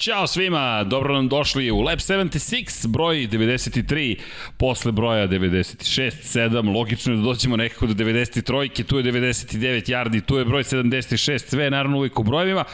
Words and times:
Ćao 0.00 0.26
svima, 0.26 0.84
dobro 0.84 1.14
nam 1.14 1.28
došli 1.28 1.70
u 1.70 1.80
Lab 1.80 1.98
76, 1.98 2.86
broj 2.86 3.16
93, 3.16 4.18
posle 4.56 4.92
broja 4.92 5.28
96, 5.28 6.10
7, 6.22 6.74
logično 6.74 7.12
je 7.12 7.16
da 7.16 7.22
dođemo 7.22 7.56
nekako 7.56 7.86
do 7.86 7.94
93, 7.94 8.84
tu 8.84 8.98
je 8.98 9.04
99 9.04 9.90
yardi, 9.90 10.24
tu 10.24 10.36
je 10.36 10.44
broj 10.44 10.62
76, 10.62 11.38
sve 11.38 11.70
naravno 11.70 11.98
uvijek 11.98 12.18
u 12.18 12.22
brojevima. 12.22 12.64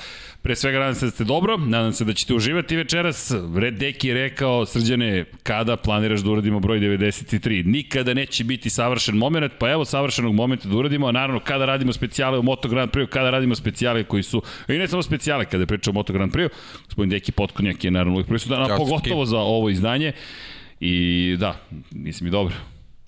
Pre 0.47 0.57
svega 0.57 0.79
nadam 0.79 0.95
se 0.95 1.07
da 1.07 1.11
ste 1.11 1.25
dobro, 1.25 1.57
nadam 1.57 1.93
se 1.93 2.05
da 2.05 2.13
ćete 2.13 2.35
uživati 2.35 2.77
večeras. 2.77 3.33
Red 3.57 3.75
Deki 3.75 4.09
je 4.09 4.15
rekao, 4.15 4.67
srđane, 4.67 5.25
kada 5.43 5.77
planiraš 5.77 6.21
da 6.21 6.31
uradimo 6.31 6.61
broj 6.61 6.79
93? 6.81 7.67
Nikada 7.67 8.15
neće 8.15 8.45
biti 8.45 8.71
savršen 8.71 9.17
moment, 9.17 9.53
pa 9.59 9.71
evo 9.71 9.85
savršenog 9.85 10.35
momenta 10.35 10.69
da 10.69 10.77
uradimo, 10.77 11.07
a 11.07 11.13
naravno 11.13 11.41
kada 11.41 11.65
radimo 11.65 11.93
specijale 11.93 12.39
u 12.39 12.43
Moto 12.43 12.69
Grand 12.69 12.91
Prix, 12.91 13.07
kada 13.07 13.31
radimo 13.31 13.55
specijale 13.55 14.05
koji 14.05 14.23
su, 14.23 14.43
i 14.69 14.73
ne 14.73 14.89
samo 14.89 15.03
specijale, 15.03 15.45
kada 15.45 15.67
pričamo 15.67 15.99
o 15.99 16.01
Moto 16.01 16.13
Grand 16.13 16.33
Prix, 16.33 16.49
gospodin 16.85 17.11
Deki 17.11 17.33
Potkonjak 17.33 17.85
je 17.85 17.91
naravno 17.91 18.13
uvijek 18.13 18.29
prisutan, 18.29 18.63
a 18.63 18.77
pogotovo 18.77 19.25
za 19.25 19.39
ovo 19.39 19.71
izdanje. 19.71 20.13
I 20.81 21.37
da, 21.39 21.61
mislim 21.91 22.27
i 22.27 22.31
dobro. 22.31 22.55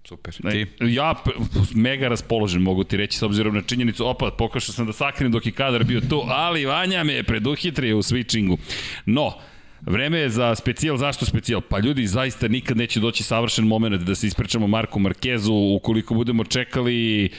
Super. 0.08 0.34
Ne, 0.42 0.50
ti? 0.50 0.66
Ja 0.80 1.14
mega 1.74 2.08
raspoložen 2.08 2.62
mogu 2.62 2.84
ti 2.84 2.96
reći 2.96 3.18
s 3.18 3.22
obzirom 3.22 3.54
na 3.54 3.62
činjenicu, 3.62 4.06
opa, 4.06 4.30
pokašao 4.30 4.72
sam 4.72 4.86
da 4.86 4.92
sakrim 4.92 5.32
dok 5.32 5.46
je 5.46 5.52
kadar 5.52 5.84
bio 5.84 6.00
tu, 6.00 6.22
ali 6.26 6.66
Vanja 6.66 7.04
me 7.04 7.12
je 7.12 7.22
preduhitrio 7.22 7.98
u 7.98 8.02
switchingu. 8.02 8.56
No, 9.06 9.32
Vreme 9.80 10.18
je 10.18 10.30
za 10.30 10.54
specijal, 10.54 10.96
zašto 10.96 11.26
specijal? 11.26 11.60
Pa 11.60 11.78
ljudi, 11.78 12.06
zaista 12.06 12.48
nikad 12.48 12.76
neće 12.76 13.00
doći 13.00 13.22
savršen 13.22 13.66
moment 13.66 14.02
da 14.02 14.14
se 14.14 14.26
ispričamo 14.26 14.66
Marku 14.66 14.98
Markezu, 14.98 15.54
ukoliko 15.54 16.14
budemo 16.14 16.44
čekali 16.44 17.30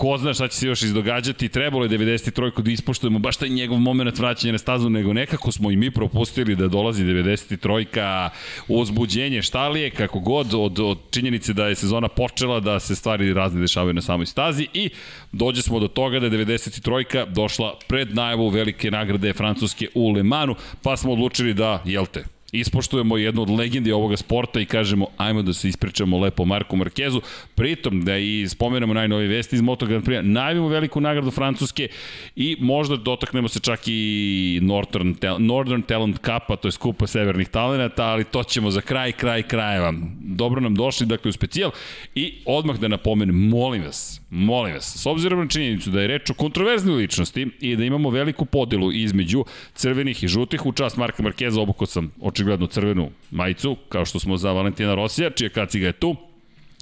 ko 0.00 0.16
zna 0.18 0.34
šta 0.34 0.48
će 0.48 0.56
se 0.56 0.66
još 0.66 0.82
izdogađati, 0.82 1.48
trebalo 1.48 1.84
je 1.84 1.90
93. 1.90 2.62
da 2.62 2.70
ispoštujemo 2.70 3.18
baš 3.18 3.36
taj 3.36 3.48
njegov 3.48 3.78
moment 3.78 4.18
vraćanja 4.18 4.52
na 4.52 4.58
stazu, 4.58 4.90
nego 4.90 5.12
nekako 5.12 5.52
smo 5.52 5.70
i 5.70 5.76
mi 5.76 5.90
propustili 5.90 6.56
da 6.56 6.68
dolazi 6.68 7.04
93. 7.04 8.28
uzbuđenje, 8.68 9.42
šta 9.42 9.68
li 9.68 9.80
je, 9.80 9.90
kako 9.90 10.20
god, 10.20 10.54
od, 10.54 10.80
od 10.80 10.98
činjenice 11.10 11.52
da 11.52 11.66
je 11.66 11.74
sezona 11.74 12.08
počela, 12.08 12.60
da 12.60 12.80
se 12.80 12.96
stvari 12.96 13.32
razne 13.34 13.60
dešavaju 13.60 13.94
na 13.94 14.02
samoj 14.02 14.26
stazi 14.26 14.68
i 14.74 14.90
dođe 15.32 15.62
smo 15.62 15.80
do 15.80 15.88
toga 15.88 16.20
da 16.20 16.26
je 16.26 16.46
93. 16.46 17.26
došla 17.32 17.78
pred 17.88 18.14
najavu 18.14 18.48
velike 18.48 18.90
nagrade 18.90 19.32
Francuske 19.32 19.88
u 19.94 20.10
Le 20.10 20.22
Manu, 20.22 20.54
pa 20.82 20.96
smo 20.96 21.12
odlučili 21.12 21.54
da, 21.54 21.82
jel 21.84 22.06
te, 22.06 22.24
ispoštujemo 22.52 23.16
jednu 23.16 23.42
od 23.42 23.50
legendi 23.50 23.92
ovoga 23.92 24.16
sporta 24.16 24.60
i 24.60 24.66
kažemo 24.66 25.06
ajmo 25.16 25.42
da 25.42 25.52
se 25.52 25.68
ispričamo 25.68 26.18
lepo 26.18 26.44
Marku 26.44 26.76
Markezu, 26.76 27.20
pritom 27.54 28.04
da 28.04 28.16
i 28.16 28.48
spomenemo 28.48 28.94
najnovije 28.94 29.28
vesti 29.28 29.56
iz 29.56 29.62
Moto 29.62 29.86
Grand 29.86 30.04
Prix, 30.04 30.22
najavimo 30.22 30.68
veliku 30.68 31.00
nagradu 31.00 31.30
Francuske 31.30 31.88
i 32.36 32.56
možda 32.60 32.96
dotaknemo 32.96 33.48
se 33.48 33.60
čak 33.60 33.80
i 33.86 34.58
Northern, 34.62 35.16
Northern 35.38 35.82
Talent 35.82 36.16
Cupa, 36.16 36.56
to 36.62 36.68
je 36.68 36.72
skupa 36.72 37.06
severnih 37.06 37.48
talenata, 37.48 38.04
ali 38.04 38.24
to 38.24 38.42
ćemo 38.42 38.70
za 38.70 38.80
kraj, 38.80 39.12
kraj 39.12 39.42
krajeva. 39.42 39.92
Dobro 40.20 40.60
nam 40.60 40.74
došli, 40.74 41.06
dakle, 41.06 41.28
u 41.28 41.32
specijal 41.32 41.70
i 42.14 42.34
odmah 42.44 42.78
da 42.78 42.88
napomenem, 42.88 43.48
molim 43.48 43.82
vas, 43.82 44.20
molim 44.30 44.74
vas, 44.74 44.96
s 44.96 45.06
obzirom 45.06 45.40
na 45.40 45.48
činjenicu 45.48 45.90
da 45.90 46.00
je 46.00 46.08
reč 46.08 46.30
o 46.30 46.34
kontroverznoj 46.34 46.96
ličnosti 46.96 47.46
i 47.60 47.76
da 47.76 47.84
imamo 47.84 48.10
veliku 48.10 48.44
podelu 48.44 48.92
između 48.92 49.44
crvenih 49.74 50.24
i 50.24 50.28
žutih, 50.28 50.66
u 50.66 50.72
čast 50.72 50.96
Marka 50.96 51.22
Markeza 51.22 51.60
oboko 51.60 51.86
sam 51.86 52.12
očigledno 52.40 52.66
crvenu 52.66 53.10
majicu, 53.30 53.76
kao 53.88 54.04
što 54.04 54.18
smo 54.18 54.36
za 54.36 54.52
Valentina 54.52 54.94
Rosija, 54.94 55.30
čija 55.30 55.48
kaciga 55.48 55.86
je 55.86 55.92
tu 55.92 56.16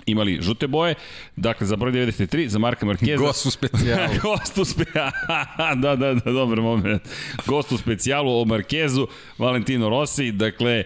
imali 0.07 0.39
žute 0.43 0.67
boje. 0.67 0.95
Dakle, 1.37 1.67
za 1.67 1.77
broj 1.77 1.93
93, 1.93 2.47
za 2.47 2.59
Marka 2.59 2.87
Markeza. 2.87 3.17
Gost 3.17 3.47
u 3.47 3.51
specijalu. 3.51 4.15
Gost 4.23 4.59
u 4.59 4.65
specijalu. 4.65 5.11
da, 5.83 5.97
da, 5.97 6.15
da, 6.15 6.33
dobar 6.33 6.61
moment. 6.61 7.03
Gost 7.47 7.73
u 7.73 7.79
specijalu 7.79 8.41
o 8.41 8.45
Markezu, 8.45 9.07
Valentino 9.39 9.89
Rossi. 9.89 10.33
Dakle, 10.33 10.85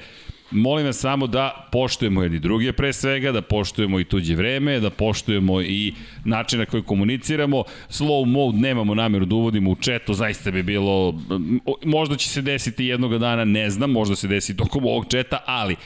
molim 0.52 0.86
vas 0.86 0.96
samo 0.96 1.26
da 1.26 1.68
poštujemo 1.72 2.22
jedni 2.22 2.38
druge 2.38 2.72
pre 2.72 2.92
svega, 2.92 3.32
da 3.32 3.42
poštujemo 3.42 4.00
i 4.00 4.04
tuđe 4.04 4.34
vreme, 4.34 4.80
da 4.80 4.90
poštujemo 4.90 5.62
i 5.62 5.92
način 6.24 6.58
na 6.58 6.66
koji 6.66 6.82
komuniciramo. 6.82 7.64
Slow 7.88 8.24
mode 8.26 8.58
nemamo 8.58 8.94
nameru 8.94 9.24
da 9.24 9.34
uvodimo 9.34 9.70
u 9.70 9.76
četu, 9.76 10.14
zaista 10.14 10.50
bi 10.50 10.62
bilo, 10.62 11.20
možda 11.84 12.16
će 12.16 12.28
se 12.28 12.42
desiti 12.42 12.86
jednoga 12.86 13.18
dana, 13.18 13.44
ne 13.44 13.70
znam, 13.70 13.90
možda 13.90 14.16
se 14.16 14.28
desi 14.28 14.56
tokom 14.56 14.84
ovog 14.84 15.06
četa, 15.10 15.38
ali 15.46 15.76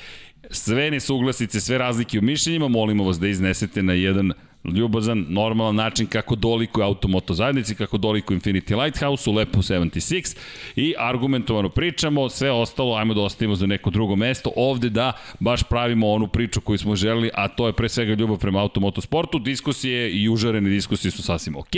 sve 0.50 0.91
nesuglasice, 0.91 1.60
sve 1.60 1.78
razlike 1.78 2.19
u 2.19 2.22
mišljenjima, 2.22 2.69
molimo 2.69 3.04
vas 3.04 3.21
da 3.21 3.28
iznesete 3.28 3.83
na 3.83 3.93
jedan 3.93 4.33
ljubazan, 4.75 5.27
normalan 5.28 5.75
način 5.75 6.06
kako 6.06 6.34
doliko 6.34 6.82
automoto 6.82 7.34
zajednici, 7.34 7.75
kako 7.75 7.99
doliko 7.99 8.34
Infinity 8.34 8.82
Lighthouse 8.82 9.31
u 9.31 9.32
Lepu 9.32 9.59
76 9.59 10.37
i 10.77 10.94
argumentovano 10.99 11.69
pričamo, 11.69 12.28
sve 12.28 12.50
ostalo 12.50 12.94
ajmo 12.97 13.15
da 13.15 13.21
ostavimo 13.21 13.56
za 13.56 13.66
neko 13.66 13.91
drugo 13.91 14.16
mesto, 14.16 14.50
ovde 14.56 14.91
da 14.91 15.12
baš 15.41 15.62
pravimo 15.62 16.10
onu 16.10 16.28
priču 16.28 16.60
koju 16.60 16.78
smo 16.78 16.97
želeli, 16.97 17.31
a 17.34 17.49
to 17.49 17.66
je 17.66 17.72
pre 17.72 17.88
svega 17.88 18.15
ljubav 18.15 18.38
prema 18.38 18.60
automotosportu, 18.60 19.38
diskusije 19.38 20.12
i 20.12 20.28
užarene 20.28 20.71
diskusije 20.71 21.10
su 21.10 21.22
sasvim 21.22 21.56
ok, 21.56 21.75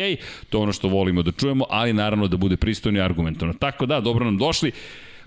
to 0.49 0.59
je 0.59 0.62
ono 0.62 0.72
što 0.72 0.88
volimo 0.88 1.22
da 1.22 1.32
čujemo, 1.32 1.65
ali 1.70 1.93
naravno 1.93 2.28
da 2.28 2.37
bude 2.37 2.56
pristojno 2.56 2.99
i 2.99 3.03
argumentovano. 3.03 3.59
Tako 3.59 3.87
da, 3.87 4.00
dobro 4.00 4.25
nam 4.25 4.38
došli. 4.38 4.72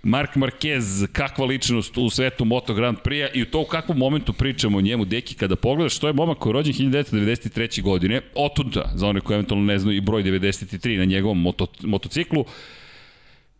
Mark 0.03 0.35
Marquez, 0.35 1.07
kakva 1.11 1.45
ličnost 1.45 1.97
u 1.97 2.09
svetu 2.09 2.45
Moto 2.45 2.73
Grand 2.73 2.97
Prix-a 3.03 3.27
i 3.33 3.41
u 3.41 3.45
to 3.45 3.61
u 3.61 3.65
kakvom 3.65 3.97
momentu 3.97 4.33
pričamo 4.33 4.77
o 4.77 4.81
njemu, 4.81 5.05
deki, 5.05 5.35
kada 5.35 5.55
pogledaš, 5.55 5.99
to 5.99 6.07
je 6.07 6.13
momak 6.13 6.37
koji 6.37 6.49
je 6.49 6.53
rođen 6.53 6.73
1993. 6.73 7.81
godine, 7.81 8.21
otuda, 8.35 8.91
za 8.95 9.07
one 9.07 9.21
koji 9.21 9.35
eventualno 9.35 9.65
ne 9.65 9.79
znaju, 9.79 9.97
i 9.97 10.01
broj 10.01 10.23
93 10.23 10.97
na 10.97 11.05
njegovom 11.05 11.41
moto, 11.41 11.67
motociklu, 11.81 12.45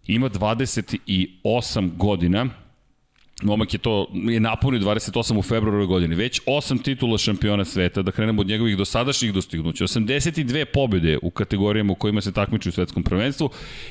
ima 0.07 0.29
28 0.29 1.97
godina, 1.97 2.49
Momak 3.41 3.73
je 3.73 3.79
to 3.79 4.07
je 4.13 4.39
napunio 4.39 4.79
28 4.79 5.37
u 5.37 5.41
februaru 5.41 5.87
godine. 5.87 6.15
Već 6.15 6.41
8 6.45 6.83
titula 6.83 7.17
šampiona 7.17 7.65
sveta, 7.65 8.01
da 8.01 8.11
krenemo 8.11 8.41
od 8.41 8.47
njegovih 8.47 8.77
dosadašnjih 8.77 9.33
dostignuća. 9.33 9.83
82 9.83 10.65
pobjede 10.65 11.17
u 11.21 11.29
kategorijama 11.29 11.91
u 11.91 11.95
kojima 11.95 12.21
se 12.21 12.31
takmiči 12.31 12.69
u 12.69 12.71
svetskom 12.71 13.03
prvenstvu 13.03 13.49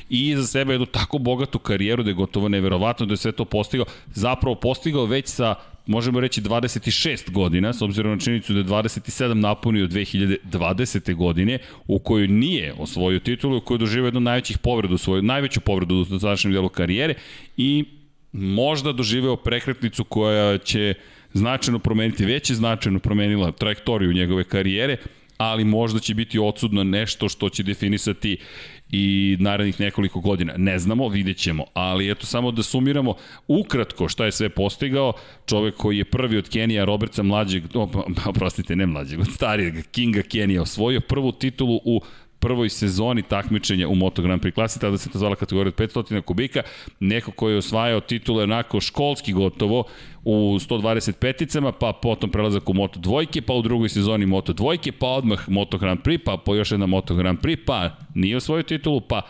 i 0.09 0.29
iza 0.29 0.47
sebe 0.47 0.73
jednu 0.73 0.85
tako 0.85 1.17
bogatu 1.17 1.59
karijeru 1.59 2.03
da 2.03 2.09
je 2.09 2.13
gotovo 2.13 2.49
neverovatno 2.49 3.05
da 3.05 3.13
je 3.13 3.17
sve 3.17 3.31
to 3.31 3.45
postigao. 3.45 3.85
Zapravo 4.13 4.55
postigao 4.55 5.05
već 5.05 5.27
sa 5.27 5.55
možemo 5.85 6.19
reći 6.19 6.41
26 6.41 7.31
godina, 7.31 7.73
s 7.73 7.81
obzirom 7.81 8.11
na 8.11 8.19
činjenicu 8.19 8.53
da 8.53 8.59
je 8.59 8.65
27 8.65 9.33
napunio 9.33 9.87
2020. 9.87 11.15
godine, 11.15 11.59
u 11.87 11.99
kojoj 11.99 12.27
nije 12.27 12.73
osvojio 12.77 13.19
titulu, 13.19 13.57
u 13.57 13.61
kojoj 13.61 13.77
doživio 13.77 14.07
jednu 14.07 14.19
najvećih 14.19 14.57
povreda, 14.57 14.97
svoju 14.97 15.21
najveću 15.21 15.61
povredu 15.61 15.95
u 15.95 16.05
dosadašnjem 16.05 16.53
delu 16.53 16.69
karijere 16.69 17.13
i 17.57 17.85
možda 18.31 18.91
doživeo 18.91 19.35
prekretnicu 19.35 20.03
koja 20.03 20.57
će 20.57 20.93
značajno 21.33 21.79
promeniti, 21.79 22.25
već 22.25 22.49
je 22.49 22.55
značajno 22.55 22.99
promenila 22.99 23.51
trajektoriju 23.51 24.13
njegove 24.13 24.43
karijere, 24.43 24.97
ali 25.37 25.63
možda 25.63 25.99
će 25.99 26.13
biti 26.13 26.39
odsudno 26.39 26.83
nešto 26.83 27.29
što 27.29 27.49
će 27.49 27.63
definisati 27.63 28.37
i 28.91 29.37
narednih 29.39 29.79
nekoliko 29.79 30.19
godina. 30.19 30.53
Ne 30.57 30.79
znamo, 30.79 31.07
vidjet 31.07 31.37
ćemo, 31.37 31.65
ali 31.73 32.11
eto 32.11 32.25
samo 32.25 32.51
da 32.51 32.63
sumiramo 32.63 33.15
ukratko 33.47 34.07
šta 34.07 34.25
je 34.25 34.31
sve 34.31 34.49
postigao, 34.49 35.13
čovek 35.45 35.75
koji 35.75 35.97
je 35.97 36.05
prvi 36.05 36.37
od 36.37 36.49
Kenija, 36.49 36.85
Robertsa 36.85 37.23
mlađeg, 37.23 37.63
oprostite, 38.25 38.75
ne 38.75 38.85
mlađeg, 38.85 39.19
od 39.19 39.31
starijeg 39.33 39.73
Kinga 39.91 40.21
Kenija 40.21 40.61
osvojio 40.61 41.01
prvu 41.01 41.31
titulu 41.31 41.79
u 41.85 42.01
prvoj 42.41 42.69
sezoni 42.69 43.21
takmičenja 43.21 43.87
u 43.87 43.95
Moto 43.95 44.21
Grand 44.21 44.41
Prix 44.41 44.53
klasi, 44.55 44.79
tada 44.79 44.97
se 44.97 45.09
to 45.09 45.19
zvala 45.19 45.35
kategorija 45.35 45.73
od 45.77 45.89
500 45.89 46.21
kubika, 46.21 46.61
neko 46.99 47.31
koji 47.31 47.53
je 47.53 47.57
osvajao 47.57 47.99
titule 47.99 48.43
onako 48.43 48.81
školski 48.81 49.33
gotovo 49.33 49.83
u 50.23 50.57
125-icama, 50.59 51.71
pa 51.71 51.93
potom 52.01 52.29
prelazak 52.29 52.69
u 52.69 52.73
Moto 52.73 52.99
dvojke, 52.99 53.41
pa 53.41 53.53
u 53.53 53.61
drugoj 53.61 53.89
sezoni 53.89 54.25
Moto 54.25 54.53
dvojke, 54.53 54.91
pa 54.91 55.07
odmah 55.07 55.49
Moto 55.49 55.77
Grand 55.77 55.99
Prix, 56.01 56.23
pa 56.25 56.37
po 56.37 56.55
još 56.55 56.71
jedna 56.71 56.85
Moto 56.85 57.15
Grand 57.15 57.39
Prix, 57.39 57.65
pa 57.65 57.89
nije 58.15 58.37
osvojio 58.37 58.63
titulu, 58.63 59.01
pa 59.01 59.21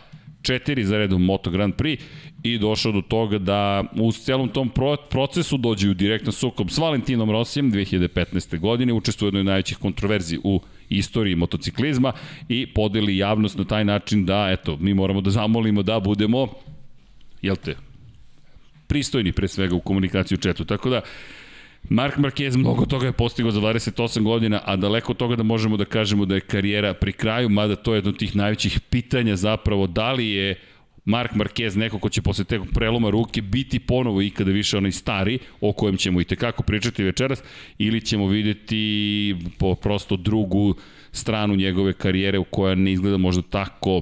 četiri 0.42 0.86
za 0.86 0.98
redom 0.98 1.26
Moto 1.26 1.52
Grand 1.52 1.74
Prix 1.76 2.00
i 2.44 2.58
došao 2.58 2.92
do 2.92 3.02
toga 3.02 3.38
da 3.38 3.84
u 3.96 4.12
celom 4.12 4.50
tom 4.50 4.72
procesu 5.10 5.58
dođe 5.58 5.90
u 5.90 5.94
direktno 5.94 6.32
sukob 6.32 6.70
s 6.70 6.78
Valentinom 6.78 7.32
Rosijem 7.32 7.72
2015. 7.72 8.60
godine, 8.60 8.94
učestvuje 8.94 9.28
u 9.28 9.30
jednoj 9.30 9.44
najvećih 9.44 9.78
kontroverzi 9.78 10.40
u 10.44 10.62
istoriji 10.90 11.36
motociklizma 11.36 12.14
i 12.50 12.68
podeli 12.74 13.18
javnost 13.18 13.58
na 13.58 13.66
taj 13.66 13.86
način 13.86 14.26
da, 14.26 14.48
eto, 14.52 14.78
mi 14.78 14.94
moramo 14.94 15.22
da 15.22 15.30
zamolimo 15.30 15.84
da 15.84 16.00
budemo, 16.00 16.48
jel 17.42 17.56
te, 17.56 17.76
pristojni 18.88 19.32
pre 19.32 19.48
svega 19.48 19.76
u 19.76 19.80
komunikaciju 19.80 20.38
četu. 20.38 20.66
Tako 20.66 20.90
da, 20.90 21.02
Mark 21.90 22.18
Marquez 22.18 22.58
mnogo 22.58 22.86
toga 22.86 23.06
je 23.06 23.12
postigao 23.12 23.52
za 23.52 23.60
28 23.60 24.24
godina, 24.24 24.62
a 24.66 24.76
daleko 24.76 25.14
toga 25.14 25.36
da 25.36 25.44
možemo 25.44 25.78
da 25.78 25.86
kažemo 25.86 26.26
da 26.26 26.36
je 26.36 26.42
karijera 26.42 26.94
pri 26.94 27.14
kraju, 27.14 27.50
mada 27.50 27.76
to 27.76 27.94
je 27.94 27.98
jedno 27.98 28.10
od 28.10 28.18
tih 28.18 28.36
najvećih 28.36 28.80
pitanja 28.80 29.36
zapravo 29.36 29.88
da 29.88 30.12
li 30.12 30.30
je 30.30 30.56
Mark 31.06 31.32
Marquez 31.34 31.78
neko 31.78 32.00
ko 32.00 32.10
će 32.10 32.22
posle 32.22 32.46
teg 32.46 32.62
preloma 32.74 33.10
ruke 33.10 33.42
biti 33.42 33.80
ponovo 33.80 34.22
ikada 34.22 34.52
više 34.52 34.78
onaj 34.78 34.92
stari 34.92 35.40
o 35.62 35.74
kojem 35.74 35.98
ćemo 35.98 36.22
i 36.22 36.26
tekako 36.26 36.64
pričati 36.64 37.04
večeras 37.04 37.44
ili 37.78 38.02
ćemo 38.02 38.28
videti 38.28 39.36
po 39.58 39.76
prosto 39.76 40.16
drugu 40.16 40.76
stranu 41.12 41.56
njegove 41.56 41.94
karijere 41.94 42.40
u 42.40 42.44
koja 42.44 42.76
ne 42.76 42.92
izgleda 42.92 43.18
možda 43.18 43.42
tako 43.42 44.02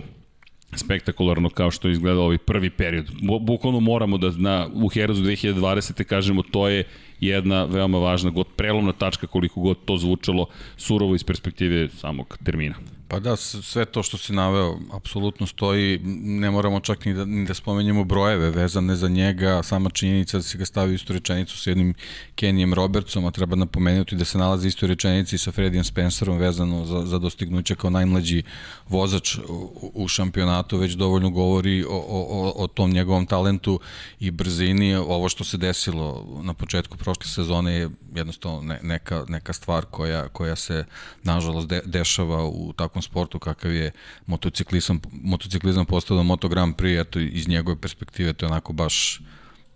spektakularno 0.75 1.49
kao 1.49 1.71
što 1.71 1.89
izgleda 1.89 2.19
ovaj 2.19 2.37
prvi 2.37 2.69
period. 2.69 3.11
Bukvalno 3.41 3.79
moramo 3.79 4.17
da 4.17 4.31
na, 4.37 4.67
u 4.73 4.87
Herozu 4.87 5.23
2020. 5.23 6.03
kažemo 6.03 6.43
to 6.43 6.67
je 6.67 6.83
jedna 7.19 7.63
veoma 7.63 7.97
važna 7.97 8.29
god 8.29 8.47
prelomna 8.55 8.93
tačka 8.93 9.27
koliko 9.27 9.61
god 9.61 9.77
to 9.85 9.97
zvučalo 9.97 10.47
surovo 10.77 11.15
iz 11.15 11.23
perspektive 11.23 11.89
samog 11.89 12.37
termina. 12.43 12.75
Pa 13.09 13.19
da, 13.19 13.35
sve 13.35 13.85
to 13.85 14.03
što 14.03 14.17
si 14.17 14.33
naveo 14.33 14.79
apsolutno 14.93 15.47
stoji, 15.47 15.99
ne 16.23 16.51
moramo 16.51 16.79
čak 16.79 17.05
ni 17.05 17.13
da, 17.13 17.25
ni 17.25 17.45
da 17.45 17.53
spomenjemo 17.53 18.03
brojeve 18.03 18.49
vezane 18.49 18.95
za 18.95 19.07
njega, 19.07 19.63
sama 19.63 19.89
činjenica 19.89 20.37
da 20.37 20.43
si 20.43 20.57
ga 20.57 20.65
stavio 20.65 20.95
istu 20.95 21.13
rečenicu 21.13 21.57
sa 21.57 21.69
jednim 21.69 21.93
Kenijem 22.35 22.73
Robertsom, 22.73 23.25
a 23.25 23.31
treba 23.31 23.55
napomenuti 23.55 24.15
da 24.15 24.25
se 24.25 24.37
nalazi 24.37 24.67
istu 24.67 24.87
rečenici 24.87 25.37
sa 25.37 25.51
Fredijem 25.51 25.83
Spencerom 25.83 26.37
vezano 26.37 26.85
za, 26.85 27.05
za 27.05 27.19
dostignuće 27.19 27.75
kao 27.75 27.89
najmlađi 27.89 28.43
vozač 28.89 29.37
u, 29.37 29.91
u 29.93 30.07
šampionatu, 30.07 30.77
već 30.77 30.93
dovoljno 30.93 31.29
govori 31.29 31.83
o, 31.83 32.05
o, 32.09 32.53
o 32.63 32.67
tom 32.67 32.91
njegovom 32.91 33.25
talentu 33.25 33.79
i 34.19 34.31
brzini. 34.31 34.95
Ovo 34.95 35.29
što 35.29 35.43
se 35.43 35.57
desilo 35.57 36.27
na 36.43 36.53
početku 36.53 36.97
prošle 36.97 37.25
sezone 37.25 37.73
je 37.73 37.89
jednostavno 38.15 38.61
ne, 38.61 38.79
neka, 38.83 39.25
neka 39.27 39.53
stvar 39.53 39.85
koja, 39.85 40.27
koja 40.27 40.55
se 40.55 40.85
nažalost 41.23 41.67
de, 41.67 41.81
dešava 41.85 42.45
u 42.45 42.73
takvom 42.73 42.98
sportu 43.01 43.39
kakav 43.39 43.73
je 43.73 43.91
motociklizam, 44.25 44.99
motociklizam 45.11 45.85
postao 45.85 46.17
da 46.17 46.23
Moto 46.23 46.47
Grand 46.47 46.75
Prix, 46.75 47.01
eto 47.01 47.19
iz 47.19 47.47
njegove 47.47 47.81
perspektive 47.81 48.33
to 48.33 48.45
je 48.45 48.51
onako 48.51 48.73
baš 48.73 49.21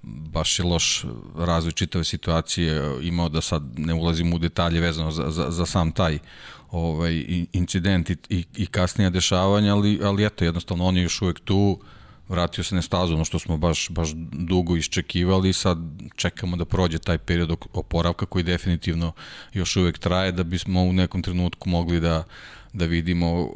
baš 0.04 0.60
je 0.60 0.66
loš 0.66 1.06
razvoj 1.36 1.72
čitave 1.72 2.04
situacije 2.04 2.98
imao 3.02 3.30
da 3.30 3.42
sad 3.42 3.64
ne 3.80 3.94
ulazim 3.94 4.34
u 4.34 4.40
detalje 4.40 4.80
vezano 4.80 5.12
za, 5.12 5.30
za, 5.30 5.52
za 5.52 5.66
sam 5.66 5.92
taj 5.92 6.20
ovaj, 6.72 7.24
incident 7.54 8.10
i, 8.10 8.18
i, 8.30 8.46
i 8.56 8.66
kasnija 8.66 9.10
dešavanja, 9.10 9.76
ali, 9.76 10.00
ali 10.04 10.26
eto, 10.26 10.46
jednostavno 10.46 10.86
on 10.86 10.98
je 10.98 11.04
još 11.04 11.22
uvek 11.22 11.40
tu, 11.40 11.80
vratio 12.30 12.64
se 12.64 12.76
na 12.76 12.82
stazu, 12.82 13.14
ono 13.14 13.26
što 13.26 13.40
smo 13.40 13.58
baš, 13.58 13.90
baš 13.90 14.10
dugo 14.32 14.78
iščekivali 14.78 15.54
sad 15.54 15.78
čekamo 16.16 16.58
da 16.58 16.66
prođe 16.66 17.00
taj 17.00 17.18
period 17.18 17.52
oporavka 17.74 18.26
koji 18.26 18.44
definitivno 18.44 19.12
još 19.54 19.76
uvek 19.76 19.98
traje 19.98 20.32
da 20.32 20.44
bismo 20.44 20.84
u 20.84 20.94
nekom 20.94 21.22
trenutku 21.22 21.70
mogli 21.70 22.00
da, 22.00 22.24
da 22.74 22.86
vidimo 22.86 23.50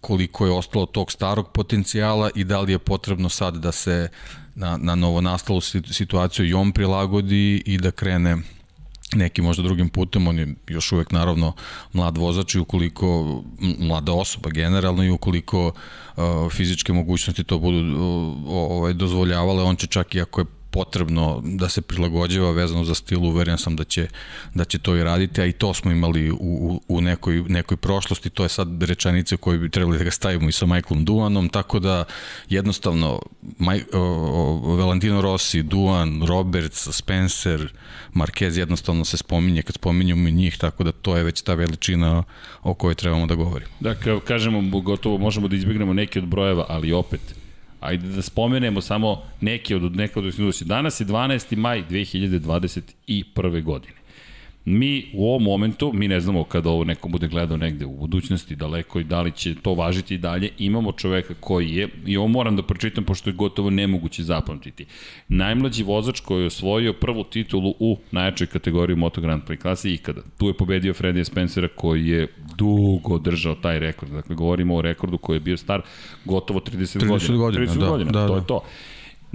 koliko 0.00 0.46
je 0.46 0.52
ostalo 0.52 0.86
tog 0.86 1.12
starog 1.12 1.52
potencijala 1.52 2.30
i 2.34 2.44
da 2.44 2.60
li 2.60 2.72
je 2.72 2.78
potrebno 2.78 3.28
sad 3.28 3.56
da 3.56 3.72
se 3.72 4.08
na, 4.54 4.76
na 4.76 4.94
novo 4.94 5.20
nastalu 5.20 5.60
situaciju 5.92 6.46
i 6.46 6.54
on 6.54 6.72
prilagodi 6.72 7.62
i 7.66 7.78
da 7.78 7.90
krene 7.90 8.36
neki 9.14 9.42
možda 9.42 9.62
drugim 9.62 9.88
putem, 9.88 10.28
on 10.28 10.38
je 10.38 10.54
još 10.68 10.92
uvek 10.92 11.12
naravno 11.12 11.52
mlad 11.92 12.18
vozač 12.18 12.54
i 12.54 12.58
ukoliko, 12.58 13.42
mlada 13.78 14.12
osoba 14.12 14.50
generalno 14.50 15.04
i 15.04 15.10
ukoliko 15.10 15.66
uh, 15.66 16.24
fizičke 16.52 16.92
mogućnosti 16.92 17.44
to 17.44 17.58
budu 17.58 17.78
uh, 17.78 18.34
ovaj, 18.48 18.92
dozvoljavale, 18.92 19.62
on 19.62 19.76
će 19.76 19.86
čak 19.86 20.14
i 20.14 20.20
ako 20.20 20.40
je 20.40 20.46
potrebno 20.74 21.40
da 21.44 21.68
se 21.68 21.82
prilagođava 21.82 22.50
vezano 22.50 22.84
za 22.84 22.94
stil, 22.94 23.24
uveren 23.24 23.58
sam 23.58 23.76
da 23.76 23.84
će, 23.84 24.08
da 24.54 24.64
će 24.64 24.78
to 24.78 24.96
i 24.96 25.04
raditi, 25.04 25.40
a 25.40 25.46
i 25.46 25.52
to 25.52 25.74
smo 25.74 25.90
imali 25.90 26.30
u, 26.30 26.36
u, 26.40 26.80
u 26.88 27.00
nekoj, 27.00 27.42
nekoj 27.48 27.76
prošlosti, 27.76 28.30
to 28.30 28.42
je 28.42 28.48
sad 28.48 28.82
rečenice 28.82 29.36
koje 29.36 29.58
bi 29.58 29.70
trebali 29.70 29.98
da 29.98 30.04
ga 30.04 30.10
stavimo 30.10 30.48
i 30.48 30.52
sa 30.52 30.66
Michaelom 30.66 31.04
Duanom, 31.04 31.48
tako 31.48 31.78
da 31.78 32.04
jednostavno 32.48 33.20
Maj, 33.58 33.84
o, 33.92 34.00
o, 34.00 34.76
Valentino 34.76 35.20
Rossi, 35.20 35.62
Duan, 35.62 36.22
Roberts, 36.26 36.88
Spencer, 36.92 37.72
Marquez 38.14 38.58
jednostavno 38.58 39.04
se 39.04 39.16
spominje 39.16 39.62
kad 39.62 39.74
spominjamo 39.74 40.28
njih, 40.30 40.58
tako 40.58 40.84
da 40.84 40.92
to 40.92 41.16
je 41.16 41.24
već 41.24 41.42
ta 41.42 41.54
veličina 41.54 42.22
o 42.62 42.74
kojoj 42.74 42.94
trebamo 42.94 43.26
da 43.26 43.34
govorimo. 43.34 43.70
Da, 43.80 43.94
kažemo, 44.26 44.80
gotovo 44.80 45.18
možemo 45.18 45.48
da 45.48 45.56
izbjegnemo 45.56 45.92
neke 45.92 46.18
od 46.18 46.26
brojeva, 46.26 46.66
ali 46.68 46.92
opet, 46.92 47.43
Ajde 47.84 48.08
da 48.08 48.22
spomenemo 48.22 48.80
samo 48.80 49.22
neke 49.40 49.76
od 49.76 49.96
neke 49.96 50.18
od 50.18 50.24
institucija. 50.24 50.66
Danas 50.68 51.00
je 51.00 51.06
12. 51.06 51.56
maj 51.56 51.82
2021. 51.90 53.62
godine. 53.62 54.03
Mi 54.64 55.10
u 55.14 55.28
ovom 55.28 55.42
momentu, 55.42 55.92
mi 55.94 56.08
ne 56.08 56.20
znamo 56.20 56.44
kada 56.44 56.70
ovo 56.70 56.84
neko 56.84 57.08
bude 57.08 57.28
gledao 57.28 57.56
negde 57.56 57.86
u 57.86 57.96
budućnosti, 57.96 58.56
daleko 58.56 59.00
i 59.00 59.04
da 59.04 59.22
li 59.22 59.32
će 59.32 59.54
to 59.54 59.74
važiti 59.74 60.14
i 60.14 60.18
dalje, 60.18 60.50
imamo 60.58 60.92
čoveka 60.92 61.34
koji 61.40 61.74
je, 61.74 61.88
i 62.06 62.16
ovo 62.16 62.28
moram 62.28 62.56
da 62.56 62.62
pročitam 62.62 63.04
pošto 63.04 63.30
je 63.30 63.34
gotovo 63.34 63.70
nemoguće 63.70 64.22
zapamtiti, 64.22 64.86
najmlađi 65.28 65.82
vozač 65.82 66.20
koji 66.20 66.40
je 66.40 66.46
osvojio 66.46 66.92
prvu 66.92 67.24
titulu 67.24 67.74
u 67.78 67.98
najjačoj 68.10 68.46
kategoriji 68.46 68.96
Moto 68.96 69.20
Grand 69.20 69.42
Prix 69.42 69.62
klasi 69.62 69.94
ikada. 69.94 70.20
Tu 70.38 70.46
je 70.46 70.54
pobedio 70.54 70.94
Freddy 70.94 71.24
Spencera 71.24 71.68
koji 71.68 72.06
je 72.06 72.26
dugo 72.56 73.18
držao 73.18 73.54
taj 73.54 73.78
rekord. 73.78 74.12
Dakle, 74.12 74.36
govorimo 74.36 74.76
o 74.76 74.82
rekordu 74.82 75.18
koji 75.18 75.36
je 75.36 75.40
bio 75.40 75.56
star 75.56 75.82
gotovo 76.24 76.60
30, 76.60 76.98
30 76.98 77.08
godina. 77.08 77.36
godina. 77.36 77.66
30 77.66 77.78
da, 77.78 77.88
godina, 77.88 78.10
da, 78.10 78.26
to 78.26 78.32
da. 78.32 78.40
je 78.40 78.46
to. 78.46 78.62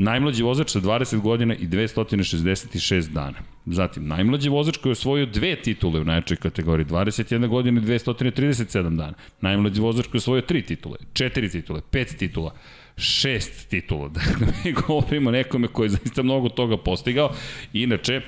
Najmlađi 0.01 0.43
vozač 0.43 0.71
sa 0.71 0.79
20 0.79 1.21
godina 1.21 1.55
i 1.55 1.67
266 1.67 3.09
dana. 3.09 3.37
Zatim, 3.65 4.07
najmlađi 4.07 4.49
vozač 4.49 4.77
koji 4.77 4.89
je 4.89 4.91
osvojio 4.91 5.25
dve 5.25 5.55
titule 5.55 6.01
u 6.01 6.05
najjačoj 6.05 6.37
kategoriji, 6.37 6.85
21 6.85 7.47
godina 7.47 7.81
i 7.81 7.83
237 7.83 8.95
dana. 8.95 9.13
Najmlađi 9.41 9.81
vozač 9.81 10.07
koji 10.07 10.19
je 10.19 10.23
osvojio 10.23 10.41
tri 10.41 10.61
titule, 10.61 10.97
četiri 11.13 11.49
titule, 11.49 11.81
pet 11.91 12.15
titula, 12.17 12.53
šest 12.97 13.69
titula. 13.69 14.07
Dakle, 14.19 14.47
mi 14.65 14.71
govorimo 14.71 15.31
nekome 15.31 15.67
koji 15.67 15.85
je 15.85 15.89
zaista 15.89 16.23
mnogo 16.23 16.49
toga 16.49 16.77
postigao. 16.77 17.33
Inače, 17.73 18.21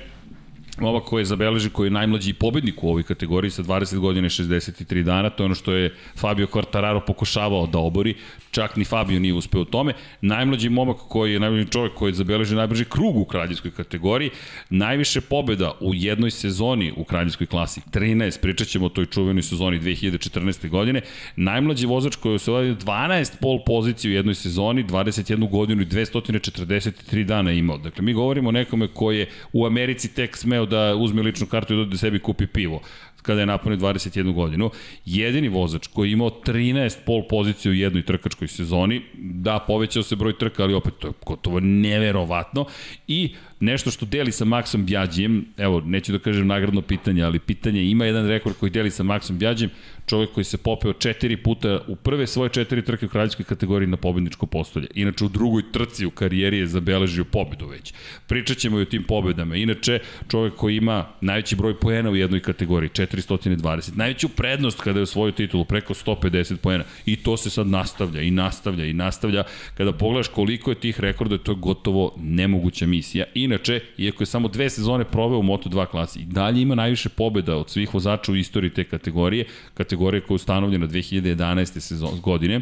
Ova 0.80 1.00
koji 1.00 1.20
je 1.20 1.24
zabeleži, 1.24 1.70
koji 1.70 1.86
je 1.86 1.90
najmlađi 1.90 2.32
pobednik 2.32 2.82
u 2.82 2.88
ovoj 2.88 3.02
kategoriji 3.02 3.50
sa 3.50 3.62
20 3.62 3.98
godina 3.98 4.26
i 4.26 4.30
63 4.30 5.02
dana, 5.02 5.30
to 5.30 5.42
je 5.42 5.44
ono 5.44 5.54
što 5.54 5.72
je 5.72 5.94
Fabio 6.16 6.46
Quartararo 6.46 7.00
pokušavao 7.06 7.66
da 7.66 7.78
obori, 7.78 8.14
čak 8.50 8.76
ni 8.76 8.84
Fabio 8.84 9.20
nije 9.20 9.34
uspeo 9.34 9.60
u 9.60 9.64
tome. 9.64 9.92
Najmlađi 10.20 10.68
momak 10.68 10.96
koji 11.08 11.32
je 11.32 11.40
najmlađi 11.40 11.70
čovjek 11.70 11.94
koji 11.94 12.10
je 12.10 12.14
zabeležio 12.14 12.56
najbrži 12.56 12.84
krug 12.84 13.16
u 13.16 13.24
kraljevskoj 13.24 13.70
kategoriji, 13.70 14.30
najviše 14.70 15.20
pobeda 15.20 15.72
u 15.80 15.94
jednoj 15.94 16.30
sezoni 16.30 16.92
u 16.96 17.04
kraljevskoj 17.04 17.46
klasi, 17.46 17.80
13, 17.92 18.40
pričat 18.40 18.68
ćemo 18.68 18.86
o 18.86 18.88
toj 18.88 19.06
čuvenoj 19.06 19.42
sezoni 19.42 19.80
2014. 19.80 20.68
godine, 20.68 21.00
najmlađi 21.36 21.86
vozač 21.86 22.16
koji 22.16 22.32
je 22.32 22.36
osvojio 22.36 22.74
12 22.74 23.32
pol 23.40 23.58
poziciju 23.66 24.10
u 24.10 24.14
jednoj 24.14 24.34
sezoni, 24.34 24.84
21 24.84 25.50
godinu 25.50 25.82
i 25.82 25.86
243 25.86 27.24
dana 27.24 27.52
imao. 27.52 27.78
Dakle, 27.78 28.04
mi 28.04 28.12
govorimo 28.12 28.48
o 28.48 28.52
nekome 28.52 28.88
koji 28.88 29.18
je 29.18 29.28
u 29.52 29.66
Americi 29.66 30.14
tek 30.14 30.36
smeo 30.36 30.61
da 30.66 30.94
uzme 30.94 31.22
ličnu 31.22 31.46
kartu 31.46 31.74
i 31.74 31.76
da, 31.76 31.84
da 31.84 31.96
sebi 31.96 32.18
kupi 32.18 32.46
pivo 32.46 32.80
kada 33.22 33.40
je 33.40 33.46
napunio 33.46 33.78
21 33.78 34.32
godinu. 34.32 34.70
Jedini 35.04 35.48
vozač 35.48 35.86
koji 35.86 36.08
je 36.08 36.12
imao 36.12 36.30
13 36.30 36.96
pol 37.06 37.22
pozicije 37.28 37.72
u 37.72 37.74
jednoj 37.74 38.02
trkačkoj 38.02 38.48
sezoni, 38.48 39.02
da, 39.14 39.58
povećao 39.66 40.02
se 40.02 40.16
broj 40.16 40.38
trka, 40.38 40.62
ali 40.62 40.74
opet 40.74 40.94
to 40.98 41.08
je 41.08 41.12
gotovo 41.26 41.60
neverovatno. 41.60 42.66
I 43.08 43.34
nešto 43.60 43.90
što 43.90 44.06
deli 44.06 44.32
sa 44.32 44.44
Maxom 44.44 44.84
Bjađijem, 44.84 45.44
evo, 45.56 45.80
neću 45.80 46.12
da 46.12 46.18
kažem 46.18 46.46
nagradno 46.46 46.82
pitanje, 46.82 47.22
ali 47.22 47.38
pitanje 47.38 47.84
ima 47.84 48.04
jedan 48.04 48.28
rekord 48.28 48.56
koji 48.56 48.70
deli 48.70 48.90
sa 48.90 49.02
Maxom 49.02 49.38
Bjađijem, 49.38 49.70
čovjek 50.12 50.30
koji 50.30 50.44
se 50.44 50.58
popeo 50.58 50.92
četiri 50.92 51.36
puta 51.36 51.80
u 51.88 51.96
prve 51.96 52.26
svoje 52.26 52.50
četiri 52.50 52.82
trke 52.84 53.06
u 53.06 53.08
kraljevskoj 53.08 53.44
kategoriji 53.44 53.88
na 53.88 53.96
pobedničko 53.96 54.46
postolje. 54.46 54.86
Inače, 54.94 55.24
u 55.24 55.28
drugoj 55.28 55.62
trci 55.72 56.06
u 56.06 56.10
karijeri 56.10 56.58
je 56.58 56.66
zabeležio 56.66 57.24
pobedu 57.24 57.66
već. 57.66 57.94
Pričat 58.26 58.58
ćemo 58.58 58.78
i 58.78 58.82
o 58.82 58.84
tim 58.84 59.04
pobedama. 59.04 59.56
Inače, 59.56 59.98
čovjek 60.28 60.54
koji 60.54 60.76
ima 60.76 61.06
najveći 61.20 61.56
broj 61.56 61.78
poena 61.80 62.10
u 62.10 62.16
jednoj 62.16 62.40
kategoriji, 62.40 62.90
420. 62.90 63.96
Najveću 63.96 64.28
prednost 64.28 64.80
kada 64.80 64.98
je 64.98 65.02
osvojio 65.02 65.32
titulu, 65.32 65.64
preko 65.64 65.94
150 65.94 66.56
poena. 66.56 66.84
I 67.06 67.16
to 67.16 67.36
se 67.36 67.50
sad 67.50 67.66
nastavlja 67.66 68.20
i 68.20 68.30
nastavlja 68.30 68.84
i 68.84 68.92
nastavlja. 68.92 69.44
Kada 69.76 69.92
pogledaš 69.92 70.28
koliko 70.28 70.70
je 70.70 70.80
tih 70.80 71.00
rekorda, 71.00 71.38
to 71.38 71.52
je 71.52 71.56
gotovo 71.56 72.14
nemoguća 72.20 72.86
misija. 72.86 73.24
Inače, 73.34 73.80
iako 73.98 74.22
je 74.22 74.26
samo 74.26 74.48
dve 74.48 74.70
sezone 74.70 75.04
proveo 75.04 75.38
u 75.38 75.42
Moto2 75.42 75.86
klasi, 75.86 76.20
i 76.20 76.24
dalje 76.24 76.62
ima 76.62 76.74
najviše 76.74 77.08
pobeda 77.08 77.56
od 77.56 77.70
svih 77.70 77.94
vozača 77.94 78.32
u 78.32 78.36
istoriji 78.36 78.70
te 78.70 78.84
kategorije. 78.84 79.44
Kategorija 79.74 80.01
kategorija 80.02 80.20
koja 80.26 80.34
je 80.34 80.36
ustanovljena 80.36 80.86
2011. 80.86 81.80
sezon, 81.80 82.20
godine, 82.20 82.60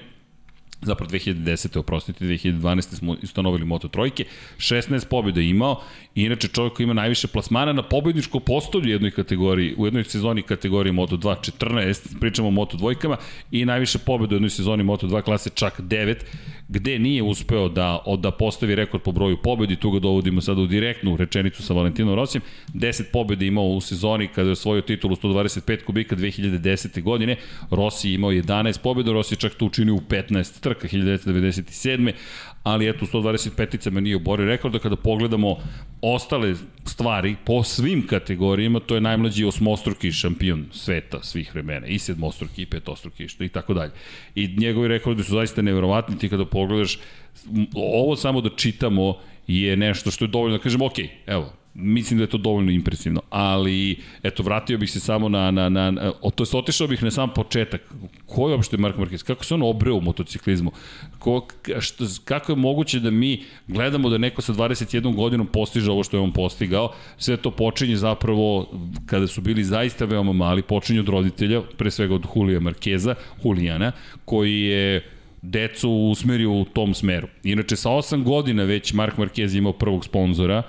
zapravo 0.83 1.11
2010. 1.11 1.79
oprostite, 1.79 2.25
2012. 2.25 2.97
smo 2.97 3.17
ustanovili 3.23 3.65
Moto 3.65 3.89
Trojke, 3.89 4.25
16 4.59 5.07
pobjeda 5.09 5.41
imao, 5.41 5.83
inače 6.15 6.49
čovjek 6.49 6.73
koji 6.73 6.85
ima 6.85 6.95
najviše 6.95 7.29
plasmana 7.29 7.73
na 7.73 7.83
pobedničko 7.83 8.41
postolju 8.41 8.85
u 8.85 8.89
jednoj 8.89 9.11
kategoriji, 9.11 9.75
u 9.79 9.87
jednoj 9.87 10.05
sezoni 10.05 10.43
kategorije 10.43 10.93
Moto 10.93 11.17
2, 11.17 11.51
14, 11.61 12.21
pričamo 12.21 12.49
o 12.49 12.51
Moto 12.51 12.77
dvojkama, 12.77 13.17
i 13.51 13.65
najviše 13.65 13.99
pobjeda 13.99 14.35
u 14.35 14.37
jednoj 14.37 14.51
sezoni 14.51 14.83
Moto 14.83 15.07
2 15.07 15.23
klase 15.23 15.51
čak 15.55 15.81
9, 15.81 16.17
gde 16.69 16.99
nije 16.99 17.23
uspeo 17.23 17.69
da, 17.69 18.03
da 18.19 18.31
postavi 18.31 18.75
rekord 18.75 19.03
po 19.03 19.13
broju 19.13 19.37
pobedi, 19.37 19.77
tu 19.77 19.91
ga 19.91 19.99
dovodimo 19.99 20.41
sada 20.41 20.61
u 20.61 20.67
direktnu 20.67 21.17
rečenicu 21.17 21.63
sa 21.63 21.75
Valentinom 21.75 22.15
Rosijem, 22.15 22.43
10 22.75 23.03
pobjede 23.13 23.47
imao 23.47 23.65
u 23.65 23.81
sezoni 23.81 24.29
kada 24.29 24.49
je 24.49 24.53
osvojio 24.53 24.83
titulu 24.83 25.17
125 25.17 25.85
kubika 25.85 26.17
2010. 26.17 27.03
godine, 27.03 27.37
Rossi 27.71 28.13
imao 28.13 28.31
11 28.31 28.81
pobjeda, 28.83 29.13
Rossi 29.13 29.37
čak 29.37 29.55
to 29.55 29.67
učinio 29.67 29.95
u 29.95 30.01
15 30.01 30.61
trka 30.61 30.89
1997. 30.89 32.13
ali 32.63 32.89
eto, 32.89 33.07
125 33.07 33.91
me 33.91 34.01
nije 34.01 34.17
oborio. 34.17 34.47
Rekord, 34.47 34.73
da 34.73 34.79
kada 34.79 34.97
pogledamo 34.97 35.57
ostale 36.03 36.55
stvari 36.85 37.37
po 37.45 37.63
svim 37.63 38.07
kategorijama, 38.07 38.81
to 38.81 38.95
je 38.95 39.01
najmlađi 39.01 39.45
osmostruki 39.45 40.13
šampion 40.13 40.67
sveta 40.73 41.23
svih 41.23 41.55
vremena, 41.55 41.87
i 41.87 41.99
sedmostruki, 41.99 42.63
i 42.63 42.67
petostruki, 42.67 43.27
i 43.39 43.49
tako 43.49 43.75
dalje. 43.75 43.93
I 44.35 44.47
njegovi 44.57 44.89
rekordi 44.89 45.23
su 45.23 45.33
zaista 45.33 45.63
neverovatni, 45.63 46.19
ti 46.19 46.29
kada 46.29 46.45
pogledaš, 46.45 46.99
ovo 47.75 48.17
samo 48.17 48.41
da 48.41 48.51
čitamo 48.57 49.17
je 49.47 49.77
nešto 49.77 50.11
što 50.11 50.25
je 50.25 50.29
dovoljno 50.29 50.57
da 50.57 50.63
kažemo, 50.63 50.87
ok, 50.87 50.99
evo, 51.27 51.53
mislim 51.75 52.19
da 52.19 52.23
je 52.23 52.31
to 52.31 52.39
dovoljno 52.39 52.71
impresivno, 52.71 53.23
ali 53.31 53.99
eto, 54.23 54.43
vratio 54.43 54.79
bih 54.79 54.91
se 54.91 55.01
samo 55.01 55.29
na, 55.29 55.51
na, 55.51 55.69
na, 55.69 55.91
na 55.91 56.13
to 56.35 56.45
je 56.45 56.59
otišao 56.59 56.87
bih 56.87 57.03
na 57.03 57.11
sam 57.11 57.35
početak. 57.35 57.95
Ko 58.27 58.49
je 58.49 58.55
uopšte 58.55 58.77
Mark 58.77 58.97
Marquez? 58.97 59.25
Kako 59.25 59.45
se 59.45 59.55
on 59.55 59.63
obreo 59.63 59.95
u 59.95 60.01
motociklizmu? 60.01 60.73
Ko, 61.19 61.47
što, 61.81 62.05
kako 62.25 62.53
je 62.53 62.57
moguće 62.57 63.01
da 63.01 63.11
mi 63.11 63.43
gledamo 63.69 64.09
da 64.09 64.19
neko 64.19 64.43
sa 64.43 64.53
21 64.53 65.15
godinom 65.15 65.47
postiže 65.47 65.91
ovo 65.91 66.05
što 66.05 66.17
je 66.17 66.21
on 66.21 66.33
postigao? 66.33 66.93
Sve 67.19 67.37
to 67.37 67.51
počinje 67.51 67.97
zapravo 67.97 68.71
kada 69.07 69.27
su 69.27 69.41
bili 69.41 69.65
zaista 69.65 70.05
veoma 70.05 70.33
mali, 70.33 70.63
počinje 70.63 71.01
od 71.01 71.09
roditelja, 71.09 71.63
pre 71.77 71.91
svega 71.91 72.15
od 72.15 72.27
Julija 72.37 72.61
Markeza, 72.61 73.15
Julijana, 73.45 73.93
koji 74.25 74.61
je 74.61 75.11
decu 75.43 75.91
usmerio 75.91 76.51
u 76.53 76.65
tom 76.65 76.95
smeru. 76.95 77.29
Inače, 77.45 77.77
sa 77.77 77.91
8 77.91 78.23
godina 78.23 78.65
već 78.65 78.93
Mark 78.93 79.17
Marquez 79.17 79.59
imao 79.59 79.73
prvog 79.73 80.05
sponzora, 80.05 80.63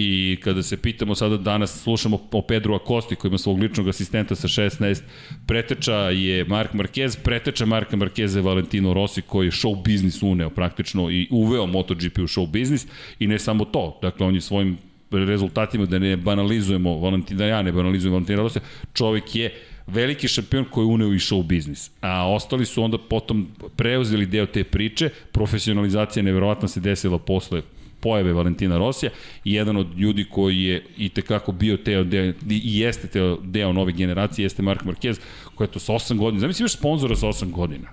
I 0.00 0.36
kada 0.40 0.62
se 0.62 0.76
pitamo 0.76 1.14
sada 1.14 1.36
danas, 1.36 1.82
slušamo 1.82 2.18
o 2.32 2.42
Pedro 2.42 2.74
Acosti 2.74 3.16
koji 3.16 3.28
ima 3.28 3.38
svog 3.38 3.58
ličnog 3.58 3.88
asistenta 3.88 4.34
sa 4.34 4.48
16, 4.48 5.02
preteča 5.46 5.94
je 5.94 6.44
Mark 6.44 6.72
Marquez, 6.72 7.18
preteča 7.24 7.66
Marka 7.66 7.96
Marquez 7.96 8.36
je 8.36 8.42
Valentino 8.42 8.94
Rossi 8.94 9.22
koji 9.22 9.46
je 9.46 9.50
show 9.50 9.82
biznis 9.84 10.22
uneo 10.22 10.50
praktično 10.50 11.10
i 11.10 11.28
uveo 11.30 11.66
MotoGP 11.66 12.18
u 12.18 12.22
show 12.22 12.50
biznis 12.50 12.86
i 13.18 13.26
ne 13.26 13.38
samo 13.38 13.64
to, 13.64 13.98
dakle 14.02 14.26
on 14.26 14.34
je 14.34 14.40
svojim 14.40 14.78
rezultatima 15.10 15.86
da 15.86 15.98
ne 15.98 16.16
banalizujemo 16.16 16.98
Valentina, 16.98 17.38
da 17.38 17.46
ja 17.46 17.62
ne 17.62 17.72
banalizujem 17.72 18.12
Valentina 18.12 18.42
Rossi, 18.42 18.60
čovek 18.94 19.34
je 19.34 19.54
veliki 19.86 20.28
šampion 20.28 20.64
koji 20.70 20.84
je 20.84 20.92
uneo 20.92 21.08
i 21.08 21.18
show 21.18 21.42
biznis. 21.42 21.90
A 22.00 22.30
ostali 22.30 22.66
su 22.66 22.82
onda 22.82 22.98
potom 22.98 23.48
preuzeli 23.76 24.26
deo 24.26 24.46
te 24.46 24.64
priče, 24.64 25.10
profesionalizacija 25.32 26.22
neverovatno 26.22 26.68
se 26.68 26.80
desila 26.80 27.18
posle 27.18 27.62
pojave 28.00 28.32
Valentina 28.32 28.78
Rosija 28.78 29.10
i 29.44 29.52
jedan 29.52 29.76
od 29.76 29.98
ljudi 29.98 30.24
koji 30.30 30.62
je 30.62 30.86
i 30.96 31.08
tekako 31.08 31.52
bio 31.52 31.76
teo 31.76 32.04
deo, 32.04 32.32
i 32.48 32.78
jeste 32.78 33.08
teo 33.08 33.38
deo 33.42 33.72
nove 33.72 33.92
generacije, 33.92 34.44
jeste 34.44 34.62
Mark 34.62 34.82
Marquez, 34.82 35.20
koji 35.54 35.68
je 35.68 35.72
to 35.72 35.78
sa 35.78 35.92
8 35.92 36.18
godina. 36.18 36.40
Zamisli 36.40 36.62
imaš 36.62 36.72
sponzora 36.72 37.16
sa 37.16 37.26
8 37.26 37.50
godina. 37.50 37.88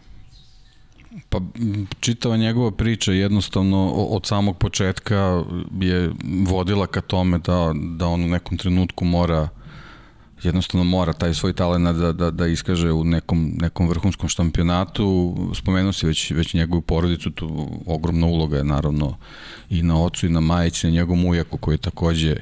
Pa 1.30 1.42
čitava 2.00 2.38
njegova 2.38 2.72
priča 2.72 3.12
jednostavno 3.12 3.92
od 3.92 4.26
samog 4.26 4.58
početka 4.58 5.44
je 5.82 6.12
vodila 6.48 6.88
ka 6.88 7.02
tome 7.02 7.38
da, 7.38 7.74
da 7.98 8.08
on 8.08 8.24
u 8.24 8.28
nekom 8.28 8.58
trenutku 8.58 9.06
mora 9.06 9.42
uh, 9.42 9.65
jednostavno 10.46 10.84
mora 10.84 11.14
taj 11.14 11.34
svoj 11.34 11.54
talent 11.54 11.98
da, 11.98 12.12
da, 12.12 12.32
da 12.32 12.48
iskaže 12.48 12.92
u 12.92 13.04
nekom, 13.04 13.52
nekom 13.62 13.88
vrhunskom 13.88 14.30
šampionatu. 14.30 15.36
Spomenuo 15.54 15.94
si 15.94 16.08
već, 16.08 16.32
već 16.32 16.54
njegovu 16.54 16.82
porodicu, 16.82 17.32
tu 17.32 17.70
ogromna 17.86 18.28
uloga 18.28 18.58
je 18.58 18.64
naravno 18.64 19.18
i 19.70 19.84
na 19.84 20.04
ocu 20.04 20.26
i 20.26 20.30
na 20.30 20.40
majici, 20.40 20.88
na 20.88 20.94
njegovom 20.94 21.26
ujaku 21.26 21.58
koji 21.58 21.74
je 21.74 21.78
takođe 21.78 22.36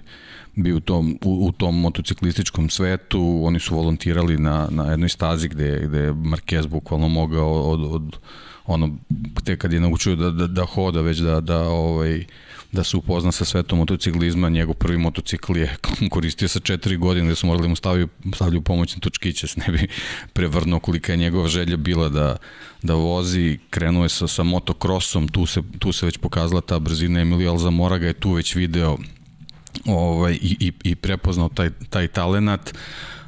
bio 0.55 0.77
u 0.77 0.79
tom, 0.79 1.19
u, 1.25 1.47
u 1.47 1.51
tom 1.51 1.79
motociklističkom 1.79 2.69
svetu, 2.69 3.41
oni 3.43 3.59
su 3.59 3.75
volontirali 3.75 4.37
na, 4.37 4.67
na 4.71 4.91
jednoj 4.91 5.09
stazi 5.09 5.47
gde, 5.47 5.79
gde 5.87 5.99
je 5.99 6.13
Marquez 6.13 6.67
bukvalno 6.67 7.07
mogao 7.07 7.61
od, 7.61 7.95
od 7.95 8.17
ono, 8.65 8.97
te 9.43 9.57
kad 9.57 9.73
je 9.73 9.79
naučio 9.79 10.15
da, 10.15 10.29
da, 10.29 10.47
da 10.47 10.65
hoda, 10.65 11.01
već 11.01 11.17
da, 11.17 11.41
da 11.41 11.59
ovaj, 11.59 12.25
da 12.73 12.83
se 12.83 12.97
upozna 12.97 13.31
sa 13.31 13.45
svetom 13.45 13.79
motociklizma, 13.79 14.49
njegov 14.49 14.75
prvi 14.75 14.97
motocikl 14.97 15.57
je 15.57 15.75
koristio 16.13 16.47
sa 16.47 16.59
četiri 16.59 16.97
godine 16.97 17.25
gde 17.25 17.35
su 17.35 17.47
morali 17.47 17.67
mu 17.67 17.75
staviti 17.75 18.11
stavljaju 18.35 18.61
pomoćne 18.61 18.99
točkiće, 18.99 19.47
ne 19.55 19.73
bi 19.73 19.87
prevrnuo 20.33 20.79
kolika 20.79 21.13
je 21.13 21.17
njegova 21.17 21.47
želja 21.47 21.77
bila 21.77 22.09
da, 22.09 22.37
da 22.81 22.93
vozi, 22.93 23.59
krenuo 23.69 24.03
je 24.03 24.09
sa, 24.09 24.27
sa 24.27 24.43
motokrosom, 24.43 25.27
tu 25.27 25.45
se, 25.45 25.61
tu 25.79 25.91
se 25.91 26.05
već 26.05 26.17
pokazala 26.17 26.61
ta 26.61 26.79
brzina, 26.79 27.21
Emilio 27.21 27.51
Alzamora 27.51 27.97
ga 27.97 28.07
je 28.07 28.13
tu 28.13 28.31
već 28.31 28.55
video 28.55 28.97
ovaj, 29.85 30.33
i, 30.33 30.57
i, 30.59 30.71
i 30.83 30.95
prepoznao 30.95 31.49
taj, 31.49 31.69
taj 31.89 32.07
talenat, 32.07 32.73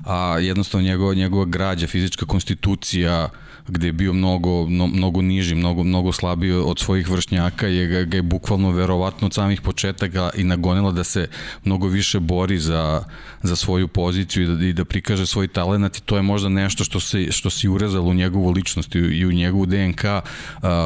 a 0.05 0.39
jednostavno 0.39 0.87
njegova, 0.87 1.13
njegova 1.13 1.45
građa, 1.45 1.87
fizička 1.87 2.25
konstitucija, 2.25 3.25
uh, 3.25 3.44
gde 3.67 3.87
je 3.87 3.93
bio 3.93 4.13
mnogo, 4.13 4.65
no, 4.69 4.87
mnogo 4.87 5.21
niži, 5.21 5.55
mnogo, 5.55 5.83
mnogo 5.83 6.11
slabiji 6.11 6.51
od 6.51 6.79
svojih 6.79 7.09
vršnjaka, 7.09 7.67
je 7.67 7.87
ga, 7.87 8.03
ga 8.03 8.17
je 8.17 8.21
bukvalno 8.21 8.71
verovatno 8.71 9.25
od 9.25 9.33
samih 9.33 9.61
početaka 9.61 10.29
i 10.37 10.43
nagonila 10.43 10.91
da 10.91 11.03
se 11.03 11.27
mnogo 11.63 11.87
više 11.87 12.19
bori 12.19 12.59
za, 12.59 13.03
za 13.43 13.55
svoju 13.55 13.87
poziciju 13.87 14.43
i 14.43 14.47
da, 14.47 14.65
i 14.65 14.73
da 14.73 14.85
prikaže 14.85 15.25
svoj 15.25 15.47
talent 15.47 15.97
i 15.97 16.01
to 16.01 16.15
je 16.15 16.21
možda 16.21 16.49
nešto 16.49 16.83
što 16.83 16.99
se, 16.99 17.31
što 17.31 17.49
se 17.49 17.69
urezalo 17.69 18.09
u 18.09 18.13
njegovu 18.13 18.51
ličnost 18.51 18.95
i, 18.95 19.25
u 19.25 19.31
njegovu 19.31 19.65
DNK 19.65 20.05
a, 20.05 20.21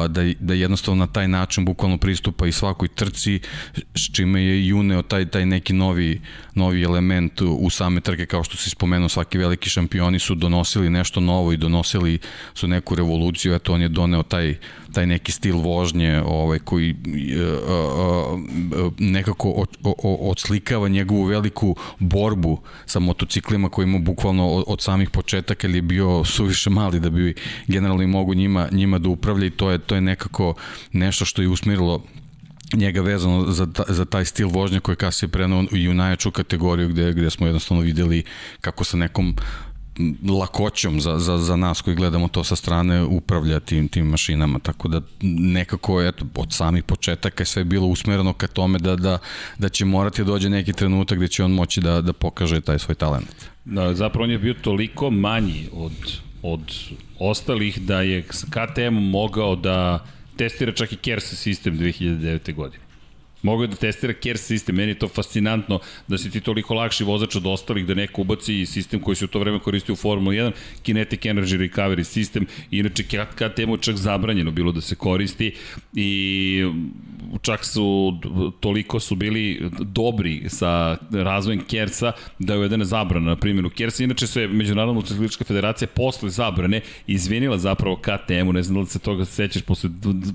da, 0.08 0.22
da 0.40 0.54
jednostavno 0.54 1.06
na 1.06 1.12
taj 1.12 1.28
način 1.28 1.64
bukvalno 1.64 1.98
pristupa 1.98 2.46
i 2.46 2.52
svakoj 2.52 2.88
trci 2.88 3.40
s 3.94 4.12
čime 4.12 4.42
je 4.42 4.66
i 4.66 4.72
uneo 4.72 5.02
taj, 5.02 5.26
taj 5.26 5.46
neki 5.46 5.72
novi, 5.72 6.20
novi 6.54 6.82
element 6.82 7.40
u 7.40 7.70
same 7.70 8.00
trke. 8.00 8.26
Kao 8.26 8.44
što 8.44 8.56
se 8.56 8.70
spomenuo 8.70 9.08
svaki 9.08 9.38
veliki 9.38 9.70
šampioni 9.70 10.18
su 10.18 10.34
donosili 10.34 10.90
nešto 10.90 11.20
novo 11.20 11.52
i 11.52 11.56
donosili 11.56 12.18
su 12.54 12.69
neku 12.70 12.94
revoluciju, 12.94 13.54
eto 13.54 13.74
on 13.74 13.82
je 13.82 13.88
doneo 13.88 14.22
taj, 14.22 14.54
taj 14.92 15.06
neki 15.06 15.32
stil 15.32 15.58
vožnje 15.58 16.22
ovaj, 16.26 16.58
koji 16.58 16.94
uh, 16.94 17.00
uh, 18.84 18.92
nekako 18.98 19.50
od, 19.50 19.68
odslikava 20.04 20.88
njegovu 20.88 21.22
veliku 21.24 21.76
borbu 21.98 22.58
sa 22.86 22.98
motociklima 22.98 23.68
koji 23.68 23.86
mu 23.86 23.98
bukvalno 23.98 24.48
od, 24.48 24.64
od 24.66 24.80
samih 24.80 25.10
početaka 25.10 25.66
ili 25.66 25.78
je 25.78 25.82
bio 25.82 26.24
suviše 26.24 26.70
mali 26.70 27.00
da 27.00 27.10
bi 27.10 27.34
generalno 27.66 28.06
mogu 28.06 28.34
njima, 28.34 28.68
njima 28.72 28.98
da 28.98 29.08
upravlja 29.08 29.46
i 29.46 29.50
to 29.50 29.70
je, 29.70 29.78
to 29.78 29.94
je 29.94 30.00
nekako 30.00 30.54
nešto 30.92 31.24
što 31.24 31.42
je 31.42 31.48
usmirilo 31.48 32.02
njega 32.74 33.00
vezano 33.00 33.52
za, 33.52 33.66
za 33.88 34.04
taj 34.04 34.24
stil 34.24 34.48
vožnje 34.48 34.80
koji 34.80 34.92
je 34.92 34.96
kasnije 34.96 35.30
prenuo 35.30 35.64
i 35.72 35.88
u 35.88 35.94
najjaču 35.94 36.30
kategoriju 36.30 36.88
gde, 36.88 37.12
gde 37.12 37.30
smo 37.30 37.46
jednostavno 37.46 37.82
videli 37.82 38.24
kako 38.60 38.84
sa 38.84 38.96
nekom 38.96 39.36
lakoćom 40.40 41.00
za, 41.00 41.18
za, 41.18 41.38
za 41.38 41.56
nas 41.56 41.80
koji 41.80 41.96
gledamo 41.96 42.28
to 42.28 42.44
sa 42.44 42.56
strane 42.56 43.02
upravlja 43.04 43.60
tim, 43.60 43.88
tim 43.88 44.06
mašinama, 44.06 44.58
tako 44.58 44.88
da 44.88 45.00
nekako 45.22 46.02
eto, 46.02 46.24
od 46.36 46.52
samih 46.52 46.84
početaka 46.84 47.42
je 47.42 47.46
sve 47.46 47.64
bilo 47.64 47.86
usmereno 47.86 48.32
ka 48.32 48.46
tome 48.46 48.78
da, 48.78 48.96
da, 48.96 49.18
da 49.58 49.68
će 49.68 49.84
morati 49.84 50.22
da 50.22 50.26
dođe 50.26 50.50
neki 50.50 50.72
trenutak 50.72 51.18
gde 51.18 51.28
će 51.28 51.44
on 51.44 51.52
moći 51.52 51.80
da, 51.80 52.00
da 52.00 52.12
pokaže 52.12 52.60
taj 52.60 52.78
svoj 52.78 52.94
talent. 52.94 53.50
Da, 53.64 53.94
zapravo 53.94 54.24
on 54.24 54.30
je 54.30 54.38
bio 54.38 54.54
toliko 54.54 55.10
manji 55.10 55.68
od, 55.72 55.92
od 56.42 56.60
ostalih 57.18 57.80
da 57.80 58.00
je 58.02 58.22
KTM 58.22 58.94
mogao 58.94 59.56
da 59.56 60.04
testira 60.36 60.72
čak 60.72 60.92
i 60.92 60.96
KERS 60.96 61.34
sistem 61.34 61.78
2009. 61.78 62.54
godine. 62.54 62.89
Je 63.42 63.66
da 63.66 63.76
testira 63.76 64.14
care 64.22 64.38
sistem, 64.38 64.76
meni 64.76 64.90
je 64.90 64.98
to 64.98 65.08
fascinantno 65.08 65.80
da 66.08 66.18
si 66.18 66.30
ti 66.30 66.40
toliko 66.40 66.74
lakši 66.74 67.04
vozač 67.04 67.36
od 67.36 67.46
ostalih, 67.46 67.86
da 67.86 67.94
neko 67.94 68.22
ubaci 68.22 68.66
sistem 68.66 69.00
koji 69.00 69.16
se 69.16 69.24
u 69.24 69.28
to 69.28 69.38
vreme 69.38 69.58
koristio 69.58 69.92
u 69.92 69.96
Formula 69.96 70.34
1, 70.34 70.52
Kinetic 70.82 71.20
Energy 71.20 71.56
Recovery 71.56 72.04
sistem, 72.04 72.46
inače 72.70 73.04
KTM 73.34 73.76
čak 73.80 73.96
zabranjeno 73.96 74.50
bilo 74.50 74.72
da 74.72 74.80
se 74.80 74.94
koristi 74.94 75.54
i 75.94 76.64
čak 77.42 77.64
su, 77.64 78.18
toliko 78.60 79.00
su 79.00 79.14
bili 79.14 79.70
dobri 79.78 80.44
sa 80.48 80.96
razvojem 81.12 81.60
Kersa 81.64 82.12
da 82.38 82.52
je 82.52 82.58
uvedena 82.58 82.84
zabrana 82.84 83.26
na 83.26 83.36
primjenu 83.36 83.70
Kersa. 83.70 84.04
Inače 84.04 84.26
se 84.26 84.46
Međunarodna 84.46 84.94
motociklička 84.94 85.44
federacija 85.44 85.88
posle 85.88 86.30
zabrane 86.30 86.80
izvinila 87.06 87.58
zapravo 87.58 87.96
KTM-u, 87.96 88.52
ne 88.52 88.62
znam 88.62 88.74
da 88.74 88.80
li 88.80 88.86
se 88.86 88.98
toga 88.98 89.24
sećaš 89.24 89.62
posle 89.62 89.90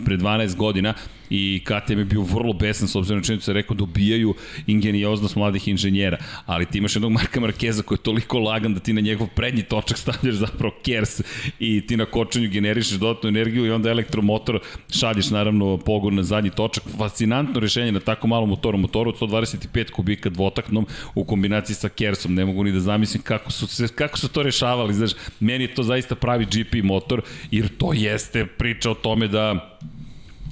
pre 0.06 0.18
12 0.18 0.56
godina 0.56 0.94
i 1.30 1.62
KTM 1.64 2.00
je 2.00 2.06
bio 2.06 2.22
vrlo 2.22 2.54
besan 2.54 2.88
s 2.88 2.96
obzirom 2.96 3.20
na 3.20 3.24
činjenicu 3.24 3.52
da 3.52 3.54
rekao 3.54 3.76
dobijaju 3.76 4.36
ingenioznost 4.68 5.36
mladih 5.36 5.68
inženjera, 5.68 6.18
ali 6.46 6.66
ti 6.66 6.78
imaš 6.78 6.96
jednog 6.96 7.12
Marka 7.12 7.40
Markeza 7.40 7.84
koji 7.84 7.98
je 7.98 8.04
toliko 8.04 8.40
lagan 8.40 8.74
da 8.74 8.80
ti 8.80 8.94
na 8.94 9.02
njegov 9.02 9.28
prednji 9.36 9.64
točak 9.64 9.98
stavljaš 9.98 10.36
zapravo 10.36 10.74
kers 10.84 11.22
i 11.60 11.88
ti 11.88 11.98
na 11.98 12.06
kočenju 12.06 12.50
generišeš 12.50 12.98
dodatnu 12.98 13.30
energiju 13.30 13.66
i 13.66 13.72
onda 13.72 13.90
elektromotor 13.90 14.60
šalješ 15.00 15.30
naravno 15.30 15.78
pogon 15.78 16.16
na 16.16 16.24
zadnji 16.24 16.50
točak. 16.50 16.84
Fascinantno 16.98 17.60
rešenje 17.60 17.92
na 17.92 18.00
tako 18.00 18.28
malom 18.28 18.50
motoru, 18.50 18.78
motoru 18.78 19.10
od 19.10 19.20
125 19.20 19.92
kubika 19.92 20.30
dvotaknom 20.30 20.88
u 21.16 21.24
kombinaciji 21.24 21.76
sa 21.76 21.90
kersom. 21.90 22.34
Ne 22.34 22.46
mogu 22.46 22.64
ni 22.64 22.72
da 22.72 22.80
zamislim 22.80 23.24
kako 23.24 23.52
su, 23.52 23.68
se, 23.68 23.88
kako 23.88 24.18
su 24.18 24.30
to 24.30 24.44
rešavali. 24.44 24.94
Znaš, 24.94 25.12
meni 25.40 25.64
je 25.64 25.76
to 25.76 25.84
zaista 25.84 26.16
pravi 26.16 26.46
GP 26.46 26.84
motor, 26.84 27.22
jer 27.52 27.70
to 27.78 27.94
jeste 27.94 28.46
priča 28.46 28.92
o 28.92 28.94
tome 28.96 29.28
da 29.28 29.78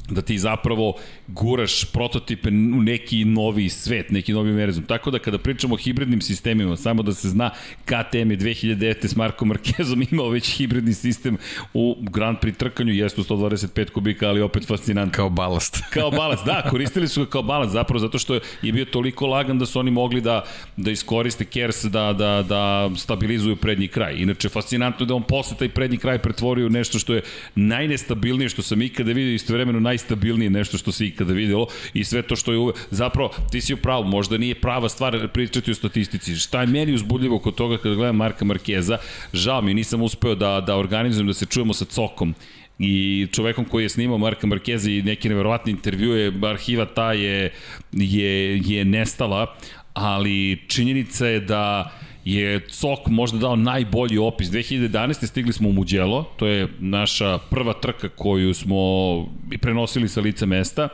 da 0.10 0.22
ti 0.22 0.38
zapravo 0.38 0.94
guraš 1.28 1.86
prototipe 1.86 2.50
u 2.50 2.82
neki 2.82 3.26
novi 3.26 3.70
svet, 3.70 4.12
neki 4.12 4.34
novi 4.34 4.50
univerzum. 4.50 4.84
Tako 4.84 5.12
da 5.12 5.20
kada 5.20 5.38
pričamo 5.38 5.74
o 5.74 5.78
hibridnim 5.78 6.22
sistemima, 6.22 6.78
samo 6.78 7.04
da 7.04 7.14
se 7.14 7.30
zna, 7.30 7.50
KTM 7.86 8.32
je 8.32 8.38
2009. 8.38 9.08
s 9.08 9.16
Markom 9.16 9.48
Markezom 9.48 10.04
imao 10.12 10.30
već 10.30 10.58
hibridni 10.58 10.94
sistem 10.94 11.38
u 11.74 11.98
Grand 12.02 12.38
Prix 12.38 12.58
trkanju, 12.58 12.94
jeste 12.94 13.22
u 13.22 13.24
125 13.24 13.90
kubika, 13.90 14.30
ali 14.30 14.42
opet 14.42 14.68
fascinantno. 14.68 15.16
Kao 15.16 15.30
balast. 15.30 15.80
kao 15.94 16.12
balast, 16.12 16.46
da, 16.46 16.62
koristili 16.70 17.08
su 17.08 17.24
ga 17.24 17.30
kao 17.30 17.42
balast, 17.42 17.74
zapravo 17.74 18.00
zato 18.00 18.20
što 18.20 18.40
je 18.62 18.72
bio 18.72 18.86
toliko 18.86 19.28
lagan 19.28 19.60
da 19.60 19.66
su 19.66 19.80
oni 19.80 19.92
mogli 19.92 20.22
da, 20.22 20.44
da 20.78 20.92
iskoriste 20.92 21.46
KERS, 21.46 21.84
da, 21.84 22.14
da, 22.14 22.44
da 22.50 22.90
stabilizuju 22.98 23.56
prednji 23.56 23.88
kraj. 23.88 24.16
Inače, 24.18 24.50
fascinantno 24.50 25.04
je 25.04 25.08
da 25.08 25.16
on 25.16 25.24
posle 25.24 25.58
taj 25.58 25.70
prednji 25.70 25.98
kraj 25.98 26.20
pretvorio 26.20 26.70
nešto 26.70 27.00
što 27.00 27.14
je 27.14 27.22
najnestabilnije 27.56 28.50
što 28.50 28.62
sam 28.62 28.82
ikada 28.82 29.12
vidio 29.12 29.34
istovremeno 29.34 29.80
naj 29.80 29.93
najstabilnije 29.94 30.50
nešto 30.50 30.78
što 30.78 30.92
se 30.92 31.06
ikada 31.06 31.34
videlo 31.34 31.68
i 31.94 32.04
sve 32.04 32.22
to 32.22 32.36
što 32.36 32.52
je 32.52 32.58
uve... 32.58 32.74
zapravo 32.92 33.32
ti 33.52 33.62
si 33.62 33.74
u 33.74 33.78
pravu, 33.78 34.04
možda 34.04 34.38
nije 34.38 34.56
prava 34.56 34.90
stvar 34.90 35.28
pričati 35.34 35.72
o 35.72 35.76
statistici. 35.76 36.36
Šta 36.36 36.62
je 36.62 36.68
meni 36.68 36.94
uzbudljivo 36.94 37.40
kod 37.40 37.56
toga 37.56 37.78
kada 37.78 37.96
gledam 37.96 38.16
Marka 38.16 38.46
Markeza, 38.46 38.98
žao 39.34 39.62
mi, 39.62 39.74
nisam 39.74 40.02
uspeo 40.02 40.36
da, 40.36 40.62
da 40.62 40.78
organizujem 40.78 41.28
da 41.28 41.34
se 41.34 41.46
čujemo 41.46 41.74
sa 41.74 41.86
Cokom 41.86 42.36
i 42.80 43.28
čovekom 43.32 43.66
koji 43.66 43.84
je 43.84 43.90
snimao 43.90 44.18
Marka 44.18 44.48
Markeza 44.48 44.90
i 44.90 45.02
neki 45.02 45.30
neverovatni 45.30 45.72
intervjue, 45.72 46.32
arhiva 46.44 46.86
ta 46.86 47.14
je, 47.14 47.52
je, 47.92 48.58
je 48.66 48.86
nestala, 48.86 49.56
ali 49.94 50.60
činjenica 50.68 51.28
je 51.28 51.40
da 51.40 51.92
je 52.26 52.60
Cok 52.70 53.08
možda 53.08 53.38
dao 53.38 53.56
najbolji 53.56 54.18
opis. 54.18 54.48
2011. 54.48 55.28
stigli 55.28 55.54
smo 55.54 55.70
u 55.70 55.72
Muđelo, 55.72 56.24
to 56.38 56.48
je 56.48 56.68
naša 56.80 57.38
prva 57.38 57.74
trka 57.74 58.10
koju 58.10 58.54
smo 58.54 58.78
prenosili 59.62 60.10
sa 60.10 60.22
lica 60.22 60.46
mesta 60.46 60.90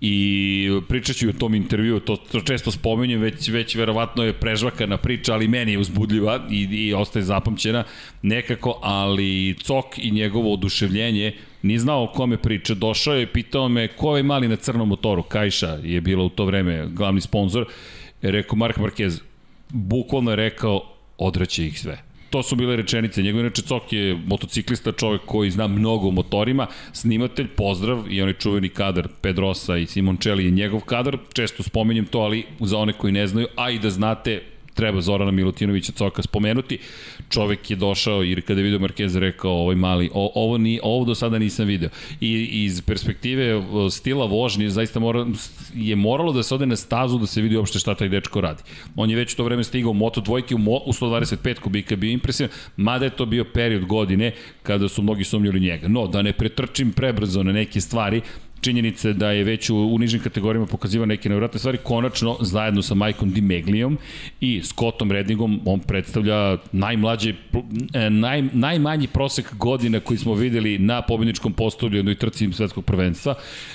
i 0.00 0.80
pričat 0.88 1.16
ću 1.16 1.28
o 1.28 1.32
tom 1.32 1.54
intervju, 1.54 2.00
to, 2.00 2.16
to 2.16 2.40
često 2.40 2.70
spominjem, 2.70 3.20
već, 3.20 3.48
već 3.48 3.74
verovatno 3.74 4.24
je 4.24 4.32
prežvakana 4.32 4.96
priča, 4.96 5.34
ali 5.34 5.48
meni 5.48 5.72
je 5.72 5.78
uzbudljiva 5.78 6.40
i, 6.50 6.68
i 6.70 6.94
ostaje 6.94 7.22
zapamćena 7.22 7.84
nekako, 8.22 8.78
ali 8.82 9.56
Cok 9.62 9.98
i 9.98 10.10
njegovo 10.10 10.52
oduševljenje 10.52 11.32
nije 11.62 11.78
znao 11.78 12.04
o 12.04 12.12
kome 12.12 12.36
priča, 12.36 12.74
došao 12.74 13.14
je 13.14 13.22
i 13.22 13.26
pitao 13.26 13.68
me 13.68 13.88
ko 13.88 14.16
je 14.16 14.22
mali 14.22 14.48
na 14.48 14.56
crnom 14.56 14.88
motoru, 14.88 15.22
Kajša 15.22 15.78
je 15.82 16.00
bila 16.00 16.24
u 16.24 16.28
to 16.28 16.44
vreme 16.44 16.86
glavni 16.92 17.20
sponsor, 17.20 17.66
rekao 18.22 18.56
Mark 18.56 18.78
Marquez, 18.78 19.20
bukvalno 19.68 20.30
je 20.30 20.36
rekao 20.36 20.82
odraće 21.18 21.66
ih 21.66 21.80
sve. 21.80 22.02
To 22.30 22.42
su 22.42 22.56
bile 22.56 22.76
rečenice. 22.76 23.22
Njegov 23.22 23.40
inače 23.40 23.62
Cok 23.62 23.92
je 23.92 24.14
motociklista, 24.26 24.92
čovjek 24.92 25.22
koji 25.26 25.50
zna 25.50 25.66
mnogo 25.66 26.08
o 26.08 26.10
motorima, 26.10 26.66
snimatelj, 26.92 27.48
pozdrav 27.48 28.12
i 28.12 28.22
onaj 28.22 28.34
čuveni 28.34 28.68
kadar 28.68 29.08
Pedrosa 29.20 29.76
i 29.76 29.86
Simoncelli 29.86 30.44
je 30.44 30.50
njegov 30.50 30.80
kadar. 30.80 31.18
Često 31.32 31.62
spominjem 31.62 32.06
to, 32.06 32.18
ali 32.18 32.44
za 32.60 32.78
one 32.78 32.92
koji 32.92 33.12
ne 33.12 33.26
znaju, 33.26 33.46
a 33.56 33.70
i 33.70 33.78
da 33.78 33.90
znate, 33.90 34.42
treba 34.74 35.00
Zorana 35.00 35.30
Milutinovića 35.30 35.92
Coka 35.92 36.22
spomenuti. 36.22 36.78
Čovek 37.30 37.70
je 37.70 37.76
došao 37.76 38.24
i 38.24 38.40
kada 38.40 38.60
je 38.60 38.64
vidio 38.64 38.78
Markeza 38.78 39.18
rekao 39.18 39.50
ovaj 39.50 39.76
mali, 39.76 40.10
o, 40.14 40.32
ovo, 40.34 40.58
ni, 40.58 40.80
ovo 40.82 41.04
do 41.04 41.14
sada 41.14 41.38
nisam 41.38 41.66
video. 41.66 41.88
I 42.20 42.64
iz 42.64 42.82
perspektive 42.82 43.62
stila 43.90 44.26
vožnje 44.26 44.70
zaista 44.70 45.00
mora, 45.00 45.26
je 45.74 45.96
moralo 45.96 46.32
da 46.32 46.42
se 46.42 46.54
ode 46.54 46.66
na 46.66 46.76
stazu 46.76 47.18
da 47.18 47.26
se 47.26 47.40
vidi 47.40 47.56
uopšte 47.56 47.78
šta 47.78 47.94
taj 47.94 48.08
dečko 48.08 48.40
radi. 48.40 48.62
On 48.96 49.10
je 49.10 49.16
već 49.16 49.34
to 49.34 49.44
vreme 49.44 49.64
stigao 49.64 49.90
u 49.90 49.94
Moto 49.94 50.20
dvojke 50.20 50.54
u, 50.54 50.58
mo, 50.58 50.76
u 50.86 50.92
125 50.92 51.60
kubika 51.60 51.96
bio 51.96 52.10
impresivan, 52.10 52.50
mada 52.76 53.04
je 53.04 53.16
to 53.16 53.26
bio 53.26 53.44
period 53.44 53.84
godine 53.84 54.32
kada 54.62 54.88
su 54.88 55.02
mnogi 55.02 55.24
sumnjali 55.24 55.60
njega. 55.60 55.88
No, 55.88 56.06
da 56.06 56.22
ne 56.22 56.32
pretrčim 56.32 56.92
prebrzo 56.92 57.42
na 57.42 57.52
neke 57.52 57.80
stvari, 57.80 58.20
činjenice 58.60 59.12
da 59.12 59.30
je 59.30 59.44
već 59.44 59.70
u, 59.70 59.76
u 59.76 59.98
nižim 59.98 60.20
kategorijama 60.20 60.66
pokazivao 60.66 61.06
neke 61.06 61.28
nevratne 61.28 61.58
stvari, 61.58 61.78
konačno 61.82 62.36
zajedno 62.40 62.82
sa 62.82 62.94
Majkom 62.94 63.32
Dimeglijom 63.32 63.98
i 64.40 64.60
Scottom 64.64 65.12
Reddingom, 65.12 65.60
on 65.64 65.80
predstavlja 65.80 66.56
najmlađe, 66.72 67.34
e, 67.92 68.10
naj, 68.10 68.42
najmanji 68.52 69.06
prosek 69.06 69.54
godina 69.54 70.00
koji 70.00 70.18
smo 70.18 70.34
videli 70.34 70.78
na 70.78 71.02
pobedničkom 71.02 71.52
postolju 71.52 71.96
jednoj 71.96 72.14
trci 72.14 72.52
svetskog 72.52 72.84
prvenstva. 72.84 73.34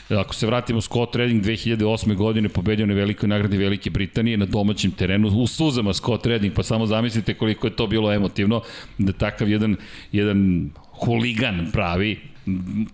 Ako 0.10 0.36
se 0.36 0.47
vratimo, 0.47 0.82
Scott 0.82 1.15
Redding 1.15 1.45
2008. 1.45 2.15
godine 2.15 2.49
pobedio 2.49 2.86
na 2.86 2.93
velikoj 2.93 3.29
nagradi 3.29 3.58
Velike 3.58 3.89
Britanije 3.89 4.38
na 4.38 4.45
domaćem 4.45 4.91
terenu, 4.91 5.27
u 5.27 5.47
suzama 5.47 5.93
Scott 5.93 6.25
Redding, 6.25 6.53
pa 6.53 6.63
samo 6.63 6.86
zamislite 6.86 7.34
koliko 7.34 7.67
je 7.67 7.75
to 7.75 7.88
bilo 7.88 8.13
emotivno, 8.13 8.62
da 8.97 9.13
takav 9.13 9.49
jedan, 9.49 9.75
jedan 10.12 10.69
huligan 11.05 11.69
pravi, 11.73 12.17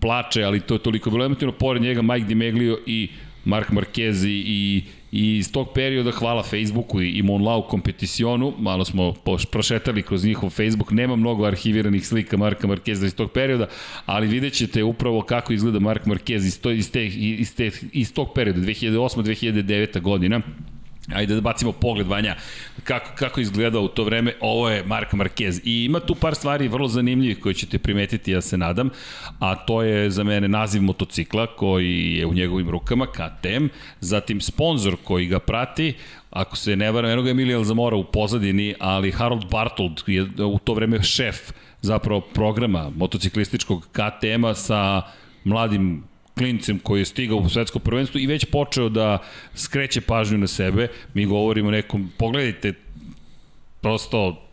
plače, 0.00 0.42
ali 0.42 0.60
to 0.60 0.74
je 0.74 0.78
toliko 0.78 1.10
bilo 1.10 1.24
emotivno. 1.24 1.52
Pored 1.52 1.82
njega 1.82 2.02
Mike 2.02 2.26
Dimeglio 2.26 2.78
i 2.86 3.08
Mark 3.44 3.70
Marquez 3.70 4.26
i, 4.26 4.82
i, 5.12 5.38
iz 5.38 5.52
tog 5.52 5.68
perioda 5.74 6.10
hvala 6.10 6.42
Facebooku 6.42 7.02
i, 7.02 7.10
i 7.10 7.22
Monlau 7.22 7.68
kompeticionu, 7.68 8.52
malo 8.58 8.84
smo 8.84 9.14
prošetali 9.50 10.02
kroz 10.02 10.24
njihov 10.24 10.50
Facebook, 10.50 10.90
nema 10.90 11.16
mnogo 11.16 11.44
arhiviranih 11.44 12.06
slika 12.06 12.36
Marka 12.36 12.66
Markeza 12.66 13.06
iz 13.06 13.14
tog 13.14 13.32
perioda, 13.32 13.66
ali 14.06 14.26
vidjet 14.26 14.52
ćete 14.52 14.82
upravo 14.82 15.22
kako 15.22 15.52
izgleda 15.52 15.78
Mark 15.78 16.04
Marquez 16.04 16.46
iz, 16.46 16.60
to, 16.60 16.70
iz, 16.70 16.90
te, 16.90 17.06
iz, 17.06 17.54
te, 17.54 17.70
iz 17.92 18.12
tog 18.14 18.32
perioda, 18.34 18.60
2008-2009 18.60 20.00
godina 20.00 20.40
Ajde 21.14 21.34
da 21.34 21.40
bacimo 21.40 21.72
pogled, 21.72 22.06
Vanja, 22.06 22.36
kako, 22.84 23.10
kako 23.14 23.40
izgledao 23.40 23.82
u 23.82 23.88
to 23.88 24.04
vreme. 24.04 24.34
Ovo 24.40 24.68
je 24.68 24.84
Mark 24.84 25.12
Marquez. 25.12 25.60
I 25.64 25.84
ima 25.84 26.00
tu 26.00 26.14
par 26.14 26.34
stvari 26.34 26.68
vrlo 26.68 26.88
zanimljivih 26.88 27.40
koje 27.40 27.54
ćete 27.54 27.78
primetiti, 27.78 28.32
ja 28.32 28.40
se 28.40 28.58
nadam. 28.58 28.90
A 29.38 29.54
to 29.54 29.82
je 29.82 30.10
za 30.10 30.24
mene 30.24 30.48
naziv 30.48 30.82
motocikla 30.82 31.46
koji 31.46 32.14
je 32.14 32.26
u 32.26 32.34
njegovim 32.34 32.70
rukama, 32.70 33.06
KTM. 33.06 33.66
Zatim 34.00 34.40
sponsor 34.40 34.96
koji 35.04 35.26
ga 35.26 35.38
prati, 35.38 35.94
ako 36.30 36.56
se 36.56 36.76
ne 36.76 36.90
varam, 36.90 37.10
eno 37.10 37.22
ga 37.22 37.30
Emilija 37.30 37.64
Zamora 37.64 37.96
u 37.96 38.04
pozadini, 38.04 38.74
ali 38.78 39.12
Harold 39.12 39.50
Bartold 39.50 40.02
je 40.06 40.22
u 40.44 40.58
to 40.58 40.74
vreme 40.74 41.02
šef 41.02 41.36
zapravo 41.80 42.20
programa 42.20 42.90
motociklističkog 42.96 43.88
KTM-a 43.92 44.54
sa 44.54 45.02
mladim 45.44 46.04
klincem 46.38 46.78
koji 46.78 47.00
je 47.00 47.04
stigao 47.04 47.38
u 47.38 47.48
svetsko 47.48 47.78
prvenstvo 47.78 48.20
i 48.20 48.26
već 48.26 48.44
počeo 48.44 48.88
da 48.88 49.18
skreće 49.54 50.00
pažnju 50.00 50.38
na 50.38 50.46
sebe. 50.46 50.88
Mi 51.14 51.26
govorimo 51.26 51.70
nekom, 51.70 52.10
pogledajte, 52.18 52.72
prosto 53.80 54.48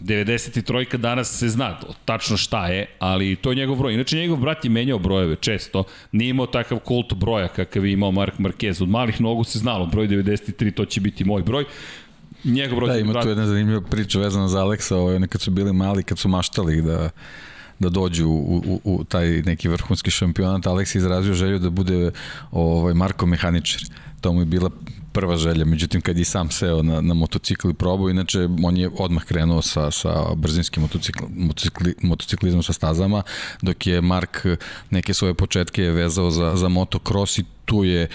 93 0.00 0.96
danas 0.96 1.38
se 1.38 1.48
zna 1.48 1.80
tačno 2.04 2.36
šta 2.36 2.66
je, 2.66 2.86
ali 2.98 3.36
to 3.36 3.50
je 3.50 3.56
njegov 3.56 3.76
broj. 3.76 3.94
Inače, 3.94 4.16
njegov 4.16 4.36
brat 4.36 4.64
je 4.64 4.70
menjao 4.70 4.98
brojeve 4.98 5.36
često. 5.36 5.84
Nije 6.12 6.30
imao 6.30 6.46
takav 6.46 6.78
kult 6.78 7.14
broja 7.14 7.48
kakav 7.48 7.86
je 7.86 7.92
imao 7.92 8.10
Mark 8.10 8.34
Marquez. 8.38 8.82
Od 8.82 8.88
malih 8.88 9.20
nogu 9.20 9.44
se 9.44 9.58
znalo, 9.58 9.86
broj 9.86 10.08
93, 10.08 10.74
to 10.74 10.84
će 10.84 11.00
biti 11.00 11.24
moj 11.24 11.42
broj. 11.42 11.64
Njegov 12.44 12.76
broj... 12.76 12.88
Da, 12.88 12.98
ima 12.98 13.12
brat... 13.12 13.22
tu 13.22 13.28
jedna 13.28 13.46
zanimljiva 13.46 13.80
priča 13.80 14.18
vezana 14.18 14.48
za 14.48 14.60
Aleksa, 14.60 14.96
ovaj, 14.96 15.26
kad 15.28 15.40
su 15.40 15.50
bili 15.50 15.72
mali, 15.72 16.02
kad 16.02 16.18
su 16.18 16.28
maštali 16.28 16.82
da 16.82 17.10
da 17.78 17.88
dođu 17.88 18.28
u, 18.28 18.62
u, 18.66 18.80
u 18.84 19.04
taj 19.04 19.28
neki 19.28 19.68
vrhunski 19.68 20.10
šampionat. 20.10 20.66
Aleks 20.66 20.94
je 20.94 20.98
izrazio 20.98 21.34
želju 21.34 21.58
da 21.58 21.70
bude 21.70 22.10
ovaj, 22.50 22.94
Marko 22.94 23.26
mehaničar. 23.26 23.82
To 24.20 24.32
mu 24.32 24.40
je 24.40 24.44
bila 24.44 24.70
prva 25.12 25.36
želja, 25.36 25.64
međutim 25.64 26.00
kad 26.00 26.18
je 26.18 26.24
sam 26.24 26.50
seo 26.50 26.82
na, 26.82 27.00
na 27.00 27.14
motocikl 27.14 27.70
i 27.70 27.74
probao, 27.74 28.10
inače 28.10 28.48
on 28.62 28.76
je 28.76 28.90
odmah 28.98 29.24
krenuo 29.24 29.62
sa, 29.62 29.90
sa 29.90 30.34
brzinskim 30.34 30.82
motocikl, 30.82 31.24
motocikli, 31.36 31.94
motociklizmom 32.02 32.62
sa 32.62 32.72
stazama, 32.72 33.22
dok 33.62 33.86
je 33.86 34.00
Mark 34.00 34.46
neke 34.90 35.14
svoje 35.14 35.34
početke 35.34 35.82
vezao 35.82 36.30
za, 36.30 36.56
za 36.56 36.68
motocross 36.68 37.38
i 37.38 37.44
tu 37.68 37.84
je 37.84 38.08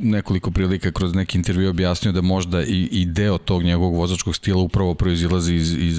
nekoliko 0.00 0.50
prilika 0.50 0.92
kroz 0.92 1.14
neki 1.14 1.38
intervju 1.38 1.70
objasnio 1.70 2.12
da 2.12 2.22
možda 2.22 2.62
i, 2.62 2.88
i 2.92 3.06
deo 3.06 3.38
tog 3.38 3.62
njegovog 3.62 3.94
vozačkog 3.94 4.36
stila 4.36 4.62
upravo 4.62 4.94
proizilazi 4.94 5.54
iz, 5.54 5.72
iz 5.72 5.98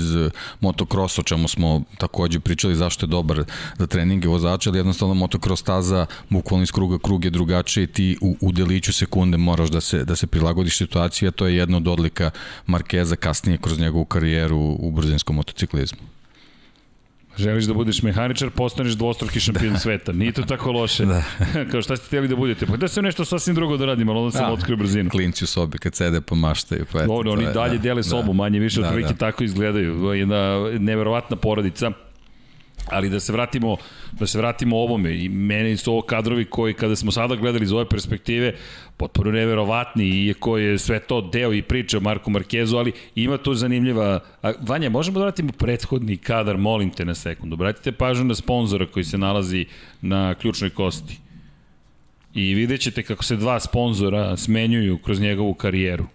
motocross, 0.60 1.20
o 1.20 1.24
čemu 1.24 1.48
smo 1.48 1.84
takođe 1.98 2.40
pričali 2.40 2.76
zašto 2.76 3.06
je 3.06 3.10
dobar 3.10 3.44
za 3.78 3.88
treninge 3.88 4.28
vozača, 4.28 4.70
ali 4.70 4.80
jednostavno 4.80 5.14
motocross 5.14 5.62
staza 5.62 6.06
bukvalno 6.30 6.64
iz 6.64 6.72
kruga 6.72 6.98
krug 7.00 7.26
je 7.26 7.32
drugačije 7.32 7.88
ti 7.88 8.18
u, 8.22 8.36
u 8.42 8.52
deliću 8.52 8.94
sekunde 8.94 9.38
moraš 9.38 9.70
da 9.70 9.82
se, 9.82 10.06
da 10.06 10.16
se 10.16 10.28
prilagodiš 10.28 10.78
situaciji, 10.78 11.28
a 11.30 11.32
to 11.32 11.48
je 11.48 11.56
jedna 11.56 11.78
od 11.78 11.88
odlika 11.88 12.32
Markeza 12.66 13.16
kasnije 13.16 13.58
kroz 13.58 13.80
njegovu 13.80 14.06
karijeru 14.06 14.78
u 14.80 14.92
brzinskom 14.92 15.36
motociklizmu. 15.36 16.19
Želiš 17.38 17.66
da 17.66 17.74
budeš 17.74 18.02
mehaničar, 18.02 18.50
postaneš 18.50 18.94
dvostruki 18.94 19.40
šampion 19.40 19.74
da. 19.74 19.80
sveta. 19.80 20.12
Nije 20.12 20.32
to 20.32 20.42
tako 20.42 20.72
loše. 20.72 21.06
Da. 21.06 21.24
Kao 21.72 21.82
šta 21.82 21.96
ste 21.98 22.06
htjeli 22.06 22.28
da 22.28 22.36
budete? 22.36 22.66
Pa 22.66 22.78
da 22.78 22.88
se 22.88 23.02
nešto 23.02 23.26
sasvim 23.26 23.56
drugo 23.56 23.78
da 23.78 23.86
radim, 23.86 24.10
ali 24.10 24.20
onda 24.20 24.32
sam 24.32 24.46
da. 24.48 24.54
otkrio 24.54 24.78
brzinu. 24.78 25.10
Klinci 25.10 25.44
u 25.44 25.48
sobi 25.48 25.78
kad 25.78 25.96
sede 25.96 26.22
pa 26.22 26.36
maštaju. 26.36 26.86
Pa 26.92 27.00
eto, 27.00 27.08
Dobro, 27.08 27.32
oni 27.32 27.46
dalje 27.54 27.78
da. 27.78 27.84
dele 27.84 28.04
sobu, 28.04 28.28
da. 28.28 28.34
manje 28.34 28.60
više, 28.60 28.82
da, 28.82 28.88
otprilike 28.88 29.14
da. 29.14 29.20
tako 29.20 29.44
izgledaju. 29.44 30.14
Jedna 30.14 30.70
neverovatna 30.80 31.36
porodica 31.36 31.92
Ali 32.88 33.10
da 33.10 33.20
se 33.20 33.34
vratimo 33.34 33.78
da 34.12 34.28
se 34.28 34.38
vratimo 34.38 34.78
ovome 34.78 35.24
i 35.24 35.30
meni 35.30 35.78
su 35.78 35.92
ovo 35.92 36.02
kadrovi 36.02 36.46
koji 36.46 36.74
kada 36.74 36.96
smo 36.96 37.12
sada 37.12 37.36
gledali 37.36 37.64
iz 37.64 37.72
ove 37.72 37.90
perspektive 37.90 38.56
potpuno 38.98 39.32
neverovatni 39.32 40.06
iako 40.06 40.58
je 40.58 40.78
sve 40.78 41.00
to 41.00 41.22
deo 41.22 41.54
i 41.54 41.62
priče 41.62 41.98
o 41.98 42.02
Marku 42.02 42.30
Markezu, 42.32 42.78
ali 42.78 42.92
ima 43.16 43.38
tu 43.38 43.54
zanimljiva... 43.54 44.20
A, 44.42 44.52
Vanja, 44.62 44.90
možemo 44.90 45.20
da 45.20 45.26
vratimo 45.26 45.52
prethodni 45.52 46.18
kadar, 46.18 46.58
molim 46.58 46.90
te 46.90 47.06
na 47.06 47.16
sekundu. 47.16 47.54
Obratite 47.54 47.92
pažnju 47.92 48.26
na 48.26 48.36
sponzora 48.36 48.86
koji 48.86 49.04
se 49.04 49.18
nalazi 49.18 49.66
na 50.02 50.36
ključnoj 50.36 50.70
kosti. 50.70 51.20
I 52.34 52.54
vidjet 52.54 52.82
ćete 52.82 53.04
kako 53.04 53.24
se 53.24 53.36
dva 53.36 53.60
sponzora 53.60 54.38
smenjuju 54.38 54.98
kroz 54.98 55.20
njegovu 55.20 55.54
karijeru. 55.54 56.06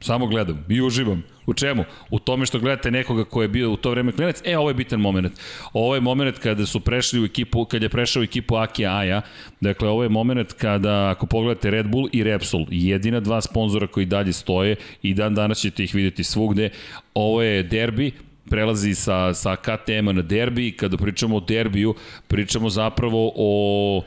Samo 0.00 0.26
gledam 0.26 0.64
i 0.68 0.80
uživam. 0.80 1.22
U 1.46 1.54
čemu? 1.54 1.84
U 2.10 2.18
tome 2.18 2.46
što 2.46 2.58
gledate 2.58 2.90
nekoga 2.90 3.24
ko 3.24 3.42
je 3.42 3.48
bio 3.48 3.70
u 3.72 3.76
to 3.76 3.90
vreme 3.90 4.12
klinac. 4.12 4.42
E, 4.44 4.58
ovo 4.58 4.70
je 4.70 4.74
bitan 4.74 5.00
moment. 5.00 5.32
Ovo 5.72 5.94
je 5.94 6.00
moment 6.00 6.38
kada 6.38 6.66
su 6.66 6.80
prešli 6.80 7.20
u 7.20 7.24
ekipu, 7.24 7.64
kad 7.64 7.82
je 7.82 7.88
prešao 7.88 8.20
u 8.20 8.24
ekipu 8.24 8.56
Aki 8.56 8.86
Aja. 8.86 9.22
Dakle, 9.60 9.88
ovo 9.88 10.02
je 10.02 10.08
moment 10.08 10.52
kada, 10.52 11.10
ako 11.10 11.26
pogledate 11.26 11.70
Red 11.70 11.86
Bull 11.86 12.08
i 12.12 12.22
Repsol, 12.22 12.66
jedina 12.70 13.20
dva 13.20 13.40
sponzora 13.40 13.86
koji 13.86 14.06
dalje 14.06 14.32
stoje 14.32 14.76
i 15.02 15.14
dan 15.14 15.34
danas 15.34 15.58
ćete 15.58 15.84
ih 15.84 15.94
videti 15.94 16.24
svugde. 16.24 16.70
Ovo 17.14 17.42
je 17.42 17.62
derbi, 17.62 18.12
prelazi 18.50 18.94
sa, 18.94 19.34
sa 19.34 19.56
KTM-a 19.56 20.12
na 20.12 20.22
derbi. 20.22 20.72
Kada 20.72 20.96
pričamo 20.96 21.36
o 21.36 21.40
derbiju, 21.40 21.94
pričamo 22.28 22.70
zapravo 22.70 23.32
o 23.36 24.02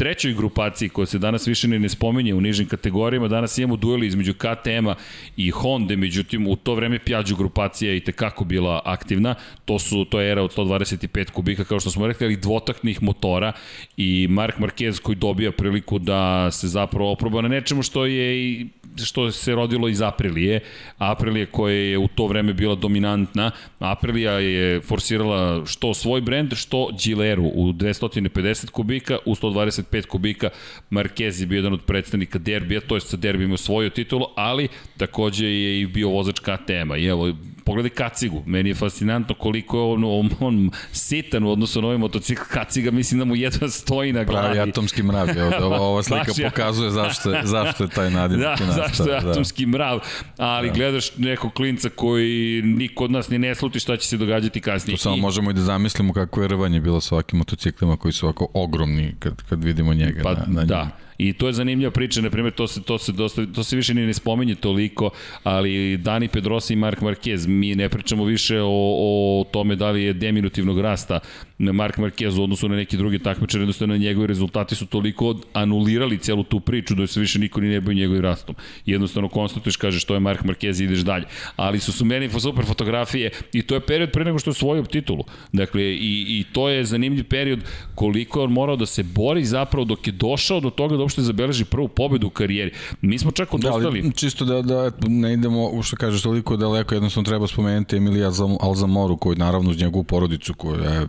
trećoj 0.00 0.32
grupaciji 0.34 0.88
koja 0.88 1.06
se 1.06 1.18
danas 1.18 1.46
više 1.46 1.68
ne, 1.68 1.78
ne 1.78 1.88
spominje 1.88 2.34
u 2.34 2.40
nižim 2.40 2.66
kategorijama, 2.68 3.28
danas 3.28 3.58
imamo 3.58 3.76
dueli 3.76 4.06
između 4.06 4.34
KTM-a 4.34 4.94
i 5.36 5.50
Honda, 5.50 5.96
međutim 5.96 6.46
u 6.46 6.56
to 6.56 6.74
vreme 6.74 6.98
Piaggio 6.98 7.36
grupacija 7.36 7.94
i 7.94 8.00
tekako 8.00 8.44
bila 8.44 8.80
aktivna, 8.84 9.34
to 9.64 9.78
su 9.78 10.04
to 10.04 10.20
je 10.20 10.30
era 10.32 10.42
od 10.42 10.56
125 10.56 11.30
kubika 11.30 11.64
kao 11.64 11.80
što 11.80 11.90
smo 11.90 12.06
rekli, 12.06 12.26
ali 12.26 12.36
dvotaknih 12.36 13.02
motora 13.02 13.52
i 13.96 14.26
Mark 14.30 14.58
Marquez 14.58 15.00
koji 15.00 15.16
dobija 15.16 15.52
priliku 15.52 15.98
da 15.98 16.50
se 16.50 16.68
zapravo 16.68 17.12
oproba 17.12 17.42
na 17.42 17.48
nečemu 17.48 17.82
što 17.82 18.06
je 18.06 18.44
i 18.44 18.66
što 19.04 19.30
se 19.32 19.54
rodilo 19.54 19.88
iz 19.88 20.02
Aprilije. 20.02 20.60
Aprilije 20.98 21.46
koja 21.46 21.74
je 21.74 21.98
u 21.98 22.08
to 22.08 22.26
vreme 22.26 22.52
bila 22.52 22.74
dominantna. 22.74 23.50
Aprilija 23.78 24.32
je 24.32 24.80
forsirala 24.80 25.66
što 25.66 25.94
svoj 25.94 26.20
brend, 26.20 26.54
što 26.54 26.88
Gileru 27.04 27.50
u 27.54 27.72
250 27.72 28.70
kubika, 28.70 29.18
u 29.26 29.34
125 29.34 29.89
kubika. 30.08 30.50
Marquez 30.90 31.40
je 31.40 31.46
bio 31.46 31.56
jedan 31.56 31.72
od 31.72 31.84
predstavnika 31.86 32.38
derbija, 32.38 32.80
to 32.80 32.94
je 32.94 33.00
sa 33.00 33.16
derbijima 33.16 33.54
osvojio 33.54 33.90
titulu, 33.90 34.26
ali 34.36 34.68
takođe 34.96 35.46
je 35.46 35.80
i 35.80 35.86
bio 35.86 36.08
vozač 36.08 36.40
KTM-a. 36.40 36.96
I 36.96 37.06
evo, 37.06 37.34
pogledaj 37.70 37.90
kacigu, 37.90 38.42
meni 38.46 38.68
je 38.68 38.74
fascinantno 38.74 39.34
koliko 39.34 39.76
je 39.76 39.82
on, 39.82 40.04
on, 40.04 40.30
on 40.40 40.70
sitan 40.92 41.44
u 41.44 41.50
odnosu 41.50 41.80
na 41.80 41.86
ovaj 41.86 41.98
motocikl, 41.98 42.42
kaciga 42.50 42.90
mislim 42.90 43.18
da 43.18 43.24
mu 43.24 43.36
jedva 43.36 43.68
stoji 43.68 44.12
na 44.12 44.24
glavi. 44.24 44.54
Pravi 44.54 44.70
atomski 44.70 45.02
mrav, 45.02 45.28
ova, 45.62 45.80
ova 45.80 46.02
slika 46.02 46.32
pokazuje 46.44 46.90
zašto 46.90 47.30
je, 47.30 47.42
zašto 47.44 47.84
je 47.84 47.88
taj 47.88 48.10
nadimak 48.10 48.58
da, 48.58 48.72
zašto 48.72 49.10
je 49.12 49.20
da. 49.20 49.30
atomski 49.30 49.66
mrav, 49.66 50.00
ali 50.36 50.68
da. 50.68 50.74
gledaš 50.74 51.16
nekog 51.16 51.52
klinca 51.52 51.88
koji 51.88 52.62
niko 52.62 53.04
od 53.04 53.10
nas 53.10 53.28
ni 53.28 53.38
ne 53.38 53.54
sluti 53.54 53.80
šta 53.80 53.96
će 53.96 54.08
se 54.08 54.16
događati 54.16 54.60
kasnije. 54.60 54.96
Tu 54.96 55.02
samo 55.02 55.16
I... 55.16 55.20
možemo 55.20 55.50
i 55.50 55.54
da 55.54 55.60
zamislimo 55.60 56.12
kako 56.12 56.42
je 56.42 56.48
rvanje 56.48 56.80
bilo 56.80 57.00
sa 57.00 57.14
ovakvim 57.14 57.38
motociklima 57.38 57.96
koji 57.96 58.12
su 58.12 58.26
ovako 58.26 58.48
ogromni 58.54 59.14
kad, 59.18 59.42
kad 59.42 59.64
vidimo 59.64 59.94
njega 59.94 60.22
pa, 60.22 60.32
na, 60.32 60.44
na 60.48 60.64
da. 60.64 60.84
Njega. 60.84 61.09
I 61.20 61.32
to 61.32 61.46
je 61.46 61.52
zanimljiva 61.52 61.90
priča, 61.90 62.20
na 62.20 62.30
primjer, 62.30 62.54
to 62.54 62.66
se, 62.66 62.82
to 62.82 62.98
se, 62.98 63.12
dosta, 63.12 63.46
to 63.46 63.64
se 63.64 63.76
više 63.76 63.94
ni 63.94 64.06
ne 64.06 64.14
spominje 64.14 64.54
toliko, 64.54 65.10
ali 65.42 65.96
Dani 65.96 66.28
Pedrosa 66.28 66.72
i 66.72 66.76
Mark 66.76 67.00
Marquez, 67.00 67.48
mi 67.48 67.74
ne 67.74 67.88
pričamo 67.88 68.24
više 68.24 68.60
o, 68.60 68.68
o 68.70 69.44
tome 69.52 69.76
da 69.76 69.90
li 69.90 70.02
je 70.02 70.12
deminutivnog 70.12 70.80
rasta 70.80 71.20
Mark 71.60 71.98
Marquez 71.98 72.38
u 72.38 72.42
odnosu 72.42 72.68
na 72.68 72.76
neki 72.76 72.96
drugi 72.96 73.18
takmičar, 73.18 73.60
jednostavno 73.60 73.96
njegovi 73.96 74.26
rezultati 74.26 74.74
su 74.74 74.86
toliko 74.86 75.36
anulirali 75.52 76.18
celu 76.18 76.42
tu 76.42 76.60
priču 76.60 76.94
da 76.94 77.06
se 77.06 77.20
više 77.20 77.38
niko 77.38 77.60
ni 77.60 77.68
ne 77.68 77.80
boji 77.80 77.96
njegovim 77.96 78.22
rastom. 78.22 78.54
Jednostavno 78.86 79.28
konstatuješ, 79.28 79.76
kažeš 79.76 80.04
to 80.04 80.14
je 80.14 80.20
Mark 80.20 80.42
Marquez 80.42 80.80
i 80.80 80.84
ideš 80.84 80.98
dalje. 80.98 81.24
Ali 81.56 81.78
su 81.78 81.92
su 81.92 82.04
meni 82.04 82.30
super 82.40 82.64
fotografije 82.64 83.30
i 83.52 83.62
to 83.62 83.74
je 83.74 83.80
period 83.80 84.10
pre 84.10 84.24
nego 84.24 84.38
što 84.38 84.50
je 84.50 84.52
osvojio 84.52 84.82
titulu. 84.82 85.24
Dakle, 85.52 85.82
i, 85.82 86.24
i 86.28 86.44
to 86.52 86.68
je 86.68 86.84
zanimljiv 86.84 87.24
period 87.24 87.60
koliko 87.94 88.40
je 88.40 88.44
on 88.44 88.52
morao 88.52 88.76
da 88.76 88.86
se 88.86 89.02
bori 89.02 89.44
zapravo 89.44 89.84
dok 89.84 90.06
je 90.06 90.12
došao 90.12 90.60
do 90.60 90.70
toga 90.70 90.96
da 90.96 91.04
uopšte 91.10 91.22
zabeleži 91.22 91.64
prvu 91.64 91.88
pobedu 91.88 92.26
u 92.26 92.30
karijeri. 92.30 92.72
Mi 93.00 93.18
smo 93.18 93.30
čak 93.30 93.54
odostali. 93.54 94.02
Da, 94.02 94.06
ali, 94.06 94.12
čisto 94.12 94.44
da, 94.44 94.62
da 94.62 94.90
ne 95.08 95.32
idemo, 95.32 95.82
što 95.82 95.96
kažeš, 95.96 96.22
toliko 96.22 96.56
daleko, 96.56 96.94
jednostavno 96.94 97.26
treba 97.26 97.46
spomenuti 97.46 97.96
Emilija 97.96 98.30
Alzamoru, 98.60 99.16
koji 99.16 99.36
naravno 99.36 99.70
uz 99.70 99.78
njegovu 99.80 100.04
porodicu, 100.04 100.54
koja 100.54 100.90
je 100.90 101.08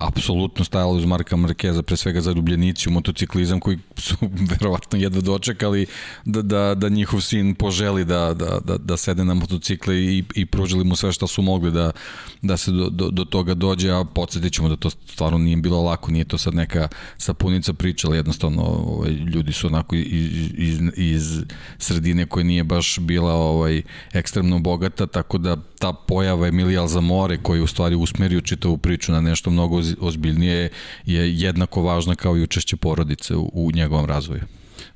apsolutno 0.00 0.64
stajalo 0.64 0.92
uz 0.92 1.04
Marka 1.04 1.36
Markeza, 1.36 1.82
pre 1.82 1.96
svega 1.96 2.20
za 2.20 2.32
ljubljenici 2.32 2.88
u 2.88 2.92
motociklizam 2.92 3.60
koji 3.60 3.78
su 3.96 4.16
verovatno 4.50 4.98
jedva 4.98 5.20
dočekali 5.20 5.86
da, 6.24 6.42
da, 6.42 6.74
da 6.74 6.88
njihov 6.88 7.20
sin 7.20 7.54
poželi 7.54 8.04
da, 8.04 8.34
da, 8.34 8.58
da, 8.64 8.78
da 8.78 8.96
sede 8.96 9.24
na 9.24 9.34
motocikle 9.34 9.96
i, 9.96 10.24
i 10.34 10.46
pružili 10.46 10.84
mu 10.84 10.96
sve 10.96 11.12
što 11.12 11.26
su 11.26 11.42
mogli 11.42 11.70
da, 11.70 11.90
da 12.42 12.56
se 12.56 12.70
do, 12.70 12.88
do, 12.88 13.10
do 13.10 13.24
toga 13.24 13.54
dođe, 13.54 13.90
a 13.90 14.04
podsjetit 14.04 14.52
ćemo 14.52 14.68
da 14.68 14.76
to 14.76 14.90
stvarno 14.90 15.38
nije 15.38 15.56
bilo 15.56 15.82
lako, 15.82 16.10
nije 16.10 16.24
to 16.24 16.38
sad 16.38 16.54
neka 16.54 16.88
sapunica 17.18 17.72
priča, 17.72 18.08
ali 18.08 18.16
jednostavno 18.16 18.62
ovaj, 18.62 19.10
ljudi 19.10 19.52
su 19.52 19.66
onako 19.66 19.96
iz, 19.96 20.50
iz, 20.54 20.80
iz 20.96 21.42
sredine 21.78 22.26
koja 22.26 22.44
nije 22.44 22.64
baš 22.64 22.98
bila 22.98 23.32
ovaj 23.34 23.82
ekstremno 24.12 24.58
bogata, 24.58 25.06
tako 25.06 25.38
da 25.38 25.56
ta 25.78 25.92
pojava 25.92 26.48
Emilija 26.48 26.80
Alzamore 26.80 27.38
koji 27.42 27.60
u 27.60 27.66
stvari 27.66 27.94
usmerio 27.94 28.40
čitavu 28.40 28.78
priču 28.78 29.12
na 29.12 29.20
nešto 29.20 29.50
mnogo 29.50 29.82
ozbiljnije 30.00 30.68
je 31.06 31.40
jednako 31.40 31.82
važna 31.82 32.14
kao 32.14 32.36
i 32.36 32.42
učešće 32.42 32.76
porodice 32.76 33.36
u, 33.36 33.50
u 33.52 33.70
njegovom 33.72 34.06
razvoju. 34.06 34.42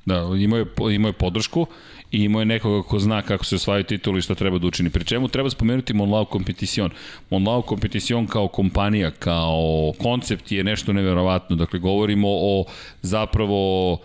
Da, 0.05 0.29
imao 0.39 0.59
je, 0.59 0.65
imao 0.95 1.09
je 1.09 1.13
podršku 1.13 1.67
i 2.11 2.23
imao 2.23 2.41
je 2.41 2.45
nekoga 2.45 2.87
ko 2.87 2.99
zna 2.99 3.21
kako 3.21 3.45
se 3.45 3.55
osvajaju 3.55 3.83
tituli 3.83 4.19
i 4.19 4.21
šta 4.21 4.35
treba 4.35 4.57
da 4.57 4.67
učini. 4.67 4.89
Pri 4.89 5.05
čemu 5.05 5.27
treba 5.27 5.49
spomenuti 5.49 5.93
Monlau 5.93 6.25
Competition. 6.31 6.91
Monlau 7.29 7.63
Competition 7.69 8.27
kao 8.27 8.47
kompanija, 8.47 9.11
kao 9.11 9.93
koncept 10.01 10.51
je 10.51 10.63
nešto 10.63 10.93
neverovatno. 10.93 11.55
Dakle, 11.55 11.79
govorimo 11.79 12.27
o 12.29 12.65
zapravo 13.01 13.97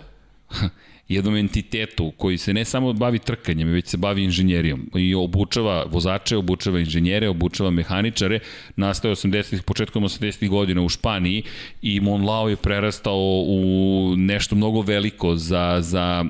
jednom 1.10 1.36
entitetu 1.36 2.12
koji 2.16 2.38
se 2.38 2.54
ne 2.54 2.64
samo 2.64 2.92
bavi 2.92 3.18
trkanjem, 3.18 3.68
već 3.68 3.86
se 3.86 3.96
bavi 3.96 4.24
inženjerijom 4.24 4.90
i 4.94 5.14
obučava 5.14 5.84
vozače, 5.90 6.36
obučava 6.36 6.78
inženjere, 6.78 7.28
obučava 7.28 7.70
mehaničare, 7.70 8.38
nastaje 8.76 9.14
80-ih, 9.14 9.62
početkom 9.62 10.04
80-ih 10.04 10.50
godina 10.50 10.82
u 10.82 10.88
Španiji 10.88 11.42
i 11.82 12.00
Monlao 12.00 12.48
je 12.48 12.56
prerastao 12.56 13.44
u 13.46 14.14
nešto 14.16 14.54
mnogo 14.54 14.80
veliko 14.80 15.36
za, 15.36 15.76
za 15.80 16.24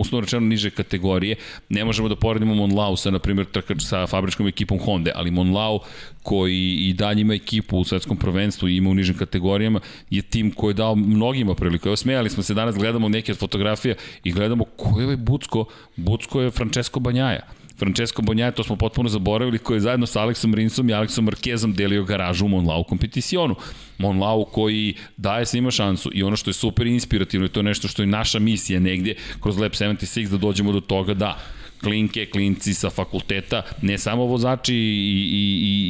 uslovno 0.00 0.20
rečeno 0.20 0.46
niže 0.46 0.70
kategorije. 0.70 1.36
Ne 1.68 1.84
možemo 1.84 2.08
da 2.08 2.16
poredimo 2.16 2.54
Monlao 2.54 2.96
sa, 2.96 3.10
na 3.10 3.18
primjer, 3.18 3.46
trkač 3.46 3.82
sa 3.82 4.06
fabričkom 4.06 4.48
ekipom 4.48 4.78
Honda, 4.78 5.12
ali 5.14 5.30
Monlao 5.30 5.80
koji 6.24 6.76
i 6.88 6.92
dalje 6.92 7.20
ima 7.20 7.34
ekipu 7.34 7.78
u 7.78 7.84
svetskom 7.84 8.16
prvenstvu 8.16 8.68
i 8.68 8.76
ima 8.76 8.90
u 8.90 8.94
nižim 8.94 9.18
kategorijama, 9.18 9.80
je 10.10 10.22
tim 10.22 10.50
koji 10.50 10.70
je 10.70 10.74
dao 10.74 10.94
mnogima 10.94 11.54
priliku. 11.54 11.88
Evo 11.88 11.96
smijali 11.96 12.30
smo 12.30 12.42
se 12.42 12.54
danas, 12.54 12.76
gledamo 12.76 13.08
neke 13.08 13.32
od 13.32 13.38
fotografija 13.38 13.94
i 14.24 14.32
gledamo 14.32 14.64
ko 14.64 15.00
je 15.00 15.04
ovaj 15.04 15.16
Bucko. 15.16 15.64
Bucko 15.96 16.40
je 16.40 16.50
Francesco 16.50 17.00
Banjaja. 17.00 17.40
Francesco 17.78 18.22
Banjaja, 18.22 18.52
to 18.52 18.64
smo 18.64 18.76
potpuno 18.76 19.08
zaboravili, 19.08 19.58
koji 19.58 19.76
je 19.76 19.80
zajedno 19.80 20.06
sa 20.06 20.22
Aleksom 20.22 20.54
Rinsom 20.54 20.90
i 20.90 20.94
Aleksom 20.94 21.24
Markezom 21.24 21.72
delio 21.72 22.04
garažu 22.04 22.44
u 22.44 22.48
Monlau 22.48 22.84
kompeticionu. 22.84 23.54
Monlau 23.98 24.44
koji 24.44 24.94
daje 25.16 25.46
svima 25.46 25.70
šansu 25.70 26.10
i 26.14 26.22
ono 26.22 26.36
što 26.36 26.50
je 26.50 26.54
super 26.54 26.86
inspirativno 26.86 27.46
i 27.46 27.48
to 27.48 27.60
je 27.60 27.64
nešto 27.64 27.88
što 27.88 28.02
je 28.02 28.06
naša 28.06 28.38
misija 28.38 28.80
negdje 28.80 29.16
kroz 29.40 29.58
Lab 29.58 29.72
76 29.72 30.28
da 30.28 30.36
dođemo 30.36 30.72
do 30.72 30.80
toga 30.80 31.14
da 31.14 31.38
klinke, 31.84 32.26
klinci 32.26 32.74
sa 32.74 32.90
fakulteta, 32.90 33.62
ne 33.82 33.98
samo 33.98 34.24
vozači 34.24 34.74
i, 34.74 34.78
i, 34.78 35.42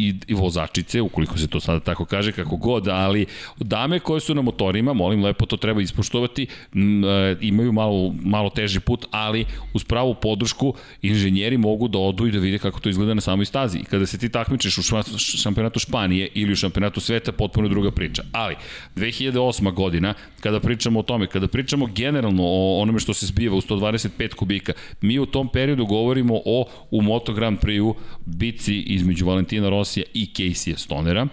i, 0.08 0.14
i 0.26 0.34
vozačice, 0.34 1.00
ukoliko 1.00 1.38
se 1.38 1.46
to 1.46 1.60
sada 1.60 1.80
tako 1.80 2.04
kaže, 2.04 2.32
kako 2.32 2.56
god, 2.56 2.88
ali 2.88 3.26
dame 3.58 4.00
koje 4.00 4.20
su 4.20 4.34
na 4.34 4.42
motorima, 4.42 4.92
molim 4.92 5.24
lepo, 5.24 5.46
to 5.46 5.56
treba 5.56 5.82
ispoštovati, 5.82 6.46
m, 6.74 7.04
e, 7.04 7.36
imaju 7.40 7.72
malo, 7.72 8.14
malo 8.24 8.50
teži 8.50 8.80
put, 8.80 9.06
ali 9.10 9.44
uz 9.74 9.84
pravu 9.84 10.14
podršku 10.14 10.74
inženjeri 11.02 11.58
mogu 11.58 11.88
da 11.88 11.98
odu 11.98 12.26
i 12.26 12.32
da 12.32 12.38
vide 12.38 12.58
kako 12.58 12.80
to 12.80 12.88
izgleda 12.88 13.14
na 13.14 13.20
samoj 13.20 13.46
stazi. 13.46 13.78
I 13.78 13.84
kada 13.84 14.06
se 14.06 14.18
ti 14.18 14.28
takmičeš 14.28 14.78
u 14.78 14.82
šampionatu 15.18 15.78
Španije 15.78 16.28
ili 16.34 16.52
u 16.52 16.56
šampionatu 16.56 17.00
sveta, 17.00 17.32
potpuno 17.32 17.68
druga 17.68 17.90
priča. 17.90 18.22
Ali, 18.32 18.56
2008. 18.96 19.72
godina, 19.72 20.14
kada 20.40 20.60
pričamo 20.60 21.00
o 21.00 21.02
tome, 21.02 21.26
kada 21.26 21.48
pričamo 21.48 21.86
generalno 21.86 22.42
o 22.42 22.80
onome 22.80 23.00
što 23.00 23.14
se 23.14 23.26
zbiva 23.26 23.56
u 23.56 23.60
125 23.60 24.34
kubika, 24.34 24.72
mi 25.00 25.18
u 25.18 25.26
tom 25.26 25.48
periodu 25.48 25.83
periodu 25.84 25.86
govorimo 25.86 26.40
o 26.44 26.66
u 26.90 27.02
Moto 27.02 27.32
Grand 27.32 27.58
Prix-u 27.58 27.94
bici 28.26 28.74
između 28.74 29.26
Valentina 29.26 29.68
Rosija 29.68 30.04
i 30.14 30.28
Casey 30.34 30.76
Stonera. 30.76 31.26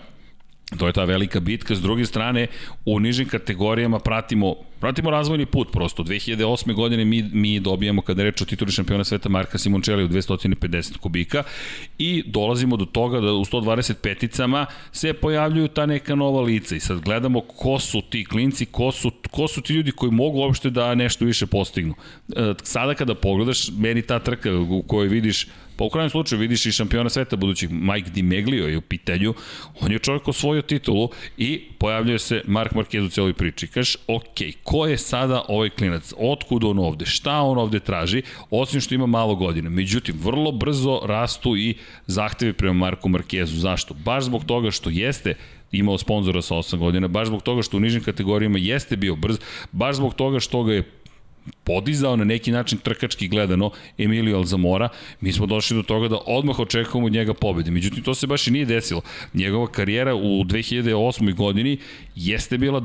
To 0.77 0.87
je 0.87 0.93
ta 0.93 1.05
velika 1.05 1.39
bitka. 1.39 1.75
S 1.75 1.81
druge 1.81 2.05
strane, 2.05 2.47
u 2.85 2.99
nižim 2.99 3.27
kategorijama 3.27 3.99
pratimo 3.99 4.55
Pratimo 4.81 5.09
razvojni 5.09 5.45
put 5.45 5.71
prosto. 5.71 6.03
2008. 6.03 6.73
godine 6.73 7.05
mi, 7.05 7.23
mi 7.33 7.59
dobijamo, 7.59 8.01
kada 8.01 8.23
reč 8.23 8.41
o 8.41 8.45
tituli 8.45 8.71
šampiona 8.71 9.03
sveta 9.03 9.29
Marka 9.29 9.57
Simoncelli 9.57 10.03
u 10.03 10.09
250 10.09 10.97
kubika 10.97 11.43
i 11.97 12.23
dolazimo 12.25 12.77
do 12.77 12.85
toga 12.85 13.19
da 13.19 13.33
u 13.33 13.45
125-icama 13.45 14.65
se 14.91 15.13
pojavljuju 15.13 15.67
ta 15.67 15.85
neka 15.85 16.15
nova 16.15 16.41
lica 16.41 16.75
i 16.75 16.79
sad 16.79 16.99
gledamo 16.99 17.41
ko 17.41 17.79
su 17.79 18.01
ti 18.09 18.25
klinci, 18.25 18.65
ko 18.65 18.91
su, 18.91 19.11
ko 19.31 19.47
su 19.47 19.61
ti 19.61 19.73
ljudi 19.73 19.91
koji 19.91 20.11
mogu 20.11 20.37
uopšte 20.37 20.69
da 20.69 20.95
nešto 20.95 21.25
više 21.25 21.45
postignu. 21.45 21.93
E, 22.35 22.53
sada 22.63 22.93
kada 22.93 23.15
pogledaš, 23.15 23.69
meni 23.77 24.01
ta 24.01 24.19
trka 24.19 24.57
u 24.57 24.83
kojoj 24.87 25.07
vidiš 25.07 25.47
Pa 25.81 25.85
u 25.85 25.89
krajem 25.89 26.09
slučaju 26.09 26.39
vidiš 26.39 26.65
i 26.65 26.71
šampiona 26.71 27.09
sveta 27.09 27.35
budućih 27.35 27.69
Mike 27.71 28.09
Di 28.09 28.21
Meglio 28.21 28.67
je 28.67 28.77
u 28.77 28.81
pitanju. 28.81 29.33
On 29.79 29.91
je 29.91 29.99
čovjek 29.99 30.27
osvojio 30.27 30.61
titulu 30.61 31.09
i 31.37 31.61
pojavljuje 31.77 32.19
se 32.19 32.41
Mark 32.45 32.73
Marquez 32.73 33.05
u 33.05 33.09
cijeloj 33.09 33.33
priči. 33.33 33.67
Kažeš, 33.67 33.97
ok, 34.07 34.39
ko 34.71 34.85
je 34.87 34.97
sada 34.97 35.41
ovaj 35.47 35.69
klinac? 35.69 36.13
Otkud 36.17 36.63
on 36.63 36.79
ovde? 36.79 37.05
Šta 37.05 37.41
on 37.41 37.57
ovde 37.57 37.79
traži? 37.79 38.21
Osim 38.49 38.81
što 38.81 38.95
ima 38.95 39.05
malo 39.05 39.35
godina. 39.35 39.69
Međutim, 39.69 40.15
vrlo 40.23 40.51
brzo 40.51 40.99
rastu 41.03 41.57
i 41.57 41.75
zahtevi 42.07 42.53
prema 42.53 42.73
Marku 42.73 43.09
Marquezu. 43.09 43.59
Zašto? 43.59 43.93
Baš 43.93 44.23
zbog 44.23 44.45
toga 44.45 44.71
što 44.71 44.89
jeste 44.89 45.33
imao 45.71 45.97
sponzora 45.97 46.41
sa 46.41 46.55
8 46.55 46.77
godina, 46.77 47.07
baš 47.07 47.27
zbog 47.27 47.43
toga 47.43 47.61
što 47.61 47.77
u 47.77 47.79
nižim 47.79 48.03
kategorijama 48.03 48.57
jeste 48.57 48.95
bio 48.95 49.15
brz, 49.15 49.39
baš 49.71 49.95
zbog 49.95 50.13
toga 50.13 50.39
što 50.39 50.63
ga 50.63 50.73
je 50.73 50.83
podizao 51.63 52.15
na 52.15 52.23
neki 52.23 52.51
način 52.51 52.77
trkački 52.77 53.27
gledano 53.27 53.71
Emilio 53.97 54.37
Alzamora, 54.37 54.89
mi 55.21 55.33
smo 55.33 55.45
došli 55.45 55.77
do 55.77 55.83
toga 55.83 56.07
da 56.07 56.19
odmah 56.25 56.59
očekujemo 56.59 57.07
od 57.07 57.13
njega 57.13 57.33
pobede. 57.33 57.71
Međutim, 57.71 58.03
to 58.03 58.15
se 58.15 58.27
baš 58.27 58.47
i 58.47 58.51
nije 58.51 58.65
desilo. 58.65 59.01
Njegova 59.33 59.67
karijera 59.67 60.15
u 60.15 60.43
2008. 60.43 61.35
godini 61.35 61.77
jeste 62.15 62.57
bila 62.57 62.81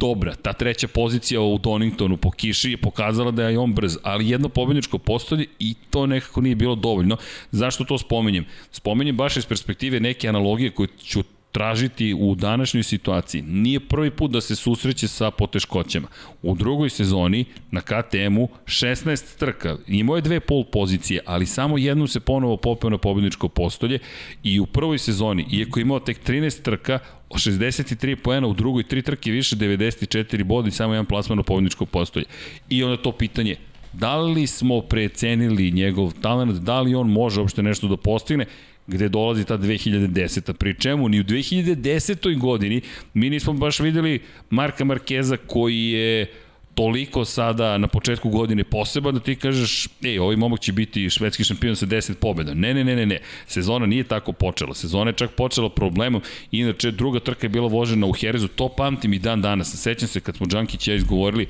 dobra. 0.00 0.34
Ta 0.34 0.52
treća 0.52 0.88
pozicija 0.88 1.40
u 1.40 1.58
Doningtonu 1.58 2.16
po 2.16 2.30
kiši 2.30 2.70
je 2.70 2.76
pokazala 2.76 3.30
da 3.30 3.48
je 3.48 3.58
on 3.58 3.74
brz, 3.74 3.96
ali 4.02 4.28
jedno 4.28 4.48
pobedničko 4.48 4.98
postolje 4.98 5.46
i 5.58 5.74
to 5.90 6.06
nekako 6.06 6.40
nije 6.40 6.56
bilo 6.56 6.74
dovoljno. 6.74 7.16
Zašto 7.50 7.84
to 7.84 7.98
spominjem? 7.98 8.46
Spominjem 8.70 9.16
baš 9.16 9.36
iz 9.36 9.46
perspektive 9.46 10.00
neke 10.00 10.28
analogije 10.28 10.70
koje 10.70 10.88
ću 11.04 11.22
tražiti 11.52 12.14
u 12.14 12.34
današnjoj 12.34 12.82
situaciji. 12.82 13.42
Nije 13.42 13.80
prvi 13.80 14.10
put 14.10 14.30
da 14.30 14.40
se 14.40 14.56
susreće 14.56 15.08
sa 15.08 15.30
poteškoćama. 15.30 16.08
U 16.42 16.54
drugoj 16.54 16.90
sezoni 16.90 17.44
na 17.70 17.80
KTM-u 17.80 18.48
16 18.64 19.38
trka. 19.38 19.76
Imao 19.86 20.16
je 20.16 20.22
dve 20.22 20.40
pol 20.40 20.64
pozicije, 20.64 21.20
ali 21.26 21.46
samo 21.46 21.78
jednu 21.78 22.06
se 22.06 22.20
ponovo 22.20 22.56
popeo 22.56 22.90
na 22.90 22.98
pobedničko 22.98 23.48
postolje 23.48 23.98
i 24.42 24.60
u 24.60 24.66
prvoj 24.66 24.98
sezoni, 24.98 25.46
iako 25.52 25.78
je 25.78 25.82
imao 25.82 26.00
tek 26.00 26.18
13 26.26 26.62
trka, 26.62 26.98
63 27.30 28.16
poena, 28.16 28.46
u 28.46 28.54
drugoj 28.54 28.82
tri 28.82 29.02
trke 29.02 29.30
više 29.30 29.56
94 29.56 30.44
boda 30.44 30.68
i 30.68 30.70
samo 30.70 30.94
jedan 30.94 31.06
plasman 31.06 31.36
na 31.36 31.42
pobedničko 31.42 31.86
postolje. 31.86 32.24
I 32.68 32.84
onda 32.84 33.02
to 33.02 33.12
pitanje, 33.12 33.56
da 33.92 34.16
li 34.16 34.46
smo 34.46 34.80
precenili 34.80 35.70
njegov 35.70 36.12
talent, 36.20 36.52
da 36.52 36.80
li 36.80 36.94
on 36.94 37.10
može 37.10 37.40
uopšte 37.40 37.62
nešto 37.62 37.88
da 37.88 37.96
postigne, 37.96 38.46
gde 38.90 39.08
dolazi 39.08 39.44
ta 39.44 39.58
2010. 39.58 40.52
Pri 40.52 40.74
čemu 40.74 41.08
ni 41.08 41.20
u 41.20 41.24
2010. 41.24 42.38
godini 42.38 42.80
mi 43.14 43.30
nismo 43.30 43.52
baš 43.52 43.80
videli 43.80 44.20
Marka 44.50 44.84
Markeza 44.84 45.36
koji 45.36 45.84
je 45.84 46.26
toliko 46.74 47.24
sada 47.24 47.78
na 47.78 47.88
početku 47.88 48.28
godine 48.28 48.64
poseban 48.64 49.14
da 49.14 49.20
ti 49.20 49.36
kažeš, 49.36 49.88
ej, 50.02 50.18
ovaj 50.18 50.36
momak 50.36 50.60
će 50.60 50.72
biti 50.72 51.10
švedski 51.10 51.44
šampion 51.44 51.76
sa 51.76 51.86
10 51.86 52.14
pobjeda. 52.14 52.54
Ne, 52.54 52.74
ne, 52.74 52.84
ne, 52.84 52.96
ne, 52.96 53.06
ne. 53.06 53.18
Sezona 53.46 53.86
nije 53.86 54.04
tako 54.04 54.32
počela. 54.32 54.74
Sezona 54.74 55.10
je 55.10 55.16
čak 55.16 55.30
počela 55.30 55.68
problemom. 55.68 56.22
Inače, 56.50 56.90
druga 56.90 57.20
trka 57.20 57.46
je 57.46 57.48
bila 57.48 57.68
vožena 57.68 58.06
u 58.06 58.12
Herezu. 58.12 58.48
To 58.48 58.68
pamtim 58.68 59.12
i 59.12 59.18
dan 59.18 59.42
danas. 59.42 59.74
Sećam 59.76 60.08
se 60.08 60.20
kad 60.20 60.36
smo 60.36 60.46
Džankić 60.46 60.88
ja 60.88 60.94
izgovorili, 60.94 61.46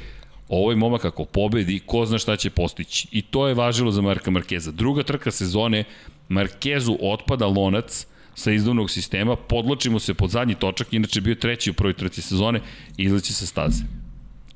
ovaj 0.48 0.76
momak 0.76 1.04
ako 1.04 1.24
pobedi, 1.24 1.80
ko 1.86 2.06
zna 2.06 2.18
šta 2.18 2.36
će 2.36 2.50
postići. 2.50 3.08
I 3.12 3.22
to 3.22 3.48
je 3.48 3.54
važilo 3.54 3.90
za 3.90 4.02
Marka 4.02 4.30
Markeza. 4.30 4.70
Druga 4.70 5.02
trka 5.02 5.30
sezone, 5.30 5.84
Markezu 6.30 6.96
otpada 7.00 7.46
lonac 7.46 8.06
sa 8.34 8.52
izduvnog 8.52 8.90
sistema, 8.90 9.36
podločimo 9.36 9.98
se 9.98 10.14
pod 10.14 10.30
zadnji 10.30 10.54
točak, 10.54 10.92
inače 10.92 11.20
bio 11.20 11.34
treći 11.34 11.70
u 11.70 11.74
prvoj 11.74 11.92
trci 11.92 12.22
sezone 12.22 12.60
i 12.96 13.04
izleći 13.04 13.32
sa 13.32 13.46
staze. 13.46 13.82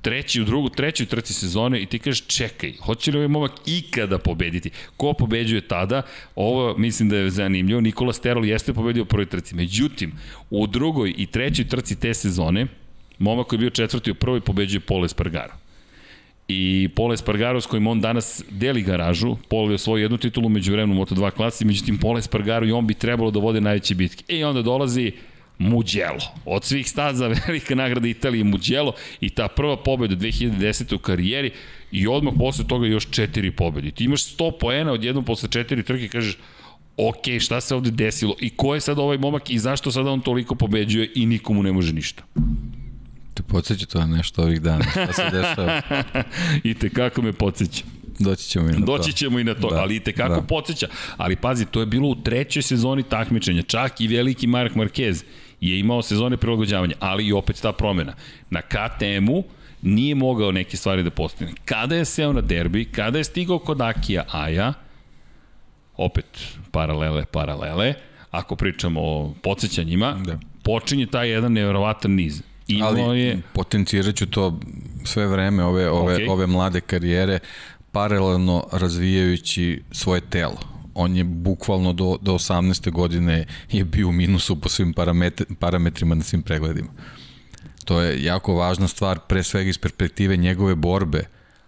Treći 0.02 0.40
u 0.42 0.44
drugu, 0.44 0.68
trećoj 0.68 1.06
trci 1.06 1.34
sezone 1.34 1.82
i 1.82 1.86
ti 1.86 1.98
kažeš 1.98 2.26
čekaj, 2.26 2.72
hoće 2.80 3.10
li 3.10 3.16
ovaj 3.16 3.28
momak 3.28 3.52
ikada 3.66 4.18
pobediti? 4.18 4.70
Ko 4.96 5.12
pobeđuje 5.12 5.68
tada? 5.68 6.02
Ovo 6.34 6.78
mislim 6.78 7.08
da 7.08 7.16
je 7.16 7.30
zanimljivo. 7.30 7.80
Nikola 7.80 8.12
Sterol 8.12 8.44
jeste 8.44 8.74
pobedio 8.74 9.02
u 9.02 9.06
prvoj 9.06 9.26
trci. 9.26 9.54
Međutim, 9.54 10.12
u 10.50 10.66
drugoj 10.66 11.14
i 11.16 11.26
trećoj 11.26 11.68
trci 11.68 12.00
te 12.00 12.14
sezone, 12.14 12.66
momak 13.18 13.46
koji 13.46 13.58
je 13.58 13.60
bio 13.60 13.70
četvrti 13.70 14.10
u 14.10 14.14
prvoj 14.14 14.40
pobeđuje 14.40 14.80
Pole 14.80 15.08
Spargaro 15.08 15.63
i 16.48 16.88
Paul 16.96 17.12
Espargaro 17.12 17.60
s 17.60 17.66
kojim 17.66 17.86
on 17.86 18.00
danas 18.00 18.44
deli 18.50 18.82
garažu, 18.82 19.36
Paul 19.48 19.70
je 19.70 19.74
osvojio 19.74 20.02
jednu 20.02 20.18
titulu 20.18 20.48
među 20.48 20.72
vremenu 20.72 21.00
Moto2 21.00 21.30
klasi, 21.30 21.64
međutim 21.64 21.98
Paul 21.98 22.18
Espargaro 22.18 22.66
i 22.66 22.72
on 22.72 22.86
bi 22.86 22.94
trebalo 22.94 23.30
da 23.30 23.38
vode 23.38 23.60
najveće 23.60 23.94
bitke. 23.94 24.24
I 24.28 24.44
onda 24.44 24.62
dolazi 24.62 25.12
Mugello. 25.58 26.34
Od 26.44 26.64
svih 26.64 26.90
staza 26.90 27.28
velika 27.46 27.74
nagrada 27.74 28.08
Italije 28.08 28.44
Mugello 28.44 28.92
i 29.20 29.30
ta 29.30 29.48
prva 29.48 29.76
pobeda 29.76 30.14
2010. 30.16 30.94
u 30.94 30.98
karijeri 30.98 31.50
i 31.92 32.06
odmah 32.06 32.34
posle 32.38 32.66
toga 32.66 32.86
još 32.86 33.10
četiri 33.10 33.50
pobede. 33.50 33.90
Ti 33.90 34.04
imaš 34.04 34.36
100 34.36 34.58
poena 34.60 34.92
odjednom 34.92 35.24
posle 35.24 35.48
četiri 35.50 35.82
trke 35.82 36.08
kažeš 36.08 36.38
ok, 36.96 37.40
šta 37.40 37.60
se 37.60 37.74
ovde 37.74 37.90
desilo 37.90 38.36
i 38.40 38.50
ko 38.50 38.74
je 38.74 38.80
sad 38.80 38.98
ovaj 38.98 39.18
momak 39.18 39.50
i 39.50 39.58
zašto 39.58 39.90
sada 39.90 40.10
on 40.10 40.20
toliko 40.20 40.54
pobeđuje 40.54 41.12
i 41.14 41.26
nikomu 41.26 41.62
ne 41.62 41.72
može 41.72 41.92
ništa. 41.92 42.22
Te 43.34 43.42
podsjeća 43.42 43.86
to 43.86 44.06
nešto 44.06 44.42
ovih 44.42 44.62
dana, 44.62 44.84
šta 44.90 45.12
se 45.12 45.30
dešava? 45.32 45.82
I 46.64 46.74
te 46.74 46.88
kako 46.88 47.22
me 47.22 47.32
podsjeća. 47.32 47.84
Doći 48.18 48.48
ćemo 48.48 48.68
i 48.68 48.72
na 48.72 48.78
to. 48.78 48.84
Doći 48.84 49.12
ćemo 49.12 49.38
i 49.38 49.44
na 49.44 49.54
to, 49.54 49.70
da, 49.70 49.76
ali 49.76 49.96
i 49.96 50.00
te 50.00 50.12
kako 50.12 50.34
da. 50.34 50.46
podsjeća. 50.46 50.88
Ali 51.16 51.36
pazi, 51.36 51.66
to 51.66 51.80
je 51.80 51.86
bilo 51.86 52.08
u 52.08 52.14
trećoj 52.14 52.62
sezoni 52.62 53.02
takmičenja. 53.02 53.62
Čak 53.62 54.00
i 54.00 54.08
veliki 54.08 54.46
Mark 54.46 54.74
Marquez 54.74 55.24
je 55.60 55.78
imao 55.78 56.02
sezone 56.02 56.36
prilagođavanja, 56.36 56.94
ali 57.00 57.26
i 57.26 57.32
opet 57.32 57.60
ta 57.62 57.72
promena. 57.72 58.14
Na 58.50 58.62
KTM-u 58.62 59.44
nije 59.82 60.14
mogao 60.14 60.52
neke 60.52 60.76
stvari 60.76 61.02
da 61.02 61.10
postigne. 61.10 61.52
Kada 61.64 61.96
je 61.96 62.04
seo 62.04 62.32
na 62.32 62.40
derbi, 62.40 62.84
kada 62.84 63.18
je 63.18 63.24
stigao 63.24 63.58
kod 63.58 63.80
Akija 63.80 64.24
Aja, 64.30 64.72
opet 65.96 66.24
paralele, 66.70 67.24
paralele, 67.24 67.94
ako 68.30 68.56
pričamo 68.56 69.00
o 69.02 69.34
podsjećanjima, 69.42 70.12
da. 70.26 70.38
počinje 70.62 71.06
taj 71.06 71.30
jedan 71.30 71.52
nevjerovatan 71.52 72.10
niz 72.10 72.42
Imao 72.68 72.88
Ali 72.88 73.20
je... 73.20 73.40
potencirat 73.52 74.14
ću 74.14 74.26
to 74.26 74.60
sve 75.04 75.26
vreme, 75.26 75.64
ove, 75.64 75.90
ove, 75.90 76.16
okay. 76.16 76.30
ove 76.30 76.46
mlade 76.46 76.80
karijere, 76.80 77.38
paralelno 77.92 78.66
razvijajući 78.72 79.82
svoje 79.92 80.20
telo. 80.20 80.58
On 80.94 81.16
je 81.16 81.24
bukvalno 81.24 81.92
do, 81.92 82.18
do 82.22 82.32
18. 82.32 82.90
godine 82.90 83.46
je 83.70 83.84
bio 83.84 84.08
u 84.08 84.12
minusu 84.12 84.60
po 84.60 84.68
svim 84.68 84.92
parametri, 84.92 85.46
parametrima 85.58 86.14
na 86.14 86.22
svim 86.22 86.42
pregledima. 86.42 86.88
To 87.84 88.00
je 88.00 88.24
jako 88.24 88.54
važna 88.54 88.88
stvar, 88.88 89.18
pre 89.28 89.42
svega 89.42 89.70
iz 89.70 89.78
perspektive 89.78 90.36
njegove 90.36 90.74
borbe 90.74 91.24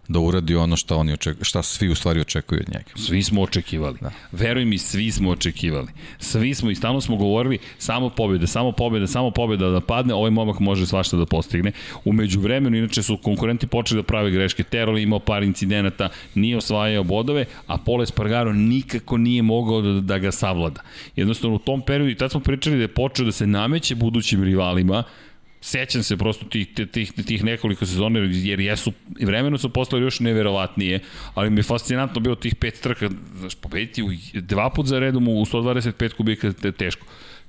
da 0.08 0.18
uradi 0.18 0.56
ono 0.56 0.76
što 0.76 0.96
oni 0.96 1.12
očekuju, 1.12 1.44
šta 1.44 1.62
svi 1.62 1.88
u 1.88 1.94
stvari 1.94 2.20
očekuju 2.20 2.60
od 2.66 2.74
njega. 2.74 2.90
Svi 2.94 3.22
smo 3.22 3.42
očekivali. 3.42 3.98
Da. 4.00 4.10
Veruj 4.32 4.64
mi, 4.64 4.78
svi 4.78 5.12
smo 5.12 5.30
očekivali. 5.30 5.88
Svi 6.18 6.54
smo 6.54 6.70
i 6.70 6.74
stalno 6.74 7.00
smo 7.00 7.16
govorili 7.16 7.58
samo 7.78 8.10
pobjede, 8.10 8.46
samo 8.46 8.72
pobjede, 8.72 9.06
samo 9.06 9.30
pobjeda 9.30 9.70
da 9.70 9.80
padne, 9.80 10.14
ovaj 10.14 10.30
momak 10.30 10.58
može 10.60 10.86
svašta 10.86 11.16
da 11.16 11.26
postigne. 11.26 11.72
Umeđu 12.04 12.40
vremenu, 12.40 12.76
inače 12.76 13.02
su 13.02 13.16
konkurenti 13.16 13.66
počeli 13.66 14.02
da 14.02 14.06
prave 14.06 14.30
greške. 14.30 14.62
Terol 14.62 14.98
imao 14.98 15.18
par 15.18 15.42
incidenata, 15.42 16.08
nije 16.34 16.56
osvajao 16.56 17.04
bodove, 17.04 17.44
a 17.66 17.78
Pole 17.78 18.06
Spargaro 18.06 18.52
nikako 18.52 19.18
nije 19.18 19.42
mogao 19.42 19.82
da, 19.82 20.00
da 20.00 20.18
ga 20.18 20.32
savlada. 20.32 20.80
Jednostavno 21.16 21.56
u 21.56 21.58
tom 21.58 21.82
periodu, 21.82 22.10
i 22.10 22.14
tad 22.14 22.30
smo 22.30 22.40
pričali 22.40 22.76
da 22.76 22.82
je 22.82 22.88
počeo 22.88 23.24
da 23.26 23.32
se 23.32 23.46
nameće 23.46 23.94
budućim 23.94 24.44
rivalima, 24.44 25.02
sećam 25.66 26.02
se 26.02 26.16
prosto 26.16 26.44
tih, 26.44 26.68
tih, 26.92 27.12
tih 27.26 27.44
nekoliko 27.44 27.86
sezona, 27.86 28.20
jer 28.20 28.60
jesu, 28.60 28.92
vremeno 29.20 29.58
su 29.58 29.68
postali 29.68 30.02
još 30.02 30.20
neverovatnije, 30.20 31.00
ali 31.34 31.50
mi 31.50 31.58
je 31.58 31.62
fascinantno 31.62 32.20
bilo 32.20 32.36
tih 32.36 32.54
pet 32.54 32.80
trka, 32.80 33.10
znaš, 33.38 33.54
pobediti 33.54 34.02
u, 34.02 34.06
dva 34.34 34.70
put 34.70 34.86
za 34.86 34.98
redom 34.98 35.28
u 35.28 35.44
125 35.44 36.14
kubika 36.14 36.52
je 36.62 36.72
teško. 36.72 37.06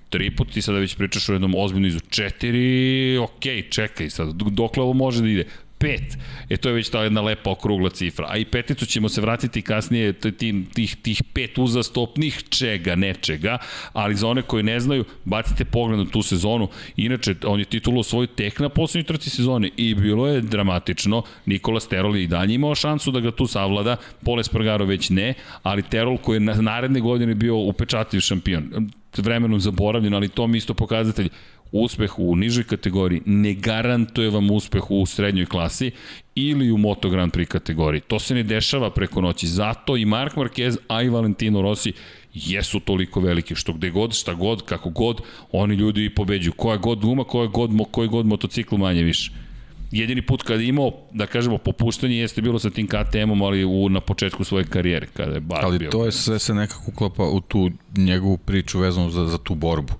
Tri 0.09 0.31
put 0.35 0.51
ti 0.51 0.61
sada 0.61 0.79
već 0.79 0.95
pričaš 0.95 1.29
o 1.29 1.33
jednom 1.33 1.53
ozbiljnom 1.55 1.87
izu. 1.87 1.99
Četiri, 2.09 3.17
okej, 3.17 3.61
okay, 3.61 3.69
čekaj 3.69 4.09
sad, 4.09 4.33
dokle 4.33 4.83
ovo 4.83 4.93
može 4.93 5.21
da 5.21 5.27
ide? 5.27 5.45
Pet. 5.77 6.17
E 6.49 6.57
to 6.57 6.69
je 6.69 6.75
već 6.75 6.89
ta 6.89 7.03
jedna 7.03 7.21
lepa 7.21 7.51
okrugla 7.51 7.89
cifra. 7.89 8.25
A 8.29 8.37
i 8.37 8.45
peticu 8.45 8.85
ćemo 8.85 9.09
se 9.09 9.21
vratiti 9.21 9.61
kasnije 9.61 10.13
tih, 10.13 10.55
tih, 10.73 10.95
tih 10.95 11.23
pet 11.33 11.57
uzastopnih 11.57 12.43
čega, 12.49 12.95
nečega, 12.95 13.57
ali 13.93 14.15
za 14.15 14.27
one 14.27 14.41
koji 14.41 14.63
ne 14.63 14.79
znaju, 14.79 15.05
bacite 15.25 15.65
pogled 15.65 15.99
na 15.99 16.05
tu 16.05 16.21
sezonu. 16.21 16.69
Inače, 16.95 17.35
on 17.45 17.59
je 17.59 17.65
titulu 17.65 18.03
svoj 18.03 18.27
tek 18.27 18.59
na 18.59 18.69
poslednjoj 18.69 19.07
trci 19.07 19.29
sezone 19.29 19.69
i 19.77 19.95
bilo 19.95 20.27
je 20.27 20.41
dramatično. 20.41 21.23
Nikola 21.45 21.79
Sterol 21.79 22.15
je 22.15 22.23
i 22.23 22.27
dalje 22.27 22.53
imao 22.53 22.75
šansu 22.75 23.11
da 23.11 23.19
ga 23.19 23.31
tu 23.31 23.47
savlada, 23.47 23.97
Pole 24.23 24.43
Spargaro 24.43 24.85
već 24.85 25.09
ne, 25.09 25.33
ali 25.63 25.83
Terol 25.83 26.17
koji 26.17 26.35
je 26.35 26.39
na 26.39 26.53
naredne 26.53 26.99
godine 26.99 27.35
bio 27.35 27.55
upečatljiv 27.55 28.19
šampion 28.19 28.89
vremenom 29.21 29.59
zaboravljen, 29.59 30.13
ali 30.13 30.29
to 30.29 30.47
mi 30.47 30.57
isto 30.57 30.73
pokazatelj 30.73 31.29
uspeh 31.71 32.19
u 32.19 32.35
nižoj 32.35 32.63
kategoriji 32.63 33.21
ne 33.25 33.53
garantuje 33.53 34.29
vam 34.29 34.51
uspeh 34.51 34.91
u 34.91 35.05
srednjoj 35.05 35.45
klasi 35.45 35.91
ili 36.35 36.71
u 36.71 36.77
Moto 36.77 37.09
Grand 37.09 37.33
Prix 37.33 37.47
kategoriji. 37.47 38.01
To 38.01 38.19
se 38.19 38.35
ne 38.35 38.43
dešava 38.43 38.89
preko 38.89 39.21
noći. 39.21 39.47
Zato 39.47 39.97
i 39.97 40.05
Mark 40.05 40.35
Marquez, 40.35 40.77
a 40.87 41.01
i 41.03 41.09
Valentino 41.09 41.61
Rossi 41.61 41.93
jesu 42.33 42.79
toliko 42.79 43.19
veliki, 43.19 43.55
što 43.55 43.73
gde 43.73 43.89
god, 43.89 44.13
šta 44.13 44.33
god, 44.33 44.65
kako 44.65 44.89
god, 44.89 45.21
oni 45.51 45.75
ljudi 45.75 46.05
i 46.05 46.09
pobeđuju. 46.15 46.53
Koja 46.53 46.77
god 46.77 46.99
guma, 46.99 47.23
koja 47.23 47.47
god, 47.47 47.71
koji 47.91 48.07
god 48.07 48.25
motocikl 48.25 48.75
manje 48.75 49.03
više. 49.03 49.31
Jedini 49.91 50.21
put 50.21 50.43
kada 50.43 50.61
je 50.61 50.67
imao, 50.67 50.91
da 51.13 51.25
kažemo, 51.25 51.57
popuštanje 51.57 52.17
jeste 52.17 52.41
bilo 52.41 52.59
sa 52.59 52.69
tim 52.69 52.87
KTM-om, 52.87 53.41
ali 53.41 53.65
u, 53.65 53.89
na 53.89 53.99
početku 53.99 54.43
svoje 54.43 54.65
karijere, 54.65 55.07
kada 55.13 55.33
je 55.33 55.39
bar 55.39 55.59
ali 55.65 55.79
bio. 55.79 55.89
to 55.89 56.05
je 56.05 56.11
sve 56.11 56.39
se 56.39 56.53
nekako 56.53 56.83
uklapa 56.87 57.23
u 57.23 57.41
tu 57.41 57.69
njegovu 57.97 58.37
priču 58.37 58.79
vezanu 58.79 59.09
za, 59.09 59.25
za 59.25 59.37
tu 59.37 59.55
borbu 59.55 59.93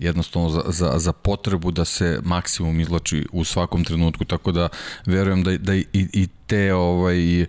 jednostavno 0.00 0.48
za, 0.48 0.62
za, 0.66 0.98
za 0.98 1.12
potrebu 1.12 1.70
da 1.70 1.84
se 1.84 2.20
maksimum 2.24 2.80
izlači 2.80 3.26
u 3.32 3.44
svakom 3.44 3.84
trenutku, 3.84 4.24
tako 4.24 4.52
da 4.52 4.68
verujem 5.06 5.42
da, 5.42 5.58
da 5.58 5.74
i, 5.74 5.86
i 5.92 6.28
te 6.46 6.74
ovaj, 6.74 7.46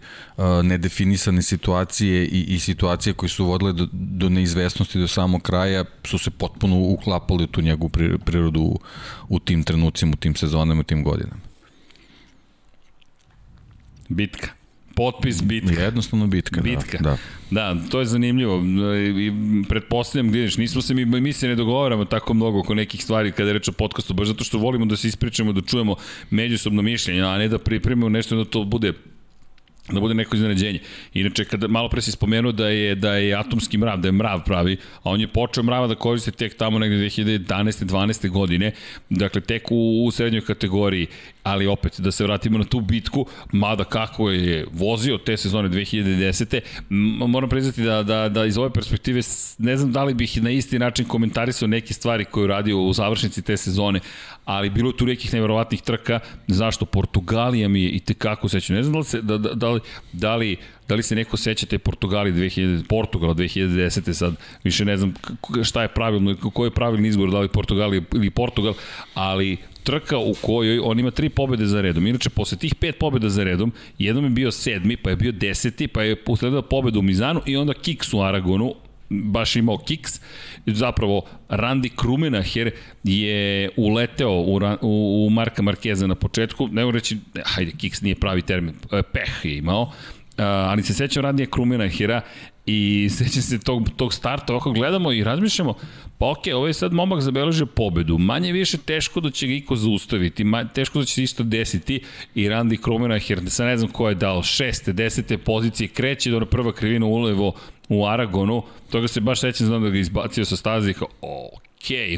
nedefinisane 0.64 1.42
situacije 1.42 2.26
i, 2.26 2.56
i 2.56 2.60
situacije 2.60 3.14
koje 3.14 3.30
su 3.30 3.46
vodile 3.46 3.74
do, 3.74 3.88
do 3.92 4.30
neizvesnosti 4.30 5.00
do 5.00 5.08
samog 5.08 5.42
kraja 5.42 5.86
su 6.04 6.18
se 6.18 6.30
potpuno 6.30 6.80
uklapali 6.80 7.44
u 7.44 7.48
tu 7.48 7.62
njegovu 7.62 7.90
prirodu 8.26 8.62
u, 8.62 8.80
u 9.30 9.40
tim 9.40 9.64
trenucima, 9.64 10.14
u 10.14 10.16
tim 10.16 10.36
sezonama, 10.36 10.80
u 10.80 10.84
tim 10.84 11.04
godinama. 11.04 11.42
Bitka. 14.10 14.61
Potpis 14.96 15.44
bitka. 15.44 15.82
Jednostavno 15.82 16.28
bitka, 16.28 16.56
da. 16.56 16.64
bitka. 16.64 16.98
da. 16.98 17.18
Da, 17.52 17.76
to 17.90 18.00
je 18.00 18.06
zanimljivo. 18.06 18.64
I 19.20 19.32
pretpostavljam, 19.70 20.32
gledeš, 20.32 20.58
nismo 20.58 20.82
se 20.82 20.94
mi, 20.94 21.06
mi 21.06 21.34
se 21.34 21.48
ne 21.48 21.56
dogovaramo 21.56 22.06
tako 22.06 22.34
mnogo 22.34 22.60
oko 22.60 22.74
nekih 22.74 23.04
stvari 23.04 23.32
kada 23.32 23.50
je 23.50 23.54
reč 23.54 23.68
o 23.68 23.72
podcastu, 23.72 24.14
baš 24.14 24.28
zato 24.28 24.44
što 24.44 24.58
volimo 24.58 24.86
da 24.86 24.98
se 24.98 25.08
ispričamo, 25.08 25.54
da 25.54 25.62
čujemo 25.62 25.96
međusobno 26.30 26.82
mišljenje, 26.82 27.22
a 27.22 27.38
ne 27.38 27.48
da 27.48 27.58
pripremimo 27.58 28.10
nešto 28.10 28.36
da 28.36 28.46
to 28.46 28.64
bude 28.64 28.94
da 29.94 30.00
bude 30.00 30.14
neko 30.14 30.36
iznenađenje. 30.36 30.80
Inače, 31.14 31.46
kada 31.46 31.68
malo 31.68 31.90
pre 31.90 32.02
si 32.02 32.12
spomenuo 32.12 32.52
da 32.52 32.68
je, 32.68 32.96
da 32.96 33.14
je 33.16 33.36
atomski 33.36 33.78
mrav, 33.78 34.00
da 34.00 34.08
je 34.08 34.12
mrav 34.12 34.44
pravi, 34.46 34.78
a 35.04 35.10
on 35.10 35.22
je 35.22 35.28
počeo 35.28 35.64
mrava 35.64 35.88
da 35.88 35.96
koriste 35.96 36.32
tek 36.32 36.58
tamo 36.58 36.80
negde 36.80 36.98
2011. 36.98 37.86
12. 37.86 38.30
godine, 38.30 38.72
dakle 39.10 39.42
tek 39.42 39.72
u, 39.72 40.06
u 40.06 40.12
srednjoj 40.12 40.42
kategoriji, 40.42 41.08
ali 41.44 41.68
opet 41.68 42.00
da 42.00 42.12
se 42.12 42.24
vratimo 42.24 42.58
na 42.58 42.64
tu 42.64 42.82
bitku, 42.82 43.26
mada 43.52 43.84
kako 43.84 44.30
je 44.30 44.66
vozio 44.72 45.18
te 45.18 45.38
sezone 45.38 45.70
2010. 45.70 46.60
Moram 47.28 47.50
priznati 47.50 47.84
da, 47.84 48.04
da, 48.04 48.30
da 48.30 48.46
iz 48.46 48.58
ove 48.58 48.70
perspektive 48.70 49.22
ne 49.58 49.78
znam 49.78 49.92
da 49.92 50.04
li 50.04 50.14
bih 50.14 50.44
na 50.44 50.50
isti 50.50 50.80
način 50.80 51.06
komentarisao 51.06 51.68
neke 51.68 51.94
stvari 51.94 52.26
koje 52.26 52.42
je 52.42 52.46
uradio 52.46 52.82
u 52.82 52.94
završnici 52.94 53.42
te 53.42 53.58
sezone, 53.58 54.00
ali 54.46 54.70
bilo 54.70 54.92
tu 54.92 55.06
nekih 55.06 55.34
neverovatnih 55.34 55.82
trka, 55.82 56.20
zašto 56.48 56.86
Portugalija 56.86 57.68
mi 57.68 57.84
je 57.84 57.90
i 57.90 58.00
tekako 58.00 58.50
sećam. 58.50 58.76
Ne 58.76 58.84
znam 58.84 58.94
da 58.94 59.00
li, 59.00 59.06
se, 59.06 59.22
da, 59.22 59.38
da, 59.38 59.54
da, 59.54 59.70
li, 59.70 59.80
da 60.14 60.36
li 60.36 60.58
Da 60.92 60.96
li 60.96 61.04
se 61.04 61.16
neko 61.16 61.38
seća 61.38 61.66
te 61.66 61.78
Portugali 61.80 62.32
2000, 62.32 62.84
Portugala 62.88 63.34
2010. 63.34 64.14
sad, 64.14 64.36
više 64.64 64.86
ne 64.86 64.98
znam 64.98 65.14
šta 65.64 65.82
je 65.82 65.88
pravilno, 65.88 66.36
koji 66.54 66.68
je 66.68 66.72
pravilni 66.72 67.08
izgovor, 67.08 67.32
da 67.32 67.40
li 67.40 67.48
Portugali 67.48 68.04
ili 68.14 68.30
Portugal, 68.30 68.74
ali 69.14 69.58
trka 69.84 70.18
u 70.18 70.34
kojoj 70.42 70.80
on 70.80 71.00
ima 71.00 71.12
tri 71.12 71.30
pobede 71.30 71.66
za 71.66 71.82
redom. 71.82 72.08
Inače, 72.08 72.30
posle 72.30 72.58
tih 72.58 72.76
pet 72.76 72.98
pobeda 73.00 73.30
za 73.30 73.44
redom, 73.44 73.72
jednom 73.98 74.24
je 74.24 74.30
bio 74.30 74.52
sedmi, 74.52 74.98
pa 74.98 75.10
je 75.10 75.16
bio 75.16 75.32
deseti, 75.32 75.88
pa 75.88 76.04
je 76.04 76.16
usledila 76.28 76.62
pobeda 76.62 77.00
u 77.00 77.02
Mizanu 77.02 77.42
i 77.46 77.58
onda 77.58 77.74
kiks 77.74 78.14
u 78.14 78.22
Aragonu, 78.22 78.74
baš 79.12 79.56
imao 79.56 79.78
kiks. 79.78 80.22
Zapravo, 80.66 81.22
Randy 81.50 81.90
Krumenacher 81.96 82.72
je 83.04 83.70
uleteo 83.78 84.32
u, 84.32 84.60
u, 84.82 85.26
u 85.28 85.30
Marka 85.30 85.62
Markeza 85.62 86.08
na 86.08 86.16
početku, 86.16 86.68
ne 86.68 86.82
mogu 86.82 86.92
reći, 86.92 87.18
hajde, 87.44 87.72
kiks 87.72 88.02
nije 88.02 88.16
pravi 88.16 88.42
termin, 88.42 88.76
e, 88.92 89.02
peh 89.04 89.46
je 89.46 89.58
imao, 89.58 89.92
ali 90.38 90.84
se 90.84 90.94
sećam 90.94 91.24
radnije 91.24 91.46
Krumenahira 91.46 92.22
i 92.66 93.10
sećam 93.18 93.42
se 93.42 93.60
tog, 93.60 93.90
tog 93.96 94.14
starta, 94.14 94.54
ovako 94.54 94.72
gledamo 94.72 95.12
i 95.12 95.24
razmišljamo, 95.24 95.74
pa 96.18 96.30
ok, 96.30 96.40
ovo 96.56 96.68
je 96.68 96.74
sad 96.74 96.94
momak 96.94 97.22
zabeležio 97.22 97.66
pobedu, 97.66 98.18
manje 98.18 98.52
više 98.52 98.78
teško 98.78 99.20
da 99.20 99.32
će 99.32 99.48
ga 99.48 99.54
iko 99.54 99.76
zaustaviti, 99.76 100.44
manje, 100.44 100.70
teško 100.74 101.00
da 101.00 101.06
će 101.06 101.14
se 101.14 101.24
isto 101.24 101.44
desiti 101.44 102.02
i 102.36 102.50
Randy 102.50 102.82
Krumenahir, 102.82 103.42
sad 103.48 103.66
ne 103.66 103.78
znam 103.78 103.92
ko 103.92 104.10
je 104.10 104.16
dao, 104.16 104.44
šeste, 104.44 104.94
desete 104.94 105.38
pozicije, 105.38 105.88
kreće 105.88 106.32
do 106.32 106.46
prva 106.46 106.74
krivina 106.74 107.06
ulevo 107.06 107.54
u 107.90 108.06
Aragonu, 108.06 108.64
toga 108.90 109.08
se 109.08 109.22
baš 109.22 109.40
sećam, 109.40 109.68
znam 109.68 109.84
da 109.84 109.90
ga 109.90 109.98
izbacio 109.98 110.46
sa 110.46 110.56
staze 110.56 110.92
i 110.92 110.94
kao, 110.94 111.08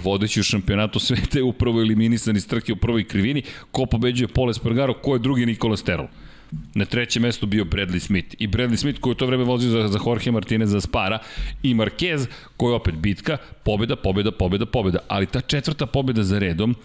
vodeći 0.04 0.40
u 0.40 0.44
šampionatu 0.44 1.00
sveta 1.00 1.40
je 1.40 1.44
upravo 1.44 1.82
eliminisan 1.82 2.36
iz 2.36 2.48
trke 2.48 2.74
u 2.74 2.76
prvoj 2.76 3.04
krivini, 3.04 3.44
ko 3.72 3.86
pobeđuje 3.86 4.28
Pole 4.28 4.54
Spargaro, 4.54 4.94
ko 4.94 5.14
je 5.14 5.20
drugi 5.20 5.46
Nikola 5.46 5.78
Sterol. 5.78 6.08
Na 6.76 6.86
trećem 6.86 7.22
mestu 7.22 7.46
bio 7.46 7.64
Bradley 7.64 8.00
Smith. 8.00 8.36
I 8.40 8.48
Bradley 8.48 8.76
Smith 8.76 9.00
koji 9.00 9.12
je 9.12 9.18
to 9.18 9.26
vreme 9.26 9.44
vozio 9.44 9.70
za, 9.70 9.88
za 9.88 10.00
Jorge 10.06 10.32
Martinez 10.32 10.70
za 10.70 10.82
Spara 10.82 11.20
i 11.64 11.74
Marquez 11.74 12.28
koji 12.58 12.72
je 12.72 12.76
opet 12.76 12.96
bitka, 12.96 13.38
pobjeda, 13.64 13.96
pobjeda, 13.96 14.32
pobjeda, 14.32 14.66
pobjeda. 14.66 15.00
Ali 15.08 15.26
ta 15.26 15.42
četvrta 15.42 15.86
pobjeda 15.86 16.24
za 16.24 16.40
redom 16.40 16.76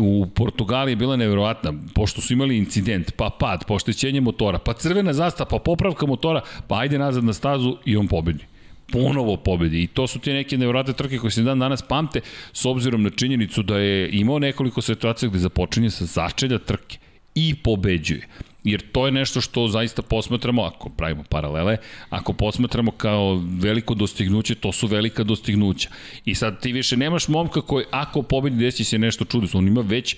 u 0.00 0.26
Portugaliji 0.34 0.92
je 0.92 0.96
bila 0.96 1.16
nevjerovatna, 1.16 1.72
pošto 1.94 2.20
su 2.20 2.32
imali 2.32 2.58
incident, 2.58 3.12
pa 3.16 3.30
pad, 3.38 3.64
pa 3.68 3.74
oštećenje 3.74 4.20
motora, 4.20 4.58
pa 4.58 4.72
crvena 4.72 5.12
zasta, 5.12 5.44
pa 5.44 5.58
popravka 5.58 6.06
motora, 6.06 6.40
pa 6.68 6.78
ajde 6.78 6.98
nazad 6.98 7.24
na 7.24 7.32
stazu 7.32 7.76
i 7.84 7.96
on 7.96 8.08
pobedi 8.08 8.44
ponovo 8.92 9.36
pobedi 9.36 9.82
i 9.82 9.86
to 9.86 10.06
su 10.06 10.18
te 10.18 10.32
neke 10.32 10.58
nevjerojatne 10.58 10.92
trke 10.92 11.18
koje 11.18 11.30
se 11.30 11.42
dan 11.42 11.58
danas 11.58 11.82
pamte 11.82 12.20
s 12.52 12.64
obzirom 12.64 13.02
na 13.02 13.10
činjenicu 13.10 13.62
da 13.62 13.78
je 13.78 14.10
imao 14.12 14.38
nekoliko 14.38 14.80
situacija 14.80 15.28
gde 15.28 15.38
započinje 15.38 15.90
sa 15.90 16.04
začelja 16.04 16.58
trke 16.58 16.98
i 17.34 17.54
pobeđuje. 17.54 18.26
Jer 18.64 18.82
to 18.92 19.06
je 19.06 19.12
nešto 19.12 19.40
što 19.40 19.68
zaista 19.68 20.02
posmatramo, 20.02 20.62
ako 20.62 20.88
pravimo 20.88 21.22
paralele, 21.22 21.76
ako 22.10 22.32
posmatramo 22.32 22.90
kao 22.90 23.42
veliko 23.60 23.94
dostignuće, 23.94 24.54
to 24.54 24.72
su 24.72 24.86
velika 24.86 25.24
dostignuća. 25.24 25.88
I 26.24 26.34
sad 26.34 26.60
ti 26.60 26.72
više 26.72 26.96
nemaš 26.96 27.28
momka 27.28 27.60
koji, 27.60 27.84
ako 27.90 28.22
pobedi, 28.22 28.56
desi 28.56 28.84
se 28.84 28.98
nešto 28.98 29.24
čudesno. 29.24 29.58
On 29.58 29.68
ima 29.68 29.80
već 29.80 30.16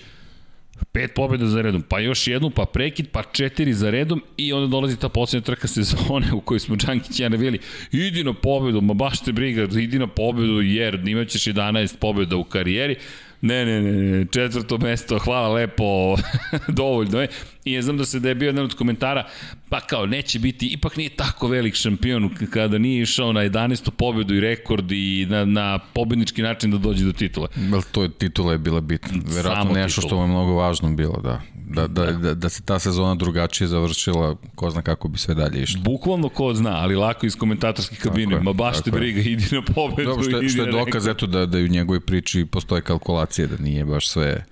pet 0.91 1.11
pobjeda 1.15 1.47
za 1.47 1.61
redom, 1.61 1.81
pa 1.81 1.99
još 1.99 2.27
jednu, 2.27 2.49
pa 2.49 2.65
prekid, 2.65 3.07
pa 3.11 3.23
četiri 3.23 3.73
za 3.73 3.89
redom 3.89 4.23
i 4.37 4.53
onda 4.53 4.67
dolazi 4.67 4.99
ta 4.99 5.09
posljednja 5.09 5.45
trka 5.45 5.67
sezone 5.67 6.33
u 6.33 6.41
kojoj 6.41 6.59
smo 6.59 6.75
Đankić 6.75 7.19
ja 7.19 7.29
navijeli, 7.29 7.59
idi 7.91 8.23
na 8.23 8.33
pobedu, 8.33 8.81
ma 8.81 8.93
baš 8.93 9.19
te 9.19 9.31
briga, 9.31 9.67
idi 9.79 9.99
na 9.99 10.07
pobedu 10.07 10.61
jer 10.61 11.07
imaćeš 11.07 11.43
11 11.43 11.97
pobjeda 11.97 12.35
u 12.35 12.43
karijeri, 12.43 12.95
Ne, 13.45 13.65
ne, 13.65 13.81
ne, 13.81 14.25
četvrto 14.25 14.77
mesto, 14.77 15.19
hvala 15.19 15.49
lepo, 15.49 16.15
dovoljno 16.67 17.21
je. 17.21 17.27
I 17.65 17.73
ja 17.73 17.81
znam 17.81 17.97
da 17.97 18.05
se 18.05 18.19
da 18.19 18.29
je 18.29 18.35
bio 18.35 18.47
jedan 18.47 18.65
od 18.65 18.75
komentara, 18.75 19.27
pa 19.69 19.79
kao 19.79 20.05
neće 20.05 20.39
biti, 20.39 20.67
ipak 20.67 20.97
nije 20.97 21.09
tako 21.09 21.47
velik 21.47 21.75
šampion 21.75 22.29
kada 22.49 22.77
nije 22.77 23.01
išao 23.01 23.33
na 23.33 23.41
11. 23.41 23.89
pobedu 23.89 24.35
i 24.35 24.39
rekord 24.39 24.91
i 24.91 25.27
na, 25.29 25.45
na 25.45 25.79
pobednički 25.93 26.41
način 26.41 26.71
da 26.71 26.77
dođe 26.77 27.05
do 27.05 27.11
titula. 27.11 27.47
Bel, 27.55 27.81
to 27.91 28.03
je, 28.03 28.11
titula 28.11 28.51
je 28.51 28.57
bila 28.57 28.81
bitna. 28.81 29.21
Verovatno 29.35 29.63
Samo 29.63 29.73
nešto 29.75 30.01
titula. 30.01 30.09
što 30.09 30.15
mu 30.17 30.23
je 30.23 30.27
mnogo 30.27 30.53
važno 30.53 30.95
bilo, 30.95 31.21
da. 31.23 31.41
Da, 31.73 31.87
da, 31.87 32.11
da, 32.11 32.33
da 32.33 32.49
se 32.49 32.63
ta 32.63 32.79
sezona 32.79 33.15
drugačije 33.15 33.67
završila, 33.67 34.35
ko 34.55 34.69
zna 34.69 34.81
kako 34.81 35.07
bi 35.07 35.17
sve 35.17 35.35
dalje 35.35 35.63
išlo. 35.63 35.81
Bukvalno 35.81 36.29
ko 36.29 36.53
zna, 36.53 36.77
ali 36.77 36.95
lako 36.95 37.25
iz 37.25 37.35
komentatorskih 37.35 37.99
kabine, 37.99 38.39
ma 38.39 38.53
baš 38.53 38.81
te 38.81 38.91
briga, 38.91 39.21
idi 39.29 39.45
na 39.51 39.61
pobedu. 39.61 40.09
Dobro, 40.09 40.23
što, 40.23 40.49
što 40.49 40.63
je 40.63 40.71
dokaz, 40.71 41.07
eto, 41.07 41.27
da, 41.27 41.45
da 41.45 41.57
u 41.57 41.67
njegovoj 41.67 41.99
priči 41.99 42.45
postoje 42.45 42.81
kalkulacije, 42.81 43.47
da 43.47 43.57
nije 43.57 43.85
baš 43.85 44.07
sve 44.07 44.45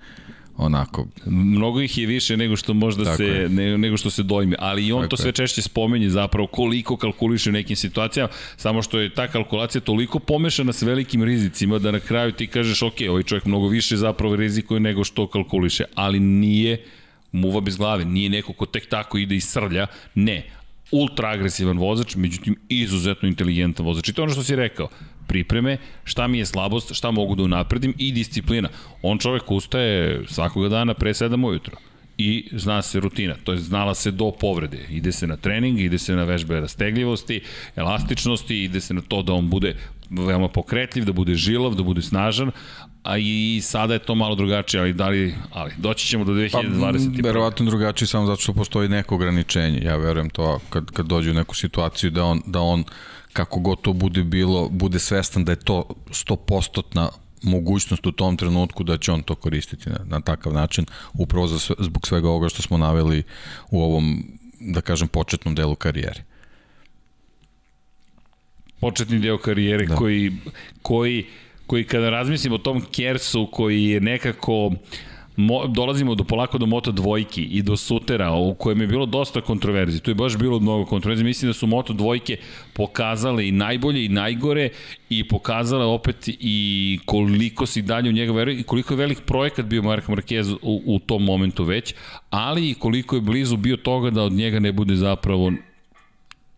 onako 0.56 1.06
mnogo 1.26 1.80
ih 1.80 1.98
je 1.98 2.06
više 2.06 2.36
nego 2.36 2.56
što 2.56 2.74
možda 2.74 3.04
Tako 3.04 3.16
se 3.16 3.24
je. 3.24 3.48
ne, 3.48 3.78
nego 3.78 3.96
što 3.96 4.10
se 4.10 4.22
dojme 4.22 4.56
ali 4.58 4.86
i 4.86 4.92
on 4.92 5.02
Tako 5.02 5.10
to 5.10 5.16
sve 5.16 5.32
češće 5.32 5.62
spomenje 5.62 6.10
zapravo 6.10 6.46
koliko 6.46 6.96
kalkuliše 6.96 7.50
u 7.50 7.52
nekim 7.52 7.76
situacijama 7.76 8.28
samo 8.56 8.82
što 8.82 8.98
je 8.98 9.14
ta 9.14 9.28
kalkulacija 9.28 9.80
toliko 9.80 10.18
pomešana 10.18 10.72
sa 10.72 10.86
velikim 10.86 11.22
rizicima 11.22 11.78
da 11.78 11.90
na 11.90 12.00
kraju 12.00 12.32
ti 12.32 12.46
kažeš 12.46 12.82
ok, 12.82 12.94
ovaj 13.10 13.22
čovjek 13.22 13.44
mnogo 13.44 13.68
više 13.68 13.96
zapravo 13.96 14.36
rizikuje 14.36 14.80
nego 14.80 15.04
što 15.04 15.26
kalkuliše 15.26 15.84
ali 15.94 16.20
nije 16.20 16.84
muva 17.32 17.60
bez 17.60 17.76
glave, 17.76 18.04
nije 18.04 18.30
neko 18.30 18.52
ko 18.52 18.66
tek 18.66 18.88
tako 18.88 19.18
ide 19.18 19.36
i 19.36 19.40
srlja, 19.40 19.86
ne, 20.14 20.42
ultra 20.90 21.28
agresivan 21.28 21.78
vozač, 21.78 22.16
međutim 22.16 22.56
izuzetno 22.68 23.28
inteligentan 23.28 23.86
vozač. 23.86 24.08
I 24.08 24.12
to 24.12 24.22
je 24.22 24.24
ono 24.24 24.32
što 24.32 24.42
si 24.42 24.56
rekao, 24.56 24.88
pripreme, 25.26 25.78
šta 26.04 26.26
mi 26.26 26.38
je 26.38 26.46
slabost, 26.46 26.94
šta 26.94 27.10
mogu 27.10 27.34
da 27.34 27.42
unapredim 27.42 27.94
i 27.98 28.12
disciplina. 28.12 28.68
On 29.02 29.18
čovek 29.18 29.50
ustaje 29.50 30.24
svakoga 30.28 30.68
dana 30.68 30.94
pre 30.94 31.10
7 31.10 31.46
ujutro 31.46 31.76
i 32.18 32.48
zna 32.52 32.82
se 32.82 33.00
rutina, 33.00 33.34
to 33.44 33.52
je 33.52 33.58
znala 33.58 33.94
se 33.94 34.10
do 34.10 34.30
povrede. 34.30 34.86
Ide 34.90 35.12
se 35.12 35.26
na 35.26 35.36
trening, 35.36 35.80
ide 35.80 35.98
se 35.98 36.16
na 36.16 36.24
vežbe 36.24 36.60
rastegljivosti, 36.60 37.40
elastičnosti, 37.76 38.64
ide 38.64 38.80
se 38.80 38.94
na 38.94 39.00
to 39.00 39.22
da 39.22 39.32
on 39.32 39.48
bude 39.50 39.76
veoma 40.12 40.48
pokretljiv, 40.48 41.04
da 41.04 41.12
bude 41.12 41.34
žilav, 41.34 41.74
da 41.74 41.82
bude 41.82 42.02
snažan, 42.02 42.50
a 43.02 43.18
i 43.18 43.60
sada 43.62 43.94
je 43.94 43.98
to 43.98 44.14
malo 44.14 44.34
drugačije, 44.34 44.80
ali 44.80 44.92
da 44.92 45.08
li, 45.08 45.34
ali 45.52 45.72
doći 45.78 46.06
ćemo 46.06 46.24
do 46.24 46.32
2020. 46.32 47.22
Pa, 47.22 47.28
verovatno 47.28 47.66
drugačije 47.66 48.08
samo 48.08 48.26
zato 48.26 48.40
što 48.40 48.52
postoji 48.52 48.88
neko 48.88 49.14
ograničenje. 49.14 49.80
Ja 49.84 49.96
verujem 49.96 50.30
to 50.30 50.60
kad, 50.70 50.90
kad 50.90 51.06
dođe 51.06 51.30
u 51.30 51.34
neku 51.34 51.54
situaciju 51.54 52.10
da 52.10 52.24
on, 52.24 52.42
da 52.46 52.60
on 52.60 52.84
kako 53.32 53.60
god 53.60 53.80
to 53.80 53.92
bude 53.92 54.24
bilo, 54.24 54.68
bude 54.68 54.98
svestan 54.98 55.44
da 55.44 55.52
je 55.52 55.56
to 55.56 55.84
100% 56.08 57.08
mogućnost 57.42 58.06
u 58.06 58.12
tom 58.12 58.36
trenutku 58.36 58.84
da 58.84 58.98
će 58.98 59.12
on 59.12 59.22
to 59.22 59.34
koristiti 59.34 59.90
na, 59.90 59.98
na 60.04 60.20
takav 60.20 60.52
način, 60.52 60.86
upravo 61.14 61.46
za, 61.46 61.74
zbog 61.78 62.06
svega 62.06 62.28
ovoga 62.28 62.48
što 62.48 62.62
smo 62.62 62.78
naveli 62.78 63.22
u 63.70 63.82
ovom, 63.82 64.24
da 64.60 64.80
kažem, 64.80 65.08
početnom 65.08 65.54
delu 65.54 65.74
karijere. 65.74 66.24
Početni 68.82 69.18
deo 69.18 69.38
karijere 69.38 69.86
da. 69.86 69.94
koji, 69.96 70.32
koji, 70.82 71.24
koji 71.66 71.84
kada 71.84 72.10
razmislim 72.10 72.52
o 72.52 72.58
tom 72.58 72.80
Kersu 72.90 73.46
koji 73.52 73.84
je 73.84 74.00
nekako 74.00 74.72
mo, 75.36 75.66
dolazimo 75.66 76.14
do 76.14 76.24
polako 76.24 76.58
do 76.58 76.66
Moto 76.66 76.92
dvojki 76.92 77.42
i 77.42 77.62
do 77.62 77.76
Sutera 77.76 78.32
u 78.32 78.54
kojem 78.54 78.80
je 78.80 78.86
bilo 78.86 79.06
dosta 79.06 79.40
kontroverzi. 79.40 80.00
Tu 80.00 80.10
je 80.10 80.14
baš 80.14 80.36
bilo 80.36 80.60
mnogo 80.60 80.84
kontroverzi. 80.84 81.24
Mislim 81.24 81.48
da 81.48 81.52
su 81.52 81.66
Moto 81.66 81.92
dvojke 81.92 82.36
pokazale 82.72 83.48
i 83.48 83.52
najbolje 83.52 84.04
i 84.04 84.08
najgore 84.08 84.68
i 85.08 85.28
pokazale 85.28 85.84
opet 85.84 86.28
i 86.28 86.98
koliko 87.04 87.66
si 87.66 87.82
dalje 87.82 88.10
u 88.10 88.12
njega 88.12 88.32
veruje 88.32 88.58
i 88.58 88.62
koliko 88.62 88.94
je 88.94 88.98
velik 88.98 89.20
projekat 89.26 89.66
bio 89.66 89.82
Mark 89.82 90.08
Marquez 90.08 90.56
u, 90.62 90.82
u 90.86 90.98
tom 90.98 91.24
momentu 91.24 91.64
već, 91.64 91.94
ali 92.30 92.70
i 92.70 92.74
koliko 92.74 93.16
je 93.16 93.20
blizu 93.20 93.56
bio 93.56 93.76
toga 93.76 94.10
da 94.10 94.22
od 94.22 94.32
njega 94.32 94.58
ne 94.58 94.72
bude 94.72 94.96
zapravo 94.96 95.52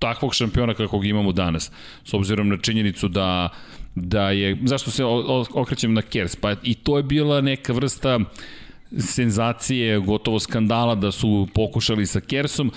takvog 0.05 0.35
šampiona 0.35 0.75
kakvog 0.75 1.07
imamo 1.07 1.33
danas. 1.33 1.71
S 2.05 2.15
obzirom 2.15 2.49
na 2.49 2.59
činjenicu 2.59 3.09
da 3.09 3.49
da 3.95 4.31
je, 4.31 4.57
zašto 4.65 4.91
se 4.91 5.05
okrećem 5.55 5.93
na 5.95 6.03
Kers, 6.03 6.37
pa 6.37 6.57
i 6.63 6.75
to 6.75 6.97
je 6.97 7.03
bila 7.03 7.41
neka 7.41 7.73
vrsta 7.73 8.21
senzacije, 8.99 9.99
gotovo 9.99 10.41
skandala 10.41 10.95
da 10.95 11.13
su 11.13 11.49
pokušali 11.55 12.07
sa 12.07 12.21
Kersom, 12.21 12.73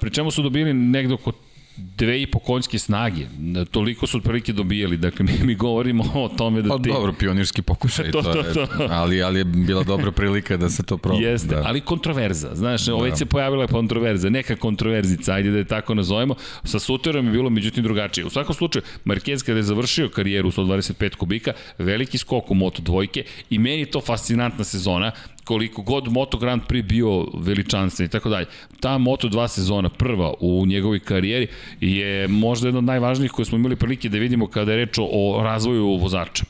pri 0.00 0.10
čemu 0.10 0.30
su 0.30 0.42
dobili 0.42 0.74
negde 0.74 1.14
oko 1.14 1.32
dve 1.76 2.22
i 2.22 2.26
po 2.26 2.38
konjske 2.38 2.78
snage. 2.78 3.26
Toliko 3.70 4.06
su 4.06 4.16
otprilike 4.16 4.52
dobijali. 4.52 4.96
Dakle, 4.96 5.24
mi, 5.24 5.32
mi 5.46 5.54
govorimo 5.54 6.04
o 6.14 6.28
tome 6.28 6.62
da 6.62 6.68
pa, 6.68 6.78
ti... 6.78 6.88
dobro, 6.88 7.12
pionirski 7.12 7.62
pokušaj. 7.62 8.10
to, 8.10 8.22
to, 8.32 8.32
to, 8.32 8.66
to. 8.66 8.82
Je, 8.82 8.88
ali, 8.90 9.22
ali 9.22 9.38
je 9.38 9.44
bila 9.44 9.82
dobra 9.82 10.12
prilika 10.12 10.56
da 10.56 10.70
se 10.70 10.82
to 10.82 10.96
proba. 10.98 11.20
Jeste, 11.20 11.54
da. 11.54 11.62
ali 11.66 11.80
kontroverza. 11.80 12.54
Znaš, 12.54 12.86
da. 12.86 12.94
ovaj 12.94 13.16
se 13.16 13.26
pojavila 13.26 13.66
kontroverza, 13.66 14.30
neka 14.30 14.56
kontroverzica, 14.56 15.32
ajde 15.32 15.50
da 15.50 15.58
je 15.58 15.64
tako 15.64 15.94
nazovemo. 15.94 16.34
Sa 16.64 16.78
Suterom 16.78 17.26
je 17.26 17.32
bilo 17.32 17.50
međutim 17.50 17.84
drugačije. 17.84 18.24
U 18.24 18.30
svakom 18.30 18.54
slučaju, 18.54 18.82
Marquez 19.04 19.44
kada 19.46 19.58
je 19.58 19.62
završio 19.62 20.08
karijeru 20.08 20.50
125 20.50 21.16
kubika, 21.16 21.52
veliki 21.78 22.18
skok 22.18 22.50
u 22.50 22.54
Moto 22.54 22.82
dvojke 22.82 23.24
i 23.50 23.58
meni 23.58 23.86
to 23.86 24.00
fascinantna 24.00 24.64
sezona 24.64 25.12
koliko 25.46 25.82
god 25.82 26.12
Moto 26.12 26.38
Grand 26.38 26.62
Prix 26.68 26.88
bio 26.88 27.26
veličanstven 27.34 28.06
i 28.06 28.10
tako 28.10 28.28
dalje. 28.28 28.46
Ta 28.80 28.98
Moto 28.98 29.28
2 29.28 29.48
sezona, 29.48 29.88
prva 29.88 30.34
u 30.40 30.66
njegovoj 30.66 31.00
karijeri, 31.00 31.48
je 31.80 32.28
možda 32.28 32.68
jedna 32.68 32.78
od 32.78 32.84
najvažnijih 32.84 33.32
koje 33.32 33.46
smo 33.46 33.58
imali 33.58 33.76
prilike 33.76 34.08
da 34.08 34.18
vidimo 34.18 34.46
kada 34.46 34.72
je 34.72 34.84
reč 34.84 34.98
o 34.98 35.40
razvoju 35.42 35.96
vozača. 35.96 36.44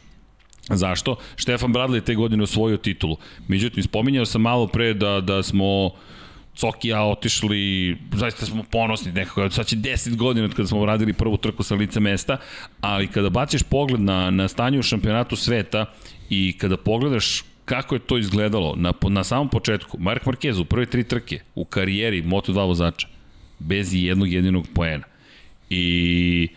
Zašto? 0.71 1.17
Štefan 1.37 1.73
Bradley 1.73 2.01
te 2.01 2.15
godine 2.15 2.43
osvojio 2.43 2.77
titulu. 2.77 3.17
Međutim, 3.49 3.83
spominjao 3.83 4.25
sam 4.25 4.43
malo 4.43 4.67
pre 4.67 4.95
da, 4.95 5.21
da 5.21 5.43
smo 5.43 5.91
Coki 6.57 6.89
ja 6.89 7.03
otišli, 7.03 7.97
zaista 8.15 8.47
smo 8.47 8.65
ponosni 8.71 9.13
nekako, 9.13 9.51
sad 9.51 9.67
će 9.67 9.77
10 9.77 10.17
godina 10.17 10.45
od 10.47 10.55
kada 10.55 10.67
smo 10.67 10.87
radili 10.87 11.13
prvu 11.13 11.37
trku 11.37 11.63
sa 11.63 11.75
lice 11.75 12.01
mesta, 12.01 12.37
ali 12.81 13.07
kada 13.07 13.31
baciš 13.31 13.63
pogled 13.63 14.01
na, 14.01 14.31
na 14.31 14.49
stanje 14.49 14.79
u 14.79 14.83
šampionatu 14.83 15.37
sveta 15.37 15.87
i 16.31 16.57
kada 16.59 16.77
pogledaš 16.77 17.43
kako 17.67 17.95
je 17.95 17.99
to 17.99 18.19
izgledalo 18.19 18.75
na, 18.77 18.93
na 19.09 19.25
samom 19.25 19.49
početku. 19.49 19.99
Mark 20.01 20.25
Marquez 20.25 20.61
u 20.61 20.65
prve 20.65 20.87
tri 20.87 21.05
trke 21.05 21.41
u 21.55 21.65
karijeri 21.65 22.23
Moto2 22.23 22.67
vozača 22.67 23.09
bez 23.59 23.95
jednog 23.95 24.33
jedinog 24.33 24.67
poena. 24.75 25.05
I 25.71 26.49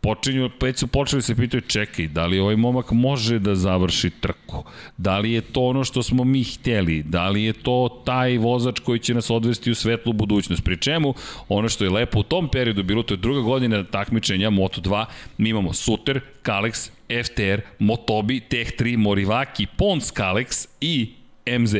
počinju, 0.00 0.50
već 0.60 0.78
su 0.78 0.86
počeli 0.86 1.22
se 1.22 1.36
pitaju, 1.36 1.60
čekaj, 1.60 2.08
da 2.08 2.26
li 2.26 2.38
ovaj 2.38 2.56
momak 2.56 2.90
može 2.90 3.38
da 3.38 3.54
završi 3.54 4.10
trku? 4.10 4.64
Da 4.96 5.18
li 5.18 5.32
je 5.32 5.40
to 5.40 5.60
ono 5.60 5.84
što 5.84 6.02
smo 6.02 6.24
mi 6.24 6.44
hteli? 6.44 7.02
Da 7.02 7.28
li 7.28 7.42
je 7.42 7.52
to 7.52 8.02
taj 8.04 8.38
vozač 8.38 8.80
koji 8.80 8.98
će 8.98 9.14
nas 9.14 9.30
odvesti 9.30 9.70
u 9.70 9.74
svetlu 9.74 10.12
budućnost? 10.12 10.64
Pri 10.64 10.76
čemu, 10.76 11.14
ono 11.48 11.68
što 11.68 11.84
je 11.84 11.90
lepo 11.90 12.20
u 12.20 12.22
tom 12.22 12.48
periodu 12.48 12.82
bilo, 12.82 13.02
to 13.02 13.14
je 13.14 13.18
druga 13.18 13.40
godina 13.40 13.84
takmičenja 13.84 14.50
Moto2, 14.50 15.04
mi 15.38 15.48
imamo 15.48 15.72
Suter, 15.72 16.20
Kalex, 16.42 16.90
FTR, 17.08 17.60
Motobi, 17.78 18.40
Tech3, 18.50 18.96
Morivaki, 18.96 19.66
Pons 19.76 20.12
Kalex 20.12 20.68
i 20.80 21.12
MZ. 21.58 21.74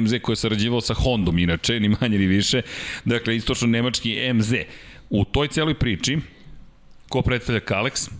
MZ 0.00 0.14
koji 0.22 0.32
je 0.32 0.36
sarađivao 0.36 0.80
sa 0.80 0.94
Hondom, 0.94 1.38
inače, 1.38 1.80
ni 1.80 1.88
manje 1.88 2.18
ni 2.18 2.26
više. 2.26 2.62
Dakle, 3.04 3.36
istočno-nemački 3.36 4.32
MZ. 4.34 4.54
U 5.10 5.24
toj 5.24 5.48
celoj 5.48 5.74
priči, 5.74 6.18
ko 7.08 7.22
predstavlja 7.22 7.60
Kalex? 7.60 8.10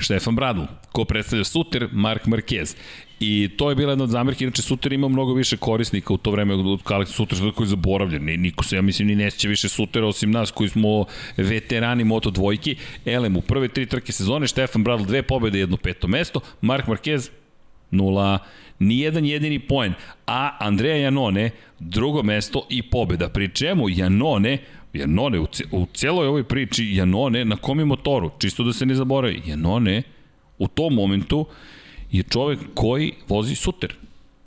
Štefan 0.00 0.34
Bradl. 0.34 0.62
Ko 0.92 1.04
predstavlja 1.04 1.44
Suter? 1.44 1.88
Mark 1.92 2.26
Marquez. 2.26 2.76
I 3.20 3.50
to 3.56 3.70
je 3.70 3.76
bila 3.76 3.92
jedna 3.92 4.04
od 4.04 4.10
zamerke, 4.10 4.44
inače 4.44 4.62
Suter 4.62 4.92
ima 4.92 5.08
mnogo 5.08 5.34
više 5.34 5.56
korisnika 5.56 6.14
u 6.14 6.16
to 6.16 6.30
vreme 6.30 6.54
od 6.54 6.82
Kalex 6.82 7.06
Suter, 7.06 7.38
koji 7.54 7.64
je 7.64 7.68
zaboravljen. 7.68 8.24
Ni, 8.24 8.36
niko 8.36 8.64
se, 8.64 8.76
ja 8.76 8.82
mislim, 8.82 9.08
ni 9.08 9.16
neće 9.16 9.48
više 9.48 9.68
Sutera 9.68 10.06
osim 10.06 10.30
nas 10.30 10.50
koji 10.50 10.68
smo 10.68 11.04
veterani 11.36 12.04
Moto 12.04 12.30
dvojki. 12.30 12.76
Elem, 13.04 13.36
u 13.36 13.40
prve 13.40 13.68
tri 13.68 13.86
trke 13.86 14.12
sezone, 14.12 14.46
Štefan 14.46 14.84
Bradl 14.84 15.04
dve 15.04 15.22
pobjede, 15.22 15.58
jedno 15.58 15.76
peto 15.76 16.08
mesto, 16.08 16.40
Mark 16.60 16.86
Marquez 16.86 17.30
nula, 17.90 18.38
nijedan 18.78 19.24
jedini 19.24 19.58
poen, 19.58 19.92
a 20.26 20.56
Andreja 20.60 20.96
Janone 20.96 21.50
drugo 21.78 22.22
mesto 22.22 22.66
i 22.70 22.82
pobeda, 22.82 23.28
pri 23.28 23.48
čemu 23.48 23.88
Janone 23.88 24.58
Janone, 24.92 25.38
u, 25.38 25.46
u 25.70 25.86
celoj 25.94 26.26
ovoj 26.26 26.44
priči, 26.44 26.84
Janone, 26.94 27.44
na 27.44 27.56
kom 27.56 27.78
je 27.78 27.84
motoru, 27.84 28.30
čisto 28.38 28.64
da 28.64 28.72
se 28.72 28.86
ne 28.86 28.94
zaboravi, 28.94 29.42
Janone 29.46 30.02
u 30.58 30.68
tom 30.68 30.94
momentu 30.94 31.46
je 32.12 32.22
čovek 32.22 32.58
koji 32.74 33.12
vozi 33.28 33.54
suter 33.54 33.94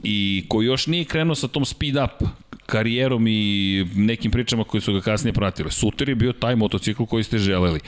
i 0.03 0.45
koji 0.47 0.66
još 0.66 0.88
nije 0.88 1.05
krenuo 1.05 1.36
sa 1.36 1.47
tom 1.47 1.66
speed 1.66 1.95
up 1.95 2.28
karijerom 2.72 3.28
i 3.28 3.86
nekim 3.95 4.32
pričama 4.32 4.64
koje 4.64 4.82
su 4.82 4.93
ga 4.93 5.01
kasnije 5.01 5.34
pratile. 5.34 5.72
Suter 5.72 6.09
je 6.09 6.16
bio 6.16 6.34
taj 6.34 6.55
motocikl 6.55 7.03
koji 7.03 7.24
ste 7.24 7.38
želeli. 7.38 7.80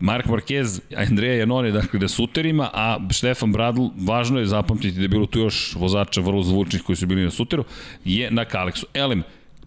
Mark 0.00 0.26
Marquez, 0.26 0.80
Andreja 0.96 1.34
Janone, 1.34 1.70
dakle 1.70 1.98
da 1.98 2.08
suterima, 2.08 2.70
a 2.72 2.98
Stefan 3.12 3.52
Bradl, 3.52 3.86
važno 3.96 4.38
je 4.40 4.46
zapamtiti 4.46 4.96
da 4.96 5.02
je 5.02 5.08
bilo 5.08 5.26
tu 5.26 5.40
još 5.40 5.74
vozača 5.74 6.20
vrlo 6.20 6.42
zvučnih 6.42 6.82
koji 6.82 6.96
su 6.96 7.06
bili 7.06 7.24
na 7.24 7.30
suteru, 7.30 7.64
je 8.04 8.30
na 8.30 8.44
Kalexu. 8.44 8.84
Elem, 8.94 9.22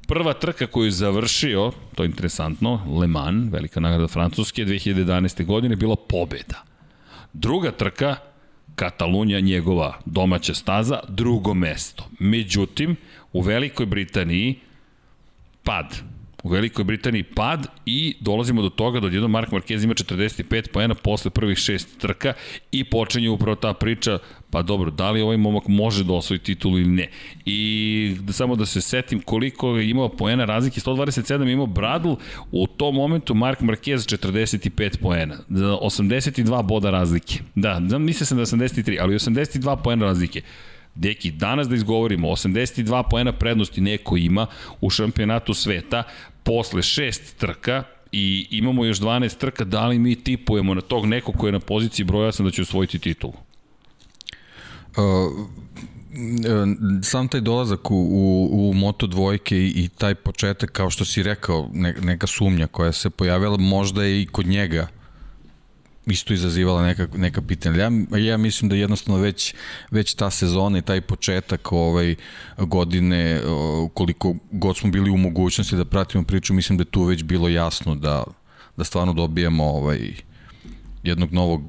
prva 0.08 0.34
trka 0.34 0.68
koju 0.68 0.86
je 0.86 0.92
završio, 0.92 1.72
to 1.96 2.04
je 2.04 2.08
interesantno, 2.08 2.98
Le 3.00 3.08
Mans, 3.08 3.54
velika 3.54 3.80
nagrada 3.80 4.08
Francuske, 4.08 4.66
2011. 4.66 5.46
godine, 5.46 5.76
bila 5.76 5.96
pobeda. 5.96 6.64
Druga 7.34 7.72
trka, 7.72 8.16
Katalunja, 8.76 9.40
njegova 9.40 10.00
domaća 10.06 10.54
staza, 10.54 11.00
drugo 11.08 11.54
mesto. 11.54 12.10
Međutim, 12.20 12.96
u 13.34 13.42
Velikoj 13.42 13.86
Britaniji, 13.86 14.60
pad 15.64 16.02
u 16.44 16.50
Velikoj 16.50 16.84
Britaniji 16.84 17.24
pad 17.24 17.68
i 17.86 18.16
dolazimo 18.20 18.62
do 18.62 18.70
toga 18.70 19.00
da 19.00 19.08
odjedno 19.08 19.28
Mark 19.28 19.50
Marquez 19.52 19.84
ima 19.84 19.94
45 19.94 20.68
poena 20.68 20.96
posle 20.96 21.32
prvih 21.32 21.58
šest 21.58 21.98
trka 21.98 22.34
i 22.72 22.84
počinje 22.84 23.30
upravo 23.30 23.56
ta 23.56 23.74
priča 23.74 24.20
pa 24.52 24.62
dobro, 24.62 24.92
da 24.92 25.12
li 25.12 25.22
ovaj 25.22 25.38
momak 25.38 25.68
može 25.68 26.04
da 26.04 26.14
osvoji 26.14 26.40
titulu 26.40 26.80
ili 26.80 26.90
ne. 26.90 27.10
I 27.46 28.16
da 28.20 28.34
samo 28.34 28.56
da 28.56 28.66
se 28.66 28.82
setim 28.82 29.22
koliko 29.22 29.78
je 29.78 29.90
imao 29.90 30.10
poena 30.10 30.46
razlike, 30.46 30.80
127 30.80 31.48
je 31.48 31.54
imao 31.54 31.66
Bradl, 31.66 32.14
u 32.52 32.68
tom 32.68 32.96
momentu 32.96 33.34
Mark 33.34 33.60
Marquez 33.60 34.18
45 34.18 34.98
poena, 35.02 35.36
82 35.50 36.64
boda 36.64 36.90
razlike. 36.90 37.40
Da, 37.56 37.80
mislim 37.80 38.28
sam 38.28 38.38
da 38.38 38.44
83, 38.44 38.98
ali 39.02 39.16
82 39.16 39.84
poena 39.84 40.06
razlike. 40.06 40.42
Deki, 40.96 41.32
danas 41.32 41.68
da 41.70 41.76
izgovorimo, 41.76 42.28
82 42.28 43.04
poena 43.10 43.32
prednosti 43.32 43.82
neko 43.82 44.18
ima 44.18 44.48
u 44.82 44.90
šampionatu 44.90 45.54
sveta, 45.54 46.04
posle 46.44 46.82
šest 46.82 47.38
trka 47.38 47.84
i 48.12 48.48
imamo 48.52 48.86
još 48.86 49.00
12 49.00 49.38
trka, 49.38 49.64
da 49.64 49.88
li 49.88 50.00
mi 50.00 50.16
tipujemo 50.16 50.74
na 50.74 50.82
tog 50.82 51.06
nekog 51.06 51.36
koji 51.38 51.48
je 51.48 51.54
na 51.54 51.60
poziciji 51.60 52.06
broja 52.06 52.32
sam 52.32 52.46
da 52.46 52.52
će 52.52 52.62
osvojiti 52.62 53.00
titulu? 53.00 53.34
Uh, 54.98 55.48
sam 57.04 57.28
taj 57.28 57.42
dolazak 57.42 57.92
u, 57.92 57.96
u, 57.96 58.70
u 58.70 58.74
Moto 58.74 59.08
dvojke 59.08 59.58
i, 59.58 59.68
i 59.68 59.88
taj 59.88 60.16
početak, 60.16 60.72
kao 60.72 60.90
što 60.90 61.06
si 61.06 61.24
rekao, 61.24 61.70
ne, 61.74 61.96
neka 62.02 62.28
sumnja 62.28 62.68
koja 62.68 62.92
se 62.92 63.10
pojavila, 63.10 63.58
možda 63.58 64.04
je 64.04 64.22
i 64.22 64.26
kod 64.26 64.46
njega 64.46 64.88
isto 66.06 66.34
izazivala 66.34 66.86
neka, 66.86 67.08
neka 67.16 67.42
pitanja. 67.42 67.78
Ja, 67.78 68.18
ja 68.18 68.38
mislim 68.38 68.70
da 68.70 68.76
jednostavno 68.76 69.22
već, 69.22 69.56
već 69.92 70.14
ta 70.14 70.30
sezona 70.30 70.78
i 70.78 70.82
taj 70.82 71.02
početak 71.02 71.72
ovaj, 71.72 72.16
godine, 72.58 73.42
koliko 73.94 74.36
god 74.52 74.78
smo 74.78 74.92
bili 74.92 75.10
u 75.10 75.18
mogućnosti 75.18 75.76
da 75.76 75.86
pratimo 75.86 76.24
priču, 76.24 76.54
mislim 76.54 76.78
da 76.78 76.84
tu 76.84 77.04
već 77.04 77.24
bilo 77.24 77.50
jasno 77.50 77.96
da, 77.96 78.24
da 78.78 78.84
stvarno 78.84 79.14
dobijemo 79.14 79.64
ovaj, 79.64 80.14
jednog 81.04 81.34
novog 81.34 81.62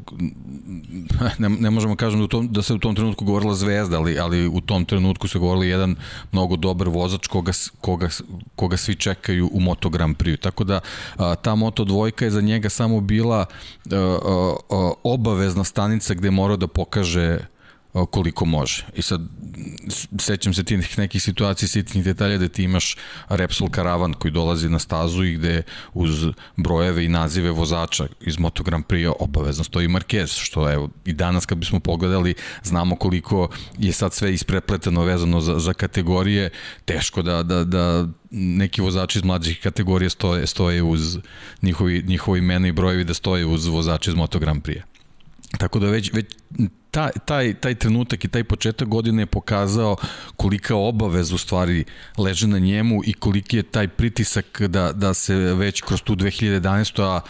ne, 1.39 1.49
ne 1.49 1.71
možemo 1.71 1.97
kažem 1.97 2.19
da, 2.19 2.25
u 2.25 2.29
tom, 2.29 2.49
da 2.53 2.63
se 2.63 2.75
u 2.75 2.79
tom 2.79 2.95
trenutku 2.95 3.25
govorila 3.25 3.55
zvezda, 3.55 3.99
ali, 3.99 4.19
ali 4.19 4.49
u 4.49 4.61
tom 4.61 4.85
trenutku 4.85 5.29
se 5.29 5.39
govorili 5.39 5.69
jedan 5.69 5.97
mnogo 6.33 6.57
dobar 6.57 6.89
vozač 6.89 7.27
koga, 7.27 7.53
koga, 7.81 8.09
koga 8.57 8.77
svi 8.77 8.95
čekaju 8.95 9.51
u 9.53 9.61
Moto 9.61 9.89
Grand 9.89 10.17
Prix. 10.17 10.41
Tako 10.41 10.65
da 10.65 10.81
a, 11.17 11.35
ta 11.35 11.55
Moto 11.55 11.85
dvojka 11.85 12.25
je 12.25 12.31
za 12.31 12.41
njega 12.41 12.69
samo 12.69 13.01
bila 13.01 13.47
a, 13.91 13.97
a, 13.97 14.55
a, 14.71 14.93
obavezna 15.05 15.65
stanica 15.65 16.15
gde 16.15 16.27
je 16.27 16.31
morao 16.33 16.57
da 16.57 16.67
pokaže 16.67 17.39
koliko 17.93 18.45
može. 18.45 18.87
I 18.95 19.03
sad, 19.03 19.21
sećam 20.19 20.55
se 20.55 20.65
tih 20.65 20.99
nekih 20.99 21.23
situacija, 21.23 21.69
sitnih 21.69 22.05
detalja 22.05 22.39
da 22.39 22.49
ti 22.49 22.63
imaš 22.63 22.97
Repsol 23.29 23.69
karavan 23.69 24.13
koji 24.13 24.33
dolazi 24.33 24.69
na 24.69 24.79
stazu 24.79 25.25
i 25.25 25.35
gde 25.35 25.63
uz 25.95 26.27
brojeve 26.57 27.05
i 27.05 27.09
nazive 27.09 27.51
vozača 27.51 28.07
iz 28.21 28.39
Moto 28.39 28.63
Grand 28.63 28.85
Prix 28.85 29.13
obavezno 29.21 29.65
stoji 29.65 29.89
Marquez, 29.89 30.41
što 30.41 30.73
evo 30.73 30.91
i 31.05 31.13
danas 31.13 31.47
kad 31.47 31.59
bismo 31.59 31.81
pogledali 31.81 32.35
znamo 32.63 32.97
koliko 32.97 33.49
je 33.79 33.93
sad 33.93 34.15
sve 34.15 34.35
isprepleteno 34.35 35.05
vezano 35.05 35.41
za, 35.41 35.59
za 35.59 35.73
kategorije, 35.73 36.51
teško 36.85 37.23
da, 37.23 37.43
da, 37.43 37.65
da 37.65 38.09
neki 38.31 38.81
vozači 38.81 39.19
iz 39.19 39.25
mlađih 39.25 39.61
kategorija 39.63 40.11
stoje, 40.11 40.47
stoje 40.47 40.83
uz 40.83 41.19
njihovi, 41.63 42.03
njihovi 42.07 42.39
imena 42.39 42.69
i 42.69 42.73
brojevi 42.73 43.05
da 43.05 43.15
stoje 43.15 43.47
uz 43.47 43.67
vozači 43.67 44.11
iz 44.11 44.17
Moto 44.17 44.39
Grand 44.39 44.63
Prix. 44.63 44.81
Tako 45.59 45.79
da 45.79 45.87
već, 45.87 46.13
već 46.13 46.27
taj, 46.93 47.11
taj, 47.25 47.55
taj 47.55 47.75
trenutak 47.75 48.25
i 48.25 48.29
taj 48.29 48.45
početak 48.45 48.89
godine 48.89 49.23
je 49.23 49.27
pokazao 49.27 49.97
kolika 50.37 50.77
obavez 50.77 51.33
u 51.33 51.39
stvari 51.39 51.85
leže 52.19 52.47
na 52.47 52.59
njemu 52.59 53.01
i 53.05 53.13
koliki 53.13 53.57
je 53.57 53.63
taj 53.63 53.89
pritisak 53.89 54.63
da, 54.63 54.93
da 54.93 55.15
se 55.15 55.35
već 55.35 55.81
kroz 55.81 56.03
tu 56.03 56.17
2011. 56.17 57.03
a 57.03 57.21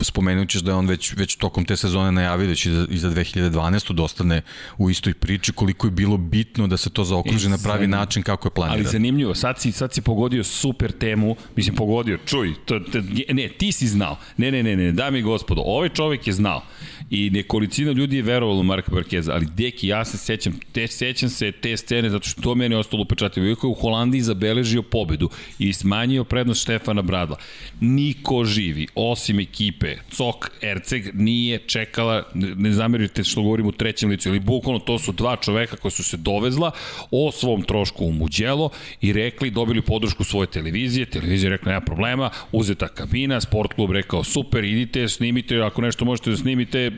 spomenut 0.00 0.48
ćeš 0.48 0.60
da 0.60 0.70
je 0.70 0.74
on 0.74 0.86
već, 0.86 1.14
već 1.16 1.36
tokom 1.36 1.64
te 1.64 1.76
sezone 1.76 2.12
najavio 2.12 2.46
da 2.46 2.54
će 2.54 2.70
i 2.88 2.98
za 2.98 3.10
2012. 3.10 3.92
dostane 3.92 4.42
u 4.78 4.90
istoj 4.90 5.14
priči 5.14 5.52
koliko 5.52 5.86
je 5.86 5.90
bilo 5.90 6.16
bitno 6.16 6.66
da 6.66 6.76
se 6.76 6.90
to 6.90 7.04
zaokruži 7.04 7.48
na 7.48 7.58
pravi 7.58 7.86
način 7.86 8.22
kako 8.22 8.48
je 8.48 8.52
planirano. 8.54 8.84
Ali 8.84 8.92
zanimljivo, 8.92 9.34
sad 9.34 9.60
si, 9.60 9.72
sad 9.72 9.94
si 9.94 10.02
pogodio 10.02 10.44
super 10.44 10.92
temu, 10.92 11.36
mislim 11.56 11.76
pogodio, 11.76 12.18
čuj, 12.26 12.54
to, 12.64 12.80
to, 12.80 12.98
ne, 13.32 13.48
ti 13.48 13.72
si 13.72 13.86
znao, 13.86 14.16
ne, 14.36 14.50
ne, 14.50 14.62
ne, 14.62 14.76
ne, 14.76 14.92
dami 14.92 15.18
i 15.18 15.22
gospodo, 15.22 15.62
ovaj 15.64 15.88
čovek 15.88 16.26
je 16.26 16.32
znao 16.32 16.62
i 17.10 17.30
nekolicina 17.30 17.92
ljudi 17.92 18.16
je 18.16 18.22
verovalo 18.22 18.62
Marka 18.62 18.97
Markeza, 18.98 19.32
ali 19.32 19.46
deki, 19.56 19.88
ja 19.88 20.04
se 20.04 20.18
sećam, 20.18 20.60
te, 20.72 20.86
sećam 20.86 21.28
se 21.28 21.52
te 21.52 21.76
scene 21.76 22.10
zato 22.10 22.28
što 22.28 22.42
to 22.42 22.54
meni 22.54 22.74
je 22.74 22.78
ostalo 22.78 23.02
upečatljivo. 23.02 23.48
Iako 23.48 23.66
je 23.66 23.70
u 23.70 23.74
Holandiji 23.74 24.20
zabeležio 24.20 24.82
pobedu 24.82 25.30
i 25.58 25.72
smanjio 25.72 26.24
prednost 26.24 26.62
Štefana 26.62 27.02
Bradla. 27.02 27.36
Niko 27.80 28.44
živi, 28.44 28.86
osim 28.94 29.40
ekipe, 29.40 29.96
Cok, 30.10 30.50
Erceg, 30.62 31.14
nije 31.14 31.58
čekala, 31.58 32.24
ne 32.34 32.72
zamerite 32.72 33.24
što 33.24 33.42
govorim 33.42 33.66
u 33.66 33.72
trećem 33.72 34.10
licu, 34.10 34.28
ili 34.28 34.40
bukvalno 34.40 34.78
to 34.78 34.98
su 34.98 35.12
dva 35.12 35.36
čoveka 35.36 35.76
koji 35.76 35.92
su 35.92 36.04
se 36.04 36.16
dovezla 36.16 36.70
o 37.10 37.32
svom 37.32 37.62
trošku 37.62 38.04
u 38.04 38.12
Muđelo 38.12 38.70
i 39.00 39.12
rekli, 39.12 39.50
dobili 39.50 39.82
podršku 39.82 40.24
svoje 40.24 40.46
televizije, 40.46 41.06
televizija 41.06 41.50
rekla 41.50 41.72
nema 41.72 41.84
problema, 41.84 42.30
uzeta 42.52 42.88
kabina, 42.88 43.40
sport 43.40 43.72
klub 43.72 43.90
rekao 43.90 44.24
super, 44.24 44.64
idite, 44.64 45.08
snimite, 45.08 45.56
ako 45.56 45.82
nešto 45.82 46.04
možete 46.04 46.30
da 46.30 46.36
snimite, 46.36 46.90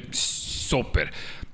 super 0.71 1.11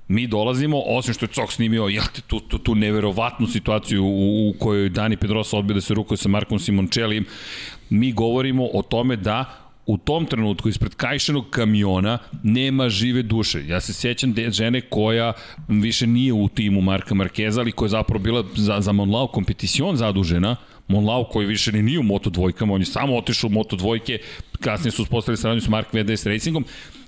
mi 0.07 0.27
dolazimo, 0.27 0.81
osim 0.85 1.13
što 1.13 1.25
je 1.25 1.29
Cok 1.29 1.51
snimio 1.51 1.87
jel 1.87 2.03
te, 2.13 2.21
tu, 2.21 2.39
tu, 2.39 2.57
tu 2.57 2.75
neverovatnu 2.75 3.47
situaciju 3.47 4.05
u, 4.05 4.49
u 4.49 4.53
kojoj 4.59 4.89
Dani 4.89 5.17
Pedrosa 5.17 5.57
odbio 5.57 5.73
da 5.73 5.81
se 5.81 5.93
rukuje 5.93 6.17
sa 6.17 6.29
Markom 6.29 6.59
Simončelijem, 6.59 7.25
mi 7.89 8.11
govorimo 8.11 8.65
o 8.73 8.81
tome 8.81 9.15
da 9.15 9.67
u 9.85 9.97
tom 9.97 10.25
trenutku 10.25 10.69
ispred 10.69 10.95
kajšenog 10.95 11.49
kamiona 11.49 12.17
nema 12.43 12.89
žive 12.89 13.23
duše. 13.23 13.67
Ja 13.67 13.81
se 13.81 13.93
sjećam 13.93 14.33
de 14.33 14.51
žene 14.51 14.81
koja 14.81 15.33
više 15.67 16.07
nije 16.07 16.33
u 16.33 16.47
timu 16.47 16.81
Marka 16.81 17.15
Markeza, 17.15 17.61
ali 17.61 17.71
koja 17.71 17.85
je 17.85 17.89
zapravo 17.89 18.23
bila 18.23 18.43
za, 18.55 18.81
za 18.81 18.91
Monlau 18.91 19.27
kompeticion 19.27 19.95
zadužena, 19.95 20.55
Monlau 20.87 21.29
koji 21.29 21.47
više 21.47 21.71
ni 21.71 21.81
nije 21.81 21.99
u 21.99 22.03
Moto 22.03 22.29
dvojkama, 22.29 22.73
on 22.73 22.81
je 22.81 22.85
samo 22.85 23.17
otišao 23.17 23.47
u 23.47 23.51
Moto 23.51 23.75
dvojke, 23.75 24.19
kasnije 24.59 24.91
su 24.91 25.01
uspostavili 25.01 25.37
saradnju 25.37 25.61
s 25.61 25.67
Mark 25.67 25.93
VDS 25.93 26.25
Racingom, 26.25 26.65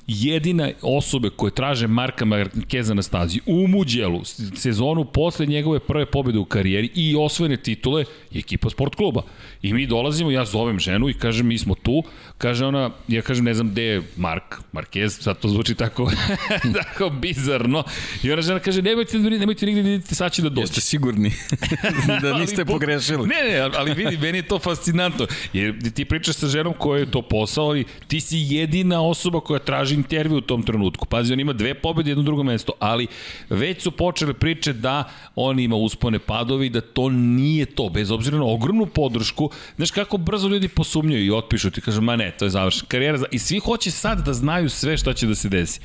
jedina 0.09 0.69
osobe 0.81 1.29
koje 1.29 1.51
traže 1.51 1.87
Marka 1.87 2.25
Markeza 2.25 2.93
na 2.93 3.01
stazi 3.01 3.39
u 3.45 3.67
Muđelu, 3.67 4.21
sezonu 4.55 5.05
posle 5.05 5.45
njegove 5.45 5.79
prve 5.79 6.05
pobjede 6.05 6.39
u 6.39 6.45
karijeri 6.45 6.89
i 6.95 7.15
osvojene 7.15 7.57
titule 7.57 8.05
je 8.31 8.39
ekipa 8.39 8.69
sport 8.69 8.95
kluba. 8.95 9.21
I 9.61 9.73
mi 9.73 9.87
dolazimo, 9.87 10.31
ja 10.31 10.45
zovem 10.45 10.79
ženu 10.79 11.09
i 11.09 11.13
kažem 11.13 11.47
mi 11.47 11.57
smo 11.57 11.75
tu, 11.75 12.03
kaže 12.37 12.65
ona, 12.65 12.89
ja 13.07 13.21
kažem 13.21 13.45
ne 13.45 13.53
znam 13.53 13.69
gde 13.69 13.83
je 13.83 14.01
Mark, 14.17 14.55
Marquez, 14.73 15.21
sad 15.21 15.39
to 15.39 15.47
zvuči 15.47 15.75
tako, 15.75 16.11
tako 16.83 17.09
bizarno. 17.09 17.83
I 18.23 18.31
ona 18.31 18.41
žena 18.41 18.59
kaže 18.59 18.81
nemojte, 18.81 19.17
nemojte 19.17 19.65
nigde 19.65 19.83
da 19.83 19.89
idete, 19.89 20.15
sad 20.15 20.31
će 20.31 20.41
da 20.41 20.49
dođe. 20.49 20.61
Jeste 20.61 20.81
sigurni 20.81 21.31
da 22.21 22.37
niste 22.37 22.65
pogrešili. 22.65 23.27
Ne, 23.27 23.51
ne, 23.51 23.59
ali 23.59 23.93
vidi, 23.93 24.17
meni 24.17 24.37
je 24.37 24.47
to 24.47 24.59
fascinantno. 24.59 25.27
Jer 25.53 25.91
ti 25.93 26.05
pričaš 26.05 26.35
sa 26.35 26.47
ženom 26.47 26.73
koja 26.77 26.99
je 26.99 27.11
to 27.11 27.21
posao, 27.21 27.65
ali 27.65 27.85
ti 28.07 28.21
si 28.21 28.37
jedina 28.37 29.01
osoba 29.01 29.39
koja 29.39 29.59
traži 29.59 29.98
intervju 29.99 30.37
u 30.37 30.41
tom 30.41 30.63
trenutku. 30.63 31.05
Pazi, 31.05 31.33
on 31.33 31.39
ima 31.39 31.53
dve 31.53 31.73
pobede, 31.73 32.11
jedno 32.11 32.23
drugo 32.23 32.43
mesto, 32.43 32.73
ali 32.79 33.07
već 33.49 33.81
su 33.81 33.91
počele 33.91 34.33
priče 34.33 34.73
da 34.73 35.03
on 35.35 35.59
ima 35.59 35.75
uspone 35.75 36.19
padovi, 36.19 36.69
da 36.69 36.81
to 36.81 37.09
nije 37.09 37.65
to, 37.65 37.89
bez 37.89 38.11
obzira 38.11 38.37
na 38.37 38.45
ogromnu 38.45 38.85
podršku. 38.85 39.49
Znaš 39.75 39.91
kako 39.91 40.17
brzo 40.17 40.47
ljudi 40.47 40.67
posumnjaju 40.67 41.25
i 41.25 41.31
otpišu 41.31 41.71
ti, 41.71 41.81
kažu, 41.81 42.01
ma 42.01 42.15
ne, 42.15 42.31
to 42.31 42.45
je 42.45 42.49
završen 42.49 42.87
karijera. 42.87 43.19
I 43.31 43.39
svi 43.39 43.59
hoće 43.59 43.91
sad 43.91 44.25
da 44.25 44.33
znaju 44.33 44.69
sve 44.69 44.97
šta 44.97 45.13
će 45.13 45.27
da 45.27 45.35
se 45.35 45.49
desi. 45.49 45.79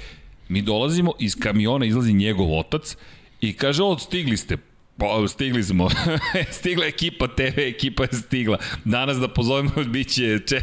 Mi 0.48 0.62
dolazimo, 0.62 1.12
iz 1.18 1.36
kamiona 1.40 1.86
izlazi 1.86 2.12
njegov 2.12 2.58
otac 2.58 2.96
i 3.40 3.52
kaže, 3.52 3.82
odstigli 3.82 4.36
ste, 4.36 4.56
Pa, 4.98 5.28
stigli 5.28 5.62
smo. 5.62 5.88
Stigla 6.58 6.86
ekipa 6.86 7.28
TV, 7.28 7.58
ekipa 7.58 8.02
je 8.02 8.08
stigla. 8.12 8.58
Danas 8.84 9.16
da 9.16 9.28
pozovemo, 9.28 9.70
bit 9.92 10.08
će, 10.08 10.38
če, 10.46 10.60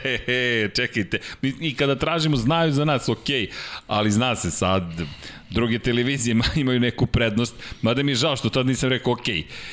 čekajte. 0.76 1.20
I 1.42 1.76
kada 1.76 1.96
tražimo, 1.96 2.38
znaju 2.38 2.72
za 2.72 2.86
nas, 2.86 3.10
ok, 3.10 3.28
ali 3.88 4.12
zna 4.12 4.36
se 4.36 4.52
sad, 4.52 4.84
druge 5.52 5.80
televizije 5.80 6.36
imaju 6.56 6.80
neku 6.80 7.06
prednost, 7.06 7.56
mada 7.82 8.04
mi 8.04 8.12
je 8.12 8.16
žao 8.16 8.36
što 8.36 8.50
tad 8.50 8.68
nisam 8.68 8.90
rekao 8.90 9.14
ok. 9.14 9.28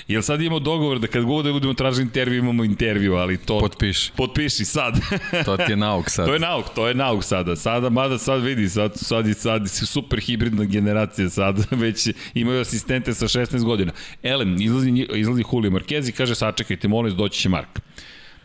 Jel 0.08 0.22
sad 0.22 0.40
imamo 0.40 0.58
dogovor 0.58 0.98
da 0.98 1.06
kad 1.06 1.24
god 1.24 1.44
da 1.44 1.52
budemo 1.52 1.74
tražiti 1.74 2.02
intervju, 2.02 2.38
imamo 2.38 2.64
intervju, 2.64 3.14
ali 3.14 3.36
to... 3.36 3.58
Potpiši. 3.58 4.12
Potpiši 4.16 4.64
sad. 4.64 5.00
to 5.44 5.56
ti 5.56 5.72
je 5.72 5.76
nauk 5.76 6.10
sad. 6.10 6.26
to 6.26 6.32
je 6.32 6.38
nauk, 6.38 6.66
to 6.74 6.88
je 6.88 6.94
nauk 6.94 7.24
sada. 7.24 7.56
Sada, 7.56 7.88
mada 7.88 8.18
sad 8.18 8.42
vidi, 8.42 8.68
sad, 8.68 8.92
sad, 8.96 9.26
sad, 9.36 9.70
sad 9.70 9.88
super 9.88 10.20
hibridna 10.20 10.64
generacija 10.64 11.30
sad, 11.30 11.66
već 11.84 12.08
imaju 12.34 12.60
asistente 12.60 13.14
sa 13.14 13.28
16 13.28 13.64
godina. 13.64 13.92
Elem, 14.22 14.56
izlazi, 14.60 15.06
izlazi 15.14 15.44
Julio 15.52 15.70
Marquez 15.70 16.08
i 16.08 16.12
kaže 16.12 16.34
sačekajte, 16.34 16.88
molim, 16.88 17.16
doći 17.16 17.40
će 17.40 17.48
Mark. 17.48 17.80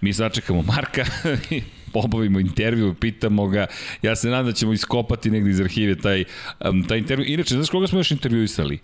Mi 0.04 0.14
sačekamo 0.14 0.62
Marka 0.62 1.06
obavimo 1.94 2.40
intervju, 2.40 2.94
pitamo 2.94 3.48
ga. 3.48 3.68
Ja 4.02 4.16
se 4.16 4.30
nadam 4.30 4.46
da 4.46 4.52
ćemo 4.52 4.74
iskopati 4.74 5.32
negde 5.32 5.50
iz 5.50 5.62
arhive 5.62 5.96
taj, 5.96 6.24
um, 6.70 6.84
taj 6.88 6.98
intervju. 6.98 7.26
Inače, 7.28 7.56
znaš 7.56 7.70
koga 7.70 7.88
smo 7.88 8.00
još 8.00 8.12
intervjuisali? 8.12 8.80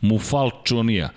Mufal 0.00 0.50
Čonija. 0.64 1.10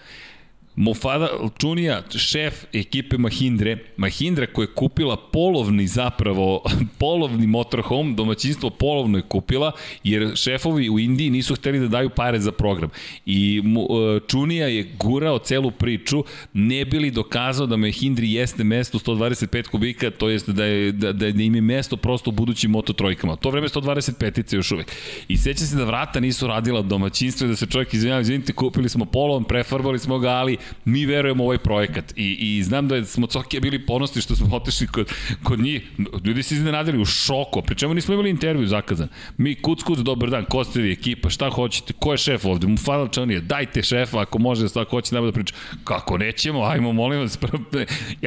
Mofada 0.76 1.30
Čunija, 1.58 2.02
šef 2.16 2.66
ekipe 2.74 3.18
Mahindre, 3.18 3.78
Mahindra 3.98 4.46
koja 4.46 4.64
je 4.64 4.74
kupila 4.76 5.18
polovni 5.18 5.88
zapravo, 5.88 6.64
polovni 7.00 7.48
motorhome, 7.48 8.14
domaćinstvo 8.14 8.70
polovno 8.70 9.18
je 9.18 9.22
kupila, 9.22 9.72
jer 10.04 10.32
šefovi 10.36 10.90
u 10.90 11.00
Indiji 11.00 11.30
nisu 11.30 11.56
hteli 11.56 11.80
da 11.80 11.88
daju 11.88 12.10
pare 12.10 12.40
za 12.40 12.52
program. 12.52 12.90
I 13.26 13.62
e, 13.62 14.20
Čunija 14.28 14.68
je 14.68 14.92
gurao 15.00 15.40
celu 15.40 15.72
priču, 15.72 16.24
ne 16.54 16.86
bili 16.86 17.12
dokazao 17.12 17.68
da 17.68 17.78
Mahindri 17.78 18.34
jeste 18.34 18.64
mesto 18.64 19.00
125 19.00 19.68
kubika, 19.68 20.12
to 20.12 20.30
jest 20.30 20.50
da, 20.50 20.66
je, 20.66 20.92
da, 20.92 21.14
da, 21.14 21.32
da 21.32 21.44
im 21.44 21.56
je 21.56 21.62
mesto 21.62 21.98
prosto 21.98 22.30
u 22.30 22.34
budućim 22.34 22.72
Moto 22.72 22.94
trojkama. 22.94 23.36
To 23.36 23.50
vreme 23.50 23.68
125-ice 23.68 24.56
još 24.56 24.72
uvek. 24.72 24.92
I 25.28 25.38
seća 25.38 25.66
se 25.66 25.76
da 25.76 25.84
vrata 25.84 26.20
nisu 26.20 26.48
radila 26.48 26.82
domaćinstvo 26.82 27.46
i 27.46 27.50
da 27.50 27.56
se 27.56 27.66
čovjek 27.66 27.94
izvinjava, 27.94 28.22
izvinite, 28.22 28.54
kupili 28.54 28.90
smo 28.90 29.06
polom, 29.06 29.44
prefarbali 29.44 30.00
smo 30.00 30.20
ga, 30.20 30.30
ali 30.30 30.58
mi 30.86 31.06
verujemo 31.06 31.44
u 31.44 31.46
ovaj 31.46 31.58
projekat 31.58 32.14
i, 32.16 32.38
i 32.40 32.64
znam 32.64 32.88
da 32.88 33.06
smo 33.06 33.28
Cokija 33.28 33.62
bili 33.62 33.86
ponosni 33.86 34.22
što 34.22 34.36
smo 34.36 34.56
otišli 34.56 34.88
kod, 34.88 35.14
kod 35.44 35.60
njih. 35.60 35.92
Ljudi 36.24 36.44
se 36.44 36.56
iznenadili 36.56 37.02
u 37.02 37.06
šoku, 37.06 37.62
pri 37.62 37.76
čemu 37.76 37.94
nismo 37.94 38.14
imali 38.14 38.30
intervju 38.30 38.68
zakazan. 38.68 39.08
Mi 39.38 39.56
kuc 39.56 39.84
kuc, 39.84 40.00
dobar 40.00 40.30
dan, 40.30 40.46
ko 40.46 40.64
ste 40.64 40.82
vi, 40.82 40.92
ekipa, 40.92 41.30
šta 41.30 41.50
hoćete, 41.50 41.94
ko 42.00 42.12
je 42.12 42.18
šef 42.18 42.46
ovde, 42.46 42.68
mu 42.68 42.78
fala 42.78 43.08
čanije, 43.08 43.42
dajte 43.42 43.84
šefa 43.84 44.22
ako 44.22 44.40
može, 44.40 44.70
šta 44.70 44.86
hoće 44.90 45.16
nama 45.16 45.28
da 45.28 45.32
priča. 45.32 45.56
Kako 45.84 46.18
nećemo, 46.18 46.64
ajmo, 46.64 46.94
molim 46.94 47.20
vas. 47.20 47.40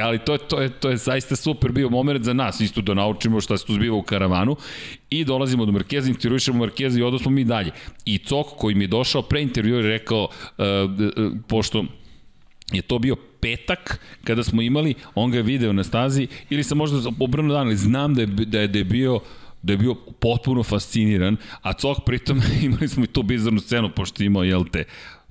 Ali 0.02 0.18
to, 0.18 0.38
to, 0.38 0.60
je, 0.60 0.68
to 0.68 0.90
je 0.90 0.96
zaista 0.96 1.36
super 1.36 1.72
bio 1.72 1.88
moment 1.90 2.24
za 2.24 2.32
nas, 2.32 2.60
isto 2.60 2.80
da 2.80 2.94
naučimo 2.94 3.40
šta 3.40 3.56
se 3.56 3.66
tu 3.66 3.72
zbiva 3.74 3.96
u 3.96 4.02
karavanu 4.02 4.56
i 5.10 5.24
dolazimo 5.24 5.66
do 5.66 5.72
Markeza, 5.72 6.10
intervjušemo 6.10 6.58
Markeza 6.58 6.98
i 6.98 7.02
odosmo 7.02 7.30
mi 7.30 7.44
dalje. 7.44 7.70
I 8.04 8.18
Cok 8.18 8.46
koji 8.56 8.74
mi 8.74 8.84
je 8.84 8.88
došao 8.88 9.22
pre 9.22 9.42
intervjua 9.42 9.80
je 9.80 9.88
rekao, 9.88 10.22
uh, 10.22 10.64
uh, 10.64 11.32
pošto 11.48 11.84
je 12.72 12.82
to 12.82 12.98
bio 12.98 13.16
petak 13.16 14.00
kada 14.24 14.44
smo 14.44 14.62
imali, 14.62 14.94
on 15.14 15.30
ga 15.30 15.36
je 15.36 15.42
video 15.42 15.72
na 15.72 15.84
stazi 15.84 16.26
ili 16.50 16.62
sam 16.62 16.78
možda 16.78 17.10
obrano 17.20 17.54
dan, 17.54 17.66
ali 17.66 17.76
znam 17.76 18.14
da 18.14 18.20
je, 18.20 18.26
da 18.26 18.60
je, 18.60 18.68
da 18.68 18.78
je 18.78 18.84
bio 18.84 19.20
da 19.62 19.72
je 19.72 19.76
bio 19.76 19.94
potpuno 19.94 20.62
fasciniran, 20.62 21.36
a 21.62 21.72
Cok 21.72 21.98
pritom 22.06 22.42
imali 22.62 22.88
smo 22.88 23.04
i 23.04 23.06
tu 23.06 23.22
bizarnu 23.22 23.60
scenu, 23.60 23.90
pošto 23.96 24.22
imao, 24.22 24.44
jel 24.44 24.64
te, 24.72 24.84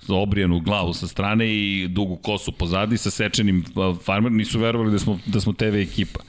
obrijanu 0.10 0.60
glavu 0.60 0.94
sa 0.94 1.08
strane 1.08 1.54
i 1.56 1.88
dugu 1.88 2.16
kosu 2.16 2.52
pozadi 2.52 2.98
sa 2.98 3.12
sečenim 3.12 3.66
farmer, 4.06 4.32
nisu 4.32 4.60
verovali 4.60 4.92
da 4.92 5.00
smo, 5.00 5.20
da 5.26 5.42
smo 5.42 5.54
TV 5.54 5.76
ekipa 5.76 6.20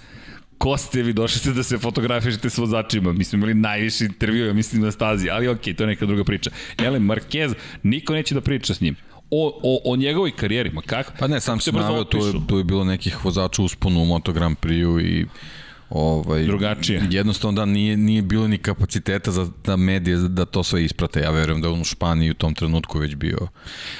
ko 0.58 0.76
ste 0.76 1.02
vi, 1.02 1.12
došli 1.12 1.38
ste 1.38 1.52
da 1.52 1.62
se 1.62 1.78
fotografišete 1.78 2.50
s 2.50 2.58
vozačima, 2.58 3.12
mi 3.12 3.24
smo 3.24 3.36
imali 3.36 3.54
najviše 3.54 4.04
intervjua, 4.04 4.52
mislim 4.52 4.82
na 4.82 4.90
stazi, 4.90 5.30
ali 5.30 5.48
okej, 5.48 5.72
okay, 5.72 5.76
to 5.76 5.82
je 5.82 5.86
neka 5.86 6.06
druga 6.06 6.24
priča. 6.24 6.50
Ele, 6.78 6.98
Marquez, 6.98 7.54
niko 7.82 8.14
neće 8.14 8.34
da 8.34 8.40
priča 8.40 8.74
s 8.74 8.80
njim. 8.80 8.96
O, 9.36 9.60
o, 9.62 9.92
o 9.92 9.96
njegovoj 9.96 10.30
karijeri, 10.30 10.70
ma 10.70 10.82
kako? 10.82 11.12
Pa 11.18 11.26
ne, 11.26 11.40
sam 11.40 11.60
se 11.60 11.72
navio, 11.72 12.04
tu 12.04 12.18
je, 12.18 12.32
tu 12.48 12.58
je 12.58 12.64
bilo 12.64 12.84
nekih 12.84 13.24
vozača 13.24 13.62
usponu 13.62 14.02
u 14.02 14.04
Moto 14.04 14.32
Grand 14.32 14.56
Prix-u 14.58 15.00
i 15.00 15.26
ovaj, 15.94 16.42
drugačije. 16.42 17.02
Jednostavno 17.10 17.60
da 17.60 17.64
nije, 17.64 17.96
nije 17.96 18.22
bilo 18.22 18.48
ni 18.48 18.58
kapaciteta 18.58 19.30
za 19.30 19.48
da 19.64 19.76
medije 19.76 20.16
da 20.16 20.44
to 20.44 20.62
sve 20.62 20.84
isprate. 20.84 21.20
Ja 21.20 21.30
verujem 21.30 21.60
da 21.60 21.70
on 21.70 21.80
u 21.80 21.84
Španiji 21.84 22.30
u 22.30 22.34
tom 22.34 22.54
trenutku 22.54 22.98
već 22.98 23.14
bio 23.14 23.38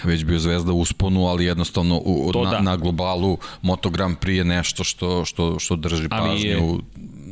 već 0.05 0.25
bio 0.25 0.39
zvezda 0.39 0.73
u 0.73 0.81
usponu, 0.81 1.27
ali 1.27 1.45
jednostavno 1.45 1.97
u, 2.05 2.33
na, 2.45 2.51
da. 2.51 2.61
na 2.61 2.77
globalu 2.77 3.39
Moto 3.63 3.91
Grand 3.91 4.17
Prix 4.19 4.37
je 4.37 4.45
nešto 4.45 4.85
što 4.85 5.25
što 5.25 5.59
što 5.59 5.77
drži 5.77 6.09
ali 6.11 6.31
pažnju 6.31 6.49
je, 6.49 6.79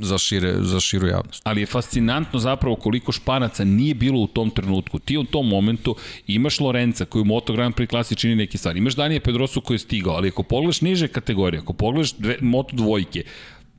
za, 0.00 0.18
šire, 0.18 0.54
za 0.60 0.80
širu 0.80 1.06
javnost. 1.06 1.42
Ali 1.44 1.60
je 1.60 1.66
fascinantno 1.66 2.38
zapravo 2.38 2.76
koliko 2.76 3.12
Španaca 3.12 3.64
nije 3.64 3.94
bilo 3.94 4.20
u 4.20 4.26
tom 4.26 4.50
trenutku. 4.50 4.98
Ti 4.98 5.16
u 5.18 5.24
tom 5.24 5.48
momentu 5.48 5.96
imaš 6.26 6.60
Lorenza 6.60 7.04
koji 7.04 7.22
u 7.22 7.24
Moto 7.24 7.52
Grand 7.52 7.74
Prix 7.74 7.86
klasi 7.88 8.16
čini 8.16 8.34
neke 8.34 8.58
stvari. 8.58 8.78
Imaš 8.78 8.94
Danije 8.94 9.20
Pedrosu 9.20 9.60
koji 9.60 9.74
je 9.74 9.78
stigao, 9.78 10.14
ali 10.14 10.28
ako 10.28 10.42
pogledaš 10.42 10.80
niže 10.80 11.08
kategorije, 11.08 11.60
ako 11.60 11.72
pogledaš 11.72 12.12
dve, 12.12 12.36
Moto 12.40 12.76
dvojke, 12.76 13.22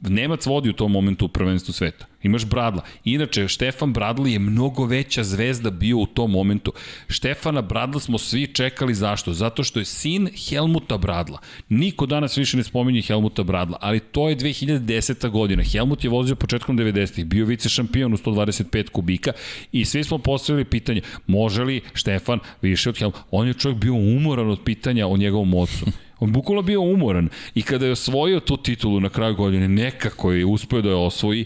Nemac 0.09 0.45
vodi 0.45 0.69
u 0.69 0.73
tom 0.73 0.91
momentu 0.91 1.25
u 1.25 1.29
prvenstvu 1.29 1.73
sveta. 1.73 2.05
Imaš 2.23 2.45
Bradla. 2.45 2.81
Inače, 3.03 3.47
Štefan 3.47 3.93
Bradli 3.93 4.33
je 4.33 4.39
mnogo 4.39 4.85
veća 4.85 5.23
zvezda 5.23 5.69
bio 5.69 5.97
u 5.97 6.05
tom 6.05 6.31
momentu. 6.31 6.73
Štefana 7.07 7.61
Bradla 7.61 7.99
smo 7.99 8.17
svi 8.17 8.47
čekali 8.47 8.93
zašto? 8.93 9.33
Zato 9.33 9.63
što 9.63 9.79
je 9.79 9.85
sin 9.85 10.29
Helmuta 10.49 10.97
Bradla. 10.97 11.39
Niko 11.69 12.05
danas 12.05 12.37
više 12.37 12.57
ne 12.57 12.63
spominje 12.63 13.01
Helmuta 13.01 13.43
Bradla, 13.43 13.77
ali 13.81 13.99
to 13.99 14.29
je 14.29 14.37
2010. 14.37 15.29
godina. 15.29 15.63
Helmut 15.63 16.03
je 16.03 16.09
vozio 16.09 16.35
početkom 16.35 16.77
90-ih, 16.77 17.25
bio 17.25 17.45
vice 17.45 17.69
šampion 17.69 18.13
u 18.13 18.17
125 18.17 18.89
kubika 18.89 19.31
i 19.71 19.85
svi 19.85 20.03
smo 20.03 20.17
postavili 20.17 20.65
pitanje, 20.65 21.01
može 21.27 21.63
li 21.63 21.81
Štefan 21.93 22.39
više 22.61 22.89
od 22.89 22.97
Helmuta? 22.97 23.23
On 23.31 23.47
je 23.47 23.53
čovjek 23.53 23.79
bio 23.79 23.93
umoran 23.93 24.49
od 24.49 24.59
pitanja 24.65 25.07
o 25.07 25.17
njegovom 25.17 25.53
ocu. 25.53 25.85
On 26.19 26.31
bukvalno 26.31 26.61
bio 26.61 26.81
umoran. 26.81 27.29
I 27.55 27.61
kada 27.61 27.85
je 27.85 27.91
osvojio 27.91 28.39
tu 28.39 28.57
titulu 28.57 28.99
na 28.99 29.09
kraju 29.09 29.35
godine, 29.35 29.67
nekako 29.67 30.31
je 30.31 30.45
uspeo 30.45 30.81
da 30.81 30.89
je 30.89 30.95
osvoji, 30.95 31.45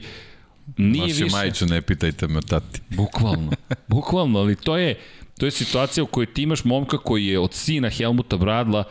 nije 0.77 1.07
Nosio 1.07 1.23
više... 1.23 1.35
majicu, 1.35 1.65
ne 1.65 1.81
pitajte 1.81 2.27
me 2.27 2.41
tati. 2.41 2.81
Bukvalno, 2.97 3.51
bukvalno, 3.87 4.39
ali 4.39 4.55
to 4.55 4.77
je, 4.77 4.99
to 5.37 5.45
je 5.45 5.51
situacija 5.51 6.03
u 6.03 6.07
kojoj 6.07 6.33
ti 6.33 6.41
imaš 6.41 6.63
momka 6.63 6.97
koji 6.97 7.25
je 7.25 7.39
od 7.39 7.53
sina 7.53 7.89
Helmuta 7.89 8.37
Bradla 8.37 8.83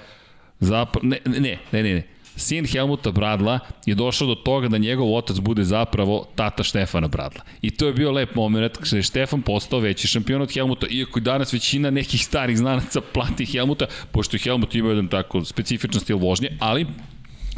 zapravo, 0.61 1.07
ne, 1.07 1.19
ne, 1.25 1.41
ne, 1.41 1.59
ne, 1.73 1.83
ne, 1.83 2.03
sin 2.37 2.67
Helmuta 2.67 3.11
Bradla 3.11 3.59
je 3.87 3.95
došao 3.95 4.29
do 4.29 4.35
toga 4.35 4.69
da 4.69 4.79
njegov 4.79 5.15
otac 5.15 5.39
bude 5.39 5.65
zapravo 5.65 6.27
tata 6.35 6.63
Štefana 6.63 7.09
Bradla. 7.09 7.41
I 7.63 7.71
to 7.71 7.87
je 7.87 7.93
bio 7.93 8.13
lep 8.13 8.35
moment 8.35 8.77
kada 8.77 8.97
je 8.97 9.03
Štefan 9.03 9.43
postao 9.43 9.81
veći 9.81 10.09
šampion 10.09 10.43
od 10.43 10.53
Helmuta, 10.53 10.87
iako 10.91 11.21
danas 11.21 11.53
većina 11.53 11.91
nekih 11.91 12.25
starih 12.25 12.59
znanaca 12.59 13.01
plati 13.01 13.47
Helmuta, 13.47 13.87
pošto 14.13 14.37
je 14.37 14.41
Helmut 14.41 14.75
imao 14.75 14.91
jedan 14.91 15.09
tako 15.09 15.45
specifičan 15.45 16.01
stil 16.01 16.19
vožnje, 16.19 16.49
ali 16.61 16.87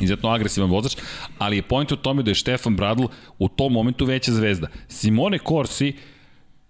izuzetno 0.01 0.29
agresivan 0.29 0.71
vozač, 0.71 0.97
ali 1.39 1.57
je 1.57 1.63
point 1.63 1.93
u 1.93 1.97
tome 1.97 2.23
da 2.23 2.31
je 2.31 2.35
Štefan 2.35 2.77
Bradl 2.77 3.05
u 3.39 3.49
tom 3.49 3.73
momentu 3.73 4.05
veća 4.05 4.33
zvezda. 4.33 4.69
Simone 4.89 5.39
Corsi 5.49 5.93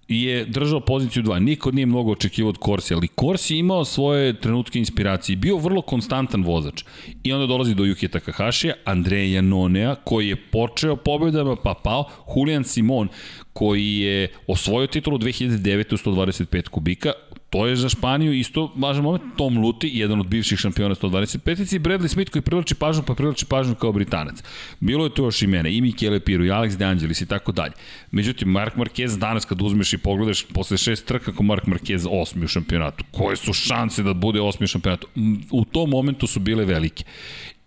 je 0.08 0.44
držao 0.44 0.80
poziciju 0.80 1.22
2. 1.22 1.38
Niko 1.38 1.70
nije 1.70 1.86
mnogo 1.86 2.12
očekivao 2.12 2.48
od 2.48 2.58
Korsi, 2.58 2.94
ali 2.94 3.08
Korsi 3.08 3.54
je 3.54 3.58
imao 3.58 3.84
svoje 3.84 4.40
trenutke 4.40 4.78
inspiracije. 4.78 5.36
Bio 5.36 5.56
vrlo 5.56 5.82
konstantan 5.82 6.44
vozač. 6.44 6.84
I 7.22 7.32
onda 7.32 7.46
dolazi 7.46 7.74
do 7.74 7.82
Yukija 7.82 8.08
Takahashija, 8.08 8.74
Andreja 8.84 9.42
Nonea, 9.42 9.94
koji 9.94 10.28
je 10.28 10.36
počeo 10.36 10.96
pobedama 10.96 11.56
pa 11.56 11.74
pao, 11.84 12.04
Julian 12.36 12.64
Simon, 12.64 13.08
koji 13.52 13.98
je 13.98 14.28
osvojio 14.46 14.86
titulu 14.86 15.18
2009 15.18 15.94
u 15.94 16.10
125 16.10 16.68
kubika, 16.68 17.12
to 17.50 17.66
je 17.66 17.76
za 17.76 17.88
Španiju 17.88 18.32
isto 18.32 18.72
važan 18.76 19.04
moment. 19.04 19.22
Tom 19.36 19.58
Luti, 19.58 19.90
jedan 19.94 20.20
od 20.20 20.26
bivših 20.26 20.58
šampiona 20.58 20.94
125 20.94 21.76
i 21.76 21.78
Bradley 21.78 22.08
Smith 22.08 22.30
koji 22.30 22.42
privlači 22.42 22.74
pažnju, 22.74 23.02
pa 23.06 23.14
privlači 23.14 23.46
pažnju 23.46 23.74
kao 23.74 23.92
Britanac. 23.92 24.42
Bilo 24.80 25.04
je 25.04 25.14
to 25.14 25.24
još 25.24 25.42
i 25.42 25.46
mene, 25.46 25.76
i 25.76 25.80
Michele 25.80 26.20
Piru, 26.20 26.44
i 26.44 26.50
Alex 26.50 26.76
De 26.76 26.84
Angelis 26.84 27.20
i 27.20 27.26
tako 27.26 27.52
dalje. 27.52 27.72
Međutim, 28.10 28.48
Mark 28.48 28.76
Marquez 28.76 29.18
danas 29.18 29.44
kad 29.44 29.62
uzmeš 29.62 29.92
i 29.92 29.98
pogledaš 29.98 30.44
posle 30.44 30.78
šest 30.78 31.06
trka 31.06 31.32
kao 31.32 31.42
Mark 31.42 31.64
Marquez 31.64 32.06
osmi 32.10 32.44
u 32.44 32.48
šampionatu, 32.48 33.04
koje 33.10 33.36
su 33.36 33.52
šanse 33.52 34.02
da 34.02 34.14
bude 34.14 34.40
osmi 34.40 34.64
u 34.64 34.68
šampionatu? 34.68 35.06
U 35.50 35.64
tom 35.64 35.90
momentu 35.90 36.26
su 36.26 36.40
bile 36.40 36.64
velike. 36.64 37.04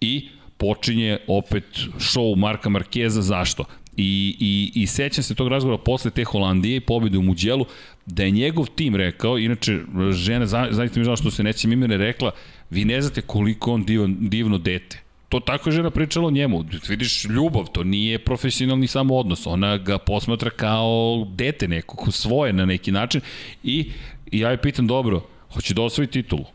I 0.01 0.29
počinje 0.57 1.17
opet 1.27 1.65
show 1.97 2.35
Marka 2.35 2.69
Markeza, 2.69 3.21
zašto? 3.21 3.65
I, 3.97 4.35
i, 4.39 4.81
i 4.81 4.87
sećam 4.87 5.23
se 5.23 5.35
tog 5.35 5.47
razgovora 5.47 5.83
posle 5.83 6.11
te 6.11 6.23
Holandije 6.23 6.75
i 6.75 6.79
pobjede 6.79 7.17
u 7.17 7.21
Muđelu, 7.21 7.65
da 8.05 8.23
je 8.23 8.31
njegov 8.31 8.67
tim 8.75 8.95
rekao, 8.95 9.37
inače 9.37 9.79
žena, 10.11 10.45
zaista 10.45 10.99
mi 10.99 11.05
žao 11.05 11.15
što 11.15 11.31
se 11.31 11.43
neće 11.43 11.67
imene 11.67 11.97
rekla, 11.97 12.31
vi 12.69 12.85
ne 12.85 13.01
znate 13.01 13.21
koliko 13.21 13.73
on 13.73 13.83
divan, 13.85 14.17
divno 14.19 14.57
dete. 14.57 15.01
To 15.29 15.39
tako 15.39 15.69
je 15.69 15.73
žena 15.73 15.89
pričala 15.89 16.27
o 16.27 16.31
njemu. 16.31 16.65
Vidiš, 16.87 17.25
ljubav, 17.25 17.65
to 17.71 17.83
nije 17.83 18.19
profesionalni 18.19 18.87
samo 18.87 19.15
odnos. 19.15 19.47
Ona 19.47 19.77
ga 19.77 19.97
posmatra 19.97 20.49
kao 20.49 21.27
dete 21.35 21.67
neko, 21.67 22.11
svoje 22.11 22.53
na 22.53 22.65
neki 22.65 22.91
način. 22.91 23.21
I, 23.63 23.91
i 24.31 24.39
ja 24.39 24.49
je 24.49 24.61
pitam, 24.61 24.87
dobro, 24.87 25.27
hoće 25.53 25.73
da 25.73 25.81
osvoji 25.81 26.07
titulu? 26.07 26.45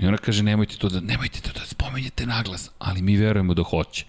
I 0.00 0.06
ona 0.06 0.16
kaže, 0.16 0.42
nemojte 0.42 0.76
to 0.76 0.88
da, 0.88 1.00
nemojte 1.00 1.40
to 1.40 1.50
da 1.52 1.66
spomenjete 1.66 2.26
naglas, 2.26 2.70
ali 2.78 3.02
mi 3.02 3.16
verujemo 3.16 3.54
da 3.54 3.62
hoće. 3.62 4.04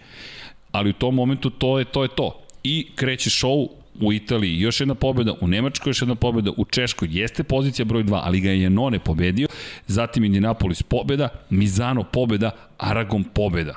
Ali 0.72 0.90
u 0.90 0.92
tom 0.92 1.14
momentu 1.14 1.50
to 1.50 1.78
je 1.78 1.84
to. 1.84 2.02
Je 2.02 2.08
to 2.08 2.44
i 2.64 2.86
kreće 2.94 3.30
show 3.30 3.68
u 4.00 4.12
Italiji 4.12 4.60
još 4.60 4.80
jedna 4.80 4.94
pobeda, 4.94 5.34
u 5.40 5.48
Nemačkoj 5.48 5.90
još 5.90 6.02
jedna 6.02 6.14
pobeda, 6.14 6.50
u 6.56 6.64
Češkoj 6.64 7.08
jeste 7.10 7.44
pozicija 7.44 7.84
broj 7.84 8.04
2, 8.04 8.20
ali 8.22 8.40
ga 8.40 8.50
je 8.50 8.70
None 8.70 8.98
pobedio, 8.98 9.48
zatim 9.86 10.24
Indianapolis 10.24 10.82
pobeda, 10.82 11.28
Mizano 11.50 12.04
pobeda, 12.04 12.50
Aragon 12.78 13.24
pobeda. 13.24 13.76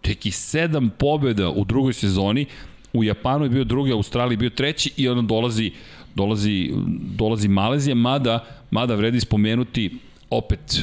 Tek 0.00 0.26
i 0.26 0.30
sedam 0.30 0.90
pobeda 0.98 1.50
u 1.50 1.64
drugoj 1.64 1.92
sezoni, 1.92 2.46
u 2.92 3.04
Japanu 3.04 3.44
je 3.44 3.50
bio 3.50 3.64
drugi, 3.64 3.92
u 3.92 3.96
Australiji 3.96 4.36
bio 4.36 4.50
treći 4.50 4.92
i 4.96 5.08
onda 5.08 5.22
dolazi 5.22 5.72
dolazi, 6.14 6.72
dolazi 7.16 7.48
Malezija, 7.48 7.94
mada, 7.94 8.44
mada 8.70 8.94
vredi 8.94 9.20
spomenuti 9.20 9.98
opet 10.30 10.80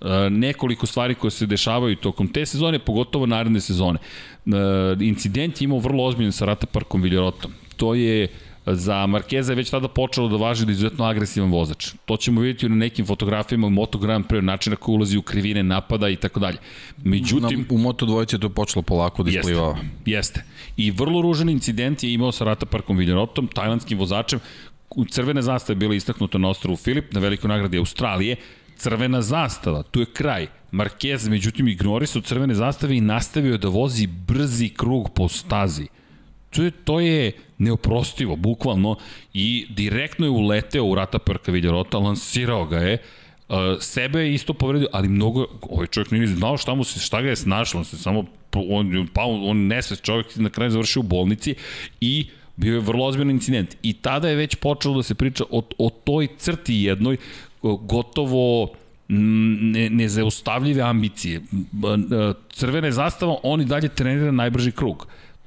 E, 0.00 0.30
nekoliko 0.30 0.86
stvari 0.86 1.14
koje 1.14 1.30
se 1.30 1.46
dešavaju 1.46 1.96
tokom 1.96 2.28
te 2.28 2.46
sezone, 2.46 2.78
pogotovo 2.78 3.26
naredne 3.26 3.60
sezone. 3.60 3.98
E, 3.98 4.50
incident 5.00 5.60
je 5.60 5.64
imao 5.64 5.78
vrlo 5.78 6.04
ozbiljan 6.04 6.32
sa 6.32 6.44
Rata 6.44 6.66
Parkom 6.66 7.02
Viljerotom. 7.02 7.52
To 7.80 7.94
je 7.94 8.28
za 8.66 9.06
Markeza 9.06 9.52
je 9.52 9.56
već 9.56 9.70
tada 9.70 9.88
počelo 9.88 10.28
da 10.28 10.36
važi 10.36 10.66
da 10.66 10.70
je 10.70 10.72
izuzetno 10.72 11.04
agresivan 11.04 11.50
vozač. 11.50 11.94
To 12.04 12.16
ćemo 12.16 12.40
vidjeti 12.40 12.68
na 12.68 12.76
nekim 12.76 13.06
fotografijama 13.06 13.66
u 13.66 13.70
Moto 13.70 13.98
Grand 13.98 14.26
Prix, 14.26 14.44
načina 14.44 14.76
koji 14.76 14.94
ulazi 14.94 15.18
u 15.18 15.22
krivine 15.22 15.62
napada 15.62 16.08
i 16.08 16.16
tako 16.16 16.40
dalje. 16.40 16.58
Međutim... 17.04 17.60
Na, 17.60 17.74
u 17.74 17.78
Moto 17.78 18.06
dvojice 18.06 18.36
je 18.36 18.40
to 18.40 18.48
počelo 18.48 18.82
polako 18.82 19.22
da 19.22 19.30
isplivava. 19.30 19.76
Jeste, 19.76 20.10
jeste. 20.10 20.44
I 20.76 20.90
vrlo 20.90 21.22
ružan 21.22 21.48
incident 21.48 22.02
je 22.02 22.12
imao 22.12 22.32
sa 22.32 22.44
Rata 22.44 22.66
Parkom 22.66 22.96
Viljerotom, 22.96 23.48
tajlandskim 23.48 23.98
vozačem, 23.98 24.40
crvene 25.10 25.42
zastave 25.42 25.76
bile 25.76 25.96
istaknuto 25.96 26.38
na 26.38 26.48
ostrovu 26.48 26.76
Filip, 26.76 27.12
na 27.12 27.20
velikoj 27.20 27.48
nagradi 27.48 27.78
Australije, 27.78 28.36
crvena 28.76 29.22
zastava, 29.22 29.82
tu 29.82 30.00
je 30.00 30.06
kraj. 30.06 30.46
Marquez, 30.72 31.30
međutim, 31.30 31.68
ignorisao 31.68 32.22
crvene 32.22 32.54
zastave 32.54 32.96
i 32.96 33.00
nastavio 33.00 33.58
da 33.58 33.68
vozi 33.68 34.06
brzi 34.06 34.68
krug 34.68 35.10
po 35.14 35.28
stazi. 35.28 35.86
To 36.50 36.62
je, 36.62 36.70
to 36.70 37.00
je 37.00 37.32
neoprostivo, 37.58 38.36
bukvalno, 38.36 38.96
i 39.34 39.66
direktno 39.70 40.26
je 40.26 40.30
uleteo 40.30 40.84
u 40.84 40.94
Rata 40.94 41.18
Perka 41.18 41.52
Viljarota, 41.52 41.98
lansirao 41.98 42.66
ga 42.66 42.78
je, 42.78 42.98
uh, 43.48 43.56
sebe 43.80 44.20
je 44.20 44.34
isto 44.34 44.54
povredio, 44.54 44.88
ali 44.92 45.08
mnogo, 45.08 45.46
ovaj 45.62 45.86
čovjek 45.86 46.10
nije 46.10 46.26
znao 46.26 46.56
šta 46.56 46.74
mu 46.74 46.84
se, 46.84 47.00
šta 47.00 47.22
ga 47.22 47.28
je 47.28 47.36
snašlo, 47.36 47.78
on 47.78 47.84
se 47.84 47.98
samo, 47.98 48.24
on, 48.52 49.08
pa 49.12 49.22
on 49.22 49.66
nesvest 49.66 50.02
čovjek 50.04 50.36
na 50.36 50.50
kraju 50.50 50.70
završio 50.70 51.00
u 51.00 51.02
bolnici 51.02 51.54
i 52.00 52.26
bio 52.56 52.74
je 52.74 52.80
vrlo 52.80 53.06
ozbiljan 53.06 53.30
incident. 53.30 53.76
I 53.82 53.92
tada 53.92 54.28
je 54.28 54.36
već 54.36 54.54
počelo 54.54 54.96
da 54.96 55.02
se 55.02 55.14
priča 55.14 55.44
o, 55.50 55.62
o 55.78 55.90
toj 55.90 56.28
crti 56.38 56.74
jednoj 56.74 57.16
gotovo 57.62 58.68
ne, 59.08 59.90
nezaustavljive 59.90 60.82
ambicije. 60.82 61.40
Crvene 62.52 62.92
zastava, 62.92 63.36
on 63.42 63.60
i 63.60 63.64
dalje 63.64 63.88
trenira 63.88 64.30
najbrži 64.30 64.72
krug. 64.72 65.06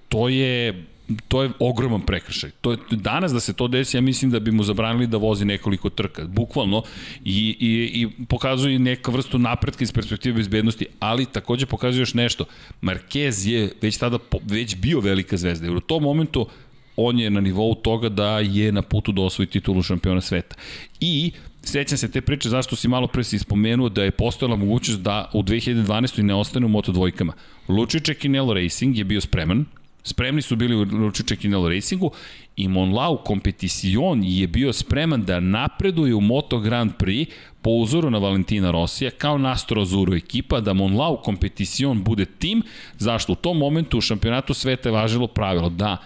To 0.10 0.30
je 0.30 0.86
to 1.28 1.44
je 1.44 1.52
ogroman 1.60 2.02
prekršaj. 2.02 2.52
To 2.62 2.72
je, 2.72 2.78
danas 2.92 3.34
da 3.34 3.40
se 3.40 3.54
to 3.54 3.68
desi, 3.68 3.98
ja 3.98 4.02
mislim 4.02 4.32
da 4.32 4.40
bi 4.40 4.52
mu 4.52 4.64
zabranili 4.64 5.08
da 5.08 5.18
vozi 5.18 5.46
nekoliko 5.46 5.90
trka, 5.90 6.26
bukvalno, 6.28 6.84
i, 7.26 7.58
i, 7.60 8.02
i 8.02 8.26
pokazuje 8.26 8.80
neka 8.80 9.12
vrstu 9.12 9.40
napretka 9.40 9.84
iz 9.84 9.92
perspektive 9.92 10.36
bezbednosti, 10.36 10.86
ali 11.00 11.26
takođe 11.26 11.66
pokazuje 11.66 12.02
još 12.02 12.14
nešto. 12.14 12.46
Marquez 12.82 13.48
je 13.50 13.72
već 13.82 13.98
tada 13.98 14.18
već 14.44 14.76
bio 14.76 15.00
velika 15.00 15.38
zvezda, 15.38 15.68
jer 15.68 15.76
u 15.76 15.82
tom 15.82 16.04
momentu 16.04 16.48
on 16.96 17.20
je 17.20 17.30
na 17.30 17.42
nivou 17.42 17.76
toga 17.76 18.10
da 18.10 18.40
je 18.40 18.72
na 18.72 18.82
putu 18.82 19.12
da 19.12 19.22
osvoji 19.22 19.48
titulu 19.48 19.84
šampiona 19.84 20.22
sveta. 20.22 20.56
I 21.00 21.32
Sećam 21.66 21.98
se 21.98 22.12
te 22.12 22.22
priče 22.22 22.50
zašto 22.50 22.76
si 22.76 22.88
malo 22.88 23.08
pre 23.08 23.24
si 23.24 23.40
spomenuo 23.40 23.90
da 23.90 24.04
je 24.04 24.12
postojala 24.12 24.56
mogućnost 24.56 25.02
da 25.02 25.30
u 25.34 25.44
2012. 25.44 26.22
ne 26.22 26.34
ostane 26.36 26.66
u 26.66 26.70
Moto 26.70 26.92
dvojkama. 26.92 27.34
Lučiće 27.68 28.14
Kinelo 28.14 28.54
Racing 28.54 28.98
je 28.98 29.04
bio 29.04 29.22
spreman, 29.22 29.66
spremni 30.04 30.42
su 30.42 30.56
bili 30.56 30.76
u 30.76 30.86
Lučiće 30.92 31.36
Kinelo 31.36 31.70
Racingu 31.70 32.12
i 32.56 32.68
Monlau 32.68 33.18
Competition 33.28 34.24
je 34.24 34.48
bio 34.48 34.74
spreman 34.74 35.24
da 35.24 35.40
napreduje 35.40 36.16
u 36.16 36.22
Moto 36.22 36.60
Grand 36.60 36.92
Prix 37.00 37.28
po 37.62 37.70
uzoru 37.70 38.10
na 38.10 38.18
Valentina 38.18 38.72
Rosija 38.72 39.12
kao 39.12 39.38
Nastro 39.38 39.82
Azuro 39.82 40.16
ekipa, 40.16 40.60
da 40.60 40.74
Monlau 40.74 41.22
Competition 41.26 42.04
bude 42.04 42.26
tim, 42.26 42.64
zašto 42.98 43.32
u 43.32 43.36
tom 43.36 43.58
momentu 43.58 43.98
u 43.98 44.02
šampionatu 44.02 44.54
sveta 44.54 44.90
je 44.90 44.94
važilo 44.94 45.28
pravilo 45.28 45.70
da 45.70 45.98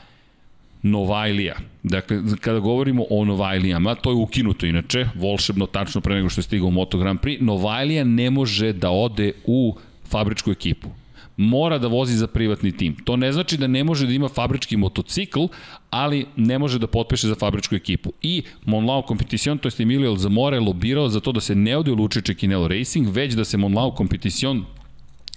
Novajlija. 0.82 1.56
Dakle, 1.84 2.22
kada 2.42 2.60
govorimo 2.60 3.06
o 3.10 3.26
Novajlijama, 3.26 3.96
to 3.96 4.10
je 4.10 4.16
ukinuto 4.16 4.66
inače, 4.66 5.06
volšebno 5.16 5.66
tačno 5.66 6.02
pre 6.02 6.16
nego 6.16 6.30
što 6.30 6.40
je 6.40 6.44
stigao 6.44 6.70
Moto 6.70 6.98
Grand 6.98 7.20
Prix, 7.20 7.42
Novajlija 7.42 8.04
ne 8.04 8.30
može 8.30 8.74
da 8.74 8.90
ode 8.90 9.32
u 9.46 9.76
fabričku 10.10 10.52
ekipu 10.52 10.90
mora 11.38 11.78
da 11.78 11.88
vozi 11.88 12.18
za 12.18 12.28
privatni 12.28 12.72
tim. 12.72 12.96
To 12.96 13.16
ne 13.16 13.32
znači 13.32 13.58
da 13.58 13.68
ne 13.68 13.84
može 13.84 14.08
da 14.08 14.14
ima 14.14 14.30
fabrički 14.30 14.78
motocikl, 14.78 15.46
ali 15.90 16.26
ne 16.36 16.60
može 16.60 16.80
da 16.80 16.88
potpiše 16.88 17.28
za 17.28 17.36
fabričku 17.36 17.76
ekipu. 17.76 18.14
I 18.22 18.44
Monlau 18.66 19.04
Competition, 19.08 19.58
to 19.58 19.68
je 19.68 19.74
Emilio 19.80 20.16
Zamora, 20.16 20.56
je 20.56 20.62
lobirao 20.62 21.10
za 21.10 21.20
to 21.20 21.32
da 21.32 21.42
se 21.42 21.56
ne 21.56 21.78
ode 21.78 21.92
u 21.92 21.96
Lučiće 21.96 22.34
Kinelo 22.34 22.68
Racing, 22.68 23.08
već 23.10 23.34
da 23.34 23.46
se 23.46 23.58
Monlau 23.58 23.96
Competition 23.98 24.66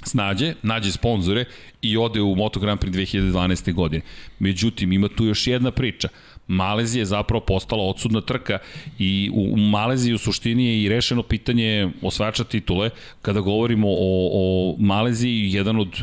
snađe, 0.02 0.54
nađe 0.62 0.92
sponzore 0.92 1.44
i 1.82 1.96
ode 1.96 2.20
u 2.20 2.34
Moto 2.34 2.60
Grand 2.60 2.80
Prix 2.80 2.90
2012. 2.90 3.72
godine. 3.72 4.02
Međutim, 4.38 4.92
ima 4.92 5.08
tu 5.08 5.24
još 5.24 5.46
jedna 5.46 5.70
priča. 5.70 6.08
Malezija 6.50 7.00
je 7.00 7.06
zapravo 7.06 7.40
postala 7.40 7.82
odsudna 7.82 8.20
trka 8.20 8.58
i 8.98 9.30
u, 9.34 9.54
u 9.54 9.56
Maleziji 9.56 10.14
u 10.14 10.18
suštini 10.18 10.66
je 10.66 10.82
i 10.82 10.88
rešeno 10.88 11.22
pitanje 11.22 11.90
osvajača 12.02 12.44
titule. 12.44 12.90
Kada 13.22 13.40
govorimo 13.40 13.88
o, 13.88 14.30
o 14.32 14.76
Maleziji, 14.78 15.52
jedan 15.52 15.80
od 15.80 16.02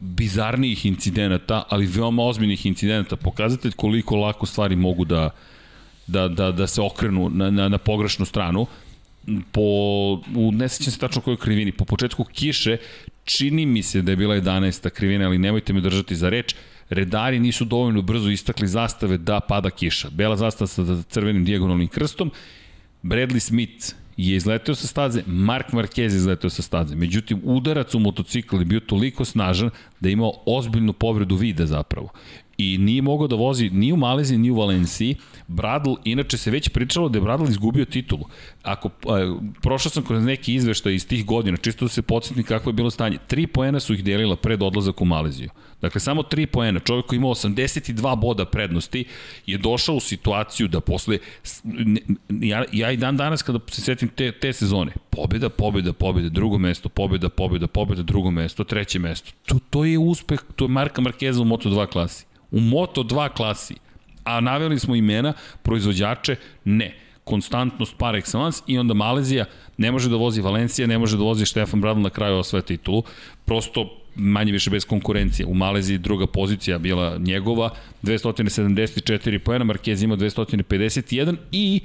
bizarnijih 0.00 0.86
incidenata, 0.86 1.62
ali 1.68 1.86
veoma 1.86 2.22
ozbiljnih 2.22 2.66
incidenata, 2.66 3.16
pokazatelj 3.16 3.72
koliko 3.76 4.16
lako 4.16 4.46
stvari 4.46 4.76
mogu 4.76 5.04
da, 5.04 5.30
da, 6.06 6.28
da, 6.28 6.52
da 6.52 6.66
se 6.66 6.80
okrenu 6.80 7.28
na, 7.30 7.50
na, 7.50 7.68
na 7.68 7.78
pogrešnu 7.78 8.26
stranu 8.26 8.66
po, 9.52 9.60
u, 10.36 10.52
ne 10.52 10.68
sećam 10.68 10.92
se 10.92 10.98
tačno 10.98 11.22
kojoj 11.22 11.36
krivini, 11.36 11.72
po 11.72 11.84
početku 11.84 12.24
kiše, 12.24 12.76
čini 13.24 13.66
mi 13.66 13.82
se 13.82 14.02
da 14.02 14.12
je 14.12 14.16
bila 14.16 14.34
11. 14.34 14.90
krivina, 14.90 15.26
ali 15.26 15.38
nemojte 15.38 15.72
me 15.72 15.80
držati 15.80 16.16
za 16.16 16.28
reč, 16.28 16.54
redari 16.90 17.40
nisu 17.40 17.64
dovoljno 17.64 18.02
brzo 18.02 18.30
istakli 18.30 18.68
zastave 18.68 19.18
da 19.18 19.40
pada 19.40 19.70
kiša. 19.70 20.10
Bela 20.10 20.36
zastava 20.36 20.68
sa 20.68 21.02
crvenim 21.08 21.44
dijagonalnim 21.44 21.88
krstom, 21.88 22.30
Bradley 23.02 23.40
Smith 23.40 23.94
je 24.16 24.36
izleteo 24.36 24.74
sa 24.74 24.86
staze, 24.86 25.22
Mark 25.26 25.72
Marquez 25.72 26.12
je 26.12 26.16
izleteo 26.16 26.50
sa 26.50 26.62
staze. 26.62 26.94
Međutim, 26.94 27.40
udarac 27.44 27.94
u 27.94 27.98
motocikl 27.98 28.58
je 28.58 28.64
bio 28.64 28.80
toliko 28.80 29.24
snažan 29.24 29.70
da 30.00 30.08
je 30.08 30.12
imao 30.12 30.32
ozbiljnu 30.46 30.92
povredu 30.92 31.36
vida 31.36 31.66
zapravo 31.66 32.08
i 32.60 32.78
nije 32.78 33.02
mogao 33.02 33.26
da 33.26 33.36
vozi 33.36 33.70
ni 33.70 33.92
u 33.92 33.96
Maleziji, 33.96 34.38
ni 34.38 34.50
u 34.50 34.54
Valenciji. 34.54 35.16
Bradl, 35.48 35.92
inače 36.04 36.36
se 36.36 36.50
već 36.50 36.68
pričalo 36.68 37.08
da 37.08 37.18
je 37.18 37.22
Bradl 37.22 37.48
izgubio 37.48 37.84
titulu. 37.84 38.24
Ako, 38.62 38.90
a, 39.08 39.36
prošao 39.62 39.90
sam 39.90 40.04
kroz 40.04 40.24
neki 40.24 40.54
izveštaj 40.54 40.94
iz 40.94 41.06
tih 41.06 41.26
godina, 41.26 41.56
čisto 41.56 41.84
da 41.84 41.88
se 41.88 42.02
podsjetni 42.02 42.42
kako 42.42 42.68
je 42.70 42.72
bilo 42.72 42.90
stanje. 42.90 43.18
Tri 43.26 43.46
poena 43.46 43.80
su 43.80 43.94
ih 43.94 44.04
delila 44.04 44.36
pred 44.36 44.62
odlazak 44.62 45.00
u 45.00 45.04
Maleziju. 45.04 45.50
Dakle, 45.80 46.00
samo 46.00 46.22
tri 46.22 46.46
poena. 46.46 46.80
Čovjek 46.80 47.06
koji 47.06 47.16
ima 47.16 47.28
82 47.28 48.16
boda 48.16 48.44
prednosti 48.44 49.04
je 49.46 49.58
došao 49.58 49.94
u 49.94 50.00
situaciju 50.00 50.68
da 50.68 50.80
posle... 50.80 51.18
Ja, 52.28 52.64
ja 52.72 52.90
i 52.90 52.96
dan 52.96 53.16
danas 53.16 53.42
kada 53.42 53.58
se 53.70 53.80
setim 53.80 54.08
te, 54.08 54.32
te 54.32 54.52
sezone, 54.52 54.92
pobjeda, 55.10 55.48
pobjeda, 55.48 55.92
pobjeda, 55.92 56.28
drugo 56.28 56.58
mesto, 56.58 56.88
pobjeda, 56.88 57.28
pobjeda, 57.28 57.66
pobjeda, 57.66 58.02
drugo 58.02 58.30
mesto, 58.30 58.64
treće 58.64 58.98
mesto. 58.98 59.30
To, 59.46 59.58
to 59.70 59.84
je 59.84 59.98
uspeh, 59.98 60.40
to 60.56 60.64
je 60.64 60.68
Marka 60.68 61.00
Markeza 61.00 61.42
u 61.42 61.44
Moto2 61.44 61.86
klasi. 61.86 62.29
U 62.50 62.60
Moto2 62.60 63.28
klasi. 63.28 63.74
A 64.24 64.40
naveli 64.40 64.78
smo 64.78 64.94
imena, 64.94 65.32
proizvođače, 65.62 66.36
ne 66.64 66.94
konstantnost 67.24 67.94
par 67.98 68.14
excellence 68.14 68.62
i 68.66 68.78
onda 68.78 68.94
Malezija 68.94 69.44
ne 69.78 69.92
može 69.92 70.10
da 70.10 70.16
vozi 70.16 70.40
Valencija, 70.40 70.86
ne 70.86 70.98
može 70.98 71.16
da 71.16 71.22
vozi 71.22 71.46
Štefan 71.46 71.80
Bradl 71.80 72.00
na 72.00 72.10
kraju 72.10 72.36
osvoje 72.36 72.62
titulu. 72.62 73.02
Prosto 73.44 73.96
manje 74.14 74.52
više 74.52 74.70
bez 74.70 74.84
konkurencije. 74.84 75.46
U 75.46 75.54
Maleziji 75.54 75.98
druga 75.98 76.26
pozicija 76.26 76.78
bila 76.78 77.18
njegova, 77.18 77.70
274 78.02 79.38
poena, 79.38 79.64
Marquez 79.64 80.04
ima 80.04 80.16
251 80.16 81.36
i 81.52 81.80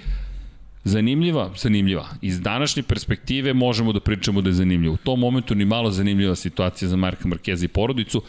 zanimljiva, 0.83 1.51
zanimljiva. 1.57 2.07
Iz 2.21 2.41
današnje 2.41 2.83
perspektive 2.83 3.53
možemo 3.53 3.93
da 3.93 3.99
pričamo 3.99 4.41
da 4.41 4.49
je 4.49 4.53
zanimljivo. 4.53 4.93
U 4.93 4.97
tom 4.97 5.19
momentu 5.19 5.55
ni 5.55 5.65
malo 5.65 5.91
zanimljiva 5.91 6.35
situacija 6.35 6.89
za 6.89 6.95
Marka 6.95 7.27
Markeza 7.27 7.65
i 7.65 7.67
porodicu. 7.67 8.21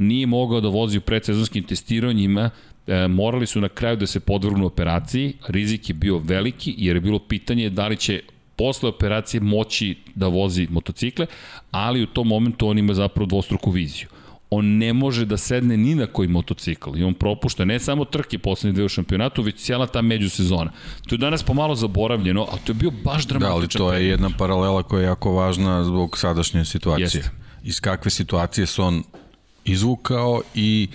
Nije 0.00 0.26
mogao 0.26 0.60
da 0.60 0.68
vozi 0.68 0.98
u 0.98 1.00
predsezonskim 1.00 1.64
testiranjima, 1.64 2.50
e, 2.86 3.08
morali 3.08 3.46
su 3.46 3.60
na 3.60 3.68
kraju 3.68 3.96
da 3.96 4.06
se 4.06 4.20
podvrgnu 4.20 4.66
operaciji, 4.66 5.32
rizik 5.48 5.88
je 5.88 5.94
bio 5.94 6.18
veliki 6.18 6.74
jer 6.78 6.96
je 6.96 7.00
bilo 7.00 7.18
pitanje 7.18 7.70
da 7.70 7.88
li 7.88 7.96
će 7.96 8.20
posle 8.56 8.88
operacije 8.88 9.40
moći 9.40 9.96
da 10.14 10.26
vozi 10.26 10.66
motocikle, 10.70 11.26
ali 11.70 12.02
u 12.02 12.06
tom 12.06 12.28
momentu 12.28 12.68
on 12.68 12.78
ima 12.78 12.94
zapravo 12.94 13.26
dvostruku 13.26 13.70
viziju 13.70 14.08
on 14.50 14.66
ne 14.66 14.92
može 14.92 15.24
da 15.24 15.36
sedne 15.36 15.76
ni 15.76 15.94
na 15.94 16.06
koji 16.06 16.28
motocikl 16.28 16.98
i 16.98 17.04
on 17.04 17.14
propušta 17.14 17.64
ne 17.64 17.78
samo 17.78 18.04
trke 18.04 18.38
poslednje 18.38 18.74
dve 18.74 18.84
u 18.84 18.88
šampionatu, 18.88 19.42
već 19.42 19.56
cijela 19.56 19.86
ta 19.86 20.02
međusezona. 20.02 20.70
To 21.08 21.14
je 21.14 21.18
danas 21.18 21.42
pomalo 21.42 21.74
zaboravljeno, 21.74 22.42
a 22.42 22.56
to 22.64 22.72
je 22.72 22.74
bio 22.74 22.90
baš 23.04 23.26
dramatičan 23.26 23.50
Da, 23.50 23.54
ali 23.54 23.68
to 23.68 23.92
je 23.92 24.08
jedna 24.08 24.30
paralela 24.38 24.82
koja 24.82 25.00
je 25.00 25.06
jako 25.06 25.32
važna 25.32 25.84
zbog 25.84 26.18
sadašnje 26.18 26.64
situacije. 26.64 27.04
Jeste. 27.04 27.30
Iz 27.62 27.80
kakve 27.80 28.10
situacije 28.10 28.66
se 28.66 28.82
on 28.82 29.02
izvukao 29.64 30.42
i 30.54 30.88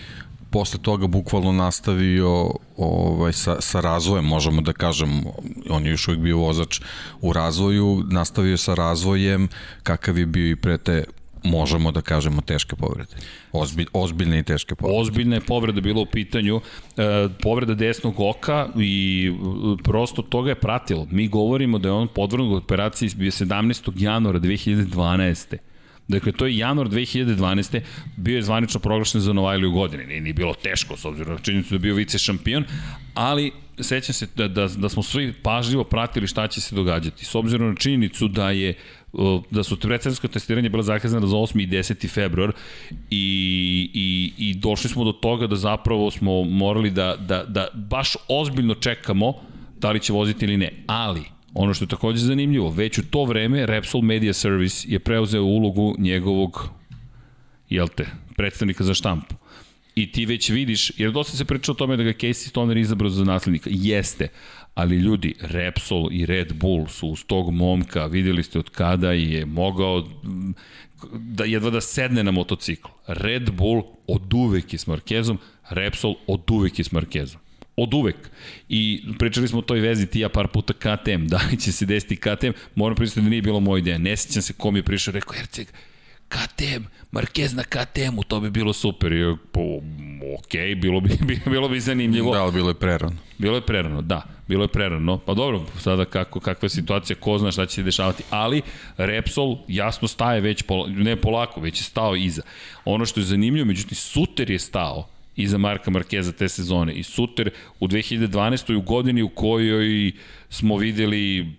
posle 0.50 0.80
toga 0.80 1.08
bukvalno 1.08 1.52
nastavio 1.52 2.52
ovaj, 2.78 3.34
sa, 3.34 3.62
sa 3.62 3.82
razvojem, 3.82 4.26
možemo 4.26 4.62
da 4.62 4.74
kažem, 4.74 5.24
on 5.70 5.86
je 5.86 5.92
još 5.92 6.08
uvijek 6.08 6.22
bio 6.22 6.38
vozač 6.38 6.82
u 7.22 7.34
razvoju, 7.34 8.04
nastavio 8.12 8.58
sa 8.58 8.74
razvojem 8.74 9.48
kakav 9.84 10.18
je 10.18 10.26
bio 10.26 10.52
i 10.52 10.56
pre 10.56 10.78
te 10.78 11.04
možemo 11.44 11.92
da 11.92 12.02
kažemo 12.02 12.42
teške 12.42 12.76
povrede. 12.76 13.16
Ozbilj, 13.52 13.86
ozbiljne 13.94 14.40
i 14.40 14.44
teške 14.44 14.76
povrede. 14.76 15.00
Ozbiljne 15.02 15.42
povrede 15.42 15.82
bilo 15.82 16.02
u 16.02 16.06
pitanju. 16.06 16.62
E, 16.98 17.28
povreda 17.42 17.74
desnog 17.74 18.20
oka 18.20 18.68
i 18.78 19.32
e, 19.32 19.84
prosto 19.84 20.22
toga 20.22 20.50
je 20.50 20.56
pratilo. 20.56 21.08
Mi 21.12 21.28
govorimo 21.28 21.80
da 21.80 21.90
je 21.90 21.94
on 21.94 22.08
podvrnut 22.08 22.64
operaciji 22.64 23.10
17. 23.10 23.92
januara 23.98 24.40
2012. 24.40 25.58
Dakle, 26.08 26.32
to 26.32 26.46
je 26.46 26.58
januar 26.58 26.88
2012. 26.88 27.82
bio 28.18 28.36
je 28.36 28.42
zvanično 28.42 28.80
proglašen 28.80 29.22
za 29.22 29.34
Novajliju 29.34 29.72
godine. 29.72 30.06
Nije, 30.06 30.22
nije 30.22 30.34
bilo 30.34 30.54
teško, 30.54 30.98
s 30.98 31.06
obzirom 31.06 31.34
na 31.34 31.40
činjenicu 31.40 31.70
da 31.70 31.76
je 31.76 31.80
bio 31.80 31.96
vice 31.96 32.18
šampion, 32.18 32.64
ali 33.14 33.52
sećam 33.80 34.14
se 34.14 34.28
da, 34.36 34.48
da, 34.48 34.68
da 34.68 34.90
smo 34.90 35.04
svi 35.04 35.34
pažljivo 35.34 35.84
pratili 35.84 36.28
šta 36.28 36.48
će 36.48 36.62
se 36.62 36.76
događati. 36.76 37.26
S 37.26 37.36
obzirom 37.36 37.70
na 37.70 37.76
činjenicu 37.76 38.28
da 38.28 38.52
je 38.52 38.74
da 39.52 39.64
su 39.64 39.80
predsedničko 39.80 40.28
testiranje 40.28 40.70
bilo 40.70 40.84
zakazano 40.84 41.28
za 41.28 41.36
8. 41.36 41.64
i 41.64 41.68
10. 41.68 42.10
februar 42.10 42.52
i, 43.10 43.90
i, 43.94 44.34
i 44.38 44.54
došli 44.54 44.90
smo 44.90 45.04
do 45.04 45.12
toga 45.12 45.48
da 45.48 45.56
zapravo 45.56 46.12
smo 46.12 46.44
morali 46.44 46.92
da, 46.92 47.16
da, 47.16 47.44
da 47.44 47.68
baš 47.74 48.16
ozbiljno 48.28 48.76
čekamo 48.76 49.34
da 49.80 49.92
li 49.92 50.00
će 50.00 50.14
voziti 50.14 50.46
ili 50.46 50.58
ne. 50.58 50.84
Ali, 50.88 51.24
Ono 51.56 51.74
što 51.74 51.84
je 51.84 51.90
takođe 51.90 52.20
zanimljivo, 52.20 52.70
već 52.70 52.98
u 52.98 53.10
to 53.10 53.24
vreme 53.24 53.66
Repsol 53.66 54.02
Media 54.02 54.34
Service 54.34 54.88
je 54.90 55.00
preuzeo 55.00 55.44
ulogu 55.44 55.96
njegovog, 55.98 56.70
jel 57.70 57.88
te, 57.88 58.08
predstavnika 58.38 58.84
za 58.84 58.94
štampu. 58.94 59.36
I 59.96 60.12
ti 60.12 60.26
već 60.26 60.50
vidiš, 60.50 60.92
jer 61.00 61.12
dosta 61.12 61.38
se 61.38 61.46
priča 61.46 61.72
o 61.72 61.76
tome 61.76 61.98
da 61.98 62.04
ga 62.04 62.14
Casey 62.14 62.50
Stoner 62.50 62.78
izabrao 62.78 63.10
za 63.10 63.24
naslednika. 63.24 63.70
Jeste, 63.74 64.28
ali 64.74 64.96
ljudi, 64.96 65.36
Repsol 65.42 66.10
i 66.12 66.26
Red 66.26 66.54
Bull 66.54 66.88
su 66.88 67.08
uz 67.08 67.24
tog 67.24 67.54
momka, 67.54 68.06
videli 68.06 68.44
ste 68.44 68.60
od 68.60 68.70
kada 68.70 69.12
je 69.12 69.46
mogao 69.46 70.08
da 71.14 71.44
jedva 71.44 71.70
da 71.70 71.82
sedne 71.82 72.24
na 72.24 72.32
motocikl. 72.32 72.90
Red 73.08 73.52
Bull 73.52 73.84
od 74.08 74.34
uvek 74.34 74.74
je 74.74 74.80
s 74.80 74.88
Markezom, 74.88 75.40
Repsol 75.70 76.16
od 76.28 76.52
uvek 76.52 76.80
je 76.80 76.86
s 76.86 76.92
Markezom 76.92 77.45
od 77.78 77.94
uvek. 77.94 78.16
I 78.70 79.04
pričali 79.20 79.48
smo 79.48 79.60
o 79.60 79.62
toj 79.62 79.80
vezi 79.80 80.08
ti 80.08 80.20
ja 80.20 80.30
par 80.30 80.48
puta 80.48 80.74
KTM, 80.74 81.28
da 81.28 81.42
li 81.52 81.60
će 81.60 81.72
se 81.72 81.86
desiti 81.86 82.16
KTM, 82.16 82.52
moram 82.76 82.96
pristati 82.96 83.24
da 83.24 83.30
nije 83.30 83.42
bilo 83.42 83.60
moja 83.60 83.80
ideja. 83.80 83.98
Ne 83.98 84.18
sećam 84.18 84.42
se 84.42 84.54
kom 84.54 84.76
je 84.76 84.84
prišao, 84.84 85.12
rekao 85.12 85.34
Herceg, 85.34 85.68
KTM, 86.28 86.84
Marquez 87.12 87.56
na 87.56 87.64
KTM-u, 87.64 88.24
to 88.24 88.40
bi 88.40 88.50
bilo 88.50 88.74
super. 88.74 89.14
I, 89.14 89.36
po, 89.52 89.62
ok, 90.40 90.78
bilo 90.78 91.00
bi, 91.06 91.40
bilo 91.46 91.70
bi 91.70 91.80
zanimljivo. 91.80 92.34
Da, 92.34 92.42
ali 92.42 92.52
bilo 92.52 92.70
je 92.70 92.76
prerano. 92.76 93.16
Bilo 93.38 93.56
je 93.56 93.62
prerano, 93.62 94.02
da. 94.02 94.22
Bilo 94.48 94.64
je 94.64 94.68
prerano. 94.68 95.18
Pa 95.18 95.34
dobro, 95.34 95.66
sada 95.80 96.06
kako, 96.06 96.40
kakva 96.40 96.66
je 96.66 96.70
situacija, 96.70 97.18
ko 97.20 97.38
zna 97.38 97.52
šta 97.52 97.66
će 97.66 97.76
se 97.76 97.84
dešavati. 97.84 98.24
Ali 98.30 98.62
Repsol 98.98 99.58
jasno 99.68 100.08
staje 100.08 100.42
već, 100.42 100.62
pol, 100.62 100.88
ne 100.90 101.16
polako, 101.16 101.62
već 101.62 101.80
je 101.80 101.84
stao 101.84 102.16
iza. 102.16 102.42
Ono 102.86 103.06
što 103.06 103.20
je 103.20 103.26
zanimljivo, 103.26 103.66
međutim, 103.66 103.96
Suter 103.96 104.52
je 104.52 104.60
stao 104.60 105.08
iza 105.36 105.58
Marka 105.58 105.92
Markeza 105.92 106.32
te 106.32 106.50
sezone. 106.50 106.94
I 106.94 107.04
Suter 107.04 107.50
u 107.80 107.88
2012. 107.88 108.76
u 108.76 108.82
godini 108.82 109.22
u 109.22 109.30
kojoj 109.30 110.12
smo 110.50 110.78
videli 110.78 111.56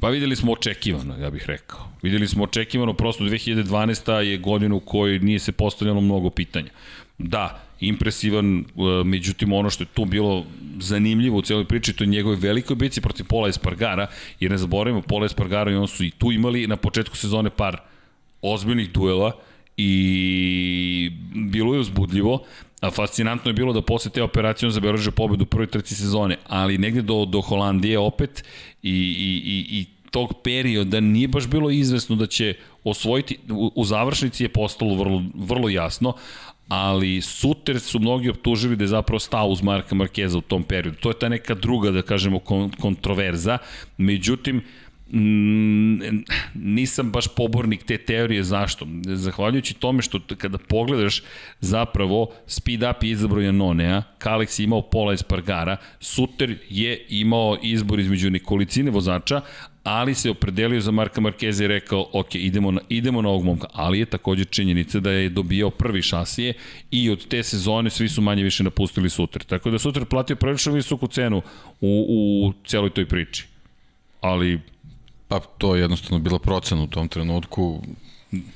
Pa 0.00 0.08
videli 0.08 0.36
smo 0.36 0.52
očekivano, 0.52 1.16
ja 1.16 1.30
bih 1.30 1.44
rekao. 1.46 1.88
Videli 2.02 2.28
smo 2.28 2.44
očekivano, 2.44 2.92
prosto 2.92 3.24
2012. 3.24 4.12
je 4.12 4.38
godina 4.38 4.74
u 4.74 4.80
kojoj 4.80 5.18
nije 5.18 5.38
se 5.38 5.52
postavljalo 5.52 6.00
mnogo 6.00 6.30
pitanja. 6.30 6.70
Da, 7.18 7.62
impresivan, 7.80 8.58
e, 8.58 8.64
međutim 9.04 9.52
ono 9.52 9.70
što 9.70 9.82
je 9.82 9.88
tu 9.94 10.04
bilo 10.04 10.44
zanimljivo 10.80 11.38
u 11.38 11.42
celoj 11.42 11.64
priči, 11.64 11.92
to 11.92 12.04
je 12.04 12.08
njegove 12.08 12.36
velikoj 12.36 12.76
bici 12.76 13.00
protiv 13.00 13.26
Pola 13.26 13.48
Espargara, 13.48 14.06
jer 14.40 14.50
ne 14.50 14.58
zaboravimo, 14.58 15.02
Pola 15.02 15.26
Espargara 15.26 15.70
i 15.70 15.74
on 15.74 15.88
su 15.88 16.04
i 16.04 16.10
tu 16.10 16.32
imali 16.32 16.66
na 16.66 16.76
početku 16.76 17.16
sezone 17.16 17.50
par 17.50 17.80
ozbiljnih 18.42 18.92
duela 18.92 19.32
i 19.76 21.10
bilo 21.34 21.74
je 21.74 21.80
uzbudljivo, 21.80 22.44
fascinantno 22.90 23.48
je 23.48 23.54
bilo 23.54 23.72
da 23.72 23.82
posle 23.82 24.10
te 24.10 24.22
operacije 24.22 24.66
on 24.66 24.72
zabeleže 24.72 25.10
pobedu 25.10 25.42
u 25.42 25.46
prvoj 25.46 25.66
trci 25.66 25.94
sezone, 25.94 26.36
ali 26.46 26.78
negde 26.78 27.02
do, 27.02 27.24
do 27.24 27.40
Holandije 27.40 27.98
opet 27.98 28.44
i, 28.82 28.90
i, 28.90 29.42
i, 29.44 29.80
i 29.80 29.86
tog 30.10 30.34
perioda 30.44 31.00
nije 31.00 31.28
baš 31.28 31.46
bilo 31.46 31.70
izvesno 31.70 32.16
da 32.16 32.26
će 32.26 32.54
osvojiti, 32.84 33.38
u, 33.50 33.72
u 33.74 33.84
završnici 33.84 34.44
je 34.44 34.48
postalo 34.48 34.94
vrlo, 34.94 35.22
vrlo 35.34 35.68
jasno, 35.68 36.14
ali 36.68 37.20
Suter 37.20 37.80
su 37.80 37.98
mnogi 37.98 38.30
optužili 38.30 38.76
da 38.76 38.84
je 38.84 38.88
zapravo 38.88 39.18
stao 39.18 39.48
uz 39.48 39.62
Marka 39.62 39.94
Markeza 39.94 40.38
u 40.38 40.40
tom 40.40 40.62
periodu. 40.62 40.98
To 41.00 41.10
je 41.10 41.18
ta 41.18 41.28
neka 41.28 41.54
druga, 41.54 41.90
da 41.90 42.02
kažemo, 42.02 42.40
kontroverza. 42.80 43.58
Međutim, 43.96 44.62
Nisam 46.54 47.10
baš 47.10 47.28
pobornik 47.36 47.84
te 47.84 47.98
teorije, 47.98 48.42
zašto? 48.42 48.86
Zahvaljujući 49.04 49.74
tome 49.74 50.02
što 50.02 50.20
kada 50.38 50.58
pogledaš 50.58 51.22
zapravo 51.60 52.30
speed 52.46 52.82
up 52.82 53.02
je 53.02 53.10
izabrao 53.10 53.42
Janonea, 53.42 54.02
Kalex 54.18 54.60
je 54.60 54.64
imao 54.64 54.82
Pola 54.82 55.12
Espargara, 55.12 55.76
Suter 56.00 56.58
je 56.70 57.06
imao 57.08 57.56
izbor 57.62 58.00
između 58.00 58.30
nekolicine 58.30 58.90
vozača, 58.90 59.40
ali 59.84 60.14
se 60.14 60.30
opredelio 60.30 60.80
za 60.80 60.90
Marka 60.90 61.20
Markeza 61.20 61.64
i 61.64 61.68
rekao, 61.68 62.06
ok, 62.12 62.34
idemo 62.34 62.70
na, 62.70 62.80
idemo 62.88 63.22
na 63.22 63.28
ovog 63.28 63.44
momka, 63.44 63.66
ali 63.72 63.98
je 63.98 64.06
takođe 64.06 64.44
činjenica 64.44 65.00
da 65.00 65.10
je 65.10 65.28
dobijao 65.28 65.70
prvi 65.70 66.02
šasije 66.02 66.52
i 66.90 67.10
od 67.10 67.28
te 67.28 67.42
sezone 67.42 67.90
svi 67.90 68.08
su 68.08 68.22
manje 68.22 68.42
više 68.42 68.64
napustili 68.64 69.10
Suter. 69.10 69.44
Tako 69.44 69.70
da 69.70 69.78
Suter 69.78 70.04
platio 70.04 70.36
prilično 70.36 70.72
visoku 70.72 71.06
cenu 71.06 71.42
u, 71.80 72.06
u 72.08 72.52
celoj 72.66 72.90
toj 72.90 73.06
priči. 73.06 73.46
Ali 74.20 74.60
Pa 75.34 75.40
to 75.40 75.74
je 75.74 75.80
jednostavno 75.80 76.18
bila 76.18 76.38
procena 76.38 76.82
u 76.82 76.86
tom 76.86 77.08
trenutku. 77.08 77.82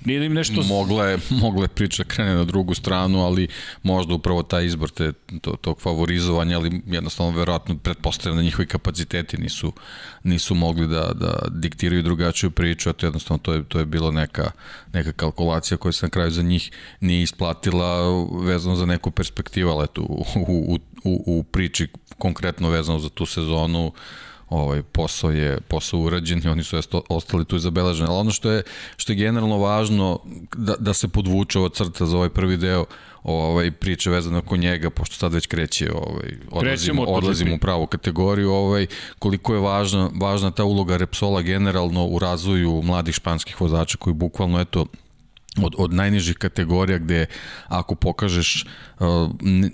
Nije 0.04 0.18
da 0.18 0.24
im 0.24 0.34
nešto... 0.34 0.62
Mogla 0.62 1.06
je, 1.06 1.18
mogla 1.30 1.62
je 1.62 1.68
priča 1.68 2.04
krene 2.04 2.34
na 2.34 2.44
drugu 2.44 2.74
stranu, 2.74 3.20
ali 3.20 3.48
možda 3.82 4.14
upravo 4.14 4.42
taj 4.42 4.66
izbor 4.66 4.90
te, 4.90 5.12
to, 5.40 5.56
tog 5.60 5.80
favorizovanja, 5.80 6.56
ali 6.56 6.82
jednostavno 6.86 7.38
verovatno 7.38 7.78
pretpostavljam 7.78 8.36
da 8.36 8.42
njihovi 8.42 8.66
kapaciteti 8.66 9.38
nisu, 9.38 9.72
nisu 10.22 10.54
mogli 10.54 10.86
da, 10.86 11.12
da 11.14 11.38
diktiraju 11.50 12.02
drugačiju 12.02 12.50
priču, 12.50 12.90
a 12.90 12.92
to 12.92 13.06
jednostavno 13.06 13.38
to 13.38 13.52
je, 13.52 13.64
to 13.64 13.78
je 13.78 13.86
bilo 13.86 14.10
neka, 14.10 14.50
neka 14.92 15.12
kalkulacija 15.12 15.78
koja 15.78 15.92
se 15.92 16.06
na 16.06 16.10
kraju 16.10 16.30
za 16.30 16.42
njih 16.42 16.70
nije 17.00 17.22
isplatila 17.22 18.24
vezano 18.42 18.76
za 18.76 18.86
neku 18.86 19.10
perspektivu, 19.10 19.70
ali 19.70 19.84
eto, 19.84 20.02
u, 20.02 20.24
u, 20.36 20.78
u, 21.04 21.22
u 21.26 21.42
priči 21.42 21.88
konkretno 22.18 22.68
vezano 22.68 22.98
za 22.98 23.08
tu 23.08 23.26
sezonu, 23.26 23.86
uh, 23.86 23.94
ovaj 24.50 24.82
posao 24.82 25.30
je 25.30 25.60
posao 25.60 26.00
urađen 26.00 26.42
i 26.44 26.48
oni 26.48 26.64
su 26.64 26.80
ostali 27.08 27.44
tu 27.44 27.58
zabeleženi. 27.58 28.08
Ali 28.08 28.18
ono 28.18 28.30
što 28.30 28.50
je 28.50 28.62
što 28.96 29.12
je 29.12 29.16
generalno 29.16 29.58
važno 29.58 30.20
da, 30.56 30.74
da 30.78 30.94
se 30.94 31.08
podvuče 31.08 31.58
ova 31.58 31.68
crta 31.68 32.06
za 32.06 32.16
ovaj 32.16 32.28
prvi 32.28 32.56
deo 32.56 32.84
ovaj 33.22 33.70
priče 33.70 34.10
vezano 34.10 34.38
oko 34.38 34.56
njega 34.56 34.90
pošto 34.90 35.16
sad 35.16 35.32
već 35.32 35.46
kreće 35.46 35.92
ovaj 35.92 36.36
odlazimo 36.50 37.02
odlazimo 37.02 37.54
u 37.54 37.58
pravu 37.58 37.86
kategoriju 37.86 38.50
ovaj 38.50 38.86
koliko 39.18 39.54
je 39.54 39.60
važna 39.60 40.10
važna 40.20 40.50
ta 40.50 40.64
uloga 40.64 40.96
Repsola 40.96 41.42
generalno 41.42 42.06
u 42.06 42.18
razvoju 42.18 42.82
mladih 42.82 43.14
španskih 43.14 43.60
vozača 43.60 43.98
koji 43.98 44.14
bukvalno 44.14 44.60
eto 44.60 44.86
od, 45.62 45.74
od 45.78 45.92
najnižih 45.92 46.36
kategorija 46.36 46.98
gde 46.98 47.26
ako 47.68 47.94
pokažeš 47.94 48.66
uh, 48.98 49.06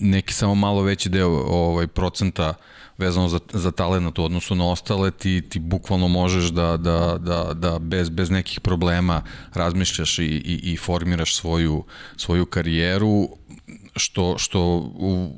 neki 0.00 0.32
samo 0.32 0.54
malo 0.54 0.82
veći 0.82 1.08
deo 1.08 1.28
ovaj 1.46 1.86
procenta 1.86 2.48
uh, 2.48 2.73
vezano 2.98 3.28
za, 3.28 3.38
za 3.52 3.70
talent 3.70 4.18
u 4.18 4.24
odnosu 4.24 4.54
na 4.54 4.70
ostale, 4.70 5.10
ti, 5.10 5.42
ti 5.48 5.58
bukvalno 5.58 6.08
možeš 6.08 6.44
da, 6.44 6.76
da, 6.76 7.18
da, 7.18 7.54
da 7.54 7.78
bez, 7.78 8.08
bez 8.08 8.30
nekih 8.30 8.60
problema 8.60 9.22
razmišljaš 9.54 10.18
i, 10.18 10.24
i, 10.24 10.72
i 10.72 10.76
formiraš 10.76 11.36
svoju, 11.36 11.84
svoju 12.16 12.46
karijeru, 12.46 13.28
što, 13.96 14.38
što 14.38 14.60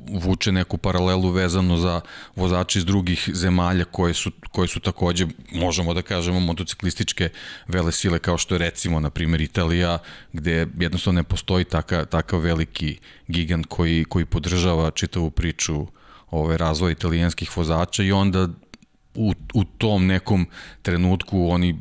vuče 0.09 0.52
neku 0.52 0.78
paralelu 0.78 1.30
vezano 1.30 1.76
za 1.76 2.00
vozače 2.36 2.78
iz 2.78 2.84
drugih 2.84 3.30
zemalja 3.32 3.84
koje 3.84 4.14
su, 4.14 4.30
koje 4.52 4.68
su 4.68 4.80
takođe, 4.80 5.26
možemo 5.52 5.94
da 5.94 6.02
kažemo, 6.02 6.40
motociklističke 6.40 7.28
vele 7.68 7.92
sile 7.92 8.18
kao 8.18 8.38
što 8.38 8.54
je 8.54 8.59
recimo, 8.59 9.00
na 9.00 9.11
primjer, 9.11 9.40
Italija, 9.40 9.98
gde 10.32 10.66
jednostavno 10.78 11.20
ne 11.20 11.24
postoji 11.24 11.64
taka, 11.64 12.04
takav 12.04 12.40
veliki 12.40 12.98
gigant 13.28 13.66
koji, 13.66 14.04
koji 14.04 14.24
podržava 14.24 14.90
čitavu 14.90 15.30
priču 15.30 15.86
ovaj, 16.30 16.56
razvoj 16.56 16.92
italijanskih 16.92 17.56
vozača 17.56 18.02
i 18.02 18.12
onda 18.12 18.48
u, 19.14 19.32
u 19.54 19.64
tom 19.64 20.06
nekom 20.06 20.46
trenutku 20.82 21.48
oni 21.48 21.76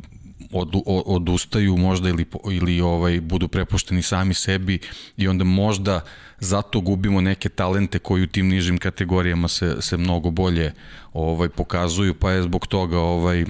od, 0.52 0.82
odustaju 0.86 1.78
možda 1.78 2.10
ili, 2.10 2.26
ili 2.52 2.82
ovaj, 2.82 3.22
budu 3.22 3.48
prepušteni 3.48 4.02
sami 4.02 4.34
sebi 4.34 4.80
i 5.18 5.28
onda 5.28 5.44
možda 5.44 6.02
zato 6.40 6.82
gubimo 6.82 7.22
neke 7.22 7.50
talente 7.50 8.00
koji 8.00 8.24
u 8.24 8.28
tim 8.28 8.48
nižim 8.48 8.78
kategorijama 8.78 9.48
se, 9.48 9.76
se 9.80 9.98
mnogo 9.98 10.30
bolje 10.30 10.74
ovaj 11.14 11.50
pokazuju 11.50 12.14
pa 12.14 12.32
je 12.32 12.44
zbog 12.44 12.68
toga 12.68 13.00
ovaj 13.00 13.46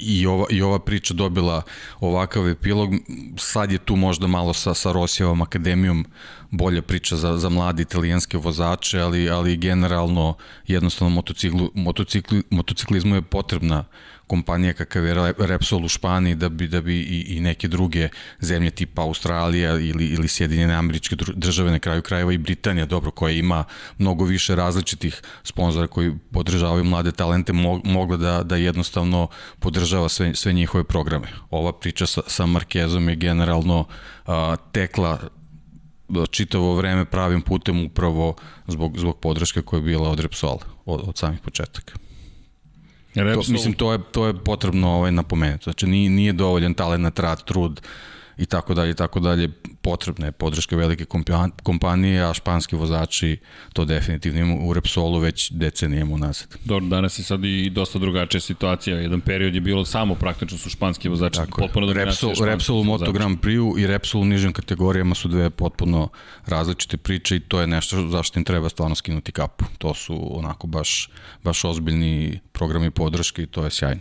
i 0.00 0.26
ova, 0.26 0.46
i 0.50 0.62
ova 0.62 0.78
priča 0.78 1.14
dobila 1.14 1.62
ovakav 2.00 2.48
epilog. 2.48 2.90
Sad 3.36 3.72
je 3.72 3.78
tu 3.78 3.96
možda 3.96 4.26
malo 4.26 4.52
sa, 4.52 4.74
sa 4.74 4.92
Rosijevom 4.92 5.42
akademijom 5.42 6.06
bolja 6.50 6.82
priča 6.82 7.16
za, 7.16 7.38
za 7.38 7.48
mladi 7.48 7.82
italijanske 7.82 8.38
vozače, 8.38 9.00
ali, 9.00 9.30
ali 9.30 9.56
generalno 9.56 10.34
jednostavno 10.66 11.14
motociklu, 11.14 11.70
motocikli, 11.74 12.42
motociklizmu 12.50 13.14
je 13.14 13.22
potrebna 13.22 13.84
kompanija 14.28 14.72
kakav 14.72 15.04
je 15.04 15.32
Repsol 15.38 15.84
u 15.84 15.88
Španiji 15.88 16.34
da 16.34 16.48
bi, 16.48 16.68
da 16.68 16.80
bi 16.80 17.00
i, 17.00 17.36
i 17.36 17.40
neke 17.40 17.68
druge 17.68 18.08
zemlje 18.40 18.70
tipa 18.70 19.02
Australija 19.02 19.72
ili, 19.72 20.06
ili 20.06 20.28
Sjedinjene 20.28 20.74
američke 20.74 21.16
države 21.34 21.70
na 21.70 21.78
kraju 21.78 22.02
krajeva 22.02 22.32
i 22.32 22.38
Britanija, 22.38 22.86
dobro, 22.86 23.10
koja 23.10 23.32
ima 23.32 23.64
mnogo 23.98 24.24
više 24.24 24.56
različitih 24.56 25.22
sponzora 25.44 25.86
koji 25.86 26.14
podržavaju 26.32 26.84
mlade 26.84 27.12
talente, 27.12 27.52
mogla 27.84 28.16
da, 28.16 28.42
da 28.42 28.56
jednostavno 28.56 29.28
podržava 29.58 30.08
sve, 30.08 30.34
sve 30.34 30.52
njihove 30.52 30.84
programe. 30.84 31.28
Ova 31.50 31.72
priča 31.72 32.06
sa, 32.06 32.22
sa 32.26 32.46
Markezom 32.46 33.08
je 33.08 33.16
generalno 33.16 33.84
a, 34.26 34.56
tekla 34.72 35.18
čitavo 36.30 36.74
vreme 36.74 37.04
pravim 37.04 37.42
putem 37.42 37.86
upravo 37.86 38.34
zbog, 38.66 38.98
zbog 38.98 39.18
podrške 39.20 39.62
koja 39.62 39.78
je 39.78 39.82
bila 39.82 40.10
od 40.10 40.20
Repsola 40.20 40.58
od, 40.86 41.00
od 41.08 41.18
samih 41.18 41.40
početaka. 41.40 42.07
Repsol... 43.24 43.44
To, 43.44 43.52
mislim, 43.52 43.74
to 43.74 43.92
je, 43.92 43.98
to 44.12 44.26
je 44.26 44.34
potrebno 44.34 44.90
ovaj, 44.90 45.12
napomenuti. 45.12 45.64
Znači, 45.64 45.86
nije, 45.86 46.10
nije 46.10 46.32
dovoljan 46.32 46.74
talent, 46.74 47.18
rad, 47.18 47.44
trud 47.44 47.80
i 48.38 48.46
tako 48.46 48.74
dalje, 48.74 48.90
i 48.90 48.94
tako 48.94 49.20
dalje. 49.20 49.48
Potrebna 49.82 50.26
je 50.26 50.32
podrška 50.32 50.76
velike 50.76 51.04
kompanije, 51.62 52.22
a 52.30 52.34
španski 52.34 52.76
vozači 52.76 53.38
to 53.72 53.84
definitivno 53.84 54.40
imaju 54.40 54.68
u 54.68 54.72
Repsolu 54.72 55.18
već 55.18 55.50
decenijama 55.52 56.14
unazad. 56.14 56.56
Dobro, 56.64 56.88
danas 56.88 57.18
je 57.18 57.22
sad 57.24 57.44
i 57.44 57.70
dosta 57.70 57.98
drugačija 57.98 58.40
situacija. 58.40 58.96
Jedan 58.96 59.20
period 59.20 59.54
je 59.54 59.60
bilo 59.60 59.84
samo 59.84 60.14
praktično 60.14 60.58
su 60.58 60.70
španski 60.70 61.08
vozači. 61.08 61.36
Tako 61.36 61.60
potpuno 61.60 61.92
Repsol, 61.92 62.32
Repsol 62.44 62.80
u 62.80 62.84
Moto 62.84 63.12
Grand 63.12 63.40
Prix 63.40 63.80
i 63.80 63.86
Repsol 63.86 64.20
u 64.20 64.24
nižim 64.24 64.52
kategorijama 64.52 65.14
su 65.14 65.28
dve 65.28 65.50
potpuno 65.50 66.08
različite 66.46 66.96
priče 66.96 67.36
i 67.36 67.40
to 67.40 67.60
je 67.60 67.66
nešto 67.66 68.08
zašto 68.08 68.38
im 68.38 68.44
treba 68.44 68.68
stvarno 68.68 68.94
skinuti 68.94 69.32
kapu. 69.32 69.64
To 69.78 69.94
su 69.94 70.38
onako 70.38 70.66
baš, 70.66 71.10
baš 71.44 71.64
ozbiljni 71.64 72.40
programi 72.52 72.90
podrške 72.90 73.42
i 73.42 73.46
to 73.46 73.64
je 73.64 73.70
sjajno. 73.70 74.00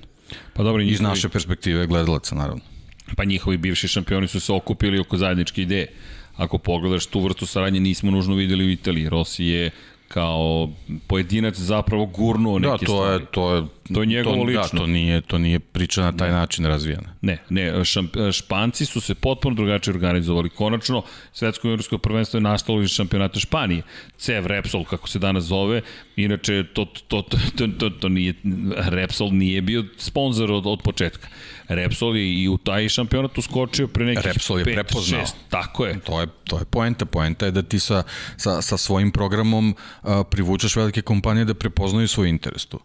Pa 0.54 0.64
dobro, 0.64 0.82
Iz 0.82 1.02
naše 1.02 1.30
perspektive 1.30 1.88
gledalaca, 1.88 2.36
naravno 2.36 2.77
pa 3.16 3.24
njihovi 3.24 3.58
bivši 3.58 3.88
šampioni 3.88 4.28
su 4.28 4.40
se 4.40 4.54
okupili 4.54 5.00
oko 5.00 5.18
zajedničke 5.18 5.62
ideje. 5.62 5.88
Ako 6.36 6.58
pogledaš 6.58 7.06
tu 7.06 7.20
vrstu 7.20 7.46
saradnje 7.46 7.80
nismo 7.80 8.12
nužno 8.12 8.36
videli 8.36 8.66
u 8.66 8.72
Italiji. 8.72 9.10
Rossi 9.10 9.46
je 9.46 9.72
kao 10.08 10.70
pojedinac 11.08 11.56
zapravo 11.56 12.06
gurnuo 12.06 12.60
neke 12.60 12.86
stvari. 12.86 13.20
Da, 13.20 13.32
to 13.32 13.56
je, 13.56 13.62
to 13.62 13.66
je 13.66 13.78
To 13.94 14.02
je 14.02 14.06
njegovo 14.06 14.36
to, 14.36 14.44
lično. 14.44 14.62
Da, 14.72 14.78
to 14.78 14.88
nije, 14.88 15.22
to 15.22 15.38
nije 15.38 15.60
priča 15.60 16.02
na 16.02 16.12
taj 16.12 16.32
način 16.32 16.66
razvijena. 16.66 17.16
Ne, 17.22 17.38
ne, 17.50 17.86
šamp, 17.86 18.16
Španci 18.32 18.86
su 18.86 19.02
se 19.02 19.16
potpuno 19.16 19.56
drugačije 19.56 19.94
organizovali. 19.94 20.50
Konačno, 20.50 21.04
svetsko 21.34 21.68
juniorsko 21.68 21.98
prvenstvo 21.98 22.38
je 22.38 22.42
nastalo 22.42 22.82
iz 22.82 22.90
šampionata 22.90 23.40
Španije. 23.40 23.82
CEV 24.18 24.48
Repsol, 24.48 24.84
kako 24.84 25.08
se 25.08 25.20
danas 25.20 25.44
zove, 25.44 25.82
inače 26.16 26.64
to, 26.74 26.86
to, 26.86 27.22
to, 27.22 27.38
to, 27.58 27.68
to, 27.68 27.90
to 27.90 28.10
nije, 28.10 28.34
Repsol 28.78 29.30
nije 29.32 29.62
bio 29.62 29.86
sponsor 29.98 30.52
od, 30.52 30.64
od 30.66 30.82
početka. 30.82 31.28
Repsol 31.68 32.18
je 32.18 32.44
i 32.44 32.48
u 32.48 32.58
taj 32.58 32.90
šampionat 32.90 33.38
uskočio 33.38 33.88
pre 33.88 34.06
nekih 34.06 34.26
Repsol 34.26 34.60
je 34.60 34.66
5, 34.66 34.74
prepoznao. 34.74 35.22
6, 35.22 35.34
tako 35.50 35.86
je. 35.86 36.00
To 36.00 36.22
je, 36.22 36.28
to 36.44 36.60
je 36.60 36.66
poenta. 36.66 37.06
Poenta 37.06 37.46
je 37.46 37.52
da 37.52 37.62
ti 37.62 37.80
sa, 37.80 38.04
sa, 38.38 38.62
sa 38.62 38.78
svojim 38.78 39.12
programom 39.12 39.76
a, 40.04 40.24
privučeš 40.24 40.76
velike 40.76 41.02
kompanije 41.02 41.46
da 41.46 41.54
prepoznaju 41.54 42.08
svoj 42.08 42.30
interes 42.30 42.66
tu. 42.66 42.80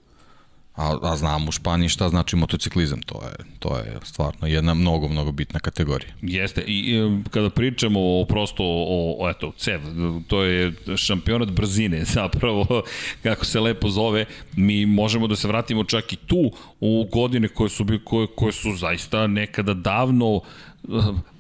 A, 0.74 0.98
a 1.02 1.16
znam 1.16 1.48
u 1.48 1.52
Španiji 1.52 1.88
šta 1.88 2.08
znači 2.08 2.36
motociklizam, 2.36 3.02
to 3.02 3.22
je, 3.24 3.44
to 3.58 3.78
je 3.78 3.98
stvarno 4.02 4.46
jedna 4.48 4.74
mnogo, 4.74 5.08
mnogo 5.08 5.32
bitna 5.32 5.60
kategorija. 5.60 6.14
Jeste, 6.22 6.62
i, 6.66 6.78
i 6.78 7.22
kada 7.30 7.50
pričamo 7.50 8.00
o 8.00 8.24
prosto 8.28 8.64
o, 8.64 9.16
o 9.20 9.30
eto, 9.30 9.52
CEV, 9.56 9.80
to 10.26 10.42
je 10.42 10.72
šampionat 10.96 11.50
brzine, 11.50 12.04
zapravo, 12.18 12.82
kako 13.22 13.44
se 13.44 13.60
lepo 13.60 13.88
zove, 13.88 14.24
mi 14.56 14.86
možemo 14.86 15.26
da 15.26 15.36
se 15.36 15.48
vratimo 15.48 15.84
čak 15.84 16.12
i 16.12 16.16
tu 16.16 16.52
u 16.80 17.08
godine 17.12 17.48
koje 17.48 17.70
su, 17.70 17.86
koje, 18.04 18.26
koje 18.36 18.52
su 18.52 18.72
zaista 18.76 19.26
nekada 19.26 19.74
davno 19.74 20.40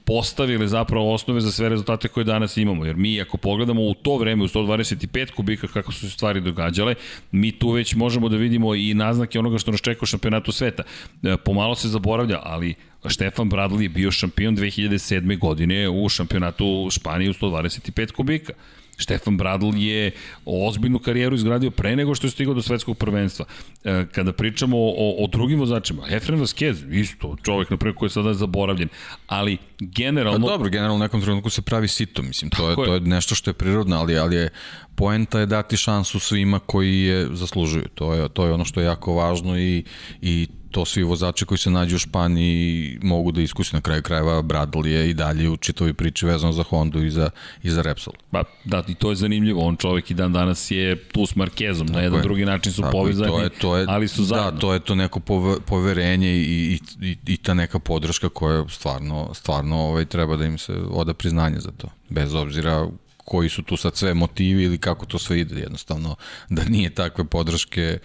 postavili 0.04 0.68
zapravo 0.68 1.14
osnove 1.14 1.40
za 1.40 1.52
sve 1.52 1.68
rezultate 1.68 2.08
koje 2.08 2.24
danas 2.24 2.56
imamo. 2.56 2.84
Jer 2.84 2.96
mi 2.96 3.20
ako 3.20 3.36
pogledamo 3.36 3.82
u 3.82 3.94
to 3.94 4.16
vreme, 4.16 4.44
u 4.44 4.48
125 4.48 5.30
kubika 5.30 5.66
kako 5.66 5.92
su 5.92 6.00
se 6.00 6.10
stvari 6.10 6.40
događale, 6.40 6.94
mi 7.32 7.52
tu 7.52 7.70
već 7.70 7.94
možemo 7.94 8.28
da 8.28 8.36
vidimo 8.36 8.74
i 8.74 8.94
naznake 8.94 9.38
onoga 9.38 9.58
što 9.58 9.70
nas 9.70 9.80
čeka 9.80 10.00
u 10.02 10.06
šampionatu 10.06 10.52
sveta. 10.52 10.82
E, 11.22 11.36
pomalo 11.36 11.74
se 11.74 11.88
zaboravlja, 11.88 12.38
ali 12.42 12.74
Štefan 13.08 13.50
Bradley 13.50 13.82
je 13.82 13.88
bio 13.88 14.10
šampion 14.10 14.56
2007. 14.56 15.38
godine 15.38 15.88
u 15.88 16.08
šampionatu 16.08 16.88
Španije 16.90 17.30
u 17.30 17.34
125 17.34 18.12
kubika. 18.12 18.52
Štefan 18.96 19.36
Bradl 19.36 19.76
je 19.76 20.10
ozbiljnu 20.44 20.98
karijeru 20.98 21.36
izgradio 21.36 21.70
pre 21.70 21.96
nego 21.96 22.14
što 22.14 22.26
je 22.26 22.30
stigao 22.30 22.54
do 22.54 22.62
svetskog 22.62 22.98
prvenstva. 22.98 23.44
E, 23.84 24.06
kada 24.12 24.32
pričamo 24.32 24.76
o, 24.78 25.24
o 25.24 25.26
drugim 25.26 25.60
vozačima, 25.60 26.02
Efren 26.10 26.40
Vasquez, 26.40 27.00
isto, 27.00 27.36
čovjek 27.42 27.70
na 27.70 27.76
koji 27.76 28.06
je 28.06 28.10
sada 28.10 28.34
zaboravljen, 28.34 28.88
ali 29.26 29.58
generalno... 29.80 30.46
A 30.46 30.50
dobro, 30.50 30.70
generalno 30.70 30.96
u 30.96 30.98
nekom 30.98 31.22
trenutku 31.22 31.50
se 31.50 31.62
pravi 31.62 31.88
sito, 31.88 32.22
mislim, 32.22 32.50
to 32.50 32.68
je, 32.68 32.72
je, 32.72 32.76
to 32.76 32.94
je 32.94 33.00
nešto 33.00 33.34
što 33.34 33.50
je 33.50 33.54
prirodno, 33.54 33.96
ali, 33.96 34.18
ali 34.18 34.36
je 34.36 34.50
poenta 34.94 35.40
je 35.40 35.46
dati 35.46 35.76
šansu 35.76 36.18
svima 36.18 36.58
koji 36.58 37.00
je 37.00 37.28
zaslužuju. 37.32 37.88
To 37.94 38.14
je, 38.14 38.28
to 38.28 38.46
je 38.46 38.52
ono 38.52 38.64
što 38.64 38.80
je 38.80 38.86
jako 38.86 39.14
važno 39.14 39.58
i, 39.58 39.84
i 40.20 40.48
to 40.72 40.84
svi 40.84 41.02
vozači 41.02 41.44
koji 41.44 41.58
se 41.58 41.70
nađu 41.70 41.96
u 41.96 41.98
Španiji 41.98 42.98
mogu 43.02 43.32
da 43.32 43.40
iskusi 43.40 43.74
na 43.74 43.80
kraju 43.80 44.02
krajeva 44.02 44.42
Bradley 44.42 44.86
je 44.86 45.10
i 45.10 45.14
dalje 45.14 45.48
u 45.48 45.56
čitovi 45.56 45.92
priči 45.92 46.26
vezano 46.26 46.52
za 46.52 46.62
Hondu 46.62 47.04
i 47.04 47.10
za, 47.10 47.30
i 47.62 47.70
za 47.70 47.82
Repsol. 47.82 48.12
Pa, 48.30 48.44
da, 48.64 48.82
i 48.88 48.94
to 48.94 49.10
je 49.10 49.16
zanimljivo, 49.16 49.66
on 49.66 49.76
čovek 49.76 50.10
i 50.10 50.14
dan 50.14 50.32
danas 50.32 50.70
je 50.70 50.96
tu 51.08 51.26
s 51.26 51.36
Markezom, 51.36 51.86
na 51.86 52.00
jedan 52.00 52.18
je. 52.18 52.22
drugi 52.22 52.44
način 52.44 52.72
su 52.72 52.82
Tako 52.82 52.92
povezani, 52.92 53.30
to 53.30 53.42
je, 53.42 53.48
to 53.50 53.76
je, 53.76 53.86
ali 53.88 54.08
su 54.08 54.24
zajedno. 54.24 54.50
Da, 54.50 54.58
to 54.58 54.72
je 54.72 54.80
to 54.80 54.94
neko 54.94 55.20
poverenje 55.66 56.36
i, 56.36 56.40
i, 56.42 56.80
i, 57.08 57.16
i 57.26 57.36
ta 57.36 57.54
neka 57.54 57.78
podrška 57.78 58.28
koja 58.28 58.68
stvarno, 58.68 59.34
stvarno 59.34 59.76
ovaj, 59.76 60.04
treba 60.04 60.36
da 60.36 60.44
im 60.44 60.58
se 60.58 60.72
oda 60.90 61.14
priznanje 61.14 61.60
za 61.60 61.70
to, 61.70 61.88
bez 62.08 62.34
obzira 62.34 62.88
koji 63.24 63.48
su 63.48 63.62
tu 63.62 63.76
sad 63.76 63.96
sve 63.96 64.14
motivi 64.14 64.64
ili 64.64 64.78
kako 64.78 65.06
to 65.06 65.18
sve 65.18 65.40
ide, 65.40 65.60
jednostavno 65.60 66.16
da 66.48 66.64
nije 66.64 66.90
takve 66.90 67.24
podrške 67.24 67.98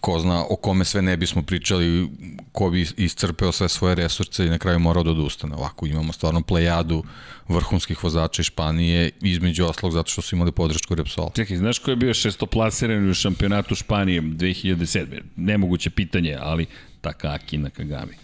ko 0.00 0.18
zna 0.18 0.44
o 0.50 0.56
kome 0.56 0.84
sve 0.84 1.02
ne 1.02 1.16
bismo 1.16 1.42
pričali, 1.42 2.08
ko 2.52 2.70
bi 2.70 2.86
iscrpeo 2.96 3.52
sve 3.52 3.68
svoje 3.68 3.94
resurse 3.94 4.46
i 4.46 4.50
na 4.50 4.58
kraju 4.58 4.78
morao 4.78 5.02
da 5.02 5.10
odustane. 5.10 5.54
Ovako 5.56 5.86
imamo 5.86 6.12
stvarno 6.12 6.42
plejadu 6.42 7.04
vrhunskih 7.48 8.04
vozača 8.04 8.42
iz 8.42 8.46
Španije, 8.46 9.10
između 9.20 9.64
oslog 9.64 9.92
zato 9.92 10.10
što 10.10 10.22
su 10.22 10.36
imali 10.36 10.52
podršku 10.52 10.94
Repsola. 10.94 11.30
Čekaj, 11.34 11.56
znaš 11.56 11.78
ko 11.78 11.90
je 11.90 11.96
bio 11.96 12.14
šestoplasiran 12.14 13.10
u 13.10 13.14
šampionatu 13.14 13.74
Španije 13.74 14.22
2007. 14.22 15.20
Nemoguće 15.36 15.90
pitanje, 15.90 16.36
ali 16.40 16.66
Takaki 17.00 17.58
na 17.58 17.70
Kagami. 17.70 18.14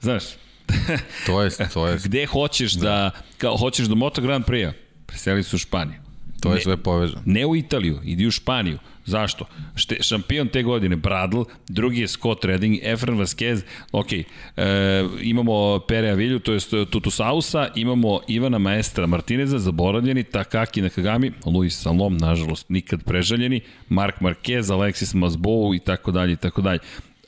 Znaš, 0.00 0.24
to 1.26 1.42
je, 1.42 1.50
to 1.72 1.88
je. 1.88 1.98
Gde 2.04 2.26
hoćeš 2.26 2.72
da, 2.72 2.80
da 2.82 3.10
kao 3.38 3.56
hoćeš 3.56 3.86
do 3.86 3.94
Moto 3.94 4.22
Grand 4.22 4.44
Prix-a, 4.44 4.72
preseli 5.06 5.42
su 5.42 5.56
u 5.56 5.58
Španiju. 5.58 5.98
To 6.40 6.48
je 6.48 6.54
ne, 6.54 6.60
sve 6.60 6.76
povezano. 6.76 7.22
Ne 7.24 7.46
u 7.46 7.56
Italiju, 7.56 8.00
idi 8.04 8.26
u 8.26 8.30
Španiju. 8.30 8.78
Zašto? 9.06 9.46
Šte, 9.74 10.02
šampion 10.02 10.48
te 10.48 10.62
godine 10.62 10.96
Bradl, 10.96 11.42
drugi 11.68 12.00
je 12.00 12.08
Scott 12.08 12.44
Redding, 12.44 12.78
Efren 12.82 13.18
Vasquez, 13.18 13.62
ok, 13.92 14.12
e, 14.12 14.24
imamo 15.22 15.78
Pere 15.88 16.10
Avilju, 16.10 16.38
to 16.38 16.52
je 16.52 16.60
Tutusausa, 16.90 17.68
imamo 17.74 18.20
Ivana 18.28 18.58
Maestra 18.58 19.06
Martineza, 19.06 19.58
zaboravljeni, 19.58 20.24
Takaki 20.24 20.82
Nakagami, 20.82 21.32
Luis 21.44 21.82
Salom, 21.82 22.16
nažalost, 22.16 22.68
nikad 22.68 23.04
prežaljeni, 23.04 23.60
Mark 23.88 24.20
Marquez, 24.20 24.70
Alexis 24.70 25.14
Masbou 25.14 25.74
i 25.74 25.78
tako 25.78 26.12
dalje 26.12 26.32
i 26.32 26.36
tako 26.36 26.62
dalje 26.62 26.78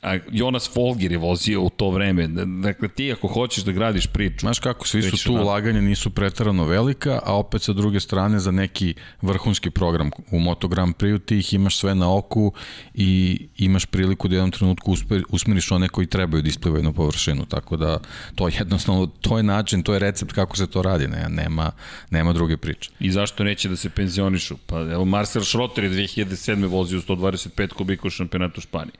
a 0.01 0.17
Jonas 0.31 0.73
Folger 0.73 1.11
je 1.11 1.17
vozio 1.17 1.61
u 1.61 1.69
to 1.69 1.89
vreme. 1.89 2.27
Dakle, 2.61 2.87
ti 2.87 3.11
ako 3.11 3.27
hoćeš 3.27 3.63
da 3.63 3.71
gradiš 3.71 4.07
priču... 4.07 4.39
Znaš 4.39 4.59
kako, 4.59 4.87
svi 4.87 5.01
su 5.01 5.23
tu 5.23 5.33
ulaganja 5.33 5.81
nisu 5.81 6.09
pretarano 6.09 6.65
velika, 6.65 7.19
a 7.25 7.35
opet 7.35 7.61
sa 7.61 7.73
druge 7.73 7.99
strane 7.99 8.39
za 8.39 8.51
neki 8.51 8.93
vrhunski 9.21 9.69
program 9.69 10.11
u 10.31 10.39
Moto 10.39 10.67
Grand 10.67 10.95
Prix 10.95 11.25
ti 11.25 11.37
ih 11.37 11.53
imaš 11.53 11.77
sve 11.77 11.95
na 11.95 12.15
oku 12.15 12.53
i 12.93 13.39
imaš 13.57 13.85
priliku 13.85 14.27
da 14.27 14.35
jednom 14.35 14.51
trenutku 14.51 14.95
usmeriš 15.29 15.71
one 15.71 15.89
koji 15.89 16.07
trebaju 16.07 16.43
da 16.43 16.49
isplivaju 16.49 16.83
na 16.83 16.91
površinu, 16.91 17.45
tako 17.45 17.77
da 17.77 17.99
to 18.35 18.47
je 18.47 18.53
jednostavno, 18.59 19.05
to 19.05 19.37
je 19.37 19.43
način, 19.43 19.83
to 19.83 19.93
je 19.93 19.99
recept 19.99 20.31
kako 20.31 20.57
se 20.57 20.67
to 20.67 20.81
radi, 20.81 21.07
ne, 21.07 21.25
nema, 21.29 21.71
nema 22.09 22.33
druge 22.33 22.57
priče. 22.57 22.91
I 22.99 23.11
zašto 23.11 23.43
neće 23.43 23.69
da 23.69 23.75
se 23.75 23.89
penzionišu? 23.89 24.57
Pa 24.65 24.79
evo 24.79 25.05
Marcel 25.05 25.43
Schrotter 25.43 25.83
je 25.83 25.89
2007. 25.89 26.67
vozio 26.67 26.99
125 26.99 27.73
kubika 27.73 28.07
u 28.07 28.09
šampionatu 28.09 28.61
Španije 28.61 28.93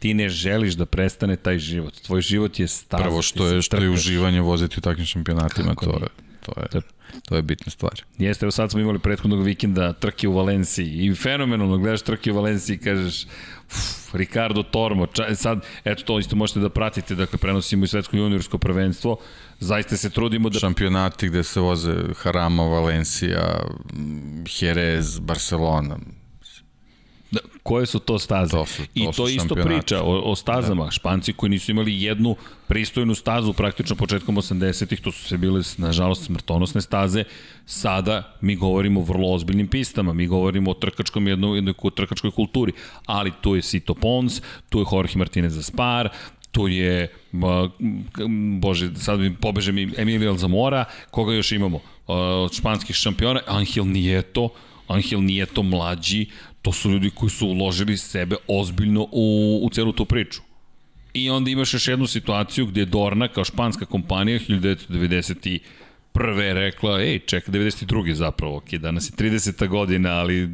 ti 0.00 0.14
ne 0.14 0.28
želiš 0.28 0.74
da 0.74 0.86
prestane 0.86 1.36
taj 1.36 1.58
život. 1.58 2.00
Tvoj 2.00 2.20
život 2.20 2.58
je 2.58 2.68
staza. 2.68 3.02
Prvo 3.02 3.22
što 3.22 3.46
je, 3.46 3.62
što 3.62 3.76
je 3.76 3.90
uživanje 3.90 4.40
voziti 4.40 4.74
u 4.78 4.80
takvim 4.80 5.06
šampionatima, 5.06 5.74
to 5.74 5.90
je, 5.90 6.08
to 6.40 6.52
je, 6.60 6.82
to 7.28 7.36
je 7.36 7.42
bitna 7.42 7.70
stvar. 7.70 8.02
Jeste, 8.18 8.44
evo 8.44 8.50
sad 8.50 8.70
smo 8.70 8.80
imali 8.80 8.98
prethodnog 8.98 9.42
vikenda 9.42 9.92
trke 9.92 10.28
u 10.28 10.32
Valenciji 10.32 11.06
i 11.06 11.14
fenomenalno 11.14 11.78
gledaš 11.78 12.02
trke 12.02 12.32
u 12.32 12.34
Valenciji 12.34 12.74
i 12.74 12.78
kažeš 12.78 13.26
uf, 13.70 14.14
Ricardo 14.14 14.62
Tormo, 14.62 15.06
ča, 15.06 15.34
sad, 15.34 15.66
eto 15.84 16.02
to 16.02 16.18
isto 16.18 16.36
možete 16.36 16.60
da 16.60 16.68
pratite, 16.68 17.14
dakle 17.14 17.38
prenosimo 17.38 17.84
i 17.84 17.88
svetsko 17.88 18.16
juniorsko 18.16 18.58
prvenstvo, 18.58 19.18
zaista 19.58 19.96
se 19.96 20.10
trudimo 20.10 20.50
da... 20.50 20.58
Šampionati 20.58 21.28
gde 21.28 21.42
se 21.42 21.60
voze 21.60 21.94
Harama, 22.16 22.62
Valencija, 22.62 23.60
Jerez, 24.60 25.18
Barcelona, 25.18 25.98
koje 27.62 27.86
su 27.86 27.98
to 27.98 28.18
staze? 28.18 28.50
To 28.50 28.66
su, 28.66 28.82
to 28.82 28.90
I 28.94 29.06
to 29.16 29.28
isto 29.28 29.54
priča 29.54 30.02
o, 30.02 30.30
o 30.30 30.36
stazama. 30.36 30.84
Da. 30.84 30.90
Španci 30.90 31.32
koji 31.32 31.50
nisu 31.50 31.70
imali 31.70 32.02
jednu 32.02 32.36
pristojnu 32.68 33.14
stazu 33.14 33.52
praktično 33.52 33.96
početkom 33.96 34.36
80-ih, 34.36 35.00
to 35.00 35.12
su 35.12 35.24
sve 35.24 35.38
bile, 35.38 35.62
nažalost, 35.76 36.24
smrtonosne 36.24 36.80
staze. 36.80 37.24
Sada 37.66 38.36
mi 38.40 38.56
govorimo 38.56 39.00
o 39.00 39.04
vrlo 39.04 39.32
ozbiljnim 39.32 39.68
pistama, 39.68 40.12
mi 40.12 40.26
govorimo 40.26 40.70
o 40.70 40.74
trkačkom 40.74 41.28
jednoj, 41.28 41.56
jednoj 41.56 41.74
trkačkoj 41.96 42.30
kulturi, 42.30 42.72
ali 43.06 43.32
tu 43.40 43.56
je 43.56 43.62
Sito 43.62 43.94
Pons, 43.94 44.42
tu 44.68 44.78
je 44.78 44.84
Jorge 44.92 45.12
Martinez 45.16 45.58
Aspar, 45.58 46.08
tu 46.50 46.68
je, 46.68 47.08
bože, 48.60 48.90
sad 48.96 49.20
mi 49.20 49.34
pobeže 49.34 49.72
mi 49.72 49.92
Emilio 49.96 50.34
Zamora, 50.36 50.84
koga 51.10 51.32
još 51.32 51.52
imamo? 51.52 51.80
Od 52.06 52.52
španskih 52.52 52.96
šampiona, 52.96 53.40
Angel 53.46 53.86
Nieto, 53.86 54.48
Angel 54.88 55.22
Nieto 55.22 55.62
mlađi, 55.62 56.26
to 56.62 56.72
su 56.72 56.90
ljudi 56.90 57.10
koji 57.10 57.30
su 57.30 57.46
uložili 57.46 57.96
sebe 57.96 58.36
ozbiljno 58.48 59.08
u, 59.12 59.60
u 59.62 59.70
celu 59.70 59.92
tu 59.92 60.04
priču. 60.04 60.40
I 61.14 61.30
onda 61.30 61.50
imaš 61.50 61.74
još 61.74 61.88
jednu 61.88 62.06
situaciju 62.06 62.66
gde 62.66 62.84
Dorna 62.84 63.28
kao 63.28 63.44
španska 63.44 63.86
kompanija 63.86 64.38
1991. 64.38 65.60
rekla, 66.52 67.00
ej, 67.00 67.18
ček, 67.18 67.48
92. 67.48 68.12
zapravo, 68.12 68.56
ok, 68.56 68.70
danas 68.70 69.10
je 69.10 69.12
30. 69.12 69.68
godina, 69.68 70.10
ali 70.10 70.48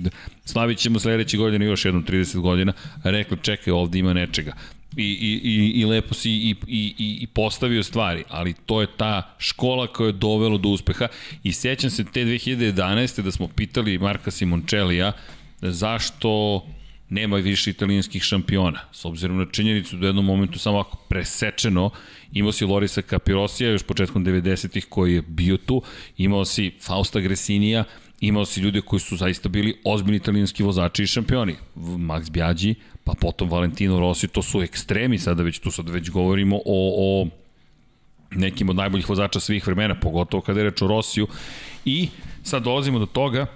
slavit 0.44 0.78
ćemo 0.78 0.98
sledeće 0.98 1.36
godine 1.36 1.66
još 1.66 1.84
jednom 1.84 2.04
30 2.04 2.40
godina, 2.40 2.72
rekla, 3.04 3.36
čekaj, 3.42 3.72
ovde 3.72 3.98
ima 3.98 4.12
nečega. 4.12 4.52
I, 4.96 5.04
i, 5.04 5.40
i, 5.44 5.80
i 5.80 5.84
lepo 5.84 6.14
si 6.14 6.30
i, 6.30 6.54
i, 6.66 6.94
i 6.98 7.26
postavio 7.26 7.82
stvari, 7.82 8.24
ali 8.28 8.54
to 8.66 8.80
je 8.80 8.86
ta 8.96 9.34
škola 9.38 9.86
koja 9.86 10.06
je 10.06 10.12
dovelo 10.12 10.58
do 10.58 10.68
uspeha 10.68 11.08
i 11.42 11.52
sjećam 11.52 11.90
se 11.90 12.04
te 12.04 12.24
2011. 12.24 13.22
da 13.22 13.30
smo 13.30 13.48
pitali 13.48 13.98
Marka 13.98 14.30
Simoncellija, 14.30 15.12
zašto 15.60 16.62
nema 17.08 17.36
više 17.36 17.70
italijanskih 17.70 18.22
šampiona. 18.22 18.80
S 18.92 19.04
obzirom 19.04 19.38
na 19.38 19.46
činjenicu 19.52 19.96
da 19.96 20.04
u 20.04 20.08
jednom 20.08 20.24
momentu 20.24 20.58
samo 20.58 20.76
ovako 20.76 20.96
presečeno, 21.08 21.90
imao 22.32 22.52
si 22.52 22.64
Lorisa 22.64 23.02
Capirosija 23.02 23.70
još 23.70 23.82
početkom 23.82 24.24
90-ih 24.24 24.86
koji 24.88 25.14
je 25.14 25.22
bio 25.22 25.56
tu, 25.56 25.82
imao 26.16 26.44
si 26.44 26.72
Fausta 26.80 27.20
Gresinija 27.20 27.84
imao 28.20 28.44
si 28.44 28.60
ljude 28.60 28.80
koji 28.80 29.00
su 29.00 29.16
zaista 29.16 29.48
bili 29.48 29.78
ozbiljni 29.84 30.16
italijanski 30.16 30.62
vozači 30.62 31.02
i 31.02 31.06
šampioni. 31.06 31.56
Max 31.76 32.30
Biaggi, 32.30 32.74
pa 33.04 33.12
potom 33.20 33.50
Valentino 33.50 34.00
Rossi, 34.00 34.28
to 34.28 34.42
su 34.42 34.62
ekstremi 34.62 35.18
sada 35.18 35.42
već, 35.42 35.58
tu 35.58 35.70
sad 35.70 35.88
već 35.88 36.10
govorimo 36.10 36.56
o, 36.56 36.62
o 36.66 37.26
nekim 38.30 38.68
od 38.68 38.76
najboljih 38.76 39.08
vozača 39.08 39.40
svih 39.40 39.66
vremena, 39.66 40.00
pogotovo 40.00 40.40
kada 40.40 40.60
je 40.60 40.64
reč 40.64 40.82
o 40.82 40.86
Rosiju. 40.86 41.26
I 41.84 42.08
sad 42.42 42.62
dolazimo 42.62 42.98
do 42.98 43.06
toga, 43.06 43.46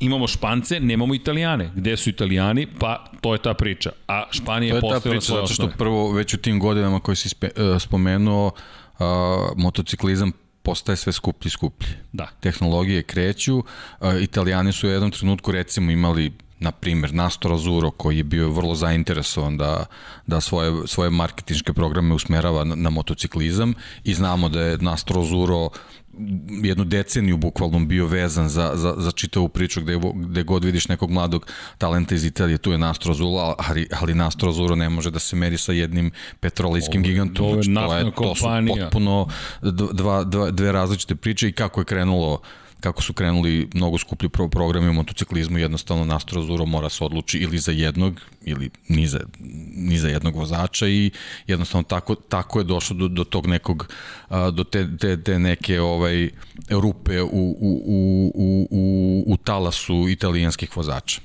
imamo 0.00 0.26
Špance, 0.26 0.80
nemamo 0.80 1.14
Italijane. 1.14 1.70
Gde 1.74 1.96
su 1.96 2.10
Italijani? 2.10 2.66
Pa 2.78 3.04
to 3.20 3.32
je 3.32 3.42
ta 3.42 3.54
priča. 3.54 3.90
A 4.08 4.24
Španija 4.30 4.74
je 4.74 4.80
postavila 4.80 5.20
svoje 5.20 5.42
osnove. 5.42 5.56
To 5.56 5.62
je 5.62 5.66
ta 5.66 5.66
priča 5.66 5.66
zato 5.66 5.70
što 5.70 5.78
prvo 5.78 6.12
već 6.12 6.34
u 6.34 6.36
tim 6.36 6.58
godinama 6.58 7.00
koji 7.00 7.16
si 7.16 7.28
spe, 7.28 7.48
uh, 7.56 7.82
spomenuo 7.82 8.46
uh, 8.46 9.06
motociklizam 9.56 10.32
postaje 10.62 10.96
sve 10.96 11.12
skuplji 11.12 11.48
i 11.48 11.50
skuplji. 11.50 11.88
Da. 12.12 12.28
Tehnologije 12.40 13.02
kreću, 13.02 13.58
uh, 13.58 13.64
Italijani 14.22 14.72
su 14.72 14.86
u 14.86 14.90
jednom 14.90 15.10
trenutku 15.10 15.52
recimo 15.52 15.90
imali 15.90 16.32
na 16.58 16.72
primjer 16.72 17.14
Nastro 17.14 17.54
Azuro 17.54 17.90
koji 17.90 18.16
je 18.16 18.24
bio 18.24 18.50
vrlo 18.50 18.74
zainteresovan 18.74 19.56
da, 19.56 19.86
da 20.26 20.40
svoje, 20.40 20.72
svoje 20.86 21.10
marketinške 21.10 21.72
programe 21.72 22.14
usmerava 22.14 22.64
na, 22.64 22.74
na 22.74 22.90
motociklizam 22.90 23.74
i 24.04 24.14
znamo 24.14 24.48
da 24.48 24.60
je 24.60 24.78
Nastro 24.78 25.20
Azuro 25.20 25.68
jednu 26.62 26.84
deceniju 26.84 27.36
bukvalno 27.36 27.78
bio 27.78 28.06
vezan 28.06 28.48
za, 28.48 28.72
za, 28.74 28.94
za 28.98 29.10
čitavu 29.10 29.48
priču 29.48 29.80
gde, 29.80 30.00
gde 30.14 30.42
god 30.42 30.64
vidiš 30.64 30.88
nekog 30.88 31.10
mladog 31.10 31.46
talenta 31.78 32.14
iz 32.14 32.24
Italije, 32.24 32.58
tu 32.58 32.72
je 32.72 32.78
Nastro 32.78 33.10
Azuro, 33.10 33.54
ali, 33.58 33.88
ali 34.00 34.14
Nastro 34.14 34.48
Azuro 34.48 34.76
ne 34.76 34.88
može 34.88 35.10
da 35.10 35.18
se 35.18 35.36
meri 35.36 35.58
sa 35.58 35.72
jednim 35.72 36.10
petrolijskim 36.40 37.00
ovo, 37.00 37.08
gigantom. 37.08 37.46
Ovo 37.46 37.56
je 37.56 37.62
znači, 37.62 37.88
to, 37.88 37.96
je, 37.96 38.12
to 38.12 38.34
su 38.34 38.44
potpuno 38.68 39.28
dva, 39.92 40.24
dva, 40.24 40.50
dve 40.50 40.72
različite 40.72 41.14
priče 41.14 41.48
i 41.48 41.52
kako 41.52 41.80
je 41.80 41.84
krenulo 41.84 42.32
uh, 42.32 42.40
kako 42.80 43.02
su 43.02 43.12
krenuli 43.12 43.68
mnogo 43.74 43.98
skuplji 43.98 44.28
pro 44.28 44.48
programi 44.48 44.88
u 44.88 44.92
motociklizmu, 44.92 45.58
jednostavno 45.58 46.04
Nastro 46.04 46.42
Zuro 46.42 46.66
mora 46.66 46.88
se 46.88 47.04
odluči 47.04 47.38
ili 47.38 47.58
za 47.58 47.72
jednog, 47.72 48.20
ili 48.44 48.70
ni 48.88 49.06
za, 49.06 49.20
ni 49.74 49.98
za 49.98 50.08
jednog 50.08 50.36
vozača 50.36 50.88
i 50.88 51.10
jednostavno 51.46 51.82
tako, 51.82 52.14
tako 52.14 52.58
je 52.58 52.64
došlo 52.64 52.96
do, 52.96 53.08
do 53.08 53.24
tog 53.24 53.46
nekog, 53.46 53.88
do 54.52 54.64
te, 54.64 54.96
te, 54.98 55.22
te 55.22 55.38
neke 55.38 55.80
ovaj, 55.80 56.30
rupe 56.70 57.22
u, 57.22 57.28
u, 57.28 57.82
u, 57.86 58.32
u, 58.34 58.68
u, 58.70 59.24
u 59.26 59.36
talasu 59.36 60.08
italijanskih 60.08 60.76
vozača 60.76 61.20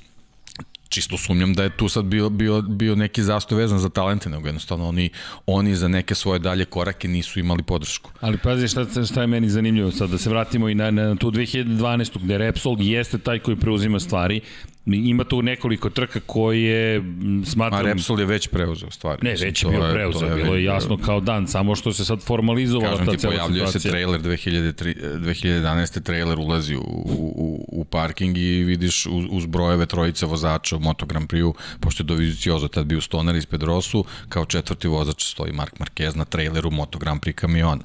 čisto 0.91 1.17
sumnjam 1.17 1.53
da 1.53 1.63
je 1.63 1.77
tu 1.77 1.89
sad 1.89 2.05
bio, 2.05 2.29
bio, 2.29 2.61
bio 2.61 2.95
neki 2.95 3.23
zastoj 3.23 3.57
vezan 3.57 3.79
za 3.79 3.89
talente, 3.89 4.29
nego 4.29 4.47
jednostavno 4.47 4.87
oni, 4.87 5.09
oni 5.45 5.75
za 5.75 5.87
neke 5.87 6.15
svoje 6.15 6.39
dalje 6.39 6.65
korake 6.65 7.07
nisu 7.07 7.39
imali 7.39 7.63
podršku. 7.63 8.11
Ali 8.19 8.37
pazi 8.37 8.67
šta, 8.67 8.85
šta 9.05 9.21
je 9.21 9.27
meni 9.27 9.49
zanimljivo 9.49 9.91
sad, 9.91 10.09
da 10.09 10.17
se 10.17 10.29
vratimo 10.29 10.69
i 10.69 10.75
na, 10.75 10.91
na 10.91 11.15
tu 11.15 11.31
2012. 11.31 12.19
gde 12.23 12.37
Repsol 12.37 12.77
jeste 12.79 13.17
taj 13.17 13.39
koji 13.39 13.57
preuzima 13.57 13.99
stvari, 13.99 14.41
Ima 14.85 15.23
tu 15.23 15.41
nekoliko 15.41 15.89
trka 15.89 16.19
koje 16.25 17.03
smatram... 17.45 17.85
Ma 17.85 17.91
Repsol 17.91 18.19
je 18.19 18.25
već 18.25 18.47
preuzeo 18.47 18.91
stvari. 18.91 19.19
Ne, 19.23 19.35
već 19.41 19.63
je 19.63 19.69
bio 19.69 19.89
preuzeo, 19.93 20.29
je, 20.29 20.35
bilo 20.35 20.55
je 20.55 20.63
jasno 20.63 20.97
kao 20.97 21.19
dan, 21.19 21.47
samo 21.47 21.75
što 21.75 21.93
se 21.93 22.05
sad 22.05 22.21
formalizovala 22.21 22.97
ta 22.97 23.05
cela 23.05 23.17
situacija. 23.17 23.29
Kažem 23.29 23.49
ti, 23.49 23.49
pojavljuje 23.49 23.67
se 23.67 23.89
trailer 23.89 24.21
2003, 24.21 25.19
2011. 25.19 26.03
trailer 26.03 26.39
ulazi 26.39 26.75
u, 26.75 26.81
u, 26.81 27.65
u 27.67 27.85
parking 27.85 28.37
i 28.37 28.63
vidiš 28.63 29.05
uz, 29.05 29.25
uz 29.31 29.45
brojeve 29.45 29.85
trojice 29.85 30.25
vozača 30.25 30.75
u 30.75 30.79
Moto 30.79 31.05
Grand 31.05 31.29
Prix-u, 31.29 31.55
pošto 31.79 32.03
je 32.03 32.05
Doviziciozo 32.05 32.67
tad 32.67 32.85
bio 32.85 33.01
stoner 33.01 33.35
iz 33.35 33.45
Pedrosu, 33.45 34.05
kao 34.29 34.45
četvrti 34.45 34.87
vozač 34.87 35.23
stoji 35.23 35.53
Mark 35.53 35.73
Marquez 35.79 36.15
na 36.15 36.25
traileru 36.25 36.71
Moto 36.71 36.99
Grand 36.99 37.21
Prix 37.21 37.33
kamiona. 37.33 37.83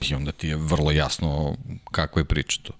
I 0.00 0.14
onda 0.14 0.32
ti 0.32 0.48
je 0.48 0.56
vrlo 0.56 0.90
jasno 0.90 1.56
kako 1.90 2.20
je 2.20 2.24
priča 2.24 2.60
to. 2.62 2.72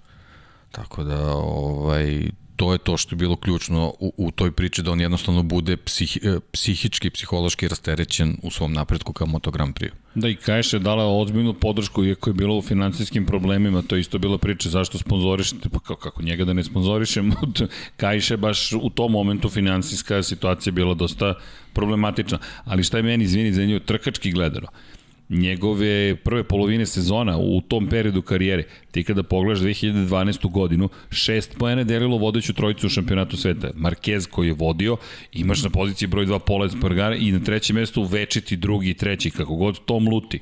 Tako 0.71 1.03
da, 1.03 1.33
ovaj, 1.35 2.31
to 2.57 2.73
je 2.73 2.79
to 2.79 2.97
što 2.97 3.15
je 3.15 3.17
bilo 3.17 3.37
ključno 3.37 3.95
u, 4.01 4.13
u 4.17 4.31
toj 4.31 4.51
priči 4.51 4.83
da 4.83 4.91
on 4.91 5.01
jednostavno 5.01 5.43
bude 5.43 5.77
psih, 5.77 6.19
e, 6.23 6.41
psihički, 6.53 7.11
psihologski 7.11 7.69
rasterećen 7.69 8.37
u 8.43 8.51
svom 8.51 8.73
napretku 8.73 9.13
kao 9.13 9.27
Moto 9.27 9.51
Grand 9.51 9.75
Prix. 9.75 9.91
Da, 10.15 10.29
i 10.29 10.37
Kajš 10.37 10.73
je 10.73 10.79
dala 10.79 11.05
ozbiljnu 11.21 11.55
podršku, 11.55 12.05
iako 12.05 12.31
je 12.31 12.35
bilo 12.35 12.57
u 12.59 12.63
finansijskim 12.63 13.27
problemima, 13.27 13.83
to 13.83 13.97
je 13.97 14.01
isto 14.01 14.19
bila 14.19 14.39
priča 14.39 14.69
zašto 14.69 14.99
sponzorišete, 14.99 15.69
pa 15.69 15.79
kako, 15.79 15.97
kako 15.97 16.23
njega 16.23 16.45
da 16.45 16.53
ne 16.53 16.65
sponzorišemo, 16.65 17.35
Kajš 18.01 18.31
je 18.31 18.37
baš 18.37 18.73
u 18.73 18.91
tom 18.91 19.13
momentu 19.13 19.49
finansijska 19.49 20.23
situacija 20.23 20.73
bila 20.73 20.95
dosta 20.95 21.35
problematična. 21.73 22.39
Ali 22.65 22.85
šta 22.85 22.97
je 22.97 23.03
meni, 23.03 23.25
izvini, 23.25 23.53
za 23.53 23.65
nju 23.65 23.81
trkački 23.81 24.33
gledano, 24.33 24.69
njegove 25.29 26.17
prve 26.17 26.45
polovine 26.45 26.87
sezona 26.87 27.39
u 27.39 27.61
tom 27.61 27.87
periodu 27.87 28.23
karijere, 28.23 28.65
ti 28.91 29.05
kada 29.05 29.23
pogledaš 29.23 29.59
2012. 29.59 30.51
godinu, 30.51 30.89
šest 31.11 31.59
pojene 31.59 31.85
delilo 31.85 32.19
vodeću 32.19 32.53
trojicu 32.53 32.87
u 32.87 32.91
šampionatu 32.91 33.37
sveta. 33.37 33.71
Marquez 33.75 34.29
koji 34.31 34.47
je 34.47 34.55
vodio, 34.55 34.97
imaš 35.33 35.63
na 35.63 35.71
poziciji 35.71 36.09
broj 36.09 36.27
2 36.27 36.39
Pola 36.39 36.67
Espargara 36.67 37.17
i 37.17 37.33
na 37.33 37.41
trećem 37.41 37.77
mestu 37.77 38.03
večiti 38.03 38.57
drugi 38.57 38.91
i 38.91 38.95
treći, 38.95 39.31
kako 39.31 39.55
god 39.55 39.85
Tom 39.85 40.09
Luti. 40.09 40.41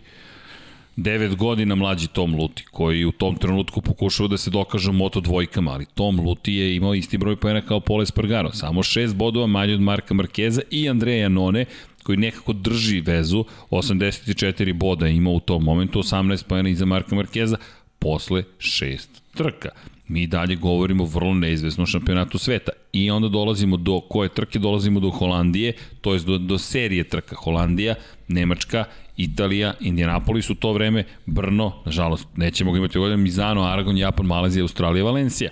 9 0.96 1.36
godina 1.36 1.74
mlađi 1.74 2.06
Tom 2.08 2.34
Luti, 2.34 2.64
koji 2.70 3.04
u 3.04 3.12
tom 3.12 3.36
trenutku 3.36 3.80
pokušao 3.80 4.28
da 4.28 4.36
se 4.36 4.50
dokaže 4.50 4.92
moto 4.92 5.20
dvojkama, 5.20 5.72
ali 5.72 5.86
Tom 5.94 6.20
Luti 6.20 6.54
je 6.54 6.76
imao 6.76 6.94
isti 6.94 7.18
broj 7.18 7.36
pojena 7.36 7.60
kao 7.60 7.80
Pola 7.80 8.02
Espargaro, 8.02 8.52
samo 8.52 8.82
6 8.82 9.14
bodova 9.14 9.46
manje 9.46 9.74
od 9.74 9.80
Marka 9.80 10.14
Markeza 10.14 10.62
i 10.70 10.88
Andreja 10.88 11.22
Janone, 11.22 11.64
koji 12.04 12.18
nekako 12.18 12.52
drži 12.52 13.00
vezu, 13.00 13.44
84 13.70 14.72
boda 14.72 15.08
ima 15.08 15.30
u 15.30 15.40
tom 15.40 15.64
momentu, 15.64 15.98
18 15.98 16.44
pojena 16.44 16.68
iza 16.68 16.84
Marka 16.84 17.14
Markeza, 17.14 17.56
posle 17.98 18.44
šest 18.58 19.22
trka. 19.34 19.68
Mi 20.08 20.26
dalje 20.26 20.56
govorimo 20.56 21.04
o 21.04 21.06
vrlo 21.06 21.34
neizvesnom 21.34 21.86
šampionatu 21.86 22.38
sveta. 22.38 22.72
I 22.92 23.10
onda 23.10 23.28
dolazimo 23.28 23.76
do 23.76 24.00
koje 24.00 24.28
trke? 24.28 24.58
Dolazimo 24.58 25.00
do 25.00 25.10
Holandije, 25.10 25.72
to 26.00 26.14
je 26.14 26.20
do, 26.20 26.38
do 26.38 26.58
serije 26.58 27.04
trka. 27.04 27.36
Holandija, 27.36 27.94
Nemačka, 28.28 28.84
Italija, 29.16 29.74
Indianapolis 29.80 30.50
u 30.50 30.54
to 30.54 30.72
vreme, 30.72 31.04
Brno, 31.26 31.72
nažalost, 31.84 32.28
nećemo 32.36 32.72
ga 32.72 32.78
imati 32.78 32.98
ovdje, 32.98 33.16
Mizano, 33.16 33.62
Aragon, 33.62 33.98
Japan, 33.98 34.26
Malazija, 34.26 34.62
Australija, 34.62 35.04
Valencija. 35.04 35.50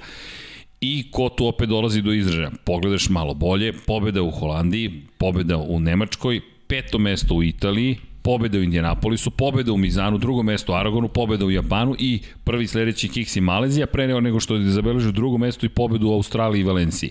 I 0.82 1.04
ko 1.10 1.28
tu 1.28 1.46
opet 1.46 1.68
dolazi 1.68 2.02
do 2.02 2.12
izražaja? 2.12 2.50
Pogledaš 2.64 3.08
malo 3.08 3.34
bolje, 3.34 3.72
pobeda 3.86 4.22
u 4.22 4.30
Holandiji, 4.30 5.02
pobeda 5.18 5.56
u 5.56 5.80
Nemačkoj, 5.80 6.40
peto 6.66 6.98
mesto 6.98 7.34
u 7.34 7.42
Italiji, 7.42 7.96
pobeda 8.22 8.58
u 8.58 8.62
Indianapolisu, 8.62 9.30
pobeda 9.30 9.72
u 9.72 9.76
Mizanu, 9.76 10.18
drugo 10.18 10.42
mesto 10.42 10.72
u 10.72 10.76
Aragonu, 10.76 11.08
pobeda 11.08 11.44
u 11.44 11.50
Japanu 11.50 11.96
i 11.98 12.20
prvi 12.44 12.66
sledeći 12.66 13.08
kiks 13.08 13.36
i 13.36 13.40
Malezija, 13.40 13.86
pre 13.86 14.20
nego 14.20 14.40
što 14.40 14.56
je 14.56 14.70
zabeležio 14.70 15.12
drugo 15.12 15.38
mesto 15.38 15.66
i 15.66 15.68
pobedu 15.68 16.08
u 16.08 16.12
Australiji 16.12 16.60
i 16.60 16.64
Valenciji 16.64 17.10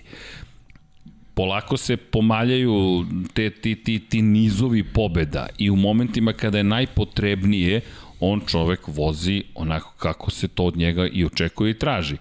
polako 1.34 1.76
se 1.76 1.96
pomaljaju 1.96 3.04
te, 3.34 3.50
ti, 3.50 3.74
ti, 3.74 3.98
ti 3.98 4.22
nizovi 4.22 4.84
pobeda 4.84 5.46
i 5.58 5.70
u 5.70 5.76
momentima 5.76 6.32
kada 6.32 6.58
je 6.58 6.64
najpotrebnije 6.64 7.80
on 8.20 8.40
čovek 8.46 8.80
vozi 8.86 9.42
onako 9.54 9.92
kako 9.98 10.30
se 10.30 10.48
to 10.48 10.64
od 10.64 10.76
njega 10.76 11.06
i 11.12 11.24
očekuje 11.24 11.70
i 11.70 11.78
traži 11.78 12.16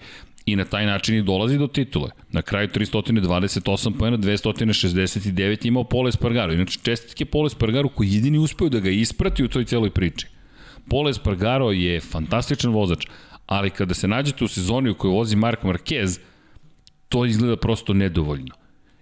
i 0.46 0.56
na 0.56 0.66
taj 0.66 0.86
način 0.86 1.16
i 1.16 1.24
dolazi 1.24 1.58
do 1.58 1.68
titule. 1.68 2.10
Na 2.32 2.42
kraju 2.42 2.68
328 2.68 3.98
pojena, 4.00 4.18
269 4.18 5.68
imao 5.68 5.84
Pole 5.84 6.10
Espargaro. 6.10 6.54
Inače, 6.54 6.80
čestitke 6.84 7.26
Pole 7.26 7.48
Espargaro 7.48 7.90
koji 7.90 8.14
jedini 8.14 8.38
uspeo 8.38 8.70
da 8.70 8.80
ga 8.80 8.90
isprati 8.90 9.44
u 9.44 9.48
toj 9.48 9.66
celoj 9.66 9.90
priči. 9.90 10.28
Pole 10.90 11.12
Espargaro 11.12 11.72
je 11.72 12.02
fantastičan 12.02 12.72
vozač, 12.72 13.06
ali 13.46 13.70
kada 13.70 13.94
se 13.94 14.08
nađete 14.08 14.44
u 14.44 14.48
sezoni 14.48 14.90
u 14.90 14.96
kojoj 14.96 15.14
vozi 15.14 15.36
Mark 15.36 15.64
Marquez, 15.64 16.20
to 17.10 17.26
izgleda 17.26 17.56
prosto 17.56 17.94
nedovoljno. 17.94 18.56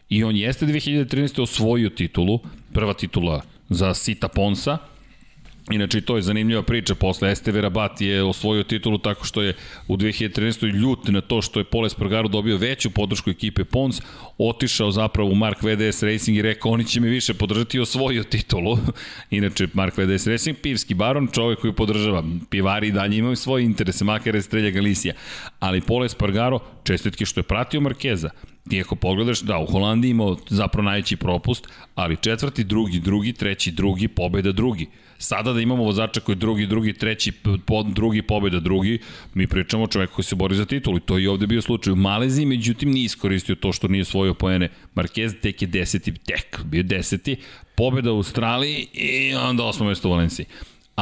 I 0.10 0.24
on 0.24 0.36
jeste 0.36 0.66
2013. 0.66 1.42
osvojio 1.42 1.90
titulu, 1.90 2.40
prva 2.74 2.94
titula 2.94 3.42
za 3.70 3.94
Sita 3.94 4.28
Ponsa, 4.28 4.78
Inače, 5.70 6.02
to 6.02 6.16
je 6.16 6.22
zanimljiva 6.22 6.64
priča. 6.64 6.96
Posle 6.96 7.32
Esteve 7.32 7.62
Rabat 7.62 8.02
je 8.02 8.24
osvojio 8.24 8.64
titulu 8.64 8.98
tako 8.98 9.26
što 9.26 9.42
je 9.42 9.54
u 9.88 9.98
2013. 9.98 10.74
ljut 10.74 11.08
na 11.08 11.22
to 11.22 11.42
što 11.42 11.60
je 11.60 11.64
Poles 11.64 11.94
Espargaro 11.94 12.28
dobio 12.28 12.58
veću 12.58 12.90
podršku 12.90 13.30
ekipe 13.30 13.64
Pons, 13.64 14.02
otišao 14.38 14.92
zapravo 14.92 15.30
u 15.30 15.36
Mark 15.36 15.64
VDS 15.64 16.04
Racing 16.04 16.38
i 16.38 16.42
rekao 16.42 16.72
oni 16.72 16.86
će 16.86 17.00
mi 17.00 17.10
više 17.10 17.34
podržati 17.34 17.78
i 17.78 17.80
osvojio 17.80 18.24
titulu. 18.24 18.78
Inače, 19.30 19.68
Mark 19.74 19.98
VDS 19.98 20.28
Racing, 20.28 20.58
pivski 20.62 20.94
baron, 20.94 21.28
čovek 21.34 21.60
koji 21.60 21.74
podržava. 21.74 22.24
Pivari 22.50 22.88
i 22.88 22.92
dalje 22.92 23.18
imaju 23.18 23.36
svoje 23.36 23.66
interese, 23.66 24.06
makar 24.06 24.36
je 24.36 24.42
strelja 24.42 24.70
Galicija. 24.70 25.14
Ali 25.60 25.82
Poles 25.82 26.12
Espargaro, 26.12 26.60
čestitke 26.84 27.26
što 27.26 27.40
je 27.40 27.44
pratio 27.44 27.82
Markeza, 27.82 28.30
Ti 28.70 28.82
ako 28.82 28.96
pogledaš, 28.96 29.42
da, 29.42 29.58
u 29.58 29.66
Holandiji 29.66 30.12
imao 30.12 30.38
zapravo 30.50 30.86
najveći 30.86 31.16
propust, 31.16 31.68
ali 31.96 32.18
četvrti, 32.22 32.64
drugi, 32.64 33.00
drugi, 33.00 33.34
treći, 33.34 33.72
drugi, 33.72 34.08
pobeda, 34.08 34.52
drugi. 34.52 34.88
Sada 35.18 35.54
da 35.54 35.62
imamo 35.62 35.84
vozača 35.84 36.20
koji 36.20 36.36
drugi, 36.36 36.66
drugi, 36.66 36.94
treći, 36.94 37.32
pod, 37.66 37.86
drugi, 37.86 38.22
pobeda, 38.22 38.60
drugi, 38.60 39.00
mi 39.34 39.48
pričamo 39.48 39.84
o 39.84 39.88
čoveku 39.88 40.14
koji 40.16 40.26
se 40.26 40.36
bori 40.36 40.56
za 40.56 40.66
titulu 40.66 40.98
i 40.98 41.02
to 41.02 41.18
je 41.18 41.30
ovde 41.30 41.48
bio 41.48 41.62
slučaj. 41.62 41.94
U 41.94 41.96
Maleziji, 41.96 42.46
međutim, 42.46 42.92
nije 42.92 43.06
iskoristio 43.06 43.56
to 43.56 43.72
što 43.72 43.88
nije 43.88 44.06
svojio 44.06 44.34
poene. 44.34 44.70
Marquez 44.96 45.42
tek 45.42 45.62
je 45.62 45.68
deseti, 45.68 46.14
tek, 46.14 46.64
bio 46.64 46.84
deseti, 46.84 47.36
pobeda 47.76 48.12
u 48.12 48.16
Australiji 48.16 48.88
i 48.94 49.36
onda 49.36 49.64
osmo 49.64 49.86
mesto 49.86 50.08
u 50.08 50.12
Valenciji 50.12 50.46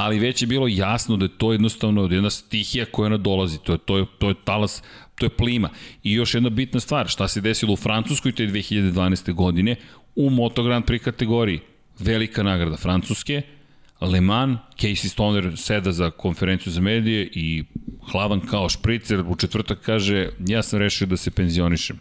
ali 0.03 0.19
već 0.19 0.41
je 0.41 0.47
bilo 0.47 0.67
jasno 0.67 1.17
da 1.17 1.25
je 1.25 1.37
to 1.37 1.51
jednostavno 1.51 2.07
jedna 2.11 2.29
stihija 2.29 2.85
koja 2.85 3.09
nadolazi, 3.09 3.57
to 3.57 3.71
je, 3.71 3.77
to 3.77 3.97
je, 3.97 4.05
to 4.19 4.29
je 4.29 4.35
talas, 4.43 4.83
to 5.17 5.25
je 5.25 5.29
plima. 5.29 5.69
I 6.03 6.13
još 6.13 6.33
jedna 6.33 6.49
bitna 6.49 6.79
stvar, 6.79 7.07
šta 7.07 7.27
se 7.27 7.41
desilo 7.41 7.73
u 7.73 7.77
Francuskoj 7.77 8.31
te 8.31 8.47
2012. 8.47 9.33
godine 9.33 9.75
u 10.15 10.29
Moto 10.29 10.63
Grand 10.63 10.85
Prix 10.85 11.03
kategoriji. 11.03 11.59
Velika 11.99 12.43
nagrada 12.43 12.77
Francuske, 12.77 13.41
Le 14.01 14.21
Mans, 14.21 14.59
Casey 14.77 15.07
Stoner 15.07 15.53
seda 15.57 15.91
za 15.91 16.11
konferenciju 16.11 16.73
za 16.73 16.81
medije 16.81 17.29
i 17.33 17.63
hlavan 18.11 18.39
kao 18.39 18.69
špricer 18.69 19.23
u 19.27 19.35
četvrtak 19.35 19.79
kaže 19.81 20.29
ja 20.39 20.63
sam 20.63 20.79
rešio 20.79 21.07
da 21.07 21.17
se 21.17 21.31
penzionišem. 21.31 21.99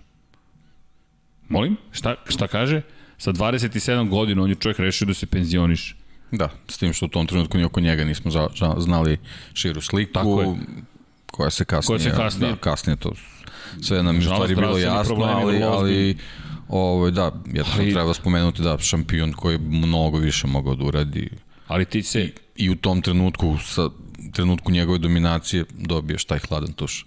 Molim? 1.48 1.76
Šta, 1.92 2.14
šta 2.28 2.46
kaže? 2.46 2.82
Sa 3.18 3.32
27 3.32 4.08
godina 4.08 4.42
on 4.42 4.50
je 4.50 4.54
čovjek 4.54 4.78
rešio 4.78 5.06
da 5.06 5.14
se 5.14 5.26
penzioniše. 5.26 5.94
Da, 6.30 6.50
s 6.68 6.78
tim 6.78 6.92
što 6.92 7.06
u 7.06 7.08
tom 7.08 7.26
trenutku 7.26 7.58
ni 7.58 7.64
oko 7.64 7.80
njega 7.80 8.04
nismo 8.04 8.30
za, 8.30 8.48
za, 8.56 8.74
znali 8.78 9.18
širu 9.54 9.80
sliku. 9.80 10.12
Tako 10.12 10.40
je. 10.40 10.56
Koja 11.36 11.50
se 11.50 11.64
kasnije, 11.64 11.98
koja 11.98 12.10
se 12.10 12.16
kasnije, 12.16 12.50
da, 12.52 12.56
kasnije 12.56 12.96
to 12.96 13.12
sve 13.82 14.02
nam 14.02 14.16
je 14.16 14.22
stvari 14.22 14.54
bilo 14.54 14.78
jasno, 14.78 15.16
ali, 15.16 15.62
ali 15.62 16.16
ovo, 16.68 17.10
da, 17.10 17.32
jednostavno 17.46 17.82
ali, 17.82 17.92
treba 17.92 18.14
spomenuti 18.14 18.62
da 18.62 18.78
šampion 18.78 19.32
koji 19.32 19.54
je 19.54 19.58
mnogo 19.58 20.18
više 20.18 20.46
mogao 20.46 20.74
da 20.74 20.84
uradi. 20.84 21.30
Ali 21.66 21.84
ti 21.84 22.02
se... 22.02 22.20
I, 22.20 22.32
i 22.56 22.70
u 22.70 22.76
tom 22.76 23.02
trenutku, 23.02 23.58
sa 23.58 23.90
trenutku 24.32 24.70
njegove 24.70 24.98
dominacije, 24.98 25.64
dobiješ 25.74 26.24
taj 26.24 26.38
hladan 26.38 26.72
tuš. 26.72 27.06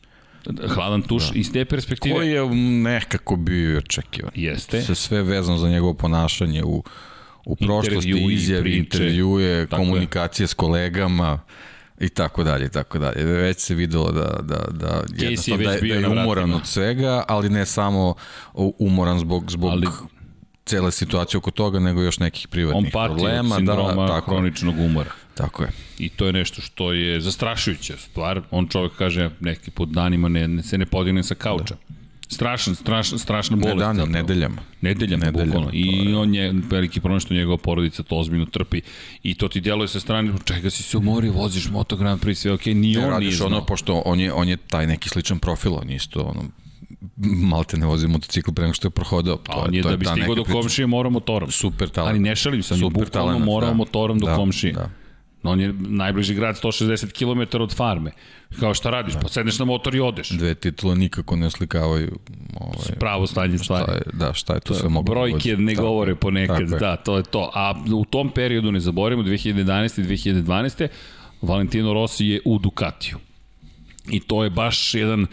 Hladan 0.68 1.02
tuš 1.02 1.32
da. 1.32 1.40
iz 1.40 1.52
te 1.52 1.66
perspektive. 1.66 2.16
Koji 2.16 2.30
je 2.30 2.50
nekako 2.82 3.36
bio 3.36 3.78
očekivan. 3.78 4.32
Jeste. 4.36 4.82
Se 4.82 4.96
sve 4.96 5.24
vezano 5.24 5.58
za 5.58 5.70
njegovo 5.70 5.94
ponašanje 5.94 6.64
u 6.64 6.84
u 7.46 7.56
prošlosti, 7.56 8.28
izjavi, 8.32 8.78
intervjuje, 8.78 9.68
komunikacije 9.68 10.44
je. 10.44 10.48
s 10.48 10.54
kolegama 10.54 11.40
i 12.00 12.10
tako 12.10 12.44
dalje 12.44 12.66
i 12.66 12.70
tako 12.70 13.00
dalje. 13.00 13.24
Već 13.24 13.60
se 13.60 13.76
videlo 13.76 14.12
da, 14.12 14.40
da, 14.42 14.66
da, 14.72 15.04
jednostavno, 15.18 15.64
da, 15.64 15.80
da 15.80 15.86
je 15.86 16.08
umoran 16.08 16.54
od 16.54 16.68
svega, 16.68 17.24
ali 17.28 17.50
ne 17.50 17.66
samo 17.66 18.14
umoran 18.78 19.20
zbog, 19.20 19.52
zbog 19.52 19.72
ali, 19.72 19.88
cele 20.66 20.92
situacije 20.92 21.38
oko 21.38 21.52
toga, 21.52 21.80
nego 21.80 22.02
još 22.02 22.20
nekih 22.20 22.48
privatnih 22.48 22.86
on 22.86 22.92
pati 22.92 23.14
problema. 23.14 23.56
Od 23.56 23.56
sindroma 23.56 23.94
da, 23.94 24.08
tako, 24.08 24.32
hroničnog 24.32 24.80
umora. 24.80 25.12
Tako 25.34 25.64
je. 25.64 25.70
I 25.98 26.10
to 26.10 26.26
je 26.26 26.34
nešto 26.34 26.62
što 26.62 26.94
je 26.94 27.22
zastrašujuća 27.22 27.98
stvar. 27.98 28.42
On 28.52 28.68
čovjek 28.68 28.94
kaže 28.98 29.30
neki 29.40 29.72
put 29.72 29.90
danima 29.90 30.30
ne, 30.30 30.48
ne 30.48 30.64
se 30.64 30.78
ne 30.78 30.86
podigne 30.86 31.24
sa 31.24 31.36
kauča. 31.36 31.76
Da 31.90 31.99
Strašan, 32.32 32.76
strašan, 32.76 33.20
strašna 33.20 33.58
bolest. 33.58 33.78
Ne 33.78 33.86
danima, 33.86 34.06
nedeljama. 34.06 34.62
Nedeljama, 34.82 35.26
nedeljama 35.26 35.52
bukvalno. 35.52 35.70
I 35.74 36.14
on 36.14 36.36
je 36.36 36.54
veliki 36.70 37.00
problem 37.00 37.20
što 37.20 37.34
njegova 37.34 37.58
porodica 37.58 38.04
to 38.04 38.16
ozbiljno 38.16 38.46
trpi. 38.46 38.82
I 39.24 39.34
to 39.36 39.48
ti 39.48 39.62
djeluje 39.62 39.88
sa 39.88 40.00
strane, 40.00 40.34
čega 40.46 40.70
si 40.70 40.84
se 40.84 40.98
umorio, 40.98 41.32
voziš 41.32 41.70
Moto 41.70 41.96
Grand 41.96 42.22
Prix, 42.22 42.36
sve 42.36 42.52
okej, 42.52 42.74
okay, 42.74 42.78
ni 42.78 42.98
on 42.98 43.20
nije 43.20 43.32
znao. 43.32 43.48
ono, 43.48 43.66
pošto 43.66 44.02
on 44.06 44.20
je, 44.20 44.34
on 44.34 44.50
je 44.50 44.58
taj 44.58 44.88
neki 44.88 45.10
sličan 45.10 45.40
profil, 45.40 45.74
on 45.74 45.90
isto, 45.90 46.22
ono, 46.22 46.44
malte 47.50 47.78
ne 47.78 47.86
vozi 47.86 48.08
motocikl 48.08 48.52
pre 48.52 48.64
nego 48.64 48.74
što 48.74 48.88
je 48.88 48.92
prohodao. 48.92 49.36
To, 49.36 49.52
A 49.52 49.56
on 49.56 49.74
je, 49.76 49.82
to 49.82 49.90
da 49.90 49.98
bi 49.98 50.06
stigao 50.06 50.36
do 50.36 50.44
komšije 50.44 50.88
mora 50.88 51.10
motorom. 51.10 51.52
Super 51.52 51.90
talent. 51.90 52.10
Ali 52.10 52.20
ne 52.20 52.36
šalim 52.36 52.64
se, 52.64 52.74
on 52.74 52.80
je 52.80 52.90
bukvalno 52.90 53.40
morao 53.40 53.70
da, 53.70 53.76
motorom 53.76 54.20
do 54.20 54.26
da, 54.26 54.36
komšije. 54.36 54.74
Da. 54.74 54.90
On 55.44 55.62
je 55.62 55.74
najbliži 55.80 56.34
grad 56.34 56.56
160 56.56 57.12
km 57.12 57.62
od 57.62 57.76
farme. 57.76 58.12
Kao 58.60 58.74
šta 58.74 58.90
radiš? 58.90 59.14
Da. 59.14 59.20
Pa 59.20 59.28
sedneš 59.28 59.60
na 59.60 59.66
motor 59.66 59.96
i 59.96 60.00
odeš. 60.00 60.30
Dve 60.30 60.56
titule 60.56 60.96
nikako 60.96 61.36
ne 61.36 61.48
oslikavaju 61.48 62.20
ovaj, 62.60 63.00
pravo 63.00 63.28
stanje 63.28 63.58
stvari. 63.58 63.84
Šta 63.84 63.94
je, 63.94 64.02
da, 64.14 64.34
šta 64.34 64.54
je 64.54 64.60
to, 64.60 64.74
to 64.74 64.80
sve 64.80 64.90
mogu 64.90 65.12
Brojke 65.12 65.58
ne 65.58 65.76
tako, 65.76 65.88
govore 65.88 66.16
ponekad, 66.16 66.68
da, 66.68 66.96
to 66.96 67.18
je 67.18 67.24
to. 67.24 67.52
A 67.54 67.74
u 67.96 68.06
tom 68.06 68.30
periodu, 68.30 68.72
ne 68.72 68.80
zaboravimo, 68.80 69.24
2011. 69.24 70.02
i 70.02 70.34
2012. 70.44 70.88
Valentino 71.42 71.94
Rossi 71.94 72.26
je 72.26 72.42
u 72.46 72.60
Ducatiju. 72.60 73.18
I 74.10 74.20
to 74.20 74.44
je 74.44 74.50
baš 74.50 74.94
jedan 74.94 75.28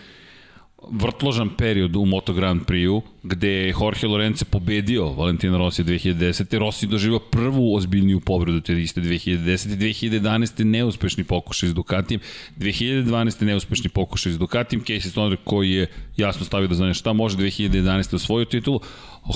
vrtložan 0.91 1.51
period 1.57 1.97
u 1.97 2.05
Moto 2.05 2.33
Grand 2.33 2.63
Prix-u, 2.67 3.03
gde 3.29 3.49
je 3.49 3.75
Jorge 3.81 4.07
Lorenzo 4.07 4.45
pobedio 4.45 5.13
Valentina 5.13 5.59
Rossi 5.59 5.85
2010. 5.85 6.59
Rossi 6.59 6.87
doživao 6.87 7.19
prvu 7.19 7.75
ozbiljniju 7.75 8.21
povredu 8.21 8.61
te 8.61 8.83
iste 8.83 9.01
2010. 9.01 9.77
2011. 9.77 10.65
neuspešni 10.65 11.25
pokušaj 11.25 11.69
s 11.69 11.75
Ducatijem, 11.75 12.21
2012. 12.57 13.43
neuspešni 13.43 13.91
pokušaj 13.91 14.33
s 14.33 14.39
Ducatijem, 14.39 14.85
Casey 14.85 15.11
Stoner 15.11 15.39
koji 15.45 15.71
je 15.71 15.87
jasno 16.17 16.47
stavio 16.47 16.69
da 16.69 16.75
zna 16.75 16.95
šta 16.95 17.13
može 17.13 17.37
2011. 17.37 18.15
osvojio 18.15 18.45
titulu, 18.45 18.81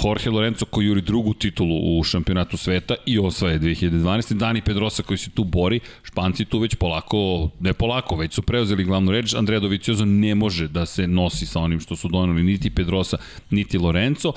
Jorge 0.04 0.30
Lorenzo 0.30 0.64
koji 0.64 0.86
juri 0.86 1.00
drugu 1.00 1.34
titulu 1.34 1.98
u 1.98 2.02
šampionatu 2.02 2.56
sveta 2.56 2.94
i 3.06 3.18
osvaje 3.18 3.58
2012. 3.58 4.34
Dani 4.34 4.62
Pedrosa 4.62 5.02
koji 5.02 5.18
se 5.18 5.30
tu 5.30 5.44
bori, 5.44 5.80
Španci 6.02 6.44
tu 6.44 6.58
već 6.58 6.74
polako, 6.74 7.50
ne 7.60 7.72
polako, 7.72 8.16
već 8.16 8.34
su 8.34 8.42
preuzeli 8.42 8.84
glavnu 8.84 9.12
reč, 9.12 9.34
Andrea 9.34 9.60
Doviciozo 9.60 10.04
ne 10.04 10.34
može 10.34 10.68
da 10.68 10.86
se 10.86 11.06
nosi 11.06 11.46
sa 11.46 11.60
onim 11.60 11.80
što 11.80 11.96
su 11.96 12.08
donali 12.08 12.42
niti 12.42 12.70
Pedrosa, 12.70 13.16
niti 13.50 13.78
Lorenzo. 13.80 14.32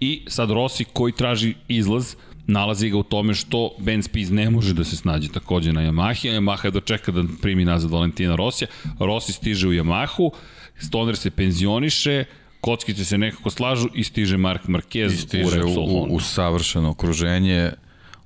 I 0.00 0.24
sad 0.28 0.50
Rossi 0.50 0.84
koji 0.84 1.12
traži 1.12 1.54
izlaz, 1.68 2.14
nalazi 2.46 2.90
ga 2.90 2.96
u 2.96 3.02
tome 3.02 3.34
što 3.34 3.70
Ben 3.78 4.02
Spies 4.02 4.30
ne 4.30 4.50
može 4.50 4.74
da 4.74 4.84
se 4.84 4.96
snađe 4.96 5.28
takođe 5.28 5.72
na 5.72 5.80
Yamahi, 5.80 6.30
a 6.30 6.40
Yamaha 6.40 6.64
je 6.64 6.70
dočeka 6.70 7.12
da 7.12 7.24
primi 7.42 7.64
nazad 7.64 7.90
Valentina 7.90 8.36
Rosija, 8.36 8.68
Rossi 8.98 9.32
stiže 9.32 9.68
u 9.68 9.72
Yamahu, 9.72 10.30
Stoner 10.78 11.16
se 11.16 11.30
penzioniše, 11.30 12.24
kockice 12.60 13.04
se 13.04 13.18
nekako 13.18 13.50
slažu 13.50 13.88
i 13.94 14.04
stiže 14.04 14.36
Mark 14.36 14.62
Marquez 14.66 15.12
I 15.12 15.16
stiže 15.16 15.64
u 15.64 15.68
u, 15.68 16.06
u, 16.10 16.20
savršeno 16.20 16.90
okruženje 16.90 17.70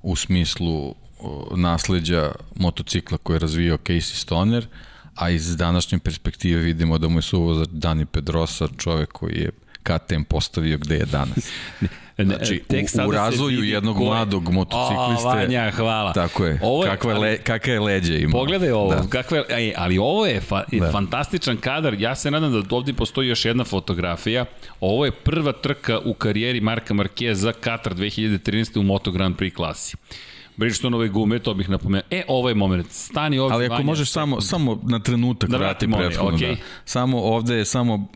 u 0.01 0.15
smislu 0.15 0.95
nasledđa 1.55 2.31
motocikla 2.55 3.17
koje 3.17 3.35
je 3.35 3.39
razvio 3.39 3.77
Casey 3.77 4.15
Stoner, 4.15 4.67
a 5.15 5.29
iz 5.29 5.57
današnje 5.57 5.99
perspektive 5.99 6.61
vidimo 6.61 6.97
da 6.97 7.07
mu 7.07 7.17
je 7.17 7.21
suvozač 7.21 7.67
Dani 7.71 8.05
Pedrosa, 8.05 8.67
čovek 8.77 9.11
koji 9.11 9.35
je 9.35 9.51
KTM 9.83 10.23
postavio 10.23 10.77
gde 10.77 10.95
je 10.95 11.05
danas. 11.05 11.51
Znači, 12.23 12.63
Tek 12.67 12.85
u, 13.05 13.07
u 13.07 13.11
razvoju 13.11 13.63
jednog 13.63 13.97
koje... 13.97 14.09
mladog 14.09 14.49
motocikliste. 14.51 15.27
O, 15.27 15.31
Vanja, 15.31 15.71
hvala. 15.71 16.13
Tako 16.13 16.45
je. 16.45 16.59
Ovo 16.63 16.85
je 16.85 16.91
kakva, 16.91 17.17
le, 17.17 17.37
kakva 17.37 17.73
je 17.73 17.79
leđe 17.79 18.19
ima. 18.19 18.31
Pogledaj 18.31 18.71
ovo. 18.71 18.95
Da. 18.95 19.07
Kakva 19.09 19.37
je, 19.37 19.45
ej, 19.49 19.73
ali 19.77 19.97
ovo 19.97 20.25
je 20.25 20.41
fa, 20.41 20.63
da. 20.71 20.91
fantastičan 20.91 21.57
kadar. 21.57 21.95
Ja 21.99 22.15
se 22.15 22.31
nadam 22.31 22.51
da 22.51 22.75
ovdje 22.75 22.93
postoji 22.93 23.27
još 23.27 23.45
jedna 23.45 23.63
fotografija. 23.63 24.45
Ovo 24.79 25.05
je 25.05 25.11
prva 25.11 25.51
trka 25.51 25.99
u 25.99 26.13
karijeri 26.13 26.61
Marka 26.61 26.93
Marquez 26.93 27.33
za 27.33 27.51
Katar 27.51 27.95
2013. 27.95 28.79
u 28.79 28.83
Moto 28.83 29.11
Grand 29.11 29.35
Prix 29.35 29.53
klasi. 29.53 29.97
Bridgestonove 30.59 31.07
gume, 31.07 31.39
to 31.39 31.53
bih 31.53 31.69
napomenuo. 31.69 32.03
E, 32.11 32.23
ovo 32.27 32.49
je 32.49 32.55
moment. 32.55 32.91
Stani 32.91 33.39
ovdje. 33.39 33.55
Ali 33.55 33.65
ako 33.65 33.83
možeš 33.83 34.11
samo, 34.11 34.41
samo 34.41 34.79
na 34.83 34.99
trenutak 34.99 35.49
da 35.49 35.57
vrati 35.57 35.87
prethodno. 35.97 36.37
Okay. 36.37 36.55
Da. 36.55 36.61
Samo 36.85 37.21
ovde 37.21 37.55
je 37.55 37.65
samo 37.65 38.07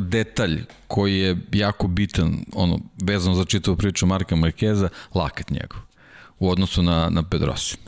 detalj 0.00 0.64
koji 0.86 1.18
je 1.18 1.36
jako 1.52 1.86
bitan, 1.86 2.44
ono, 2.54 2.78
vezano 3.02 3.34
za 3.34 3.44
čitavu 3.44 3.76
priču 3.76 4.06
Marka 4.06 4.36
Markeza, 4.36 4.88
lakat 5.14 5.50
njegov 5.50 5.80
u 6.38 6.50
odnosu 6.50 6.82
na, 6.82 7.08
na 7.10 7.22
Pedrosin. 7.22 7.78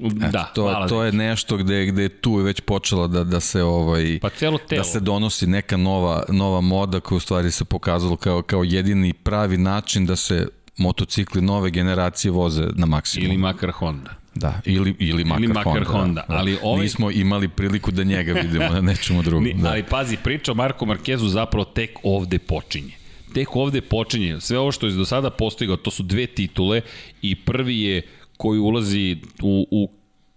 Eto, 0.00 0.28
da, 0.32 0.50
to, 0.54 0.86
to 0.88 1.04
je 1.04 1.12
nešto 1.12 1.56
gde, 1.56 1.86
gde 1.86 2.02
je 2.02 2.08
tu 2.08 2.34
već 2.34 2.60
počela 2.60 3.06
da, 3.06 3.24
da 3.24 3.40
se 3.40 3.62
ovaj 3.62 4.18
pa 4.22 4.30
telo. 4.30 4.58
da 4.70 4.84
se 4.84 5.00
donosi 5.00 5.46
neka 5.46 5.76
nova, 5.76 6.24
nova 6.28 6.60
moda 6.60 7.00
koja 7.00 7.16
u 7.16 7.20
stvari 7.20 7.50
se 7.50 7.64
pokazalo 7.64 8.16
kao, 8.16 8.42
kao 8.42 8.64
jedini 8.64 9.12
pravi 9.12 9.56
način 9.56 10.06
da 10.06 10.16
se 10.16 10.48
motocikli 10.78 11.42
nove 11.42 11.70
generacije 11.70 12.30
voze 12.30 12.66
na 12.74 12.86
maksimum. 12.86 13.26
Ili 13.26 13.38
makar 13.38 13.70
Honda. 13.70 14.14
Da, 14.34 14.60
ili, 14.64 14.94
ili 14.98 15.24
makar, 15.24 15.44
ili 15.44 15.52
makar 15.52 15.72
Honda. 15.72 15.90
Honda. 15.90 16.24
Da. 16.28 16.34
Ali 16.34 16.58
ovaj... 16.62 16.82
Nismo 16.82 17.10
imali 17.10 17.48
priliku 17.48 17.90
da 17.90 18.04
njega 18.04 18.32
vidimo 18.32 18.68
na 18.68 18.80
nečemu 18.80 19.22
drugom. 19.22 19.44
Ni, 19.44 19.54
da. 19.54 19.68
Ali 19.68 19.82
pazi, 19.82 20.16
priča 20.16 20.52
o 20.52 20.54
Marku 20.54 20.86
Markezu 20.86 21.28
zapravo 21.28 21.64
tek 21.64 21.98
ovde 22.02 22.38
počinje. 22.38 22.92
Tek 23.34 23.56
ovde 23.56 23.80
počinje. 23.80 24.40
Sve 24.40 24.58
ovo 24.58 24.72
što 24.72 24.86
je 24.86 24.92
do 24.92 25.04
sada 25.04 25.30
postigao, 25.30 25.76
to 25.76 25.90
su 25.90 26.02
dve 26.02 26.26
titule 26.26 26.80
i 27.22 27.34
prvi 27.34 27.80
je 27.80 28.02
koji 28.36 28.58
ulazi 28.58 29.16
u, 29.42 29.66
u 29.70 29.90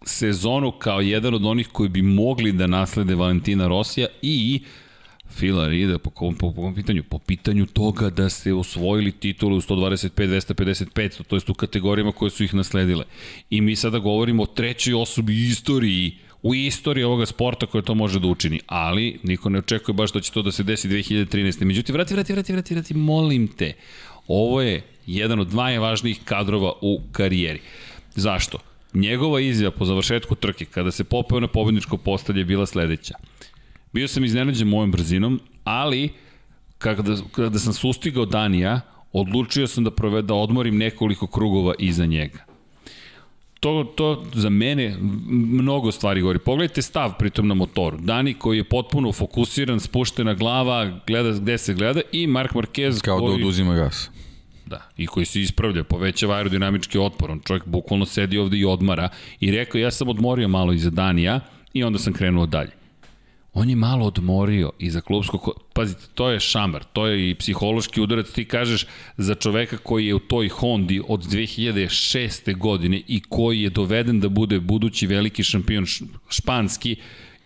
sezonu 0.06 0.72
kao 0.72 1.02
jedan 1.02 1.34
od 1.34 1.46
onih 1.46 1.68
koji 1.68 1.90
bi 1.90 2.02
mogli 2.02 2.52
da 2.52 2.68
naslede 2.68 3.16
Valentina 3.16 3.68
Rosija 3.68 4.08
i 4.22 4.62
Filar 5.32 5.74
ide 5.74 5.98
po 5.98 6.10
kom, 6.10 6.36
po, 6.36 6.52
po 6.52 6.62
kom 6.62 6.76
pitanju? 6.76 7.03
Po 7.03 7.20
pitanju 7.20 7.66
toga 7.66 8.10
da 8.10 8.30
ste 8.30 8.53
osvojili 8.53 9.12
titulu 9.12 9.58
u 9.58 9.62
125, 9.62 10.10
250, 10.16 10.86
500, 10.94 11.24
to 11.24 11.36
jest 11.36 11.49
u 11.49 11.53
kategorijama 11.53 12.12
koje 12.12 12.32
su 12.32 12.44
ih 12.44 12.53
nasledile. 12.53 13.06
I 13.49 13.62
mi 13.62 13.76
sada 13.76 13.99
govorimo 13.99 14.44
o 14.44 14.45
trećoj 14.45 14.94
osobi 14.94 15.48
istoriji 15.48 16.18
u 16.44 16.56
istoriji 16.56 17.03
ovoga 17.03 17.26
sporta 17.26 17.66
koja 17.66 17.82
to 17.82 17.95
može 17.95 18.20
da 18.20 18.28
učini, 18.28 18.60
ali 18.68 19.20
niko 19.24 19.49
ne 19.49 19.60
očekuje 19.60 19.94
baš 19.94 20.12
da 20.12 20.22
će 20.22 20.32
to 20.32 20.41
da 20.41 20.52
se 20.52 20.64
desi 20.64 20.90
2013. 20.90 21.64
Međutim, 21.66 21.94
vrati, 21.94 22.14
vrati, 22.14 22.34
vrati, 22.34 22.53
vrati, 22.53 22.74
vrati, 22.74 22.94
molim 22.94 23.48
te. 23.48 23.74
Ovo 24.28 24.62
je 24.62 24.82
jedan 25.06 25.40
od 25.40 25.53
najvažnijih 25.53 26.20
kadrova 26.24 26.74
u 26.82 27.02
karijeri. 27.12 27.60
Zašto? 28.16 28.58
Njegova 28.94 29.40
izjava 29.40 29.72
po 29.72 29.86
završetku 29.86 30.36
trke, 30.36 30.66
kada 30.66 30.91
se 30.91 31.03
popeo 31.03 31.40
na 31.40 31.48
pobedničko 31.48 31.98
postalje, 31.98 32.45
bila 32.45 32.66
sledeća. 32.66 33.16
Bio 33.94 34.08
sam 34.08 34.24
iznenađen 34.24 34.68
mojom 34.68 34.92
brzinom, 34.92 35.40
ali 35.64 36.10
kada, 36.78 37.16
kada 37.32 37.60
sam 37.60 37.74
sustigao 37.74 38.26
Danija, 38.26 38.82
odlučio 39.14 39.68
sam 39.68 39.84
da, 39.84 39.92
proveda, 39.92 40.28
da 40.28 40.34
odmorim 40.34 40.78
nekoliko 40.78 41.28
krugova 41.28 41.74
iza 41.80 42.06
njega. 42.06 42.46
to, 43.60 43.94
to 43.96 44.26
za 44.34 44.50
mene 44.50 44.96
mnogo 45.30 45.92
stvari 45.92 46.22
govori. 46.22 46.40
Pogledajte 46.40 46.82
stav 46.82 47.14
pritom 47.20 47.48
na 47.48 47.54
motoru. 47.54 47.98
Dani 47.98 48.34
koji 48.34 48.58
je 48.58 48.64
potpuno 48.64 49.12
fokusiran, 49.12 49.80
spuštena 49.80 50.34
glava, 50.34 51.00
gleda 51.08 51.32
gde 51.40 51.58
se 51.58 51.74
gleda 51.74 52.02
i 52.12 52.28
Mark 52.28 52.54
Marquez 52.54 53.02
Kao 53.02 53.20
da 53.20 53.26
koji... 53.26 53.38
da 53.38 53.46
oduzima 53.46 53.76
gas. 53.76 54.10
Da, 54.66 54.82
i 54.98 55.08
koji 55.08 55.26
se 55.26 55.42
ispravlja, 55.42 55.84
povećava 55.84 56.36
aerodinamički 56.36 57.00
otpor. 57.00 57.32
On 57.32 57.40
čovjek 57.40 57.66
bukvalno 57.66 58.06
sedi 58.06 58.38
ovde 58.38 58.58
i 58.58 58.66
odmara 58.66 59.10
i 59.40 59.52
rekao 59.52 59.80
ja 59.80 59.92
sam 59.92 60.10
odmorio 60.10 60.48
malo 60.48 60.74
iza 60.74 60.90
Danija 60.90 61.40
i 61.74 61.84
onda 61.84 62.00
sam 62.00 62.14
krenuo 62.14 62.46
dalje. 62.46 62.81
On 63.53 63.69
je 63.69 63.76
malo 63.76 64.06
odmorio 64.06 64.72
i 64.80 64.90
za 64.90 65.02
klubskog... 65.02 65.49
Pazite, 65.73 66.02
to 66.14 66.30
je 66.30 66.40
šamar, 66.40 66.84
to 66.94 67.07
je 67.07 67.30
i 67.30 67.36
psihološki 67.36 68.02
udarac. 68.02 68.32
Ti 68.32 68.45
kažeš 68.45 68.86
za 69.18 69.36
čoveka 69.36 69.78
koji 69.78 70.07
je 70.07 70.15
u 70.15 70.19
toj 70.19 70.49
Hondi 70.49 71.02
od 71.07 71.23
2006. 71.23 72.57
godine 72.57 73.02
i 73.07 73.22
koji 73.30 73.61
je 73.61 73.69
doveden 73.69 74.19
da 74.19 74.30
bude 74.30 74.60
budući 74.60 75.07
veliki 75.07 75.44
šampion 75.44 75.86
španski, 76.30 76.95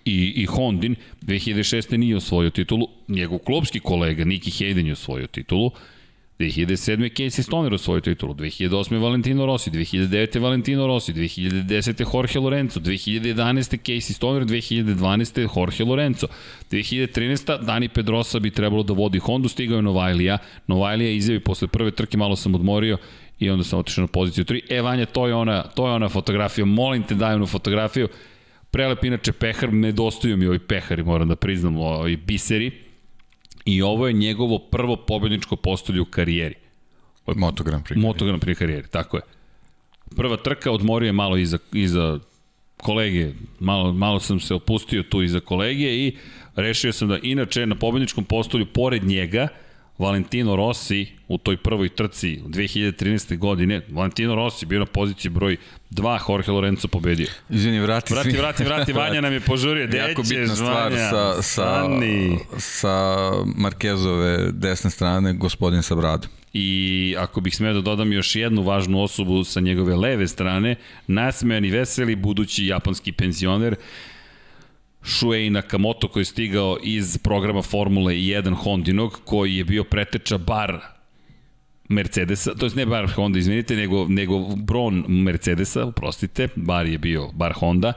i, 0.05 0.33
i 0.35 0.45
Hondin 0.45 0.95
2006. 1.21 1.97
nije 1.97 2.17
osvojio 2.17 2.49
titulu, 2.49 2.87
njegov 3.07 3.37
klubski 3.37 3.79
kolega 3.79 4.25
Niki 4.25 4.51
Hayden 4.51 4.85
je 4.85 4.93
osvojio 4.93 5.27
titulu, 5.27 5.71
2007. 6.39 7.09
Casey 7.09 7.43
Stoner 7.43 7.73
osvojio 7.73 8.01
titulu, 8.01 8.33
2008. 8.33 9.01
Valentino 9.01 9.45
Rossi, 9.45 9.71
2009. 9.71 10.39
Valentino 10.39 10.87
Rossi, 10.87 11.13
2010. 11.13 12.05
Jorge 12.13 12.39
Lorenzo, 12.39 12.79
2011. 12.79 13.77
Casey 13.77 14.13
Stoner, 14.13 14.43
2012. 14.43 15.47
Jorge 15.55 15.83
Lorenzo, 15.83 16.27
2013. 16.71 17.65
Dani 17.65 17.89
Pedrosa 17.89 18.39
bi 18.39 18.51
trebalo 18.51 18.83
da 18.83 18.93
vodi 18.93 19.19
Hondu, 19.19 19.49
stigao 19.49 19.75
je 19.75 19.81
Novajlija, 19.81 20.37
Novajlija 20.67 21.11
izjavi 21.11 21.39
posle 21.39 21.67
prve 21.67 21.91
trke, 21.91 22.17
malo 22.17 22.35
sam 22.35 22.55
odmorio, 22.55 22.97
i 23.39 23.49
onda 23.49 23.63
sam 23.63 23.79
otišao 23.79 24.01
na 24.01 24.07
poziciju 24.07 24.45
3. 24.45 24.61
E, 24.69 24.81
Vanja, 24.81 25.05
to 25.05 25.27
je 25.27 25.35
ona, 25.35 25.63
to 25.63 25.87
je 25.87 25.93
ona 25.93 26.09
fotografija, 26.09 26.65
molim 26.65 27.03
te 27.03 27.15
daj 27.15 27.35
onu 27.35 27.45
fotografiju. 27.45 28.07
Prelep 28.71 29.03
inače 29.03 29.31
pehar, 29.31 29.73
nedostaju 29.73 30.37
mi 30.37 30.47
ovi 30.47 30.59
pehari, 30.59 31.03
moram 31.03 31.27
da 31.27 31.35
priznam, 31.35 31.77
ovi 31.77 32.17
biseri 32.17 32.84
I 33.65 33.81
ovo 33.81 34.07
je 34.07 34.13
njegovo 34.13 34.59
prvo 34.59 34.95
pobedničko 34.95 35.55
postolje 35.55 36.01
u 36.01 36.05
karijeri. 36.05 36.55
Moto 37.35 37.63
Grand 37.63 37.83
Prix. 37.83 37.97
Moto 38.01 38.25
Grand 38.25 38.43
Prix 38.43 38.57
karijeri, 38.57 38.87
tako 38.87 39.17
je. 39.17 39.23
Prva 40.15 40.37
trka, 40.37 40.71
odmorio 40.71 41.07
je 41.07 41.11
malo 41.11 41.37
iza, 41.37 41.57
iza 41.73 42.19
kolege, 42.77 43.33
malo, 43.59 43.93
malo 43.93 44.19
sam 44.19 44.39
se 44.39 44.53
opustio 44.53 45.03
tu 45.03 45.21
iza 45.21 45.39
kolege 45.39 45.95
i 45.95 46.17
rešio 46.55 46.93
sam 46.93 47.07
da 47.07 47.17
inače 47.23 47.65
na 47.65 47.75
pobedničkom 47.75 48.23
postolju 48.23 48.65
pored 48.65 49.03
njega 49.03 49.47
Valentino 49.97 50.55
Rossi 50.55 51.07
u 51.27 51.37
toj 51.37 51.57
prvoj 51.57 51.89
trci 51.89 52.41
u 52.45 52.49
2013. 52.49 53.37
godine, 53.37 53.81
Valentino 53.89 54.35
Rossi 54.35 54.65
bio 54.65 54.79
na 54.79 54.85
poziciji 54.85 55.31
broj 55.31 55.57
2, 55.91 56.19
Jorge 56.29 56.51
Lorenzo 56.51 56.87
pobedio. 56.87 57.27
Izvini, 57.49 57.79
vrati, 57.79 58.13
vrati, 58.13 58.29
vrati, 58.29 58.63
vrati, 58.63 58.63
vrati, 58.63 58.93
Vanja 58.99 59.21
nam 59.21 59.33
je 59.33 59.39
požurio. 59.39 59.87
Gde 59.87 59.97
jako 59.97 60.21
bitna 60.21 60.55
stvar 60.55 60.91
Vanja, 60.91 61.09
sa, 61.09 61.41
sa, 61.41 61.89
sa 62.57 63.17
Markezove 63.55 64.51
desne 64.51 64.89
strane, 64.89 65.33
gospodin 65.33 65.83
sa 65.83 65.95
bradom. 65.95 66.29
I 66.53 67.15
ako 67.19 67.41
bih 67.41 67.55
smeo 67.55 67.73
da 67.73 67.81
dodam 67.81 68.13
još 68.13 68.35
jednu 68.35 68.61
važnu 68.61 69.01
osobu 69.01 69.43
sa 69.43 69.59
njegove 69.59 69.95
leve 69.95 70.27
strane, 70.27 70.75
nasmejan 71.07 71.65
i 71.65 71.71
veseli 71.71 72.15
budući 72.15 72.65
japanski 72.65 73.11
penzioner, 73.11 73.75
Shuei 75.05 75.49
Nakamoto 75.49 76.07
koji 76.07 76.21
je 76.21 76.25
stigao 76.25 76.77
iz 76.83 77.17
programa 77.17 77.61
Formule 77.61 78.13
1 78.13 78.55
Hondinog, 78.55 79.21
koji 79.25 79.55
je 79.55 79.63
bio 79.63 79.83
preteča 79.83 80.37
bar 80.37 80.79
Mercedesa, 81.89 82.55
to 82.55 82.65
je 82.65 82.71
ne 82.75 82.85
bar 82.85 83.07
Honda, 83.11 83.39
izvinite, 83.39 83.75
nego, 83.75 84.07
nego 84.09 84.55
Bron 84.55 85.05
Mercedesa, 85.07 85.85
uprostite, 85.85 86.47
bar 86.55 86.85
je 86.85 86.97
bio 86.97 87.29
bar 87.33 87.53
Honda, 87.53 87.93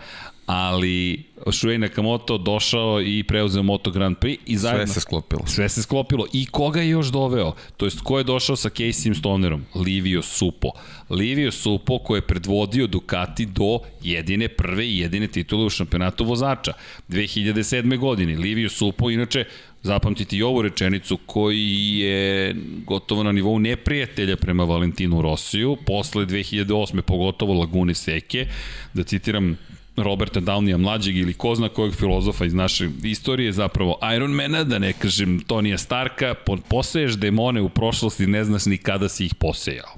ali 0.48 1.24
Shuei 1.52 1.78
Nakamoto 1.78 2.38
došao 2.38 3.02
i 3.02 3.22
preuzeo 3.22 3.62
Moto 3.62 3.90
Grand 3.90 4.16
Prix 4.16 4.38
i 4.46 4.56
zajedno... 4.56 4.86
Sve 4.86 4.94
se 4.94 5.00
sklopilo. 5.00 5.42
Sve 5.46 5.68
se 5.68 5.82
sklopilo. 5.82 6.26
I 6.32 6.46
koga 6.46 6.80
je 6.80 6.88
još 6.88 7.06
doveo? 7.06 7.52
To 7.76 7.86
jest, 7.86 8.00
ko 8.00 8.18
je 8.18 8.24
došao 8.24 8.56
sa 8.56 8.68
Casey 8.68 9.18
Stonerom? 9.18 9.64
Livio 9.74 10.22
Supo. 10.22 10.70
Livio 11.10 11.52
Supo 11.52 11.98
koji 11.98 12.18
je 12.18 12.26
predvodio 12.26 12.86
Ducati 12.86 13.46
do 13.46 13.78
jedine 14.02 14.48
prve 14.48 14.86
i 14.86 14.98
jedine 14.98 15.26
titule 15.26 15.64
u 15.64 15.70
šampionatu 15.70 16.24
vozača. 16.24 16.72
2007. 17.08 17.98
godine. 17.98 18.36
Livio 18.36 18.68
Supo, 18.68 19.10
inače, 19.10 19.44
zapamtiti 19.82 20.36
i 20.36 20.42
ovu 20.42 20.62
rečenicu 20.62 21.18
koji 21.26 21.98
je 21.98 22.56
gotovo 22.86 23.22
na 23.22 23.32
nivou 23.32 23.58
neprijatelja 23.58 24.36
prema 24.36 24.64
Valentinu 24.64 25.22
Rosiju, 25.22 25.76
posle 25.86 26.26
2008. 26.26 27.00
pogotovo 27.00 27.54
Lagune 27.54 27.94
Seke, 27.94 28.46
da 28.94 29.02
citiram 29.02 29.56
Roberta 30.02 30.40
Downeya 30.40 30.76
mlađeg 30.76 31.16
ili 31.16 31.34
ko 31.34 31.54
zna 31.54 31.68
kojeg 31.68 31.94
filozofa 31.94 32.44
iz 32.44 32.54
naše 32.54 32.88
istorije, 33.02 33.52
zapravo 33.52 33.98
Ironmana, 34.16 34.64
da 34.64 34.78
ne 34.78 34.92
kažem 34.92 35.40
Tonija 35.40 35.78
Starka, 35.78 36.34
poseješ 36.68 37.14
demone 37.16 37.60
u 37.60 37.68
prošlosti, 37.68 38.26
ne 38.26 38.44
znaš 38.44 38.66
ni 38.66 38.78
kada 38.78 39.08
si 39.08 39.26
ih 39.26 39.34
posejao. 39.34 39.94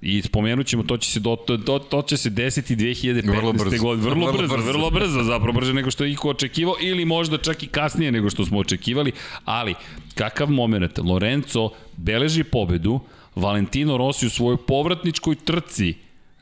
I 0.00 0.22
spomenut 0.22 0.66
ćemo, 0.66 0.82
to 0.82 0.96
će 0.96 1.10
se, 1.10 1.20
do, 1.20 1.36
to, 1.36 1.78
to 1.78 2.02
će 2.02 2.16
se 2.16 2.30
desiti 2.30 2.76
2015. 2.76 3.36
Vrlo 3.36 3.52
brzo. 3.52 3.82
godine. 3.82 4.10
Vrlo, 4.10 4.32
vrlo 4.32 4.48
brzo, 4.48 4.72
vrlo 4.72 4.90
brzo, 4.90 5.22
zapravo 5.22 5.52
brže 5.52 5.74
nego 5.74 5.90
što 5.90 6.04
je 6.04 6.12
iko 6.12 6.28
očekivao 6.30 6.74
ili 6.80 7.04
možda 7.04 7.38
čak 7.38 7.62
i 7.62 7.66
kasnije 7.66 8.12
nego 8.12 8.30
što 8.30 8.44
smo 8.44 8.58
očekivali, 8.58 9.12
ali 9.44 9.74
kakav 10.14 10.50
moment, 10.50 10.98
Lorenzo 10.98 11.70
beleži 11.96 12.44
pobedu, 12.44 13.00
Valentino 13.34 13.96
Rossi 13.96 14.26
u 14.26 14.30
svojoj 14.30 14.56
povratničkoj 14.56 15.34
trci 15.34 15.94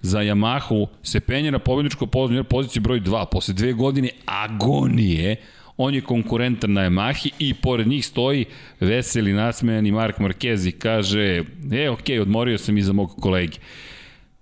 za 0.05 0.19
Yamahu 0.23 0.87
se 1.03 1.21
penje 1.21 1.51
na 1.51 1.59
pobedničko 1.59 2.07
poziciju 2.49 2.83
broj 2.83 3.01
2 3.01 3.25
posle 3.31 3.55
dve 3.55 3.73
godine 3.73 4.11
agonije 4.27 5.37
on 5.77 5.95
je 5.95 6.01
konkurentan 6.01 6.73
na 6.73 6.81
Yamahi 6.81 7.31
i 7.39 7.55
pored 7.55 7.87
njih 7.87 8.07
stoji 8.07 8.45
veseli 8.81 9.33
nasmejani 9.33 9.93
Mark 9.93 10.19
Marquez 10.19 10.69
i 10.69 10.73
kaže 10.73 11.43
e 11.73 11.91
ok, 11.91 12.09
odmorio 12.21 12.59
sam 12.59 12.79
iza 12.79 12.93
mog 12.93 13.17
kolege. 13.21 13.59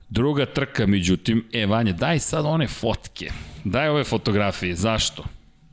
Druga 0.09 0.47
trka 0.47 0.87
međutim 0.87 1.45
e 1.53 1.67
Vanja 1.67 1.93
daj 1.93 2.19
sad 2.19 2.47
one 2.47 2.69
fotke. 2.69 3.31
Daj 3.65 3.89
ove 3.89 4.05
fotografije. 4.05 4.75
Zašto? 4.75 5.25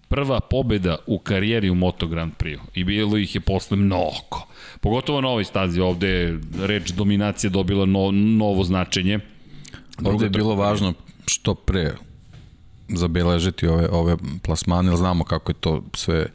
Prva 0.08 0.40
pobeda 0.40 0.98
u 1.08 1.20
karijeri 1.20 1.70
u 1.70 1.76
Moto 1.76 2.08
Grand 2.08 2.32
Prix 2.38 2.60
i 2.76 2.84
bilo 2.84 3.18
ih 3.18 3.36
je 3.36 3.42
posle 3.42 3.78
mnogo. 3.78 4.48
Pogotovo 4.82 5.22
na 5.22 5.28
ovoj 5.28 5.44
stazi 5.44 5.80
ovde 5.80 6.38
reč 6.62 6.90
dominacija 6.90 7.50
dobila 7.50 7.86
no, 7.86 8.12
novo 8.12 8.64
značenje 8.64 9.20
Ovde 10.06 10.26
je 10.26 10.30
bilo 10.30 10.56
važno 10.56 10.94
što 11.28 11.56
pre 11.56 11.96
zabeležiti 12.90 13.68
ove, 13.68 13.90
ove 13.90 14.18
plasmane, 14.44 14.98
znamo 14.98 15.24
kako 15.24 15.52
je 15.52 15.56
to 15.60 15.84
sve 15.94 16.28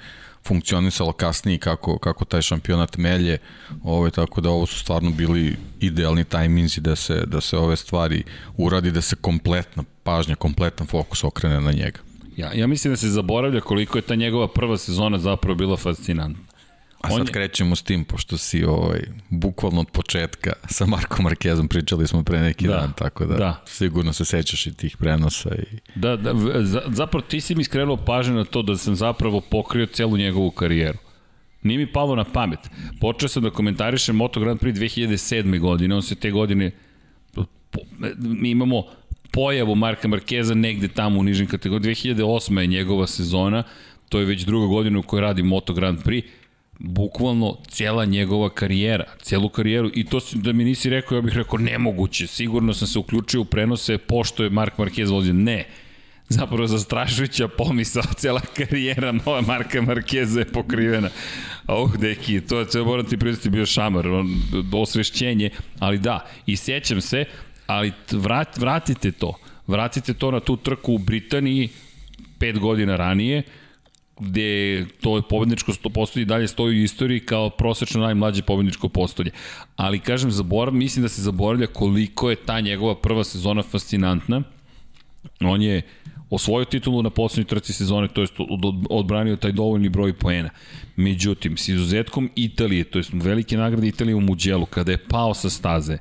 funkcionisalo 0.47 1.13
kasnije 1.13 1.59
kako, 1.59 1.99
kako 1.99 2.25
taj 2.25 2.43
šampionat 2.43 2.97
melje, 2.97 3.39
ovaj, 3.83 4.11
tako 4.11 4.41
da 4.41 4.51
ovo 4.51 4.67
su 4.67 4.79
stvarno 4.79 5.11
bili 5.11 5.57
idealni 5.81 6.25
tajminzi 6.25 6.81
da 6.81 6.97
se, 6.97 7.23
da 7.27 7.41
se 7.41 7.57
ove 7.57 7.77
stvari 7.77 8.25
uradi, 8.57 8.91
da 8.91 9.01
se 9.01 9.17
kompletna 9.17 9.85
pažnja, 10.03 10.35
kompletan 10.35 10.87
fokus 10.87 11.25
okrene 11.25 11.61
na 11.61 11.73
njega. 11.73 12.01
Ja, 12.37 12.53
ja 12.55 12.67
mislim 12.67 12.93
da 12.93 12.97
se 12.97 13.09
zaboravlja 13.09 13.61
koliko 13.61 13.99
je 13.99 14.03
ta 14.03 14.15
njegova 14.15 14.49
prva 14.49 14.79
sezona 14.79 15.19
zapravo 15.19 15.55
bila 15.55 15.77
fascinantna. 15.77 16.44
A 17.01 17.11
sad 17.11 17.27
je... 17.27 17.33
krećemo 17.33 17.77
s 17.77 17.83
tim, 17.83 18.05
pošto 18.05 18.39
si 18.39 18.65
ovaj, 18.65 19.01
bukvalno 19.29 19.81
od 19.81 19.91
početka 19.91 20.53
sa 20.69 20.87
Markom 20.87 21.25
Markezom 21.25 21.69
pričali 21.69 22.07
smo 22.07 22.23
pre 22.23 22.41
neki 22.41 22.67
da, 22.67 22.75
dan, 22.75 22.93
tako 22.93 23.27
da, 23.27 23.37
da 23.37 23.63
sigurno 23.67 24.13
se 24.13 24.25
sećaš 24.25 24.67
i 24.67 24.75
tih 24.75 24.97
prenosa. 24.97 25.55
I... 25.55 25.79
Da, 25.95 26.17
da, 26.17 26.33
zapravo 26.87 27.27
ti 27.29 27.41
si 27.41 27.55
mi 27.55 27.65
skrenuo 27.65 27.97
pažnju 27.97 28.35
na 28.35 28.45
to 28.45 28.63
da 28.63 28.77
sam 28.77 28.95
zapravo 28.95 29.41
pokrio 29.41 29.87
celu 29.87 30.17
njegovu 30.17 30.51
karijeru. 30.51 30.99
Nije 31.63 31.79
mi 31.79 31.93
palo 31.93 32.17
na 32.17 32.25
pamet. 32.25 32.59
Počeo 33.01 33.29
sam 33.29 33.43
da 33.43 33.51
komentarišem 33.51 34.17
Moto 34.17 34.41
Grand 34.41 34.61
Prix 34.61 34.75
2007. 34.75 35.59
godine, 35.59 35.95
on 35.95 36.03
se 36.03 36.15
te 36.15 36.31
godine, 36.31 36.71
mi 38.19 38.51
imamo 38.51 38.83
pojavu 39.33 39.75
Marka 39.75 40.09
Markeza 40.09 40.55
negde 40.55 40.89
tamo 40.89 41.21
u 41.21 41.23
nižim 41.23 41.47
kategorijama. 41.47 41.95
2008. 41.95 42.59
je 42.59 42.67
njegova 42.67 43.07
sezona, 43.07 43.63
to 44.09 44.19
je 44.19 44.25
već 44.25 44.45
druga 44.45 44.67
godina 44.67 44.99
u 44.99 45.03
kojoj 45.03 45.21
radi 45.21 45.43
Moto 45.43 45.75
Grand 45.75 46.03
Prix 46.05 46.25
bukvalno 46.79 47.57
cijela 47.69 48.05
njegova 48.05 48.51
karijera, 48.51 49.05
cijelu 49.23 49.49
karijeru. 49.49 49.91
I 49.95 50.05
to 50.05 50.21
da 50.33 50.53
mi 50.53 50.65
nisi 50.65 50.91
rekao, 50.91 51.17
ja 51.17 51.23
bih 51.23 51.35
rekao 51.37 51.59
nemoguće, 51.59 52.27
sigurno 52.27 52.75
sam 52.75 52.89
se 52.89 52.99
uključio 52.99 53.41
u 53.41 53.45
prenose 53.45 53.99
pošto 53.99 54.45
je 54.45 54.51
Mark 54.51 54.79
Marquez 54.79 55.11
vozio, 55.11 55.33
ne, 55.33 55.65
zapravo 56.29 56.67
zastrašujuća 56.67 57.49
pomisao, 57.49 58.03
cijela 58.19 58.41
karijera 58.57 59.13
nova 59.13 59.41
Marka 59.41 59.83
Markeza 59.83 60.41
je 60.41 60.53
pokrivena. 60.53 61.11
Oh, 61.67 61.97
deki, 61.97 62.41
to 62.41 62.59
je, 62.59 62.69
to 62.69 62.85
moram 62.85 63.07
ti 63.07 63.17
pridati 63.17 63.51
bio 63.51 63.67
šamar, 63.67 64.09
on, 64.09 64.35
osvešćenje, 64.73 65.51
ali 65.79 65.99
da, 65.99 66.27
i 66.47 66.57
sjećam 66.57 67.01
se, 67.01 67.25
ali 67.67 67.93
vrat, 68.13 68.59
vratite 68.59 69.13
to, 69.13 69.35
vratite 69.67 70.15
to 70.15 70.31
na 70.31 70.41
tu 70.41 70.57
trku 70.57 70.95
u 70.95 70.99
Britaniji 70.99 71.69
pet 72.39 72.59
godina 72.59 72.97
ranije, 72.97 73.43
gde 74.21 74.87
to 75.01 75.17
je 75.17 75.23
pobedničko 75.23 75.73
postolje 75.95 76.25
dalje 76.25 76.49
stoji 76.49 76.81
u 76.81 76.85
istoriji 76.85 77.21
kao 77.21 77.51
prosečno 77.51 78.01
najmlađe 78.01 78.43
pobedničko 78.43 78.89
postolje. 78.89 79.31
Ali 79.77 80.01
kažem, 80.01 80.31
zaborav, 80.31 80.75
mislim 80.75 81.03
da 81.03 81.09
se 81.09 81.23
zaboravlja 81.23 81.67
koliko 81.67 82.31
je 82.31 82.37
ta 82.37 82.61
njegova 82.61 82.95
prva 82.95 83.25
sezona 83.25 83.63
fascinantna. 83.63 84.43
On 85.41 85.63
je 85.63 85.83
osvojio 86.31 86.65
titulu 86.65 87.03
na 87.03 87.11
poslednjoj 87.11 87.49
trci 87.49 87.73
sezone, 87.73 88.09
to 88.09 88.21
je 88.21 88.27
odbranio 88.91 89.37
taj 89.37 89.53
dovoljni 89.53 89.89
broj 89.89 90.13
poena. 90.13 90.51
Međutim, 90.97 91.57
s 91.57 91.69
izuzetkom 91.69 92.31
Italije, 92.37 92.85
to 92.85 92.99
je 92.99 93.05
velike 93.13 93.57
nagrade 93.57 93.89
Italije 93.89 94.15
u 94.15 94.21
Muđelu, 94.21 94.67
kada 94.67 94.93
je 94.93 95.05
pao 95.09 95.35
sa 95.35 95.51
staze, 95.51 95.99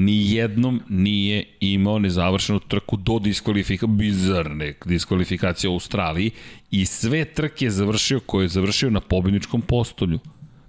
ni 0.00 0.32
jednom 0.32 0.80
nije 0.88 1.44
imao 1.60 1.98
nezavršenu 1.98 2.60
trku 2.60 2.96
do 2.96 3.18
diskvalifika, 3.18 3.86
bizarne 3.86 4.74
diskvalifikacije 4.84 5.70
u 5.70 5.72
Australiji 5.72 6.30
i 6.70 6.86
sve 6.86 7.24
trke 7.24 7.64
je 7.64 7.70
završio 7.70 8.20
koje 8.20 8.44
je 8.44 8.48
završio 8.48 8.90
na 8.90 9.00
pobjedničkom 9.00 9.62
postolju. 9.62 10.18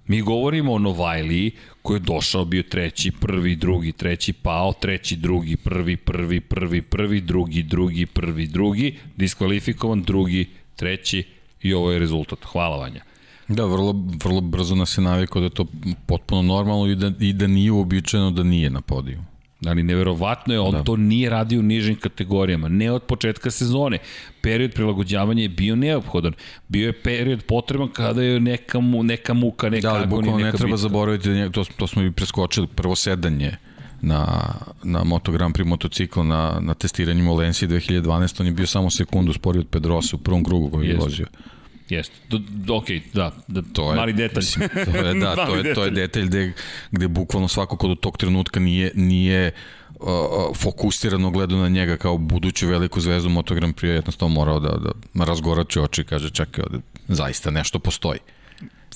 Mi 0.06 0.20
govorimo 0.20 0.72
o 0.72 0.78
Novajliji 0.78 1.50
koji 1.82 1.96
je 1.96 2.00
došao, 2.00 2.44
bio 2.44 2.62
treći, 2.62 3.10
prvi, 3.20 3.56
drugi, 3.56 3.92
treći, 3.92 4.32
pao, 4.32 4.72
treći, 4.72 5.16
drugi, 5.16 5.56
prvi, 5.56 5.96
prvi, 5.96 6.40
prvi, 6.40 6.82
prvi, 6.82 7.20
drugi, 7.20 7.62
drugi, 7.62 8.06
prvi, 8.06 8.46
drugi, 8.46 8.98
diskvalifikovan, 9.16 10.02
drugi, 10.02 10.48
treći 10.76 11.24
i 11.62 11.74
ovo 11.74 11.92
je 11.92 11.98
rezultat. 11.98 12.44
Hvala 12.44 12.76
Vanja. 12.76 13.11
Da, 13.48 13.64
vrlo, 13.64 13.94
vrlo 14.24 14.40
brzo 14.40 14.74
nas 14.74 14.98
je 14.98 15.02
navikao 15.02 15.40
da 15.40 15.46
je 15.46 15.50
to 15.50 15.66
potpuno 16.06 16.42
normalno 16.42 16.86
i 16.86 16.94
da, 16.94 17.12
i 17.20 17.32
da 17.32 17.46
nije 17.46 17.72
uobičajeno 17.72 18.30
da 18.30 18.42
nije 18.42 18.70
na 18.70 18.80
podiju. 18.80 19.18
Ali 19.66 19.82
neverovatno 19.82 20.54
je, 20.54 20.60
on 20.60 20.72
da. 20.72 20.82
to 20.82 20.96
nije 20.96 21.30
radio 21.30 21.60
u 21.60 21.62
nižim 21.62 21.96
kategorijama, 21.96 22.68
ne 22.68 22.92
od 22.92 23.02
početka 23.02 23.50
sezone. 23.50 23.98
Period 24.40 24.72
prilagođavanja 24.72 25.42
je 25.42 25.48
bio 25.48 25.76
neophodan. 25.76 26.32
Bio 26.68 26.86
je 26.86 27.02
period 27.02 27.42
potreban 27.42 27.88
kada 27.88 28.22
je 28.22 28.40
neka, 28.40 28.80
mu, 28.80 29.02
neka 29.02 29.34
muka, 29.34 29.70
neka 29.70 29.88
da, 29.88 29.94
ali 29.94 30.06
bukvalno 30.06 30.38
ne 30.38 30.52
treba 30.52 30.66
bitka. 30.66 30.76
zaboraviti, 30.76 31.30
da 31.30 31.50
to, 31.50 31.64
to 31.76 31.86
smo 31.86 32.02
i 32.02 32.12
preskočili, 32.12 32.66
prvo 32.66 32.96
sedanje 32.96 33.56
na, 34.00 34.26
na 34.82 35.04
Moto 35.04 35.32
Grand 35.32 35.54
Prix 35.54 35.68
motocikl 35.68 36.20
na, 36.22 36.58
na 36.60 36.74
testiranju 36.74 37.24
Molensi 37.24 37.66
2012. 37.66 38.40
On 38.40 38.46
je 38.46 38.52
bio 38.52 38.66
samo 38.66 38.90
sekundu 38.90 39.32
sporiji 39.32 39.60
od 39.60 39.68
Pedrosa 39.68 40.16
u 40.16 40.18
prvom 40.18 40.44
krugu 40.44 40.70
koji 40.70 40.88
je 40.88 40.96
vozio. 40.96 41.26
Jeste. 41.92 42.14
Ok, 42.68 42.86
da, 43.14 43.32
da 43.48 43.62
to 43.72 43.90
je, 43.90 43.96
mali 43.96 44.12
detalj. 44.12 44.42
Mislim, 44.42 44.68
to 44.68 45.06
je, 45.06 45.14
da, 45.14 45.34
to 45.46 45.56
je, 45.56 45.74
to 45.74 45.84
je 45.84 45.90
detalj 45.90 46.26
gde, 46.26 46.52
gde 46.90 47.08
bukvalno 47.08 47.48
svako 47.48 47.76
kod 47.76 48.00
tog 48.00 48.18
trenutka 48.18 48.60
nije, 48.60 48.92
nije 48.94 49.52
uh, 50.00 50.06
fokusirano 50.56 51.30
gledao 51.30 51.58
na 51.58 51.68
njega 51.68 51.96
kao 51.96 52.18
buduću 52.18 52.68
veliku 52.68 53.00
zvezdu 53.00 53.28
Moto 53.28 53.54
Grand 53.54 53.74
Prix, 53.74 53.86
jednostavno 53.86 54.34
morao 54.34 54.60
da, 54.60 54.76
da 55.14 55.24
razgorače 55.24 55.80
oči 55.80 56.00
i 56.00 56.04
kaže 56.04 56.30
čekaj, 56.30 56.64
zaista 57.08 57.50
nešto 57.50 57.78
postoji. 57.78 58.18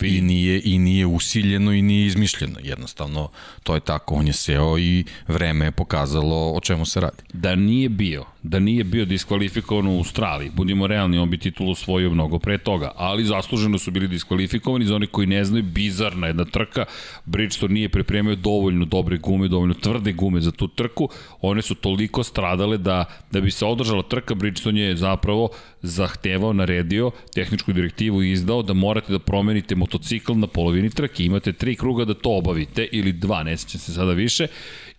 I 0.02 0.20
nije, 0.20 0.60
I 0.64 0.78
nije 0.78 1.06
usiljeno 1.06 1.72
i 1.72 1.82
nije 1.82 2.06
izmišljeno. 2.06 2.58
Jednostavno, 2.62 3.28
to 3.62 3.74
je 3.74 3.80
tako. 3.80 4.14
On 4.14 4.26
je 4.26 4.32
seo 4.32 4.78
i 4.78 5.04
vreme 5.28 5.64
je 5.64 5.70
pokazalo 5.70 6.52
o 6.52 6.60
čemu 6.60 6.86
se 6.86 7.00
radi. 7.00 7.22
Da 7.32 7.54
nije 7.54 7.88
bio, 7.88 8.24
da 8.48 8.58
nije 8.58 8.84
bio 8.84 9.04
diskvalifikovan 9.04 9.86
u 9.86 9.96
Australiji, 9.98 10.50
budimo 10.50 10.86
realni, 10.86 11.18
on 11.18 11.30
bi 11.30 11.38
titulu 11.38 11.70
osvojio 11.70 12.10
mnogo 12.10 12.38
pre 12.38 12.58
toga, 12.58 12.92
ali 12.96 13.24
zasluženo 13.24 13.78
su 13.78 13.90
bili 13.90 14.08
diskvalifikovani 14.08 14.84
za 14.84 14.94
oni 14.94 15.06
koji 15.06 15.26
ne 15.26 15.44
znaju, 15.44 15.64
bizarna 15.64 16.26
jedna 16.26 16.44
trka, 16.44 16.84
Bridgestone 17.24 17.74
nije 17.74 17.88
pripremio 17.88 18.36
dovoljno 18.36 18.84
dobre 18.84 19.18
gume, 19.18 19.48
dovoljno 19.48 19.74
tvrde 19.74 20.12
gume 20.12 20.40
za 20.40 20.52
tu 20.52 20.68
trku, 20.68 21.08
one 21.40 21.62
su 21.62 21.74
toliko 21.74 22.22
stradale 22.22 22.78
da, 22.78 23.04
da 23.32 23.40
bi 23.40 23.50
se 23.50 23.66
održala 23.66 24.02
trka, 24.02 24.34
Bridgestone 24.34 24.80
je 24.80 24.96
zapravo 24.96 25.48
zahtevao, 25.82 26.52
naredio, 26.52 27.10
tehničku 27.34 27.72
direktivu 27.72 28.22
izdao 28.22 28.62
da 28.62 28.72
morate 28.72 29.12
da 29.12 29.18
promenite 29.18 29.74
motocikl 29.74 30.32
na 30.32 30.46
polovini 30.46 30.90
trke, 30.90 31.24
imate 31.24 31.52
tri 31.52 31.76
kruga 31.76 32.04
da 32.04 32.14
to 32.14 32.30
obavite, 32.30 32.88
ili 32.92 33.12
dva, 33.12 33.42
ne 33.42 33.56
sećam 33.56 33.80
se 33.80 33.92
sada 33.92 34.12
više, 34.12 34.46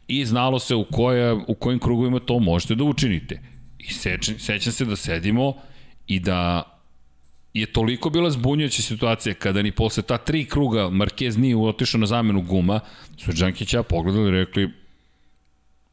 i 0.07 0.25
znalo 0.25 0.59
se 0.59 0.75
u, 0.75 0.85
koja, 0.91 1.35
u 1.47 1.53
kojim 1.53 1.79
krugovima 1.79 2.19
to 2.19 2.39
možete 2.39 2.75
da 2.75 2.83
učinite. 2.83 3.41
I 3.79 3.93
sećam, 3.93 4.39
sećam 4.39 4.73
se 4.73 4.85
da 4.85 4.95
sedimo 4.95 5.53
i 6.07 6.19
da 6.19 6.63
je 7.53 7.65
toliko 7.65 8.09
bila 8.09 8.29
zbunjujuća 8.29 8.81
situacija 8.81 9.33
kada 9.35 9.61
ni 9.61 9.71
posle 9.71 10.03
ta 10.03 10.17
tri 10.17 10.45
kruga 10.45 10.81
Marquez 10.81 11.37
nije 11.37 11.57
otišao 11.57 11.99
na 11.99 12.05
zamenu 12.05 12.41
guma, 12.41 12.79
su 13.17 13.31
Đankića 13.31 13.83
pogledali 13.83 14.27
i 14.27 14.31
rekli 14.31 14.69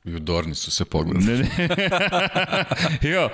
I 0.05 0.15
u 0.15 0.19
Dorni 0.19 0.55
su 0.55 0.71
se 0.71 0.85
pogledali. 0.85 1.27
Ne, 1.27 1.39
ne. 1.39 1.49
jo, 3.11 3.25
uh, 3.25 3.31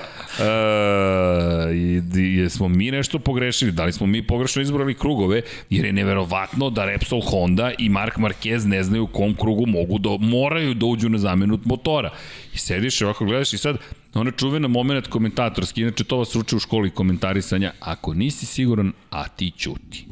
i, 1.75 2.03
jesmo 2.39 2.69
mi 2.69 2.91
nešto 2.91 3.19
pogrešili? 3.19 3.73
Da 3.73 3.85
li 3.85 3.93
smo 3.93 4.07
mi 4.07 4.27
pogrešno 4.27 4.63
izbrali 4.63 4.95
krugove? 4.95 5.43
Jer 5.71 5.85
je 5.85 5.93
neverovatno 5.93 6.71
da 6.71 6.85
Repsol 6.85 7.21
Honda 7.21 7.73
i 7.79 7.89
Mark 7.89 8.17
Marquez 8.19 8.67
ne 8.67 8.83
znaju 8.83 9.05
u 9.05 9.07
kom 9.07 9.35
krugu 9.35 9.67
mogu 9.67 9.99
da, 9.99 10.17
moraju 10.21 10.75
da 10.75 10.87
uđu 10.87 11.09
na 11.09 11.19
zamenu 11.19 11.59
motora. 11.65 12.11
I 12.55 12.59
sediš 12.59 13.01
i 13.01 13.05
ovako 13.05 13.25
gledaš 13.25 13.53
i 13.53 13.59
sad, 13.59 13.77
ona 14.15 14.31
čuvena 14.31 14.69
moment 14.69 15.07
komentatorski, 15.07 15.81
inače 15.81 16.05
to 16.05 16.17
vas 16.17 16.37
uče 16.37 16.57
u 16.57 16.59
školi 16.59 16.91
komentarisanja, 16.91 17.73
ako 17.81 18.15
nisi 18.15 18.47
siguran, 18.47 18.93
a 19.11 19.29
ti 19.29 19.53
ćuti. 19.59 20.07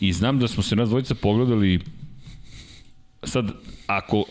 I 0.00 0.12
znam 0.12 0.38
da 0.38 0.48
smo 0.48 0.62
se 0.62 0.76
nas 0.76 0.88
dvojica 0.88 1.14
pogledali 1.14 1.80
sad, 3.24 3.50
ako 3.86 4.24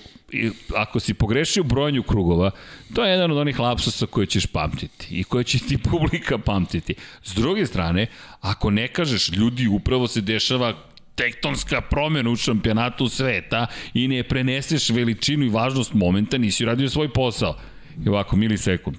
ako 0.75 0.99
si 0.99 1.13
pogrešio 1.13 1.61
u 1.61 1.63
brojanju 1.63 2.03
krugova, 2.03 2.51
to 2.93 3.03
je 3.03 3.11
jedan 3.11 3.31
od 3.31 3.37
onih 3.37 3.59
lapsusa 3.59 4.05
koje 4.05 4.27
ćeš 4.27 4.45
pamtiti 4.45 5.07
i 5.09 5.23
koje 5.23 5.43
će 5.43 5.59
ti 5.59 5.77
publika 5.91 6.37
pamtiti. 6.37 6.95
S 7.23 7.35
druge 7.35 7.65
strane, 7.65 8.07
ako 8.41 8.69
ne 8.69 8.87
kažeš 8.87 9.31
ljudi 9.31 9.67
upravo 9.67 10.07
se 10.07 10.21
dešava 10.21 10.73
tektonska 11.15 11.81
promena 11.81 12.29
u 12.29 12.35
šampionatu 12.35 13.09
sveta 13.09 13.67
i 13.93 14.07
ne 14.07 14.23
preneseš 14.23 14.89
veličinu 14.89 15.45
i 15.45 15.49
važnost 15.49 15.93
momenta, 15.93 16.37
nisi 16.37 16.63
uradio 16.63 16.89
svoj 16.89 17.13
posao. 17.13 17.57
I 18.05 18.09
ovako, 18.09 18.35
milisekund. 18.35 18.97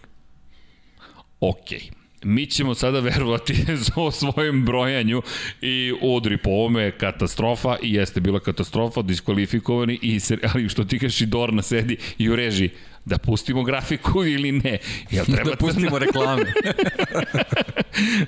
Okej. 1.41 1.79
Okay 1.79 2.02
mi 2.25 2.47
ćemo 2.47 2.75
sada 2.75 3.01
verovati 3.01 3.55
o 3.97 4.11
svojem 4.11 4.65
brojanju 4.65 5.23
i 5.61 5.93
Udri 6.01 6.37
po 6.37 6.51
ovome 6.51 6.91
katastrofa 6.91 7.77
i 7.83 7.95
jeste 7.95 8.21
bila 8.21 8.41
katastrofa, 8.41 9.03
diskvalifikovani 9.03 9.99
i 10.03 10.21
ali 10.55 10.69
što 10.69 10.85
ti 10.85 10.99
kažeš 10.99 11.21
i 11.21 11.27
Dorna 11.27 11.63
sedi 11.63 11.97
i 12.19 12.31
u 12.31 12.37
režiji 12.37 12.71
da 13.05 13.19
pustimo 13.19 13.63
grafiku 13.63 14.25
ili 14.25 14.53
ne. 14.53 14.79
Jel 15.11 15.25
treba 15.35 15.51
da 15.51 15.57
pustimo 15.57 15.99
reklame. 15.99 16.53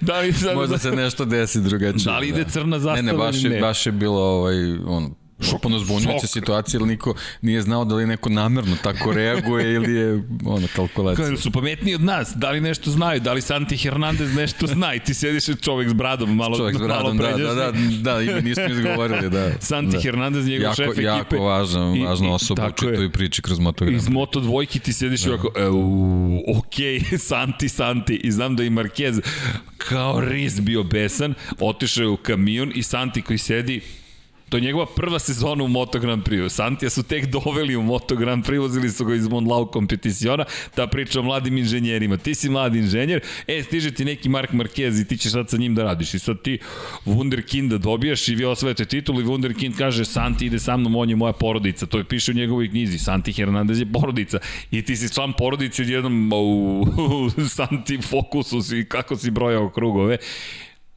da 0.00 0.20
li 0.20 0.32
sad... 0.32 0.56
Možda 0.56 0.78
se 0.78 0.90
nešto 0.90 1.24
desi 1.24 1.60
drugačije. 1.60 2.04
Da 2.04 2.18
li 2.18 2.28
ide 2.28 2.44
crna 2.48 2.78
zastava 2.78 3.02
ne, 3.02 3.12
ne, 3.12 3.18
baš 3.18 3.44
je, 3.44 3.50
ne? 3.50 3.60
baš 3.60 3.86
je 3.86 3.92
bilo 3.92 4.20
ovaj, 4.20 4.54
on, 4.86 5.14
potpuno 5.50 5.78
zbunjujuća 5.78 6.26
situacija, 6.26 6.78
ili 6.78 6.88
niko 6.88 7.14
nije 7.42 7.62
znao 7.62 7.84
da 7.84 7.94
li 7.94 8.06
neko 8.06 8.28
namerno 8.28 8.76
tako 8.82 9.12
reaguje 9.12 9.74
ili 9.74 9.92
je 9.92 10.22
ona 10.44 10.66
kalkulacija. 10.76 11.26
Kada 11.26 11.36
su 11.36 11.50
pametniji 11.50 11.94
od 11.94 12.02
nas, 12.02 12.32
da 12.34 12.50
li 12.50 12.60
nešto 12.60 12.90
znaju, 12.90 13.20
da 13.20 13.32
li 13.32 13.40
Santi 13.40 13.76
Hernandez 13.76 14.34
nešto 14.34 14.66
zna 14.66 14.94
i 14.94 15.00
ti 15.00 15.14
sediš 15.14 15.44
čovek 15.60 15.88
s 15.88 15.92
bradom, 15.92 16.36
malo, 16.36 16.56
čovek 16.56 16.76
s 16.76 16.78
bradom, 16.78 17.16
malo 17.16 17.38
da, 17.38 17.54
da, 17.54 17.54
da, 17.54 17.72
da, 18.00 18.22
ime 18.22 18.42
nismo 18.42 18.64
izgovorili, 18.70 19.30
da. 19.30 19.52
Santi 19.60 19.96
da. 19.96 20.02
Hernandez, 20.02 20.46
njegov 20.46 20.64
jako, 20.64 20.76
šef 20.76 20.88
ekipe. 20.88 21.02
Jako 21.02 21.36
važna, 21.38 21.94
važna 22.08 22.34
osoba 22.34 22.68
u 22.68 22.72
čitoj 22.72 23.12
priči 23.12 23.42
kroz 23.42 23.58
motogram. 23.58 23.96
Iz 23.96 24.08
Moto 24.08 24.40
dvojki 24.40 24.78
ti 24.78 24.92
sediš 24.92 25.22
da. 25.22 25.30
ovako, 25.30 25.52
e, 25.56 25.66
ok, 26.58 26.74
Santi, 27.28 27.68
Santi, 27.68 28.14
i 28.14 28.32
znam 28.32 28.56
da 28.56 28.64
i 28.64 28.70
Marquez 28.70 29.20
kao 29.78 30.20
ris 30.20 30.60
bio 30.60 30.82
besan, 30.82 31.34
otišao 31.60 32.02
je 32.02 32.08
u 32.08 32.16
kamion 32.16 32.72
i 32.74 32.82
Santi 32.82 33.22
koji 33.22 33.38
sedi, 33.38 33.80
To 34.54 34.58
je 34.58 34.62
njegova 34.62 34.86
prva 34.86 35.18
sezona 35.18 35.64
u 35.64 35.68
Moto 35.68 35.98
Grand 35.98 36.22
Prix. 36.22 36.48
Santija 36.48 36.90
su 36.90 37.02
tek 37.02 37.26
doveli 37.26 37.76
u 37.76 37.82
Moto 37.82 38.16
Grand 38.16 38.46
Prix, 38.46 38.60
vozili 38.60 38.90
su 38.90 39.04
ga 39.04 39.14
iz 39.14 39.28
Monlau 39.28 39.66
kompeticiona, 39.66 40.44
ta 40.74 40.86
priča 40.86 41.20
o 41.20 41.22
mladim 41.22 41.58
inženjerima. 41.58 42.16
Ti 42.16 42.34
si 42.34 42.48
mladi 42.48 42.78
inženjer, 42.78 43.20
e, 43.46 43.62
stiže 43.62 43.90
ti 43.90 44.04
neki 44.04 44.28
Mark 44.28 44.52
Marquez 44.52 45.00
i 45.00 45.04
ti 45.04 45.16
ćeš 45.18 45.32
sad 45.32 45.50
sa 45.50 45.56
njim 45.56 45.74
da 45.74 45.84
radiš. 45.84 46.14
I 46.14 46.18
sad 46.18 46.42
ti 46.42 46.58
Wunderkinda 47.06 47.78
dobijaš 47.78 48.28
i 48.28 48.34
vi 48.34 48.44
osvajate 48.44 48.84
titul 48.84 49.20
i 49.20 49.24
Wunderkind 49.24 49.78
kaže 49.78 50.04
Santi 50.04 50.46
ide 50.46 50.58
sa 50.58 50.76
mnom, 50.76 50.96
on 50.96 51.10
je 51.10 51.16
moja 51.16 51.32
porodica. 51.32 51.86
To 51.86 51.98
je 51.98 52.04
piše 52.04 52.30
u 52.30 52.34
njegovoj 52.34 52.70
knjizi. 52.70 52.98
Santi 52.98 53.32
Hernandez 53.32 53.80
je 53.80 53.86
porodica. 53.92 54.38
I 54.70 54.82
ti 54.82 54.96
si 54.96 55.14
član 55.14 55.32
porodice 55.38 55.82
jednom 55.82 56.32
u, 56.32 56.86
Santi 57.56 57.98
fokusu 58.02 58.62
si, 58.62 58.86
kako 58.88 59.16
si 59.16 59.30
brojao 59.30 59.70
krugove. 59.70 60.18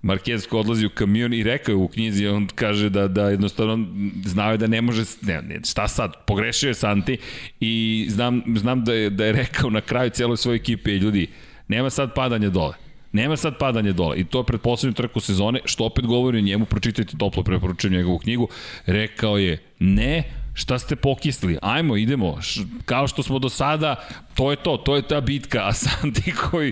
Marquez 0.07 0.47
ko 0.47 0.59
odlazi 0.59 0.85
u 0.85 0.89
kamion 0.89 1.33
i 1.33 1.43
rekao 1.43 1.71
je 1.71 1.75
u 1.75 1.87
knjizi, 1.87 2.27
on 2.27 2.47
kaže 2.55 2.89
da, 2.89 3.07
da 3.07 3.29
jednostavno 3.29 3.87
znao 4.25 4.51
je 4.51 4.57
da 4.57 4.67
ne 4.67 4.81
može, 4.81 5.03
ne, 5.21 5.41
ne, 5.41 5.59
šta 5.65 5.87
sad, 5.87 6.13
pogrešio 6.27 6.67
je 6.67 6.73
Santi 6.73 7.17
i 7.59 8.05
znam, 8.09 8.43
znam 8.55 8.83
da, 8.83 8.93
je, 8.93 9.09
da 9.09 9.25
je 9.25 9.31
rekao 9.31 9.69
na 9.69 9.81
kraju 9.81 10.09
celoj 10.09 10.37
svoje 10.37 10.55
ekipe, 10.55 10.91
ljudi, 10.91 11.27
nema 11.67 11.89
sad 11.89 12.13
padanja 12.13 12.49
dole. 12.49 12.73
Nema 13.11 13.35
sad 13.37 13.57
padanje 13.57 13.93
dole 13.93 14.19
i 14.19 14.23
to 14.23 14.39
je 14.39 14.43
pred 14.43 14.61
poslednju 14.61 14.93
trku 14.93 15.19
sezone, 15.19 15.59
što 15.65 15.85
opet 15.85 16.05
govori 16.05 16.37
o 16.37 16.41
njemu, 16.41 16.65
pročitajte 16.65 17.17
toplo, 17.17 17.43
preporučujem 17.43 17.93
njegovu 17.93 18.17
knjigu, 18.17 18.47
rekao 18.85 19.37
je 19.37 19.57
ne, 19.79 20.23
Šta 20.57 20.79
ste 20.79 20.95
pokisli? 20.95 21.57
Ajmo, 21.61 21.97
idemo. 21.97 22.39
Kao 22.85 23.07
što 23.07 23.23
smo 23.23 23.39
do 23.39 23.49
sada, 23.49 23.95
to 24.33 24.51
je 24.51 24.57
to, 24.57 24.77
to 24.77 24.95
je 24.95 25.01
ta 25.01 25.21
bitka. 25.21 25.67
A 25.67 25.73
sam 25.73 26.13
ti 26.13 26.31
koji, 26.31 26.71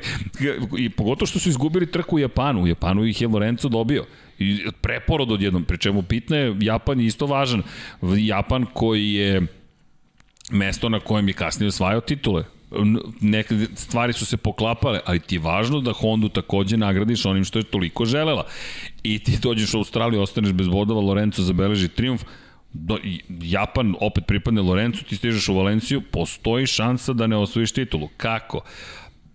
i 0.78 0.90
pogotovo 0.90 1.28
što 1.28 1.40
su 1.40 1.50
izgubili 1.50 1.92
trku 1.92 2.16
u 2.16 2.20
Japanu. 2.20 2.62
U 2.62 2.68
Japanu 2.68 3.06
ih 3.06 3.22
je 3.22 3.28
Lorenzo 3.28 3.70
dobio. 3.70 4.06
I 4.40 4.66
preporod 4.82 5.32
odjednom, 5.32 5.64
pri 5.64 5.78
čemu 5.78 6.02
pitne, 6.02 6.56
Japan 6.60 7.00
je 7.00 7.06
isto 7.06 7.26
važan. 7.26 7.64
Japan 8.18 8.66
koji 8.74 9.14
je 9.14 9.48
mesto 10.52 10.90
na 10.90 11.00
kojem 11.00 11.28
je 11.28 11.34
kasnije 11.34 11.68
osvajao 11.68 12.02
titule 12.02 12.44
neke 13.22 13.56
stvari 13.76 14.14
su 14.14 14.26
se 14.26 14.38
poklapale, 14.38 15.00
ali 15.06 15.20
ti 15.20 15.36
je 15.36 15.40
važno 15.40 15.82
da 15.82 15.94
Hondu 15.94 16.30
takođe 16.30 16.78
nagradiš 16.78 17.26
onim 17.26 17.44
što 17.44 17.60
je 17.60 17.64
toliko 17.64 18.06
želela. 18.06 18.46
I 19.04 19.20
ti 19.20 19.38
dođeš 19.42 19.74
u 19.74 19.78
Australiju, 19.78 20.22
ostaneš 20.22 20.52
bez 20.52 20.68
bodova, 20.68 21.02
Lorenzo 21.02 21.44
zabeleži 21.44 21.88
triumf, 21.88 22.24
do, 22.76 22.98
Japan 23.42 23.96
opet 24.00 24.26
pripadne 24.28 24.62
Lorencu, 24.62 25.04
ti 25.04 25.16
stižeš 25.16 25.50
u 25.50 25.56
Valenciju, 25.56 26.02
postoji 26.12 26.68
šansa 26.68 27.14
da 27.14 27.28
ne 27.28 27.38
osvojiš 27.38 27.72
titulu. 27.72 28.10
Kako? 28.18 28.62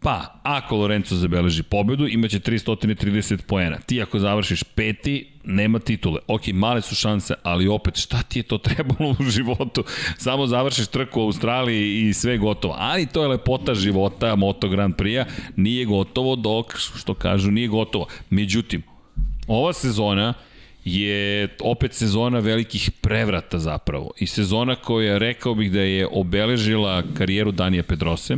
Pa, 0.03 0.41
ako 0.43 0.77
Lorenzo 0.77 1.17
zabeleži 1.17 1.63
pobedu, 1.63 2.09
imaće 2.09 2.39
330 2.39 3.43
poena. 3.47 3.79
Ti 3.87 4.03
ako 4.03 4.19
završiš 4.19 4.63
peti, 4.63 5.27
nema 5.45 5.79
titule. 5.79 6.21
Ok, 6.27 6.47
male 6.53 6.81
su 6.81 6.95
šanse, 6.95 7.35
ali 7.43 7.69
opet, 7.69 7.97
šta 7.97 8.23
ti 8.23 8.39
je 8.39 8.43
to 8.43 8.59
trebalo 8.59 9.17
u 9.21 9.31
životu? 9.31 9.85
Samo 10.17 10.47
završiš 10.47 10.87
trku 10.87 11.21
u 11.21 11.25
Australiji 11.25 12.09
i 12.09 12.13
sve 12.13 12.39
gotovo. 12.39 12.77
Ali 12.79 13.07
to 13.07 13.23
je 13.23 13.29
lepota 13.29 13.75
života 13.75 14.37
Moto 14.37 14.69
Grand 14.69 14.95
Prix-a. 14.95 15.25
Nije 15.57 15.85
gotovo 15.85 16.37
dok, 16.37 16.77
što 16.77 17.15
kažu, 17.15 17.51
nije 17.51 17.69
gotovo. 17.69 18.07
Međutim, 18.31 18.83
ova 19.47 19.73
sezona 19.73 20.35
je 20.85 21.49
opet 21.61 21.95
sezona 21.95 22.39
velikih 22.39 22.91
prevrata 23.01 23.59
zapravo. 23.59 24.11
I 24.19 24.27
sezona 24.27 24.75
koja 24.75 25.19
rekao 25.19 25.55
bih 25.55 25.73
da 25.73 25.81
je 25.81 26.07
obeležila 26.13 27.03
karijeru 27.15 27.53
Danija 27.53 27.83
Pedrose 27.83 28.37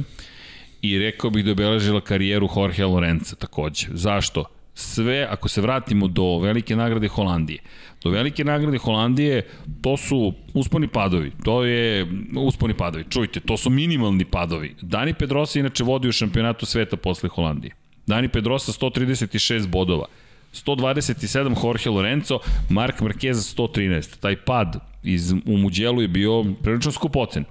i 0.83 0.99
rekao 0.99 1.31
bih 1.31 1.45
da 1.45 1.51
je 1.51 1.53
obeležila 1.53 2.01
karijeru 2.01 2.49
Jorge 2.57 2.85
Lorenza 2.85 3.37
takođe. 3.37 3.87
Zašto? 3.91 4.45
Sve, 4.75 5.27
ako 5.31 5.49
se 5.49 5.61
vratimo 5.61 6.09
do 6.09 6.39
velike 6.39 6.77
nagrade 6.77 7.09
Holandije, 7.09 7.59
do 8.05 8.11
velike 8.11 8.45
nagrade 8.45 8.79
Holandije, 8.79 9.47
to 9.83 9.97
su 9.97 10.33
usponi 10.55 10.89
padovi, 10.89 11.33
to 11.45 11.65
je 11.65 12.07
usponi 12.37 12.75
padovi, 12.75 13.05
čujte, 13.11 13.41
to 13.41 13.57
su 13.57 13.71
minimalni 13.71 14.25
padovi. 14.25 14.75
Dani 14.81 15.15
Pedrosa 15.15 15.59
inače 15.59 15.85
vodi 15.85 16.09
u 16.09 16.13
šampionatu 16.13 16.67
sveta 16.67 16.97
posle 16.97 17.29
Holandije. 17.29 17.75
Dani 18.07 18.29
Pedrosa 18.29 18.73
136 18.73 19.67
bodova. 19.67 20.07
127 20.53 21.65
Jorge 21.65 21.91
Lorenzo, 21.91 22.39
Mark 22.69 23.01
Marquez 23.01 23.57
113. 23.57 24.21
Taj 24.21 24.37
pad 24.37 24.77
iz, 25.03 25.33
u 25.47 25.57
Muđelu 25.57 26.03
je 26.03 26.09
bio 26.09 26.45
prilično 26.63 26.93
skupocen. 26.93 27.45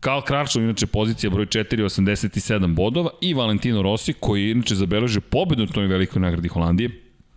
Karl 0.00 0.20
Kračov, 0.20 0.62
inače 0.62 0.86
pozicija 0.86 1.30
broj 1.30 1.46
4, 1.46 1.84
87 1.84 2.74
bodova 2.74 3.10
i 3.20 3.34
Valentino 3.34 3.82
Rossi, 3.82 4.12
koji 4.12 4.44
je 4.44 4.50
inače 4.50 4.74
zabeležio 4.74 5.20
pobedu 5.20 5.62
u 5.62 5.66
toj 5.66 5.86
velikoj 5.86 6.22
nagradi 6.22 6.48
Holandije. 6.48 6.90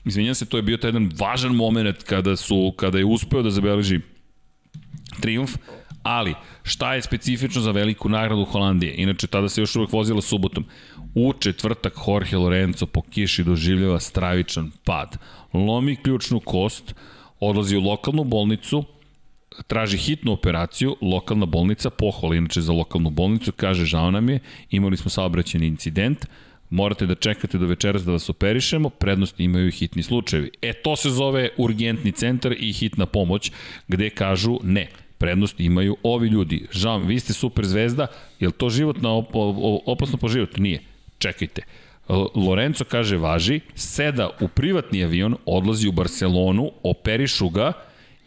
Izvinjam 0.06 0.36
se, 0.36 0.46
to 0.46 0.58
je 0.58 0.64
bio 0.64 0.78
taj 0.78 0.88
jedan 0.88 1.12
važan 1.20 1.56
moment 1.56 2.04
kada, 2.04 2.36
su, 2.36 2.74
kada 2.76 2.98
je 2.98 3.06
uspeo 3.06 3.42
da 3.42 3.50
zabeleži 3.50 4.00
triumf, 5.22 5.56
ali 6.04 6.36
šta 6.64 6.94
je 6.94 7.02
specifično 7.02 7.62
za 7.62 7.72
veliku 7.72 8.10
nagradu 8.10 8.46
Holandije? 8.46 8.94
Inače, 8.98 9.28
tada 9.28 9.50
se 9.50 9.62
još 9.62 9.76
uvek 9.76 9.92
vozila 9.92 10.22
subotom. 10.22 10.66
U 11.16 11.34
četvrtak 11.34 11.94
Jorge 12.08 12.38
Lorenzo 12.38 12.86
po 12.86 13.02
kiši 13.02 13.44
doživljava 13.44 14.00
stravičan 14.00 14.72
pad. 14.84 15.18
Lomi 15.54 15.96
ključnu 15.96 16.40
kost, 16.40 16.96
odlazi 17.40 17.78
u 17.78 17.82
lokalnu 17.82 18.24
bolnicu, 18.24 18.84
traži 19.68 19.98
hitnu 19.98 20.32
operaciju, 20.32 20.96
lokalna 21.02 21.46
bolnica, 21.46 21.90
pohvala 21.90 22.36
inače 22.36 22.62
za 22.62 22.74
lokalnu 22.74 23.10
bolnicu, 23.10 23.52
kaže 23.52 23.86
žao 23.86 24.12
nam 24.12 24.30
je, 24.30 24.40
imali 24.72 24.98
smo 24.98 25.10
saobraćeni 25.10 25.68
incident, 25.68 26.26
morate 26.70 27.06
da 27.06 27.16
čekate 27.16 27.58
do 27.58 27.66
večeras 27.66 28.04
da 28.04 28.12
vas 28.12 28.30
operišemo, 28.30 28.90
prednost 28.90 29.40
imaju 29.40 29.72
hitni 29.72 30.04
slučajevi. 30.04 30.52
E, 30.62 30.74
to 30.74 30.96
se 30.96 31.10
zove 31.10 31.50
urgentni 31.58 32.12
centar 32.12 32.56
i 32.60 32.74
hitna 32.74 33.06
pomoć, 33.06 33.52
gde 33.88 34.10
kažu 34.10 34.60
ne, 34.64 34.88
prednost 35.18 35.60
imaju 35.60 35.98
ovi 36.04 36.28
ljudi. 36.28 36.68
Žao, 36.72 37.00
vi 37.00 37.20
ste 37.20 37.34
super 37.34 37.66
zvezda, 37.66 38.08
je 38.40 38.52
to 38.52 38.70
životno 38.70 39.18
op 39.18 39.30
opasno 39.86 40.18
po 40.18 40.28
život? 40.28 40.58
Nije. 40.58 40.97
Čekajte. 41.18 41.62
Lorenzo 42.36 42.84
kaže 42.84 43.18
važi, 43.18 43.60
seda 43.76 44.30
u 44.42 44.48
privatni 44.48 45.04
avion, 45.04 45.36
odlazi 45.46 45.88
u 45.88 45.92
Barcelonu, 45.92 46.72
operišu 46.84 47.50
ga 47.50 47.74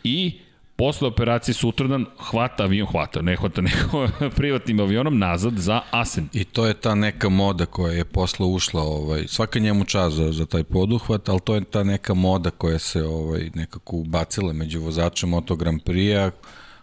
i 0.04 0.40
Posle 0.80 1.08
operacije 1.08 1.54
sutradan 1.54 2.06
hvata 2.18 2.62
avion, 2.62 2.86
hvata, 2.88 3.22
ne 3.22 3.36
hvata 3.36 3.60
neko 3.70 4.08
privatnim 4.36 4.80
avionom 4.80 5.18
nazad 5.18 5.58
za 5.58 5.80
Asen. 5.90 6.28
I 6.32 6.44
to 6.44 6.66
je 6.66 6.74
ta 6.74 6.94
neka 6.94 7.28
moda 7.28 7.66
koja 7.66 7.92
je 7.92 8.04
posle 8.04 8.46
ušla, 8.46 8.82
ovaj, 8.82 9.24
svaka 9.28 9.58
njemu 9.58 9.84
čas 9.84 10.12
za, 10.12 10.32
za 10.32 10.46
taj 10.46 10.64
poduhvat, 10.64 11.28
ali 11.28 11.40
to 11.40 11.54
je 11.54 11.64
ta 11.64 11.84
neka 11.84 12.14
moda 12.14 12.50
koja 12.50 12.78
se 12.78 13.04
ovaj, 13.04 13.50
nekako 13.54 13.96
ubacila 13.96 14.52
među 14.52 14.80
vozačem 14.80 15.28
Moto 15.28 15.56
Grand 15.56 15.82
Prix-a, 15.82 16.30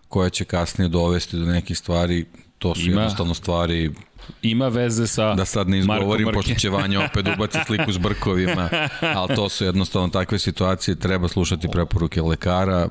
koja 0.07 0.29
će 0.29 0.45
kasnije 0.45 0.89
dovesti 0.89 1.38
do 1.38 1.45
nekih 1.45 1.77
stvari, 1.77 2.25
to 2.57 2.75
su 2.75 2.81
Ima, 2.81 3.01
jednostavno 3.01 3.34
stvari 3.34 3.91
ima 4.41 4.67
veze 4.67 5.07
sa 5.07 5.33
Da 5.33 5.45
sad 5.45 5.69
ne 5.69 5.79
izgovorim, 5.79 6.29
pošto 6.33 6.53
će 6.53 6.69
Vanja 6.69 7.05
opet 7.05 7.25
ubaci 7.35 7.57
sliku 7.65 7.91
s 7.91 7.97
brkovima, 7.97 8.69
ali 9.15 9.35
to 9.35 9.49
su 9.49 9.65
jednostavno 9.65 10.09
takve 10.09 10.39
situacije, 10.39 10.95
treba 10.95 11.27
slušati 11.27 11.67
preporuke 11.71 12.21
lekara, 12.21 12.89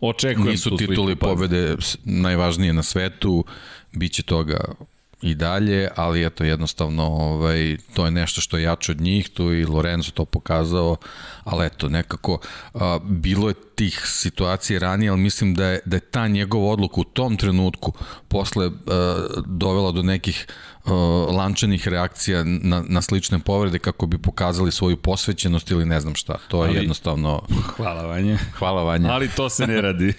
Očekujem 0.00 0.50
Nisu 0.50 0.76
tituli 0.76 1.16
pobede 1.16 1.76
najvažnije 2.04 2.72
na 2.72 2.82
svetu, 2.82 3.44
bit 3.92 4.12
će 4.12 4.22
toga 4.22 4.60
i 5.22 5.34
dalje, 5.34 5.88
ali 5.96 6.26
eto 6.26 6.44
jednostavno 6.44 7.02
ovaj, 7.04 7.76
to 7.94 8.04
je 8.04 8.10
nešto 8.10 8.40
što 8.40 8.56
je 8.56 8.62
jače 8.62 8.92
od 8.92 9.00
njih, 9.00 9.28
tu 9.28 9.52
i 9.52 9.64
Lorenzo 9.64 10.10
to 10.10 10.24
pokazao, 10.24 10.96
ali 11.44 11.66
eto 11.66 11.88
nekako 11.88 12.40
a, 12.74 12.98
bilo 13.04 13.48
je 13.48 13.54
tih 13.74 14.02
situacija 14.04 14.80
ranije, 14.80 15.10
ali 15.10 15.20
mislim 15.20 15.54
da 15.54 15.66
je, 15.66 15.80
da 15.84 15.96
je 15.96 16.00
ta 16.00 16.28
njegova 16.28 16.70
odluka 16.70 17.00
u 17.00 17.04
tom 17.04 17.36
trenutku 17.36 17.92
posle 18.28 18.66
a, 18.66 19.26
dovela 19.46 19.92
do 19.92 20.02
nekih 20.02 20.46
lančanih 21.32 21.88
reakcija 21.88 22.44
na, 22.44 22.84
na 22.88 23.02
slične 23.02 23.38
povrede 23.38 23.78
kako 23.78 24.06
bi 24.06 24.18
pokazali 24.18 24.72
svoju 24.72 24.96
posvećenost 24.96 25.70
ili 25.70 25.86
ne 25.86 26.00
znam 26.00 26.14
šta. 26.14 26.38
To 26.48 26.64
je 26.64 26.68
ali, 26.68 26.78
jednostavno... 26.78 27.42
Hvala 27.76 28.02
Vanja. 28.02 28.38
Hvala 28.52 28.82
Vanja. 28.82 29.12
Ali 29.12 29.28
to 29.28 29.48
se 29.48 29.66
ne 29.66 29.80
radi. 29.80 30.12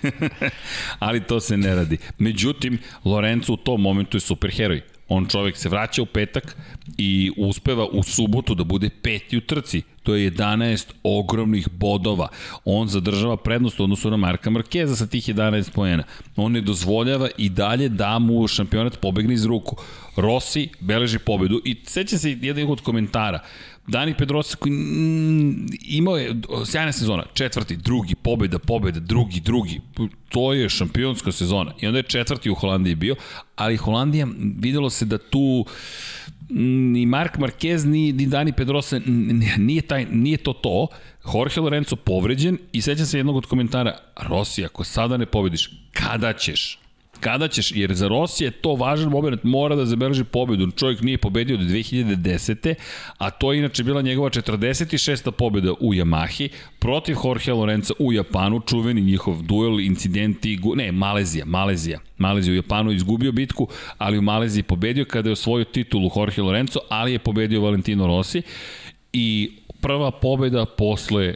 ali 1.00 1.24
to 1.24 1.40
se 1.40 1.58
ne 1.58 1.76
radi. 1.76 1.98
Međutim, 2.18 2.80
Lorenzo 3.06 3.54
u 3.54 3.58
tom 3.58 3.82
momentu 3.82 4.18
je 4.18 4.22
superheroj. 4.22 4.82
On 5.08 5.26
čovek 5.26 5.58
se 5.58 5.70
vraća 5.70 6.02
u 6.02 6.06
petak 6.06 6.56
i 6.98 7.32
uspeva 7.38 7.86
u 7.86 8.04
subotu 8.04 8.56
da 8.56 8.64
bude 8.64 8.90
peti 9.02 9.38
u 9.38 9.42
trci. 9.42 9.82
To 10.10 10.16
je 10.16 10.32
11 10.32 10.88
ogromnih 11.04 11.68
bodova. 11.72 12.28
On 12.66 12.88
zadržava 12.88 13.38
prednost 13.38 13.80
u 13.80 13.84
odnosu 13.84 14.10
na 14.10 14.18
Marka 14.18 14.50
Markeza 14.50 14.96
sa 14.96 15.08
tih 15.08 15.28
11 15.30 15.70
pojena. 15.72 16.04
On 16.36 16.52
ne 16.52 16.62
dozvoljava 16.62 17.30
i 17.38 17.50
dalje 17.50 17.90
da 17.90 18.20
mu 18.20 18.48
šampionat 18.48 19.00
pobegne 19.00 19.34
iz 19.34 19.46
ruku. 19.46 19.76
Rossi 20.16 20.70
beleži 20.80 21.20
pobedu 21.20 21.62
i 21.66 21.76
seća 21.86 22.18
se 22.18 22.38
jedan 22.42 22.72
od 22.72 22.82
komentara. 22.82 23.40
Dani 23.88 24.14
Pedrosa 24.18 24.58
koji 24.58 24.74
imao 25.82 26.18
je 26.18 26.36
sjajna 26.66 26.92
sezona, 26.92 27.24
četvrti, 27.34 27.78
drugi, 27.78 28.16
pobeda, 28.16 28.60
pobeda, 28.60 29.00
drugi, 29.00 29.40
drugi. 29.40 29.82
To 30.30 30.54
je 30.54 30.70
šampionska 30.70 31.32
sezona. 31.32 31.74
I 31.82 31.88
onda 31.88 32.00
je 32.00 32.04
četvrti 32.04 32.50
u 32.50 32.56
Holandiji 32.56 32.96
bio, 32.96 33.16
ali 33.56 33.78
Holandija 33.78 34.28
videlo 34.60 34.90
se 34.90 35.06
da 35.06 35.18
tu 35.18 35.66
ni 36.50 37.06
Mark 37.06 37.38
Marquez, 37.38 37.86
ni, 37.86 38.12
ni 38.12 38.26
Dani 38.26 38.54
Pedrosa, 38.54 39.00
nije, 39.58 39.82
taj, 39.82 40.06
nije 40.06 40.38
to 40.38 40.54
to. 40.54 40.88
Jorge 41.34 41.62
Lorenzo 41.62 41.96
povređen 41.96 42.58
i 42.72 42.82
sećam 42.82 43.06
se 43.06 43.18
jednog 43.18 43.36
od 43.36 43.46
komentara, 43.46 43.98
Rossi, 44.22 44.66
ako 44.66 44.84
sada 44.84 45.18
ne 45.18 45.26
pobediš, 45.26 45.70
kada 45.94 46.34
ćeš? 46.34 46.80
Kada 47.20 47.48
ćeš, 47.48 47.72
jer 47.76 47.94
za 47.94 48.08
Rossi 48.08 48.44
je 48.44 48.52
to 48.52 48.76
važan 48.76 49.10
moment, 49.10 49.44
mora 49.44 49.76
da 49.76 49.86
zabeleži 49.86 50.24
pobedu. 50.24 50.72
Čovjek 50.72 51.02
nije 51.02 51.18
pobedio 51.18 51.56
od 51.56 51.62
2010. 51.62 52.74
A 53.18 53.30
to 53.30 53.54
je 53.54 53.60
inače 53.60 53.84
bila 53.84 54.02
njegova 54.02 54.30
46. 54.30 55.32
pobeda 55.32 55.72
u 55.80 55.94
Yamahi 55.94 56.50
protiv 56.80 57.16
Jorge 57.26 57.54
Lorenza 57.54 57.94
u 58.00 58.14
Japanu, 58.14 58.60
čuveni 58.60 59.02
njihov 59.02 59.42
duel, 59.42 59.80
incidenti, 59.80 60.60
ne, 60.76 60.92
Malezija, 60.92 61.46
Malezija. 61.46 62.00
Malezija 62.18 62.52
u 62.52 62.56
Japanu 62.56 62.92
izgubio 62.92 63.32
bitku, 63.32 63.68
ali 63.98 64.18
u 64.18 64.22
Maleziji 64.22 64.64
pobedio 64.64 65.06
kada 65.06 65.30
je 65.30 65.34
osvojio 65.34 65.66
titulu 65.66 66.12
Jorge 66.16 66.42
Lorenzo, 66.42 66.80
ali 66.90 67.12
je 67.12 67.20
pobedio 67.20 67.62
Valentino 67.62 68.08
Rossi 68.08 68.42
i 69.14 69.52
prva 69.82 70.12
pobeda 70.12 70.66
posle 70.66 71.36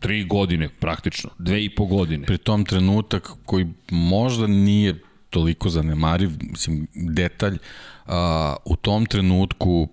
tri 0.00 0.24
godine 0.24 0.68
praktično, 0.68 1.30
dve 1.38 1.64
i 1.64 1.68
po 1.68 1.86
godine. 1.86 2.26
Pri 2.26 2.38
tom 2.38 2.64
trenutak 2.64 3.30
koji 3.44 3.66
možda 3.90 4.46
nije 4.46 4.94
toliko 5.30 5.68
zanemariv, 5.68 6.30
mislim, 6.40 6.86
detalj, 6.94 7.58
a, 8.06 8.56
u 8.64 8.76
tom 8.76 9.06
trenutku 9.06 9.88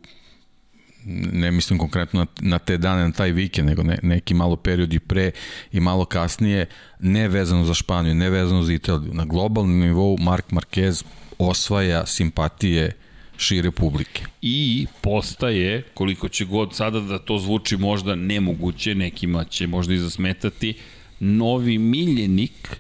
ne 1.34 1.52
mislim 1.52 1.80
konkretno 1.80 2.20
na, 2.20 2.28
na 2.42 2.60
te 2.60 2.78
dane, 2.78 3.04
na 3.04 3.12
taj 3.12 3.32
vikend, 3.32 3.68
nego 3.68 3.84
ne, 3.84 4.00
neki 4.04 4.34
malo 4.34 4.56
period 4.56 4.94
i 4.94 5.00
pre 5.00 5.32
i 5.72 5.80
malo 5.80 6.06
kasnije, 6.06 6.66
ne 7.00 7.28
vezano 7.28 7.66
za 7.66 7.74
Španiju, 7.74 8.16
ne 8.16 8.30
vezano 8.30 8.64
za 8.64 8.74
Italiju. 8.74 9.14
Na 9.14 9.26
globalnom 9.26 9.80
nivou 9.80 10.18
Mark 10.20 10.46
Marquez 10.52 11.04
osvaja 11.38 12.06
simpatije 12.06 12.92
šire 13.38 13.72
publike. 13.72 14.26
I 14.42 14.88
postaje, 15.02 15.82
koliko 15.94 16.30
će 16.30 16.46
god 16.46 16.76
sada 16.76 17.00
da 17.00 17.20
to 17.20 17.38
zvuči 17.38 17.78
možda 17.78 18.16
nemoguće, 18.16 18.96
nekima 18.96 19.44
će 19.44 19.68
možda 19.68 19.94
i 19.94 19.98
zasmetati, 19.98 20.74
novi 21.20 21.78
miljenik 21.78 22.78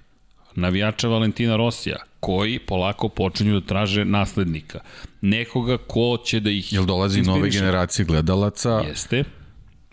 navijača 0.56 1.08
Valentina 1.08 1.56
Rosija, 1.56 1.98
koji 2.26 2.60
polako 2.60 3.10
počinju 3.10 3.60
da 3.60 3.68
traže 3.68 4.06
naslednika. 4.06 4.80
Nekoga 5.22 5.78
ko 5.78 6.18
će 6.26 6.40
da 6.40 6.50
ih 6.50 6.74
Jel 6.74 6.86
dolazi 6.86 7.22
nove 7.22 7.50
generacije 7.50 8.06
gledalaca? 8.06 8.70
Jeste. 8.88 9.24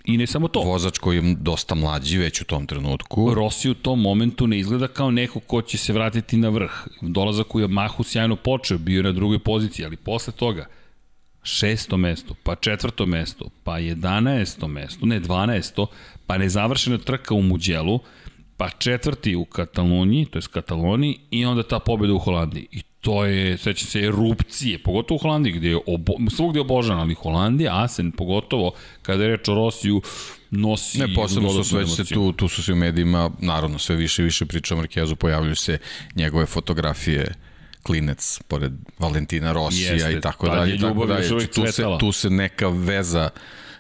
I 0.05 0.17
ne 0.17 0.27
samo 0.27 0.49
to. 0.49 0.61
Vozač 0.61 0.99
koji 0.99 1.17
je 1.17 1.35
dosta 1.39 1.75
mlađi 1.75 2.19
već 2.19 2.41
u 2.41 2.45
tom 2.45 2.67
trenutku. 2.67 3.35
Rossi 3.35 3.71
u 3.71 3.75
tom 3.75 4.01
momentu 4.01 4.47
ne 4.47 4.59
izgleda 4.59 4.89
kao 4.89 5.11
neko 5.11 5.41
ko 5.41 5.63
će 5.63 5.79
se 5.79 5.93
vratiti 5.93 6.37
na 6.37 6.49
vrh. 6.49 6.71
Dolazak 7.01 7.55
u 7.55 7.61
Yamahu 7.61 8.05
sjajno 8.05 8.37
počeo, 8.37 8.79
bio 8.79 8.97
je 8.97 9.03
na 9.03 9.13
drugoj 9.13 9.39
poziciji, 9.39 9.87
ali 9.87 9.97
posle 9.97 10.33
toga 10.33 10.67
šesto 11.43 11.97
mesto, 11.97 12.35
pa 12.43 12.55
četvrto 12.55 13.07
mesto, 13.07 13.49
pa 13.65 13.79
jedanaesto 13.79 14.69
mesto, 14.69 15.07
ne 15.07 15.21
dvanaesto, 15.21 15.87
pa 16.27 16.39
nezavršena 16.39 16.99
trka 16.99 17.35
u 17.35 17.43
Muđelu, 17.43 18.01
pa 18.63 18.71
četvrti 18.79 19.37
u 19.37 19.45
Kataloniji, 19.45 20.27
to 20.27 20.39
je 20.39 20.43
Kataloniji, 20.53 21.19
i 21.31 21.45
onda 21.45 21.63
ta 21.63 21.79
pobjeda 21.79 22.15
u 22.15 22.19
Holandiji. 22.19 22.67
I 22.73 22.83
to 23.01 23.25
je, 23.25 23.59
seća 23.59 23.87
se, 23.87 24.01
erupcije, 24.01 24.79
pogotovo 24.79 25.17
u 25.17 25.19
Holandiji, 25.19 25.53
gde 25.53 25.69
je 25.69 25.79
obo, 25.87 26.13
svugde 26.31 26.59
je 26.59 26.61
obožan, 26.61 26.99
ali 26.99 27.15
Holandija, 27.15 27.83
Asen, 27.83 28.13
pogotovo 28.13 28.73
kada 29.03 29.23
je 29.25 29.37
reč 29.37 29.49
o 29.49 29.55
Rosiju, 29.55 30.03
nosi 30.51 30.99
ne, 30.99 31.15
posebno 31.15 31.51
su 31.51 31.65
sve 31.65 31.87
se 31.87 32.05
tu, 32.05 32.33
tu 32.33 32.49
su 32.49 32.63
se 32.63 32.73
u 32.73 32.77
medijima, 32.77 33.31
naravno, 33.41 33.79
sve 33.79 33.97
više 33.97 34.23
i 34.23 34.25
više 34.25 34.47
priča 34.47 34.75
o 34.75 34.79
Markezu, 34.79 35.17
pojavljuju 35.17 35.57
se 35.57 35.79
njegove 36.15 36.47
fotografije 36.47 37.35
klinec 37.83 38.41
pored 38.49 38.73
Valentina 38.99 39.53
Rosija 39.53 39.93
Jeste, 39.93 40.13
i 40.13 40.21
tako 40.21 40.49
dalje, 40.49 40.79
tako 40.79 41.07
dalje. 41.07 41.29
Tu 41.47 41.67
se, 41.73 41.85
tu 42.01 42.13
se 42.13 42.31
neka 42.31 42.69
veza 42.69 43.31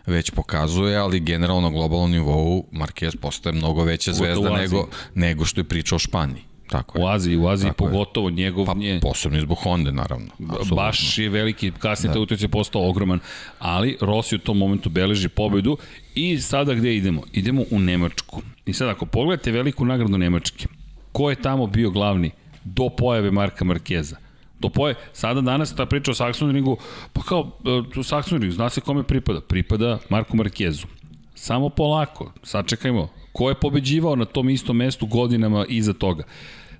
već 0.07 0.31
pokazuje, 0.31 0.97
ali 0.97 1.20
generalno 1.20 1.61
na 1.61 1.70
globalnom 1.70 2.11
nivou 2.11 2.65
Marquez 2.73 3.16
postaje 3.16 3.53
mnogo 3.53 3.85
veća 3.85 4.12
zvezda 4.12 4.51
nego, 4.51 4.89
nego 5.15 5.45
što 5.45 5.61
je 5.61 5.65
priča 5.65 5.97
o 5.97 5.99
Španiji. 5.99 6.43
Tako 6.73 6.99
je. 6.99 7.05
U 7.05 7.09
Aziji, 7.09 7.37
u 7.37 7.49
Aziji 7.49 7.70
Tako 7.70 7.85
pogotovo 7.85 8.29
je. 8.29 8.35
njegov 8.35 8.66
pa, 8.66 8.74
nje... 8.74 8.99
Posebno 9.03 9.41
zbog 9.41 9.59
Honda, 9.59 9.91
naravno. 9.91 10.27
Absolutno. 10.49 10.77
Baš 10.77 11.19
je 11.19 11.29
veliki, 11.29 11.73
kasnije 11.79 12.09
da. 12.09 12.12
taj 12.12 12.23
utjec 12.23 12.43
je 12.43 12.49
postao 12.49 12.89
ogroman, 12.89 13.19
ali 13.59 13.97
Rossi 14.01 14.35
u 14.35 14.39
tom 14.39 14.59
momentu 14.59 14.91
beleži 14.91 15.29
pobedu 15.29 15.77
i 16.15 16.39
sada 16.39 16.74
gde 16.74 16.97
idemo? 16.97 17.23
Idemo 17.33 17.62
u 17.70 17.79
Nemačku. 17.79 18.43
I 18.66 18.73
sad 18.73 18.89
ako 18.89 19.07
pogledate 19.07 19.51
veliku 19.51 19.85
nagradu 19.85 20.19
Nemačke, 20.19 20.66
ko 21.12 21.31
je 21.31 21.37
tamo 21.37 21.66
bio 21.66 21.91
glavni 21.91 22.31
do 22.65 22.89
pojave 22.89 23.31
Marka 23.31 23.65
Markeza? 23.65 24.16
Do 24.62 24.68
poje, 24.68 24.94
sada 25.12 25.40
danas 25.40 25.74
ta 25.74 25.86
priča 25.86 26.10
o 26.10 26.14
Saxonringu, 26.14 26.76
pa 27.12 27.22
kao, 27.22 27.51
e, 27.66 27.70
u 27.98 28.02
Saxonringu, 28.02 28.51
zna 28.51 28.70
se 28.70 28.80
kome 28.80 29.02
pripada? 29.02 29.40
Pripada 29.40 29.98
Marku 30.09 30.36
Markezu. 30.36 30.86
Samo 31.34 31.68
polako, 31.68 32.32
sačekajmo, 32.43 33.09
ko 33.32 33.48
je 33.48 33.55
pobeđivao 33.55 34.16
na 34.16 34.24
tom 34.24 34.51
istom 34.51 34.76
mestu 34.76 35.06
godinama 35.06 35.64
iza 35.68 35.93
toga? 35.93 36.24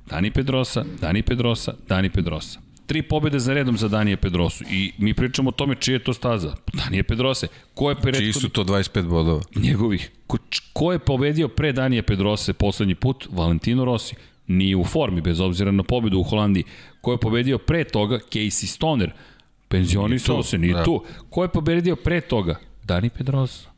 Dani 0.07 0.31
Pedrosa, 0.31 0.85
Dani 1.01 1.23
Pedrosa, 1.23 1.75
Dani 1.89 2.11
Pedrosa. 2.11 2.61
Tri 2.87 3.03
pobede 3.03 3.39
za 3.39 3.55
redom 3.55 3.77
za 3.77 3.89
Danije 3.89 4.17
Pedrosu 4.17 4.65
i 4.71 4.93
mi 4.99 5.15
pričamo 5.15 5.49
o 5.49 5.53
tome 5.53 5.75
čije 5.75 5.95
je 5.95 6.05
to 6.05 6.13
staza. 6.13 6.55
Danije 6.73 7.03
Pedrose. 7.03 7.47
Ko 7.75 7.91
je 7.91 7.97
pre... 7.97 8.13
Čiji 8.13 8.33
su 8.33 8.49
to 8.49 8.65
25 8.65 9.09
bodova? 9.09 9.43
Njegovih. 9.57 10.11
Ko, 10.27 10.37
ko 10.73 10.93
je 10.93 10.99
pobedio 10.99 11.49
pre 11.49 11.73
Danije 11.73 12.03
Pedrose 12.03 12.53
poslednji 12.53 12.95
put? 12.95 13.29
Valentino 13.31 13.85
Rossi. 13.85 14.15
Nije 14.47 14.77
u 14.77 14.85
formi, 14.85 15.21
bez 15.21 15.41
obzira 15.41 15.71
na 15.71 15.83
pobedu 15.83 16.19
u 16.19 16.23
Holandiji. 16.23 16.65
Ko 17.03 17.13
je 17.13 17.19
pobedio 17.19 17.59
pre 17.59 17.85
toga? 17.85 18.19
Casey 18.31 18.67
Stoner. 18.67 19.13
Penzionisao 19.69 20.43
se, 20.43 20.59
nije 20.59 20.75
da. 20.75 20.85
tu. 20.85 21.05
Ko 21.31 21.43
je 21.43 21.49
pobedio 21.49 21.97
pre 21.97 22.21
toga? 22.21 22.57
Dani 22.85 23.11
Pedrosa 23.11 23.73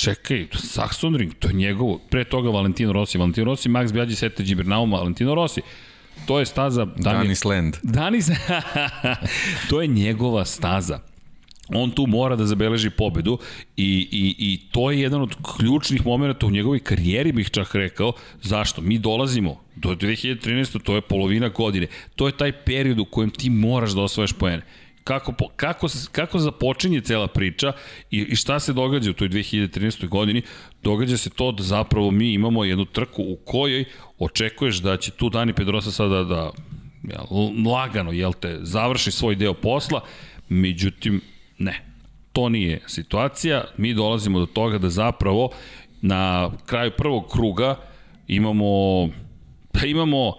čekaj, 0.00 0.46
Saxon 0.52 1.16
Ring, 1.16 1.34
to 1.38 1.48
je 1.48 1.54
njegovo, 1.54 1.98
pre 2.10 2.24
toga 2.24 2.50
Valentino 2.50 2.92
Rossi, 2.92 3.18
Valentino 3.18 3.44
Rossi, 3.44 3.68
Max 3.68 3.92
Bjađi, 3.92 4.16
Sete 4.16 4.42
Gibernauma, 4.42 4.96
Valentino 4.96 5.34
Rossi, 5.34 5.60
to 6.26 6.38
je 6.38 6.46
staza... 6.46 6.86
Danis 6.96 7.44
Land. 7.44 7.76
Danis, 7.82 8.28
to 9.70 9.82
je 9.82 9.86
njegova 9.86 10.44
staza. 10.44 10.98
On 11.74 11.90
tu 11.90 12.06
mora 12.06 12.36
da 12.36 12.46
zabeleži 12.46 12.90
pobedu 12.90 13.38
i, 13.76 14.08
i, 14.12 14.34
i 14.38 14.60
to 14.72 14.90
je 14.90 15.00
jedan 15.00 15.22
od 15.22 15.36
ključnih 15.56 16.06
momenta 16.06 16.46
u 16.46 16.50
njegovoj 16.50 16.78
karijeri, 16.78 17.32
bih 17.32 17.50
čak 17.50 17.74
rekao. 17.74 18.12
Zašto? 18.42 18.82
Mi 18.82 18.98
dolazimo 18.98 19.60
do 19.76 19.88
2013. 19.88 20.82
to 20.82 20.94
je 20.94 21.00
polovina 21.00 21.48
godine. 21.48 21.86
To 22.16 22.26
je 22.26 22.36
taj 22.36 22.52
period 22.52 22.98
u 22.98 23.04
kojem 23.04 23.30
ti 23.30 23.50
moraš 23.50 23.90
da 23.90 24.02
osvojaš 24.02 24.32
poene 24.32 24.62
kako, 25.04 25.32
kako, 25.56 25.86
kako 26.12 26.38
započinje 26.38 27.00
cela 27.00 27.26
priča 27.26 27.72
i, 28.10 28.18
i 28.18 28.36
šta 28.36 28.60
se 28.60 28.72
događa 28.72 29.10
u 29.10 29.14
toj 29.14 29.28
2013. 29.28 30.08
godini, 30.08 30.42
događa 30.82 31.16
se 31.16 31.30
to 31.30 31.52
da 31.52 31.62
zapravo 31.62 32.10
mi 32.10 32.32
imamo 32.32 32.64
jednu 32.64 32.84
trku 32.84 33.22
u 33.22 33.36
kojoj 33.44 33.84
očekuješ 34.18 34.76
da 34.76 34.96
će 34.96 35.10
tu 35.10 35.28
Dani 35.28 35.52
Pedrosa 35.52 35.90
sada 35.90 36.24
da 36.24 36.50
ja, 37.02 37.24
lagano, 37.70 38.12
jel 38.12 38.32
te, 38.32 38.58
završi 38.62 39.10
svoj 39.10 39.34
deo 39.34 39.54
posla, 39.54 40.00
međutim, 40.48 41.20
ne. 41.60 41.84
To 42.32 42.48
nije 42.48 42.80
situacija. 42.86 43.64
Mi 43.76 43.94
dolazimo 43.94 44.38
do 44.38 44.46
toga 44.46 44.78
da 44.78 44.90
zapravo 44.90 45.50
na 46.02 46.50
kraju 46.66 46.90
prvog 46.98 47.28
kruga 47.32 47.76
imamo, 48.28 49.08
pa 49.72 49.86
imamo, 49.86 50.34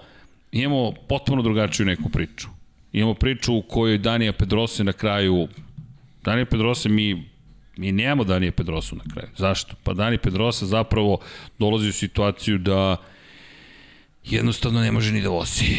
imamo 0.52 0.92
potpuno 1.10 1.42
drugačiju 1.42 1.86
neku 1.86 2.10
priču 2.10 2.48
imamo 2.92 3.14
priču 3.14 3.54
u 3.54 3.62
kojoj 3.62 3.98
Danija 3.98 4.34
Pedrose 4.34 4.84
na 4.84 4.94
kraju 4.94 5.48
Danija 6.24 6.46
Pedrose 6.46 6.90
mi 6.90 7.32
mi 7.78 7.92
nemamo 7.92 8.24
Danija 8.24 8.52
Pedrosu 8.52 8.96
na 8.96 9.04
kraju. 9.14 9.30
Zašto? 9.38 9.76
Pa 9.84 9.94
Dani 9.94 10.18
Pedrosa 10.18 10.66
zapravo 10.66 11.20
dolazi 11.60 11.90
u 11.90 11.94
situaciju 11.94 12.58
da 12.58 12.98
jednostavno 14.24 14.82
ne 14.82 14.92
može 14.92 15.14
ni 15.14 15.22
da 15.22 15.30
vozi. 15.30 15.76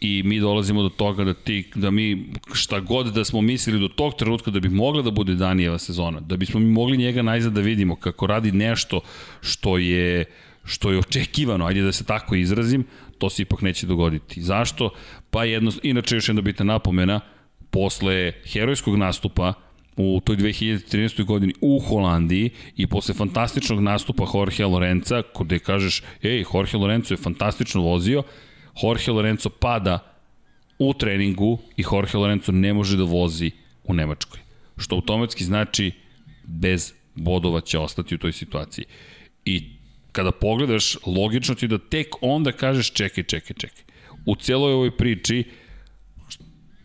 I 0.00 0.22
mi 0.24 0.40
dolazimo 0.40 0.82
do 0.82 0.88
toga 0.88 1.24
da 1.24 1.34
ti, 1.34 1.70
da 1.74 1.90
mi 1.90 2.26
šta 2.52 2.80
god 2.80 3.06
da 3.06 3.24
smo 3.24 3.40
mislili 3.40 3.80
do 3.80 3.88
tog 3.88 4.14
trenutka 4.14 4.50
da 4.50 4.60
bi 4.60 4.68
mogla 4.68 5.02
da 5.02 5.10
bude 5.10 5.34
Danijeva 5.34 5.78
sezona, 5.78 6.20
da 6.20 6.36
bismo 6.36 6.60
mi 6.60 6.66
mogli 6.66 6.96
njega 6.96 7.22
najzad 7.22 7.52
da 7.52 7.60
vidimo 7.60 7.96
kako 7.96 8.26
radi 8.26 8.52
nešto 8.52 9.00
što 9.40 9.78
je 9.78 10.24
što 10.66 10.90
je 10.90 10.98
očekivano, 10.98 11.66
ajde 11.66 11.82
da 11.82 11.92
se 11.92 12.04
tako 12.04 12.34
izrazim, 12.34 12.84
to 13.18 13.30
se 13.30 13.42
ipak 13.42 13.62
neće 13.62 13.86
dogoditi. 13.86 14.42
Zašto? 14.42 14.90
Pa 15.30 15.44
jedno, 15.44 15.72
inače 15.82 16.14
još 16.14 16.28
jedna 16.28 16.42
bitna 16.42 16.64
napomena, 16.64 17.20
posle 17.70 18.32
herojskog 18.52 18.96
nastupa 18.96 19.52
u 19.96 20.20
toj 20.24 20.36
2013. 20.36 21.24
godini 21.24 21.54
u 21.60 21.78
Holandiji 21.78 22.50
i 22.76 22.86
posle 22.86 23.14
fantastičnog 23.14 23.80
nastupa 23.80 24.26
Jorge 24.34 24.64
Lorenza, 24.64 25.22
kod 25.22 25.58
kažeš, 25.64 26.02
ej, 26.22 26.44
Jorge 26.54 26.76
Lorenzo 26.76 27.14
je 27.14 27.18
fantastično 27.18 27.80
vozio, 27.80 28.22
Jorge 28.82 29.12
Lorenzo 29.12 29.48
pada 29.48 29.98
u 30.78 30.94
treningu 30.94 31.58
i 31.76 31.84
Jorge 31.92 32.18
Lorenzo 32.18 32.52
ne 32.52 32.74
može 32.74 32.96
da 32.96 33.04
vozi 33.04 33.50
u 33.84 33.94
Nemačkoj. 33.94 34.40
Što 34.76 34.94
automatski 34.94 35.44
znači 35.44 35.92
bez 36.44 36.92
bodova 37.14 37.60
će 37.60 37.78
ostati 37.78 38.14
u 38.14 38.18
toj 38.18 38.32
situaciji. 38.32 38.84
I 39.44 39.70
kada 40.12 40.32
pogledaš, 40.32 40.96
logično 41.06 41.54
ti 41.54 41.68
da 41.68 41.78
tek 41.78 42.14
onda 42.20 42.52
kažeš 42.52 42.92
čekaj, 42.92 43.24
čekaj, 43.24 43.56
čekaj. 43.56 43.84
U 44.26 44.36
celoj 44.36 44.72
ovoj 44.72 44.96
priči, 44.96 45.44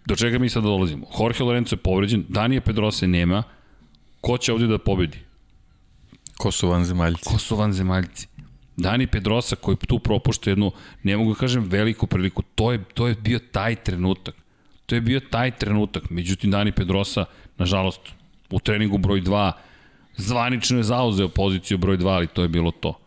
do 0.06 0.16
čega 0.16 0.40
mi 0.40 0.50
sad 0.50 0.64
dolazimo? 0.64 1.08
Jorge 1.20 1.44
Lorenzo 1.44 1.76
je 1.76 1.78
povređen, 1.78 2.26
Danije 2.30 2.62
Pedrose 2.62 3.08
nema, 3.08 3.44
ko 4.22 4.38
će 4.38 4.54
ovde 4.54 4.68
da 4.68 4.78
pobedi? 4.78 5.18
Ko 6.38 6.52
su 6.52 6.68
vanzemaljci? 6.68 7.24
Ko 7.26 7.38
su 7.38 7.56
vanzemaljci? 7.56 8.28
Dani 8.82 9.08
Pedrosa 9.08 9.56
koji 9.56 9.78
tu 9.88 10.00
propušta 10.00 10.50
jednu, 10.50 10.72
ne 11.04 11.18
mogu 11.18 11.34
da 11.34 11.40
kažem 11.40 11.64
veliku 11.64 12.08
priliku, 12.08 12.44
to 12.56 12.72
je, 12.72 12.84
to 12.94 13.08
je 13.08 13.16
bio 13.16 13.40
taj 13.40 13.76
trenutak. 13.76 14.36
To 14.86 14.96
je 14.96 15.02
bio 15.02 15.20
taj 15.20 15.52
trenutak. 15.52 16.10
Međutim, 16.10 16.52
Dani 16.52 16.72
Pedrosa, 16.72 17.26
nažalost, 17.58 18.02
u 18.50 18.60
treningu 18.60 18.98
broj 18.98 19.22
2, 19.22 19.52
zvanično 20.18 20.78
je 20.78 20.84
zauzeo 20.84 21.30
poziciju 21.30 21.78
broj 21.78 21.98
2, 21.98 22.08
ali 22.08 22.28
to 22.28 22.42
je 22.42 22.48
bilo 22.48 22.72
to. 22.72 22.98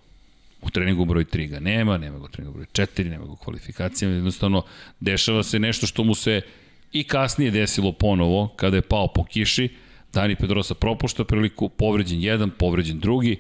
U 0.63 0.71
treningu 0.71 1.05
broj 1.05 1.25
3 1.25 1.49
ga 1.49 1.61
nema, 1.61 1.99
nema 1.99 2.19
ga 2.19 2.25
u 2.25 2.29
treningu 2.29 2.55
broj 2.55 2.67
4, 2.73 3.11
nema 3.11 3.25
ga 3.25 3.33
u 3.33 3.37
kvalifikacijama, 3.37 4.15
jednostavno 4.15 4.63
dešava 5.01 5.43
se 5.43 5.59
nešto 5.59 5.87
što 5.87 6.05
mu 6.05 6.15
se 6.15 6.41
i 6.93 7.05
kasnije 7.05 7.51
desilo 7.51 7.93
ponovo, 7.93 8.49
kada 8.57 8.77
je 8.77 8.83
pao 8.83 9.09
po 9.09 9.25
kiši, 9.25 9.69
Dani 10.13 10.37
Pedrosa 10.37 10.75
propušta 10.75 11.25
priliku, 11.25 11.69
povređen 11.69 12.23
jedan, 12.23 12.51
povređen 12.51 12.99
drugi, 12.99 13.39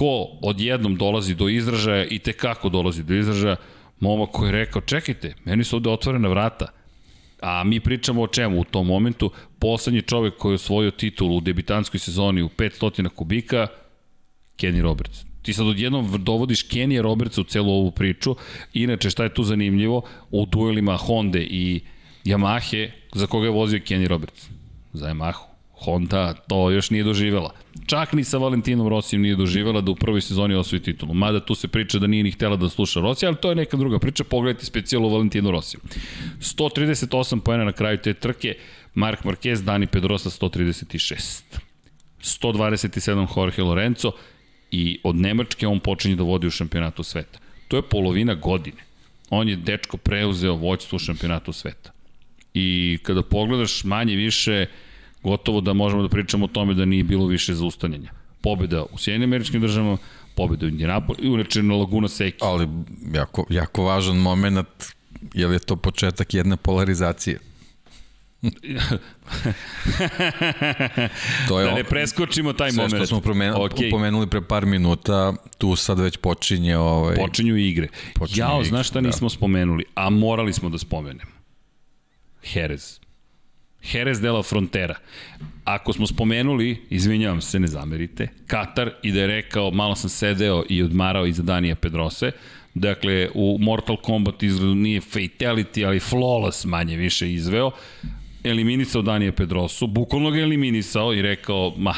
ko 0.00 0.38
odjednom 0.42 0.94
dolazi 0.96 1.34
do 1.34 1.48
izražaja 1.48 2.04
i 2.04 2.18
te 2.18 2.32
kako 2.32 2.68
dolazi 2.68 3.02
do 3.04 3.14
izražaja, 3.14 3.56
momak 4.00 4.30
koji 4.32 4.48
je 4.48 4.52
rekao, 4.52 4.82
čekajte, 4.82 5.34
meni 5.44 5.64
su 5.64 5.76
ovde 5.76 5.90
otvorena 5.90 6.28
vrata, 6.28 6.66
A 7.40 7.64
mi 7.64 7.80
pričamo 7.80 8.22
o 8.22 8.26
čemu 8.26 8.60
u 8.60 8.64
tom 8.64 8.86
momentu? 8.86 9.30
Poslednji 9.58 10.02
čovek 10.02 10.36
koji 10.36 10.52
je 10.52 10.54
osvojio 10.54 10.90
titulu 10.90 11.36
u 11.36 11.40
debitanskoj 11.40 12.00
sezoni 12.00 12.42
u 12.42 12.48
500 12.48 13.08
kubika, 13.08 13.66
Kenny 14.60 14.82
Roberts. 14.82 15.24
Ti 15.42 15.52
sad 15.52 15.66
odjednom 15.66 16.24
dovodiš 16.24 16.68
Kenny 16.68 17.00
Robertsa 17.00 17.40
u 17.40 17.44
celu 17.44 17.72
ovu 17.72 17.90
priču. 17.90 18.36
Inače, 18.74 19.10
šta 19.10 19.24
je 19.24 19.34
tu 19.34 19.44
zanimljivo? 19.44 20.02
U 20.30 20.46
duelima 20.46 20.96
Honda 20.96 21.38
i 21.38 21.80
Yamahe, 22.24 22.90
za 23.14 23.26
koga 23.26 23.46
je 23.46 23.52
vozio 23.52 23.80
Kenny 23.80 24.06
Roberts? 24.06 24.48
Za 24.92 25.06
Yamahu. 25.06 25.49
Honda 25.80 26.34
to 26.34 26.70
još 26.70 26.90
nije 26.90 27.04
doživela. 27.04 27.54
Čak 27.86 28.12
ni 28.12 28.24
sa 28.24 28.38
Valentinom 28.38 28.88
Rosijem 28.88 29.22
nije 29.22 29.36
doživela 29.36 29.80
da 29.80 29.90
u 29.90 29.94
prvoj 29.94 30.20
sezoni 30.20 30.54
osvoji 30.54 30.82
titulu. 30.82 31.14
Mada 31.14 31.40
tu 31.40 31.54
se 31.54 31.68
priča 31.68 31.98
da 31.98 32.06
nije 32.06 32.22
ni 32.22 32.30
htela 32.30 32.56
da 32.56 32.68
sluša 32.68 33.00
Rosija, 33.00 33.28
ali 33.28 33.36
to 33.36 33.48
je 33.48 33.54
neka 33.54 33.76
druga 33.76 33.98
priča. 33.98 34.24
Pogledajte 34.24 34.66
specijalu 34.66 35.10
Valentinu 35.10 35.50
Rosiju. 35.50 35.80
138 36.40 37.40
pojena 37.40 37.64
na 37.64 37.72
kraju 37.72 37.98
te 37.98 38.14
trke, 38.14 38.54
Mark 38.94 39.24
Marquez, 39.24 39.64
Dani 39.64 39.86
Pedrosa 39.86 40.30
136. 40.30 41.42
127 42.22 43.26
Jorge 43.36 43.62
Lorenzo 43.62 44.12
i 44.70 45.00
od 45.04 45.16
Nemačke 45.16 45.66
on 45.66 45.80
počinje 45.80 46.16
da 46.16 46.22
vodi 46.22 46.46
u 46.46 46.50
šampionatu 46.50 47.02
sveta. 47.02 47.38
To 47.68 47.76
je 47.76 47.82
polovina 47.82 48.34
godine. 48.34 48.82
On 49.30 49.48
je 49.48 49.56
dečko 49.56 49.96
preuzeo 49.96 50.54
vođstvo 50.54 50.96
u 50.96 50.98
šampionatu 50.98 51.52
sveta. 51.52 51.90
I 52.54 52.98
kada 53.02 53.22
pogledaš 53.22 53.84
manje 53.84 54.16
više, 54.16 54.66
gotovo 55.22 55.60
da 55.60 55.72
možemo 55.72 56.02
da 56.02 56.08
pričamo 56.08 56.44
o 56.44 56.48
tome 56.48 56.74
da 56.74 56.84
nije 56.84 57.04
bilo 57.04 57.26
više 57.26 57.54
zaustavljanja. 57.54 58.10
Pobjeda 58.42 58.84
u 58.92 58.98
Sjedinim 58.98 59.28
američkim 59.28 59.60
državama, 59.60 59.96
pobjeda 60.34 60.66
u 60.66 60.68
Indianapolis 60.68 61.24
i 61.24 61.28
uneče 61.28 61.62
na 61.62 61.74
Laguna 61.74 62.08
Seki. 62.08 62.38
Ali 62.40 62.68
jako, 63.14 63.46
jako 63.50 63.84
važan 63.84 64.16
moment, 64.16 64.66
je 65.34 65.46
li 65.46 65.54
je 65.54 65.58
to 65.58 65.76
početak 65.76 66.34
jedne 66.34 66.56
polarizacije? 66.56 67.38
to 71.48 71.60
je 71.60 71.66
da 71.66 71.74
ne 71.74 71.84
preskočimo 71.84 72.52
taj 72.52 72.72
moment. 72.72 72.90
Sve 72.90 72.98
što 72.98 73.06
smo 73.06 73.20
promenuli, 73.20 73.68
okay. 73.68 73.90
pomenuli 73.90 74.26
pre 74.26 74.40
par 74.40 74.66
minuta, 74.66 75.34
tu 75.58 75.76
sad 75.76 75.98
već 76.00 76.16
počinje 76.16 76.76
ovaj... 76.76 77.16
Počinju 77.16 77.56
igre. 77.56 77.88
Počinju 78.14 78.38
Jao, 78.38 78.60
igre, 78.60 78.68
znaš 78.68 78.88
šta 78.88 79.00
da. 79.00 79.06
nismo 79.06 79.28
spomenuli, 79.28 79.84
a 79.94 80.10
morali 80.10 80.52
smo 80.52 80.68
da 80.68 80.78
spomenemo. 80.78 81.30
Jerez. 82.54 82.99
Jerez 83.82 84.20
de 84.20 84.30
la 84.30 84.42
Frontera. 84.42 84.94
Ako 85.64 85.92
smo 85.92 86.06
spomenuli, 86.06 86.82
izvinjavam 86.90 87.40
se, 87.40 87.60
ne 87.60 87.66
zamerite, 87.66 88.28
Katar 88.46 88.90
i 89.02 89.12
da 89.12 89.20
je 89.20 89.26
rekao, 89.26 89.70
malo 89.70 89.94
sam 89.94 90.10
sedeo 90.10 90.64
i 90.68 90.82
odmarao 90.82 91.26
iza 91.26 91.42
Danija 91.42 91.74
Pedrose, 91.74 92.32
dakle, 92.74 93.28
u 93.34 93.58
Mortal 93.60 93.96
Kombat 93.96 94.42
izgledu 94.42 94.74
nije 94.74 95.00
fatality, 95.00 95.86
ali 95.86 96.00
flawless 96.00 96.66
manje 96.66 96.96
više 96.96 97.32
izveo, 97.32 97.70
eliminisao 98.44 99.02
Danija 99.02 99.32
Pedrosu, 99.32 99.86
bukvalno 99.86 100.30
ga 100.30 100.38
eliminisao 100.38 101.14
i 101.14 101.22
rekao, 101.22 101.74
ma, 101.76 101.94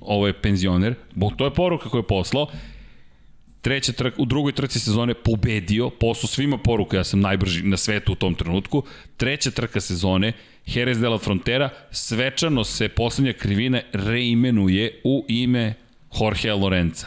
ovo 0.00 0.26
je 0.26 0.32
penzioner, 0.32 0.94
bo 1.14 1.30
to 1.30 1.44
je 1.44 1.54
poruka 1.54 1.88
koju 1.88 1.98
je 1.98 2.06
poslao, 2.06 2.46
treća 3.64 3.92
trka, 3.92 4.22
u 4.22 4.24
drugoj 4.24 4.52
trci 4.52 4.80
sezone 4.80 5.14
pobedio, 5.14 5.90
poslu 5.90 6.28
svima 6.28 6.58
poruka, 6.58 6.96
ja 6.96 7.04
sam 7.04 7.20
najbrži 7.20 7.62
na 7.62 7.76
svetu 7.76 8.12
u 8.12 8.14
tom 8.14 8.34
trenutku, 8.34 8.82
treća 9.16 9.50
trka 9.50 9.80
sezone, 9.80 10.32
Jerez 10.66 11.00
de 11.00 11.08
la 11.08 11.18
Frontera, 11.18 11.70
svečano 11.90 12.64
se 12.64 12.88
poslednja 12.88 13.32
krivina 13.32 13.80
reimenuje 13.92 15.00
u 15.04 15.24
ime 15.28 15.74
Jorgea 16.20 16.54
Lorenza. 16.54 17.06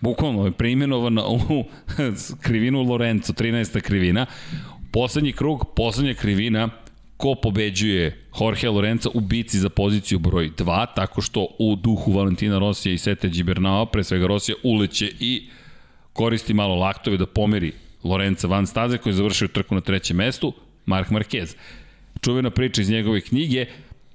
Bukvalno 0.00 0.44
je 0.44 0.52
preimenovana 0.52 1.26
u 1.26 1.64
krivinu 2.44 2.82
Lorenzo, 2.82 3.32
13. 3.32 3.80
krivina. 3.80 4.26
Poslednji 4.92 5.32
krug, 5.32 5.64
poslednja 5.76 6.14
krivina, 6.14 6.68
ko 7.16 7.34
pobeđuje 7.34 8.24
Jorge 8.40 8.68
Lorenza 8.68 9.08
u 9.14 9.20
bici 9.20 9.58
za 9.58 9.68
poziciju 9.68 10.18
broj 10.18 10.50
2, 10.56 10.86
tako 10.96 11.20
što 11.20 11.46
u 11.58 11.76
duhu 11.76 12.12
Valentina 12.12 12.58
Rosija 12.58 12.92
i 12.92 12.98
Sete 12.98 13.28
Gibernao, 13.28 13.86
pre 13.86 14.04
svega 14.04 14.26
Rosija, 14.26 14.56
uleće 14.62 15.12
i 15.20 15.48
koristi 16.12 16.54
malo 16.54 16.74
laktove 16.74 17.16
da 17.16 17.26
pomeri 17.26 17.72
Lorenza 18.04 18.48
van 18.48 18.66
staze 18.66 18.98
koji 18.98 19.10
je 19.10 19.14
završio 19.16 19.48
trku 19.48 19.74
na 19.74 19.80
trećem 19.80 20.16
mestu, 20.16 20.52
Mark 20.86 21.08
Marquez 21.08 21.56
čuvena 22.22 22.50
priča 22.50 22.82
iz 22.82 22.90
njegove 22.90 23.20
knjige, 23.20 23.66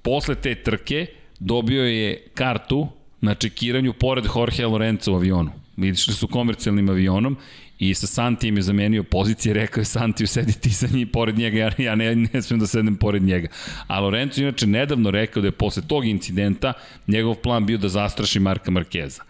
posle 0.02 0.34
te 0.34 0.54
trke 0.54 1.06
dobio 1.38 1.84
je 1.84 2.26
kartu 2.34 2.88
na 3.20 3.34
čekiranju 3.34 3.92
pored 3.92 4.24
Jorge 4.36 4.66
Lorenzo 4.66 5.12
u 5.12 5.14
avionu. 5.14 5.50
Išli 5.76 6.14
su 6.14 6.28
komercijalnim 6.28 6.88
avionom 6.88 7.36
i 7.78 7.94
sa 7.94 8.06
Santijem 8.06 8.56
je 8.56 8.62
zamenio 8.62 9.02
pozicije, 9.02 9.54
rekao 9.62 9.80
je 9.80 9.84
Santiju 9.84 10.26
sedi 10.26 10.52
ti 10.52 10.70
sa 10.70 10.86
njim 10.92 11.08
pored 11.08 11.38
njega, 11.38 11.58
ja, 11.58 11.70
ja 11.78 11.94
ne, 11.94 12.16
ne 12.16 12.42
smijem 12.42 12.60
da 12.60 12.66
sedem 12.66 12.96
pored 12.96 13.22
njega. 13.22 13.48
A 13.86 14.00
Lorenzo 14.00 14.42
inače 14.42 14.66
nedavno 14.66 15.10
rekao 15.10 15.40
da 15.40 15.48
je 15.48 15.52
posle 15.52 15.82
tog 15.88 16.06
incidenta 16.06 16.72
njegov 17.06 17.34
plan 17.34 17.66
bio 17.66 17.78
da 17.78 17.88
zastraši 17.88 18.40
Marka 18.40 18.70
Markeza 18.70 19.22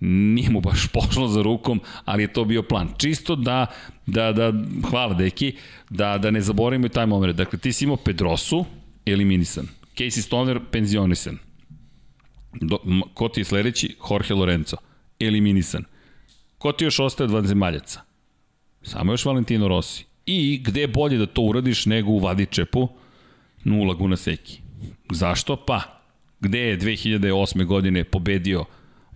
nije 0.00 0.50
mu 0.50 0.60
baš 0.60 0.86
pošlo 0.92 1.28
za 1.28 1.42
rukom, 1.42 1.80
ali 2.04 2.22
je 2.22 2.32
to 2.32 2.44
bio 2.44 2.62
plan. 2.62 2.88
Čisto 2.98 3.36
da, 3.36 3.66
da, 4.06 4.32
da 4.32 4.52
hvala 4.90 5.14
deki, 5.14 5.56
da, 5.90 6.18
da 6.18 6.30
ne 6.30 6.40
zaboravimo 6.40 6.86
i 6.86 6.88
taj 6.88 7.06
moment. 7.06 7.36
Dakle, 7.36 7.58
ti 7.58 7.72
si 7.72 7.84
imao 7.84 7.96
Pedrosu, 7.96 8.64
eliminisan. 9.06 9.68
Casey 9.96 10.22
Stoner, 10.22 10.60
penzionisan. 10.70 11.38
Do, 12.60 12.78
ko 13.14 13.28
ti 13.28 13.40
je 13.40 13.44
sledeći? 13.44 13.96
Jorge 14.10 14.34
Lorenzo, 14.34 14.76
eliminisan. 15.20 15.84
Ko 16.58 16.72
ti 16.72 16.84
još 16.84 17.00
ostaje 17.00 17.24
od 17.24 17.30
vanzemaljaca? 17.30 18.00
Samo 18.82 19.12
još 19.12 19.24
Valentino 19.24 19.68
Rossi. 19.68 20.04
I 20.26 20.60
gde 20.64 20.80
je 20.80 20.88
bolje 20.88 21.18
da 21.18 21.26
to 21.26 21.42
uradiš 21.42 21.86
nego 21.86 22.10
u 22.10 22.18
Vadičepu? 22.18 22.88
No 23.64 23.78
u 23.78 23.84
Laguna 23.84 24.16
Seki. 24.16 24.60
Zašto? 25.10 25.56
Pa, 25.56 25.80
gde 26.40 26.58
je 26.58 26.78
2008. 26.78 27.64
godine 27.64 28.04
pobedio 28.04 28.64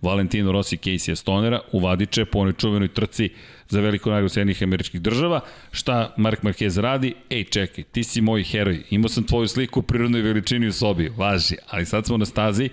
Valentino 0.01 0.51
Rossi 0.51 0.77
Casey 0.77 1.15
Stonera 1.15 1.59
u 1.71 1.79
Vadiče 1.79 2.25
po 2.25 2.39
onoj 2.39 2.53
čuvenoj 2.53 2.87
trci 2.87 3.29
za 3.69 3.81
veliko 3.81 4.09
nagradu 4.09 4.29
Sjednih 4.29 4.63
američkih 4.63 5.01
država. 5.01 5.41
Šta 5.71 6.13
Mark 6.17 6.43
Marquez 6.43 6.81
radi? 6.81 7.13
Ej, 7.29 7.43
čekaj, 7.43 7.83
ti 7.83 8.03
si 8.03 8.21
moj 8.21 8.43
heroj, 8.43 8.83
imao 8.89 9.09
sam 9.09 9.23
tvoju 9.23 9.47
sliku 9.47 9.79
u 9.79 9.83
prirodnoj 9.83 10.21
veličini 10.21 10.67
u 10.67 10.73
sobi, 10.73 11.11
važi, 11.17 11.55
ali 11.69 11.85
sad 11.85 12.05
smo 12.05 12.17
na 12.17 12.25
stazi, 12.25 12.69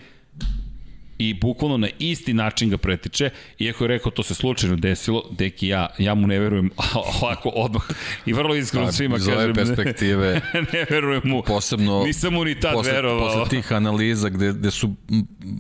i 1.19 1.35
bukvalno 1.35 1.77
na 1.77 1.89
isti 1.99 2.35
način 2.35 2.71
ga 2.71 2.79
pretiče, 2.79 3.31
iako 3.59 3.85
je 3.85 3.89
rekao 3.89 4.13
to 4.13 4.23
se 4.23 4.35
slučajno 4.35 4.77
desilo, 4.77 5.23
deki 5.31 5.69
ja, 5.69 5.87
ja 5.99 6.15
mu 6.15 6.27
ne 6.27 6.39
verujem 6.39 6.71
ovako 6.95 7.49
odmah 7.49 7.83
i 8.27 8.33
vrlo 8.33 8.55
iskreno 8.55 8.87
pa, 8.87 8.93
svima 8.93 9.17
kažem. 9.17 9.51
Iz 9.51 9.57
perspektive. 9.57 10.41
Ne, 10.55 10.63
ne 10.73 10.87
verujem 10.91 11.23
mu. 11.25 11.43
Posebno, 11.43 12.05
nisam 12.05 12.35
mu 12.35 12.45
ni 12.45 12.61
tad 12.61 12.73
posle, 12.73 12.93
verovao. 12.93 13.29
Posle 13.29 13.49
tih 13.49 13.73
analiza 13.73 14.29
gde, 14.29 14.53
gde 14.53 14.71
su 14.71 14.95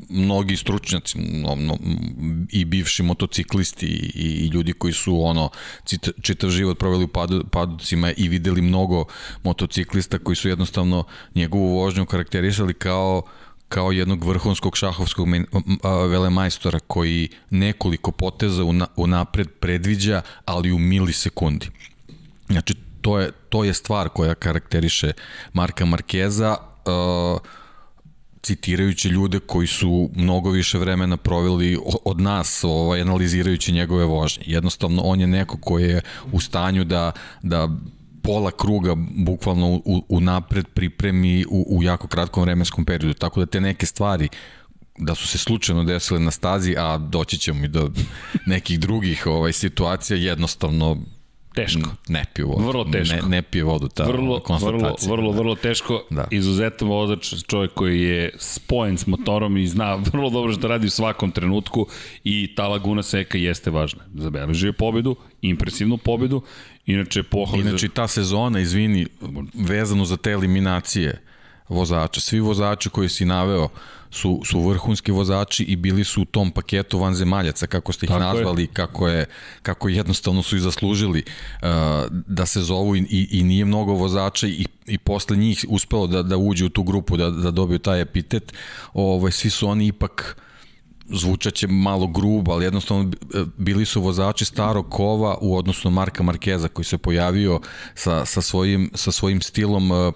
mnogi 0.08 0.56
stručnjaci 0.56 1.18
no, 1.18 1.54
no, 1.54 1.78
i 2.52 2.64
bivši 2.64 3.02
motociklisti 3.02 3.86
i, 3.86 4.44
i 4.44 4.46
ljudi 4.46 4.72
koji 4.72 4.92
su 4.92 5.24
ono 5.24 5.50
čitav 6.22 6.50
život 6.50 6.78
proveli 6.78 7.04
u 7.04 7.08
padu, 7.08 7.44
paducima 7.52 8.12
i 8.16 8.28
videli 8.28 8.62
mnogo 8.62 9.04
motociklista 9.42 10.18
koji 10.18 10.36
su 10.36 10.48
jednostavno 10.48 11.04
njegovu 11.34 11.68
vožnju 11.68 12.06
karakterisali 12.06 12.74
kao 12.74 13.22
kao 13.68 13.92
jednog 13.92 14.24
vrhunskog 14.24 14.76
šahovskog 14.76 15.28
velemajstora 16.10 16.78
koji 16.78 17.28
nekoliko 17.50 18.12
poteza 18.12 18.64
u 18.96 19.06
napred 19.06 19.48
predviđa, 19.60 20.22
ali 20.44 20.72
u 20.72 20.78
milisekundi. 20.78 21.70
Znači, 22.46 22.74
to 23.00 23.18
je, 23.18 23.30
to 23.48 23.64
je 23.64 23.74
stvar 23.74 24.08
koja 24.08 24.34
karakteriše 24.34 25.12
Marka 25.52 25.84
Markeza, 25.84 26.56
citirajući 28.42 29.08
ljude 29.08 29.38
koji 29.38 29.66
su 29.66 30.10
mnogo 30.14 30.50
više 30.50 30.78
vremena 30.78 31.16
proveli 31.16 31.78
od 32.04 32.20
nas 32.20 32.64
ovaj, 32.64 33.00
analizirajući 33.00 33.72
njegove 33.72 34.04
vožnje. 34.04 34.44
Jednostavno, 34.46 35.02
on 35.02 35.20
je 35.20 35.26
neko 35.26 35.58
koji 35.60 35.88
je 35.88 36.00
u 36.32 36.40
stanju 36.40 36.84
da, 36.84 37.12
da 37.42 37.68
pola 38.26 38.50
kruga 38.50 38.94
bukvalno 39.16 39.80
u, 39.84 40.04
u 40.08 40.20
napred 40.20 40.66
pripremi 40.74 41.44
u, 41.50 41.66
u 41.68 41.82
jako 41.82 42.08
kratkom 42.08 42.42
vremenskom 42.42 42.84
periodu. 42.84 43.14
Tako 43.14 43.40
da 43.40 43.46
te 43.46 43.60
neke 43.60 43.86
stvari 43.86 44.28
da 44.98 45.14
su 45.14 45.28
se 45.28 45.38
slučajno 45.38 45.84
desile 45.84 46.20
na 46.20 46.30
stazi, 46.30 46.74
a 46.78 46.98
doći 46.98 47.38
ćemo 47.38 47.64
i 47.64 47.68
do 47.68 47.90
nekih 48.46 48.80
drugih 48.80 49.26
ovaj 49.26 49.52
situacija, 49.52 50.16
jednostavno 50.16 50.96
Teško. 51.56 51.90
Ne 52.08 52.24
pije 52.34 52.44
vodu. 52.44 52.64
Vrlo 52.64 52.84
teško. 52.84 53.16
Ne, 53.16 53.22
ne 53.28 53.42
pije 53.42 53.64
vodu 53.64 53.88
ta 53.88 54.04
vrlo, 54.04 54.40
konstatacija. 54.40 55.12
Vrlo, 55.12 55.30
vrlo, 55.30 55.32
vrlo 55.32 55.54
teško. 55.54 56.04
Da. 56.10 56.24
Izuzetan 56.30 56.88
vozač, 56.88 57.34
čovjek 57.46 57.74
koji 57.74 58.02
je 58.02 58.30
spojen 58.38 58.98
s 58.98 59.06
motorom 59.06 59.56
i 59.56 59.66
zna 59.66 59.94
vrlo 60.12 60.30
dobro 60.30 60.52
što 60.52 60.68
radi 60.68 60.86
u 60.86 60.90
svakom 60.90 61.30
trenutku 61.30 61.86
i 62.24 62.54
ta 62.56 62.68
Laguna 62.68 63.02
Seka 63.02 63.38
jeste 63.38 63.70
važna. 63.70 64.02
Zabeležio 64.14 64.68
je 64.68 64.72
pobedu, 64.72 65.16
impresivnu 65.42 65.96
pobedu 65.96 66.42
Inače, 66.86 67.22
pohvala... 67.22 67.62
Inače, 67.62 67.88
ta 67.88 68.08
sezona, 68.08 68.60
izvini, 68.60 69.06
vezano 69.54 70.04
za 70.04 70.16
te 70.16 70.30
eliminacije, 70.30 71.22
vozača. 71.68 72.20
Svi 72.20 72.40
vozači 72.40 72.90
koji 72.90 73.08
si 73.08 73.24
naveo 73.24 73.68
su, 74.10 74.40
su 74.44 74.60
vrhunski 74.68 75.12
vozači 75.12 75.64
i 75.64 75.76
bili 75.76 76.04
su 76.04 76.22
u 76.22 76.24
tom 76.24 76.50
paketu 76.50 76.98
vanzemaljaca, 76.98 77.66
kako 77.66 77.92
ste 77.92 78.06
ih 78.06 78.10
Tako 78.10 78.20
nazvali, 78.20 78.62
je. 78.62 78.68
kako, 78.72 79.08
je, 79.08 79.26
kako 79.62 79.88
jednostavno 79.88 80.42
su 80.42 80.56
i 80.56 80.60
zaslužili 80.60 81.22
uh, 81.22 81.68
da 82.10 82.46
se 82.46 82.60
zovu 82.60 82.96
i, 82.96 83.06
i, 83.10 83.28
i 83.30 83.42
nije 83.42 83.64
mnogo 83.64 83.92
vozača 83.92 84.46
i, 84.46 84.66
i 84.86 84.98
posle 84.98 85.36
njih 85.36 85.64
uspelo 85.68 86.06
da, 86.06 86.22
da 86.22 86.36
uđe 86.36 86.64
u 86.64 86.68
tu 86.68 86.82
grupu, 86.82 87.16
da, 87.16 87.30
da 87.30 87.50
dobiju 87.50 87.78
taj 87.78 88.00
epitet. 88.00 88.52
Ovaj, 88.94 89.32
svi 89.32 89.50
su 89.50 89.68
oni 89.68 89.86
ipak 89.86 90.36
zvučaće 91.10 91.66
malo 91.66 92.06
grubo, 92.06 92.52
ali 92.52 92.64
jednostavno 92.64 93.10
e, 93.34 93.44
bili 93.56 93.84
su 93.84 94.02
vozači 94.02 94.44
starog 94.44 94.90
kova 94.90 95.38
u 95.40 95.56
odnosu 95.56 95.90
na 95.90 95.94
Marka 95.94 96.22
Markeza 96.22 96.68
koji 96.68 96.84
se 96.84 96.98
pojavio 96.98 97.60
sa, 97.94 98.24
sa, 98.24 98.42
svojim, 98.42 98.90
sa 98.94 99.12
svojim 99.12 99.40
stilom 99.40 99.90
uh, 99.90 100.12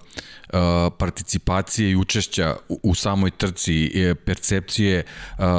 participacije 0.97 1.91
i 1.91 1.95
učešća 1.95 2.55
u, 2.69 2.79
u 2.83 2.95
samoj 2.95 3.31
trci, 3.31 3.91
percepcije 4.25 5.03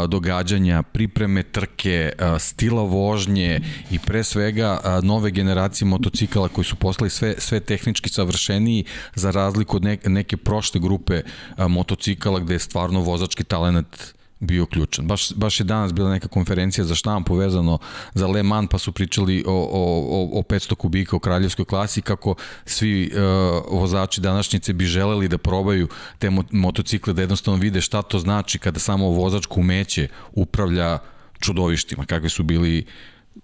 događanja, 0.08 0.82
pripreme 0.82 1.42
trke, 1.42 2.12
stila 2.38 2.82
vožnje 2.82 3.60
i 3.90 3.98
pre 3.98 4.24
svega 4.24 5.00
nove 5.02 5.30
generacije 5.30 5.88
motocikala 5.88 6.48
koji 6.48 6.64
su 6.64 6.76
postali 6.76 7.10
sve, 7.10 7.34
sve 7.38 7.60
tehnički 7.60 8.08
savršeniji 8.08 8.84
za 9.14 9.30
razliku 9.30 9.76
od 9.76 9.84
neke, 9.84 10.08
neke 10.08 10.36
prošle 10.36 10.80
grupe 10.80 11.22
motocikala 11.68 12.40
gde 12.40 12.54
je 12.54 12.58
stvarno 12.58 13.00
vozački 13.00 13.44
talent 13.44 14.14
bio 14.42 14.66
ključan. 14.66 15.06
Baš, 15.06 15.32
baš 15.34 15.60
je 15.60 15.64
danas 15.64 15.92
bila 15.92 16.10
neka 16.10 16.28
konferencija 16.28 16.84
za 16.84 16.94
štampu 16.94 17.34
vezano 17.34 17.78
za 18.14 18.26
Le 18.26 18.42
Mans, 18.42 18.68
pa 18.70 18.78
su 18.78 18.92
pričali 18.92 19.44
o, 19.46 19.68
o, 19.72 20.38
o 20.38 20.42
500 20.42 20.74
kubika 20.74 21.16
u 21.16 21.20
kraljevskoj 21.20 21.64
klasi, 21.64 22.02
kako 22.02 22.34
svi 22.64 23.10
uh, 23.12 23.80
vozači 23.80 24.20
današnjice 24.20 24.72
bi 24.72 24.84
želeli 24.84 25.28
da 25.28 25.38
probaju 25.38 25.88
te 26.18 26.30
motocikle, 26.50 27.12
da 27.12 27.22
jednostavno 27.22 27.60
vide 27.60 27.80
šta 27.80 28.02
to 28.02 28.18
znači 28.18 28.58
kada 28.58 28.80
samo 28.80 29.08
vozačko 29.08 29.60
umeće 29.60 30.08
upravlja 30.32 30.98
čudovištima, 31.40 32.04
kakve 32.04 32.28
su 32.28 32.42
bili 32.42 32.86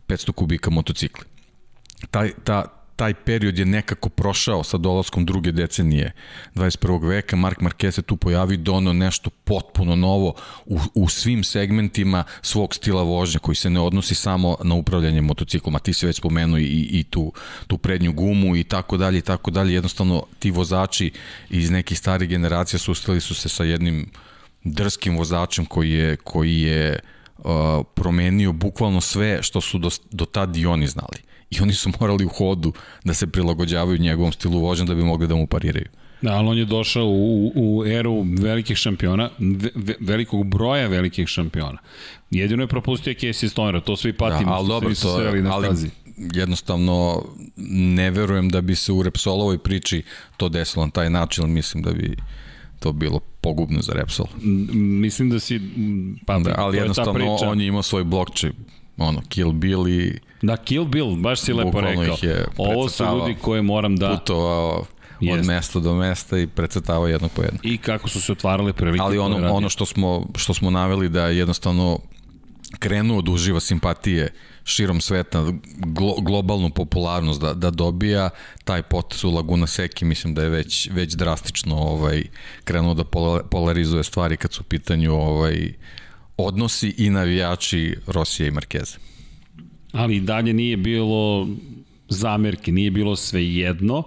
500 0.09 0.33
kubika 0.33 0.71
motocikli. 0.71 1.25
Taj, 2.11 2.33
ta, 2.45 2.78
taj 2.99 3.15
period 3.15 3.59
je 3.59 3.65
nekako 3.65 4.09
prošao 4.09 4.65
sa 4.65 4.77
dolaskom 4.77 5.27
druge 5.27 5.53
decenije 5.53 6.13
21. 6.55 7.09
veka. 7.09 7.37
Mark 7.37 7.61
Marquez 7.61 7.91
se 7.91 8.03
tu 8.03 8.17
pojavi 8.17 8.57
dono 8.57 8.93
nešto 8.93 9.31
potpuno 9.31 9.97
novo 9.97 10.35
u, 10.67 10.79
u 10.95 11.09
svim 11.09 11.45
segmentima 11.45 12.25
svog 12.43 12.75
stila 12.75 13.03
vožnja 13.03 13.39
koji 13.39 13.55
se 13.55 13.71
ne 13.71 13.81
odnosi 13.81 14.15
samo 14.15 14.57
na 14.65 14.75
upravljanje 14.75 15.21
motociklom, 15.21 15.75
a 15.75 15.79
ti 15.79 15.93
se 15.93 16.07
već 16.07 16.17
spomenuo 16.17 16.59
i, 16.59 16.89
i 16.91 17.05
tu, 17.05 17.33
tu 17.67 17.79
prednju 17.79 18.13
gumu 18.13 18.57
i 18.57 18.65
tako 18.65 18.97
dalje 18.97 19.19
i 19.19 19.23
tako 19.23 19.51
dalje. 19.51 19.75
Jednostavno 19.75 20.23
ti 20.39 20.51
vozači 20.51 21.13
iz 21.51 21.71
nekih 21.71 21.99
starih 21.99 22.29
generacija 22.29 22.79
sustali 22.79 23.21
su 23.21 23.35
se 23.35 23.49
sa 23.49 23.65
jednim 23.65 24.11
drskim 24.65 25.17
vozačem 25.17 25.67
koji 25.67 25.91
je, 25.91 26.17
koji 26.17 26.61
je 26.61 26.99
uh, 27.39 27.45
promenio 27.95 28.53
bukvalno 28.53 29.01
sve 29.01 29.43
što 29.43 29.61
su 29.61 29.79
do, 29.79 29.91
do 30.11 30.25
tad 30.25 30.57
i 30.57 30.67
oni 30.67 30.87
znali 30.87 31.28
i 31.51 31.61
oni 31.61 31.73
su 31.73 31.91
morali 32.01 32.25
u 32.25 32.29
hodu 32.29 32.73
da 33.05 33.15
se 33.15 33.27
prilagođavaju 33.27 33.99
njegovom 33.99 34.33
stilu 34.33 34.61
vožnja 34.61 34.85
da 34.85 34.95
bi 34.95 35.03
mogli 35.03 35.27
da 35.27 35.35
mu 35.35 35.47
pariraju. 35.47 35.87
Da, 36.23 36.33
ali 36.33 36.49
on 36.49 36.59
je 36.59 36.65
došao 36.65 37.07
u, 37.07 37.53
u 37.55 37.87
eru 37.87 38.27
velikih 38.39 38.77
šampiona, 38.77 39.31
ve, 39.75 39.95
velikog 40.01 40.47
broja 40.47 40.89
velikih 40.89 41.29
šampiona. 41.29 41.79
Jedino 42.31 42.63
je 42.63 42.67
propustio 42.67 43.13
Casey 43.13 43.49
Stoner, 43.49 43.81
to 43.81 43.97
svi 43.97 44.13
patimo, 44.13 44.51
da, 44.51 44.57
ali 44.57 44.69
dobro, 44.69 44.95
to, 44.95 45.09
ali 45.51 45.67
stazi. 45.67 45.91
jednostavno 46.17 47.25
ne 47.71 48.11
verujem 48.11 48.49
da 48.49 48.61
bi 48.61 48.75
se 48.75 48.93
u 48.93 49.03
Repsolovoj 49.03 49.59
priči 49.59 50.03
to 50.37 50.49
desilo 50.49 50.87
na 50.87 50.91
taj 50.91 51.11
način, 51.11 51.53
mislim 51.53 51.83
da 51.83 51.93
bi 51.93 52.17
to 52.81 52.93
bilo 52.93 53.21
pogubno 53.41 53.83
za 53.83 53.93
Repsol. 53.93 54.27
Mislim 55.01 55.31
da 55.31 55.41
si... 55.41 55.61
Pa, 56.27 56.39
da, 56.39 56.55
ali 56.57 56.77
jednostavno 56.77 57.35
on 57.35 57.61
je 57.61 57.67
imao 57.67 57.83
svoj 57.83 58.05
blokče, 58.05 58.51
ono, 58.97 59.23
Kill 59.29 59.53
Bill 59.53 59.89
i 59.89 60.19
Da, 60.43 60.57
Kill 60.57 60.85
Bill, 60.85 61.17
baš 61.17 61.41
si 61.41 61.53
lepo 61.53 61.81
rekao. 61.81 62.17
Ovo 62.57 62.89
su 62.89 63.05
ljudi 63.05 63.37
koje 63.41 63.63
moram 63.63 63.97
da... 63.97 64.17
Putovao 64.19 64.85
od 65.33 65.47
mesta 65.47 65.81
do 65.81 65.95
mesta 65.95 66.39
i 66.39 66.47
precetavao 66.47 67.09
jedno 67.09 67.29
po 67.29 67.43
jedno. 67.43 67.59
I 67.63 67.79
kako 67.79 68.09
su 68.09 68.21
se 68.21 68.33
otvarale 68.33 68.73
prilike. 68.73 69.03
Ali 69.03 69.19
ono, 69.19 69.53
ono 69.53 69.69
što, 69.69 69.87
smo, 69.87 70.27
što 70.37 70.55
smo 70.55 70.71
naveli 70.71 71.09
da 71.09 71.27
jednostavno 71.27 71.99
krenuo 72.79 73.23
da 73.23 73.31
uživa 73.31 73.61
simpatije 73.61 74.33
širom 74.65 75.01
sveta, 75.01 75.53
glo, 75.77 76.15
globalnu 76.21 76.71
popularnost 76.71 77.41
da, 77.41 77.55
da 77.55 77.71
dobija, 77.71 78.31
taj 78.65 78.83
potes 78.83 79.25
u 79.25 79.31
Laguna 79.31 79.67
Seki 79.67 80.05
mislim 80.05 80.35
da 80.35 80.43
je 80.43 80.49
već, 80.49 80.89
već 80.93 81.15
drastično 81.15 81.77
ovaj, 81.77 82.23
krenuo 82.65 82.95
da 82.95 83.05
polarizuje 83.51 84.05
stvari 84.05 84.37
kad 84.37 84.53
su 84.53 84.61
u 84.61 84.65
pitanju 84.65 85.15
ovaj, 85.15 85.73
odnosi 86.37 86.95
i 86.99 87.11
navijači 87.11 87.97
Rosije 88.07 88.49
i 88.49 88.51
Markeze 88.51 88.97
ali 89.93 90.17
i 90.17 90.21
dalje 90.21 90.53
nije 90.53 90.77
bilo 90.77 91.49
zamerke, 92.09 92.73
nije 92.73 92.91
bilo 92.91 93.17
sve 93.17 93.47
jedno, 93.47 94.03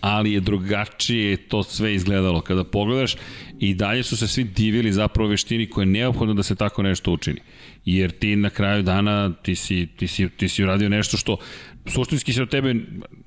ali 0.00 0.32
je 0.32 0.40
drugačije 0.40 1.36
to 1.36 1.62
sve 1.62 1.94
izgledalo. 1.94 2.40
Kada 2.40 2.64
pogledaš, 2.64 3.16
i 3.58 3.74
dalje 3.74 4.02
su 4.02 4.16
se 4.16 4.28
svi 4.28 4.44
divili 4.44 4.92
zapravo 4.92 5.28
veštini 5.28 5.70
koje 5.70 5.82
je 5.82 5.86
neophodno 5.86 6.34
da 6.34 6.42
se 6.42 6.54
tako 6.54 6.82
nešto 6.82 7.12
učini. 7.12 7.40
Jer 7.84 8.10
ti 8.10 8.36
na 8.36 8.50
kraju 8.50 8.82
dana, 8.82 9.32
ti 9.42 9.54
si, 9.54 9.88
ti 9.96 10.08
si, 10.08 10.28
ti 10.28 10.48
si 10.48 10.62
uradio 10.62 10.88
nešto 10.88 11.16
što 11.16 11.36
suštinski 11.86 12.32
se 12.32 12.42
od 12.42 12.50
tebe 12.50 12.74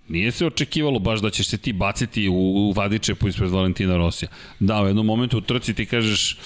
nije 0.07 0.31
se 0.31 0.45
očekivalo 0.45 0.99
baš 0.99 1.21
da 1.21 1.29
ćeš 1.29 1.47
se 1.47 1.57
ti 1.57 1.73
baciti 1.73 2.27
u, 2.27 2.33
u 2.33 2.71
vadičepu 2.71 3.27
ispred 3.27 3.49
Valentina 3.49 3.97
Rosija. 3.97 4.29
Da, 4.59 4.81
u 4.81 4.87
jednom 4.87 5.05
momentu 5.05 5.37
u 5.37 5.41
trci 5.41 5.73
ti 5.73 5.85
kažeš, 5.85 6.37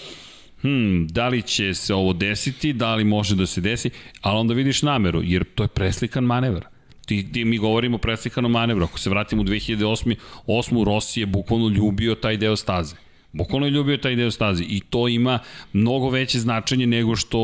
hmm, 0.64 1.08
da 1.08 1.28
li 1.28 1.42
će 1.42 1.74
se 1.74 1.94
ovo 1.94 2.14
desiti, 2.14 2.74
da 2.74 2.96
li 2.96 3.04
može 3.04 3.36
da 3.36 3.46
se 3.46 3.62
desi, 3.62 3.90
ali 4.22 4.40
onda 4.40 4.54
vidiš 4.54 4.82
nameru, 4.82 5.22
jer 5.24 5.44
to 5.56 5.64
je 5.64 5.68
preslikan 5.68 6.24
manevar. 6.24 6.66
Ti, 7.06 7.32
ti, 7.32 7.46
mi 7.46 7.58
govorimo 7.58 7.96
o 7.96 8.00
preslikanom 8.00 8.52
manevru. 8.52 8.84
Ako 8.84 9.00
se 9.00 9.10
vratimo 9.10 9.42
u 9.42 9.46
2008. 9.46 10.16
8. 10.48 10.84
Rossi 10.84 11.20
je 11.20 11.26
bukvalno 11.26 11.68
ljubio 11.68 12.16
taj 12.16 12.38
deo 12.38 12.56
staze. 12.56 12.96
Bukvalno 13.32 13.68
je 13.68 13.72
ljubio 13.72 13.98
taj 13.98 14.16
deo 14.16 14.32
staze 14.32 14.64
i 14.64 14.82
to 14.90 15.08
ima 15.08 15.40
mnogo 15.74 16.10
veće 16.10 16.40
značenje 16.40 16.88
nego 16.88 17.16
što 17.16 17.40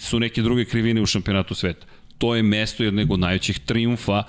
su 0.00 0.20
neke 0.20 0.42
druge 0.42 0.64
krivine 0.64 1.02
u 1.02 1.06
šampionatu 1.06 1.54
sveta. 1.54 1.86
To 2.18 2.34
je 2.34 2.42
mesto 2.42 2.84
jednog 2.84 3.10
od 3.10 3.20
najvećih 3.20 3.58
triumfa, 3.58 4.22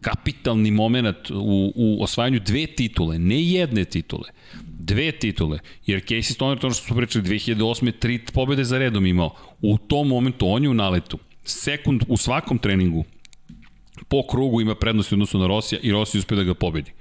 kapitalni 0.00 0.70
moment 0.70 1.30
u, 1.30 1.72
u 1.74 2.02
osvajanju 2.02 2.40
dve 2.40 2.66
titule, 2.66 3.18
ne 3.18 3.42
jedne 3.42 3.84
titule 3.84 4.28
dve 4.80 5.12
titule, 5.12 5.58
jer 5.86 6.00
Casey 6.00 6.32
Stoner, 6.32 6.58
to 6.58 6.70
što 6.70 6.86
smo 6.86 6.96
pričali, 6.96 7.24
2008. 7.24 7.92
tri 7.98 8.18
pobjede 8.32 8.64
za 8.64 8.78
redom 8.78 9.06
imao. 9.06 9.34
U 9.62 9.78
tom 9.78 10.08
momentu 10.08 10.48
on 10.48 10.62
je 10.62 10.70
u 10.70 10.74
naletu. 10.74 11.18
Sekund 11.44 12.02
u 12.08 12.16
svakom 12.16 12.58
treningu 12.58 13.04
po 14.08 14.22
krugu 14.30 14.60
ima 14.60 14.74
prednost 14.74 15.12
u 15.12 15.14
odnosu 15.14 15.38
na 15.38 15.46
Rosija 15.46 15.78
i 15.82 15.92
Rosija 15.92 16.18
uspe 16.18 16.34
da 16.34 16.42
ga 16.42 16.54
pobedi. 16.54 16.92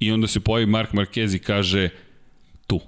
I 0.00 0.12
onda 0.12 0.26
se 0.26 0.40
pojavi 0.40 0.66
Mark 0.66 0.92
Marquez 0.92 1.36
i 1.36 1.38
kaže 1.38 1.88
tu. 2.66 2.80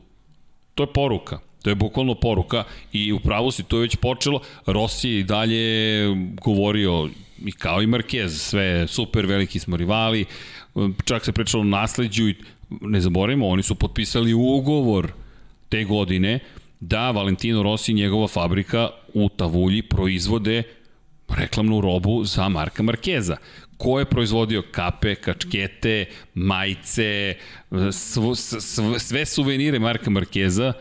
To 0.74 0.82
je 0.82 0.92
poruka. 0.92 1.38
To 1.62 1.70
je 1.70 1.74
bukvalno 1.74 2.14
poruka 2.14 2.64
i 2.92 3.12
u 3.12 3.20
pravu 3.20 3.50
si, 3.50 3.62
to 3.62 3.76
je 3.76 3.80
već 3.80 3.96
počelo. 3.96 4.40
Rossi 4.66 5.08
je 5.08 5.18
i 5.18 5.24
dalje 5.24 6.06
govorio 6.42 7.08
i 7.44 7.52
kao 7.52 7.82
i 7.82 7.86
Marquez, 7.86 8.28
sve 8.28 8.86
super, 8.88 9.26
veliki 9.26 9.58
smo 9.58 9.76
rivali, 9.76 10.24
čak 11.04 11.24
se 11.24 11.32
pričalo 11.32 11.60
o 11.60 11.66
nasledđu 11.66 12.28
i 12.28 12.34
ne 12.70 13.00
zaboravimo, 13.00 13.48
oni 13.48 13.62
su 13.62 13.74
potpisali 13.74 14.34
ugovor 14.34 15.12
te 15.68 15.84
godine 15.84 16.38
da 16.80 17.10
Valentino 17.10 17.62
Rossi 17.62 17.92
i 17.92 17.94
njegova 17.94 18.28
fabrika 18.28 18.90
u 19.14 19.28
Tavulji 19.28 19.82
proizvode 19.82 20.62
reklamnu 21.28 21.80
robu 21.80 22.24
za 22.24 22.48
Marka 22.48 22.82
Markeza. 22.82 23.36
Ko 23.76 23.98
je 23.98 24.04
proizvodio 24.04 24.62
kape, 24.72 25.14
kačkete, 25.14 26.04
majice, 26.34 27.34
sv, 27.92 28.20
sv, 28.34 28.82
sve 28.98 29.26
suvenire 29.26 29.78
Marka 29.78 30.10
Markeza, 30.10 30.72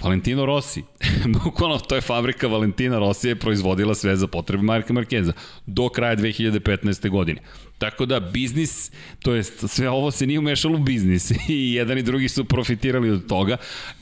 Valentino 0.00 0.46
Rossi. 0.46 0.82
Bukvalno 1.44 1.78
to 1.78 1.94
je 1.94 2.00
fabrika 2.00 2.46
Valentina 2.46 2.98
Rossi 2.98 3.28
je 3.28 3.36
proizvodila 3.36 3.94
sve 3.94 4.16
za 4.16 4.26
potrebe 4.26 4.62
Marka 4.62 4.92
Markeza 4.92 5.32
do 5.66 5.88
kraja 5.88 6.16
2015. 6.16 7.10
godine. 7.10 7.40
Tako 7.78 8.06
da 8.06 8.20
biznis, 8.20 8.92
to 9.22 9.34
jest 9.34 9.68
sve 9.68 9.90
ovo 9.90 10.10
se 10.10 10.26
nije 10.26 10.38
umešalo 10.38 10.74
u 10.74 10.82
biznis 10.82 11.30
i 11.48 11.72
jedan 11.74 11.98
i 11.98 12.02
drugi 12.02 12.28
su 12.28 12.44
profitirali 12.44 13.10
od 13.10 13.26
toga, 13.26 13.56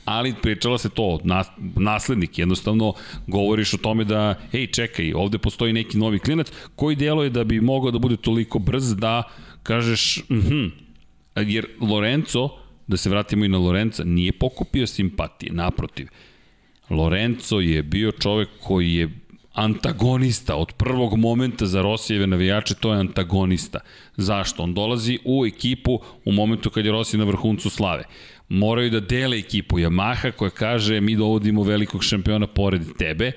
ali 0.05 0.35
pričalo 0.41 0.77
se 0.77 0.89
to, 0.89 1.19
nas, 1.23 1.47
naslednik, 1.75 2.39
jednostavno 2.39 2.93
govoriš 3.27 3.73
o 3.73 3.77
tome 3.77 4.03
da, 4.03 4.35
ej 4.53 4.67
čekaj, 4.67 5.13
ovde 5.13 5.37
postoji 5.37 5.73
neki 5.73 5.97
novi 5.97 6.19
klinac 6.19 6.51
koji 6.75 6.95
deluje 6.95 7.29
da 7.29 7.43
bi 7.43 7.61
mogao 7.61 7.91
da 7.91 7.99
bude 7.99 8.17
toliko 8.17 8.59
brz 8.59 8.95
da 8.95 9.23
kažeš, 9.63 10.23
mhm, 10.29 10.65
jer 11.35 11.67
Lorenzo, 11.79 12.60
da 12.91 12.97
se 12.97 13.09
vratimo 13.09 13.45
i 13.45 13.49
na 13.49 13.57
Lorenza, 13.57 14.03
nije 14.03 14.31
pokupio 14.31 14.87
simpatije, 14.87 15.53
naprotiv. 15.53 16.07
Lorenzo 16.89 17.59
je 17.59 17.83
bio 17.83 18.11
čovek 18.11 18.49
koji 18.59 18.93
je 18.93 19.09
antagonista 19.53 20.55
od 20.55 20.73
prvog 20.73 21.17
momenta 21.17 21.65
za 21.65 21.81
Rosijeve 21.81 22.27
navijače, 22.27 22.75
to 22.75 22.93
je 22.93 22.99
antagonista. 22.99 23.79
Zašto? 24.17 24.63
On 24.63 24.73
dolazi 24.73 25.19
u 25.25 25.45
ekipu 25.45 25.99
u 26.25 26.31
momentu 26.31 26.69
kad 26.69 26.85
je 26.85 26.91
Rosije 26.91 27.17
na 27.17 27.25
vrhuncu 27.25 27.69
slave. 27.69 28.03
moraju 28.49 28.89
da 28.89 28.99
dele 28.99 29.37
ekipu 29.37 29.79
Yamaha 29.79 30.31
koja 30.31 30.49
kaže 30.49 31.01
mi 31.01 31.15
dovodimo 31.15 31.63
velikog 31.63 32.03
šampiona 32.03 32.47
pored 32.47 32.81
tebe, 32.97 33.31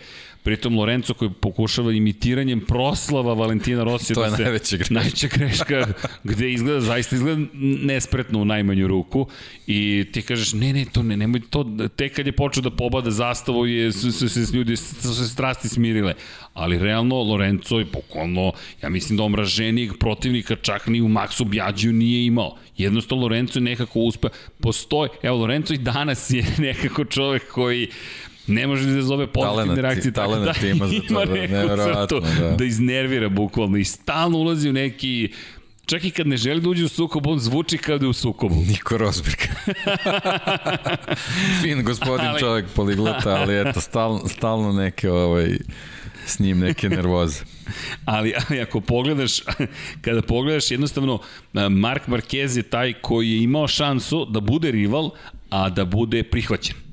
Pritom 0.44 0.78
Lorenzo 0.78 1.14
koji 1.14 1.30
pokušava 1.40 1.92
imitiranjem 1.92 2.60
proslava 2.60 3.34
Valentina 3.34 3.84
Rosija 3.84 4.14
to 4.14 4.24
je 4.24 4.30
da 4.30 4.36
se, 4.36 4.42
najveća 4.42 4.76
greška. 4.76 4.94
Najveća 4.94 5.28
greška 5.28 5.86
gde 6.24 6.52
izgleda, 6.52 6.80
zaista 6.80 7.16
izgleda 7.16 7.42
nespretno 7.82 8.38
u 8.38 8.44
najmanju 8.44 8.86
ruku 8.86 9.26
i 9.66 10.06
ti 10.12 10.22
kažeš 10.22 10.52
ne, 10.52 10.72
ne, 10.72 10.84
to 10.92 11.02
ne, 11.02 11.16
nemoj 11.16 11.40
to, 11.50 11.64
tek 11.96 12.16
kad 12.16 12.26
je 12.26 12.32
počeo 12.32 12.62
da 12.62 12.70
pobada 12.70 13.10
zastavu 13.10 13.66
je, 13.66 13.92
su, 13.92 14.12
su, 14.12 14.28
su, 14.28 14.56
ljudi, 14.56 14.76
su 14.76 15.14
se 15.14 15.28
strasti 15.28 15.68
smirile, 15.68 16.14
ali 16.54 16.78
realno 16.78 17.22
Lorenzo 17.22 17.78
je 17.78 17.86
pokolno, 17.86 18.52
ja 18.82 18.88
mislim 18.88 19.16
da 19.16 19.22
omraženijeg 19.22 19.92
protivnika 20.00 20.56
čak 20.56 20.86
ni 20.86 21.00
u 21.00 21.08
Maxu 21.08 21.44
Bjađiju 21.44 21.92
nije 21.92 22.26
imao. 22.26 22.56
Jednostavno 22.76 23.22
Lorenzo 23.22 23.58
je 23.58 23.62
nekako 23.62 24.00
uspeo, 24.00 24.30
postoji, 24.60 25.10
evo 25.22 25.36
Lorenzo 25.36 25.74
i 25.74 25.78
danas 25.78 26.30
je 26.30 26.44
nekako 26.68 27.04
čovek 27.04 27.48
koji 27.48 27.88
ne 28.46 28.66
može 28.66 28.90
da 28.90 29.02
zove 29.02 29.26
pozitivne 29.26 29.82
reakcije. 29.82 30.12
Tako 30.12 30.34
da 30.34 30.52
ima, 30.66 30.86
za 30.86 30.94
to, 31.08 31.24
neku 31.24 31.68
crtu 31.76 32.20
da. 32.40 32.50
da 32.50 32.64
iznervira 32.64 33.28
bukvalno 33.28 33.76
i 33.76 33.84
stalno 33.84 34.38
ulazi 34.38 34.68
u 34.68 34.72
neki 34.72 35.30
Čak 35.86 36.04
i 36.04 36.10
kad 36.10 36.26
ne 36.26 36.36
želi 36.36 36.60
da 36.60 36.68
uđe 36.68 36.84
u 36.84 36.88
sukob, 36.88 37.26
on 37.26 37.38
zvuči 37.38 37.78
kao 37.78 37.98
da 37.98 38.04
je 38.04 38.10
u 38.10 38.12
sukobu. 38.12 38.54
Niko 38.68 38.98
Rosberg. 38.98 39.38
fin 41.62 41.82
gospodin 41.84 42.26
ali... 42.26 42.40
čovjek 42.40 42.66
poliglota, 42.74 43.30
ali 43.30 43.60
eto, 43.60 43.80
stalno, 43.80 44.28
stalno 44.28 44.72
neke 44.72 45.10
ovaj, 45.10 45.58
s 46.26 46.38
njim 46.38 46.58
neke 46.58 46.88
nervoze. 46.88 47.40
ali, 48.04 48.34
ali 48.48 48.60
ako 48.60 48.80
pogledaš, 48.80 49.40
kada 50.00 50.22
pogledaš 50.22 50.70
jednostavno, 50.70 51.18
Mark 51.70 52.08
Marquez 52.08 52.56
je 52.56 52.62
taj 52.62 52.92
koji 52.92 53.30
je 53.30 53.42
imao 53.42 53.68
šansu 53.68 54.24
da 54.24 54.40
bude 54.40 54.70
rival, 54.70 55.10
a 55.50 55.68
da 55.68 55.84
bude 55.84 56.22
prihvaćen. 56.22 56.83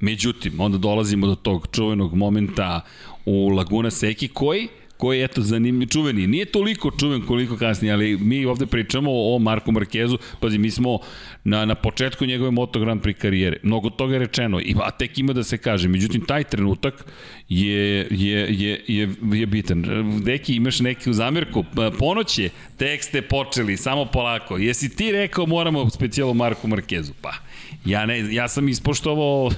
Međutim, 0.00 0.60
onda 0.60 0.78
dolazimo 0.78 1.26
do 1.26 1.34
tog 1.34 1.68
čuvenog 1.72 2.14
momenta 2.14 2.80
u 3.24 3.48
Laguna 3.48 3.90
Seki 3.90 4.28
koji 4.28 4.68
koji 4.96 5.18
je 5.18 5.24
eto 5.24 5.42
zanimljiv, 5.42 5.88
čuveni. 5.88 6.26
Nije 6.26 6.44
toliko 6.44 6.90
čuven 6.90 7.22
koliko 7.22 7.56
kasnije, 7.56 7.92
ali 7.92 8.16
mi 8.16 8.44
ovde 8.44 8.66
pričamo 8.66 9.10
o 9.12 9.38
Marku 9.38 9.72
Markezu, 9.72 10.18
pazi, 10.40 10.58
mi 10.58 10.70
smo 10.70 10.98
na, 11.44 11.64
na 11.64 11.74
početku 11.74 12.26
njegove 12.26 12.50
Moto 12.50 12.80
Grand 12.80 13.02
Prix 13.02 13.18
karijere. 13.18 13.56
Mnogo 13.62 13.90
toga 13.90 14.12
je 14.12 14.18
rečeno, 14.18 14.60
a 14.84 14.90
tek 14.90 15.18
ima 15.18 15.32
da 15.32 15.44
se 15.44 15.58
kaže. 15.58 15.88
Međutim, 15.88 16.26
taj 16.26 16.44
trenutak 16.44 17.06
je, 17.48 18.06
je, 18.10 18.46
je, 18.50 18.84
je, 18.86 19.08
je 19.32 19.46
bitan. 19.46 19.84
Deki, 20.24 20.54
imaš 20.56 20.80
neku 20.80 21.12
zamjerku? 21.12 21.64
Pa, 21.74 21.90
ponoć 21.98 22.38
je, 22.38 22.50
tek 22.76 23.02
ste 23.02 23.22
počeli, 23.22 23.76
samo 23.76 24.04
polako. 24.04 24.58
Jesi 24.58 24.96
ti 24.96 25.12
rekao 25.12 25.46
moramo 25.46 25.90
specijalo 25.90 26.34
Marku 26.34 26.68
Markezu? 26.68 27.12
Pa, 27.20 27.32
ja, 27.84 28.06
ne, 28.06 28.34
ja 28.34 28.48
sam 28.48 28.68
ispoštovao 28.68 29.50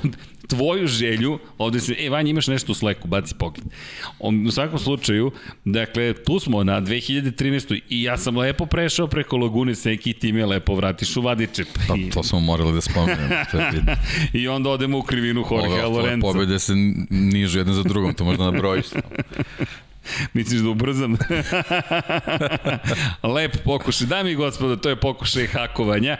tvoju 0.49 0.87
želju, 0.87 1.39
ovde 1.59 1.81
se, 1.81 1.97
e, 1.99 2.11
Vanja, 2.11 2.31
imaš 2.31 2.47
nešto 2.47 2.73
u 2.73 2.75
sleku, 2.75 3.09
baci 3.09 3.35
pogled. 3.39 3.66
On, 4.19 4.47
u 4.47 4.51
svakom 4.51 4.79
slučaju, 4.79 5.31
dakle, 5.65 6.15
tu 6.15 6.41
smo 6.41 6.65
na 6.65 6.81
2013. 6.81 7.81
i 7.89 8.03
ja 8.03 8.19
sam 8.19 8.37
lepo 8.37 8.66
prešao 8.66 9.07
preko 9.07 9.37
Lagune 9.37 9.75
Seki 9.75 10.11
i 10.11 10.12
ti 10.12 10.33
me 10.33 10.47
lepo 10.47 10.75
vratiš 10.75 11.16
u 11.16 11.20
Vadičep. 11.20 11.69
Pa, 11.89 11.95
to 12.15 12.23
smo 12.23 12.41
morali 12.41 12.73
da 12.73 12.81
spomenemo. 12.81 13.35
I 14.33 14.49
onda 14.49 14.70
odemo 14.70 14.99
u 14.99 15.03
krivinu 15.03 15.45
Jorge 15.51 15.83
Lorenzo. 15.83 16.27
Ove 16.27 16.33
pobjede 16.33 16.59
se 16.59 16.73
nižu 17.11 17.59
jedan 17.59 17.75
za 17.75 17.83
drugom, 17.83 18.15
to 18.15 18.25
možda 18.25 18.45
nabrojiš. 18.45 18.87
Misliš 20.33 20.61
da 20.61 20.69
ubrzam? 20.69 21.17
Lep 23.35 23.57
pokušaj. 23.65 24.07
Dami 24.07 24.31
i 24.31 24.35
gospodo, 24.35 24.77
to 24.77 24.89
je 24.89 24.97
pokušaj 24.97 25.47
hakovanja. 25.47 26.17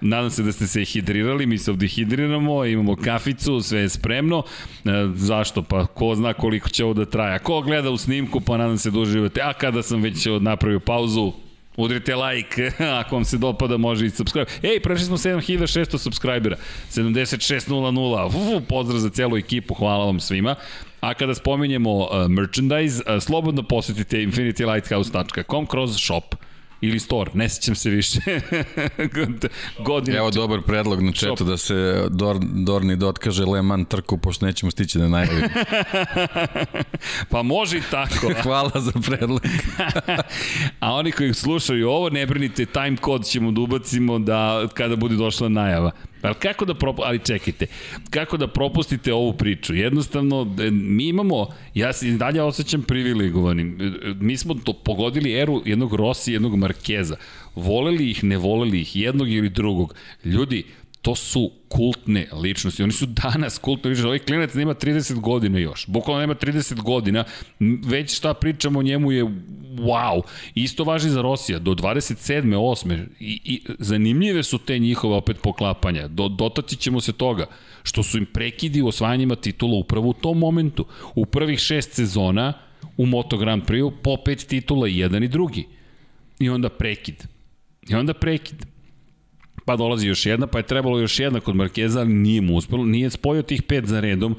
Nadam 0.00 0.30
se 0.30 0.42
da 0.42 0.52
ste 0.52 0.66
se 0.66 0.84
hidrirali, 0.84 1.46
mi 1.46 1.58
se 1.58 1.70
ovde 1.70 1.86
hidriramo, 1.86 2.64
imamo 2.64 2.96
kaficu, 2.96 3.60
sve 3.60 3.80
je 3.80 3.88
spremno. 3.88 4.42
E, 4.84 4.88
zašto? 5.14 5.62
Pa 5.62 5.86
ko 5.86 6.14
zna 6.14 6.32
koliko 6.32 6.68
će 6.68 6.84
ovo 6.84 6.94
da 6.94 7.04
traje. 7.04 7.38
Ko 7.38 7.60
gleda 7.60 7.90
u 7.90 7.96
snimku, 7.96 8.40
pa 8.40 8.56
nadam 8.56 8.78
se 8.78 8.90
da 8.90 8.98
uživate. 8.98 9.40
A 9.42 9.52
kada 9.52 9.82
sam 9.82 10.02
već 10.02 10.26
napravio 10.40 10.80
pauzu, 10.80 11.32
Udrite 11.76 12.16
like, 12.16 12.70
ako 13.00 13.14
vam 13.14 13.24
se 13.24 13.38
dopada 13.38 13.76
može 13.76 14.06
i 14.06 14.10
subscribe. 14.10 14.50
Ej, 14.62 14.80
prešli 14.80 15.06
smo 15.06 15.16
7600 15.16 15.98
subscribera, 15.98 16.56
7600, 16.90 18.26
Uf, 18.26 18.62
pozdrav 18.68 18.98
za 18.98 19.10
celu 19.10 19.36
ekipu, 19.36 19.74
hvala 19.74 20.04
vam 20.04 20.20
svima. 20.20 20.54
A 21.02 21.14
kada 21.14 21.34
spominjemo 21.34 21.96
uh, 21.96 22.08
merchandise, 22.28 23.02
uh, 23.06 23.22
slobodno 23.22 23.62
posetite 23.62 24.22
infinitylighthouse.com 24.22 25.66
kroz 25.66 25.96
shop 25.96 26.34
ili 26.80 26.98
store, 26.98 27.30
ne 27.34 27.48
sećam 27.48 27.74
se 27.74 27.90
više. 27.90 28.20
Godine. 29.86 30.16
Evo 30.16 30.30
dobar 30.30 30.60
predlog 30.66 31.02
na 31.02 31.12
četu 31.12 31.44
da 31.44 31.56
se 31.56 32.04
Dor, 32.10 32.36
Dorni 32.40 32.96
da 32.96 33.08
otkaže 33.08 33.44
Le 33.44 33.62
Mans 33.62 33.88
trku, 33.88 34.18
pošto 34.18 34.46
nećemo 34.46 34.70
stići 34.70 34.98
da 34.98 35.08
najavimo. 35.08 35.48
pa 37.30 37.42
može 37.42 37.78
i 37.78 37.82
tako. 37.90 38.32
Hvala 38.42 38.70
za 38.74 38.92
predlog. 39.06 39.42
A 40.80 40.94
oni 40.94 41.12
koji 41.12 41.34
slušaju 41.34 41.88
ovo, 41.88 42.10
ne 42.10 42.26
brinite, 42.26 42.66
time 42.66 42.96
kod 42.96 43.24
ćemo 43.24 43.50
da 43.52 43.60
ubacimo 43.60 44.18
da 44.18 44.68
kada 44.74 44.96
bude 44.96 45.16
došla 45.16 45.48
najava. 45.48 45.90
Ali 46.22 46.34
kako 46.34 46.64
da 46.64 46.74
propu... 46.74 47.02
ali 47.04 47.18
čekajte, 47.18 47.66
kako 48.10 48.36
da 48.36 48.46
propustite 48.46 49.12
ovu 49.12 49.32
priču? 49.32 49.74
Jednostavno, 49.74 50.56
e, 50.60 50.70
mi 50.70 51.08
imamo, 51.08 51.46
ja 51.74 51.92
se 51.92 52.10
dalje 52.10 52.42
osjećam 52.42 52.82
privilegovanim. 52.82 53.78
E, 53.80 53.84
e, 53.84 54.14
mi 54.20 54.36
smo 54.36 54.54
to 54.54 54.72
pogodili 54.72 55.32
eru 55.32 55.62
jednog 55.64 55.94
Rossi, 55.94 56.32
jednog 56.32 56.56
Markeza. 56.56 57.16
Voleli 57.54 58.10
ih, 58.10 58.24
ne 58.24 58.36
voleli 58.36 58.80
ih, 58.80 58.96
jednog 58.96 59.30
ili 59.30 59.48
drugog. 59.48 59.94
Ljudi, 60.24 60.64
to 61.02 61.14
su 61.14 61.50
kultne 61.68 62.28
ličnosti. 62.42 62.82
Oni 62.82 62.92
su 62.92 63.06
danas 63.06 63.58
kultne 63.58 63.90
ličnosti. 63.90 64.06
Ovaj 64.06 64.18
klinac 64.18 64.54
nema 64.54 64.74
30 64.74 65.20
godina 65.20 65.58
još. 65.58 65.86
Bukvalno 65.86 66.20
nema 66.20 66.34
30 66.34 66.82
godina. 66.82 67.24
Već 67.84 68.16
šta 68.16 68.34
pričamo 68.34 68.78
o 68.78 68.82
njemu 68.82 69.12
je 69.12 69.26
wow. 69.78 70.22
Isto 70.54 70.84
važi 70.84 71.10
za 71.10 71.22
Rosija. 71.22 71.58
Do 71.58 71.70
27. 71.70 72.42
8. 72.42 73.06
I, 73.20 73.40
i 73.44 73.62
zanimljive 73.78 74.42
su 74.42 74.58
te 74.58 74.78
njihove 74.78 75.14
opet 75.14 75.36
poklapanja. 75.42 76.08
Do, 76.08 76.28
dotaći 76.28 76.76
ćemo 76.76 77.00
se 77.00 77.12
toga. 77.12 77.46
Što 77.82 78.02
su 78.02 78.18
im 78.18 78.26
prekidi 78.26 78.82
u 78.82 78.86
osvajanjima 78.86 79.36
titula 79.36 79.78
upravo 79.78 80.08
u 80.08 80.12
tom 80.12 80.38
momentu. 80.38 80.86
U 81.14 81.26
prvih 81.26 81.58
šest 81.58 81.92
sezona 81.92 82.52
u 82.96 83.06
Moto 83.06 83.36
Grand 83.36 83.62
Prix 83.62 83.92
po 84.02 84.16
pet 84.24 84.46
titula 84.48 84.88
i 84.88 84.98
jedan 84.98 85.22
i 85.22 85.28
drugi. 85.28 85.66
I 86.38 86.48
onda 86.48 86.68
prekid. 86.68 87.24
I 87.88 87.94
onda 87.94 88.14
prekid 88.14 88.66
pa 89.64 89.76
dolazi 89.76 90.08
još 90.08 90.26
jedna, 90.26 90.46
pa 90.46 90.58
je 90.58 90.66
trebalo 90.66 90.98
još 90.98 91.20
jedna 91.20 91.40
kod 91.40 91.56
Markeza, 91.56 92.00
ali 92.00 92.14
nije 92.14 92.40
mu 92.40 92.56
uspelo, 92.56 92.84
nije 92.84 93.10
spojio 93.10 93.42
tih 93.42 93.62
pet 93.62 93.86
za 93.86 94.00
redom, 94.00 94.36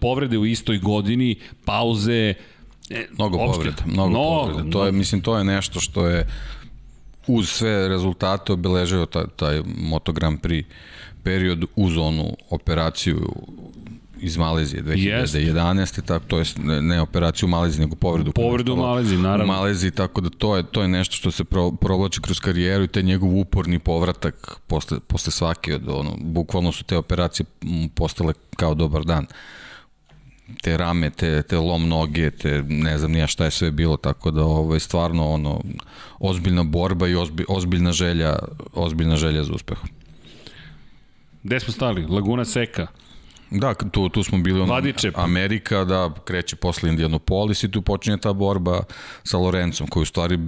povrede 0.00 0.38
u 0.38 0.46
istoj 0.46 0.78
godini, 0.78 1.36
pauze, 1.64 2.34
e, 2.90 3.06
Mnogo 3.12 3.38
povreda, 3.38 3.82
mnogo, 3.86 4.10
mnogo 4.10 4.46
povreda. 4.46 4.70
To 4.70 4.86
je, 4.86 4.92
mislim, 4.92 5.20
to 5.20 5.38
je 5.38 5.44
nešto 5.44 5.80
što 5.80 6.06
je 6.06 6.26
uz 7.26 7.48
sve 7.48 7.88
rezultate 7.88 8.52
obeležio 8.52 9.06
taj, 9.06 9.24
taj 9.36 9.62
Moto 9.76 10.12
Grand 10.12 10.40
Prix 10.40 10.64
period 11.22 11.64
uz 11.76 11.96
onu 11.96 12.36
operaciju 12.50 13.28
iz 14.20 14.36
Malezije 14.36 14.82
2011. 14.82 16.02
Tako, 16.06 16.24
to 16.26 16.38
je 16.38 16.44
ne, 16.80 17.00
operaciju 17.00 17.46
u 17.46 17.50
Maleziji, 17.50 17.80
nego 17.80 17.96
povredu. 17.96 18.32
Povredu 18.32 18.72
u 18.72 18.76
Maleziji, 18.76 19.18
naravno. 19.18 19.44
U 19.44 19.56
Maleziji, 19.56 19.90
tako 19.90 20.20
da 20.20 20.30
to 20.30 20.56
je, 20.56 20.62
to 20.62 20.82
je 20.82 20.88
nešto 20.88 21.16
što 21.16 21.30
se 21.30 21.44
pro, 21.44 21.70
provlači 21.70 22.20
kroz 22.20 22.40
karijeru 22.40 22.84
i 22.84 22.88
te 22.88 23.02
njegov 23.02 23.38
uporni 23.38 23.78
povratak 23.78 24.60
posle, 24.66 24.98
posle 25.06 25.32
svake 25.32 25.74
od 25.74 25.88
ono, 25.88 26.16
bukvalno 26.20 26.72
su 26.72 26.84
te 26.84 26.96
operacije 26.96 27.46
postale 27.94 28.32
kao 28.56 28.74
dobar 28.74 29.04
dan 29.04 29.26
te 30.62 30.76
rame, 30.76 31.10
te, 31.10 31.42
te 31.42 31.58
lom 31.58 31.88
noge, 31.88 32.30
te 32.30 32.62
ne 32.62 32.98
znam 32.98 33.12
nija 33.12 33.26
šta 33.26 33.44
je 33.44 33.50
sve 33.50 33.70
bilo, 33.70 33.96
tako 33.96 34.30
da 34.30 34.42
ovo 34.42 34.74
je 34.74 34.80
stvarno 34.80 35.30
ono, 35.30 35.60
ozbiljna 36.18 36.62
borba 36.62 37.08
i 37.08 37.14
ozbi, 37.14 37.44
ozbiljna 37.48 37.92
želja, 37.92 38.36
ozbiljna 38.72 39.16
želja 39.16 39.44
za 39.44 39.52
uspehom. 39.52 39.88
Gde 41.42 41.60
smo 41.60 41.72
stali? 41.72 42.06
Laguna 42.06 42.44
Seka. 42.44 42.86
Da, 43.50 43.74
tu, 43.74 44.08
tu 44.08 44.22
smo 44.22 44.38
bili 44.38 44.60
ono, 44.60 44.72
Vadičep. 44.72 45.18
Amerika, 45.18 45.84
da, 45.84 46.10
kreće 46.24 46.56
posle 46.56 46.90
Indianapolis 46.90 47.62
i 47.62 47.70
tu 47.70 47.82
počinje 47.82 48.16
ta 48.16 48.32
borba 48.32 48.82
sa 49.22 49.38
Lorencom, 49.38 49.86
koji 49.86 50.02
u 50.02 50.06
stvari 50.06 50.38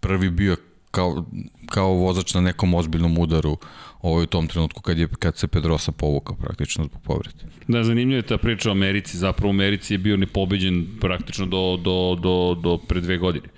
prvi 0.00 0.30
bio 0.30 0.56
kao, 0.96 1.24
kao 1.66 1.92
vozač 1.92 2.34
na 2.34 2.40
nekom 2.40 2.74
ozbiljnom 2.74 3.18
udaru 3.18 3.56
ovaj 4.02 4.22
u 4.22 4.26
tom 4.26 4.48
trenutku 4.48 4.82
kad 4.82 4.98
je 4.98 5.08
kad 5.18 5.36
se 5.36 5.46
Pedrosa 5.46 5.92
povukao 5.92 6.36
praktično 6.36 6.84
zbog 6.84 7.02
povrede. 7.02 7.44
Da, 7.68 7.84
zanimljiva 7.84 8.16
je 8.16 8.30
ta 8.32 8.38
priča 8.38 8.68
o 8.68 8.72
Americi. 8.72 9.18
Zapravo 9.18 9.50
u 9.50 9.56
Americi 9.56 9.94
je 9.94 9.98
bio 9.98 10.16
nepobeđen 10.16 10.86
praktično 11.00 11.46
do, 11.46 11.76
do, 11.76 12.16
do, 12.22 12.54
do 12.62 12.78
pre 12.78 13.00
dve 13.00 13.18
godine. 13.18 13.48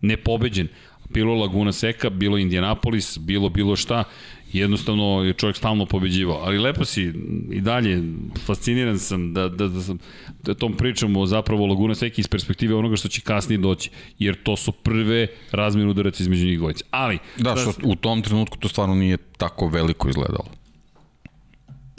Nepobeđen. 0.00 0.68
Bilo 1.10 1.34
Laguna 1.34 1.72
Seka, 1.72 2.10
bilo 2.10 2.38
Indianapolis, 2.38 3.18
bilo 3.18 3.48
bilo 3.48 3.76
šta 3.76 4.04
jednostavno 4.52 5.24
je 5.24 5.32
čovjek 5.32 5.56
stalno 5.56 5.86
pobeđivao. 5.86 6.40
Ali 6.44 6.58
lepo 6.58 6.84
si 6.84 7.12
i 7.50 7.60
dalje, 7.60 8.02
fasciniran 8.46 8.98
sam 8.98 9.34
da, 9.34 9.48
da, 9.48 9.68
da, 9.68 9.80
sam, 9.80 9.98
da 10.42 10.54
tom 10.54 10.76
pričamo 10.76 11.26
zapravo 11.26 11.66
Laguna 11.66 11.94
Seki 11.94 12.20
iz 12.20 12.28
perspektive 12.28 12.74
onoga 12.74 12.96
što 12.96 13.08
će 13.08 13.20
kasnije 13.20 13.58
doći, 13.58 13.90
jer 14.18 14.42
to 14.42 14.56
su 14.56 14.72
prve 14.72 15.26
razmjene 15.52 15.90
udaraca 15.90 16.22
između 16.22 16.46
njih 16.46 16.58
dvojice. 16.58 16.84
Ali... 16.90 17.18
Da, 17.38 17.56
što 17.56 17.72
u 17.84 17.96
tom 17.96 18.22
trenutku 18.22 18.58
to 18.58 18.68
stvarno 18.68 18.94
nije 18.94 19.16
tako 19.16 19.68
veliko 19.68 20.08
izgledalo. 20.08 20.46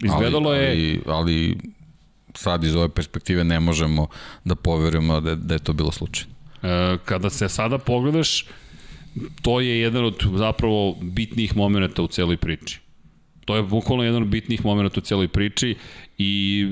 Izgledalo 0.04 0.50
ali, 0.50 0.60
je... 0.60 0.70
Ali, 0.70 1.02
ali 1.06 1.58
sad 2.34 2.64
iz 2.64 2.76
ove 2.76 2.90
perspektive 2.90 3.44
ne 3.44 3.60
možemo 3.60 4.08
da 4.46 4.56
poverujemo 4.56 5.22
da, 5.22 5.36
da 5.36 5.54
je 5.54 5.60
to 5.60 5.74
bilo 5.74 5.92
slučajno. 5.92 6.34
E, 6.64 6.98
kada 7.06 7.30
se 7.30 7.50
sada 7.50 7.78
pogledaš, 7.78 8.46
to 9.42 9.60
je 9.60 9.80
jedan 9.80 10.06
od 10.06 10.24
zapravo 10.36 10.98
bitnijih 11.02 11.58
momenta 11.58 12.02
u 12.02 12.08
celoj 12.08 12.38
priči. 12.38 12.80
To 13.46 13.56
je 13.56 13.64
bukvalno 13.64 14.04
jedan 14.04 14.22
od 14.22 14.28
bitnijih 14.28 14.66
momenta 14.66 15.00
u 15.00 15.02
celoj 15.04 15.28
priči 15.28 15.76
i 16.18 16.66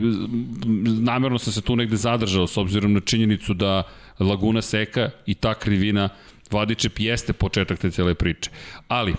namjerno 1.01 1.39
sam 1.39 1.53
se 1.53 1.61
tu 1.61 1.75
negde 1.75 1.95
zadržao 1.95 2.47
s 2.47 2.57
obzirom 2.57 2.93
na 2.93 2.99
činjenicu 2.99 3.53
da 3.53 3.83
Laguna 4.19 4.61
Seka 4.61 5.09
i 5.25 5.33
ta 5.33 5.53
krivina 5.53 6.09
Vladičep 6.51 6.99
jeste 6.99 7.33
početak 7.33 7.79
te 7.79 7.91
cele 7.91 8.13
priče. 8.13 8.49
Ali, 8.87 9.15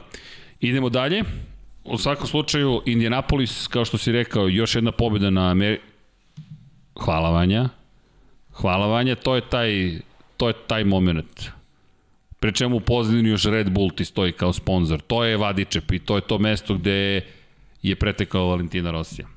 idemo 0.60 0.88
dalje. 0.88 1.22
U 1.84 1.98
svakom 1.98 2.26
slučaju, 2.26 2.82
Indianapolis, 2.86 3.66
kao 3.66 3.84
što 3.84 3.98
si 3.98 4.12
rekao, 4.12 4.48
još 4.48 4.74
jedna 4.74 4.92
pobjeda 4.92 5.30
na 5.30 5.50
Ameri... 5.50 5.80
Hvala 7.00 7.30
Vanja. 7.30 7.68
Hvala 8.52 8.86
Vanja, 8.86 9.14
to 9.14 9.34
je 9.34 9.40
taj, 9.50 9.98
to 10.36 10.48
je 10.48 10.54
taj 10.66 10.84
moment. 10.84 11.55
Pre 12.40 12.52
čemu 12.52 12.76
u 12.76 12.80
pozadini 12.80 13.28
još 13.28 13.44
Red 13.44 13.70
Bull 13.70 13.90
ti 13.90 14.04
stoji 14.04 14.32
kao 14.32 14.52
sponsor. 14.52 15.00
To 15.00 15.24
je 15.24 15.36
Vadičep 15.36 15.92
i 15.92 15.98
to 15.98 16.16
je 16.16 16.20
to 16.20 16.38
mesto 16.38 16.74
gde 16.74 17.20
je 17.82 17.96
pretekao 17.96 18.46
Valentina 18.46 18.90
Rosija. 18.90 19.28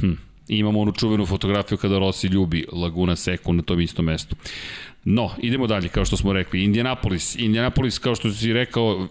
Hm. 0.00 0.12
Imamo 0.48 0.80
onu 0.80 0.92
čuvenu 0.92 1.26
fotografiju 1.26 1.78
kada 1.78 1.98
Rossi 1.98 2.26
ljubi 2.26 2.66
Laguna 2.72 3.16
Seku 3.16 3.52
na 3.52 3.62
tom 3.62 3.80
istom 3.80 4.04
mestu. 4.04 4.36
No, 5.04 5.30
idemo 5.38 5.66
dalje, 5.66 5.88
kao 5.88 6.04
što 6.04 6.16
smo 6.16 6.32
rekli. 6.32 6.64
Indianapolis. 6.64 7.36
Indianapolis, 7.36 7.98
kao 7.98 8.14
što 8.14 8.30
si 8.30 8.52
rekao, 8.52 9.08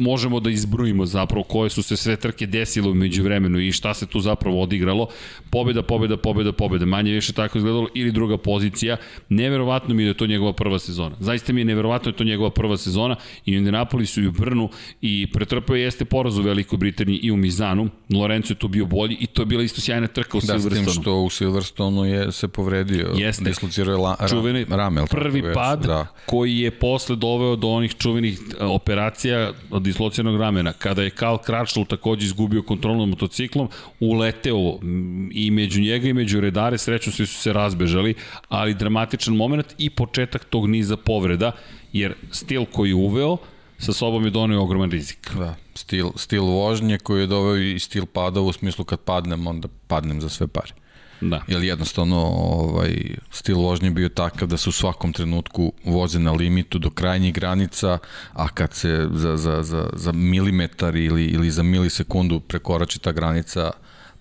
možemo 0.00 0.40
da 0.40 0.50
izbrojimo 0.50 1.06
zapravo 1.06 1.42
koje 1.42 1.70
su 1.70 1.82
se 1.82 1.96
sve 1.96 2.16
trke 2.16 2.46
desile 2.46 2.90
umeđu 2.90 3.22
vremenu 3.22 3.60
i 3.60 3.72
šta 3.72 3.94
se 3.94 4.06
tu 4.06 4.20
zapravo 4.20 4.62
odigralo. 4.62 5.08
Pobeda, 5.50 5.82
pobeda, 5.82 6.16
pobeda, 6.16 6.52
pobeda. 6.52 6.86
Manje 6.86 7.12
više 7.12 7.32
tako 7.32 7.58
izgledalo 7.58 7.88
ili 7.94 8.12
druga 8.12 8.38
pozicija. 8.38 8.96
Neverovatno 9.28 9.94
mi 9.94 10.02
je 10.02 10.06
da 10.06 10.10
je 10.10 10.16
to 10.16 10.26
njegova 10.26 10.52
prva 10.52 10.78
sezona. 10.78 11.16
Zaista 11.20 11.52
mi 11.52 11.60
je 11.60 11.64
neverovatno 11.64 12.10
da 12.10 12.14
je 12.14 12.18
to 12.18 12.24
njegova 12.24 12.50
prva 12.50 12.76
sezona 12.76 13.16
i 13.46 13.54
u 13.54 13.58
Indianapolisu 13.58 14.22
i 14.22 14.26
u 14.26 14.32
Brnu 14.32 14.68
i 15.00 15.26
pretrpeo 15.32 15.76
jeste 15.76 16.04
poraz 16.04 16.38
u 16.38 16.42
Velikoj 16.42 16.78
Britaniji 16.78 17.20
i 17.22 17.30
u 17.30 17.36
Mizanu. 17.36 17.88
Lorenzo 18.14 18.52
je 18.52 18.58
tu 18.58 18.68
bio 18.68 18.86
bolji 18.86 19.16
i 19.20 19.26
to 19.26 19.42
je 19.42 19.46
bila 19.46 19.62
isto 19.62 19.80
sjajna 19.80 20.06
trka 20.06 20.38
u 20.38 20.40
da, 20.40 20.46
Silverstonu. 20.46 20.84
Da, 20.84 20.90
s 20.90 20.94
tim 20.94 21.02
što 21.02 21.14
u 21.16 21.30
Silverstonu 21.30 22.04
je 22.04 22.32
se 22.32 22.48
povredio. 22.48 23.12
Jeste. 23.16 23.44
Dislocirao 23.44 23.92
je 23.92 23.98
la, 23.98 24.16
ra, 24.20 24.28
Čuveni, 24.28 24.66
rame. 24.68 25.06
Prvi 25.10 25.42
pad 25.54 25.86
da. 25.86 26.06
koji 26.26 26.58
je 26.58 26.70
posle 26.70 27.16
doveo 27.16 27.56
do 27.56 27.68
onih 27.68 27.94
čuvenih 27.98 28.40
operacija 28.60 29.52
od 29.70 29.82
dislocijenog 29.90 30.40
ramena, 30.40 30.72
kada 30.72 31.02
je 31.02 31.10
Karl 31.10 31.36
Kračl 31.36 31.82
takođe 31.88 32.26
izgubio 32.26 32.62
kontrolu 32.62 33.06
motociklom, 33.06 33.68
uleteo 34.00 34.78
i 35.32 35.50
među 35.50 35.80
njega 35.80 36.08
i 36.08 36.12
među 36.12 36.40
redare, 36.40 36.78
srećno 36.78 37.12
svi 37.12 37.26
su 37.26 37.34
se 37.34 37.52
razbežali, 37.52 38.14
ali 38.48 38.74
dramatičan 38.74 39.36
moment 39.36 39.74
i 39.78 39.90
početak 39.90 40.44
tog 40.44 40.68
niza 40.68 40.96
povreda, 40.96 41.52
jer 41.92 42.14
stil 42.30 42.64
koji 42.64 42.90
je 42.90 42.94
uveo, 42.94 43.36
sa 43.78 43.92
sobom 43.92 44.24
je 44.24 44.30
donio 44.30 44.62
ogroman 44.62 44.90
rizik. 44.90 45.30
Da, 45.38 45.54
stil, 45.74 46.10
stil 46.16 46.44
vožnje 46.44 46.98
koji 46.98 47.20
je 47.20 47.26
doveo 47.26 47.56
i 47.56 47.78
stil 47.78 48.06
pada 48.06 48.40
u 48.40 48.52
smislu 48.52 48.84
kad 48.84 49.00
padnem, 49.00 49.46
onda 49.46 49.68
padnem 49.86 50.20
za 50.20 50.28
sve 50.28 50.46
pare. 50.46 50.72
Da. 51.20 51.42
Jer 51.46 51.62
jednostavno 51.62 52.16
ovaj, 52.16 52.96
stil 53.30 53.58
vožnje 53.58 53.90
bio 53.90 54.08
takav 54.08 54.48
da 54.48 54.56
se 54.56 54.68
u 54.68 54.72
svakom 54.72 55.12
trenutku 55.12 55.72
voze 55.84 56.18
na 56.18 56.32
limitu 56.32 56.78
do 56.78 56.90
krajnjih 56.90 57.34
granica, 57.34 57.98
a 58.32 58.48
kad 58.48 58.74
se 58.74 59.08
za, 59.12 59.36
za, 59.36 59.62
za, 59.62 59.90
za 59.92 60.12
milimetar 60.12 60.96
ili, 60.96 61.24
ili 61.24 61.50
za 61.50 61.62
milisekundu 61.62 62.40
prekorači 62.40 62.98
ta 62.98 63.12
granica, 63.12 63.70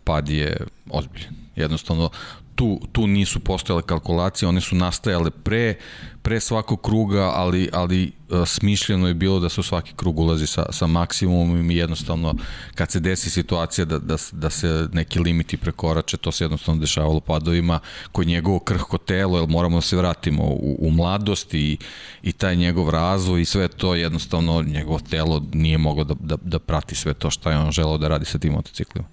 pad 0.03 0.29
je 0.29 0.57
ozbiljen. 0.89 1.33
Jednostavno, 1.55 2.09
tu, 2.55 2.79
tu 2.91 3.07
nisu 3.07 3.39
postojale 3.39 3.81
kalkulacije, 3.81 4.49
one 4.49 4.61
su 4.61 4.75
nastajale 4.75 5.31
pre, 5.31 5.75
pre 6.21 6.39
svakog 6.39 6.81
kruga, 6.81 7.31
ali, 7.35 7.69
ali 7.73 8.11
uh, 8.29 8.47
smišljeno 8.47 9.07
je 9.07 9.13
bilo 9.13 9.39
da 9.39 9.49
se 9.49 9.59
u 9.59 9.63
svaki 9.63 9.93
krug 9.95 10.19
ulazi 10.19 10.47
sa, 10.47 10.65
sa 10.71 10.87
maksimumom 10.87 11.71
i 11.71 11.75
jednostavno 11.75 12.33
kad 12.75 12.91
se 12.91 12.99
desi 12.99 13.29
situacija 13.29 13.85
da, 13.85 13.99
da, 13.99 14.15
da 14.31 14.49
se 14.49 14.87
neki 14.93 15.19
limiti 15.19 15.57
prekorače, 15.57 16.17
to 16.17 16.31
se 16.31 16.43
jednostavno 16.43 16.81
dešavalo 16.81 17.19
padovima 17.19 17.79
koji 18.11 18.27
njegovo 18.27 18.59
krhko 18.59 18.97
telo, 18.97 19.39
jer 19.39 19.49
moramo 19.49 19.77
da 19.77 19.81
se 19.81 19.97
vratimo 19.97 20.43
u, 20.43 20.77
u 20.79 20.91
mladost 20.91 21.53
i, 21.53 21.77
i 22.23 22.31
taj 22.31 22.55
njegov 22.55 22.89
razvoj 22.89 23.41
i 23.41 23.45
sve 23.45 23.67
to 23.67 23.95
jednostavno 23.95 24.61
njegovo 24.61 24.99
telo 24.99 25.43
nije 25.53 25.77
moglo 25.77 26.03
da, 26.03 26.15
da, 26.19 26.37
da 26.41 26.59
prati 26.59 26.95
sve 26.95 27.13
to 27.13 27.29
što 27.29 27.49
je 27.49 27.57
on 27.57 27.71
želeo 27.71 27.97
da 27.97 28.07
radi 28.07 28.25
sa 28.25 28.39
tim 28.39 28.53
motociklima. 28.53 29.07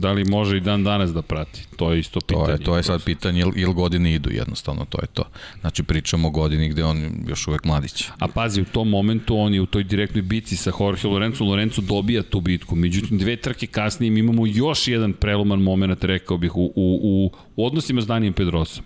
Da 0.00 0.12
li 0.12 0.24
može 0.24 0.56
i 0.56 0.60
dan 0.60 0.84
danas 0.84 1.12
da 1.12 1.22
prati? 1.22 1.66
To 1.76 1.92
je 1.92 2.00
isto 2.00 2.20
pitanje. 2.20 2.46
To 2.46 2.52
je, 2.52 2.58
to 2.58 2.76
je 2.76 2.82
sad 2.82 3.04
pitanje 3.04 3.40
ili 3.40 3.52
il 3.60 3.72
godine 3.72 4.14
idu 4.14 4.30
jednostavno, 4.32 4.84
to 4.84 4.98
je 5.02 5.06
to. 5.06 5.24
Znači 5.60 5.82
pričamo 5.82 6.28
o 6.28 6.30
godini 6.30 6.68
gde 6.68 6.84
on 6.84 7.10
još 7.28 7.48
uvek 7.48 7.64
mladić. 7.64 8.04
A 8.18 8.28
pazi, 8.28 8.62
u 8.62 8.64
tom 8.64 8.88
momentu 8.88 9.38
on 9.38 9.54
je 9.54 9.60
u 9.60 9.66
toj 9.66 9.84
direktnoj 9.84 10.22
bici 10.22 10.56
sa 10.56 10.72
Jorge 10.80 11.08
Lorenzo, 11.08 11.44
Lorenzo 11.44 11.82
dobija 11.82 12.22
tu 12.22 12.40
bitku. 12.40 12.76
Međutim, 12.76 13.18
dve 13.18 13.36
trke 13.36 13.66
kasnije 13.66 14.10
mi 14.10 14.20
imamo 14.20 14.46
još 14.46 14.88
jedan 14.88 15.12
preloman 15.12 15.62
moment, 15.62 16.04
rekao 16.04 16.38
bih, 16.38 16.56
u, 16.56 16.72
u, 16.76 17.30
u, 17.53 17.53
u 17.56 17.66
odnosima 17.66 18.00
s 18.00 18.06
Danijem 18.06 18.32
Pedrosom. 18.32 18.84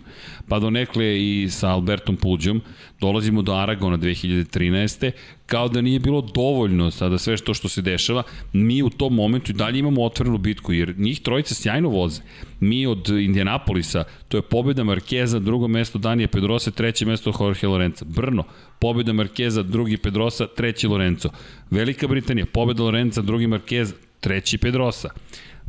Pa 0.49 0.59
do 0.59 0.71
nekle 0.71 1.23
i 1.23 1.49
sa 1.51 1.69
Albertom 1.69 2.17
Puđom 2.17 2.61
dolazimo 3.01 3.43
do 3.43 3.53
Aragona 3.53 3.99
2013 3.99 5.11
kao 5.47 5.69
da 5.69 5.81
nije 5.81 6.01
bilo 6.01 6.21
dovoljno 6.21 6.91
sada 6.91 7.19
sve 7.19 7.37
što 7.37 7.55
što 7.55 7.69
se 7.69 7.83
dešava, 7.83 8.23
mi 8.53 8.83
u 8.83 8.91
tom 8.91 9.15
momentu 9.15 9.51
i 9.51 9.55
dalje 9.55 9.79
imamo 9.79 10.05
otvorenu 10.05 10.39
bitku, 10.39 10.73
jer 10.73 10.95
njih 10.99 11.21
trojica 11.21 11.55
sjajno 11.55 11.89
voze. 11.89 12.21
Mi 12.61 12.87
od 12.87 13.09
Indianapolisa, 13.09 14.05
to 14.29 14.37
je 14.37 14.43
pobjeda 14.43 14.85
Markeza, 14.85 15.39
drugo 15.39 15.69
mesto 15.69 15.99
Danije 15.99 16.27
Pedrosa, 16.29 16.71
treće 16.71 17.07
mesto 17.07 17.33
Jorge 17.41 17.67
Lorenza. 17.67 18.05
Brno, 18.05 18.45
pobjeda 18.79 19.13
Markeza, 19.13 19.63
drugi 19.63 19.97
Pedrosa, 19.97 20.47
treći 20.47 20.87
Lorenzo. 20.87 21.29
Velika 21.71 22.09
Britanija, 22.09 22.47
pobjeda 22.47 22.83
Lorenza, 22.83 23.23
drugi 23.23 23.47
Markez, 23.47 23.95
treći 24.21 24.59
Pedrosa. 24.59 25.09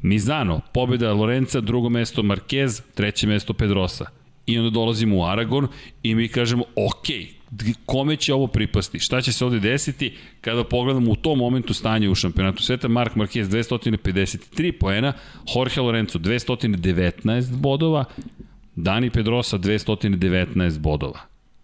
Mizano, 0.02 0.62
pobjeda 0.74 1.14
Lorenza, 1.14 1.62
drugo 1.62 1.90
mesto 1.90 2.22
Marquez, 2.22 2.82
treće 2.96 3.28
mesto 3.28 3.54
Pedrosa. 3.54 4.06
I 4.46 4.58
onda 4.60 4.70
dolazimo 4.70 5.18
u 5.18 5.26
Aragon 5.26 5.68
i 6.04 6.16
mi 6.16 6.28
kažemo, 6.28 6.64
ok, 6.76 7.06
kome 7.86 8.16
će 8.16 8.34
ovo 8.34 8.48
pripasti? 8.48 9.00
Šta 9.00 9.22
će 9.22 9.34
se 9.34 9.46
ovde 9.46 9.60
desiti 9.60 10.14
kada 10.42 10.64
pogledamo 10.64 11.12
u 11.12 11.16
tom 11.16 11.38
momentu 11.38 11.74
stanje 11.74 12.10
u 12.10 12.16
šampionatu 12.16 12.64
sveta? 12.64 12.88
Mark 12.88 13.16
Marquez 13.16 13.44
253 13.44 14.72
poena, 14.72 15.14
Jorge 15.56 15.82
Lorenzo 15.82 16.20
219 16.20 17.56
bodova, 17.56 18.06
Dani 18.76 19.10
Pedrosa 19.10 19.58
219 19.58 20.80
bodova. 20.80 21.20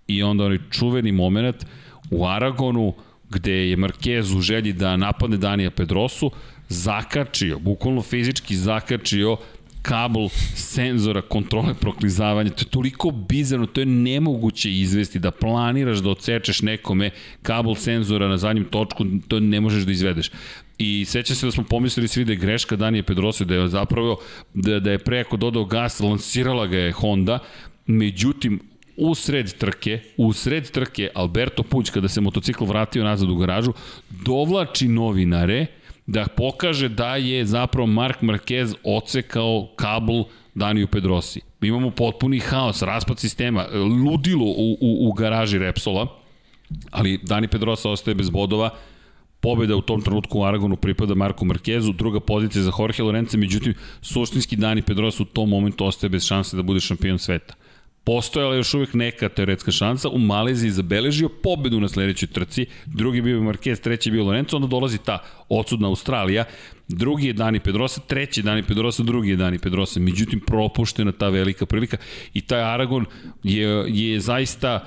I 0.08 0.24
onda 0.24 0.44
onaj 0.44 0.60
čuveni 0.72 1.12
moment 1.12 1.66
u 2.12 2.28
Aragonu 2.28 2.94
gde 3.30 3.70
je 3.70 3.78
Marquez 3.78 4.38
u 4.38 4.42
želji 4.42 4.74
da 4.74 4.98
napadne 4.98 5.38
Danija 5.38 5.72
Pedrosu 5.72 6.32
zakačio, 6.70 7.60
bukvalno 7.60 8.02
fizički 8.02 8.56
zakačio 8.56 9.38
kabel 9.82 10.30
senzora 10.56 11.22
kontrole 11.22 11.74
proklizavanja, 11.74 12.50
to 12.50 12.66
je 12.66 12.70
toliko 12.70 13.12
bizarno, 13.12 13.66
to 13.66 13.82
je 13.82 13.86
nemoguće 13.86 14.72
izvesti, 14.72 15.20
da 15.20 15.32
planiraš 15.32 15.98
da 15.98 16.10
odsečeš 16.10 16.62
nekome 16.62 17.12
kabel 17.42 17.76
senzora 17.76 18.28
na 18.28 18.38
zadnjem 18.38 18.66
točku, 18.66 19.06
to 19.28 19.40
ne 19.40 19.62
možeš 19.62 19.84
da 19.84 19.92
izvedeš. 19.92 20.32
I 20.78 21.06
seća 21.06 21.36
se 21.36 21.46
da 21.46 21.52
smo 21.52 21.64
pomislili 21.64 22.08
svi 22.08 22.26
da 22.26 22.32
je 22.32 22.38
greška 22.38 22.76
Danije 22.76 23.04
Pedrosa, 23.04 23.46
da 23.46 23.56
je 23.56 23.68
zapravo, 23.68 24.18
da, 24.54 24.80
da 24.80 24.92
je 24.92 24.98
preko 24.98 25.38
dodao 25.38 25.66
gas, 25.66 26.00
lansirala 26.00 26.68
ga 26.68 26.78
je 26.78 26.92
Honda, 26.92 27.40
međutim, 27.86 28.60
u 28.98 29.16
sred 29.16 29.54
trke, 29.54 30.00
u 30.18 30.34
sred 30.34 30.72
trke 30.72 31.10
Alberto 31.16 31.64
Puć 31.64 31.90
kada 31.90 32.08
se 32.08 32.22
motocikl 32.22 32.66
vratio 32.66 33.04
nazad 33.04 33.30
u 33.30 33.36
garažu, 33.36 33.74
dovlači 34.10 34.88
novinare, 34.88 35.66
da 36.08 36.26
pokaže 36.38 36.90
da 36.90 37.16
je 37.16 37.46
zapravo 37.46 37.88
Mark 37.88 38.22
Marquez 38.22 38.76
ocekao 38.84 39.68
kabel 39.76 40.24
Daniju 40.56 40.88
Pedrosi. 40.88 41.42
Imamo 41.62 41.92
potpuni 41.92 42.40
haos, 42.40 42.82
raspad 42.82 43.20
sistema, 43.20 43.66
ludilo 44.06 44.46
u, 44.46 44.78
u, 44.82 45.10
u 45.10 45.14
garaži 45.14 45.58
Repsola, 45.58 46.08
ali 46.92 47.20
Dani 47.24 47.48
Pedrosa 47.48 47.90
ostaje 47.90 48.16
bez 48.16 48.30
bodova, 48.30 48.70
pobjeda 49.40 49.76
u 49.76 49.82
tom 49.82 50.02
trenutku 50.02 50.40
u 50.40 50.44
Aragonu 50.44 50.76
pripada 50.76 51.16
Marku 51.16 51.46
Markezu, 51.46 51.94
druga 51.94 52.20
pozicija 52.20 52.64
za 52.64 52.72
Jorge 52.80 53.04
Lorenza, 53.04 53.38
međutim, 53.38 53.74
suštinski 54.02 54.56
Dani 54.56 54.82
Pedrosa 54.82 55.24
u 55.24 55.26
tom 55.26 55.50
momentu 55.50 55.86
ostaje 55.86 56.10
bez 56.10 56.26
šanse 56.26 56.58
da 56.58 56.64
bude 56.64 56.80
šampion 56.80 57.20
sveta 57.20 57.54
postojala 58.06 58.56
još 58.56 58.74
uvek 58.74 58.94
neka 58.94 59.30
teoretska 59.30 59.72
šansa. 59.72 60.10
U 60.10 60.18
Maleziji 60.18 60.72
zabeležio 60.72 61.30
pobedu 61.30 61.80
na 61.80 61.88
sledećoj 61.88 62.28
trci, 62.28 62.66
drugi 62.86 63.22
bio 63.22 63.42
Marquez, 63.42 63.82
treći 63.82 64.12
bio 64.12 64.24
Lorenzo, 64.24 64.56
onda 64.56 64.68
dolazi 64.68 64.98
ta 64.98 65.24
odsudna 65.50 65.88
Australija, 65.88 66.44
drugi 66.88 67.28
je 67.28 67.34
Dani 67.34 67.60
Pedrosa, 67.60 68.02
treći 68.08 68.40
je 68.40 68.44
Dani 68.44 68.64
Pedrosa, 68.64 69.04
drugi 69.04 69.30
je 69.30 69.36
Dani 69.36 69.60
Pedrosa. 69.60 70.00
Međutim, 70.00 70.40
propuštena 70.40 71.12
ta 71.12 71.30
velika 71.30 71.66
prilika 71.66 71.98
i 72.34 72.42
taj 72.42 72.64
Aragon 72.64 73.06
je, 73.44 73.86
je 73.88 74.20
zaista, 74.20 74.86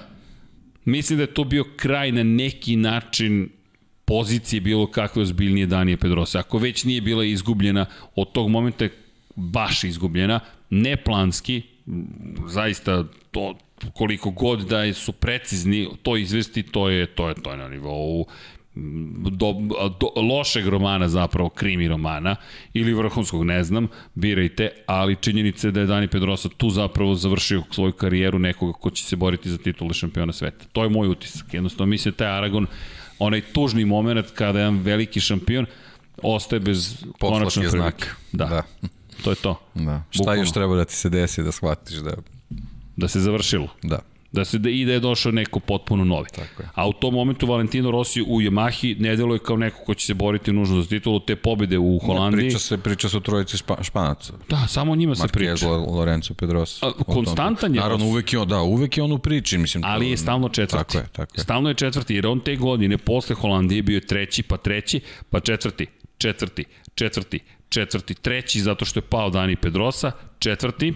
mislim 0.84 1.16
da 1.16 1.22
je 1.22 1.34
to 1.34 1.44
bio 1.44 1.64
kraj 1.76 2.12
na 2.12 2.22
neki 2.22 2.76
način 2.76 3.48
pozicije 4.04 4.60
bilo 4.60 4.86
kakve 4.86 5.22
ozbiljnije 5.22 5.66
Danije 5.66 5.96
Pedrosa. 5.96 6.38
Ako 6.38 6.58
već 6.58 6.84
nije 6.84 7.00
bila 7.00 7.24
izgubljena, 7.24 7.86
od 8.16 8.32
tog 8.32 8.48
momenta 8.48 8.84
je 8.84 8.90
baš 9.36 9.84
izgubljena, 9.84 10.40
neplanski, 10.70 11.62
zaista 12.46 13.04
to 13.30 13.54
koliko 13.94 14.30
god 14.30 14.60
da 14.60 14.94
su 14.94 15.12
precizni 15.12 15.88
to 16.02 16.16
izvesti, 16.16 16.62
to 16.62 16.88
je 16.88 17.06
to 17.06 17.28
je 17.28 17.34
to 17.34 17.50
je 17.50 17.56
na 17.56 17.68
nivou 17.68 18.26
do, 19.30 19.54
do, 20.00 20.20
lošeg 20.20 20.68
romana 20.68 21.08
zapravo, 21.08 21.48
krimi 21.48 21.88
romana, 21.88 22.36
ili 22.74 22.94
vrhunskog, 22.94 23.44
ne 23.44 23.64
znam, 23.64 23.88
birajte, 24.14 24.70
ali 24.86 25.16
činjenica 25.16 25.68
je 25.68 25.72
da 25.72 25.80
je 25.80 25.86
Dani 25.86 26.08
Pedrosa 26.08 26.48
tu 26.48 26.70
zapravo 26.70 27.14
završio 27.14 27.62
svoju 27.70 27.92
karijeru 27.92 28.38
nekoga 28.38 28.72
ko 28.72 28.90
će 28.90 29.04
se 29.04 29.16
boriti 29.16 29.50
za 29.50 29.58
titule 29.58 29.94
šampiona 29.94 30.32
sveta. 30.32 30.64
To 30.72 30.82
je 30.82 30.88
moj 30.88 31.08
utisak. 31.08 31.54
Jednostavno, 31.54 31.90
mislim, 31.90 32.14
taj 32.14 32.28
Aragon, 32.28 32.66
onaj 33.18 33.40
tužni 33.40 33.84
moment 33.84 34.30
kada 34.34 34.58
je 34.58 34.62
jedan 34.62 34.78
veliki 34.78 35.20
šampion 35.20 35.66
ostaje 36.22 36.60
bez 36.60 37.04
konačnog 37.18 37.66
znak. 37.66 38.16
Da. 38.32 38.46
da. 38.46 38.88
To 39.24 39.30
je 39.30 39.36
to. 39.36 39.60
Da. 39.74 40.02
Šta 40.10 40.18
Bukvalno. 40.18 40.42
još 40.42 40.52
treba 40.52 40.76
da 40.76 40.84
ti 40.84 40.94
se 40.94 41.08
desi 41.08 41.42
da 41.42 41.52
shvatiš 41.52 41.96
da... 41.96 42.14
Da 42.96 43.08
se 43.08 43.20
završilo. 43.20 43.68
Da. 43.82 43.98
Da 44.32 44.44
se 44.44 44.58
da 44.58 44.70
i 44.70 44.84
da 44.84 44.92
je 44.92 45.00
došao 45.00 45.32
neko 45.32 45.60
potpuno 45.60 46.04
novi. 46.04 46.28
Tako 46.34 46.62
je. 46.62 46.68
A 46.74 46.88
u 46.88 46.92
tom 46.92 47.14
momentu 47.14 47.46
Valentino 47.46 47.90
Rossi 47.90 48.22
u 48.22 48.40
Yamahi 48.40 49.00
ne 49.00 49.16
deluje 49.16 49.38
kao 49.38 49.56
neko 49.56 49.84
ko 49.84 49.94
će 49.94 50.06
se 50.06 50.14
boriti 50.14 50.52
nužno 50.52 50.82
za 50.82 50.88
titulu 50.88 51.20
te 51.20 51.36
pobede 51.36 51.78
u 51.78 51.98
Holandiji. 51.98 52.42
Ne, 52.42 52.48
priča 52.48 52.58
se, 52.58 52.78
priča 52.78 53.08
se 53.08 53.16
o 53.16 53.20
trojici 53.20 53.56
špa, 53.56 53.76
španaca. 53.82 54.32
Da, 54.48 54.66
samo 54.68 54.96
njima 54.96 55.14
se 55.14 55.28
priča. 55.28 55.52
Marquez, 55.52 55.96
Lorenzo 55.96 56.34
Pedrosa. 56.34 56.86
A, 56.86 56.92
konstantan 57.04 57.74
je. 57.74 57.80
Naravno, 57.80 58.06
uvek 58.06 58.32
je 58.32 58.38
on, 58.38 58.48
da, 58.48 58.60
uvek 58.62 58.96
je 58.96 59.02
on 59.02 59.12
u 59.12 59.18
priči. 59.18 59.58
Mislim, 59.58 59.84
Ali 59.86 60.06
to, 60.06 60.10
je 60.10 60.16
stalno 60.16 60.48
četvrti. 60.48 60.92
Tako 60.92 60.98
je, 60.98 61.08
tako 61.12 61.36
je. 61.36 61.42
Stalno 61.42 61.68
je 61.68 61.74
četvrti, 61.74 62.14
jer 62.14 62.26
on 62.26 62.40
te 62.40 62.56
godine 62.56 62.98
posle 62.98 63.36
Holandije 63.36 63.82
bio 63.82 63.94
je 63.94 64.06
treći, 64.06 64.42
pa 64.42 64.56
treći, 64.56 65.00
pa 65.30 65.40
četvrti, 65.40 65.86
četvrti, 66.18 66.64
četvrti, 66.94 67.40
četvrti, 67.68 68.14
treći 68.14 68.60
zato 68.60 68.84
što 68.84 68.98
je 68.98 69.08
pao 69.10 69.30
Dani 69.30 69.56
Pedrosa, 69.56 70.12
četvrti, 70.38 70.94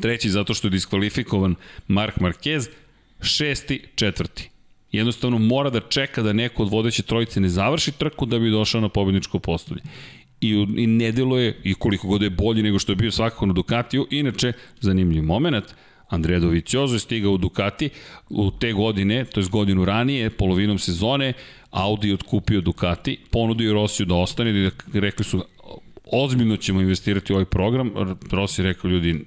treći 0.00 0.30
zato 0.30 0.54
što 0.54 0.66
je 0.66 0.70
diskvalifikovan 0.70 1.54
Mark 1.88 2.18
Marquez, 2.18 2.68
šesti, 3.22 3.82
četvrti. 3.94 4.50
Jednostavno 4.92 5.38
mora 5.38 5.70
da 5.70 5.80
čeka 5.80 6.22
da 6.22 6.32
neko 6.32 6.62
od 6.62 6.70
vodeće 6.70 7.02
trojice 7.02 7.40
ne 7.40 7.48
završi 7.48 7.92
trku 7.92 8.26
da 8.26 8.38
bi 8.38 8.50
došao 8.50 8.80
na 8.80 8.88
pobedničko 8.88 9.38
postolje. 9.38 9.82
I, 10.40 10.50
i 10.76 10.86
ne 10.86 11.12
deluje, 11.12 11.60
i 11.64 11.74
koliko 11.74 12.08
god 12.08 12.22
je 12.22 12.30
bolji 12.30 12.62
nego 12.62 12.78
što 12.78 12.92
je 12.92 12.96
bio 12.96 13.10
svakako 13.10 13.46
na 13.46 13.52
Ducatiju, 13.52 14.06
inače, 14.10 14.52
zanimljiv 14.80 15.22
moment, 15.22 15.64
Andrea 16.08 16.38
Doviciozo 16.38 16.94
je 16.94 16.98
stigao 16.98 17.32
u 17.32 17.38
Ducati 17.38 17.90
u 18.28 18.50
te 18.50 18.72
godine, 18.72 19.24
to 19.24 19.40
je 19.40 19.46
godinu 19.46 19.84
ranije, 19.84 20.30
polovinom 20.30 20.78
sezone, 20.78 21.32
Audi 21.76 22.12
otkupio 22.12 22.60
Ducati, 22.60 23.18
ponudio 23.30 23.72
Rosiju 23.72 24.06
da 24.06 24.14
ostane, 24.14 24.52
da 24.52 25.00
rekli 25.00 25.24
su 25.24 25.44
ozbiljno 26.12 26.56
ćemo 26.56 26.80
investirati 26.80 27.32
u 27.32 27.36
ovaj 27.36 27.44
program, 27.44 27.92
Rossi 28.30 28.62
rekao 28.62 28.90
ljudi, 28.90 29.24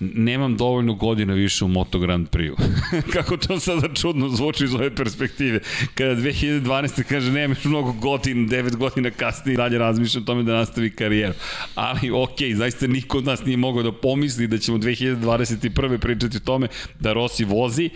nemam 0.00 0.56
dovoljno 0.56 0.94
godina 0.94 1.34
više 1.34 1.64
u 1.64 1.68
Moto 1.68 1.98
Grand 1.98 2.28
Prix-u. 2.28 2.56
Kako 3.12 3.36
to 3.36 3.60
sada 3.60 3.94
čudno 3.94 4.28
zvuči 4.28 4.64
iz 4.64 4.74
ove 4.74 4.94
perspektive. 4.94 5.60
Kada 5.94 6.14
2012. 6.14 7.02
kaže 7.02 7.32
nemaš 7.32 7.64
mnogo 7.64 7.92
godina, 7.92 8.48
9 8.48 8.76
godina 8.76 9.10
kasnije 9.10 9.56
dalje 9.56 9.78
razmišljam 9.78 10.22
o 10.22 10.26
tome 10.26 10.42
da 10.42 10.52
nastavi 10.52 10.90
karijeru. 10.90 11.34
Ali 11.74 12.10
ok, 12.10 12.38
zaista 12.54 12.86
niko 12.86 13.18
od 13.18 13.24
nas 13.24 13.44
nije 13.44 13.56
mogao 13.56 13.82
da 13.82 13.92
pomisli 13.92 14.46
da 14.46 14.58
ćemo 14.58 14.78
2021. 14.78 15.98
pričati 15.98 16.36
o 16.36 16.40
tome 16.40 16.68
da 17.00 17.12
Rossi 17.12 17.44
vozi 17.44 17.90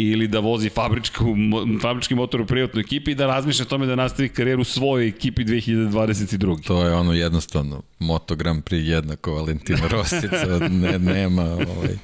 ili 0.00 0.28
da 0.28 0.38
vozi 0.38 0.68
fabričku, 0.68 1.24
fabrički 1.82 2.14
motor 2.14 2.40
u 2.40 2.46
privatnoj 2.46 2.80
ekipi 2.80 3.10
i 3.10 3.14
da 3.14 3.26
razmišlja 3.26 3.62
o 3.62 3.68
tome 3.68 3.86
da 3.86 3.96
nastavi 3.96 4.28
karijeru 4.28 4.62
u 4.62 4.64
svojoj 4.64 5.08
ekipi 5.08 5.44
2022. 5.44 6.66
To 6.66 6.86
je 6.86 6.94
ono 6.94 7.12
jednostavno, 7.12 7.82
Moto 7.98 8.36
Grand 8.36 8.64
Prix 8.64 8.88
jednako 8.88 9.34
Valentino 9.34 9.88
Rostica, 9.88 10.58
ne, 10.82 10.98
nema 10.98 11.42
ovaj... 11.42 11.98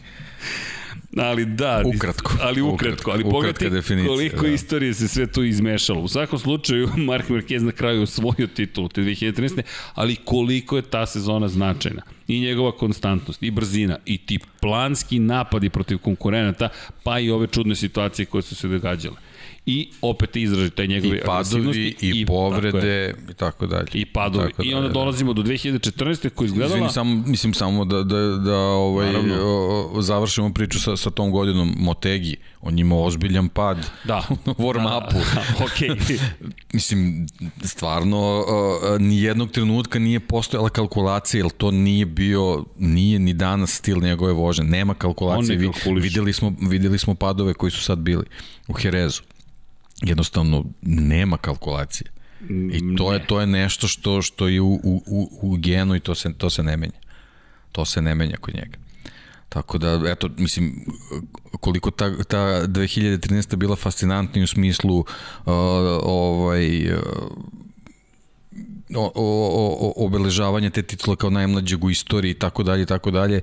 Ali 1.16 1.44
da, 1.44 1.82
ukratko. 1.96 2.32
Ali 2.40 2.62
ukratko, 2.62 3.10
ali 3.10 3.24
pogledajte 3.24 3.82
koliko 4.06 4.42
da. 4.42 4.48
istorije 4.48 4.94
se 4.94 5.08
sve 5.08 5.26
to 5.26 5.42
izmešalo. 5.42 6.00
U 6.00 6.08
svakom 6.08 6.38
slučaju, 6.38 6.88
Mark 7.08 7.28
Marquez 7.28 7.62
na 7.62 7.72
kraju 7.72 8.02
osvojio 8.02 8.46
titulu 8.46 8.88
te 8.88 9.00
2013. 9.00 9.62
Ali 9.94 10.16
koliko 10.16 10.76
je 10.76 10.82
ta 10.82 11.06
sezona 11.06 11.48
značajna. 11.48 12.02
I 12.28 12.40
njegova 12.40 12.72
konstantnost, 12.72 13.42
i 13.42 13.50
brzina, 13.50 13.98
i 14.04 14.18
ti 14.18 14.38
planski 14.60 15.18
napadi 15.18 15.70
protiv 15.70 15.98
konkurenata, 15.98 16.68
pa 17.02 17.18
i 17.18 17.30
ove 17.30 17.46
čudne 17.46 17.74
situacije 17.74 18.26
koje 18.26 18.42
su 18.42 18.54
se 18.54 18.68
događale 18.68 19.16
i 19.66 19.90
opet 20.02 20.36
izraži 20.36 20.70
taj 20.70 20.86
njegove 20.86 21.16
I 21.16 21.20
padovi, 21.26 21.96
i, 22.00 22.12
i 22.20 22.26
povrede, 22.26 23.14
i 23.30 23.34
tako 23.34 23.66
dalje. 23.66 23.88
I 23.92 24.04
padovi. 24.04 24.50
Tako 24.50 24.62
I 24.64 24.74
onda 24.74 24.88
da. 24.88 24.94
dolazimo 24.94 25.32
do 25.32 25.42
2014. 25.42 26.28
koji 26.28 26.46
izgledala... 26.46 26.76
Izvini, 26.76 26.92
samo, 26.92 27.22
mislim 27.26 27.54
samo 27.54 27.84
da, 27.84 28.02
da, 28.02 28.20
da 28.20 28.56
ovaj, 28.58 29.14
o, 29.42 30.02
završimo 30.02 30.52
priču 30.52 30.80
sa, 30.80 30.96
sa 30.96 31.10
tom 31.10 31.30
godinom 31.30 31.74
Motegi. 31.76 32.36
On 32.60 32.78
ima 32.78 32.96
ozbiljan 32.96 33.48
pad 33.48 33.90
da. 34.04 34.22
u 34.58 34.62
warm-upu. 34.62 35.12
Da, 35.12 35.42
da, 35.58 35.64
okay. 35.64 36.20
mislim, 36.72 37.26
stvarno, 37.62 38.40
uh, 38.40 39.00
nijednog 39.00 39.50
trenutka 39.50 39.98
nije 39.98 40.20
postojala 40.20 40.68
kalkulacija, 40.68 41.44
jer 41.44 41.50
to 41.50 41.70
nije 41.70 42.06
bio, 42.06 42.64
nije 42.78 43.18
ni 43.18 43.32
danas 43.32 43.70
stil 43.70 44.00
njegove 44.00 44.32
vožnje. 44.32 44.64
Nema 44.64 44.94
kalkulacije. 44.94 45.72
Videli, 46.00 46.32
smo, 46.32 46.54
videli 46.60 46.98
smo 46.98 47.14
padove 47.14 47.54
koji 47.54 47.70
su 47.70 47.82
sad 47.82 47.98
bili 47.98 48.24
u 48.68 48.72
Herezu 48.72 49.22
jednostavno 50.02 50.64
nema 50.82 51.36
kalkulacije. 51.36 52.10
I 52.72 52.96
to 52.96 53.10
ne. 53.10 53.16
je 53.16 53.26
to 53.26 53.40
je 53.40 53.46
nešto 53.46 53.88
što 53.88 54.22
što 54.22 54.48
je 54.48 54.60
u, 54.60 54.74
u, 54.84 55.30
u 55.42 55.56
genu 55.56 55.94
i 55.94 56.00
to 56.00 56.14
se 56.14 56.32
to 56.38 56.50
se 56.50 56.62
ne 56.62 56.76
menja. 56.76 57.00
To 57.72 57.84
se 57.84 58.02
ne 58.02 58.14
menja 58.14 58.36
kod 58.36 58.54
njega. 58.54 58.78
Tako 59.48 59.78
da, 59.78 60.00
eto, 60.06 60.30
mislim, 60.36 60.86
koliko 61.60 61.90
ta, 61.90 62.22
ta 62.24 62.66
2013. 62.66 63.56
bila 63.56 63.76
fascinantna 63.76 64.42
u 64.42 64.46
smislu 64.46 64.98
uh, 64.98 65.06
ovaj, 66.02 66.92
uh, 66.92 67.00
o, 68.94 69.12
o, 69.14 69.14
o, 69.14 69.92
obeležavanje 70.06 70.70
te 70.70 70.82
titula 70.82 71.16
kao 71.16 71.30
najmlađeg 71.30 71.84
u 71.84 71.90
istoriji 71.90 72.30
i 72.30 72.38
tako 72.38 72.62
dalje 72.62 72.82
i 72.82 72.86
tako 72.86 73.10
dalje. 73.10 73.40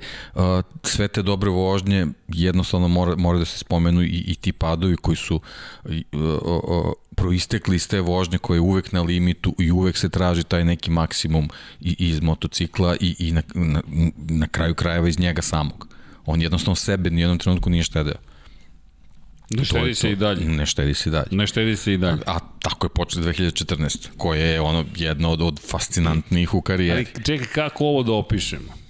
Sve 0.84 1.08
te 1.08 1.22
dobre 1.22 1.50
vožnje 1.50 2.08
jednostavno 2.28 2.88
mora, 2.88 3.16
mora 3.16 3.40
da 3.40 3.46
se 3.46 3.58
spomenu 3.58 4.04
i, 4.04 4.24
i 4.28 4.36
ti 4.36 4.52
padovi 4.52 4.98
koji 4.98 5.16
su 5.16 5.42
i, 5.90 6.04
o, 6.14 6.62
o, 6.64 6.94
proistekli 7.16 7.76
iz 7.76 7.88
te 7.88 8.02
vožnje 8.02 8.38
koje 8.38 8.58
je 8.58 8.62
uvek 8.62 8.92
na 8.92 9.02
limitu 9.02 9.56
i 9.60 9.72
uvek 9.72 9.98
se 9.98 10.10
traži 10.10 10.44
taj 10.44 10.66
neki 10.66 10.92
maksimum 10.92 11.50
i, 11.82 11.96
iz 12.00 12.22
motocikla 12.22 12.96
i, 13.00 13.16
i 13.20 13.32
na, 13.32 13.42
na, 13.54 13.82
na 14.16 14.48
kraju 14.48 14.76
krajeva 14.76 15.08
iz 15.08 15.20
njega 15.20 15.42
samog. 15.42 15.88
On 16.26 16.42
jednostavno 16.42 16.76
sebe 16.76 17.10
ni 17.10 17.22
jednom 17.22 17.38
trenutku 17.38 17.70
nije 17.70 17.84
štedeo. 17.84 18.31
Ne 19.58 19.66
štedi 19.66 19.96
se 19.96 20.12
i 20.12 20.16
dalje. 20.16 20.46
Ne 20.46 20.66
štedi 20.66 20.94
se 20.94 21.10
i 21.10 21.12
dalje. 21.12 21.28
Ne 21.32 21.48
štedi 21.48 21.76
se 21.76 21.94
i 21.94 21.98
dalje. 21.98 22.22
A 22.26 22.40
tako 22.60 22.86
je 22.86 22.90
počeo 22.90 23.24
2014. 23.24 24.08
koja 24.18 24.46
je 24.46 24.62
ono 24.62 24.86
jedna 24.96 25.30
od, 25.30 25.42
od 25.42 25.60
fascinantnijih 25.70 26.54
u 26.54 26.62
karijeri. 26.62 27.08
Ali 27.16 27.26
čekaj, 27.26 27.48
kako 27.48 27.86
ovo 27.86 28.04
da 28.04 28.14
opišemo? 28.14 28.82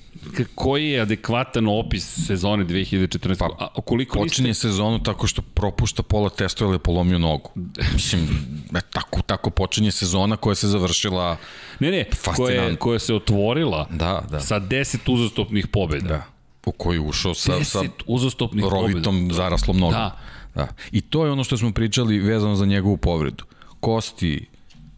koji 0.55 0.89
je 0.89 1.01
adekvatan 1.01 1.67
opis 1.67 2.25
sezone 2.27 2.65
2014. 2.65 3.37
Pa, 3.37 3.45
A, 3.59 3.81
koliko 3.81 4.19
počinje 4.19 4.47
niste... 4.47 4.67
sezonu 4.67 5.03
tako 5.03 5.27
što 5.27 5.41
propušta 5.41 6.03
pola 6.03 6.29
testova 6.29 6.69
ili 6.69 6.75
je 6.75 6.79
polomio 6.79 7.17
nogu. 7.17 7.51
Mislim, 7.93 8.27
e, 8.75 8.79
tako, 8.89 9.21
tako 9.21 9.49
počinje 9.49 9.91
sezona 9.91 10.37
koja 10.37 10.55
se 10.55 10.67
završila 10.67 11.37
Ne, 11.79 11.91
ne, 11.91 12.05
koja, 12.35 12.75
koja 12.75 12.99
se 12.99 13.13
otvorila 13.13 13.87
da, 13.89 14.23
da. 14.29 14.39
sa 14.39 14.59
10 14.59 15.13
uzastopnih 15.13 15.67
pobjeda. 15.67 16.07
Da 16.07 16.23
u 16.65 16.71
koji 16.71 16.99
ušao 16.99 17.33
sa, 17.33 17.63
sa 17.63 17.83
uzastopnih 18.07 18.65
rovitom 18.71 19.15
pobjeda. 19.15 19.33
zaraslom 19.33 19.77
nogom. 19.77 19.93
Da. 19.93 20.17
Da. 20.55 20.67
I 20.91 21.01
to 21.01 21.25
je 21.25 21.31
ono 21.31 21.43
što 21.43 21.57
smo 21.57 21.71
pričali 21.71 22.19
vezano 22.19 22.55
za 22.55 22.65
njegovu 22.65 22.97
povredu. 22.97 23.43
Kosti, 23.79 24.45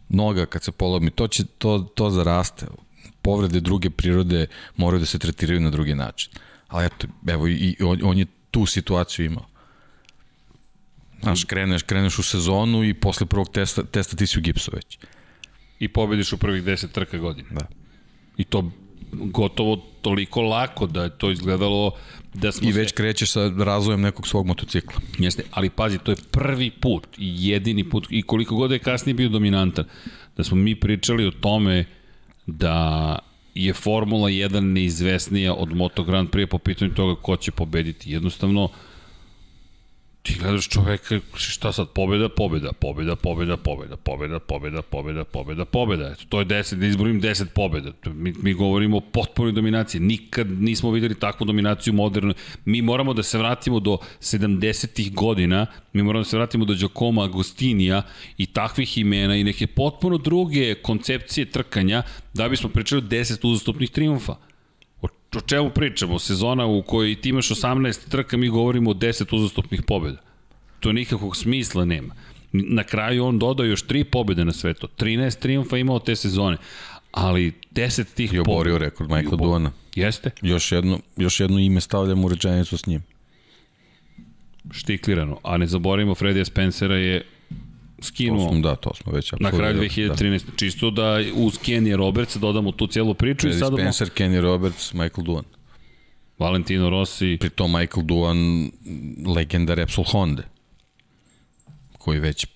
noga 0.08 0.46
kad 0.46 0.62
se 0.62 0.72
polomi, 0.72 1.10
to, 1.10 1.28
će, 1.28 1.44
to, 1.58 1.78
to 1.94 2.10
zaraste. 2.10 2.66
Povrede 3.22 3.60
druge 3.60 3.90
prirode 3.90 4.46
moraju 4.76 5.00
da 5.00 5.06
se 5.06 5.18
tretiraju 5.18 5.60
na 5.60 5.70
drugi 5.70 5.94
način. 5.94 6.32
Ali 6.68 6.86
eto, 6.86 7.06
evo, 7.26 7.48
i 7.48 7.76
on, 7.80 8.00
on 8.02 8.18
je 8.18 8.26
tu 8.50 8.66
situaciju 8.66 9.26
imao. 9.26 9.46
Znaš, 11.22 11.44
kreneš, 11.44 11.82
kreneš 11.82 12.18
u 12.18 12.22
sezonu 12.22 12.84
i 12.84 12.94
posle 12.94 13.26
prvog 13.26 13.48
testa, 13.48 13.84
testa 13.84 14.16
ti 14.16 14.26
si 14.26 14.38
u 14.38 14.42
gipsu 14.42 14.70
već. 14.74 14.98
I 15.78 15.88
pobediš 15.88 16.32
u 16.32 16.38
prvih 16.38 16.64
10 16.64 16.92
trka 16.92 17.18
godine. 17.18 17.48
Da. 17.50 17.66
I 18.36 18.44
to 18.44 18.70
gotovo 19.20 19.76
toliko 19.76 20.42
lako 20.42 20.86
da 20.86 21.02
je 21.02 21.10
to 21.10 21.30
izgledalo 21.30 21.92
da 22.34 22.52
smo 22.52 22.68
I 22.68 22.72
već 22.72 22.88
se... 22.88 22.94
krećeš 22.94 23.32
sa 23.32 23.52
razvojem 23.58 24.00
nekog 24.00 24.26
svog 24.26 24.46
motocikla. 24.46 25.00
Jeste, 25.18 25.42
ali 25.50 25.70
pazi, 25.70 25.98
to 25.98 26.12
je 26.12 26.16
prvi 26.30 26.70
put 26.70 27.06
i 27.18 27.48
jedini 27.48 27.90
put 27.90 28.06
i 28.10 28.22
koliko 28.22 28.54
god 28.54 28.70
je 28.70 28.78
kasnije 28.78 29.14
bio 29.14 29.28
dominantan, 29.28 29.84
da 30.36 30.44
smo 30.44 30.56
mi 30.56 30.74
pričali 30.74 31.26
o 31.26 31.30
tome 31.30 31.84
da 32.46 33.18
je 33.54 33.72
Formula 33.72 34.28
1 34.28 34.60
neizvesnija 34.60 35.54
od 35.54 35.74
Moto 35.74 36.04
Grand 36.04 36.30
Prix 36.30 36.46
po 36.46 36.58
pitanju 36.58 36.94
toga 36.94 37.20
ko 37.22 37.36
će 37.36 37.50
pobediti. 37.50 38.12
Jednostavno, 38.12 38.68
ti 40.24 40.34
gledaš 40.40 40.68
čoveka, 40.68 41.18
šta 41.36 41.72
sad, 41.72 41.88
pobeda, 41.94 42.28
pobeda, 42.28 42.72
pobeda, 42.72 43.16
pobeda, 43.16 43.56
pobeda, 43.56 43.96
pobeda, 43.96 44.40
pobeda, 44.40 44.82
pobeda, 44.82 45.24
pobeda, 45.24 45.64
pobeda. 45.64 46.08
Eto, 46.12 46.24
to 46.28 46.38
je 46.40 46.46
10, 46.46 46.74
da 46.74 46.86
izborim 46.86 47.20
10 47.20 47.44
pobeda. 47.54 47.92
Mi, 48.06 48.32
mi 48.42 48.54
govorimo 48.54 48.96
o 48.96 49.00
potpunoj 49.00 49.52
dominaciji. 49.52 50.00
Nikad 50.00 50.50
nismo 50.50 50.90
videli 50.90 51.14
takvu 51.14 51.44
dominaciju 51.44 51.92
modernu. 51.92 52.34
Mi 52.64 52.82
moramo 52.82 53.14
da 53.14 53.22
se 53.22 53.38
vratimo 53.38 53.80
do 53.80 53.98
70-ih 54.20 55.12
godina, 55.14 55.66
mi 55.92 56.02
moramo 56.02 56.22
da 56.22 56.28
se 56.28 56.36
vratimo 56.36 56.64
do 56.64 56.74
Giacomo 56.74 57.22
Agostinija 57.22 58.02
i 58.38 58.46
takvih 58.46 58.98
imena 58.98 59.36
i 59.36 59.44
neke 59.44 59.66
potpuno 59.66 60.18
druge 60.18 60.74
koncepcije 60.74 61.50
trkanja 61.50 62.02
da 62.34 62.48
bismo 62.48 62.68
pričali 62.68 63.02
10 63.02 63.48
uzastopnih 63.48 63.90
triumfa 63.90 64.36
o 65.36 65.40
čemu 65.40 65.70
pričamo? 65.70 66.18
Sezona 66.18 66.66
u 66.66 66.82
kojoj 66.82 67.20
ti 67.20 67.28
imaš 67.28 67.48
18 67.48 68.08
trka, 68.08 68.36
mi 68.36 68.48
govorimo 68.48 68.90
o 68.90 68.94
10 68.94 69.36
uzastopnih 69.36 69.82
pobjeda. 69.82 70.18
To 70.80 70.92
nikakvog 70.92 71.36
smisla 71.36 71.84
nema. 71.84 72.14
Na 72.52 72.84
kraju 72.84 73.24
on 73.24 73.38
dodao 73.38 73.66
još 73.66 73.86
3 73.86 74.04
pobjede 74.04 74.44
na 74.44 74.52
svetu. 74.52 74.88
13 74.98 75.38
triumfa 75.38 75.76
imao 75.76 75.98
te 75.98 76.16
sezone. 76.16 76.56
Ali 77.12 77.52
10 77.72 78.04
tih 78.14 78.30
pobjeda... 78.30 78.50
I 78.50 78.54
oborio 78.54 78.78
rekord 78.78 79.10
Michael 79.10 79.36
Duana. 79.36 79.72
Jeste? 79.94 80.30
Još 80.42 80.72
jedno, 80.72 81.00
još 81.16 81.40
jedno 81.40 81.58
ime 81.58 81.80
stavljam 81.80 82.24
u 82.24 82.28
rečenicu 82.28 82.76
s 82.76 82.86
njim. 82.86 83.02
Štiklirano. 84.70 85.38
A 85.42 85.56
ne 85.56 85.66
zaboravimo, 85.66 86.14
Fredija 86.14 86.44
Spencera 86.44 86.96
je 86.96 87.26
skinuo. 88.04 88.46
To 88.46 88.52
smo, 88.52 88.60
da, 88.60 88.76
to 88.76 88.94
smo 88.94 89.12
već 89.12 89.32
Na 89.40 89.50
kraju 89.50 89.80
2013. 89.80 90.44
Da. 90.46 90.56
Čisto 90.56 90.90
da 90.90 91.18
uz 91.34 91.58
Kenny 91.58 91.96
Roberts 91.96 92.36
dodamo 92.36 92.72
tu 92.72 92.86
celu 92.86 93.14
priču. 93.14 93.46
Eddie 93.46 93.56
i 93.56 93.60
sad 93.60 93.72
Spencer, 93.72 94.08
mo... 94.08 94.14
Kenny 94.14 94.40
Roberts, 94.40 94.92
Michael 94.92 95.24
Duan. 95.24 95.44
Valentino 96.38 96.90
Rossi. 96.90 97.36
Pri 97.40 97.50
tom 97.50 97.72
Michael 97.72 98.06
Duan, 98.06 98.70
legenda 99.36 99.74
Repsol 99.74 100.04
Honda, 100.04 100.42
koji 101.98 102.20
već 102.20 102.46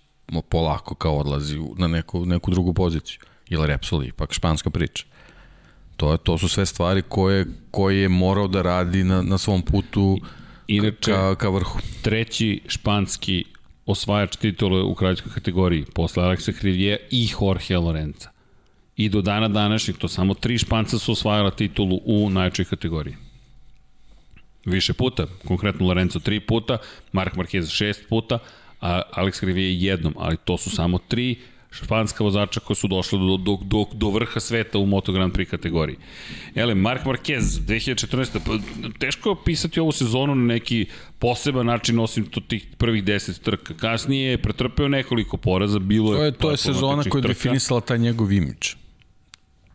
polako 0.49 0.95
kao 0.95 1.19
odlazi 1.19 1.59
na 1.77 1.89
neku, 1.89 2.27
neku 2.27 2.51
drugu 2.51 2.75
poziciju. 2.75 3.20
Ili 3.49 3.66
Repsol, 3.66 4.05
ipak 4.05 4.33
španska 4.33 4.70
priča. 4.70 5.05
To, 5.97 6.12
je, 6.12 6.19
to 6.19 6.39
su 6.39 6.49
sve 6.49 6.66
stvari 6.66 7.03
koje, 7.03 7.47
koje 7.70 8.03
je 8.03 8.09
morao 8.09 8.49
da 8.49 8.62
radi 8.62 9.05
na, 9.05 9.23
na 9.23 9.39
svom 9.39 9.62
putu 9.62 10.19
Inače, 10.66 11.12
ka, 11.12 11.35
ka 11.35 11.49
vrhu. 11.49 11.79
Treći 12.03 12.61
španski 12.66 13.45
osvajač 13.89 14.36
titule 14.36 14.82
u 14.82 14.94
kraljskoj 14.94 15.32
kategoriji, 15.32 15.85
posle 15.94 16.24
Aleksa 16.24 16.52
Krivije 16.52 16.98
i 17.10 17.28
Jorge 17.40 17.77
Lorenza. 17.77 18.31
I 18.97 19.09
do 19.09 19.23
dana 19.23 19.48
današnjeg, 19.48 19.97
to 19.97 20.09
samo 20.09 20.35
tri 20.35 20.59
španca 20.59 20.98
su 20.98 21.12
osvajala 21.12 21.51
titulu 21.51 22.01
u 22.05 22.31
najčoj 22.31 22.65
kategoriji. 22.65 23.16
Više 24.65 24.93
puta, 24.93 25.27
konkretno 25.47 25.86
Lorenzo 25.86 26.19
tri 26.19 26.40
puta, 26.40 26.78
Mark 27.12 27.35
Marquez 27.35 27.70
šest 27.70 28.09
puta, 28.09 28.39
a 28.81 29.02
Alex 29.16 29.40
Krivije 29.40 29.81
jednom, 29.81 30.15
ali 30.19 30.36
to 30.44 30.59
su 30.59 30.70
samo 30.70 30.98
tri 30.98 31.36
španska 31.70 32.24
vozača 32.24 32.61
koji 32.61 32.77
su 32.77 32.89
došli 32.89 33.19
do, 33.19 33.36
do, 33.36 33.59
do, 33.62 33.85
do 33.93 34.11
vrha 34.11 34.40
sveta 34.40 34.78
u 34.78 34.86
Moto 34.86 35.12
Grand 35.12 35.32
Prix 35.32 35.51
kategoriji. 35.51 35.97
Ele, 36.55 36.74
Mark 36.74 37.05
Marquez, 37.05 37.43
2014. 37.43 38.39
Pa, 38.47 38.59
teško 38.99 39.28
je 39.28 39.32
opisati 39.32 39.81
ovu 39.81 39.93
sezonu 39.93 40.35
na 40.35 40.45
neki 40.45 40.86
poseban 41.19 41.66
način 41.66 41.99
osim 41.99 42.27
to 42.27 42.40
tih 42.40 42.66
prvih 42.78 43.05
10 43.05 43.43
trka. 43.43 43.74
Kasnije 43.74 44.31
je 44.31 44.43
pretrpeo 44.43 44.89
nekoliko 44.89 45.36
poraza, 45.36 45.78
bilo 45.78 46.12
je... 46.12 46.19
To 46.19 46.24
je, 46.24 46.32
to 46.32 46.51
je 46.51 46.57
sezona 46.57 47.03
koja 47.03 47.20
je 47.20 47.28
definisala 47.28 47.81
taj 47.81 47.99
njegov 47.99 48.32
imidž. 48.32 48.74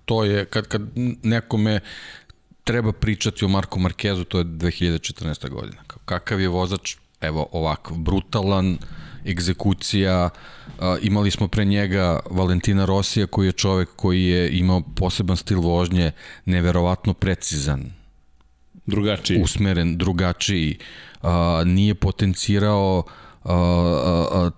To 0.06 0.24
je, 0.24 0.46
kad, 0.46 0.68
kad 0.68 0.82
nekome 1.24 1.80
treba 2.64 2.92
pričati 2.92 3.46
o 3.46 3.48
Marku 3.48 3.80
Markezu, 3.80 4.24
to 4.24 4.38
je 4.38 4.46
2014. 4.46 5.50
godina. 5.50 5.84
Kakav 6.06 6.42
je 6.42 6.48
vozač, 6.48 6.96
evo 7.22 7.48
ovako, 7.52 7.96
brutalan, 7.96 8.78
egzekucija, 9.26 10.30
imali 11.02 11.32
smo 11.32 11.48
pre 11.48 11.66
njega 11.66 12.20
Valentina 12.30 12.86
Rosija 12.86 13.28
koji 13.28 13.46
je 13.46 13.52
čovek 13.52 13.90
koji 13.96 14.24
je 14.24 14.58
imao 14.58 14.82
poseban 14.96 15.38
stil 15.38 15.62
vožnje, 15.62 16.12
neverovatno 16.46 17.14
precizan, 17.14 17.92
drugačiji, 18.86 19.42
usmeren, 19.42 19.98
drugačiji, 19.98 20.78
nije 21.66 21.96
potencirao 21.96 23.04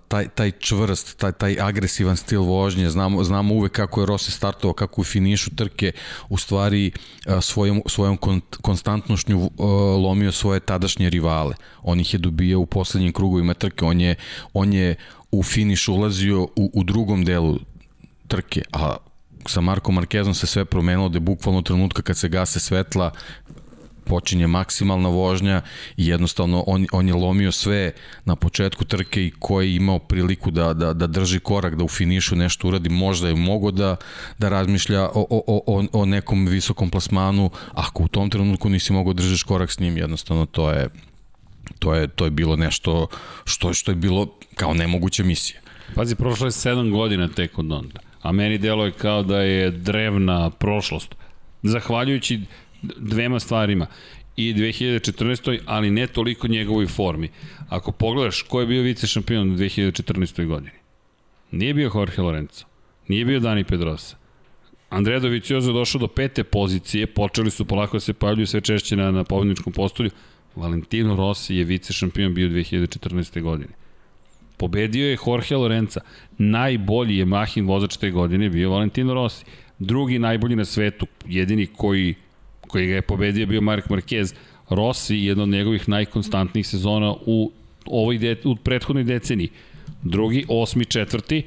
taj, 0.08 0.28
taj 0.28 0.50
čvrst, 0.58 1.18
taj, 1.18 1.32
taj 1.32 1.60
agresivan 1.60 2.16
stil 2.16 2.42
vožnje, 2.42 2.90
znamo, 2.90 3.24
znamo 3.24 3.54
uvek 3.54 3.72
kako 3.72 4.00
je 4.00 4.06
Rossi 4.06 4.30
startovao, 4.30 4.74
kako 4.74 5.00
u 5.00 5.04
finišu 5.04 5.50
trke 5.56 5.92
u 6.28 6.38
stvari 6.38 6.92
svojom, 7.40 7.82
svojom 7.86 8.18
konstantnošnju 8.62 9.50
lomio 10.02 10.32
svoje 10.32 10.60
tadašnje 10.60 11.10
rivale. 11.10 11.54
On 11.82 12.00
ih 12.00 12.14
je 12.14 12.18
dobio 12.18 12.60
u 12.60 12.66
poslednjim 12.66 13.12
krugovima 13.12 13.54
trke, 13.54 13.84
on 13.84 14.00
je, 14.00 14.14
on 14.52 14.72
je 14.72 14.94
u 15.30 15.42
finiš 15.42 15.88
ulazio 15.88 16.42
u, 16.42 16.70
u 16.74 16.84
drugom 16.84 17.24
delu 17.24 17.58
trke, 18.28 18.62
a 18.72 18.96
sa 19.48 19.60
Marko 19.60 19.92
Markezom 19.92 20.34
se 20.34 20.46
sve 20.46 20.64
promenilo 20.64 21.08
da 21.08 21.16
je 21.16 21.20
bukvalno 21.20 21.62
trenutka 21.62 22.02
kad 22.02 22.16
se 22.16 22.28
gase 22.28 22.60
svetla 22.60 23.10
počinje 24.06 24.46
maksimalna 24.46 25.08
vožnja 25.08 25.62
i 25.96 26.06
jednostavno 26.06 26.64
on, 26.66 26.86
on 26.92 27.08
je 27.08 27.14
lomio 27.14 27.52
sve 27.52 27.92
na 28.24 28.36
početku 28.36 28.84
trke 28.84 29.24
i 29.24 29.32
ko 29.38 29.60
je 29.60 29.74
imao 29.74 29.98
priliku 29.98 30.50
da, 30.50 30.74
da, 30.74 30.92
da 30.92 31.06
drži 31.06 31.40
korak, 31.40 31.74
da 31.74 31.84
u 31.84 31.88
finišu 31.88 32.36
nešto 32.36 32.68
uradi, 32.68 32.88
možda 32.88 33.28
je 33.28 33.34
mogo 33.34 33.70
da, 33.70 33.96
da 34.38 34.48
razmišlja 34.48 35.02
o, 35.02 35.26
o, 35.30 35.62
o, 35.66 35.84
o 35.92 36.04
nekom 36.04 36.46
visokom 36.46 36.90
plasmanu, 36.90 37.50
ako 37.72 38.02
u 38.02 38.08
tom 38.08 38.30
trenutku 38.30 38.68
nisi 38.68 38.92
mogao 38.92 39.12
da 39.12 39.22
držiš 39.22 39.42
korak 39.42 39.72
s 39.72 39.78
njim, 39.78 39.96
jednostavno 39.96 40.46
to 40.46 40.70
je 40.70 40.88
to 41.78 41.94
je, 41.94 42.08
to 42.08 42.24
je 42.24 42.30
bilo 42.30 42.56
nešto 42.56 43.06
što, 43.44 43.74
što 43.74 43.90
je 43.90 43.94
bilo 43.94 44.26
kao 44.54 44.74
nemoguća 44.74 45.24
misija. 45.24 45.60
Pazi, 45.94 46.14
prošlo 46.14 46.46
je 46.46 46.50
7 46.50 46.90
godina 46.90 47.28
tek 47.28 47.58
od 47.58 47.72
onda, 47.72 48.00
a 48.22 48.32
meni 48.32 48.58
delo 48.58 48.84
je 48.84 48.92
kao 48.92 49.22
da 49.22 49.40
je 49.40 49.70
drevna 49.70 50.50
prošlost. 50.50 51.14
Zahvaljujući 51.62 52.40
dvema 52.82 53.40
stvarima 53.40 53.86
i 54.36 54.54
2014. 54.54 55.58
ali 55.66 55.90
ne 55.90 56.06
toliko 56.06 56.48
njegovoj 56.48 56.86
formi. 56.86 57.28
Ako 57.68 57.92
pogledaš 57.92 58.42
ko 58.42 58.60
je 58.60 58.66
bio 58.66 58.82
vice 58.82 59.06
šampion 59.06 59.50
u 59.50 59.56
2014. 59.56 60.46
godini, 60.46 60.70
nije 61.50 61.74
bio 61.74 61.90
Jorge 61.94 62.22
Lorenzo, 62.22 62.64
nije 63.08 63.24
bio 63.24 63.40
Dani 63.40 63.64
Pedrosa. 63.64 64.16
Andrea 64.90 65.18
Doviciozo 65.18 65.70
je 65.70 65.74
došao 65.74 65.98
do 65.98 66.08
pete 66.08 66.44
pozicije, 66.44 67.06
počeli 67.06 67.50
su 67.50 67.64
polako 67.64 67.96
da 67.96 68.00
se 68.00 68.12
pojavljuju 68.12 68.46
sve 68.46 68.60
češće 68.60 68.96
na, 68.96 69.10
na 69.10 69.24
pobedničkom 69.24 69.72
postolju. 69.72 70.10
Valentino 70.56 71.16
Rossi 71.16 71.56
je 71.56 71.64
vice 71.64 71.92
šampion 71.92 72.34
bio 72.34 72.48
2014. 72.48 73.42
godine. 73.42 73.70
Pobedio 74.56 75.06
je 75.06 75.18
Jorge 75.26 75.56
Lorenza. 75.56 76.00
Najbolji 76.38 77.16
je 77.16 77.24
Mahin 77.24 77.66
vozač 77.66 77.96
te 77.96 78.10
godine 78.10 78.48
bio 78.48 78.70
Valentino 78.70 79.14
Rossi. 79.14 79.44
Drugi 79.78 80.18
najbolji 80.18 80.56
na 80.56 80.64
svetu, 80.64 81.06
jedini 81.26 81.66
koji 81.66 82.14
koji 82.76 82.86
ga 82.86 82.94
je 82.94 83.02
pobedio 83.02 83.46
bio 83.46 83.60
Mark 83.60 83.88
Marquez, 83.88 84.34
Rossi 84.70 85.16
jedna 85.16 85.42
od 85.42 85.48
njegovih 85.48 85.88
najkonstantnijih 85.88 86.66
sezona 86.66 87.14
u 87.26 87.52
ovoj 87.86 88.18
de, 88.18 88.36
u 88.44 88.56
prethodnoj 88.56 89.04
deceniji. 89.04 89.48
Drugi, 90.02 90.44
osmi, 90.48 90.84
četvrti, 90.84 91.42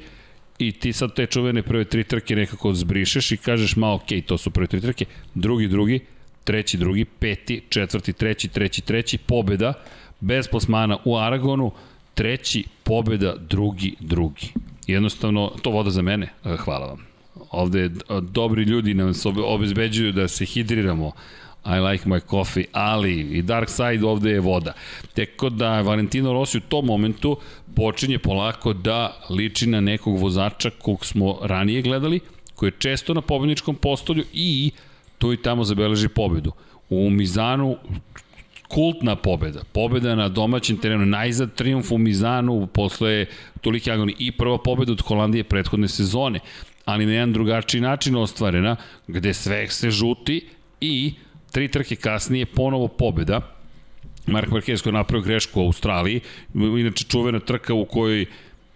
i 0.58 0.72
ti 0.72 0.92
sad 0.92 1.14
te 1.14 1.26
čuvene 1.26 1.62
prve 1.62 1.84
tri 1.84 2.04
trke 2.04 2.36
nekako 2.36 2.74
zbrišeš 2.74 3.32
i 3.32 3.36
kažeš 3.36 3.76
ma 3.76 3.92
ok, 3.94 4.08
to 4.26 4.38
su 4.38 4.50
prve 4.50 4.66
tri 4.66 4.80
trke, 4.80 5.04
drugi, 5.34 5.68
drugi, 5.68 6.00
treći, 6.44 6.76
drugi, 6.76 7.04
peti, 7.04 7.62
četvrti, 7.68 8.12
treći, 8.12 8.48
treći, 8.48 8.82
treći, 8.82 9.18
pobeda, 9.18 9.72
bez 10.20 10.48
plasmana 10.48 10.98
u 11.04 11.16
Aragonu, 11.18 11.70
treći, 12.14 12.64
pobeda, 12.84 13.36
drugi, 13.36 13.94
drugi. 14.00 14.50
Jednostavno, 14.86 15.52
to 15.62 15.70
voda 15.70 15.90
za 15.90 16.02
mene, 16.02 16.28
hvala 16.64 16.86
vam 16.86 17.09
ovde 17.50 17.90
dobri 18.20 18.62
ljudi 18.62 18.94
nam 18.94 19.14
se 19.14 19.28
obezbeđuju 19.28 20.12
da 20.12 20.28
se 20.28 20.44
hidriramo, 20.44 21.12
I 21.66 21.78
like 21.78 22.08
my 22.08 22.20
coffee, 22.30 22.64
ali 22.72 23.20
i 23.20 23.42
Dark 23.42 23.70
Side 23.70 24.06
ovde 24.06 24.30
je 24.30 24.40
voda. 24.40 24.72
Teko 25.14 25.50
da 25.50 25.80
Valentino 25.80 26.32
Rossi 26.32 26.58
u 26.58 26.60
tom 26.60 26.86
momentu 26.86 27.36
počinje 27.76 28.18
polako 28.18 28.72
da 28.72 29.20
liči 29.30 29.66
na 29.66 29.80
nekog 29.80 30.18
vozača 30.18 30.70
kog 30.70 31.06
smo 31.06 31.38
ranije 31.42 31.82
gledali, 31.82 32.20
koji 32.54 32.68
je 32.68 32.78
često 32.78 33.14
na 33.14 33.20
pobedničkom 33.20 33.74
postolju 33.74 34.24
i 34.32 34.70
tu 35.18 35.32
i 35.32 35.42
tamo 35.42 35.64
zabeleži 35.64 36.08
pobedu. 36.08 36.52
U 36.90 37.10
Mizanu 37.10 37.76
kultna 38.68 39.16
pobeda. 39.16 39.60
Pobeda 39.72 40.14
na 40.14 40.28
domaćem 40.28 40.76
terenu, 40.76 41.06
najzad 41.06 41.54
triumf 41.54 41.92
u 41.92 41.98
Mizanu 41.98 42.66
posle 42.66 43.26
tolike 43.60 43.92
agoni 43.92 44.14
i 44.18 44.32
prva 44.32 44.58
pobeda 44.58 44.92
od 44.92 45.02
Holandije 45.02 45.44
prethodne 45.44 45.88
sezone 45.88 46.40
ali 46.84 47.06
na 47.06 47.12
jedan 47.12 47.32
drugačiji 47.32 47.80
način 47.80 48.16
ostvarena, 48.16 48.76
gde 49.06 49.34
sve 49.34 49.68
se 49.68 49.90
žuti 49.90 50.48
i 50.80 51.14
tri 51.52 51.68
trke 51.68 51.96
kasnije 51.96 52.46
ponovo 52.46 52.88
pobeda. 52.88 53.40
Mark 54.26 54.50
Marquez 54.50 54.82
koji 54.82 54.90
je 54.90 54.98
napravio 54.98 55.24
grešku 55.24 55.60
u 55.60 55.64
Australiji, 55.64 56.20
inače 56.54 57.04
čuvena 57.04 57.40
trka 57.40 57.74
u 57.74 57.84
kojoj 57.84 58.26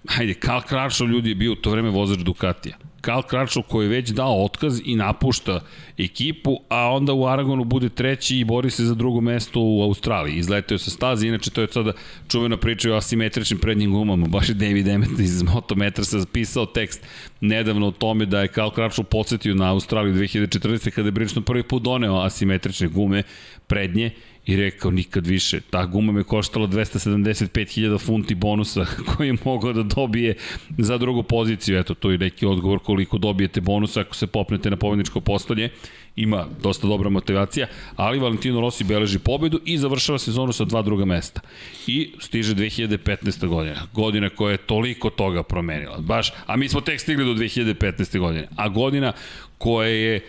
Hajde, 0.09 0.35
Karl 0.35 0.61
Kraršov 0.69 1.09
ljudi 1.09 1.29
je 1.29 1.35
bio 1.35 1.53
u 1.53 1.57
to 1.57 1.71
vreme 1.71 1.91
vozač 1.91 2.19
Ducatija. 2.19 2.77
Karl 3.05 3.21
Crutchlow 3.31 3.63
koji 3.63 3.85
je 3.85 3.89
već 3.89 4.11
dao 4.11 4.45
otkaz 4.45 4.81
i 4.85 4.97
napušta 4.97 5.61
ekipu, 5.99 6.57
a 6.69 6.91
onda 6.91 7.13
u 7.13 7.27
Aragonu 7.27 7.65
bude 7.65 7.89
treći 7.89 8.39
i 8.39 8.45
bori 8.45 8.71
se 8.71 8.85
za 8.85 8.95
drugo 8.95 9.21
mesto 9.21 9.61
u 9.61 9.83
Australiji. 9.83 10.37
Izletio 10.37 10.79
sa 10.79 10.91
staze, 10.91 11.29
inače 11.29 11.51
to 11.51 11.61
je 11.61 11.69
sada 11.71 11.93
čuvena 12.29 12.57
priča 12.57 12.93
o 12.93 12.97
asimetričnim 12.97 13.59
prednjim 13.59 13.93
gumama. 13.93 14.27
Baš 14.27 14.49
je 14.49 14.55
David 14.55 14.89
Emmett 14.89 15.21
iz 15.21 15.43
Motometrasa 15.43 16.19
zapisao 16.19 16.67
tekst 16.67 17.07
nedavno 17.41 17.87
o 17.87 17.91
tome 17.91 18.27
da 18.27 18.41
je 18.41 18.49
Karl 18.49 18.69
Crutchlow 18.69 19.03
podsjetio 19.03 19.55
na 19.55 19.71
Australiju 19.71 20.15
2014. 20.15 20.91
kada 20.91 21.09
je 21.09 21.13
Bridgestone 21.13 21.47
prvi 21.47 21.63
put 21.63 21.83
doneo 21.83 22.21
asimetrične 22.21 22.89
gume 22.89 23.23
prednje 23.67 24.11
i 24.47 24.57
rekao 24.57 24.91
nikad 24.91 25.27
više. 25.27 25.61
Ta 25.61 25.87
guma 25.87 26.13
me 26.13 26.25
koštala 26.25 26.67
275.000 26.67 28.01
funti 28.01 28.35
bonusa 28.35 28.87
koji 29.17 29.29
je 29.29 29.37
mogao 29.45 29.73
da 29.73 29.83
dobije 29.83 30.37
za 30.79 30.99
drugu 30.99 31.23
poziciju. 31.23 31.79
Eto, 31.79 31.95
to 31.95 32.11
je 32.11 32.19
neki 32.19 32.47
odgovor 32.47 32.79
koliko 32.79 33.19
dobijete 33.19 33.61
bonusa 33.61 34.01
ako 34.01 34.15
se 34.15 34.27
popnete 34.27 34.71
na 34.71 34.77
pobedničko 34.77 35.21
postolje. 35.21 35.71
Ima 36.17 36.47
dosta 36.63 36.87
dobra 36.89 37.11
motivacija, 37.11 37.67
ali 37.97 38.19
Valentino 38.19 38.61
Rossi 38.61 38.85
beleži 38.85 39.19
pobedu 39.19 39.61
i 39.65 39.79
završava 39.79 40.19
sezonu 40.19 40.53
sa 40.53 40.65
dva 40.65 40.83
druga 40.83 41.05
mesta. 41.05 41.41
I 41.87 42.13
stiže 42.19 42.55
2015. 42.55 43.47
godina. 43.47 43.87
Godina 43.93 44.31
koja 44.31 44.53
je 44.53 44.57
toliko 44.59 45.11
toga 45.11 45.43
promenila. 45.43 45.99
Baš, 45.99 46.33
a 46.47 46.57
mi 46.57 46.69
smo 46.69 46.81
tek 46.81 47.01
stigli 47.01 47.25
do 47.25 47.35
2015. 47.35 48.19
godine. 48.19 48.49
A 48.57 48.69
godina 48.69 49.13
koja 49.59 49.89
je 49.89 50.21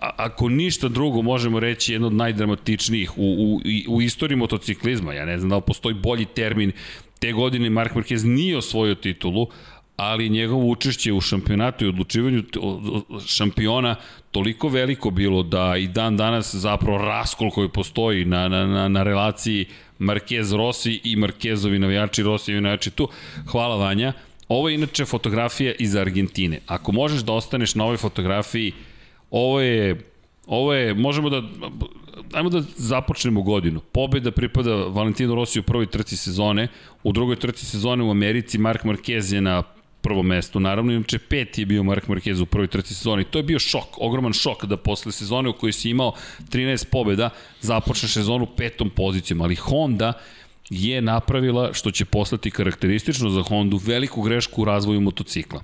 ako 0.00 0.48
ništa 0.48 0.88
drugo 0.88 1.22
možemo 1.22 1.60
reći 1.60 1.92
jedno 1.92 2.06
od 2.06 2.12
najdramatičnijih 2.12 3.18
u, 3.18 3.22
u, 3.22 3.60
u 3.88 4.02
istoriji 4.02 4.36
motociklizma. 4.36 5.14
Ja 5.14 5.24
ne 5.24 5.38
znam 5.38 5.50
da 5.50 5.56
li 5.56 5.62
postoji 5.66 5.94
bolji 5.94 6.24
termin. 6.24 6.72
Te 7.18 7.32
godine 7.32 7.70
Mark 7.70 7.94
Marquez 7.94 8.24
nije 8.24 8.56
osvojio 8.56 8.94
titulu, 8.94 9.46
ali 9.96 10.28
njegovo 10.28 10.66
učešće 10.66 11.12
u 11.12 11.20
šampionatu 11.20 11.84
i 11.84 11.88
odlučivanju 11.88 12.42
šampiona 13.26 13.96
toliko 14.30 14.68
veliko 14.68 15.10
bilo 15.10 15.42
da 15.42 15.76
i 15.76 15.86
dan 15.86 16.16
danas 16.16 16.54
zapravo 16.54 16.98
raskol 16.98 17.50
koji 17.50 17.68
postoji 17.68 18.24
na, 18.24 18.48
na, 18.48 18.66
na, 18.66 18.88
na 18.88 19.02
relaciji 19.02 19.66
Marquez 19.98 20.56
Rossi 20.56 21.00
i 21.04 21.16
Marquezovi 21.16 21.78
navijači 21.78 22.22
Rossi 22.22 22.52
i 22.52 22.60
navijači 22.60 22.90
tu. 22.90 23.08
Hvala 23.46 23.76
Vanja. 23.76 24.12
Ovo 24.48 24.68
je 24.68 24.74
inače 24.74 25.04
fotografija 25.04 25.72
iz 25.78 25.96
Argentine. 25.96 26.60
Ako 26.66 26.92
možeš 26.92 27.20
da 27.20 27.32
ostaneš 27.32 27.74
na 27.74 27.84
ovoj 27.84 27.96
fotografiji 27.96 28.72
Ovo 29.30 29.60
je, 29.60 30.10
ovo 30.46 30.74
je, 30.74 30.94
možemo 30.94 31.30
da, 31.30 31.42
ajmo 32.32 32.50
da 32.50 32.62
započnemo 32.76 33.42
godinu. 33.42 33.80
Pobeda 33.80 34.30
pripada 34.30 34.74
Valentino 34.74 35.34
Rossi 35.34 35.60
u 35.60 35.62
prvoj 35.62 35.86
trci 35.86 36.16
sezone, 36.16 36.68
u 37.02 37.12
drugoj 37.12 37.36
trci 37.36 37.66
sezone 37.66 38.04
u 38.04 38.10
Americi 38.10 38.58
Mark 38.58 38.84
Marquez 38.84 39.34
je 39.34 39.40
na 39.40 39.62
prvo 40.00 40.22
mesto. 40.22 40.60
Naravno, 40.60 40.92
inače 40.92 41.18
pet 41.18 41.58
je 41.58 41.66
bio 41.66 41.82
Mark 41.82 42.06
Marquez 42.06 42.42
u 42.42 42.46
prvoj 42.46 42.66
trci 42.66 42.94
sezoni. 42.94 43.24
To 43.24 43.38
je 43.38 43.42
bio 43.42 43.58
šok, 43.58 43.98
ogroman 43.98 44.32
šok 44.32 44.64
da 44.64 44.76
posle 44.76 45.12
sezone 45.12 45.48
u 45.48 45.52
kojoj 45.52 45.72
si 45.72 45.90
imao 45.90 46.12
13 46.50 46.86
pobeda 46.90 47.30
započne 47.60 48.08
sezonu 48.08 48.46
petom 48.56 48.90
pozicijom, 48.90 49.40
ali 49.40 49.54
Honda 49.54 50.12
je 50.70 51.02
napravila, 51.02 51.72
što 51.72 51.90
će 51.90 52.04
poslati 52.04 52.50
karakteristično 52.50 53.30
za 53.30 53.42
Hondu, 53.42 53.76
veliku 53.76 54.22
grešku 54.22 54.62
u 54.62 54.64
razvoju 54.64 55.00
motocikla. 55.00 55.62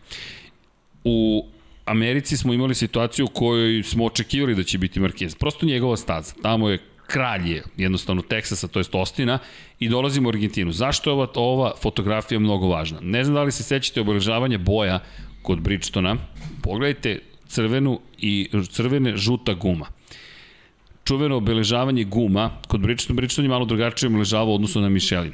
U 1.05 1.47
Americi 1.85 2.37
smo 2.37 2.53
imali 2.53 2.75
situaciju 2.75 3.25
u 3.25 3.29
kojoj 3.29 3.83
smo 3.83 4.05
očekivali 4.05 4.55
da 4.55 4.63
će 4.63 4.79
biti 4.79 5.01
Marquez. 5.01 5.39
Prosto 5.39 5.67
njegova 5.67 5.97
staza. 5.97 6.35
Tamo 6.43 6.69
je 6.69 6.79
kralj 7.07 7.51
je 7.51 7.63
jednostavno 7.77 8.23
Teksasa, 8.23 8.69
to 8.69 8.81
jest 8.81 8.95
Ostina, 8.95 9.39
i 9.81 9.89
dolazimo 9.89 10.29
u 10.29 10.33
Argentinu. 10.33 10.73
Zašto 10.73 11.11
je 11.11 11.15
ova, 11.15 11.29
ova 11.35 11.73
fotografija 11.83 12.41
mnogo 12.41 12.69
važna? 12.69 12.99
Ne 13.03 13.25
znam 13.25 13.35
da 13.35 13.43
li 13.43 13.53
se 13.53 13.63
sećate 13.63 14.01
obeležavanja 14.01 14.59
boja 14.59 15.01
kod 15.43 15.61
Bridgestona. 15.61 16.17
Pogledajte 16.63 17.19
crvenu 17.49 18.01
i 18.19 18.49
crvene 18.71 19.17
žuta 19.17 19.55
guma. 19.55 19.87
Čuveno 21.05 21.37
obeležavanje 21.37 22.05
guma, 22.05 22.51
kod 22.69 22.81
Bridgestone, 22.81 23.17
Bridgestone 23.17 23.47
je 23.47 23.51
malo 23.51 23.65
drugačije 23.65 24.09
obeležavao 24.09 24.55
odnosno 24.55 24.81
na 24.81 24.89
Michelin. 24.89 25.33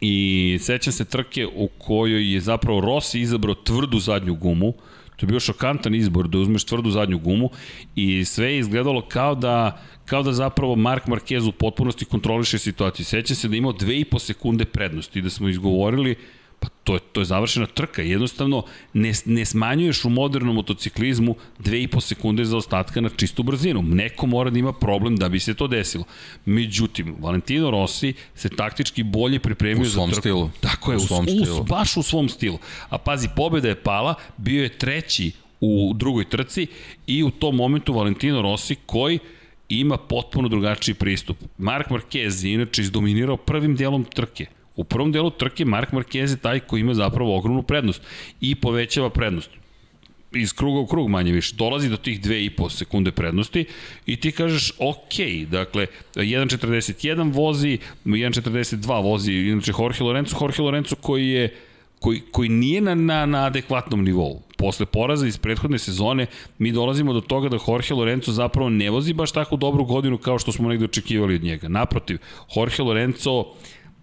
I 0.00 0.58
sećam 0.60 0.92
se 0.92 1.04
trke 1.04 1.46
u 1.46 1.68
kojoj 1.78 2.34
je 2.34 2.40
zapravo 2.40 2.80
Rossi 2.80 3.20
izabrao 3.20 3.54
tvrdu 3.54 3.98
zadnju 3.98 4.34
gumu, 4.34 4.74
To 5.16 5.26
je 5.26 5.28
bio 5.28 5.40
šokantan 5.40 5.94
izbor 5.94 6.28
da 6.28 6.38
uzmeš 6.38 6.64
tvrdu 6.64 6.90
zadnju 6.90 7.18
gumu 7.18 7.50
i 7.94 8.24
sve 8.24 8.52
je 8.52 8.58
izgledalo 8.58 9.02
kao 9.08 9.34
da 9.34 9.82
kao 10.04 10.22
da 10.22 10.32
zapravo 10.32 10.76
Mark 10.76 11.06
Marquez 11.06 11.48
u 11.48 11.52
potpunosti 11.52 12.04
kontroliše 12.04 12.58
situaciju. 12.58 13.06
Seća 13.06 13.34
se 13.34 13.48
da 13.48 13.56
imao 13.56 13.72
dve 13.72 14.00
i 14.00 14.04
po 14.04 14.18
sekunde 14.18 14.64
prednosti 14.64 15.18
i 15.18 15.22
da 15.22 15.30
smo 15.30 15.48
izgovorili 15.48 16.16
Pa 16.60 16.68
to 16.84 16.94
je, 16.94 17.00
to 17.12 17.20
je 17.20 17.24
završena 17.24 17.66
trka. 17.66 18.02
Jednostavno, 18.02 18.64
ne, 18.92 19.12
ne 19.24 19.44
smanjuješ 19.44 20.04
u 20.04 20.10
modernom 20.10 20.54
motociklizmu 20.54 21.34
2,5 21.58 22.00
sekunde 22.00 22.44
za 22.44 22.56
ostatka 22.56 23.00
na 23.00 23.08
čistu 23.16 23.42
brzinu. 23.42 23.82
Neko 23.82 24.26
mora 24.26 24.50
da 24.50 24.58
ima 24.58 24.72
problem 24.72 25.16
da 25.16 25.28
bi 25.28 25.40
se 25.40 25.54
to 25.54 25.66
desilo. 25.66 26.04
Međutim, 26.44 27.16
Valentino 27.18 27.70
Rossi 27.70 28.14
se 28.34 28.48
taktički 28.48 29.02
bolje 29.02 29.38
pripremio 29.38 29.84
za 29.84 29.90
trku. 29.90 30.04
U 30.04 30.08
svom 30.08 30.20
stilu. 30.20 30.50
Tako 30.60 30.92
je, 30.92 30.96
u, 30.96 31.00
svom 31.00 31.24
u, 31.24 31.28
stilu. 31.28 31.64
baš 31.64 31.96
u 31.96 32.02
svom 32.02 32.28
stilu. 32.28 32.58
A 32.88 32.98
pazi, 32.98 33.28
pobeda 33.36 33.68
je 33.68 33.82
pala, 33.82 34.14
bio 34.36 34.62
je 34.62 34.78
treći 34.78 35.32
u 35.60 35.92
drugoj 35.94 36.28
trci 36.28 36.66
i 37.06 37.22
u 37.22 37.30
tom 37.30 37.56
momentu 37.56 37.92
Valentino 37.92 38.42
Rossi 38.42 38.76
koji 38.86 39.18
ima 39.68 39.96
potpuno 39.96 40.48
drugačiji 40.48 40.94
pristup. 40.94 41.36
Mark 41.58 41.88
Marquez 41.90 42.44
je 42.44 42.52
inače 42.52 42.82
izdominirao 42.82 43.36
prvim 43.36 43.76
dijelom 43.76 44.04
trke 44.04 44.46
U 44.76 44.84
prvom 44.84 45.12
delu 45.12 45.30
trke 45.30 45.64
Mark 45.64 45.92
Marquez 45.92 46.30
je 46.30 46.36
taj 46.36 46.60
koji 46.60 46.80
ima 46.80 46.94
zapravo 46.94 47.36
ogromnu 47.36 47.62
prednost 47.62 48.02
i 48.40 48.54
povećava 48.54 49.10
prednost 49.10 49.50
iz 50.32 50.52
kruga 50.52 50.80
u 50.80 50.86
krug 50.86 51.08
manje 51.08 51.32
više, 51.32 51.56
dolazi 51.56 51.88
do 51.88 51.96
tih 51.96 52.20
2,5 52.20 52.70
sekunde 52.70 53.12
prednosti 53.12 53.64
i 54.06 54.16
ti 54.16 54.32
kažeš 54.32 54.72
ok, 54.78 55.46
dakle 55.50 55.86
1.41 56.14 57.34
vozi, 57.34 57.78
1.42 58.04 59.02
vozi, 59.02 59.32
inače 59.32 59.72
Jorge 59.78 60.04
Lorenzo, 60.04 60.36
Jorge 60.40 60.62
Lorenzo 60.62 60.96
koji 60.96 61.28
je 61.28 61.54
koji, 62.00 62.20
koji 62.30 62.48
nije 62.48 62.80
na, 62.80 62.94
na, 62.94 63.26
na 63.26 63.44
adekvatnom 63.44 64.04
nivou. 64.04 64.42
Posle 64.56 64.86
poraza 64.86 65.26
iz 65.26 65.38
prethodne 65.38 65.78
sezone 65.78 66.26
mi 66.58 66.72
dolazimo 66.72 67.12
do 67.12 67.20
toga 67.20 67.48
da 67.48 67.58
Jorge 67.68 67.94
Lorenzo 67.94 68.32
zapravo 68.32 68.68
ne 68.68 68.90
vozi 68.90 69.12
baš 69.12 69.32
tako 69.32 69.56
dobru 69.56 69.84
godinu 69.84 70.18
kao 70.18 70.38
što 70.38 70.52
smo 70.52 70.68
negde 70.68 70.84
očekivali 70.84 71.34
od 71.34 71.42
njega. 71.42 71.68
Naprotiv, 71.68 72.18
Jorge 72.56 72.82
Lorenzo 72.82 73.44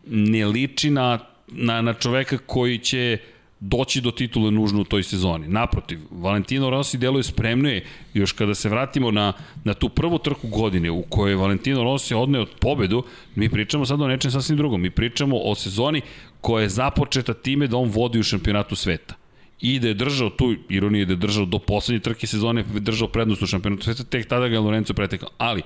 ne 0.05 0.45
liči 0.45 0.89
na, 0.89 1.19
na, 1.47 1.81
na 1.81 1.93
čoveka 1.93 2.37
koji 2.37 2.77
će 2.77 3.17
doći 3.59 4.01
do 4.01 4.11
titule 4.11 4.51
nužno 4.51 4.81
u 4.81 4.83
toj 4.83 5.03
sezoni. 5.03 5.47
Naprotiv, 5.47 5.99
Valentino 6.11 6.69
Rossi 6.69 6.97
deluje 6.97 7.23
spremno 7.23 7.69
je, 7.69 7.85
još 8.13 8.31
kada 8.31 8.55
se 8.55 8.69
vratimo 8.69 9.11
na, 9.11 9.33
na 9.63 9.73
tu 9.73 9.89
prvu 9.89 10.17
trku 10.19 10.47
godine 10.47 10.91
u 10.91 11.01
kojoj 11.01 11.35
Valentino 11.35 11.83
Rossi 11.83 12.13
odneo 12.13 12.45
pobedu, 12.59 13.03
mi 13.35 13.49
pričamo 13.49 13.85
sad 13.85 14.01
o 14.01 14.07
nečem 14.07 14.31
sasvim 14.31 14.57
drugom. 14.57 14.81
Mi 14.81 14.89
pričamo 14.89 15.37
o 15.43 15.55
sezoni 15.55 16.01
koja 16.41 16.63
je 16.63 16.69
započeta 16.69 17.33
time 17.33 17.67
da 17.67 17.77
on 17.77 17.89
vodi 17.89 18.19
u 18.19 18.23
šampionatu 18.23 18.75
sveta 18.75 19.15
i 19.61 19.79
da 19.79 19.87
je 19.87 19.93
držao 19.93 20.29
tu, 20.29 20.55
ironije 20.69 21.05
da 21.05 21.13
je 21.13 21.17
držao 21.17 21.45
do 21.45 21.59
poslednje 21.59 21.99
trke 21.99 22.27
sezone, 22.27 22.63
držao 22.63 23.07
prednost 23.07 23.41
u 23.41 23.47
šampionatu 23.47 23.83
sveta, 23.83 24.03
tek 24.03 24.27
tada 24.27 24.47
ga 24.47 24.55
je 24.55 24.59
Lorenzo 24.59 24.93
pretekao. 24.93 25.29
Ali, 25.37 25.61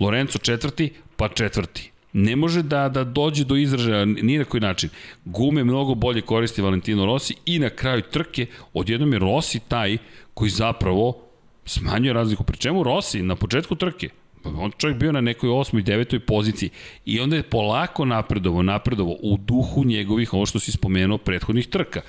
Lorenzo 0.00 0.38
četvrti, 0.38 0.92
pa 1.16 1.28
četvrti 1.28 1.89
ne 2.12 2.36
može 2.36 2.62
da, 2.62 2.88
da 2.88 3.04
dođe 3.04 3.44
do 3.44 3.56
izražaja 3.56 4.04
ni 4.04 4.38
na 4.38 4.44
koji 4.44 4.60
način. 4.60 4.90
Gume 5.24 5.64
mnogo 5.64 5.94
bolje 5.94 6.20
koristi 6.20 6.62
Valentino 6.62 7.06
Rossi 7.06 7.34
i 7.46 7.58
na 7.58 7.70
kraju 7.70 8.02
trke 8.02 8.46
odjednom 8.72 9.12
je 9.12 9.18
Rossi 9.18 9.60
taj 9.68 9.98
koji 10.34 10.50
zapravo 10.50 11.22
smanjuje 11.64 12.12
razliku. 12.12 12.44
Pri 12.44 12.56
čemu 12.56 12.82
Rossi 12.82 13.22
na 13.22 13.36
početku 13.36 13.74
trke 13.74 14.08
on 14.44 14.72
čovjek 14.78 14.98
bio 14.98 15.12
na 15.12 15.20
nekoj 15.20 15.50
osmoj, 15.50 15.82
devetoj 15.82 16.20
poziciji 16.20 16.70
i 17.04 17.20
onda 17.20 17.36
je 17.36 17.42
polako 17.42 18.04
napredovo, 18.04 18.62
napredovo 18.62 19.16
u 19.22 19.36
duhu 19.36 19.84
njegovih, 19.84 20.34
ovo 20.34 20.46
što 20.46 20.60
si 20.60 20.72
spomenuo, 20.72 21.18
prethodnih 21.18 21.66
trka. 21.66 22.00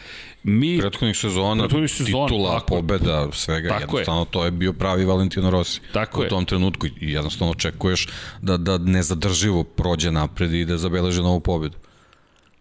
Mi, 0.44 0.80
prethodnih 0.80 1.18
sezona, 1.18 1.64
prethodnih 1.64 1.92
sezona 1.92 2.28
titula, 2.28 2.60
tako, 2.60 2.76
pobeda, 2.76 3.28
svega, 3.32 3.70
tako 3.70 3.82
jednostavno 3.82 4.22
je. 4.22 4.26
to 4.32 4.46
je 4.46 4.52
bio 4.52 4.74
pravi 4.74 5.06
Valentino 5.06 5.50
Rossi 5.50 5.82
tako 5.94 6.22
u 6.22 6.26
tom 6.26 6.42
je. 6.44 6.46
trenutku 6.46 6.88
i 6.88 7.12
jednostavno 7.12 7.52
očekuješ 7.52 8.08
da, 8.42 8.58
da 8.58 8.78
nezadrživo 8.78 9.64
prođe 9.64 10.12
napred 10.12 10.54
i 10.54 10.66
da 10.66 10.78
zabeleže 10.78 11.22
novu 11.22 11.40
pobedu. 11.40 11.78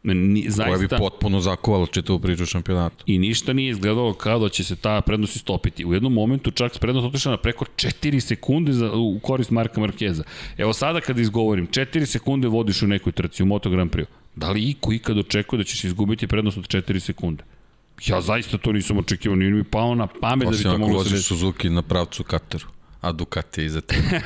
Ni, 0.02 0.44
zaista, 0.48 0.64
koja 0.64 0.78
bi 0.78 0.88
potpuno 0.88 1.40
zakovala 1.40 1.86
čitavu 1.86 2.18
priču 2.18 2.46
šampionata. 2.46 3.04
I 3.06 3.18
ništa 3.18 3.52
nije 3.52 3.70
izgledalo 3.70 4.14
kao 4.14 4.38
da 4.38 4.48
će 4.48 4.64
se 4.64 4.76
ta 4.76 5.00
prednost 5.00 5.36
istopiti. 5.36 5.84
U 5.84 5.94
jednom 5.94 6.12
momentu 6.12 6.50
čak 6.50 6.78
prednost 6.78 7.06
otišla 7.06 7.30
na 7.30 7.36
preko 7.36 7.64
4 7.76 8.20
sekunde 8.20 8.72
za, 8.72 8.92
u 8.92 9.18
korist 9.22 9.50
Marka 9.50 9.80
Markeza. 9.80 10.24
Evo 10.58 10.72
sada 10.72 11.00
kada 11.00 11.20
izgovorim, 11.20 11.68
4 11.68 12.06
sekunde 12.06 12.48
vodiš 12.48 12.82
u 12.82 12.86
nekoj 12.86 13.12
trci 13.12 13.42
u 13.42 13.46
Moto 13.46 13.70
Grand 13.70 13.90
Prix. 13.90 14.06
Da 14.36 14.50
li 14.50 14.70
iko 14.70 14.92
ikad 14.92 15.18
očekuje 15.18 15.58
da 15.58 15.64
ćeš 15.64 15.84
izgubiti 15.84 16.26
prednost 16.26 16.58
od 16.58 16.64
4 16.64 16.98
sekunde? 17.00 17.44
Ja 18.06 18.20
zaista 18.20 18.58
to 18.58 18.72
nisam 18.72 18.98
očekivao, 18.98 19.36
nije 19.36 19.50
mi 19.50 19.64
pao 19.64 19.94
na 19.94 20.06
pamet 20.06 20.48
Osim 20.48 20.62
da 20.62 20.70
bi 20.70 20.74
to 20.74 20.78
moglo 20.78 21.04
se 21.04 21.10
desiti. 21.10 21.28
Suzuki 21.28 21.70
na 21.70 21.82
pravcu 21.82 22.24
Kateru. 22.24 22.66
A 23.00 23.12
Ducati 23.12 23.60
je 23.60 23.66
iza 23.66 23.80
tebe. 23.80 24.20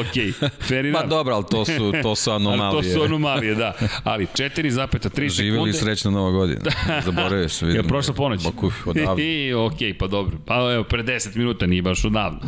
ok, 0.00 0.14
fair 0.60 0.86
enough. 0.86 1.02
Pa 1.02 1.06
dobro, 1.06 1.34
ali 1.34 1.44
to 1.50 1.64
su, 1.64 1.92
to 2.02 2.14
su 2.16 2.30
anomalije. 2.30 2.62
ali 2.76 2.92
to 2.92 2.94
su 2.94 3.04
anomalije, 3.04 3.54
da. 3.54 3.72
Ali 4.04 4.26
4,3 4.26 4.98
sekunde... 5.00 5.28
Živjeli 5.28 5.72
srećno 5.72 6.10
Nova 6.10 6.30
godina. 6.30 6.60
Zaboravio 7.04 7.48
se, 7.48 7.64
vidim. 7.66 7.82
Je 7.82 7.88
prošla 7.88 8.14
ponoć? 8.14 8.44
Baku, 8.44 8.72
odavno. 8.86 9.22
I, 9.22 9.54
ok, 9.54 9.78
pa 9.98 10.06
dobro. 10.06 10.36
Pa 10.46 10.54
evo, 10.54 10.84
pre 10.84 11.02
10 11.02 11.36
minuta 11.36 11.66
nije 11.66 11.82
baš 11.82 12.04
odavno. 12.04 12.38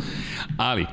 Ali, 0.57 0.85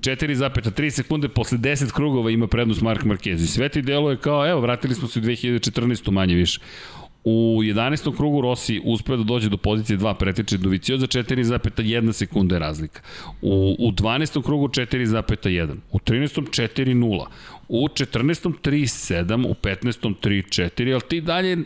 4,3 0.00 0.90
sekunde 0.90 1.28
posle 1.28 1.58
10 1.58 1.92
krugova 1.92 2.30
ima 2.30 2.46
prednost 2.46 2.80
Mark 2.80 3.02
Marquez. 3.04 3.42
I 3.42 3.46
sve 3.46 3.68
ti 3.68 3.82
deluje 3.82 4.16
kao, 4.16 4.48
evo, 4.48 4.60
vratili 4.60 4.94
smo 4.94 5.08
se 5.08 5.18
u 5.18 5.22
2014. 5.22 6.10
manje 6.10 6.34
više. 6.34 6.60
U 7.24 7.60
11. 7.62 8.16
krugu 8.16 8.40
Rossi 8.40 8.80
uspeo 8.84 9.16
da 9.16 9.24
dođe 9.24 9.48
do 9.48 9.56
pozicije 9.56 9.98
2 9.98 10.14
pretiče 10.14 10.58
Dovicio 10.58 10.98
za 10.98 11.06
4,1 11.06 12.12
sekunde 12.12 12.58
razlika. 12.58 13.00
U, 13.42 13.76
u 13.78 13.92
12. 13.92 14.42
krugu 14.42 14.68
4,1. 14.68 15.76
U 15.92 15.98
13. 15.98 16.40
4,0. 16.40 17.26
U 17.68 17.88
14. 17.88 18.52
3,7. 18.62 19.46
U 19.48 19.54
15. 19.54 20.14
3,4. 20.22 20.92
Ali 20.92 21.00
ti 21.08 21.20
dalje, 21.20 21.58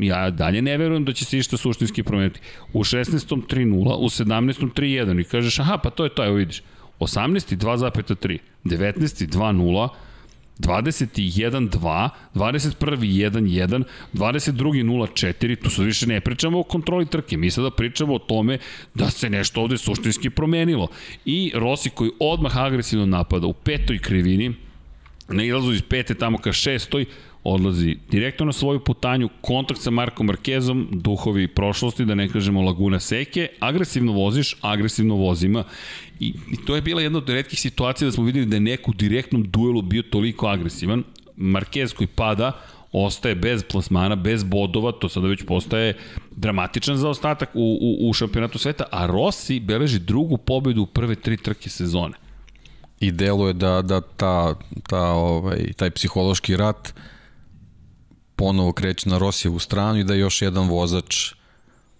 ja 0.00 0.30
dalje 0.30 0.62
ne 0.62 0.76
verujem 0.76 1.04
da 1.04 1.12
će 1.12 1.24
se 1.24 1.38
išta 1.38 1.56
suštinski 1.56 2.02
promeniti. 2.02 2.40
U 2.72 2.84
16. 2.84 3.42
3,0. 3.46 3.96
U 3.98 4.08
17. 4.08 4.70
3,1. 4.74 5.20
I 5.20 5.24
kažeš, 5.24 5.58
aha, 5.58 5.78
pa 5.78 5.90
to 5.90 6.04
je 6.04 6.10
to, 6.10 6.24
evo 6.24 6.34
vidiš. 6.34 6.62
18. 7.00 7.56
2,3. 7.56 8.38
19. 8.64 9.26
2,0. 9.26 9.88
21 10.58 11.70
2, 11.70 12.08
21 12.34 12.96
1 12.96 13.30
1, 13.40 13.84
22 14.12 14.84
0 14.84 15.06
4, 15.06 15.62
tu 15.62 15.70
sad 15.70 15.84
više 15.84 16.06
ne 16.06 16.20
pričamo 16.20 16.60
o 16.60 16.62
kontroli 16.62 17.06
trke, 17.06 17.36
mi 17.36 17.50
sada 17.50 17.70
pričamo 17.70 18.14
o 18.14 18.18
tome 18.18 18.58
da 18.94 19.10
se 19.10 19.30
nešto 19.30 19.60
ovde 19.60 19.78
suštinski 19.78 20.30
promenilo. 20.30 20.88
I 21.24 21.52
Rossi 21.54 21.90
koji 21.90 22.10
odmah 22.20 22.56
agresivno 22.56 23.06
napada 23.06 23.46
u 23.46 23.52
petoj 23.52 23.98
krivini, 23.98 24.54
na 25.28 25.44
izlazu 25.44 25.72
iz 25.72 25.82
pete 25.82 26.14
tamo 26.14 26.38
ka 26.38 26.52
šestoj, 26.52 27.04
odlazi 27.54 27.96
direktno 28.10 28.46
na 28.46 28.52
svoju 28.52 28.80
putanju, 28.80 29.28
kontakt 29.40 29.80
sa 29.80 29.90
Markom 29.90 30.26
Markezom, 30.26 30.88
duhovi 30.92 31.48
prošlosti, 31.48 32.04
da 32.04 32.14
ne 32.14 32.28
kažemo 32.28 32.62
Laguna 32.62 33.00
Seke, 33.00 33.48
agresivno 33.60 34.12
voziš, 34.12 34.56
agresivno 34.60 35.14
vozima 35.14 35.64
I, 36.20 36.34
I 36.52 36.56
to 36.66 36.74
je 36.74 36.82
bila 36.82 37.02
jedna 37.02 37.18
od 37.18 37.28
redkih 37.28 37.60
situacija 37.60 38.06
da 38.06 38.12
smo 38.12 38.24
videli 38.24 38.46
da 38.46 38.56
je 38.56 38.60
neko 38.60 38.90
u 38.90 38.94
direktnom 38.94 39.42
duelu 39.50 39.82
bio 39.82 40.02
toliko 40.02 40.46
agresivan. 40.46 41.04
Marquez 41.36 41.94
koji 41.94 42.06
pada, 42.06 42.52
ostaje 42.92 43.34
bez 43.34 43.64
plasmana, 43.64 44.16
bez 44.16 44.44
bodova, 44.44 44.92
to 44.92 45.08
sada 45.08 45.26
već 45.26 45.44
postaje 45.46 45.96
dramatičan 46.36 46.96
zaostatak 46.96 47.50
u, 47.54 47.78
u, 47.80 48.08
u 48.08 48.12
šampionatu 48.12 48.58
sveta, 48.58 48.84
a 48.90 49.06
Rossi 49.06 49.60
beleži 49.60 49.98
drugu 49.98 50.36
pobedu 50.36 50.82
u 50.82 50.86
prve 50.86 51.14
tri 51.14 51.36
trke 51.36 51.70
sezone. 51.70 52.14
I 53.00 53.10
deluje 53.10 53.52
da, 53.52 53.82
da 53.82 54.00
ta, 54.00 54.54
ta, 54.88 55.10
ovaj, 55.10 55.72
taj 55.76 55.90
psihološki 55.90 56.56
rat 56.56 56.94
ponovo 58.36 58.72
kreće 58.72 59.08
na 59.08 59.18
Rosijevu 59.18 59.58
stranu 59.58 59.98
i 59.98 60.04
da 60.04 60.14
još 60.14 60.42
jedan 60.42 60.68
vozač 60.68 61.32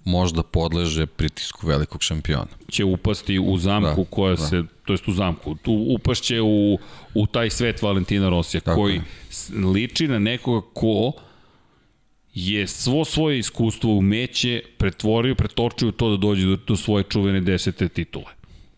možda 0.05 0.43
podleže 0.43 1.07
pritisku 1.07 1.67
velikog 1.67 2.03
šampiona. 2.03 2.47
Će 2.69 2.85
upasti 2.85 3.39
u 3.39 3.59
zamku 3.59 4.05
da, 4.05 4.11
koja 4.11 4.37
da. 4.37 4.47
se, 4.47 4.63
to 4.85 4.93
jest 4.93 5.09
u 5.09 5.13
zamku, 5.13 5.55
tu 5.55 5.87
upašće 5.89 6.41
u, 6.41 6.79
u 7.15 7.27
taj 7.27 7.51
svet 7.51 7.83
Valentina 7.83 8.29
Rosija, 8.29 8.61
Tako 8.61 8.81
koji 8.81 8.95
je. 8.95 9.03
liči 9.75 10.09
na 10.09 10.19
nekoga 10.19 10.67
ko 10.75 11.13
je 12.35 12.67
svo 12.67 13.05
svoje 13.05 13.39
iskustvo 13.39 13.91
umeće 13.97 14.63
pretvorio, 14.79 15.35
pretočio 15.35 15.91
to 15.91 16.11
da 16.11 16.17
dođe 16.17 16.47
do, 16.47 16.57
do 16.57 16.77
svoje 16.77 17.05
čuvene 17.05 17.41
desete 17.41 17.89
titule. 17.89 18.33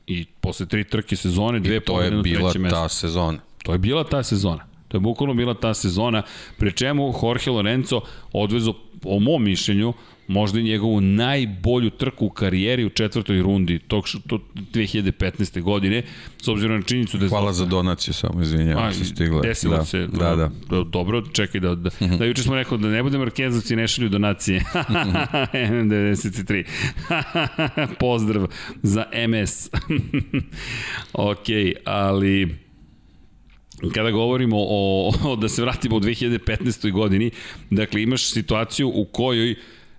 I 0.06 0.24
posle 0.40 0.66
tri 0.66 0.85
trke 0.85 1.16
sezone, 1.16 1.60
dve 1.60 1.80
pobjede 1.80 2.16
na 2.16 2.22
treće 2.22 2.59
mesto. 2.59 2.59
to 2.59 2.59
je 2.59 2.59
bila 2.59 2.82
ta 2.82 2.89
sezona. 2.89 3.39
To 3.62 3.72
je 3.72 3.78
bila 3.78 4.05
ta 4.05 4.22
sezona. 4.22 4.64
To 4.89 4.97
je 4.97 5.01
bukvalno 5.01 5.35
bila 5.35 5.55
ta 5.55 5.74
sezona, 5.74 6.23
pre 6.56 6.70
čemu 6.70 7.15
Jorge 7.23 7.51
Lorenzo 7.51 8.01
odvezo, 8.32 8.74
o 9.05 9.20
mom 9.20 9.44
mišljenju, 9.44 9.93
možda 10.28 10.60
i 10.60 10.62
njegovu 10.62 11.01
najbolju 11.01 11.90
trku 11.90 12.27
u 12.27 12.31
karijeri 12.31 12.85
u 12.85 12.90
četvrtoj 12.90 13.43
rundi 13.43 13.78
tog 13.78 14.05
to 14.27 14.39
2015. 14.55 15.62
godine, 15.62 16.02
s 16.43 16.48
obzirom 16.48 16.77
na 16.77 16.82
činjenicu 16.82 17.19
da... 17.19 17.28
Hvala 17.28 17.52
za 17.52 17.65
donaciju, 17.65 18.15
samo 18.15 18.43
izvinjavam 18.43 18.93
se 18.93 19.05
stigla. 19.05 19.43
Desilo 19.43 19.77
da, 19.77 19.85
se, 19.85 20.06
da, 20.06 20.36
da. 20.36 20.51
da. 20.70 20.85
Dobro, 20.85 21.23
čekaj 21.32 21.60
da, 21.60 21.74
da, 21.74 21.90
da 22.19 22.24
juče 22.24 22.43
smo 22.43 22.55
rekao 22.55 22.78
da 22.78 22.89
ne 22.89 23.02
bude 23.02 23.19
Markezovci 23.19 23.77
ne 23.77 23.89
šalju 23.89 24.09
donacije. 24.09 24.65
M93. 25.52 26.65
Pozdrav 28.01 28.47
za 28.82 29.05
MS. 29.28 29.70
ok, 31.12 31.47
ali 31.85 32.67
kada 33.94 34.10
govorimo 34.10 34.56
o, 34.59 35.12
o, 35.24 35.36
da 35.36 35.48
se 35.48 35.62
vratimo 35.62 35.96
u 35.96 36.00
2015. 36.00 36.92
godini, 36.92 37.30
dakle 37.70 38.02
imaš 38.02 38.30
situaciju 38.30 38.92
u 38.94 39.05
kojoj 39.05 39.55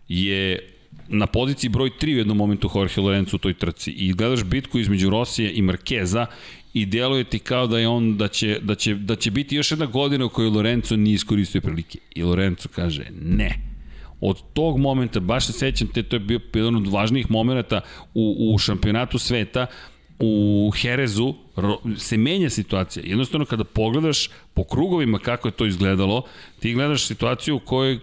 je 0.08 0.60
na 1.08 1.28
poziciji 1.28 1.70
broj 1.70 1.90
3 2.02 2.16
u 2.16 2.18
jednom 2.18 2.38
momentu 2.38 2.70
Jorge 2.76 3.02
Lorenzo 3.02 3.36
u 3.36 3.40
toj 3.40 3.54
trci 3.54 3.92
i 3.92 4.14
gledaš 4.14 4.44
bitku 4.44 4.80
između 4.80 5.10
Rosije 5.10 5.54
i 5.54 5.62
Markeza 5.62 6.26
i 6.74 6.86
deluje 6.86 7.24
ti 7.24 7.40
kao 7.40 7.68
da 7.68 7.80
je 7.80 7.88
on 7.88 8.18
da 8.18 8.28
će, 8.28 8.60
da 8.62 8.76
će, 8.76 8.96
da 8.96 9.16
će 9.16 9.32
biti 9.32 9.56
još 9.56 9.72
jedna 9.72 9.86
godina 9.86 10.26
u 10.26 10.30
kojoj 10.30 10.50
Lorenzo 10.50 10.96
nije 10.96 11.16
iskoristio 11.16 11.62
prilike 11.62 12.00
i 12.16 12.24
Lorenzo 12.24 12.70
kaže 12.76 13.04
ne 13.22 13.70
od 14.22 14.42
tog 14.54 14.78
momenta, 14.78 15.20
baš 15.20 15.46
se 15.46 15.54
sećam 15.54 15.88
te, 15.88 16.04
to 16.04 16.16
je 16.16 16.20
bio 16.20 16.40
jedan 16.54 16.76
od 16.76 16.88
važnijih 16.88 17.32
momenta 17.32 17.82
u, 18.14 18.54
u 18.54 18.58
šampionatu 18.58 19.20
sveta, 19.20 19.66
u 20.20 20.72
Herezu 20.76 21.34
se 21.98 22.18
menja 22.18 22.50
situacija. 22.50 23.04
Jednostavno 23.06 23.46
kada 23.46 23.64
pogledaš 23.64 24.30
po 24.54 24.64
krugovima 24.64 25.20
kako 25.20 25.48
je 25.48 25.52
to 25.52 25.66
izgledalo, 25.66 26.24
ti 26.60 26.74
gledaš 26.74 27.06
situaciju 27.06 27.56
u 27.56 27.60
kojoj 27.60 28.00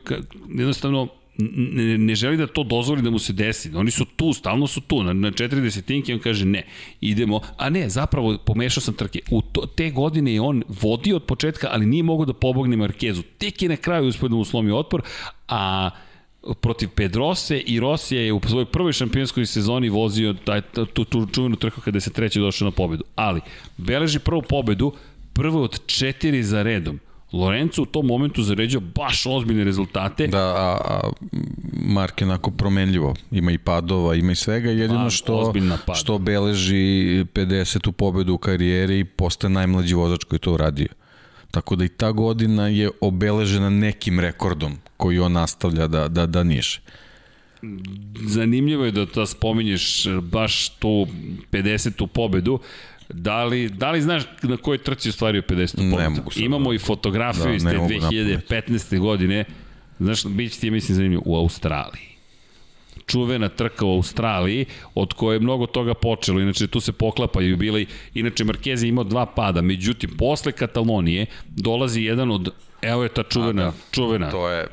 jednostavno 0.49 1.09
ne, 1.39 1.99
ne 1.99 2.15
želi 2.15 2.37
da 2.37 2.47
to 2.47 2.65
dozvoli 2.65 3.03
da 3.03 3.11
mu 3.11 3.19
se 3.19 3.33
desi. 3.33 3.70
Oni 3.74 3.91
su 3.91 4.05
tu, 4.05 4.33
stalno 4.33 4.66
su 4.66 4.81
tu, 4.81 5.03
na, 5.03 5.12
na 5.12 5.31
četiri 5.31 5.61
desetinke 5.61 6.15
on 6.15 6.20
kaže 6.20 6.45
ne, 6.45 6.66
idemo, 7.01 7.41
a 7.57 7.70
ne, 7.70 7.89
zapravo 7.89 8.39
pomešao 8.47 8.81
sam 8.81 8.95
trke. 8.95 9.20
U 9.31 9.43
to, 9.43 9.66
te 9.66 9.91
godine 9.91 10.35
je 10.35 10.41
on 10.41 10.62
vodio 10.69 11.16
od 11.16 11.24
početka, 11.24 11.69
ali 11.70 11.87
nije 11.87 12.03
mogao 12.03 12.27
da 12.27 12.33
pobogne 12.33 12.77
Markezu. 12.77 13.23
Tek 13.39 13.62
je 13.62 13.69
na 13.69 13.77
kraju 13.77 14.09
uspio 14.09 14.28
da 14.28 14.35
mu 14.35 14.45
slomi 14.45 14.73
otpor, 14.73 15.03
a 15.49 15.91
protiv 16.55 16.89
Pedrose 16.89 17.59
i 17.59 17.81
Rosija 17.81 18.23
je 18.23 18.32
u 18.32 18.40
svojoj 18.48 18.64
prvoj 18.64 18.93
šampionskoj 18.93 19.47
sezoni 19.47 19.89
vozio 19.89 20.35
taj, 20.44 20.60
tu, 20.93 21.05
tu 21.05 21.27
čuvenu 21.27 21.56
trku 21.56 21.81
kada 21.81 21.97
je 21.97 22.01
se 22.01 22.12
treći 22.12 22.40
došao 22.40 22.66
na 22.66 22.70
pobedu. 22.70 23.05
Ali, 23.14 23.40
beleži 23.77 24.18
prvu 24.18 24.43
pobedu, 24.43 24.93
prvo 25.32 25.62
od 25.62 25.86
četiri 25.86 26.43
za 26.43 26.62
redom. 26.62 27.01
Lorenzo 27.32 27.82
u 27.82 27.86
tom 27.86 28.06
momentu 28.06 28.43
zaređao 28.43 28.81
baš 28.94 29.27
ozbiljne 29.27 29.64
rezultate. 29.64 30.27
Da, 30.27 30.39
a, 30.39 30.78
a 30.85 31.01
Mark 31.73 32.20
je 32.20 32.27
onako 32.27 32.51
promenljivo. 32.51 33.14
Ima 33.31 33.52
i 33.52 33.59
padova, 33.59 34.14
ima 34.14 34.32
i 34.32 34.35
svega. 34.35 34.70
Jedino 34.70 35.05
pa, 35.05 35.10
što, 35.10 35.52
što 35.94 36.18
beleži 36.18 36.74
50. 37.35 37.93
pobedu 37.93 38.35
u 38.35 38.39
karijeri 38.39 38.98
i 38.98 39.05
postaje 39.05 39.51
najmlađi 39.51 39.94
vozač 39.94 40.24
koji 40.24 40.39
to 40.39 40.52
uradio. 40.52 40.89
Tako 41.51 41.77
da 41.77 41.85
i 41.85 41.89
ta 41.89 42.12
godina 42.12 42.68
je 42.68 42.90
obeležena 43.01 43.70
nekim 43.70 44.20
rekordom 44.20 44.78
koji 44.97 45.18
on 45.18 45.32
nastavlja 45.32 45.86
da, 45.86 46.09
da, 46.09 46.27
da 46.27 46.43
niše. 46.43 46.81
Zanimljivo 48.27 48.85
je 48.85 48.90
da 48.93 49.06
to 49.06 49.27
spominješ 49.27 50.06
baš 50.23 50.68
tu 50.68 51.06
50. 51.52 52.06
pobedu. 52.06 52.59
Da 53.09 53.44
li, 53.44 53.68
da 53.68 53.90
li 53.90 54.02
znaš 54.02 54.23
na 54.43 54.56
kojoj 54.56 54.78
trci 54.78 55.09
ostvario 55.09 55.43
50. 55.43 55.74
pobedu? 55.77 55.97
Ne 55.97 56.09
mogu 56.09 56.31
Imamo 56.36 56.73
i 56.73 56.78
fotografiju 56.78 57.44
da, 57.44 57.52
iz 57.52 57.62
te 57.62 57.78
2015. 57.78 58.98
godine. 58.98 59.44
Znaš, 60.01 60.27
bit 60.27 60.52
će 60.52 60.60
ti, 60.60 60.70
mislim, 60.70 60.97
zanimljivo, 60.97 61.23
u 61.27 61.36
Australiji 61.36 62.15
čuvena 63.07 63.49
trka 63.49 63.87
u 63.87 63.93
Australiji, 63.93 64.66
od 64.95 65.12
koje 65.12 65.37
je 65.37 65.41
mnogo 65.41 65.66
toga 65.66 65.95
počelo, 65.95 66.41
inače 66.41 66.66
tu 66.66 66.81
se 66.81 66.93
poklapaju 66.93 67.57
bili, 67.57 67.87
inače 68.15 68.45
Marquez 68.45 68.83
je 68.83 68.89
imao 68.89 69.05
dva 69.05 69.27
pada, 69.27 69.62
međutim, 69.62 70.16
posle 70.19 70.53
Katalonije 70.53 71.27
dolazi 71.47 72.03
jedan 72.03 72.31
od, 72.31 72.49
evo 72.83 73.03
je 73.03 73.09
ta 73.09 73.23
čuvena, 73.23 73.65
da, 73.65 73.73
čuvena. 73.91 74.31
To 74.31 74.49
je 74.49 74.69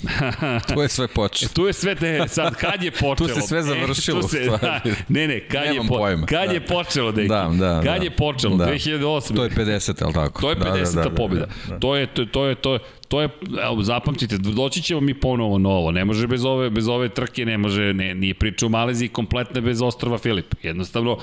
tu 0.74 0.80
je 0.80 0.88
sve 0.88 1.08
počelo. 1.08 1.50
E, 1.50 1.54
tu 1.54 1.66
je 1.66 1.72
sve 1.72 1.94
te, 1.94 2.28
sad 2.28 2.54
kad 2.54 2.82
je 2.82 2.90
počelo? 2.90 3.14
tu 3.28 3.28
se 3.28 3.40
sve 3.40 3.62
završilo. 3.62 4.18
E, 4.18 4.22
tu 4.22 4.28
se, 4.28 4.44
da, 4.60 4.80
ne, 5.08 5.28
ne, 5.28 5.40
kad 5.48 5.62
Nemam 5.62 5.84
je, 5.84 5.88
po, 5.88 5.96
pojma. 5.96 6.26
kad 6.26 6.46
da. 6.48 6.52
je 6.52 6.66
počelo, 6.66 7.12
deki? 7.12 7.28
Da, 7.28 7.50
da, 7.58 7.80
kad 7.84 7.98
da. 7.98 8.04
je 8.04 8.10
počelo? 8.10 8.56
Da. 8.56 8.66
2008. 8.66 9.36
To 9.36 9.44
je 9.44 9.50
50, 9.50 10.04
al 10.04 10.12
tako? 10.12 10.40
To 10.40 10.50
je 10.50 10.56
50. 10.56 10.94
Da, 10.94 11.02
da, 11.02 11.08
da, 11.08 11.14
pobjeda. 11.14 11.46
Da, 11.46 11.72
da. 11.74 11.78
To 11.78 11.96
je, 11.96 12.06
to, 12.06 12.24
to 12.24 12.44
je, 12.44 12.54
to 12.54 12.72
je, 12.72 12.78
to 13.10 13.20
je, 13.20 13.28
evo, 13.62 13.82
zapamtite, 13.82 14.38
doći 14.38 14.82
ćemo 14.82 15.00
mi 15.00 15.14
ponovo 15.14 15.58
novo, 15.58 15.90
ne 15.90 16.04
može 16.04 16.26
bez 16.26 16.44
ove, 16.44 16.70
bez 16.70 16.88
ove 16.88 17.08
trke, 17.08 17.44
ne 17.44 17.58
može, 17.58 17.94
ne, 17.94 18.14
nije 18.14 18.34
priča 18.34 18.66
u 18.66 18.68
Maleziji 18.68 19.08
kompletna 19.08 19.60
bez 19.60 19.82
ostrava 19.82 20.18
Filip. 20.18 20.54
Jednostavno, 20.62 21.18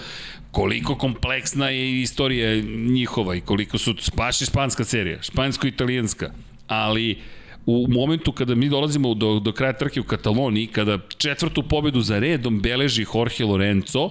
koliko 0.52 0.96
kompleksna 0.96 1.70
je 1.70 2.02
istorija 2.02 2.62
njihova 2.92 3.36
i 3.36 3.42
koliko 3.42 3.78
su, 3.78 3.96
baš 4.18 4.40
španska 4.40 4.84
serija, 4.84 5.22
špansko-italijanska, 5.22 6.32
ali 6.68 7.18
u 7.66 7.86
momentu 7.90 8.32
kada 8.32 8.56
mi 8.56 8.70
dolazimo 8.70 9.14
do, 9.14 9.40
do 9.40 9.52
kraja 9.52 9.74
trke 9.74 10.02
u 10.02 10.04
Kataloniji, 10.04 10.68
kada 10.68 11.00
četvrtu 11.18 11.64
pobedu 11.64 12.02
za 12.02 12.20
redom 12.20 12.60
beleži 12.60 13.06
Jorge 13.16 13.46
Lorenzo, 13.46 14.10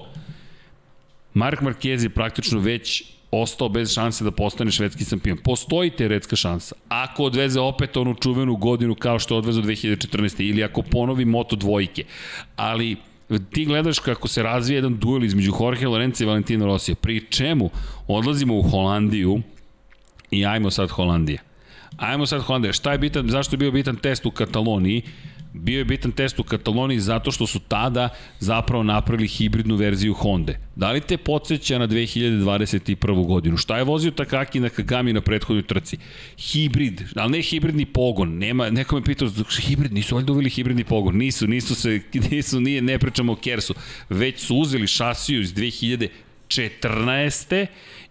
Mark 1.34 1.60
Marquez 1.60 2.02
je 2.02 2.08
praktično 2.08 2.60
već 2.60 3.15
ostao 3.40 3.68
bez 3.68 3.94
šanse 3.94 4.24
da 4.24 4.30
postane 4.30 4.70
švedski 4.70 5.04
šampion. 5.04 5.38
Postoji 5.44 5.90
teoretska 5.90 6.36
šansa. 6.36 6.74
Ako 6.88 7.24
odveze 7.24 7.60
opet 7.60 7.96
onu 7.96 8.14
čuvenu 8.14 8.56
godinu 8.56 8.94
kao 8.94 9.18
što 9.18 9.34
je 9.34 9.38
odvezao 9.38 9.62
2014. 9.62 10.42
ili 10.42 10.64
ako 10.64 10.82
ponovi 10.82 11.24
moto 11.24 11.56
dvojke. 11.56 12.04
Ali 12.56 12.96
ti 13.52 13.64
gledaš 13.64 13.98
kako 13.98 14.28
se 14.28 14.42
razvija 14.42 14.76
jedan 14.76 14.96
duel 14.96 15.24
između 15.24 15.52
Jorge 15.60 15.86
Lorenza 15.86 16.24
i 16.24 16.26
Valentina 16.26 16.66
Rosija. 16.66 16.94
Pri 16.94 17.24
čemu 17.30 17.70
odlazimo 18.08 18.58
u 18.58 18.62
Holandiju 18.62 19.40
i 20.30 20.46
ajmo 20.46 20.70
sad 20.70 20.90
Holandija. 20.90 21.42
Ajmo 21.96 22.26
sad 22.26 22.42
Holandija. 22.42 22.72
Šta 22.72 22.92
je 22.92 22.98
bitan, 22.98 23.28
zašto 23.28 23.54
je 23.54 23.58
bio 23.58 23.70
bitan 23.70 23.96
test 23.96 24.26
u 24.26 24.30
Kataloniji? 24.30 25.02
Bio 25.58 25.78
je 25.78 25.84
bitan 25.84 26.12
test 26.12 26.40
u 26.40 26.42
Kataloniji 26.42 27.00
zato 27.00 27.30
što 27.30 27.46
su 27.46 27.58
tada 27.58 28.08
zapravo 28.38 28.82
napravili 28.82 29.28
hibridnu 29.28 29.76
verziju 29.76 30.14
Honda. 30.14 30.52
Da 30.76 30.92
li 30.92 31.00
te 31.00 31.16
podsjeća 31.16 31.78
na 31.78 31.88
2021. 31.88 33.26
godinu? 33.26 33.56
Šta 33.56 33.78
je 33.78 33.84
vozio 33.84 34.10
Takaki 34.10 34.60
na 34.60 34.68
Kagami 34.68 35.12
na 35.12 35.20
prethodnoj 35.20 35.66
trci? 35.66 35.96
Hibrid, 36.38 37.02
ali 37.16 37.32
ne 37.32 37.42
hibridni 37.42 37.84
pogon. 37.84 38.38
Nema, 38.38 38.70
neko 38.70 38.96
me 38.96 39.04
pitao, 39.04 39.28
hibrid, 39.60 39.92
nisu 39.92 40.14
valjda 40.14 40.32
uveli 40.32 40.50
hibridni 40.50 40.84
pogon. 40.84 41.16
Nisu, 41.16 41.46
nisu 41.46 41.74
se, 41.74 42.00
nisu, 42.30 42.60
nije, 42.60 42.82
ne 42.82 42.98
pričamo 42.98 43.32
o 43.32 43.36
Kersu. 43.36 43.74
Već 44.08 44.40
su 44.40 44.56
uzeli 44.56 44.86
šasiju 44.86 45.40
iz 45.40 45.54
2014 45.54 47.66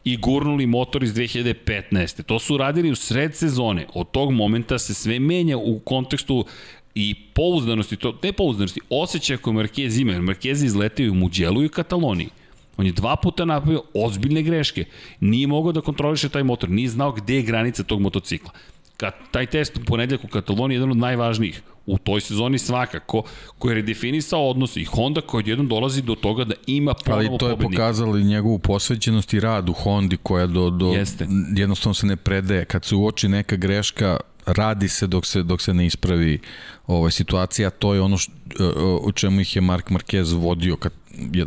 i 0.06 0.18
gurnuli 0.18 0.66
motor 0.66 1.04
iz 1.04 1.14
2015. 1.14 2.24
To 2.24 2.40
su 2.40 2.58
radili 2.58 2.92
u 2.92 2.96
sred 2.96 3.36
sezone. 3.36 3.88
Od 3.94 4.12
tog 4.12 4.32
momenta 4.32 4.80
se 4.80 4.94
sve 4.94 5.20
menja 5.20 5.58
u 5.58 5.80
kontekstu 5.80 6.46
i 6.96 7.16
pouzdanosti, 7.34 7.96
to, 7.96 8.20
ne 8.24 8.34
pouzdanosti, 8.34 8.80
osjećaja 8.90 9.38
koje 9.38 9.54
Marquez 9.54 10.02
ima, 10.02 10.12
jer 10.12 10.22
Marquez 10.22 10.62
je 10.62 10.66
izletio 10.66 11.12
u 11.12 11.16
Muđelu 11.16 11.64
i 11.64 11.66
u 11.66 11.70
Kataloniji. 11.70 12.30
On 12.78 12.86
je 12.86 12.92
dva 12.92 13.16
puta 13.16 13.46
napravio 13.46 13.84
ozbiljne 13.94 14.44
greške. 14.44 14.86
Nije 15.20 15.48
mogao 15.48 15.72
da 15.72 15.82
kontroliše 15.82 16.30
taj 16.30 16.44
motor, 16.44 16.70
nije 16.70 16.90
znao 16.90 17.12
gde 17.12 17.36
je 17.36 17.42
granica 17.42 17.84
tog 17.84 18.02
motocikla. 18.02 18.52
Kad, 18.98 19.14
taj 19.32 19.46
test 19.46 19.78
u 19.78 19.80
ponedljak 19.86 20.24
u 20.24 20.28
Kataloniji 20.28 20.76
je 20.76 20.78
jedan 20.78 20.92
od 20.92 20.98
najvažnijih 20.98 21.62
u 21.86 21.98
toj 21.98 22.22
sezoni 22.22 22.60
svakako, 22.60 23.24
koji 23.60 23.72
je 23.72 23.76
redefinisao 23.76 24.50
odnos 24.50 24.78
i 24.78 24.84
Honda 24.84 25.22
koji 25.22 25.40
odjednom 25.40 25.68
dolazi 25.68 26.02
do 26.02 26.16
toga 26.16 26.44
da 26.44 26.56
ima 26.68 26.94
ponovo 26.94 27.18
pobednika. 27.18 27.32
Ali 27.32 27.40
to 27.40 27.48
je 27.48 27.56
pobednika. 27.56 27.84
pokazalo 27.84 28.18
i 28.18 28.24
njegovu 28.24 28.60
posvećenost 28.60 29.34
i 29.34 29.40
rad 29.40 29.70
u 29.70 29.74
Hondi 29.74 30.18
koja 30.24 30.48
do, 30.48 30.70
do 30.70 30.88
Jeste. 30.88 31.28
jednostavno 31.56 31.94
se 31.94 32.08
ne 32.08 32.16
predaje. 32.16 32.66
Kad 32.66 32.86
se 32.86 32.96
uoči 32.96 33.28
neka 33.28 33.56
greška, 33.56 34.18
radi 34.46 34.88
se 34.88 35.08
dok 35.08 35.26
se 35.26 35.44
dok 35.44 35.62
se 35.62 35.74
ne 35.74 35.86
ispravi 35.86 36.40
ovaj 36.88 37.12
situacija, 37.12 37.70
to 37.70 37.94
je 37.94 38.02
ono 38.02 38.18
o 39.02 39.12
čemu 39.12 39.42
ih 39.42 39.56
je 39.56 39.62
Mark 39.62 39.90
Marquez 39.90 40.34
vodio 40.34 40.76
kad 40.76 40.92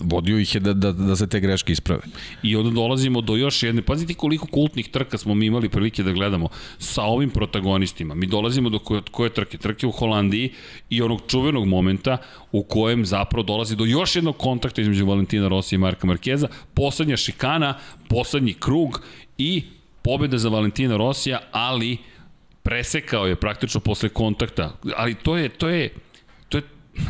vodio 0.03 0.39
ih 0.39 0.55
je 0.55 0.61
da, 0.61 0.73
da, 0.73 0.93
da 0.93 1.17
se 1.17 1.27
te 1.27 1.41
greške 1.41 1.73
isprave. 1.73 2.03
I 2.43 2.57
onda 2.57 2.71
dolazimo 2.71 3.21
do 3.21 3.37
još 3.37 3.63
jedne, 3.63 3.83
pazite 3.83 4.15
koliko 4.15 4.47
kultnih 4.47 4.89
trka 4.89 5.19
smo 5.19 5.35
mi 5.35 5.47
imali 5.47 5.69
prilike 5.69 6.03
da 6.03 6.13
gledamo 6.13 6.49
sa 6.79 7.03
ovim 7.03 7.31
protagonistima. 7.31 8.15
Mi 8.15 8.27
dolazimo 8.27 8.71
do 8.71 8.79
koje, 8.79 9.03
koje 9.11 9.31
trke? 9.31 9.59
Trke 9.59 9.87
u 9.87 9.91
Holandiji 9.91 10.53
i 10.91 11.03
onog 11.03 11.21
čuvenog 11.27 11.67
momenta 11.67 12.17
u 12.53 12.63
kojem 12.63 13.07
zapravo 13.07 13.43
dolazi 13.43 13.77
do 13.77 13.85
još 13.85 14.17
jednog 14.17 14.37
kontakta 14.37 14.81
između 14.81 15.07
Valentina 15.07 15.49
Rossi 15.49 15.75
i 15.75 15.79
Marka 15.79 16.07
Markeza, 16.07 16.49
poslednja 16.75 17.17
šikana, 17.17 17.79
poslednji 18.09 18.55
krug 18.55 19.03
i 19.39 19.63
pobeda 20.03 20.39
za 20.39 20.49
Valentina 20.49 20.97
Rosija, 20.97 21.41
ali 21.53 21.97
presekao 22.69 23.27
je 23.27 23.37
praktično 23.37 23.81
posle 23.81 24.09
kontakta, 24.09 24.73
ali 24.97 25.15
to 25.15 25.37
je, 25.37 25.49
to 25.49 25.69
je, 25.69 25.89
to 26.49 26.59
je 26.59 26.63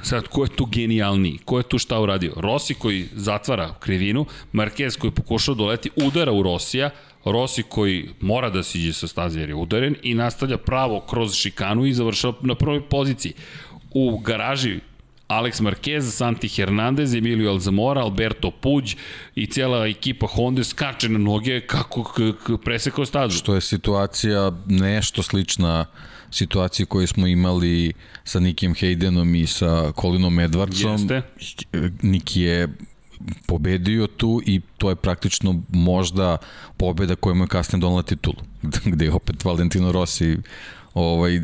sad, 0.03 0.29
ko 0.29 0.45
je 0.45 0.57
tu 0.57 0.67
genijalniji? 0.67 1.39
Ko 1.45 1.59
je 1.59 1.69
tu 1.69 1.79
šta 1.79 1.99
uradio? 2.01 2.33
Rossi 2.37 2.75
koji 2.75 3.09
zatvara 3.13 3.75
krivinu, 3.81 4.27
Marquez 4.53 4.99
koji 4.99 5.11
pokušao 5.11 5.55
doleti, 5.55 5.91
udara 5.97 6.33
u 6.33 6.43
Rosija, 6.43 6.91
Rossi 7.25 7.63
koji 7.63 8.09
mora 8.21 8.51
da 8.51 8.63
siđe 8.63 8.93
sa 8.93 9.07
staze 9.07 9.41
jer 9.41 9.49
je 9.49 9.55
udaren 9.55 9.97
i 10.03 10.15
nastavlja 10.15 10.59
pravo 10.59 11.01
kroz 11.01 11.35
šikanu 11.35 11.87
i 11.87 11.95
završava 11.95 12.35
na 12.41 12.55
prvoj 12.55 12.89
poziciji. 12.89 13.33
U 13.91 14.19
garaži 14.19 14.81
Alex 15.29 15.61
Marquez, 15.61 16.01
Santi 16.01 16.49
Hernandez, 16.49 17.15
Emilio 17.15 17.51
Alzamora, 17.51 18.01
Alberto 18.01 18.51
Puđ 18.51 18.95
i 19.35 19.47
cijela 19.47 19.87
ekipa 19.87 20.27
Honda 20.27 20.65
skače 20.65 21.09
na 21.09 21.19
noge 21.19 21.61
kako 21.61 22.13
presekao 22.65 23.07
stazu. 23.07 23.39
Što 23.39 23.55
je 23.55 23.61
situacija 23.61 24.53
nešto 24.67 25.23
slična 25.23 25.87
situaciji 26.31 26.87
koju 26.87 27.07
smo 27.07 27.27
imali 27.27 27.93
sa 28.25 28.41
Nikim 28.41 28.75
Haydenom 28.75 29.43
i 29.43 29.47
sa 29.47 29.93
Colinom 30.01 30.39
Edwardsom. 30.39 30.93
Jeste. 30.93 31.23
Niki 32.03 32.41
je 32.41 32.69
pobedio 33.47 34.07
tu 34.07 34.43
i 34.47 34.61
to 34.79 34.89
je 34.91 34.97
praktično 34.97 35.63
možda 35.69 36.37
pobeda 36.77 37.15
koja 37.15 37.35
mu 37.35 37.45
je 37.45 37.49
kasnije 37.49 37.81
donala 37.81 38.03
titulu, 38.03 38.37
gde 38.93 39.05
je 39.05 39.13
opet 39.13 39.45
Valentino 39.45 39.93
Rossi 39.93 40.37
ovaj, 40.99 41.41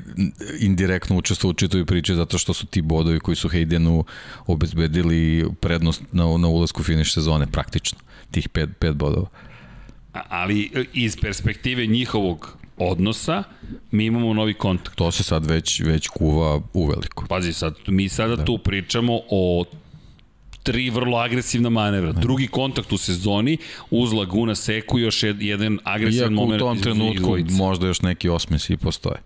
indirektno 0.60 1.16
učestvo 1.16 1.50
u 1.50 1.52
čitovi 1.52 1.84
priče 1.84 2.14
zato 2.14 2.38
što 2.38 2.54
su 2.54 2.66
ti 2.66 2.82
bodovi 2.82 3.20
koji 3.20 3.36
su 3.36 3.48
Haydenu 3.48 4.04
obezbedili 4.46 5.46
prednost 5.60 6.02
na, 6.12 6.24
na 6.38 6.48
ulazku 6.48 6.82
finiš 6.82 7.14
sezone 7.14 7.46
praktično, 7.46 7.98
tih 8.30 8.48
pet, 8.48 8.70
pet 8.78 8.94
bodova. 8.94 9.26
Ali 10.12 10.70
e, 10.74 10.84
iz 10.92 11.16
perspektive 11.20 11.86
njihovog 11.86 12.56
odnosa, 12.76 13.42
mi 13.90 14.04
imamo 14.04 14.34
novi 14.34 14.54
kontakt. 14.54 14.96
To 14.96 15.12
se 15.12 15.22
sad 15.22 15.46
već, 15.46 15.80
već 15.80 16.08
kuva 16.08 16.60
uveliko. 16.72 17.26
Pazi, 17.28 17.52
sad, 17.52 17.74
mi 17.86 18.08
sada 18.08 18.36
da. 18.36 18.44
tu 18.44 18.58
pričamo 18.58 19.20
o 19.30 19.64
tri 20.62 20.90
vrlo 20.90 21.16
agresivna 21.16 21.68
manevra. 21.68 22.12
Da. 22.12 22.20
Drugi 22.20 22.46
kontakt 22.46 22.92
u 22.92 22.98
sezoni 22.98 23.58
uz 23.90 24.12
Laguna 24.12 24.54
Seku 24.54 24.98
još 24.98 25.22
jedan 25.22 25.78
agresivan 25.84 26.32
moment. 26.32 26.60
Iako 26.60 26.64
u 26.64 26.68
tom 26.68 26.82
trenutku 26.82 27.36
možda 27.50 27.86
još 27.86 28.02
neki 28.02 28.28
osmesi 28.28 28.76
postoje 28.76 29.16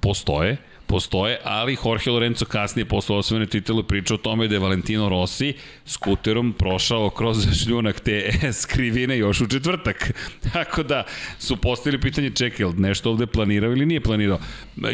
postoje, 0.00 0.56
postoje, 0.86 1.38
ali 1.44 1.76
Jorge 1.84 2.10
Lorenzo 2.10 2.44
kasnije 2.44 2.84
posle 2.84 3.16
osvojene 3.16 3.46
titule 3.46 3.82
priča 3.82 4.14
o 4.14 4.16
tome 4.16 4.48
da 4.48 4.54
je 4.54 4.58
Valentino 4.58 5.08
Rossi 5.08 5.54
skuterom 5.86 6.52
prošao 6.52 7.10
kroz 7.10 7.46
šljunak 7.62 8.00
te 8.00 8.30
skrivine 8.62 9.18
još 9.18 9.40
u 9.40 9.48
četvrtak. 9.48 10.12
Tako 10.52 10.82
da 10.82 11.04
su 11.38 11.56
postavili 11.56 12.00
pitanje 12.00 12.30
čekaj, 12.30 12.66
nešto 12.76 13.10
ovde 13.10 13.26
planirao 13.26 13.72
ili 13.72 13.86
nije 13.86 14.00
planirao. 14.00 14.38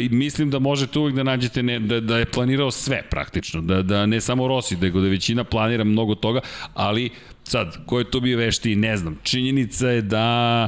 Mislim 0.09 0.49
da 0.49 0.59
možete 0.59 0.99
uvijek 0.99 1.15
da 1.15 1.23
nađete 1.23 1.63
ne, 1.63 1.79
da, 1.79 1.99
da 1.99 2.17
je 2.17 2.25
planirao 2.25 2.71
sve 2.71 3.03
praktično, 3.09 3.61
da, 3.61 3.81
da 3.81 4.05
ne 4.05 4.21
samo 4.21 4.47
Rossi, 4.47 4.77
nego 4.77 5.01
da 5.01 5.07
većina 5.07 5.43
planira 5.43 5.83
mnogo 5.83 6.15
toga, 6.15 6.39
ali 6.73 7.09
sad, 7.43 7.85
ko 7.85 7.99
je 7.99 8.11
to 8.11 8.19
bio 8.19 8.37
vešti, 8.37 8.75
ne 8.75 8.97
znam. 8.97 9.19
Činjenica 9.23 9.87
je 9.87 10.01
da 10.01 10.67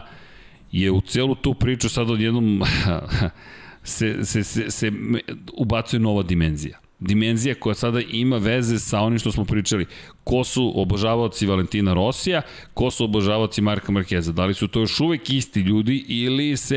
je 0.71 0.91
u 0.91 1.01
celu 1.01 1.35
tu 1.35 1.53
priču 1.53 1.89
sad 1.89 2.09
odjednom 2.09 2.63
se, 3.85 4.25
se, 4.25 4.43
se, 4.43 4.71
se 4.71 4.91
ubacuje 5.53 5.99
nova 5.99 6.23
dimenzija. 6.23 6.79
Dimenzija 6.99 7.55
koja 7.55 7.75
sada 7.75 8.01
ima 8.01 8.37
veze 8.37 8.79
sa 8.79 8.99
onim 8.99 9.19
što 9.19 9.31
smo 9.31 9.45
pričali 9.45 9.85
ko 10.25 10.43
su 10.43 10.71
obožavaoci 10.75 11.45
Valentina 11.45 11.93
Rosija, 11.93 12.41
ko 12.73 12.91
su 12.91 13.03
obožavaoci 13.05 13.61
Marka 13.61 13.91
Markeza. 13.91 14.31
Da 14.31 14.45
li 14.45 14.53
su 14.53 14.67
to 14.67 14.79
još 14.79 14.99
uvek 14.99 15.29
isti 15.29 15.59
ljudi 15.59 16.05
ili 16.07 16.57
se 16.57 16.75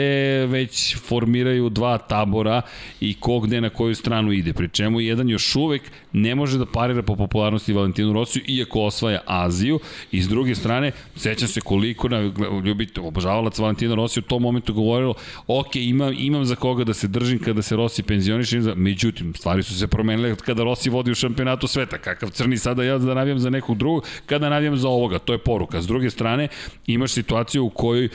već 0.49 0.97
formiraju 0.97 1.69
dva 1.69 1.99
tabora 1.99 2.63
i 3.01 3.15
ko 3.15 3.41
gde 3.41 3.61
na 3.61 3.71
koju 3.71 3.95
stranu 3.95 4.33
ide. 4.33 4.53
Pri 4.53 4.69
čemu 4.69 5.01
jedan 5.01 5.29
još 5.29 5.57
uvek 5.57 5.83
ne 6.13 6.35
može 6.35 6.59
da 6.59 6.67
parira 6.67 7.03
po 7.03 7.17
popularnosti 7.17 7.73
Valentinu 7.73 8.13
Rosiju 8.13 8.43
iako 8.47 8.81
osvaja 8.81 9.21
Aziju 9.27 9.81
i 10.13 10.23
s 10.23 10.29
druge 10.29 10.55
strane 10.55 10.93
sećam 11.17 11.49
se 11.49 11.61
koliko 11.61 12.09
na 12.09 12.33
ljubite 12.65 13.01
obožavalac 13.01 13.59
Valentina 13.59 13.95
Rosija 13.95 14.23
u 14.27 14.29
tom 14.29 14.43
momentu 14.43 14.75
govorilo 14.75 15.15
ok, 15.47 15.77
imam, 15.77 16.15
imam 16.19 16.45
za 16.45 16.55
koga 16.55 16.85
da 16.85 16.95
se 16.95 17.09
držim 17.09 17.39
kada 17.39 17.63
se 17.63 17.77
Rossi 17.77 18.03
penzioniše, 18.03 18.61
međutim 18.77 19.35
stvari 19.35 19.63
su 19.63 19.79
se 19.79 19.87
promenile 19.87 20.37
kada 20.37 20.65
Rossi 20.65 20.91
vodi 20.91 21.11
u 21.11 21.15
šampionatu 21.15 21.67
sveta, 21.67 21.99
kakav 21.99 22.31
crni 22.31 22.59
sada 22.59 22.85
ja 22.85 22.99
da 22.99 23.15
navijam 23.15 23.38
navijam 23.39 23.41
za 23.41 23.51
nekog 23.51 23.79
drugog, 23.79 24.05
kada 24.27 24.49
navijam 24.49 24.77
za 24.77 24.89
ovoga, 24.89 25.19
to 25.19 25.33
je 25.33 25.39
poruka. 25.39 25.83
S 25.83 25.87
druge 25.87 26.11
strane, 26.11 26.49
imaš 26.87 27.13
situaciju 27.13 27.65
u 27.65 27.71
kojoj 27.71 28.09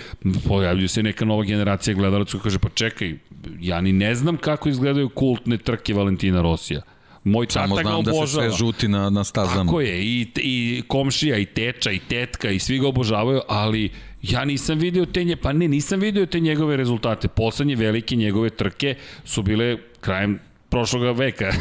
pojavljuje 0.48 0.88
se 0.88 1.04
neka 1.04 1.26
nova 1.26 1.44
generacija 1.44 1.94
gledalaca 1.94 2.32
koja 2.32 2.44
kaže, 2.44 2.60
pa 2.60 2.70
čekaj, 2.70 3.18
ja 3.60 3.82
ni 3.82 3.94
ne 3.94 4.16
znam 4.16 4.38
kako 4.38 4.70
izgledaju 4.70 5.10
kultne 5.10 5.58
trke 5.58 5.94
Valentina 5.94 6.42
Rosija. 6.42 6.82
Moj 7.24 7.46
Samo 7.50 7.76
tata 7.76 7.90
ga 7.90 7.96
obožava. 7.96 8.26
Znam 8.26 8.44
da 8.44 8.52
se 8.52 8.58
sve 8.58 8.66
žuti 8.66 8.88
na, 8.88 9.10
na 9.10 9.24
stazama. 9.24 9.66
Tako 9.66 9.82
je, 9.82 10.04
i, 10.04 10.28
i 10.36 10.84
komšija, 10.88 11.38
i 11.38 11.46
teča, 11.46 11.92
i 11.92 12.00
tetka, 12.00 12.52
i 12.52 12.60
svi 12.60 12.80
ga 12.80 12.88
obožavaju, 12.88 13.42
ali 13.48 13.92
ja 14.22 14.46
nisam 14.46 14.80
video 14.80 15.06
te 15.06 15.24
nje, 15.24 15.36
pa 15.36 15.54
ne, 15.54 15.68
nisam 15.68 16.00
video 16.00 16.26
te 16.26 16.40
njegove 16.40 16.78
rezultate. 16.78 17.28
Poslednje 17.28 17.76
velike 17.76 18.16
njegove 18.16 18.50
trke 18.50 18.96
su 19.24 19.42
bile 19.42 19.78
krajem 20.02 20.40
prošlog 20.74 21.18
veka. 21.18 21.52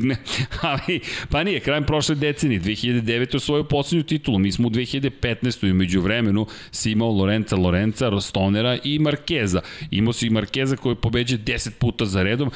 ali, 0.70 1.00
pa 1.30 1.44
nije, 1.44 1.60
krajem 1.60 1.84
prošle 1.84 2.14
decenije, 2.14 2.60
2009. 2.60 3.36
u 3.36 3.40
svoju 3.40 3.64
poslednju 3.64 4.02
titulu. 4.02 4.38
Mi 4.38 4.52
smo 4.52 4.68
u 4.68 4.70
2015. 4.70 5.70
i 5.70 5.72
među 5.72 6.00
vremenu 6.00 6.46
si 6.70 6.92
imao 6.92 7.10
Lorenza 7.10 7.56
Lorenza, 7.56 8.08
Rostonera 8.08 8.78
i 8.84 8.98
Markeza. 8.98 9.60
Imao 9.90 10.12
si 10.12 10.26
i 10.26 10.30
Markeza 10.30 10.76
koji 10.76 10.96
pobeđe 10.96 11.38
10 11.38 11.70
puta 11.70 12.04
za 12.04 12.22
redom, 12.22 12.50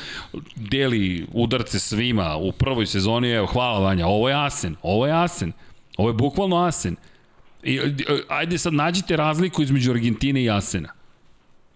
deli 0.57 1.27
udarce 1.33 1.79
svima 1.79 2.37
u 2.37 2.53
prvoj 2.53 2.87
sezoni. 2.87 3.31
Evo, 3.31 3.47
hvala 3.47 3.79
Vanja, 3.79 4.07
ovo 4.07 4.29
je 4.29 4.35
Asen, 4.47 4.77
ovo 4.83 5.07
je 5.07 5.13
Asen. 5.13 5.53
Ovo 5.97 6.09
je 6.09 6.15
bukvalno 6.15 6.57
Asen. 6.57 6.97
I, 7.63 7.81
ajde 8.29 8.59
sad 8.59 8.75
nađite 8.75 9.17
razliku 9.17 9.63
između 9.63 9.91
Argentine 9.91 10.43
i 10.43 10.51
Asena. 10.51 11.02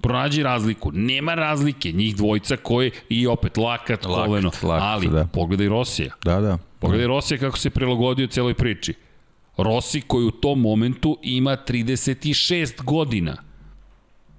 Pronađi 0.00 0.42
razliku. 0.42 0.90
Nema 0.92 1.34
razlike. 1.34 1.92
Njih 1.92 2.16
dvojica 2.16 2.56
koji 2.56 2.90
i 3.08 3.26
opet 3.26 3.56
lakat, 3.56 4.04
lakat 4.04 4.26
koleno. 4.26 4.50
Lakat, 4.62 4.86
ali 4.86 5.08
da. 5.08 5.26
pogledaj 5.26 5.68
Rosija. 5.68 6.14
Da, 6.24 6.40
da. 6.40 6.58
Pogledaj 6.78 7.06
Rosija 7.06 7.38
kako 7.38 7.58
se 7.58 7.70
prilagodio 7.70 8.26
celoj 8.26 8.54
priči. 8.54 8.94
Rossi 9.56 10.00
koji 10.00 10.26
u 10.26 10.30
tom 10.30 10.60
momentu 10.60 11.18
ima 11.22 11.56
36 11.66 12.84
godina. 12.84 13.36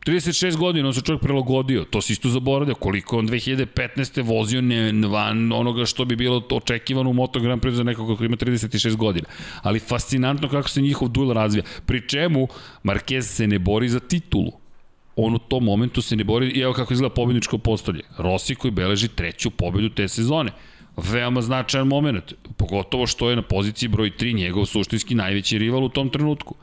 36 0.08 0.58
godina 0.58 0.88
on 0.88 0.94
se 0.94 1.02
čovjek 1.02 1.22
prilagodio, 1.22 1.84
to 1.84 2.02
se 2.02 2.14
isto 2.14 2.30
zaboravlja, 2.30 2.74
koliko 2.74 3.18
on 3.18 3.28
2015. 3.28 4.24
vozio 4.24 4.62
ne, 4.62 5.08
van 5.08 5.52
onoga 5.52 5.86
što 5.86 6.06
bi 6.06 6.16
bilo 6.16 6.44
očekivano 6.52 7.10
u 7.10 7.14
Moto 7.14 7.40
Grand 7.40 7.62
Prix 7.62 7.72
za 7.72 7.84
nekoga 7.84 8.16
koji 8.16 8.26
ima 8.26 8.38
36 8.38 8.96
godina. 8.96 9.28
Ali 9.62 9.80
fascinantno 9.80 10.50
kako 10.50 10.70
se 10.70 10.82
njihov 10.82 11.08
duel 11.08 11.32
razvija. 11.32 11.64
Pri 11.86 12.08
čemu 12.08 12.48
Marquez 12.84 13.22
se 13.22 13.48
ne 13.48 13.60
bori 13.60 13.90
za 13.90 14.00
titulu. 14.00 14.52
On 15.20 15.36
u 15.36 15.40
tom 15.40 15.64
momentu 15.64 16.02
se 16.02 16.16
ne 16.16 16.24
bori, 16.24 16.48
i 16.48 16.60
evo 16.62 16.74
kako 16.74 16.94
izgleda 16.94 17.14
pobjedničko 17.14 17.58
postolje. 17.58 18.02
Rossi 18.18 18.56
koji 18.56 18.72
beleži 18.72 19.08
treću 19.08 19.50
pobedu 19.52 19.90
te 19.90 20.08
sezone 20.08 20.52
veoma 20.98 21.42
značajan 21.42 21.88
moment, 21.88 22.34
pogotovo 22.58 23.08
što 23.08 23.30
je 23.30 23.36
na 23.36 23.42
poziciji 23.42 23.90
broj 23.90 24.12
3 24.12 24.36
njegov 24.36 24.66
suštinski 24.66 25.16
najveći 25.16 25.58
rival 25.58 25.84
u 25.84 25.90
tom 25.90 26.10
trenutku. 26.10 26.56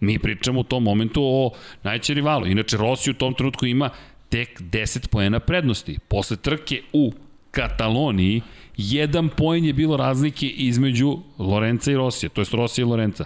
Mi 0.00 0.18
pričamo 0.18 0.60
u 0.60 0.64
tom 0.64 0.82
momentu 0.82 1.22
o 1.24 1.50
najvećem 1.82 2.14
rivalu. 2.14 2.46
Inače, 2.46 2.76
Rossi 2.76 3.10
u 3.10 3.14
tom 3.14 3.34
trenutku 3.34 3.66
ima 3.66 3.90
tek 4.28 4.60
10 4.60 5.08
poena 5.08 5.40
prednosti. 5.40 5.98
Posle 6.08 6.36
trke 6.36 6.82
u 6.92 7.12
Kataloniji, 7.50 8.42
jedan 8.76 9.28
poen 9.28 9.64
je 9.64 9.72
bilo 9.72 9.96
razlike 9.96 10.46
između 10.46 11.18
Lorenza 11.38 11.92
i 11.92 11.96
Rosija, 11.96 12.30
to 12.30 12.40
je 12.40 12.46
Rossi 12.52 12.80
i 12.80 12.84
Lorenza. 12.84 13.24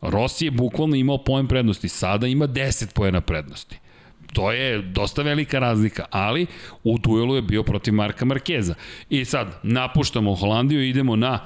Rossi 0.00 0.44
je 0.44 0.50
bukvalno 0.50 0.96
imao 0.96 1.18
poen 1.18 1.46
prednosti, 1.46 1.88
sada 1.88 2.26
ima 2.26 2.48
10 2.48 2.94
poena 2.94 3.20
prednosti. 3.20 3.78
To 4.36 4.52
je 4.52 4.82
dosta 4.82 5.22
velika 5.22 5.58
razlika, 5.58 6.04
ali 6.10 6.46
u 6.84 6.98
duelu 6.98 7.36
je 7.36 7.42
bio 7.42 7.62
protiv 7.62 7.94
Marka 7.94 8.24
Markeza. 8.24 8.74
I 9.10 9.24
sad, 9.24 9.60
napuštamo 9.62 10.34
Holandiju 10.34 10.82
i 10.82 10.88
idemo 10.88 11.16
na 11.16 11.38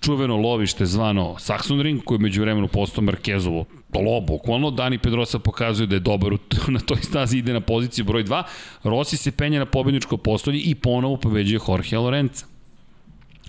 čuveno 0.00 0.36
lovište 0.36 0.86
zvano 0.86 1.34
Saxon 1.38 1.82
Ring, 1.82 2.02
koje 2.04 2.18
među 2.18 2.40
vremenu 2.42 2.68
postao 2.68 3.04
Markezovo 3.04 3.64
lo, 3.94 4.20
bukvalno. 4.20 4.70
Dani 4.70 4.98
Pedrosa 4.98 5.38
pokazuje 5.38 5.86
da 5.86 5.96
je 5.96 6.00
dobar 6.00 6.32
na 6.74 6.80
toj 6.80 7.02
stazi, 7.02 7.38
ide 7.38 7.52
na 7.52 7.60
poziciju 7.60 8.04
broj 8.04 8.24
2. 8.24 8.42
Rossi 8.84 9.16
se 9.16 9.32
penja 9.32 9.58
na 9.58 9.66
pobedničko 9.66 10.16
postolje 10.16 10.60
i 10.60 10.74
ponovo 10.74 11.16
pobeđuje 11.16 11.60
Jorge 11.68 11.98
Lorenza. 11.98 12.46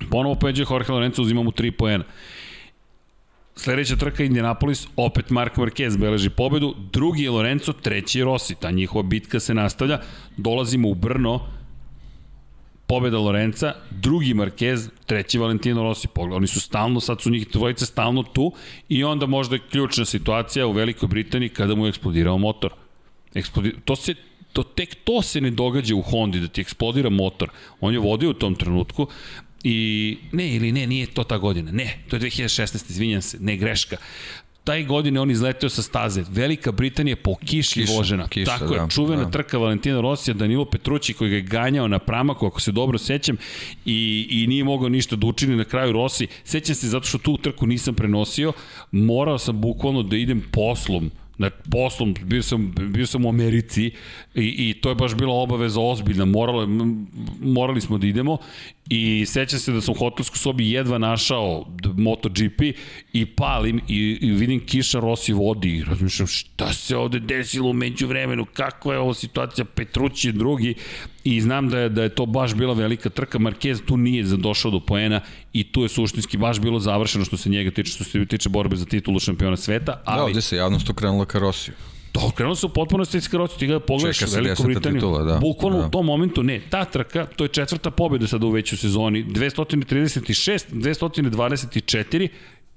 Ponovo 0.10 0.36
pobeđuje 0.36 0.68
Jorge 0.70 0.92
Lorenza, 0.92 1.22
uzima 1.22 1.44
mu 1.44 1.52
3 1.52 1.72
poena. 1.72 2.04
Sledeća 3.56 3.96
trka 3.96 4.24
Indianapolis, 4.24 4.88
opet 4.96 5.30
Mark 5.30 5.56
Marquez 5.56 5.98
beleži 5.98 6.30
pobedu, 6.30 6.76
drugi 6.92 7.24
je 7.24 7.32
Lorenzo, 7.32 7.74
treći 7.74 8.20
je 8.20 8.26
Rossi. 8.26 8.56
Ta 8.56 8.72
njihova 8.72 9.04
bitka 9.04 9.40
se 9.40 9.54
nastavlja. 9.54 10.00
Dolazimo 10.38 10.90
u 10.90 10.94
Brno, 10.94 11.40
pobeda 12.88 13.18
Lorenza, 13.18 13.74
drugi 13.92 14.34
Marquez, 14.34 14.90
treći 15.06 15.40
Valentino 15.40 15.84
Rossi. 15.84 16.08
Pogled, 16.08 16.38
oni 16.38 16.48
su 16.48 16.60
stalno, 16.60 17.00
sad 17.00 17.22
su 17.22 17.30
njih 17.30 17.48
dvojice 17.54 17.86
stalno 17.86 18.24
tu 18.24 18.52
i 18.90 19.04
onda 19.04 19.26
možda 19.26 19.56
je 19.56 19.62
ključna 19.72 20.06
situacija 20.06 20.68
u 20.68 20.72
Velikoj 20.72 21.08
Britaniji 21.08 21.50
kada 21.50 21.76
mu 21.76 21.86
je 21.86 21.90
eksplodirao 21.90 22.38
motor. 22.38 22.74
Eksplodi... 23.34 23.74
To 23.86 23.96
se 23.96 24.16
to 24.56 24.64
tek 24.64 24.96
to 25.04 25.22
se 25.22 25.42
ne 25.42 25.52
događa 25.52 25.96
u 25.96 26.02
Hondi 26.02 26.40
da 26.40 26.48
ti 26.48 26.62
eksplodira 26.62 27.10
motor. 27.10 27.50
On 27.82 27.94
je 27.94 28.00
vodio 28.00 28.30
u 28.30 28.34
tom 28.34 28.56
trenutku. 28.56 29.08
I 29.68 30.18
ne, 30.32 30.56
ili 30.56 30.72
ne, 30.72 30.88
nije 30.88 31.08
to 31.08 31.24
ta 31.24 31.38
godina. 31.38 31.72
Ne, 31.72 31.98
to 32.10 32.16
je 32.16 32.20
2016, 32.20 32.90
izvinjam 32.90 33.22
se, 33.22 33.38
ne 33.40 33.58
greška 33.58 33.98
taj 34.66 34.84
godine 34.84 35.22
on 35.22 35.32
izleteo 35.32 35.70
sa 35.70 35.82
staze. 35.82 36.24
Velika 36.30 36.72
Britanija 36.72 37.16
po 37.16 37.36
kiši 37.36 37.82
kiša, 37.82 37.94
vožena. 37.94 38.28
Kiša, 38.28 38.58
Tako 38.58 38.74
je, 38.74 38.80
da, 38.80 38.88
čuvena 38.88 39.24
da. 39.24 39.32
trka 39.32 39.58
Valentina 39.58 40.02
Rosija, 40.02 40.34
Danilo 40.34 40.66
Petrući 40.66 41.14
koji 41.14 41.30
ga 41.30 41.36
je 41.36 41.42
ganjao 41.42 41.88
na 41.88 42.00
pramaku, 42.00 42.46
ako 42.46 42.62
se 42.62 42.72
dobro 42.72 42.98
sećam, 42.98 43.38
i, 43.86 44.28
i 44.30 44.48
nije 44.48 44.64
mogao 44.64 44.90
ništa 44.90 45.16
da 45.16 45.28
učini 45.28 45.56
na 45.56 45.64
kraju 45.64 45.92
Rossi. 45.92 46.28
Sećam 46.44 46.76
se 46.76 46.88
zato 46.88 47.06
što 47.06 47.18
tu 47.18 47.38
trku 47.38 47.68
nisam 47.68 47.96
prenosio, 47.96 48.54
morao 48.92 49.38
sam 49.38 49.62
bukvalno 49.62 50.04
da 50.04 50.18
idem 50.18 50.44
poslom 50.52 51.12
na 51.38 51.50
poslom, 51.72 52.16
bio 52.24 52.44
sam, 52.44 52.74
bio 52.90 53.08
sam 53.08 53.26
u 53.26 53.30
Americi 53.30 53.86
i, 53.86 53.92
i 54.36 54.74
to 54.82 54.90
je 54.90 54.96
baš 54.96 55.16
bila 55.16 55.34
obaveza 55.34 55.82
ozbiljna, 55.82 56.26
morali, 56.26 56.68
morali 57.42 57.82
smo 57.82 57.98
da 57.98 58.08
idemo 58.08 58.38
i 58.90 59.26
sećam 59.28 59.60
se 59.60 59.72
da 59.72 59.82
sam 59.82 59.92
u 59.92 59.98
hotelskoj 59.98 60.38
sobi 60.38 60.72
jedva 60.72 60.98
našao 60.98 61.66
MotoGP 61.98 62.62
i 63.14 63.26
palim 63.26 63.82
i, 63.88 64.18
i 64.22 64.32
vidim 64.32 64.66
Kiša 64.66 65.00
Rossi 65.00 65.34
vodi 65.34 65.70
i 65.70 65.84
razmišljam 65.84 66.28
šta 66.28 66.74
se 66.74 66.98
ovde 66.98 67.20
desilo 67.20 67.70
umeđu 67.70 68.08
vremenu, 68.08 68.46
kakva 68.46 68.94
je 68.94 69.00
ovo 69.00 69.14
situacija, 69.14 69.66
Petrući 69.66 70.28
je 70.28 70.32
drugi 70.32 70.76
i 71.24 71.42
znam 71.42 71.70
da 71.70 71.80
je, 71.80 71.90
da 71.90 72.04
je 72.04 72.10
to 72.10 72.26
baš 72.26 72.54
bila 72.54 72.74
velika 72.74 73.10
trka, 73.10 73.40
Marquez 73.40 73.86
tu 73.86 73.98
nije 73.98 74.24
došao 74.24 74.72
do 74.72 74.80
poena 74.80 75.22
i 75.54 75.64
tu 75.72 75.82
je 75.82 75.90
suštinski 75.90 76.38
baš 76.38 76.60
bilo 76.60 76.80
završeno 76.80 77.26
što 77.26 77.38
se 77.38 77.50
njega 77.50 77.72
tiče, 77.72 77.92
što 77.92 78.04
se 78.04 78.26
tiče 78.26 78.50
borbe 78.50 78.76
za 78.76 78.86
titulu 78.86 79.20
šampiona 79.20 79.58
sveta. 79.58 80.02
Ali... 80.06 80.20
Da, 80.20 80.24
ovde 80.24 80.42
se 80.42 80.58
javnost 80.58 80.90
okrenula 80.90 81.26
ka 81.26 81.40
Rosiju. 81.40 81.74
To 82.16 82.32
krenulo 82.36 82.56
se 82.56 82.66
u 82.66 82.70
potpunosti 82.70 83.18
iz 83.18 83.34
Rosiju, 83.34 83.60
ti 83.60 83.68
ga 83.68 83.80
pogledaš 83.80 84.18
Čeka 84.18 84.32
Veliku 84.36 84.64
Britaniju. 84.64 85.00
Titula, 85.00 85.24
da. 85.24 85.38
Bukvalno 85.38 85.80
da. 85.80 85.88
u 85.88 85.90
tom 85.90 86.06
momentu, 86.06 86.44
ne, 86.44 86.62
ta 86.70 86.86
trka, 86.86 87.26
to 87.26 87.44
je 87.44 87.48
četvrta 87.48 87.92
pobjeda 87.92 88.28
sada 88.28 88.46
u 88.46 88.50
većoj 88.50 88.78
sezoni, 88.78 89.26
236, 89.26 90.66
224, 90.72 92.28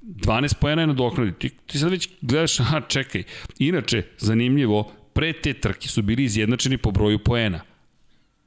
12 0.02 0.55
pojena 0.55 0.83
je 0.83 0.86
na 0.86 0.92
doknadi. 0.92 1.33
Ti, 1.33 1.50
ti 1.67 1.78
sad 1.78 1.91
već 1.91 2.08
gledaš, 2.20 2.60
aha, 2.60 2.81
čekaj. 2.89 3.23
Inače, 3.58 4.02
zanimljivo, 4.18 4.91
pre 5.12 5.33
te 5.33 5.55
trke 5.55 5.89
su 5.89 6.02
bili 6.02 6.25
izjednačeni 6.25 6.78
po 6.78 6.91
broju 6.91 7.18
poena. 7.18 7.60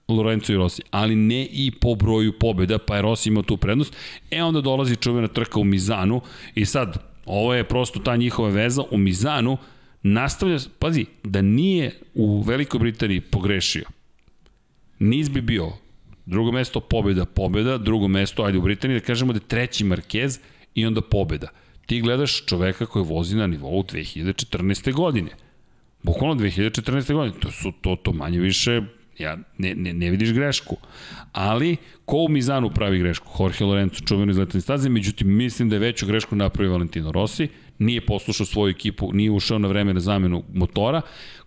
Lorenzo 0.07 0.53
i 0.53 0.57
Rossi, 0.57 0.81
ali 0.91 1.15
ne 1.15 1.47
i 1.51 1.71
po 1.81 1.95
broju 1.95 2.39
pobjeda, 2.39 2.77
pa 2.77 2.95
je 2.95 3.01
Rossi 3.01 3.29
imao 3.29 3.43
tu 3.43 3.57
prednost. 3.57 3.95
E 4.31 4.43
onda 4.43 4.61
dolazi 4.61 4.95
čuvena 4.95 5.27
trka 5.27 5.59
u 5.59 5.63
Mizanu 5.63 6.21
i 6.55 6.65
sad, 6.65 6.97
ovo 7.25 7.53
je 7.53 7.63
prosto 7.63 7.99
ta 7.99 8.15
njihova 8.15 8.49
veza 8.49 8.83
u 8.91 8.97
Mizanu, 8.97 9.57
nastavlja, 10.03 10.57
pazi, 10.79 11.05
da 11.23 11.41
nije 11.41 11.91
u 12.13 12.41
Velikoj 12.41 12.79
Britaniji 12.79 13.21
pogrešio, 13.21 13.85
niz 14.99 15.29
bi 15.29 15.41
bio 15.41 15.71
drugo 16.25 16.51
mesto 16.51 16.79
pobjeda, 16.79 17.25
pobjeda, 17.25 17.77
drugo 17.77 18.07
mesto, 18.07 18.43
ajde 18.43 18.57
u 18.57 18.61
Britaniji, 18.61 18.99
da 18.99 19.05
kažemo 19.05 19.33
da 19.33 19.37
je 19.37 19.47
treći 19.47 19.85
Marquez 19.85 20.39
i 20.75 20.85
onda 20.85 21.01
pobjeda. 21.01 21.47
Ti 21.85 22.01
gledaš 22.01 22.45
čoveka 22.45 22.85
koji 22.85 23.05
vozi 23.05 23.35
na 23.35 23.47
nivou 23.47 23.83
2014. 23.83 24.93
godine. 24.93 25.29
Bukvalno 26.03 26.35
2014. 26.35 27.13
godine. 27.13 27.39
To 27.39 27.51
su 27.51 27.71
to, 27.81 27.95
to 27.95 28.13
manje 28.13 28.39
više 28.39 28.81
Ja, 29.21 29.37
ne, 29.57 29.75
ne, 29.75 29.93
ne 29.93 30.09
vidiš 30.09 30.33
grešku. 30.33 30.77
Ali, 31.31 31.77
ko 32.05 32.17
u 32.17 32.29
Mizanu 32.29 32.69
pravi 32.69 32.99
grešku? 32.99 33.43
Jorge 33.43 33.65
Lorenzo, 33.65 34.05
čuveno 34.05 34.31
izletani 34.31 34.61
staze, 34.61 34.89
međutim, 34.89 35.35
mislim 35.35 35.69
da 35.69 35.75
je 35.75 35.79
veću 35.79 36.05
grešku 36.05 36.35
napravio 36.35 36.71
Valentino 36.71 37.11
Rossi, 37.11 37.47
nije 37.81 38.05
poslušao 38.05 38.45
svoju 38.45 38.71
ekipu, 38.71 39.09
nije 39.13 39.31
ušao 39.31 39.59
na 39.59 39.67
vreme 39.67 39.93
na 39.93 39.99
zamenu 39.99 40.43
motora, 40.53 41.01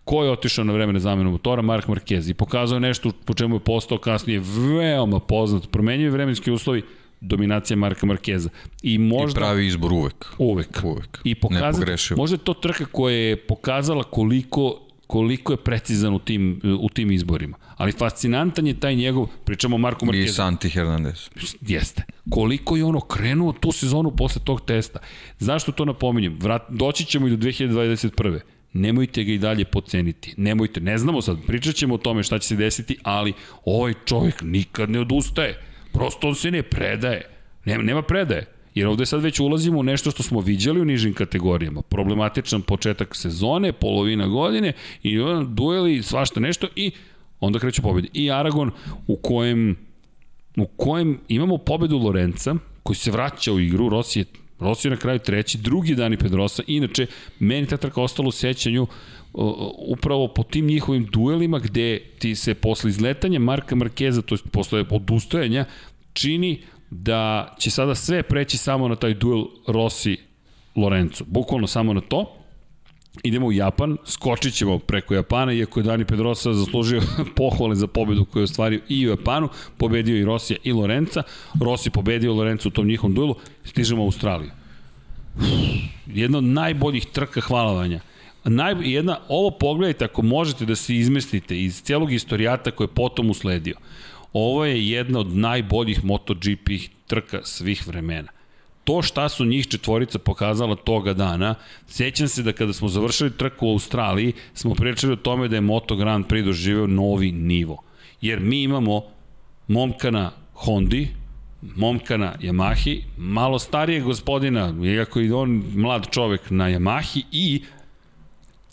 ko 0.04 0.24
je 0.24 0.30
otišao 0.30 0.64
na 0.64 0.72
vreme 0.72 0.92
na 0.92 1.00
zamenu 1.00 1.30
motora? 1.30 1.62
Mark 1.62 1.86
Marquez 1.86 2.30
i 2.30 2.34
pokazao 2.34 2.78
nešto 2.78 3.10
po 3.24 3.34
čemu 3.34 3.56
je 3.56 3.60
postao 3.60 3.98
kasnije 3.98 4.42
veoma 4.44 5.20
poznat. 5.20 5.70
Promenjuje 5.70 6.10
vremenski 6.10 6.50
uslovi, 6.50 6.82
dominacija 7.20 7.76
Marka 7.76 8.06
Markeza. 8.06 8.48
I 8.82 8.98
možda... 8.98 9.40
I 9.40 9.42
pravi 9.42 9.66
izbor 9.66 9.92
uvek. 9.92 10.26
Uvek. 10.38 10.80
Uvek. 10.84 11.20
I 11.24 11.34
pokazati, 11.34 12.14
možda 12.16 12.34
je 12.34 12.44
to 12.44 12.54
trka 12.54 12.84
koja 12.84 13.16
je 13.16 13.36
pokazala 13.36 14.02
koliko 14.02 14.80
koliko 15.06 15.52
je 15.52 15.56
precizan 15.56 16.14
u 16.14 16.18
tim, 16.18 16.60
u 16.80 16.88
tim 16.88 17.10
izborima. 17.10 17.56
Ali 17.76 17.92
fascinantan 17.92 18.66
je 18.66 18.80
taj 18.80 18.94
njegov, 18.94 19.26
pričamo 19.44 19.76
o 19.76 19.78
Marku 19.78 20.06
Markezu. 20.06 20.24
I 20.24 20.28
Santi 20.28 20.68
Hernandez. 20.68 21.28
Jeste. 21.60 22.02
Koliko 22.30 22.76
je 22.76 22.84
ono 22.84 23.00
krenuo 23.00 23.52
tu 23.52 23.72
sezonu 23.72 24.10
posle 24.16 24.42
tog 24.44 24.60
testa. 24.60 24.98
Zašto 25.38 25.72
to 25.72 25.84
napominjem? 25.84 26.38
Vrat, 26.40 26.62
doći 26.70 27.04
ćemo 27.04 27.26
i 27.26 27.30
do 27.30 27.36
2021 27.36 28.40
nemojte 28.74 29.24
ga 29.24 29.32
i 29.32 29.38
dalje 29.38 29.64
poceniti. 29.64 30.34
Nemojte, 30.36 30.80
ne 30.80 30.98
znamo 30.98 31.22
sad, 31.22 31.38
pričat 31.46 31.74
ćemo 31.74 31.94
o 31.94 31.98
tome 31.98 32.22
šta 32.22 32.38
će 32.38 32.48
se 32.48 32.56
desiti, 32.56 32.98
ali 33.02 33.32
ovaj 33.64 33.94
čovjek 34.04 34.42
nikad 34.42 34.90
ne 34.90 35.00
odustaje. 35.00 35.60
Prosto 35.92 36.28
on 36.28 36.34
se 36.34 36.50
ne 36.50 36.62
predaje. 36.62 37.22
Nema, 37.64 37.82
nema 37.82 38.02
predaje. 38.02 38.46
Jer 38.74 38.86
ovde 38.86 39.06
sad 39.06 39.22
već 39.22 39.40
ulazimo 39.40 39.78
u 39.78 39.82
nešto 39.82 40.10
što 40.10 40.22
smo 40.22 40.40
viđali 40.40 40.80
u 40.80 40.84
nižim 40.84 41.14
kategorijama. 41.14 41.82
Problematičan 41.82 42.62
početak 42.62 43.16
sezone, 43.16 43.72
polovina 43.72 44.26
godine 44.26 44.72
i 45.02 45.16
dueli, 45.48 46.02
svašta 46.02 46.40
nešto 46.40 46.66
i 46.76 46.90
onda 47.40 47.58
kreću 47.58 47.82
pobjede. 47.82 48.08
I 48.12 48.30
Aragon 48.30 48.70
u 49.06 49.16
kojem, 49.16 49.76
u 50.56 50.66
kojem 50.66 51.20
imamo 51.28 51.58
pobedu 51.58 51.98
Lorenca, 51.98 52.54
koji 52.82 52.96
se 52.96 53.10
vraća 53.10 53.52
u 53.52 53.60
igru, 53.60 53.88
Rossi 53.88 54.18
je 54.18 54.24
Rossi 54.58 54.88
je 54.88 54.90
na 54.90 54.96
kraju 54.96 55.18
treći, 55.18 55.58
drugi 55.58 55.94
dan 55.94 56.12
i 56.12 56.16
Pedrosa. 56.16 56.62
Inače, 56.66 57.06
meni 57.38 57.66
ta 57.66 57.76
trka 57.76 58.02
ostala 58.02 58.28
u 58.28 58.32
sećanju 58.32 58.86
upravo 59.88 60.28
po 60.28 60.42
tim 60.42 60.66
njihovim 60.66 61.04
duelima 61.04 61.58
gde 61.58 61.98
ti 62.18 62.34
se 62.34 62.54
posle 62.54 62.90
izletanja 62.90 63.38
Marka 63.38 63.74
Markeza, 63.74 64.22
to 64.22 64.34
je 64.34 64.38
posle 64.52 64.84
odustajanja, 64.90 65.64
čini 66.12 66.62
da 67.02 67.54
će 67.58 67.70
sada 67.70 67.94
sve 67.94 68.22
preći 68.22 68.58
samo 68.58 68.88
na 68.88 68.96
taj 68.96 69.14
duel 69.14 69.44
Rossi 69.66 70.16
Lorenzo. 70.76 71.24
Bukvalno 71.26 71.66
samo 71.66 71.92
na 71.92 72.00
to. 72.00 72.36
Idemo 73.22 73.46
u 73.46 73.52
Japan, 73.52 73.96
skočit 74.06 74.54
ćemo 74.54 74.78
preko 74.78 75.14
Japana, 75.14 75.52
iako 75.52 75.80
je 75.80 75.84
Dani 75.84 76.04
Pedrosa 76.04 76.52
zaslužio 76.52 77.02
pohvale 77.36 77.74
za 77.74 77.86
pobedu 77.86 78.24
koju 78.24 78.40
je 78.40 78.44
ostvario 78.44 78.80
i 78.88 79.06
u 79.06 79.10
Japanu, 79.10 79.48
pobedio 79.76 80.16
i 80.16 80.24
Rosija 80.24 80.56
i 80.62 80.72
Lorenca, 80.72 81.22
Rossi 81.60 81.90
pobedio 81.90 82.34
Lorenca 82.34 82.68
u 82.68 82.72
tom 82.72 82.86
njihovom 82.86 83.14
duelu, 83.14 83.34
stižemo 83.64 84.02
u 84.02 84.06
Australiju. 84.06 84.50
Jedna 86.06 86.38
od 86.38 86.44
najboljih 86.44 87.06
trka 87.06 87.40
hvalavanja. 87.40 88.00
Naj, 88.44 88.74
jedna, 88.80 89.18
ovo 89.28 89.50
pogledajte 89.50 90.04
ako 90.04 90.22
možete 90.22 90.66
da 90.66 90.76
se 90.76 90.96
izmestite 90.96 91.62
iz 91.62 91.82
celog 91.82 92.12
istorijata 92.12 92.70
koje 92.70 92.84
je 92.84 92.94
potom 92.94 93.30
usledio. 93.30 93.74
Ovo 94.34 94.64
je 94.64 94.88
jedna 94.88 95.18
od 95.18 95.36
najboljih 95.36 96.04
MotoGP 96.04 96.68
trka 97.06 97.40
svih 97.44 97.86
vremena 97.86 98.28
to 98.84 99.02
šta 99.02 99.28
su 99.28 99.44
njih 99.44 99.66
četvorica 99.66 100.18
pokazala 100.18 100.76
toga 100.76 101.12
dana, 101.12 101.54
sjećam 101.88 102.28
se 102.28 102.42
da 102.42 102.52
kada 102.52 102.72
smo 102.72 102.88
završili 102.88 103.36
trku 103.36 103.66
u 103.66 103.70
Australiji, 103.70 104.32
smo 104.54 104.74
pričali 104.74 105.12
o 105.12 105.16
tome 105.16 105.48
da 105.48 105.56
je 105.56 105.60
Moto 105.60 105.96
Grand 105.96 106.26
Prix 106.26 106.44
doživeo 106.44 106.86
novi 106.86 107.32
nivo. 107.32 107.82
Jer 108.20 108.40
mi 108.40 108.62
imamo 108.62 109.02
momka 109.68 110.10
na 110.10 110.30
Hondi, 110.54 111.08
momka 111.62 112.16
na 112.16 112.34
Yamahi, 112.40 113.02
malo 113.16 113.58
starije 113.58 114.00
gospodina, 114.00 114.74
iako 114.84 115.20
je 115.20 115.34
on 115.34 115.62
mlad 115.74 116.06
čovek 116.10 116.50
na 116.50 116.64
Yamahi 116.64 117.22
i 117.32 117.62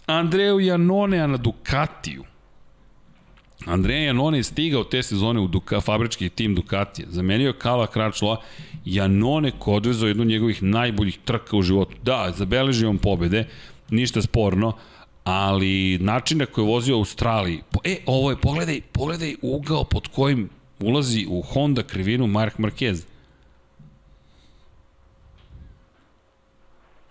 Andreju 0.06 0.60
Janonea 0.60 1.28
na 1.28 1.38
Ducatiju. 1.38 2.24
Andreja 3.66 4.06
Janone 4.06 4.38
je 4.38 4.44
stigao 4.44 4.84
te 4.84 5.04
sezone 5.04 5.40
u 5.40 5.48
Duka, 5.48 5.82
fabrički 5.82 6.30
tim 6.30 6.56
Ducatija. 6.56 7.08
Zamenio 7.10 7.48
je 7.48 7.60
Kala 7.60 7.88
Kračlova. 7.88 8.42
Janone 8.86 9.52
ko 9.60 9.74
odvezao 9.74 10.08
jednu 10.08 10.22
od 10.22 10.28
njegovih 10.28 10.64
najboljih 10.64 11.20
trka 11.26 11.58
u 11.58 11.62
životu. 11.62 11.96
Da, 12.04 12.34
zabeležio 12.38 12.90
on 12.90 12.98
pobede, 12.98 13.48
ništa 13.90 14.22
sporno, 14.22 14.74
ali 15.24 15.98
način 15.98 16.38
na 16.38 16.46
koji 16.46 16.66
je 16.66 16.70
vozio 16.70 16.96
u 16.96 17.00
Australiji, 17.00 17.62
e, 17.84 17.98
ovo 18.06 18.30
je, 18.30 18.38
pogledaj, 18.38 18.82
pogledaj 18.82 19.36
ugao 19.42 19.84
pod 19.84 20.08
kojim 20.08 20.50
ulazi 20.80 21.26
u 21.30 21.42
Honda 21.42 21.84
krivinu 21.84 22.28
Mark 22.28 22.58
Marquez. 22.58 23.06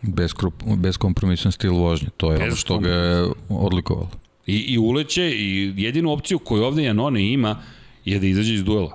Bez, 0.02 0.34
bez 0.76 0.96
kompromisan 0.96 1.52
stil 1.52 1.74
vožnje, 1.74 2.08
to 2.16 2.32
je 2.32 2.38
bez 2.38 2.46
ono 2.46 2.56
što 2.56 2.78
ga 2.78 2.88
je 2.88 3.28
odlikovalo. 3.48 4.10
I, 4.50 4.64
i 4.74 4.78
uleće 4.78 5.30
i 5.30 5.74
jedinu 5.76 6.12
opciju 6.12 6.38
koju 6.38 6.64
ovde 6.64 6.84
Janone 6.84 7.32
ima 7.32 7.62
je 8.04 8.18
da 8.18 8.26
izađe 8.26 8.54
iz 8.54 8.64
duela. 8.64 8.94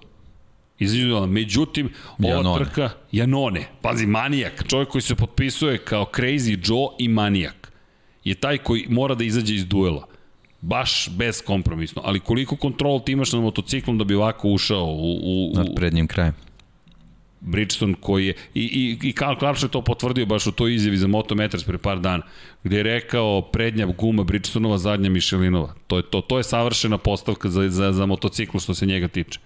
Izađe 0.80 1.02
iz 1.02 1.08
duela. 1.08 1.28
Međutim, 1.28 1.90
ova 2.20 2.30
Janone. 2.30 2.66
trka, 2.66 2.90
Janone, 3.12 3.68
pazi, 3.82 4.06
manijak, 4.06 4.64
čovjek 4.68 4.90
koji 4.90 5.02
se 5.02 5.16
potpisuje 5.16 5.78
kao 5.78 6.06
Crazy 6.14 6.70
Joe 6.70 6.88
i 7.00 7.08
manijak, 7.08 7.72
je 8.24 8.36
taj 8.36 8.58
koji 8.58 8.86
mora 8.90 9.16
da 9.16 9.24
izađe 9.24 9.56
iz 9.56 9.66
duela. 9.66 10.08
Baš 10.62 11.10
beskompromisno. 11.18 12.02
Ali 12.06 12.20
koliko 12.20 12.56
kontrol 12.56 13.04
ti 13.04 13.12
imaš 13.12 13.34
na 13.34 13.42
motociklom 13.42 13.98
da 13.98 14.04
bi 14.04 14.16
ovako 14.16 14.50
ušao 14.50 14.86
u... 14.86 15.20
u, 15.24 15.52
u... 15.52 15.56
Nad 15.56 15.68
prednjim 15.76 16.08
krajem. 16.08 16.34
Bridgestone 17.46 17.94
koji 18.02 18.28
je, 18.28 18.34
i, 18.54 18.62
i, 18.62 19.10
i 19.10 19.14
Karl 19.14 19.40
Clark 19.40 19.64
je 19.64 19.70
to 19.70 19.82
potvrdio 19.82 20.26
baš 20.26 20.48
u 20.48 20.52
toj 20.52 20.76
izjavi 20.76 20.98
za 20.98 21.08
Motometers 21.08 21.64
pre 21.64 21.78
par 21.78 22.00
dana, 22.00 22.24
gde 22.64 22.78
je 22.78 22.84
rekao 22.84 23.42
prednja 23.42 23.86
guma 23.86 24.24
Bridgestonova, 24.24 24.78
zadnja 24.78 25.10
Michelinova. 25.10 25.74
To 25.88 25.98
je, 25.98 26.04
to, 26.04 26.22
to 26.22 26.38
je 26.38 26.44
savršena 26.44 26.98
postavka 26.98 27.50
za, 27.50 27.70
za, 27.70 27.92
za 27.92 28.06
motocikl 28.06 28.58
što 28.58 28.74
se 28.74 28.86
njega 28.86 29.08
tiče. 29.08 29.40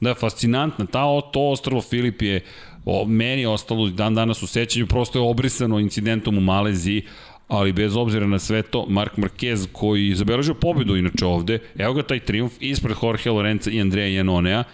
Da, 0.00 0.14
fascinantna. 0.14 0.86
Ta, 0.86 1.20
to 1.20 1.50
ostrovo 1.50 1.82
Filip 1.82 2.22
je 2.22 2.40
o, 2.84 3.04
meni 3.04 3.40
je 3.40 3.48
ostalo 3.48 3.88
dan 3.88 4.14
danas 4.14 4.42
u 4.42 4.46
sećanju, 4.46 4.86
prosto 4.86 5.18
je 5.18 5.30
obrisano 5.30 5.78
incidentom 5.78 6.38
u 6.38 6.40
Maleziji, 6.40 7.02
ali 7.48 7.72
bez 7.72 7.96
obzira 7.96 8.26
na 8.26 8.38
sve 8.38 8.62
to, 8.62 8.86
Mark 8.88 9.16
Marquez 9.16 9.66
koji 9.72 10.14
zabeležio 10.14 10.54
pobedu 10.54 10.96
inače 10.96 11.26
ovde, 11.26 11.58
evo 11.78 11.94
ga 11.94 12.02
taj 12.02 12.20
triumf 12.20 12.52
ispred 12.60 12.96
Jorge 13.02 13.30
Lorenza 13.30 13.70
i 13.70 13.80
Andreja 13.80 14.16
Janonea, 14.16 14.64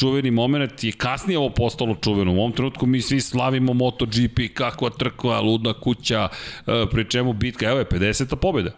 čuveni 0.00 0.30
moment 0.30 0.84
je 0.84 0.92
kasnije 0.92 1.38
ovo 1.38 1.50
postalo 1.50 1.94
čuveno. 1.94 2.32
U 2.32 2.38
ovom 2.38 2.52
trenutku 2.52 2.86
mi 2.86 3.00
svi 3.00 3.20
slavimo 3.20 3.72
MotoGP, 3.72 4.38
kakva 4.54 4.90
trkva, 4.90 5.40
ludna 5.40 5.72
kuća, 5.72 6.28
e, 6.66 6.86
pri 6.90 7.10
čemu 7.10 7.32
bitka, 7.32 7.66
evo 7.66 7.78
je 7.78 7.84
50. 7.84 8.36
pobjeda. 8.36 8.70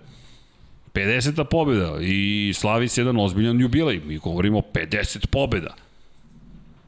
50. 0.94 1.44
pobjeda 1.44 1.98
i 2.00 2.52
slavi 2.54 2.88
se 2.88 3.00
jedan 3.00 3.20
ozbiljan 3.20 3.60
jubilej. 3.60 4.00
Mi 4.06 4.18
govorimo 4.18 4.60
50 4.74 5.26
pobjeda. 5.26 5.74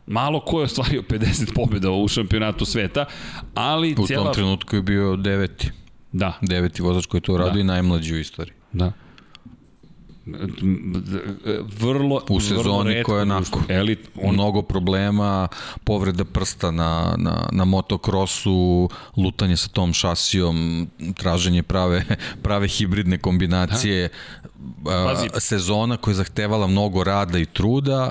Malo 0.06 0.40
ko 0.40 0.60
je 0.60 0.64
ostvario 0.64 1.02
50 1.02 1.54
pobjeda 1.54 1.90
u 1.90 2.08
šampionatu 2.08 2.64
sveta, 2.64 3.04
ali 3.54 3.94
u 3.98 4.06
cijela... 4.06 4.22
U 4.22 4.24
tom 4.24 4.34
trenutku 4.34 4.76
je 4.76 4.82
bio 4.82 5.16
deveti. 5.16 5.70
Da. 6.12 6.32
Deveti 6.40 6.82
vozač 6.82 7.06
koji 7.06 7.20
to 7.20 7.36
radi 7.36 7.54
da. 7.54 7.60
i 7.60 7.64
najmlađi 7.64 8.14
u 8.14 8.18
istoriji. 8.18 8.54
Da 8.72 8.92
vrlo 11.78 12.23
u 12.28 12.41
sezoni 12.41 12.91
vrlo 12.91 13.05
koja 13.05 13.17
je 13.17 13.23
onako 13.23 13.61
elit 13.69 13.99
on... 14.23 14.35
mnogo 14.35 14.62
problema 14.62 15.49
povreda 15.85 16.25
prsta 16.25 16.70
na, 16.70 17.15
na, 17.19 17.49
na 17.53 17.65
motokrosu 17.65 18.89
lutanje 19.17 19.57
sa 19.57 19.69
tom 19.69 19.93
šasijom 19.93 20.89
traženje 21.17 21.62
prave 21.62 22.05
prave 22.44 22.69
hibridne 22.69 23.19
kombinacije 23.19 24.09
a, 24.86 25.41
sezona 25.41 25.97
koja 25.97 26.12
je 26.12 26.17
zahtevala 26.17 26.67
mnogo 26.67 27.05
rada 27.05 27.39
i 27.39 27.47
truda 27.47 28.11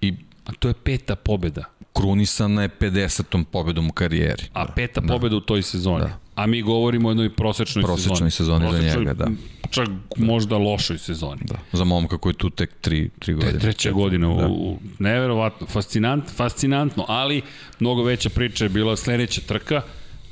i 0.00 0.14
a 0.44 0.52
to 0.58 0.68
je 0.68 0.74
peta 0.74 1.16
pobeda 1.16 1.64
krunisana 1.92 2.62
je 2.62 2.68
50. 2.68 3.44
pobedom 3.44 3.88
u 3.88 3.92
karijeri. 3.92 4.42
A 4.52 4.66
peta 4.66 5.00
da. 5.00 5.12
pobeda 5.14 5.36
u 5.36 5.40
toj 5.40 5.62
sezoni. 5.62 6.04
Da. 6.04 6.18
A 6.34 6.46
mi 6.46 6.62
govorimo 6.62 7.08
o 7.08 7.10
jednoj 7.10 7.30
prosečnoj, 7.30 7.82
prosečnoj 7.82 8.30
sezoni. 8.30 8.60
Prosečnoj 8.60 8.80
sezoni 8.80 8.92
za 8.92 8.98
njega, 8.98 9.14
da. 9.14 9.26
Čak 9.70 9.88
možda 10.16 10.56
lošoj 10.56 10.98
sezoni. 10.98 11.40
Da. 11.44 11.58
Za 11.72 11.84
momka 11.84 12.18
koji 12.18 12.32
je 12.32 12.38
tu 12.38 12.50
tek 12.50 12.70
3 12.82 13.08
3 13.18 13.34
godine. 13.34 13.58
Treća 13.58 13.92
godina, 13.92 14.26
da. 14.26 14.48
u, 14.48 14.78
neverovatno, 14.98 15.66
fascinant, 15.66 16.24
fascinantno, 16.36 17.04
ali 17.08 17.42
mnogo 17.80 18.02
veća 18.02 18.30
priča 18.30 18.64
je 18.64 18.68
bila 18.68 18.96
sledeća 18.96 19.40
trka, 19.40 19.82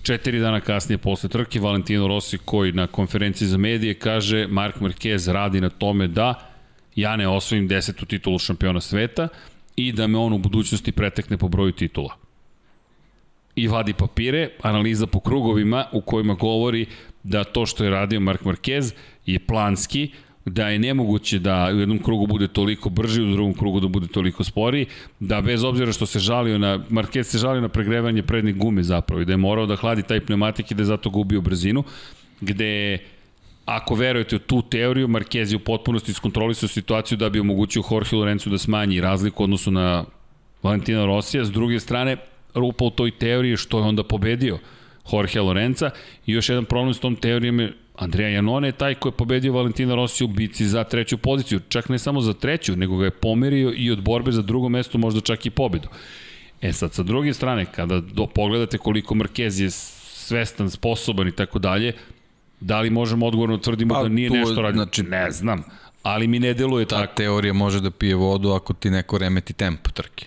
četiri 0.03 0.41
dana 0.41 0.61
kasnije 0.61 0.99
posle 0.99 1.29
trke, 1.29 1.61
Valentino 1.61 2.09
Rossi 2.09 2.39
koji 2.39 2.73
na 2.73 2.87
konferenciji 2.87 3.49
za 3.49 3.59
medije 3.59 3.95
kaže 3.95 4.47
Mark 4.47 4.77
Marquez 4.81 5.33
radi 5.33 5.61
na 5.61 5.69
tome 5.71 6.09
da 6.09 6.35
ja 6.97 7.17
ne 7.17 7.29
osvojim 7.29 7.69
desetu 7.69 8.07
titulu 8.07 8.39
šampiona 8.39 8.81
sveta 8.81 9.29
i 9.77 9.93
da 9.93 10.07
me 10.07 10.19
on 10.19 10.33
u 10.33 10.39
budućnosti 10.39 10.93
pretekne 10.93 11.37
po 11.37 11.49
broju 11.49 11.73
titula 11.73 12.28
i 13.59 13.69
vadi 13.69 13.93
papire, 13.93 14.51
analiza 14.63 15.07
po 15.07 15.21
krugovima 15.21 15.85
u 15.93 16.01
kojima 16.01 16.35
govori 16.35 16.87
da 17.23 17.45
to 17.45 17.67
što 17.67 17.85
je 17.85 17.91
radio 17.91 18.21
Mark 18.21 18.43
Marquez 18.43 18.95
je 19.27 19.39
planski, 19.39 20.11
da 20.45 20.69
je 20.69 20.79
nemoguće 20.79 21.39
da 21.39 21.71
u 21.75 21.79
jednom 21.79 21.99
krugu 21.99 22.27
bude 22.27 22.49
toliko 22.49 22.89
brži, 22.89 23.23
u 23.23 23.33
drugom 23.33 23.55
krugu 23.55 23.81
da 23.81 23.89
bude 23.89 24.07
toliko 24.07 24.45
sporiji, 24.45 24.87
da 25.21 25.41
bez 25.41 25.65
obzira 25.65 25.93
što 25.93 26.07
se 26.07 26.19
žalio 26.19 26.59
na, 26.59 26.79
Marquez 26.91 27.23
se 27.23 27.39
žalio 27.39 27.61
na 27.61 27.69
pregrevanje 27.69 28.23
prednje 28.23 28.53
gume 28.53 28.83
zapravo 28.83 29.23
i 29.23 29.25
da 29.25 29.33
je 29.33 29.37
morao 29.37 29.67
da 29.67 29.77
hladi 29.77 30.03
taj 30.03 30.21
pneumatik 30.21 30.71
i 30.71 30.75
da 30.75 30.83
je 30.83 30.87
zato 30.87 31.11
gubio 31.11 31.41
brzinu, 31.41 31.85
gde 32.41 32.99
ako 33.65 33.95
verujete 33.95 34.37
u 34.37 34.39
tu 34.39 34.63
teoriju, 34.63 35.09
Marquez 35.09 35.53
je 35.53 35.57
u 35.57 35.61
potpunosti 35.65 36.11
iskontrolisao 36.11 36.69
situaciju 36.69 37.19
da 37.19 37.29
bi 37.31 37.41
omogućio 37.41 37.83
Jorge 37.91 38.17
Lorenzu 38.17 38.51
da 38.51 38.59
smanji 38.59 39.01
razliku 39.01 39.45
odnosu 39.45 39.71
na 39.71 40.05
Valentina 40.63 41.07
Rosija. 41.07 41.45
S 41.45 41.51
druge 41.51 41.81
strane, 41.81 42.17
rupa 42.59 42.85
u 42.85 42.91
toj 42.91 43.11
teoriji 43.11 43.57
što 43.57 43.79
je 43.79 43.85
onda 43.85 44.03
pobedio 44.03 44.59
Jorge 45.13 45.41
Lorenza 45.41 45.91
i 46.27 46.33
još 46.33 46.49
jedan 46.49 46.65
problem 46.65 46.95
s 46.95 47.01
tom 47.01 47.17
teorijom 47.17 47.61
je 47.61 47.73
Andrea 47.99 48.29
Janone 48.29 48.69
je 48.69 48.73
taj 48.73 48.95
ko 48.95 49.09
je 49.09 49.13
pobedio 49.13 49.53
Valentina 49.53 49.95
Rossi 49.95 50.25
u 50.25 50.29
bici 50.29 50.67
za 50.67 50.85
treću 50.85 51.19
poziciju, 51.19 51.61
čak 51.69 51.89
ne 51.89 51.99
samo 51.99 52.21
za 52.21 52.35
treću, 52.35 52.77
nego 52.77 52.97
ga 52.97 53.05
je 53.05 53.11
pomerio 53.11 53.73
i 53.77 53.91
od 53.91 54.03
borbe 54.03 54.33
za 54.33 54.43
drugo 54.43 54.69
mesto 54.69 54.99
možda 54.99 55.21
čak 55.21 55.47
i 55.47 55.51
pobedu. 55.51 55.89
E 56.61 56.73
sad, 56.73 56.93
sa 56.93 57.03
druge 57.03 57.35
strane, 57.35 57.67
kada 57.67 58.01
do, 58.01 58.27
pogledate 58.27 58.79
koliko 58.79 59.15
Marquez 59.15 59.63
je 59.63 59.71
svestan, 59.71 60.71
sposoban 60.71 61.29
i 61.29 61.33
tako 61.33 61.59
dalje, 61.59 61.93
da 62.61 62.81
li 62.81 62.91
možemo 62.91 63.27
odgovorno 63.27 63.57
da 63.57 63.63
tvrdimo 63.63 63.95
pa, 63.95 64.03
da 64.03 64.09
nije 64.09 64.29
tu, 64.29 64.35
nešto 64.35 64.63
radio? 64.63 64.83
Znači, 64.83 65.03
ne 65.03 65.31
znam, 65.31 65.63
ali 66.03 66.27
mi 66.27 66.39
ne 66.39 66.55
deluje 66.55 66.85
ta 66.85 66.97
tako. 66.97 67.07
Ta 67.07 67.15
teorija 67.15 67.53
može 67.53 67.81
da 67.81 67.91
pije 67.91 68.15
vodu 68.15 68.51
ako 68.51 68.75
ti 68.75 68.91
neko 68.91 69.19
remeti 69.19 69.53
tempo 69.53 69.91
trke. 69.91 70.27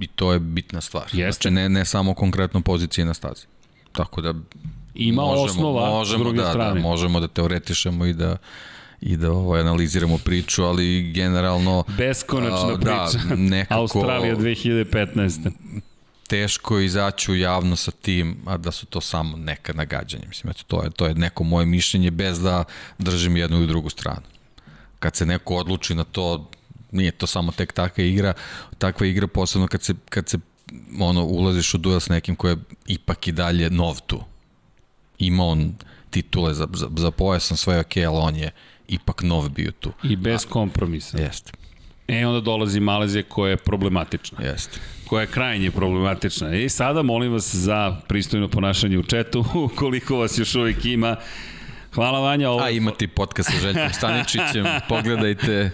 I 0.00 0.06
to 0.06 0.32
je 0.32 0.38
bitna 0.38 0.80
stvar. 0.80 1.04
Jeste. 1.12 1.48
Znači, 1.48 1.54
ne, 1.54 1.68
ne 1.68 1.84
samo 1.84 2.14
konkretno 2.14 2.60
pozicije 2.60 3.04
na 3.04 3.14
stazi. 3.14 3.46
Tako 3.92 4.20
da 4.20 4.34
ima 4.94 5.22
možemo, 5.22 5.44
osnova 5.44 5.90
možemo, 5.90 6.18
s 6.18 6.22
druge 6.22 6.38
da, 6.38 6.44
da 6.44 6.50
strane. 6.50 6.80
Da, 6.80 6.88
možemo 6.88 7.20
da 7.20 7.28
teoretišemo 7.28 8.06
i 8.06 8.12
da 8.12 8.36
i 9.00 9.16
da 9.16 9.32
ovaj, 9.32 9.60
analiziramo 9.60 10.18
priču, 10.18 10.64
ali 10.64 11.12
generalno... 11.12 11.84
Beskonačna 11.88 12.68
a, 12.68 12.76
da, 12.76 13.08
priča. 13.10 13.34
nekako, 13.54 13.80
Australija 13.80 14.36
2015. 14.36 15.50
Teško 16.26 16.78
je 16.78 16.86
izaći 16.86 17.32
u 17.32 17.36
javno 17.36 17.76
sa 17.76 17.90
tim, 17.90 18.36
a 18.46 18.56
da 18.56 18.70
su 18.70 18.86
to 18.86 19.00
samo 19.00 19.36
neka 19.36 19.72
nagađanja. 19.72 20.24
Mislim, 20.28 20.50
eto, 20.50 20.62
to 20.66 20.82
je, 20.82 20.90
to 20.90 21.06
je 21.06 21.14
neko 21.14 21.44
moje 21.44 21.66
mišljenje 21.66 22.10
bez 22.10 22.40
da 22.40 22.64
držim 22.98 23.36
jednu 23.36 23.56
ili 23.56 23.66
drugu 23.66 23.90
stranu. 23.90 24.26
Kad 24.98 25.16
se 25.16 25.26
neko 25.26 25.54
odluči 25.54 25.94
na 25.94 26.04
to, 26.04 26.50
nije 26.92 27.10
to 27.10 27.26
samo 27.26 27.52
tek 27.52 27.72
takva 27.72 28.04
igra, 28.04 28.32
takva 28.78 29.06
igra 29.06 29.26
posebno 29.26 29.66
kad 29.66 29.82
se, 29.82 29.94
kad 30.08 30.28
se 30.28 30.38
ono, 31.00 31.24
ulaziš 31.24 31.74
u 31.74 31.78
duel 31.78 32.00
s 32.00 32.08
nekim 32.08 32.36
ko 32.36 32.48
je 32.48 32.56
ipak 32.86 33.28
i 33.28 33.32
dalje 33.32 33.70
nov 33.70 34.00
tu. 34.06 34.20
Ima 35.18 35.44
on 35.44 35.74
titule 36.10 36.54
za, 36.54 36.68
za, 36.74 36.88
za 36.96 37.10
pojasom 37.10 37.56
svoje 37.56 37.80
ok, 37.80 37.96
ali 37.96 38.16
on 38.16 38.36
je 38.36 38.50
ipak 38.88 39.22
nov 39.22 39.48
bio 39.48 39.72
tu. 39.72 39.92
I 40.02 40.16
bez 40.16 40.46
kompromisa. 40.46 41.18
Jeste, 41.18 41.52
E, 42.08 42.26
onda 42.26 42.40
dolazi 42.40 42.80
Malezija 42.80 43.22
koja 43.28 43.50
je 43.50 43.56
problematična. 43.56 44.44
jeste. 44.44 44.80
koja 45.06 45.20
je 45.20 45.26
krajnje 45.26 45.70
problematična. 45.70 46.54
I 46.54 46.68
sada 46.68 47.02
molim 47.02 47.32
vas 47.32 47.54
za 47.54 47.96
pristojno 48.08 48.48
ponašanje 48.48 48.98
u 48.98 49.02
četu, 49.02 49.44
ukoliko 49.72 50.16
vas 50.16 50.38
još 50.38 50.54
uvijek 50.54 50.84
ima. 50.84 51.16
Hvala 51.98 52.20
Vanja. 52.20 52.50
Ovo... 52.50 52.60
A 52.60 52.70
ima 52.70 52.90
ti 52.90 53.06
podcast 53.06 53.50
sa 53.50 53.58
Željkom 53.58 53.92
Staničićem, 53.92 54.64
pogledajte. 54.88 55.70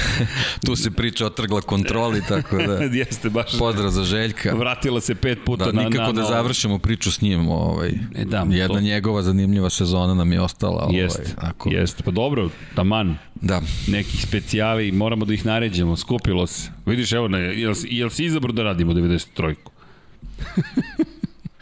tu 0.66 0.76
se 0.76 0.90
priča 0.90 1.26
o 1.26 1.30
trgla 1.30 1.60
kontroli, 1.60 2.22
tako 2.28 2.56
da 2.56 2.72
Jeste, 2.98 3.30
baš 3.30 3.58
pozdrav 3.58 3.90
za 3.90 4.04
Željka. 4.04 4.54
vratila 4.54 5.00
se 5.00 5.14
pet 5.14 5.38
puta 5.46 5.64
Da, 5.64 5.72
na... 5.72 5.82
nikako 5.82 6.02
na, 6.02 6.12
da 6.12 6.20
na, 6.20 6.26
završimo 6.26 6.78
priču 6.78 7.12
s 7.12 7.20
njim. 7.20 7.48
Ovaj. 7.48 7.88
E, 8.14 8.24
da, 8.24 8.46
Jedna 8.50 8.74
to- 8.74 8.80
njegova 8.80 9.22
zanimljiva 9.22 9.70
sezona 9.70 10.14
nam 10.14 10.32
je 10.32 10.40
ostala. 10.40 10.84
Ovaj, 10.84 11.00
Jeste, 11.00 11.34
ako, 11.36 11.70
jeste. 11.70 12.02
Pa 12.02 12.10
dobro, 12.10 12.48
taman, 12.74 13.16
Da, 13.34 13.60
nekih 13.88 14.22
specijali, 14.22 14.92
moramo 14.92 15.24
da 15.24 15.34
ih 15.34 15.46
naređemo, 15.46 15.96
skupilo 15.96 16.46
se. 16.46 16.70
Vidiš, 16.86 17.12
evo, 17.12 17.28
ne, 17.28 17.38
jel, 17.40 17.74
jel 17.84 18.10
si 18.10 18.24
izabro 18.24 18.52
da 18.52 18.62
radimo 18.62 18.92
93-ku? 18.92 19.72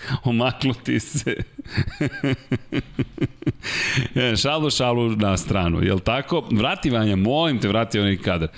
Omaknuti 0.24 1.00
se. 1.00 1.36
E, 4.14 4.36
šalu, 4.36 4.70
šalu 4.70 5.10
na 5.10 5.36
stranu, 5.36 5.82
jel 5.82 5.98
tako? 5.98 6.48
Vrati 6.50 6.90
Vanja, 6.90 7.16
molim 7.16 7.58
te, 7.60 7.68
vrati 7.68 7.98
onaj 7.98 8.16
kadar. 8.16 8.48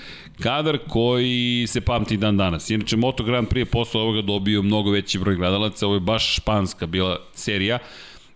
Kadar 0.43 0.79
koji 0.89 1.67
se 1.69 1.81
pamti 1.81 2.17
dan 2.17 2.37
danas. 2.37 2.71
Inače, 2.71 2.97
Moto 2.97 3.25
Grand 3.25 3.49
Prix 3.49 3.59
je 3.59 3.65
posle 3.65 4.01
ovoga 4.01 4.23
dobio 4.23 4.63
mnogo 4.63 4.91
veći 4.91 5.19
broj 5.19 5.37
gledalaca, 5.37 5.87
ovo 5.87 5.97
je 5.97 6.01
baš 6.01 6.37
španska 6.37 6.87
bila 6.87 7.19
serija. 7.35 7.79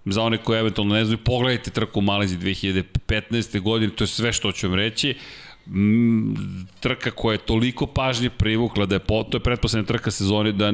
Za 0.05 0.23
one 0.23 0.39
koji 0.39 0.59
eventualno 0.61 0.95
ne 0.95 1.05
znaju, 1.05 1.19
pogledajte 1.19 1.71
trku 1.71 1.99
u 1.99 2.03
Malezi 2.03 2.37
2015. 2.39 3.61
godine, 3.61 3.93
to 3.93 4.05
je 4.05 4.09
sve 4.09 4.33
što 4.33 4.53
ću 4.53 4.69
vam 4.69 4.77
reći. 4.77 5.15
Trka 6.81 7.11
koja 7.11 7.33
je 7.33 7.39
toliko 7.39 7.87
pažnje 7.87 8.31
privukla 8.31 8.87
da 8.87 8.95
je 8.95 8.99
po, 8.99 9.23
to 9.23 9.37
je 9.37 9.43
pretposlednja 9.43 9.87
trka 9.87 10.11
sezone 10.11 10.53
da 10.53 10.73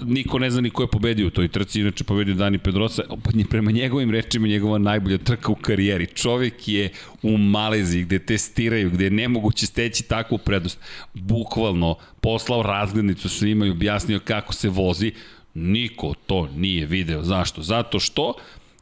niko 0.00 0.38
ne 0.38 0.50
zna 0.50 0.60
ni 0.60 0.70
ko 0.70 0.82
je 0.82 0.90
pobedio 0.90 1.26
u 1.26 1.30
toj 1.30 1.48
trci, 1.48 1.80
inače 1.80 2.04
pobedio 2.04 2.34
Dani 2.34 2.58
Pedrosa, 2.58 3.02
prema 3.50 3.70
njegovim 3.70 4.10
rečima 4.10 4.48
njegova 4.48 4.78
najbolja 4.78 5.18
trka 5.18 5.52
u 5.52 5.54
karijeri. 5.54 6.06
Čovek 6.06 6.68
je 6.68 6.90
u 7.22 7.36
Maleziji 7.36 8.04
gde 8.04 8.18
testiraju, 8.18 8.90
gde 8.90 9.04
je 9.04 9.10
nemoguće 9.10 9.66
steći 9.66 10.02
takvu 10.02 10.38
prednost. 10.38 10.78
Bukvalno 11.14 11.96
poslao 12.20 12.62
razglednicu 12.62 13.28
svima 13.28 13.66
i 13.66 13.70
objasnio 13.70 14.20
kako 14.24 14.52
se 14.52 14.68
vozi. 14.68 15.12
Niko 15.54 16.14
to 16.26 16.48
nije 16.56 16.86
video. 16.86 17.22
Zašto? 17.22 17.62
Zato 17.62 18.00
što 18.00 18.34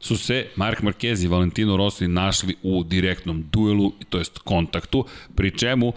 su 0.05 0.17
se 0.17 0.47
Mark 0.55 0.81
Marquez 0.81 1.23
i 1.23 1.27
Valentino 1.27 1.77
Rossi 1.77 2.07
našli 2.07 2.55
u 2.63 2.83
direktnom 2.83 3.43
duelu, 3.51 3.91
to 4.09 4.17
jest 4.17 4.37
kontaktu, 4.39 5.05
pri 5.35 5.51
čemu 5.57 5.93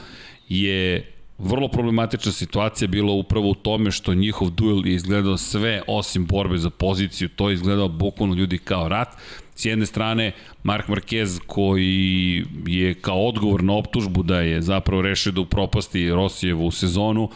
je 0.49 1.13
vrlo 1.39 1.69
problematična 1.69 2.33
situacija 2.33 2.89
bila 2.89 3.13
upravo 3.13 3.51
u 3.51 3.55
tome 3.55 3.91
što 3.91 4.15
njihov 4.15 4.51
duel 4.51 4.87
je 4.87 4.95
izgledao 4.95 5.37
sve 5.37 5.83
osim 5.87 6.27
borbe 6.27 6.59
za 6.59 6.71
poziciju, 6.71 7.29
to 7.29 7.51
je 7.51 7.55
izgledao 7.55 7.89
bukvalno 7.89 8.35
ljudi 8.35 8.59
kao 8.59 8.89
rat. 8.89 9.09
S 9.55 9.65
jedne 9.65 9.87
strane, 9.87 10.33
Mark 10.63 10.89
Marquez 10.89 11.41
koji 11.47 12.45
je 12.67 12.95
kao 12.95 13.27
odgovor 13.27 13.65
na 13.65 13.77
optužbu 13.77 14.23
da 14.23 14.41
je 14.41 14.63
zapravo 14.63 15.03
rešio 15.03 15.33
da 15.33 15.41
upropasti 15.41 16.11
Rosijevu 16.11 16.71
sezonu, 16.71 17.31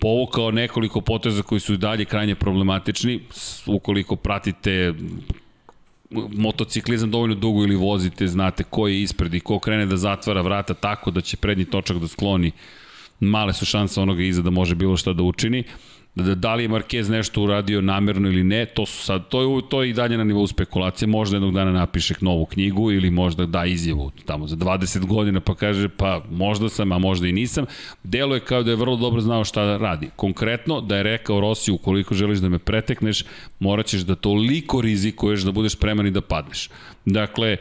povukao 0.00 0.50
nekoliko 0.50 1.00
poteza 1.00 1.42
koji 1.42 1.60
su 1.60 1.74
i 1.74 1.78
dalje 1.78 2.04
krajnje 2.04 2.34
problematični. 2.34 3.20
Ukoliko 3.66 4.16
pratite 4.16 4.94
motociklizam 6.32 7.10
dovoljno 7.10 7.34
dugo 7.34 7.62
ili 7.62 7.76
vozite, 7.76 8.26
znate 8.26 8.64
ko 8.64 8.88
je 8.88 9.02
ispred 9.02 9.34
i 9.34 9.40
ko 9.40 9.58
krene 9.58 9.86
da 9.86 9.96
zatvara 9.96 10.42
vrata 10.42 10.74
tako 10.74 11.10
da 11.10 11.20
će 11.20 11.36
prednji 11.36 11.64
točak 11.64 11.98
da 11.98 12.08
skloni, 12.08 12.52
male 13.20 13.52
su 13.52 13.66
šanse 13.66 14.00
onoga 14.00 14.22
iza 14.22 14.42
da 14.42 14.50
može 14.50 14.74
bilo 14.74 14.96
šta 14.96 15.12
da 15.12 15.22
učini. 15.22 15.64
Da, 16.14 16.34
da 16.34 16.54
li 16.54 16.62
je 16.62 16.68
Marquez 16.68 17.10
nešto 17.10 17.42
uradio 17.42 17.80
namerno 17.80 18.28
ili 18.28 18.44
ne, 18.44 18.66
to 18.66 18.86
su 18.86 19.04
sad, 19.04 19.28
to 19.28 19.42
je, 19.42 19.62
to 19.68 19.82
je 19.82 19.90
i 19.90 19.92
dalje 19.92 20.18
na 20.18 20.24
nivou 20.24 20.46
spekulacije, 20.46 21.08
možda 21.08 21.36
jednog 21.36 21.54
dana 21.54 21.72
napiše 21.72 22.14
novu 22.20 22.46
knjigu 22.46 22.92
ili 22.92 23.10
možda 23.10 23.46
da 23.46 23.64
izjavu 23.64 24.10
tamo 24.24 24.46
za 24.46 24.56
20 24.56 25.06
godina 25.06 25.40
pa 25.40 25.54
kaže 25.54 25.88
pa 25.88 26.22
možda 26.30 26.68
sam, 26.68 26.92
a 26.92 26.98
možda 26.98 27.28
i 27.28 27.32
nisam. 27.32 27.64
Delo 28.02 28.34
je 28.34 28.40
kao 28.40 28.62
da 28.62 28.70
je 28.70 28.76
vrlo 28.76 28.96
dobro 28.96 29.20
znao 29.20 29.44
šta 29.44 29.76
radi. 29.76 30.10
Konkretno 30.16 30.80
da 30.80 30.96
je 30.96 31.02
rekao 31.02 31.40
Rossi 31.40 31.70
ukoliko 31.70 32.14
želiš 32.14 32.38
da 32.38 32.48
me 32.48 32.58
pretekneš, 32.58 33.24
morat 33.58 33.86
ćeš 33.86 34.00
da 34.00 34.14
toliko 34.14 34.80
rizikuješ 34.80 35.40
da 35.40 35.52
budeš 35.52 35.72
spreman 35.72 36.06
i 36.06 36.10
da 36.10 36.20
padneš. 36.20 36.68
Dakle, 37.04 37.56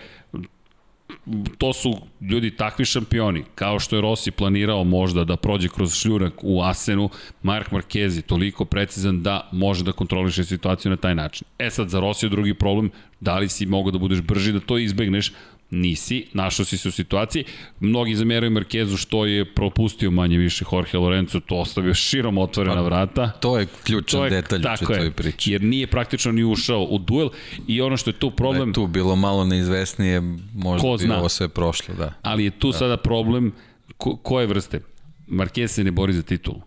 to 1.57 1.73
su 1.73 1.97
ljudi 2.21 2.51
takvi 2.51 2.85
šampioni, 2.85 3.43
kao 3.55 3.79
što 3.79 3.95
je 3.95 4.01
Rossi 4.01 4.31
planirao 4.31 4.83
možda 4.83 5.23
da 5.23 5.35
prođe 5.35 5.69
kroz 5.69 5.93
šljurak 5.93 6.33
u 6.41 6.61
Asenu, 6.61 7.09
Mark 7.43 7.71
Marquez 7.71 8.15
je 8.15 8.21
toliko 8.21 8.65
precizan 8.65 9.23
da 9.23 9.49
može 9.51 9.83
da 9.83 9.91
kontroliše 9.91 10.43
situaciju 10.43 10.89
na 10.89 10.97
taj 10.97 11.15
način. 11.15 11.47
E 11.59 11.69
sad, 11.69 11.89
za 11.89 11.99
Rossi 11.99 12.25
je 12.25 12.29
drugi 12.29 12.53
problem, 12.53 12.91
da 13.19 13.37
li 13.37 13.49
si 13.49 13.65
mogao 13.65 13.91
da 13.91 13.97
budeš 13.97 14.21
brži 14.21 14.53
da 14.53 14.59
to 14.59 14.77
izbegneš, 14.77 15.31
nisi, 15.71 16.25
našao 16.33 16.65
si 16.65 16.77
se 16.77 16.89
u 16.89 16.91
situaciji. 16.91 17.43
Mnogi 17.79 18.15
zameraju 18.15 18.51
Markezu 18.51 18.97
što 18.97 19.25
je 19.25 19.53
propustio 19.53 20.11
manje 20.11 20.37
više 20.37 20.65
Jorge 20.71 20.97
Lorenzo, 20.97 21.39
to 21.39 21.55
ostavio 21.55 21.93
širom 21.93 22.37
otvorena 22.37 22.81
vrata. 22.81 23.29
to 23.31 23.57
je 23.57 23.67
ključan 23.83 24.19
To 24.19 24.25
je, 24.25 24.29
detalj 24.31 24.59
u 24.59 24.77
čitavoj 24.77 25.05
je, 25.05 25.11
priči. 25.11 25.51
jer 25.51 25.61
nije 25.63 25.87
praktično 25.87 26.31
ni 26.31 26.43
ušao 26.43 26.83
u 26.83 26.97
duel 26.97 27.29
i 27.67 27.81
ono 27.81 27.97
što 27.97 28.09
je 28.09 28.13
tu 28.13 28.29
Da 28.29 28.35
problem... 28.35 28.69
je 28.69 28.73
tu 28.73 28.87
bilo 28.87 29.15
malo 29.15 29.45
neizvesnije, 29.45 30.21
možda 30.55 30.81
Ko 30.81 30.97
bi 30.97 31.03
zna? 31.03 31.17
ovo 31.19 31.29
sve 31.29 31.49
prošlo, 31.49 31.95
da. 31.95 32.13
Ali 32.21 32.43
je 32.43 32.51
tu 32.51 32.71
da. 32.71 32.77
sada 32.77 32.97
problem 32.97 33.51
ko, 33.97 34.15
koje 34.15 34.47
vrste? 34.47 34.81
Marquez 35.27 35.67
se 35.67 35.83
ne 35.83 35.91
bori 35.91 36.13
za 36.13 36.21
titulu. 36.21 36.61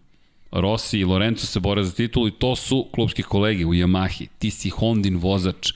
Rossi 0.52 0.98
i 0.98 1.04
Lorenzo 1.04 1.46
se 1.46 1.60
bore 1.60 1.84
za 1.84 1.92
titulu 1.92 2.28
i 2.28 2.32
to 2.32 2.56
su 2.56 2.88
klubski 2.94 3.22
kolege 3.22 3.64
u 3.66 3.74
Yamahi. 3.74 4.26
Ti 4.38 4.50
si 4.50 4.70
Hondin 4.70 5.16
vozač. 5.16 5.72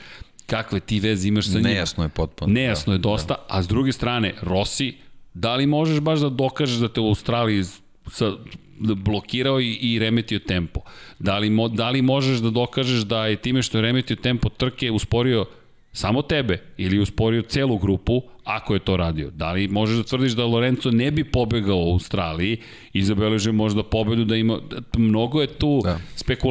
Kakve 0.47 0.81
ti 0.81 1.01
veze 1.01 1.29
imaš 1.29 1.47
sa 1.47 1.59
njima? 1.59 1.69
Nejasno 1.69 2.05
je 2.05 2.09
potpuno. 2.09 2.53
Nejasno 2.53 2.93
je 2.93 2.99
dosta, 2.99 3.35
a 3.49 3.63
s 3.63 3.69
druge 3.69 3.93
strane, 3.93 4.35
Rossi, 4.43 4.95
da 5.35 5.57
li 5.57 5.67
možeš 5.67 6.01
baš 6.01 6.21
da 6.21 6.29
dokažeš 6.29 6.77
da 6.77 6.89
te 6.89 7.01
u 7.01 7.09
Australiji 7.09 7.65
sa, 8.11 8.33
da 8.79 8.95
blokirao 8.95 9.61
i, 9.61 9.73
i 9.73 9.99
remetio 9.99 10.39
tempo? 10.39 10.81
Da 11.19 11.39
li, 11.39 11.51
mo, 11.51 11.69
da 11.69 11.91
li 11.91 12.03
možeš 12.03 12.39
da 12.39 12.51
dokažeš 12.51 13.01
da 13.01 13.27
je 13.27 13.37
time 13.37 13.63
što 13.63 13.79
je 13.79 13.83
remetio 13.83 14.17
tempo 14.17 14.49
trke 14.49 14.91
usporio 14.91 15.47
samo 15.93 16.23
tebe 16.23 16.63
ili 16.77 16.99
usporio 16.99 17.43
celu 17.43 17.79
grupu, 17.79 18.23
ako 18.47 18.75
je 18.75 18.81
to 18.81 18.97
radio? 18.97 19.31
Da 19.31 19.53
li 19.53 19.69
možeš 19.69 19.97
da 19.97 20.03
tvrdiš 20.03 20.33
da 20.33 20.45
Lorenzo 20.45 20.91
ne 20.91 21.11
bi 21.11 21.25
pobegao 21.25 21.77
u 21.77 21.93
Australiji 21.93 22.57
i 22.93 23.03
zabeležio 23.03 23.53
možda 23.53 23.83
pobedu 23.83 24.25
da 24.25 24.37
ima... 24.37 24.59
Mnogo 24.97 25.41
je 25.41 25.47
tu 25.47 25.81
da. 25.85 25.99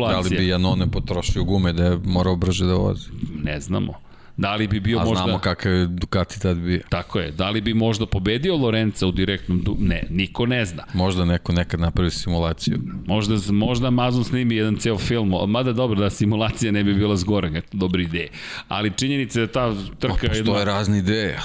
Da. 0.08 0.14
Da 0.14 0.36
li 0.36 0.42
bi 0.42 0.48
Janone 0.48 0.92
potrošio 0.92 1.44
gume 1.44 1.74
da 1.74 1.86
je 1.86 2.00
morao 2.06 2.36
brže 2.36 2.66
da 2.66 2.74
vozi? 2.74 3.10
Ne 3.44 3.60
znamo. 3.60 3.94
Da 4.38 4.56
li 4.56 4.68
bi 4.68 4.80
bio 4.80 5.00
A 5.00 5.06
možda... 5.06 5.24
znamo 5.24 5.40
kakav 5.40 5.72
je 5.74 5.88
Ducati 5.88 6.40
tad 6.40 6.58
bio. 6.58 6.82
Tako 6.90 7.20
je. 7.20 7.32
Da 7.32 7.50
li 7.50 7.62
bi 7.62 7.74
možda 7.74 8.06
pobedio 8.06 8.56
Lorenza 8.56 9.08
u 9.08 9.12
direktnom 9.12 9.62
du... 9.62 9.78
Ne, 9.80 10.04
niko 10.10 10.46
ne 10.46 10.66
zna. 10.66 10.84
Možda 10.94 11.26
neko 11.26 11.54
nekad 11.54 11.80
napravi 11.80 12.12
simulaciju. 12.12 12.80
Možda, 13.06 13.36
možda 13.54 13.88
Amazon 13.88 14.24
snimi 14.24 14.56
jedan 14.56 14.76
ceo 14.76 14.98
film, 14.98 15.34
mada 15.48 15.74
dobro 15.74 16.00
da 16.00 16.10
simulacija 16.10 16.72
ne 16.72 16.84
bi 16.84 16.94
bila 16.94 17.16
zgoreg, 17.16 17.56
eto, 17.56 17.68
dobra 17.72 18.02
ideja. 18.02 18.28
Ali 18.68 18.92
činjenica 18.98 19.40
je 19.40 19.46
da 19.46 19.52
ta 19.52 19.76
trka... 20.00 20.14
Postoje 20.14 20.38
jedna... 20.38 20.64
razne 20.74 20.98
ideje. 20.98 21.40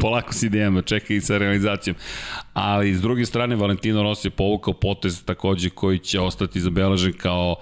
Polako 0.00 0.32
s 0.32 0.42
idejama, 0.42 0.82
čeka 0.82 1.14
i 1.14 1.20
sa 1.20 1.38
realizacijom. 1.38 1.96
Ali 2.52 2.94
s 2.94 3.00
druge 3.00 3.26
strane, 3.26 3.56
Valentino 3.56 4.02
Rossi 4.02 4.26
je 4.26 4.30
povukao 4.30 4.74
potez 4.74 5.24
takođe 5.24 5.70
koji 5.70 5.98
će 5.98 6.20
ostati 6.20 6.60
zabeležen 6.60 7.12
kao 7.12 7.56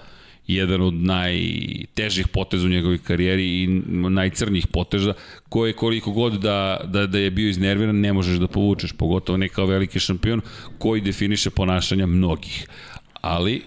jedan 0.49 0.83
od 0.83 0.95
najtežih 0.95 2.29
poteza 2.29 2.67
u 2.67 2.71
njegovoj 2.71 2.99
karijeri 2.99 3.63
i 3.63 3.67
najcrnjih 4.11 4.67
poteza 4.67 5.15
koje 5.49 5.73
koliko 5.73 6.11
god 6.13 6.33
da, 6.35 6.81
da, 6.85 7.07
da 7.07 7.19
je 7.19 7.31
bio 7.31 7.49
iznerviran 7.49 7.97
ne 7.97 8.13
možeš 8.13 8.37
da 8.37 8.49
povučeš, 8.49 8.93
pogotovo 8.93 9.37
ne 9.37 9.49
kao 9.49 9.67
veliki 9.67 10.01
šampion 10.01 10.41
koji 10.79 11.01
definiše 11.01 11.51
ponašanja 11.51 12.07
mnogih. 12.07 12.67
Ali 13.15 13.63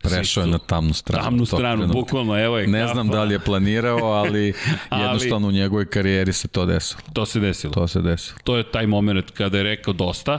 Prešao 0.00 0.42
je 0.42 0.46
na 0.46 0.58
tamnu 0.58 0.92
stranu. 0.94 1.24
tamnu 1.24 1.46
stranu, 1.46 1.62
trenutka. 1.76 1.92
bukvalno, 1.92 2.38
evo 2.38 2.58
je 2.58 2.66
Ne 2.66 2.80
kafa. 2.80 2.94
znam 2.94 3.08
da 3.08 3.24
li 3.24 3.34
je 3.34 3.38
planirao, 3.38 3.98
ali, 3.98 4.52
Ali- 4.88 5.02
jednostavno 5.02 5.48
u 5.48 5.52
njegovoj 5.52 5.86
karijeri 5.86 6.32
se 6.32 6.48
to 6.48 6.66
desilo. 6.66 7.00
To 7.12 7.26
se 7.26 7.40
desilo. 7.40 7.72
To 7.72 7.88
se 7.88 8.00
desilo. 8.00 8.38
To 8.44 8.56
je 8.56 8.62
taj 8.64 8.86
moment 8.86 9.30
kada 9.30 9.56
je 9.58 9.64
rekao 9.64 9.94
dosta 9.94 10.38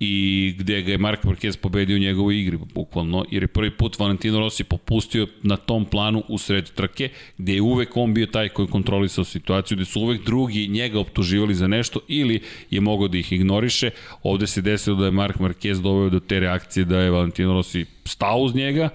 i 0.00 0.54
gde 0.58 0.82
ga 0.82 0.92
je 0.92 0.98
Mark 0.98 1.24
Marquez 1.24 1.56
pobedio 1.56 1.96
u 1.96 1.98
njegovoj 1.98 2.40
igri, 2.40 2.58
bukvalno, 2.74 3.24
jer 3.30 3.42
je 3.42 3.46
prvi 3.46 3.70
put 3.70 3.98
Valentino 3.98 4.38
Rossi 4.38 4.64
popustio 4.64 5.26
na 5.42 5.56
tom 5.56 5.84
planu 5.84 6.22
u 6.28 6.38
sred 6.38 6.70
trke, 6.70 7.08
gde 7.38 7.54
je 7.54 7.62
uvek 7.62 7.96
on 7.96 8.14
bio 8.14 8.26
taj 8.26 8.48
koji 8.48 8.68
kontrolisao 8.68 9.24
situaciju, 9.24 9.76
gde 9.76 9.84
su 9.84 10.00
uvek 10.00 10.24
drugi 10.24 10.68
njega 10.68 11.00
optuživali 11.00 11.54
za 11.54 11.66
nešto 11.66 12.00
ili 12.08 12.40
je 12.70 12.80
mogao 12.80 13.08
da 13.08 13.18
ih 13.18 13.32
ignoriše. 13.32 13.90
Ovde 14.22 14.46
se 14.46 14.62
desilo 14.62 14.96
da 14.96 15.04
je 15.04 15.10
Mark 15.10 15.36
Marquez 15.36 15.82
doveo 15.82 16.10
do 16.10 16.20
te 16.20 16.40
reakcije 16.40 16.84
da 16.84 16.98
je 16.98 17.10
Valentino 17.10 17.52
Rossi 17.52 17.86
stao 18.04 18.38
uz 18.38 18.54
njega, 18.54 18.88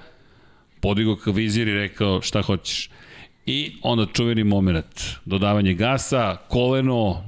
podigao 0.80 1.16
ka 1.16 1.32
vizir 1.32 1.68
i 1.68 1.74
rekao 1.74 2.22
šta 2.22 2.42
hoćeš. 2.42 2.90
I 3.46 3.72
onda 3.82 4.06
čuveni 4.14 4.44
moment, 4.44 5.02
dodavanje 5.26 5.74
gasa, 5.74 6.36
koleno, 6.50 7.24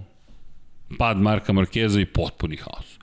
pad 0.97 1.17
Marka 1.17 1.53
Markeza 1.53 2.01
i 2.01 2.05
potpuni 2.05 2.57
haos 2.57 2.94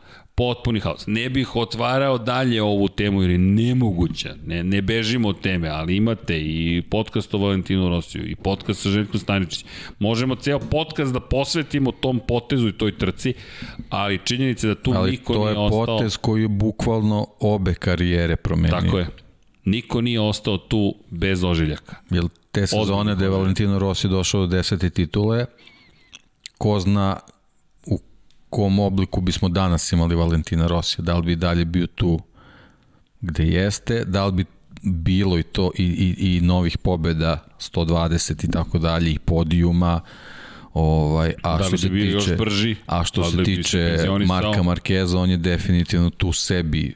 potpuni 0.42 0.80
haos. 0.80 1.04
Ne 1.06 1.30
bih 1.30 1.56
otvarao 1.56 2.18
dalje 2.18 2.62
ovu 2.62 2.88
temu 2.88 3.22
jer 3.22 3.30
je 3.30 3.38
nemoguća. 3.38 4.34
Ne, 4.46 4.64
ne 4.64 4.82
bežimo 4.82 5.28
od 5.28 5.40
teme, 5.40 5.68
ali 5.68 5.96
imate 5.96 6.40
i 6.40 6.82
podcast 6.90 7.34
o 7.34 7.38
Valentinu 7.38 7.88
Rosiju 7.88 8.26
i 8.26 8.34
podcast 8.34 8.82
sa 8.82 8.88
Željkom 8.88 9.20
Staničić. 9.20 9.64
Možemo 9.98 10.34
ceo 10.34 10.58
podcast 10.58 11.12
da 11.12 11.20
posvetimo 11.20 11.92
tom 11.92 12.20
potezu 12.28 12.68
i 12.68 12.72
toj 12.72 12.98
trci, 12.98 13.34
ali 13.90 14.20
činjenica 14.24 14.66
da 14.66 14.74
tu 14.74 14.92
ali 14.96 15.10
niko 15.10 15.32
nije 15.32 15.58
ostao... 15.58 15.78
Ali 15.78 15.86
to 15.86 15.92
je 15.92 15.98
potez 15.98 16.16
koji 16.16 16.42
je 16.42 16.48
bukvalno 16.48 17.26
obe 17.40 17.74
karijere 17.74 18.36
promenio. 18.36 18.80
Tako 18.80 18.98
je. 18.98 19.06
Niko 19.64 20.00
nije 20.00 20.20
ostao 20.20 20.58
tu 20.58 20.94
bez 21.10 21.44
ožiljaka. 21.44 21.96
Jel 22.10 22.28
te 22.52 22.66
sezone 22.66 23.14
da 23.14 23.24
je 23.24 23.30
Valentino 23.30 23.78
Rossi 23.78 24.08
došao 24.08 24.40
do 24.40 24.46
desete 24.46 24.90
titule, 24.90 25.46
ko 26.58 26.80
zna 26.80 27.16
kom 28.52 28.78
obliku 28.78 29.20
bismo 29.20 29.48
danas 29.48 29.92
imali 29.92 30.14
Valentina 30.14 30.66
Rosija, 30.66 31.04
da 31.04 31.16
li 31.16 31.22
bi 31.22 31.36
dalje 31.36 31.64
bio 31.64 31.86
tu 31.86 32.20
gde 33.20 33.44
jeste, 33.44 34.04
da 34.04 34.26
li 34.26 34.32
bi 34.32 34.44
bilo 34.82 35.38
i 35.38 35.42
to 35.42 35.70
i, 35.78 35.84
i, 35.84 36.36
i 36.36 36.40
novih 36.40 36.78
pobeda 36.78 37.46
120 37.58 38.44
i 38.44 38.50
tako 38.50 38.78
dalje 38.78 39.10
i 39.10 39.18
podijuma 39.18 40.00
ovaj 40.74 41.34
a 41.42 41.58
da 41.58 41.64
što 41.64 41.78
se 41.78 41.88
tiče 41.88 42.36
brži, 42.36 42.76
a 42.86 43.04
što 43.04 43.22
da 43.22 43.30
se 43.30 43.42
tiče 43.42 43.96
Marka 44.26 44.62
Markeza 44.62 45.18
on 45.18 45.30
je 45.30 45.36
definitivno 45.36 46.10
tu 46.10 46.32
sebi 46.32 46.94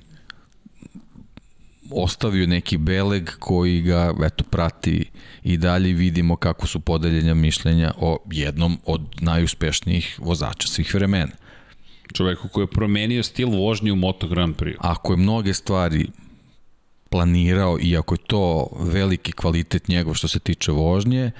ostavio 1.90 2.46
neki 2.46 2.76
beleg 2.76 3.30
koji 3.38 3.80
ga 3.80 4.14
eto 4.24 4.44
prati 4.44 5.10
i 5.44 5.56
dalje. 5.56 5.92
Vidimo 5.92 6.36
kako 6.36 6.66
su 6.66 6.80
podeljenja 6.80 7.34
mišljenja 7.34 7.92
o 7.98 8.18
jednom 8.30 8.78
od 8.84 9.02
najuspešnijih 9.20 10.18
vozača 10.22 10.68
svih 10.68 10.94
vremena. 10.94 11.32
Čoveku 12.16 12.48
koji 12.48 12.62
je 12.62 12.66
promenio 12.66 13.22
stil 13.22 13.48
vožnje 13.48 13.92
u 13.92 13.96
Moto 13.96 14.28
Grand 14.28 14.56
Prix. 14.56 14.76
Ako 14.78 15.12
je 15.12 15.16
mnoge 15.16 15.54
stvari 15.54 16.06
planirao 17.10 17.78
i 17.80 17.96
ako 17.96 18.14
je 18.14 18.18
to 18.26 18.66
veliki 18.80 19.32
kvalitet 19.32 19.88
njegov 19.88 20.14
što 20.14 20.28
se 20.28 20.38
tiče 20.38 20.72
vožnje, 20.72 21.30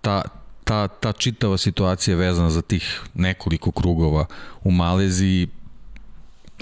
ta, 0.00 0.22
ta, 0.64 0.88
ta 0.88 1.12
čitava 1.12 1.58
situacija 1.58 2.12
je 2.12 2.18
vezana 2.18 2.50
za 2.50 2.62
tih 2.62 3.00
nekoliko 3.14 3.70
krugova 3.70 4.26
u 4.64 4.70
Maleziji 4.70 5.48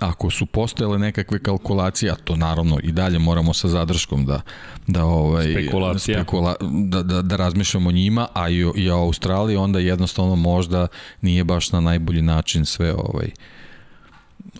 ako 0.00 0.30
su 0.30 0.46
postojale 0.46 0.98
nekakve 0.98 1.38
kalkulacije, 1.38 2.12
a 2.12 2.14
to 2.14 2.36
naravno 2.36 2.78
i 2.82 2.92
dalje 2.92 3.18
moramo 3.18 3.54
sa 3.54 3.68
zadrškom 3.68 4.26
da 4.26 4.40
da 4.86 5.04
ovaj 5.04 5.46
spekula, 5.98 6.54
da, 6.60 7.02
da, 7.02 7.22
da 7.22 7.36
razmišljamo 7.36 7.88
o 7.88 7.92
njima, 7.92 8.28
a 8.34 8.48
i, 8.48 8.66
i 8.76 8.90
o 8.90 8.96
Australiji, 8.96 9.56
onda 9.56 9.78
jednostavno 9.78 10.36
možda 10.36 10.86
nije 11.20 11.44
baš 11.44 11.72
na 11.72 11.80
najbolji 11.80 12.22
način 12.22 12.64
sve 12.64 12.94
ovaj 12.94 13.30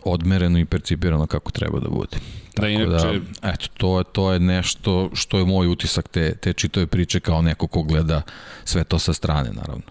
odmereno 0.05 0.59
i 0.59 0.65
percipirano 0.65 1.27
kako 1.27 1.51
treba 1.51 1.81
da 1.81 1.89
bude. 1.89 2.17
Da, 2.57 2.63
Tako 2.63 2.67
inače... 2.67 3.21
da, 3.43 3.51
eto, 3.51 3.67
to 3.77 3.99
je, 3.99 4.05
to 4.13 4.33
je 4.33 4.41
nešto 4.41 5.11
što 5.15 5.39
je 5.39 5.45
moj 5.45 5.69
utisak 5.69 6.09
te, 6.09 6.35
te 6.37 6.53
čitove 6.53 6.87
priče 6.87 7.21
kao 7.21 7.43
neko 7.43 7.67
ko 7.67 7.83
gleda 7.83 8.23
sve 8.65 8.85
to 8.85 8.99
sa 8.99 9.13
strane, 9.13 9.51
naravno. 9.53 9.83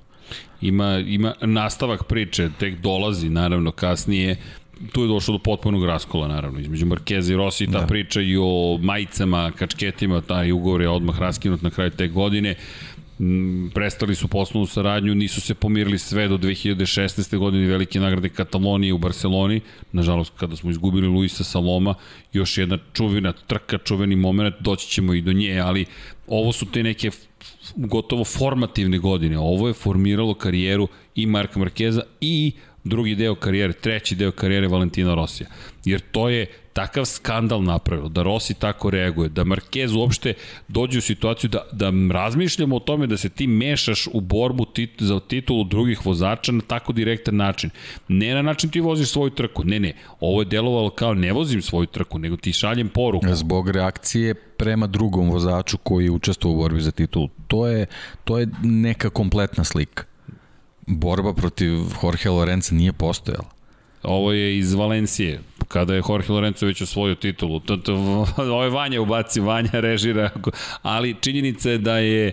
Ima, 0.61 0.97
ima 0.97 1.33
nastavak 1.41 2.03
priče, 2.03 2.49
tek 2.59 2.79
dolazi, 2.79 3.29
naravno, 3.29 3.71
kasnije, 3.71 4.37
tu 4.91 5.01
je 5.01 5.07
došlo 5.07 5.31
do 5.31 5.43
potpunog 5.43 5.85
raskola 5.85 6.27
naravno 6.27 6.59
između 6.59 6.85
Markeza 6.85 7.33
i 7.33 7.35
Rossi 7.35 7.65
ta 7.65 7.79
da. 7.79 7.87
priča 7.87 8.21
i 8.21 8.37
o 8.37 8.79
majicama, 8.81 9.51
kačketima, 9.51 10.21
taj 10.21 10.51
ugovor 10.51 10.81
je 10.81 10.89
odmah 10.89 11.19
raskinut 11.19 11.61
na 11.61 11.69
kraju 11.69 11.91
te 11.91 12.07
godine 12.07 12.55
mm, 13.19 13.69
prestali 13.69 14.15
su 14.15 14.27
poslovnu 14.27 14.65
saradnju, 14.65 15.15
nisu 15.15 15.41
se 15.41 15.53
pomirili 15.53 15.99
sve 15.99 16.27
do 16.27 16.37
2016. 16.37 17.37
godine 17.37 17.67
velike 17.67 17.99
nagrade 17.99 18.29
Katalonije 18.29 18.93
u 18.93 18.97
Barceloni, 18.97 19.61
nažalost 19.91 20.33
kada 20.37 20.55
smo 20.55 20.71
izgubili 20.71 21.07
Luisa 21.07 21.43
Saloma, 21.43 21.95
još 22.33 22.57
jedna 22.57 22.77
čuvena 22.93 23.33
trka, 23.47 23.77
čuveni 23.77 24.15
moment, 24.15 24.55
doći 24.59 24.87
ćemo 24.87 25.13
i 25.13 25.21
do 25.21 25.33
nje, 25.33 25.59
ali 25.59 25.85
ovo 26.27 26.51
su 26.51 26.65
te 26.65 26.83
neke 26.83 27.11
gotovo 27.75 28.23
formativne 28.23 28.97
godine, 28.97 29.39
ovo 29.39 29.67
je 29.67 29.73
formiralo 29.73 30.33
karijeru 30.33 30.87
i 31.15 31.25
Marka 31.25 31.59
Markeza 31.59 32.01
i 32.21 32.51
drugi 32.83 33.15
deo 33.15 33.35
karijere, 33.35 33.73
treći 33.73 34.15
deo 34.15 34.31
karijere 34.31 34.67
Valentina 34.67 35.15
Rosija. 35.15 35.49
Jer 35.85 36.01
to 36.11 36.29
je 36.29 36.45
takav 36.73 37.05
skandal 37.05 37.63
napravilo, 37.63 38.09
da 38.09 38.23
Rossi 38.23 38.53
tako 38.53 38.89
reaguje, 38.89 39.29
da 39.29 39.43
Marquez 39.43 39.97
uopšte 39.97 40.33
dođe 40.67 40.97
u 40.97 41.01
situaciju 41.01 41.49
da, 41.49 41.65
da 41.71 41.91
razmišljamo 42.13 42.75
o 42.75 42.79
tome 42.79 43.07
da 43.07 43.17
se 43.17 43.29
ti 43.29 43.47
mešaš 43.47 44.07
u 44.13 44.21
borbu 44.21 44.65
tit, 44.65 45.01
za 45.01 45.19
titulu 45.19 45.63
drugih 45.63 46.05
vozača 46.05 46.51
na 46.51 46.61
tako 46.61 46.93
direktan 46.93 47.35
način. 47.35 47.69
Ne 48.07 48.33
na 48.33 48.41
način 48.41 48.69
ti 48.69 48.79
voziš 48.79 49.09
svoju 49.09 49.29
trku, 49.29 49.63
ne, 49.63 49.79
ne, 49.79 49.93
ovo 50.19 50.41
je 50.41 50.45
delovalo 50.45 50.89
kao 50.89 51.13
ne 51.13 51.33
vozim 51.33 51.61
svoju 51.61 51.85
trku, 51.85 52.19
nego 52.19 52.37
ti 52.37 52.53
šaljem 52.53 52.89
poruku. 52.89 53.35
Zbog 53.35 53.69
reakcije 53.69 54.33
prema 54.33 54.87
drugom 54.87 55.29
vozaču 55.29 55.77
koji 55.77 56.05
je 56.05 56.11
u 56.11 56.19
borbi 56.43 56.81
za 56.81 56.91
titulu. 56.91 57.29
To 57.47 57.67
je, 57.67 57.85
to 58.23 58.39
je 58.39 58.47
neka 58.63 59.09
kompletna 59.09 59.63
slika 59.63 60.03
borba 60.87 61.33
protiv 61.33 61.71
Jorge 62.03 62.29
Lorenza 62.29 62.75
nije 62.75 62.93
postojala. 62.93 63.49
Ovo 64.03 64.31
je 64.31 64.57
iz 64.57 64.73
Valencije, 64.73 65.41
kada 65.67 65.93
je 65.93 66.01
Jorge 66.09 66.33
Lorenzo 66.33 66.65
već 66.65 66.81
osvojio 66.81 67.15
titulu. 67.15 67.59
To, 67.59 67.77
to, 67.77 67.93
ovo 68.37 68.63
je 68.63 68.69
Vanja 68.69 69.01
ubaci, 69.01 69.39
Vanja 69.39 69.71
režira, 69.71 70.29
ali 70.81 71.15
činjenica 71.21 71.69
je 71.69 71.77
da 71.77 71.97
je 71.97 72.31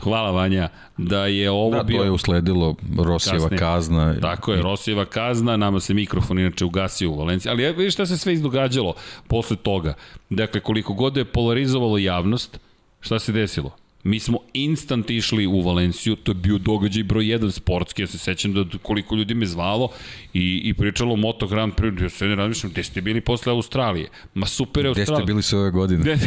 Hvala 0.00 0.30
Vanja, 0.30 0.68
da 0.96 1.26
je 1.26 1.50
ovo 1.50 1.76
da, 1.76 1.82
bio... 1.82 1.98
To 1.98 2.04
je 2.04 2.10
usledilo 2.10 2.76
Rosijeva 2.98 3.48
kasne. 3.48 3.58
kazna. 3.58 4.20
Tako 4.20 4.52
je, 4.52 4.62
Rosijeva 4.62 5.04
kazna, 5.04 5.56
nama 5.56 5.80
se 5.80 5.94
mikrofon 5.94 6.38
inače 6.38 6.64
ugasio 6.64 7.10
u 7.10 7.18
Valenciji, 7.18 7.50
ali 7.50 7.72
vidiš 7.72 7.94
šta 7.94 8.06
se 8.06 8.18
sve 8.18 8.32
izdogađalo 8.32 8.94
posle 9.28 9.56
toga. 9.56 9.94
Dakle, 10.30 10.60
koliko 10.60 10.92
god 10.92 11.16
je 11.16 11.24
polarizovalo 11.24 11.98
javnost, 11.98 12.58
šta 13.00 13.18
se 13.18 13.32
desilo? 13.32 13.76
Mi 14.04 14.20
smo 14.20 14.38
instant 14.52 15.10
išli 15.10 15.46
u 15.46 15.60
Valenciju, 15.60 16.16
to 16.16 16.30
je 16.30 16.34
bio 16.34 16.58
događaj 16.58 17.02
broj 17.02 17.24
1 17.24 17.50
sportski, 17.50 18.02
ja 18.02 18.06
se 18.06 18.18
sećam 18.18 18.52
da 18.52 18.64
koliko 18.82 19.14
ljudi 19.14 19.34
me 19.34 19.46
zvalo 19.46 19.88
i, 20.34 20.60
i 20.64 20.74
pričalo 20.74 21.12
o 21.12 21.16
Moto 21.16 21.46
Grand 21.46 21.72
Prix, 21.74 22.02
ja 22.02 22.08
se 22.08 22.26
ne 22.26 22.34
razmišljam, 22.34 22.72
gde 22.72 22.82
ste 22.84 23.00
bili 23.00 23.20
posle 23.20 23.52
Australije? 23.52 24.08
Ma 24.34 24.46
super 24.46 24.84
je 24.84 24.88
Australija. 24.88 25.16
Gde 25.16 25.22
ste 25.22 25.26
bili 25.26 25.42
sve 25.42 25.58
ove 25.58 25.70
godine? 25.70 26.18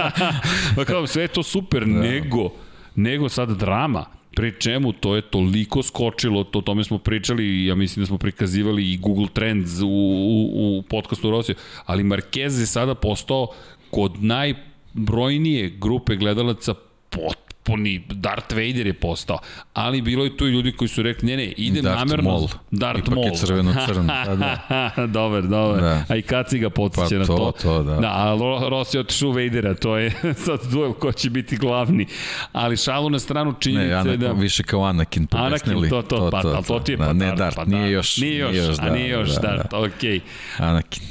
pa 0.76 0.84
kao, 0.84 1.06
sve 1.06 1.22
je 1.22 1.28
to 1.28 1.42
super, 1.42 1.86
da. 1.86 2.00
nego, 2.00 2.52
nego 2.94 3.28
sad 3.28 3.58
drama. 3.58 4.04
Pri 4.34 4.54
čemu 4.58 4.92
to 4.92 5.16
je 5.16 5.22
toliko 5.22 5.82
skočilo, 5.82 6.44
to, 6.44 6.58
o 6.58 6.62
tome 6.62 6.84
smo 6.84 6.98
pričali 6.98 7.66
ja 7.66 7.74
mislim 7.74 8.02
da 8.02 8.06
smo 8.06 8.18
prikazivali 8.18 8.92
i 8.92 8.96
Google 8.96 9.26
Trends 9.32 9.80
u, 9.80 9.88
u, 9.88 10.78
u 10.78 10.82
podcastu 10.82 11.30
Rosiju, 11.30 11.54
ali 11.86 12.04
Marquez 12.04 12.60
je 12.60 12.66
sada 12.66 12.94
postao 12.94 13.46
kod 13.90 14.22
najbrojnije 14.22 15.70
grupe 15.70 16.16
gledalaca 16.16 16.74
bort 17.10 17.49
potpuni 17.70 18.02
Darth 18.08 18.52
Vader 18.54 18.86
je 18.86 18.92
postao. 18.92 19.38
Ali 19.74 20.02
bilo 20.02 20.24
je 20.24 20.36
tu 20.36 20.46
i 20.46 20.50
ljudi 20.50 20.72
koji 20.72 20.88
su 20.88 21.02
rekli, 21.02 21.28
ne, 21.28 21.36
ne, 21.36 21.44
idem 21.44 21.82
Darth 21.82 21.98
namerno. 21.98 22.30
Maul. 22.30 22.48
Darth 22.70 23.00
Ipak 23.00 23.14
Maul. 23.14 23.26
Ipak 23.26 23.34
je 23.34 23.46
crveno-crno. 23.46 24.12
Da, 24.30 24.36
da. 24.36 25.06
dobar, 25.06 25.42
dobar. 25.42 25.80
Da. 25.80 26.04
A 26.08 26.16
i 26.16 26.22
Kaci 26.22 26.58
ga 26.58 26.70
podsjeća 26.70 27.08
pa, 27.10 27.18
na 27.18 27.26
to. 27.26 27.36
to. 27.36 27.52
to 27.62 27.82
da. 27.82 27.96
da, 27.96 28.08
a 28.08 28.38
Rossi 28.68 28.96
je 28.96 29.00
otišao 29.00 29.30
Vadera, 29.30 29.74
to 29.74 29.96
je 29.96 30.10
sad 30.46 30.60
duel 30.72 30.92
ko 30.92 31.12
će 31.12 31.30
biti 31.30 31.56
glavni. 31.56 32.06
Ali 32.52 32.76
šalu 32.76 33.10
na 33.10 33.18
stranu 33.18 33.54
činjenica 33.60 34.04
ne, 34.04 34.16
da... 34.16 34.32
više 34.32 34.62
kao 34.62 34.84
Anakin 34.84 35.26
pomesnili. 35.26 35.88
Anakin, 35.88 35.90
to, 35.90 36.02
to, 36.02 36.16
to, 36.16 36.30
pa, 36.30 36.42
to, 36.42 36.52
to, 36.52 36.62
to 36.62 36.80
ti 36.80 36.92
je 36.92 36.96
da, 36.96 37.04
pa 37.04 37.12
ne, 37.12 37.34
Dart, 37.36 37.56
pa, 37.56 37.64
nije 37.64 37.90
još. 37.90 38.16
Nije 38.16 38.38
još, 38.38 38.52
nije 38.52 38.66
još 38.66 38.76
da, 38.76 38.86
a 38.86 38.90
nije 38.90 39.08
još 39.08 39.28
da, 39.28 39.40
Dart, 39.40 39.70
da. 39.70 39.78
okej. 39.78 40.20
Okay. 40.20 40.20
Anakin. 40.58 41.02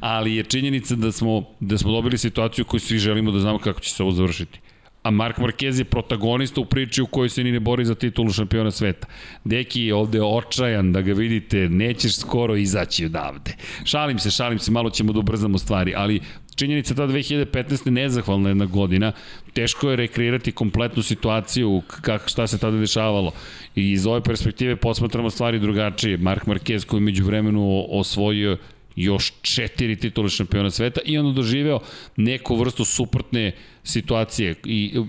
Ali 0.00 0.36
je 0.36 0.42
činjenica 0.42 0.94
da 0.94 1.12
smo, 1.12 1.44
da 1.60 1.78
smo 1.78 1.92
dobili 1.92 2.18
situaciju 2.18 2.64
koju 2.64 2.80
svi 2.80 2.98
želimo 2.98 3.30
da 3.30 3.40
znamo 3.40 3.58
kako 3.58 3.80
će 3.80 3.90
se 3.90 4.02
ovo 4.02 4.12
završiti 4.12 4.60
a 5.06 5.10
Mark 5.10 5.38
Marquez 5.38 5.78
je 5.78 5.84
protagonista 5.84 6.60
u 6.60 6.64
priči 6.64 7.02
u 7.02 7.06
kojoj 7.06 7.28
se 7.28 7.44
ni 7.44 7.52
ne 7.52 7.60
bori 7.60 7.84
za 7.84 7.94
titulu 7.94 8.32
šampiona 8.32 8.70
sveta. 8.70 9.06
Deki 9.44 9.82
je 9.82 9.94
ovde 9.94 10.22
očajan 10.22 10.92
da 10.92 11.00
ga 11.00 11.12
vidite, 11.12 11.68
nećeš 11.68 12.16
skoro 12.16 12.56
izaći 12.56 13.06
odavde. 13.06 13.56
Šalim 13.84 14.18
se, 14.18 14.30
šalim 14.30 14.58
se, 14.58 14.70
malo 14.70 14.90
ćemo 14.90 15.12
da 15.12 15.18
ubrzamo 15.18 15.58
stvari, 15.58 15.92
ali 15.96 16.20
činjenica 16.56 16.94
ta 16.94 17.06
2015. 17.06 17.90
nezahvalna 17.90 18.48
jedna 18.48 18.64
godina, 18.64 19.12
teško 19.52 19.90
je 19.90 19.96
rekreirati 19.96 20.52
kompletnu 20.52 21.02
situaciju, 21.02 21.82
kak, 22.00 22.28
šta 22.28 22.46
se 22.46 22.58
tada 22.58 22.76
dešavalo. 22.76 23.32
I 23.76 23.90
iz 23.90 24.06
ove 24.06 24.20
perspektive 24.20 24.76
posmatramo 24.76 25.30
stvari 25.30 25.58
drugačije. 25.58 26.18
Mark 26.18 26.44
Marquez 26.44 26.86
koji 26.86 27.00
među 27.00 27.24
vremenu 27.24 27.86
osvojio 27.90 28.56
još 28.96 29.32
četiri 29.42 29.96
titule 29.96 30.28
šampiona 30.28 30.70
sveta 30.70 31.00
i 31.04 31.18
onda 31.18 31.32
doživeo 31.32 31.80
neku 32.16 32.56
vrstu 32.56 32.84
suprotne 32.84 33.52
situacije. 33.84 34.54
I 34.64 35.00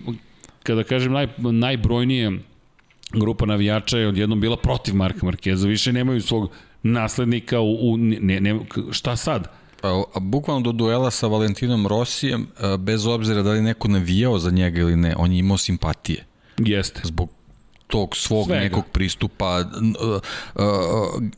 kada 0.64 0.84
kažem 0.84 1.14
naj, 1.14 1.28
najbrojnije 1.38 2.40
grupa 3.14 3.46
navijača 3.46 3.98
je 3.98 4.08
odjednom 4.08 4.42
bila 4.42 4.58
protiv 4.58 4.96
Marka 4.96 5.26
Markeza, 5.26 5.68
više 5.68 5.94
nemaju 5.94 6.22
svog 6.22 6.52
naslednika 6.84 7.60
u, 7.60 7.92
u 7.92 7.98
ne, 7.98 8.40
ne, 8.40 8.60
šta 8.92 9.16
sad? 9.16 9.48
A, 9.84 10.04
a 10.14 10.20
bukvalno 10.20 10.62
do 10.62 10.72
duela 10.72 11.12
sa 11.12 11.28
Valentinom 11.28 11.88
Rosijem, 11.88 12.48
bez 12.80 13.06
obzira 13.06 13.42
da 13.42 13.52
li 13.52 13.62
neko 13.62 13.88
navijao 13.88 14.40
za 14.40 14.52
njega 14.52 14.82
ili 14.82 14.96
ne, 14.96 15.16
on 15.18 15.32
je 15.32 15.40
imao 15.40 15.58
simpatije. 15.58 16.26
Jeste. 16.58 17.02
Zbog 17.04 17.37
tog 17.88 18.16
svog 18.16 18.46
Svega. 18.46 18.64
nekog 18.64 18.84
pristupa, 18.92 19.60
uh, 19.60 20.22
uh, 20.56 20.64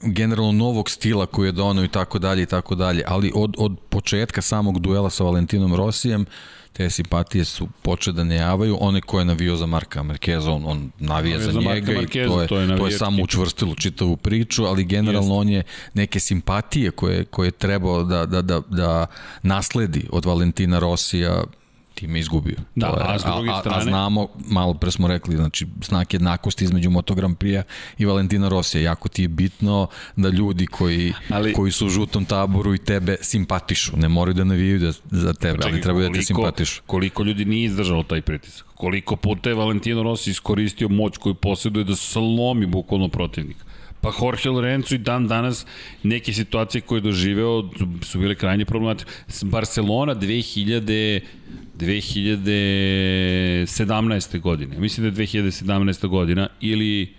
generalno 0.02 0.52
novog 0.52 0.90
stila 0.90 1.26
koji 1.26 1.48
je 1.48 1.52
donao 1.52 1.84
i 1.84 1.88
tako 1.88 2.20
dalje 2.20 2.44
i 2.44 2.46
tako 2.46 2.76
dalje, 2.76 3.04
ali 3.08 3.32
od, 3.36 3.56
od 3.58 3.78
početka 3.90 4.42
samog 4.42 4.80
duela 4.80 5.10
sa 5.10 5.24
Valentinom 5.24 5.76
Rosijem 5.76 6.26
te 6.74 6.90
simpatije 6.90 7.46
su 7.46 7.68
počele 7.82 8.16
da 8.16 8.24
ne 8.24 8.36
javaju, 8.36 8.78
one 8.80 9.02
koje 9.02 9.22
je 9.22 9.26
navio 9.26 9.56
za 9.56 9.66
Marka 9.66 10.04
Markeza, 10.04 10.52
on, 10.52 10.64
on 10.66 10.92
navija 11.00 11.40
za, 11.40 11.52
za 11.52 11.60
njega 11.60 11.92
Markeza, 11.94 12.02
i 12.02 12.28
to 12.28 12.42
je, 12.42 12.48
to 12.48 12.60
je, 12.60 12.78
to 12.78 12.88
je 12.88 12.92
samo 12.92 13.24
učvrstilo 13.24 13.76
čitavu 13.76 14.18
priču, 14.18 14.66
ali 14.66 14.84
generalno 14.84 15.34
Jest. 15.34 15.42
on 15.42 15.50
je 15.50 15.64
neke 15.94 16.20
simpatije 16.20 16.92
koje, 16.92 17.26
koje 17.26 17.48
je 17.48 17.52
trebao 17.52 18.04
da, 18.04 18.26
da, 18.26 18.42
da, 18.42 18.62
da 18.70 19.06
nasledi 19.44 20.08
od 20.12 20.26
Valentina 20.26 20.80
Rosija 20.80 21.44
time 22.00 22.20
izgubio. 22.20 22.56
Da, 22.76 22.88
je, 22.88 22.94
a 22.98 23.20
s 23.20 23.24
druge 23.24 23.50
strane... 23.60 23.78
A, 23.78 23.80
a 23.80 23.84
znamo, 23.84 24.28
malo 24.46 24.74
pre 24.74 24.92
smo 24.92 25.08
rekli, 25.08 25.36
znači, 25.36 25.68
znak 25.84 26.14
jednakosti 26.14 26.64
između 26.64 26.90
Moto 26.90 27.16
Grand 27.16 27.38
Prix 27.38 27.64
i 27.98 28.06
Valentina 28.06 28.50
Rosija. 28.50 28.82
Jako 28.82 29.10
ti 29.10 29.22
je 29.22 29.28
bitno 29.28 29.88
da 30.16 30.30
ljudi 30.30 30.66
koji, 30.66 31.14
ali, 31.30 31.54
koji 31.54 31.72
su 31.72 31.86
u 31.86 31.90
žutom 31.90 32.26
taboru 32.26 32.76
i 32.76 32.78
tebe 32.78 33.18
simpatišu. 33.22 33.98
Ne 33.98 34.10
moraju 34.10 34.34
da 34.34 34.44
navijaju 34.44 34.80
da, 34.80 34.92
za 35.12 35.34
tebe, 35.34 35.58
čekaj, 35.58 35.72
ali 35.72 35.82
trebaju 35.82 36.10
da 36.10 36.14
te 36.14 36.22
simpatišu. 36.22 36.82
Koliko 36.86 37.24
ljudi 37.24 37.46
nije 37.46 37.66
izdržalo 37.66 38.04
taj 38.04 38.22
pritisak? 38.22 38.66
Koliko 38.76 39.16
puta 39.16 39.50
je 39.50 39.56
Valentino 39.56 40.04
Rossi 40.04 40.32
iskoristio 40.32 40.90
moć 40.90 41.18
koju 41.18 41.34
posjeduje 41.36 41.84
da 41.84 41.96
slomi 41.96 42.66
bukvalno 42.66 43.08
protivnika? 43.08 43.69
Pa 44.02 44.12
Jorge 44.22 44.50
Lorenzo 44.50 44.96
i 44.96 44.98
dan 44.98 45.28
danas 45.28 45.66
neke 46.04 46.34
situacije 46.34 46.82
koje 46.82 46.98
je 46.98 47.02
doživeo 47.02 47.70
su 48.02 48.20
bile 48.20 48.36
krajnje 48.36 48.66
problematične. 48.66 49.12
Barcelona 49.44 50.16
2000 50.16 51.22
2017. 51.80 54.40
godine. 54.40 54.80
Mislim 54.80 55.12
da 55.12 55.22
je 55.22 55.28
2017. 55.28 56.08
godina 56.08 56.48
ili 56.62 57.14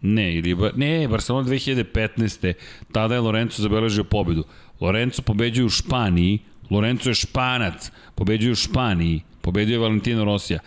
ne, 0.00 0.34
ili 0.34 0.56
ne, 0.76 1.08
Barcelona 1.08 1.48
2015. 1.48 2.52
Tada 2.92 3.14
je 3.14 3.20
Lorenzo 3.20 3.62
zabeležio 3.62 4.04
pobedu. 4.04 4.44
Lorenzo 4.80 5.22
pobeđuje 5.22 5.66
u 5.66 5.68
Španiji, 5.68 6.38
Lorenzo 6.70 7.10
je 7.10 7.14
Španac, 7.14 7.90
pobeđuje 8.14 8.52
u 8.52 8.54
Španiji, 8.54 9.20
pobedio 9.40 9.74
je 9.74 9.78
Valentino 9.78 10.24
Rosija. 10.24 10.58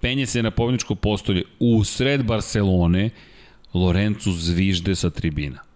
Penje 0.00 0.26
se 0.26 0.42
na 0.42 0.50
pobedničko 0.50 0.94
postolje 0.94 1.42
u 1.58 1.84
sred 1.84 2.24
Barcelone, 2.24 3.10
Lorenzo 3.74 4.32
zvižde 4.32 4.96
sa 4.96 5.10
tribina. 5.10 5.68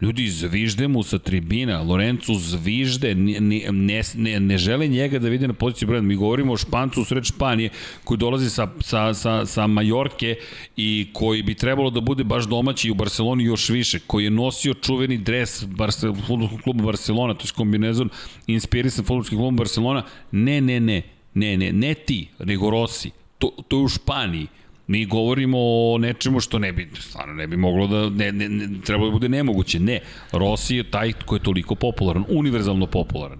Ljudi 0.00 0.28
zvižde 0.28 0.88
mu 0.88 1.02
sa 1.02 1.18
tribina, 1.18 1.82
Lorenzo 1.82 2.34
zvižde, 2.34 3.14
ne, 3.14 3.40
ne, 3.40 4.02
ne, 4.14 4.40
ne 4.40 4.58
žele 4.58 4.86
njega 4.88 5.18
da 5.18 5.28
vide 5.28 5.48
na 5.48 5.54
poziciji 5.54 5.86
broja. 5.86 6.02
Mi 6.02 6.14
govorimo 6.14 6.52
o 6.52 6.56
Špancu 6.56 7.04
sred 7.04 7.24
Španije 7.24 7.70
koji 8.04 8.18
dolazi 8.18 8.50
sa, 8.50 8.68
sa, 8.80 9.14
sa, 9.14 9.46
sa 9.46 9.66
Majorke 9.66 10.36
i 10.76 11.06
koji 11.12 11.42
bi 11.42 11.54
trebalo 11.54 11.90
da 11.90 12.00
bude 12.00 12.24
baš 12.24 12.46
domaći 12.46 12.90
u 12.90 12.94
Barceloni 12.94 13.44
još 13.44 13.68
više, 13.68 13.98
koji 14.06 14.24
je 14.24 14.30
nosio 14.30 14.74
čuveni 14.74 15.18
dres 15.18 15.60
futbolskog 15.60 16.62
kluba 16.62 16.84
Barcelona, 16.84 17.34
to 17.34 17.46
je 17.46 17.52
kombinezon 17.56 18.08
inspirisan 18.46 19.04
futbolskog 19.04 19.38
kluba 19.38 19.56
Barcelona. 19.56 20.02
Ne, 20.30 20.60
ne, 20.60 20.80
ne, 20.80 21.02
ne, 21.34 21.56
ne, 21.56 21.72
ne 21.72 21.94
ti, 21.94 22.28
nego 22.38 22.70
Rossi. 22.70 23.10
To, 23.38 23.50
to 23.68 23.78
je 23.78 23.84
u 23.84 23.88
Španiji 23.88 24.46
Mi 24.88 25.06
govorimo 25.06 25.58
o 25.60 25.98
nečemu 25.98 26.40
što 26.40 26.58
ne 26.58 26.72
bi, 26.72 26.88
stvarno 27.00 27.34
ne 27.34 27.46
bi 27.46 27.56
moglo 27.56 27.86
da, 27.86 28.10
ne, 28.10 28.32
ne, 28.32 28.48
ne 28.48 28.68
treba 28.84 29.04
da 29.04 29.10
bude 29.10 29.28
nemoguće. 29.28 29.80
Ne, 29.80 30.00
Rossi 30.32 30.76
je 30.76 30.90
taj 30.90 31.12
koji 31.12 31.38
je 31.38 31.42
toliko 31.42 31.74
popularan, 31.74 32.24
univerzalno 32.28 32.86
popularan. 32.86 33.38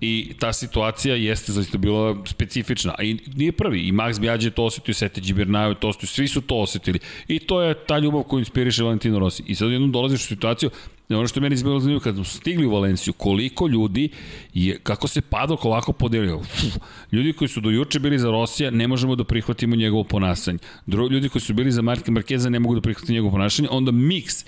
I 0.00 0.32
ta 0.38 0.52
situacija 0.52 1.14
jeste 1.14 1.52
zaista 1.52 1.78
bila 1.78 2.16
specifična. 2.26 2.94
I 3.02 3.18
nije 3.34 3.52
prvi, 3.52 3.80
i 3.80 3.92
Max 3.92 4.20
Biaggi 4.20 4.50
to 4.50 4.64
osetio, 4.64 4.94
Sete 4.94 5.20
Gibernau 5.20 5.74
to 5.74 5.88
osetio, 5.88 6.08
svi 6.08 6.28
su 6.28 6.40
to 6.40 6.56
osetili. 6.56 6.98
I 7.28 7.38
to 7.38 7.62
je 7.62 7.74
ta 7.86 7.98
ljubav 7.98 8.22
koju 8.22 8.38
inspiriše 8.38 8.82
Valentino 8.82 9.18
Rossi. 9.18 9.42
I 9.46 9.54
sad 9.54 9.70
jednom 9.70 9.92
dolaziš 9.92 10.24
u 10.24 10.26
situaciju 10.26 10.70
ono 11.18 11.28
što 11.28 11.40
je 11.40 11.42
meni 11.42 11.54
izbilo 11.54 11.80
zanimljivo, 11.80 12.04
kad 12.04 12.14
smo 12.14 12.24
stigli 12.24 12.66
u 12.66 12.70
Valenciju, 12.70 13.12
koliko 13.12 13.66
ljudi 13.66 14.08
je, 14.54 14.78
kako 14.82 15.08
se 15.08 15.20
padok 15.20 15.64
ovako 15.64 15.92
podelio. 15.92 16.36
Uf, 16.36 16.64
ljudi 17.12 17.32
koji 17.32 17.48
su 17.48 17.60
do 17.60 17.70
juče 17.70 17.98
bili 17.98 18.18
za 18.18 18.30
Rosija, 18.30 18.70
ne 18.70 18.88
možemo 18.88 19.16
da 19.16 19.24
prihvatimo 19.24 19.76
njegovo 19.76 20.04
ponasanje. 20.04 20.58
Dru, 20.86 21.10
ljudi 21.10 21.28
koji 21.28 21.42
su 21.42 21.54
bili 21.54 21.72
za 21.72 21.82
Marka 21.82 22.12
Markeza, 22.12 22.50
ne 22.50 22.58
mogu 22.58 22.74
da 22.74 22.80
prihvatimo 22.80 23.14
njegovo 23.14 23.32
ponašanje. 23.32 23.68
Onda 23.70 23.92
miks 23.92 24.42
e, 24.42 24.46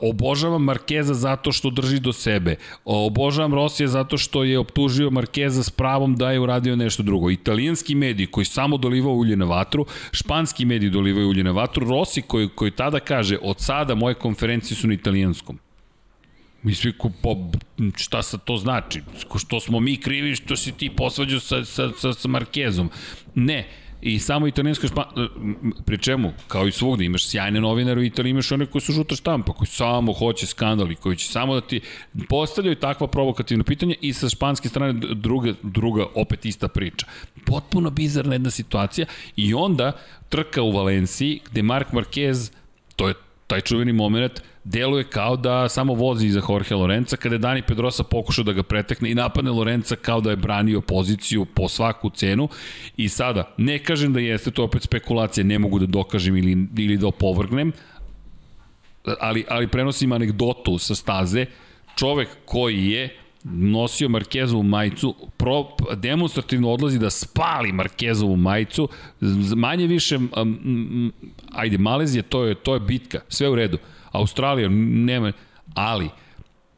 obožavam 0.00 0.62
Markeza 0.62 1.14
zato 1.14 1.52
što 1.52 1.70
drži 1.70 2.00
do 2.00 2.12
sebe. 2.12 2.56
Obožavam 2.84 3.54
Rosija 3.54 3.88
zato 3.88 4.18
što 4.18 4.44
je 4.44 4.58
optužio 4.58 5.10
Markeza 5.10 5.62
s 5.62 5.70
pravom 5.70 6.16
da 6.16 6.30
je 6.30 6.40
uradio 6.40 6.76
nešto 6.76 7.02
drugo. 7.02 7.30
Italijanski 7.30 7.94
mediji 7.94 8.26
koji 8.26 8.44
samo 8.44 8.76
dolivao 8.76 9.12
ulje 9.12 9.36
na 9.36 9.44
vatru, 9.44 9.86
španski 10.12 10.64
mediji 10.64 10.90
dolivaju 10.90 11.28
ulje 11.28 11.44
na 11.44 11.50
vatru, 11.50 11.88
Rossi 11.88 12.22
koji, 12.22 12.48
koji 12.48 12.70
tada 12.70 13.00
kaže 13.00 13.38
od 13.42 13.60
sada 13.60 13.94
moje 13.94 14.14
konferencije 14.14 14.76
su 14.76 14.86
na 14.86 14.94
italijanskom. 14.94 15.58
Mi 16.62 16.74
svi 16.74 16.92
ko, 16.92 17.10
po, 17.22 17.36
šta 17.96 18.22
sad 18.22 18.44
to 18.44 18.56
znači? 18.56 19.02
Što 19.38 19.60
smo 19.60 19.80
mi 19.80 19.96
krivi 19.96 20.36
što 20.36 20.56
si 20.56 20.72
ti 20.72 20.90
posvađao 20.90 21.40
sa, 21.40 21.64
sa, 21.64 21.90
sa, 21.98 22.12
sa 22.12 22.28
Markezom? 22.28 22.90
Ne, 23.34 23.68
I 24.00 24.18
samo 24.18 24.46
italijanska 24.46 24.86
štampa, 24.86 25.28
pri 25.86 25.98
čemu, 25.98 26.32
kao 26.48 26.66
i 26.66 26.72
svugde, 26.72 27.04
imaš 27.04 27.26
sjajne 27.26 27.60
novinare 27.60 28.00
u 28.00 28.04
Italiji, 28.04 28.30
imaš 28.30 28.52
one 28.52 28.66
koji 28.66 28.82
su 28.82 28.92
žuta 28.92 29.16
štampa, 29.16 29.52
koji 29.52 29.68
samo 29.68 30.12
hoće 30.12 30.46
skandali, 30.46 30.94
koji 30.94 31.16
će 31.16 31.28
samo 31.28 31.54
da 31.54 31.60
ti 31.60 31.80
postavljaju 32.28 32.76
takva 32.76 33.06
provokativna 33.06 33.64
pitanja 33.64 33.94
i 34.00 34.12
sa 34.12 34.28
španske 34.28 34.68
strane 34.68 34.92
druga, 35.14 35.52
druga 35.62 36.06
opet 36.14 36.46
ista 36.46 36.68
priča. 36.68 37.06
Potpuno 37.46 37.90
bizarna 37.90 38.34
jedna 38.34 38.50
situacija 38.50 39.06
i 39.36 39.54
onda 39.54 39.92
trka 40.28 40.62
u 40.62 40.72
Valenciji 40.72 41.40
gde 41.50 41.62
Mark 41.62 41.88
Marquez, 41.92 42.52
to 42.96 43.08
je 43.08 43.14
taj 43.46 43.60
čuveni 43.60 43.92
moment, 43.92 44.42
deluje 44.70 45.04
kao 45.04 45.36
da 45.36 45.68
samo 45.68 45.94
vozi 45.94 46.26
iza 46.26 46.42
Jorge 46.48 46.74
Lorenza, 46.74 47.16
kada 47.16 47.34
je 47.34 47.38
Dani 47.38 47.62
Pedrosa 47.62 48.04
pokušao 48.04 48.44
da 48.44 48.52
ga 48.52 48.62
pretekne 48.62 49.10
i 49.10 49.14
napadne 49.14 49.50
Lorenza 49.50 49.96
kao 49.96 50.20
da 50.20 50.30
je 50.30 50.36
branio 50.36 50.80
poziciju 50.80 51.44
po 51.44 51.68
svaku 51.68 52.10
cenu 52.10 52.48
i 52.96 53.08
sada, 53.08 53.54
ne 53.56 53.78
kažem 53.78 54.12
da 54.12 54.20
jeste 54.20 54.50
to 54.50 54.64
opet 54.64 54.82
spekulacije, 54.82 55.44
ne 55.44 55.58
mogu 55.58 55.78
da 55.78 55.86
dokažem 55.86 56.36
ili, 56.36 56.66
ili 56.78 56.96
da 56.96 57.06
opovrgnem, 57.06 57.72
ali, 59.20 59.44
ali 59.48 59.68
prenosim 59.68 60.12
anegdotu 60.12 60.78
sa 60.78 60.94
staze, 60.94 61.46
čovek 61.96 62.28
koji 62.44 62.86
je 62.86 63.16
nosio 63.44 64.08
Markezovu 64.08 64.62
majicu, 64.62 65.14
pro, 65.36 65.66
demonstrativno 65.96 66.70
odlazi 66.70 66.98
da 66.98 67.10
spali 67.10 67.72
Markezovu 67.72 68.36
majicu, 68.36 68.88
manje 69.56 69.86
više, 69.86 70.16
um, 70.16 71.12
ajde, 71.52 71.78
Malezija, 71.78 72.22
to 72.22 72.44
je, 72.44 72.54
to 72.54 72.74
je 72.74 72.80
bitka, 72.80 73.20
sve 73.28 73.48
u 73.48 73.54
redu. 73.54 73.78
Australija, 74.12 74.68
nema, 74.68 75.32
ali 75.74 76.08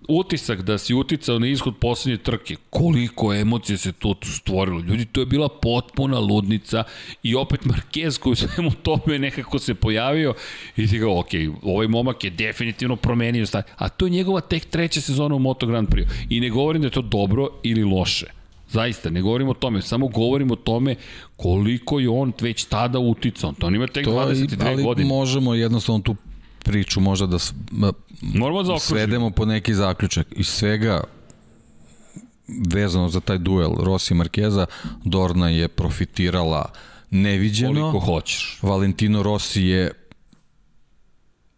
utisak 0.08 0.62
da 0.62 0.78
si 0.78 0.94
uticao 0.94 1.38
na 1.38 1.46
ishod 1.46 1.74
poslednje 1.80 2.18
trke, 2.18 2.56
koliko 2.70 3.34
emocije 3.34 3.78
se 3.78 3.92
tu 3.92 4.14
stvorilo. 4.22 4.80
Ljudi, 4.80 5.04
to 5.04 5.20
je 5.20 5.26
bila 5.26 5.48
potpuna 5.48 6.18
ludnica 6.18 6.84
i 7.22 7.34
opet 7.34 7.60
Marquez 7.64 8.18
koji 8.18 8.32
u 8.32 8.36
svemu 8.36 8.70
tome 8.82 9.18
nekako 9.18 9.58
se 9.58 9.74
pojavio 9.74 10.34
i 10.76 10.86
ti 10.86 10.98
ga, 10.98 11.10
ok, 11.10 11.28
ovaj 11.62 11.88
momak 11.88 12.24
je 12.24 12.30
definitivno 12.30 12.96
promenio 12.96 13.46
stav, 13.46 13.62
a 13.76 13.88
to 13.88 14.06
je 14.06 14.10
njegova 14.10 14.40
tek 14.40 14.64
treća 14.64 15.00
sezona 15.00 15.34
u 15.34 15.38
Moto 15.38 15.66
Grand 15.66 15.88
Prix. 15.88 16.06
I 16.28 16.40
ne 16.40 16.50
govorim 16.50 16.82
da 16.82 16.86
je 16.86 16.92
to 16.92 17.02
dobro 17.02 17.48
ili 17.62 17.84
loše. 17.84 18.26
Zaista, 18.68 19.10
ne 19.10 19.22
govorimo 19.22 19.50
o 19.50 19.54
tome, 19.54 19.82
samo 19.82 20.08
govorimo 20.08 20.52
o 20.52 20.56
tome 20.56 20.96
koliko 21.36 22.00
je 22.00 22.08
on 22.08 22.32
već 22.40 22.64
tada 22.64 22.98
uticao. 22.98 23.52
To 23.58 23.66
on 23.66 23.74
ima 23.74 23.86
tek 23.86 24.04
to 24.04 24.10
22 24.10 24.66
ali 24.66 24.82
godine. 24.82 25.08
možemo 25.08 25.54
jednostavno 25.54 26.02
tu 26.02 26.16
priču 26.64 27.00
možda 27.00 27.26
da 27.26 27.38
Moramo 28.20 28.62
da 28.62 28.78
svedemo 28.78 29.30
po 29.30 29.44
neki 29.44 29.74
zaključak. 29.74 30.26
Iz 30.30 30.46
svega 30.46 31.02
vezano 32.72 33.08
za 33.08 33.20
taj 33.20 33.38
duel 33.38 33.74
Rossi 33.78 34.14
Markeza, 34.14 34.66
Dorna 35.04 35.48
je 35.48 35.68
profitirala 35.68 36.72
neviđeno. 37.10 37.80
Koliko 37.80 38.06
hoćeš. 38.06 38.58
Valentino 38.62 39.22
Rossi 39.22 39.62
je 39.62 39.90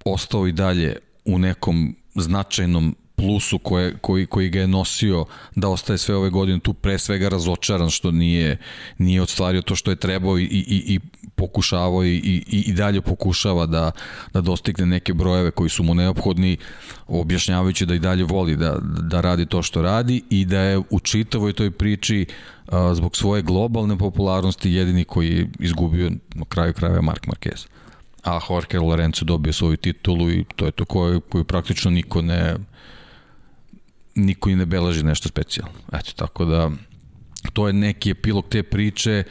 ostao 0.04 0.46
i 0.46 0.52
dalje 0.52 0.96
u 1.24 1.38
nekom 1.38 1.96
značajnom 2.14 2.96
plusu 3.16 3.58
koje, 3.58 3.96
koji, 4.00 4.26
koji 4.26 4.48
ga 4.48 4.60
je 4.60 4.68
nosio 4.68 5.24
da 5.54 5.68
ostaje 5.68 5.98
sve 5.98 6.16
ove 6.16 6.30
godine 6.30 6.60
tu 6.60 6.74
pre 6.74 6.98
svega 6.98 7.28
razočaran 7.28 7.90
što 7.90 8.10
nije, 8.10 8.58
nije 8.98 9.22
odstvario 9.22 9.62
to 9.62 9.76
što 9.76 9.90
je 9.90 9.96
trebao 9.96 10.38
i, 10.38 10.44
i, 10.44 10.94
i 10.94 11.00
pokušavao 11.42 12.04
i, 12.04 12.16
i, 12.16 12.62
i 12.66 12.72
dalje 12.72 13.00
pokušava 13.00 13.66
da, 13.66 13.90
da 14.32 14.40
dostigne 14.40 14.86
neke 14.86 15.14
brojeve 15.14 15.50
koji 15.50 15.70
su 15.70 15.82
mu 15.82 15.94
neophodni 15.94 16.56
objašnjavajući 17.08 17.86
da 17.86 17.94
i 17.94 17.98
dalje 17.98 18.24
voli 18.24 18.56
da, 18.56 18.78
da 18.82 19.20
radi 19.20 19.46
to 19.46 19.62
što 19.62 19.82
radi 19.82 20.22
i 20.30 20.44
da 20.44 20.60
je 20.60 20.78
u 20.78 21.00
čitavoj 21.00 21.52
toj 21.52 21.70
priči 21.70 22.26
a, 22.66 22.94
zbog 22.94 23.16
svoje 23.16 23.42
globalne 23.42 23.98
popularnosti 23.98 24.72
jedini 24.72 25.04
koji 25.04 25.36
je 25.36 25.48
izgubio 25.58 26.10
na 26.34 26.44
kraju 26.48 26.72
krajeva 26.72 27.02
Mark 27.02 27.26
Marquez 27.26 27.66
a 28.24 28.38
Jorge 28.50 28.78
Lorenzo 28.78 29.24
dobio 29.24 29.52
svoju 29.52 29.76
titulu 29.76 30.30
i 30.30 30.44
to 30.56 30.66
je 30.66 30.72
to 30.72 30.84
koju, 30.84 31.20
koju 31.20 31.44
praktično 31.44 31.90
niko 31.90 32.22
ne 32.22 32.56
niko 34.14 34.50
i 34.50 34.56
ne 34.56 34.66
beleži 34.66 35.02
nešto 35.02 35.28
specijalno. 35.28 35.78
Eto, 35.92 36.12
tako 36.16 36.44
da 36.44 36.70
to 37.52 37.66
je 37.66 37.72
neki 37.72 38.10
epilog 38.10 38.48
te 38.48 38.62
priče, 38.62 39.24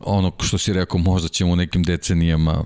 ono 0.00 0.32
što 0.42 0.58
si 0.58 0.72
rekao, 0.72 0.98
možda 0.98 1.28
ćemo 1.28 1.52
u 1.52 1.56
nekim 1.56 1.82
decenijama 1.82 2.64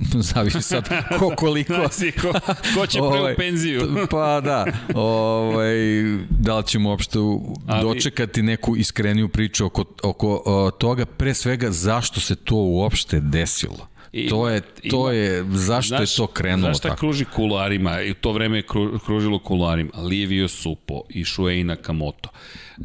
zavisi 0.32 0.62
sad 0.62 0.88
ko 1.18 1.32
koliko 1.36 1.72
Znači, 1.78 2.12
ko, 2.12 2.32
ko 2.74 2.86
će 2.86 3.00
Ovaj, 3.02 3.34
penziju? 3.36 4.06
pa 4.10 4.40
da 4.40 4.66
ovaj, 4.94 5.74
da 6.30 6.56
li 6.56 6.66
ćemo 6.66 6.88
uopšte 6.88 7.18
Ali- 7.66 7.82
dočekati 7.82 8.42
neku 8.42 8.76
iskreniju 8.76 9.28
priču 9.28 9.66
oko, 9.66 9.84
oko 10.02 10.42
o, 10.46 10.70
toga 10.70 11.06
pre 11.06 11.34
svega 11.34 11.70
zašto 11.70 12.20
se 12.20 12.36
to 12.36 12.56
uopšte 12.56 13.20
desilo 13.20 13.86
Ima- 14.12 14.30
to 14.30 14.48
je 14.48 14.60
to 14.90 15.10
je 15.10 15.44
zašto 15.46 15.94
je 15.94 16.06
to 16.08 16.26
krenulo 16.26 16.64
Znaš 16.64 16.78
šta 16.78 16.88
tako? 16.88 16.98
kruži 16.98 17.24
kularima, 17.26 18.02
i 18.02 18.14
to 18.14 18.32
vreme 18.32 18.58
je 18.58 18.62
kru, 18.62 18.98
kružilo 18.98 19.38
kularima, 19.38 19.90
Livio 19.98 20.48
Supo 20.48 21.02
i 21.08 21.24
Shuei 21.24 21.64
Nakamoto. 21.64 22.28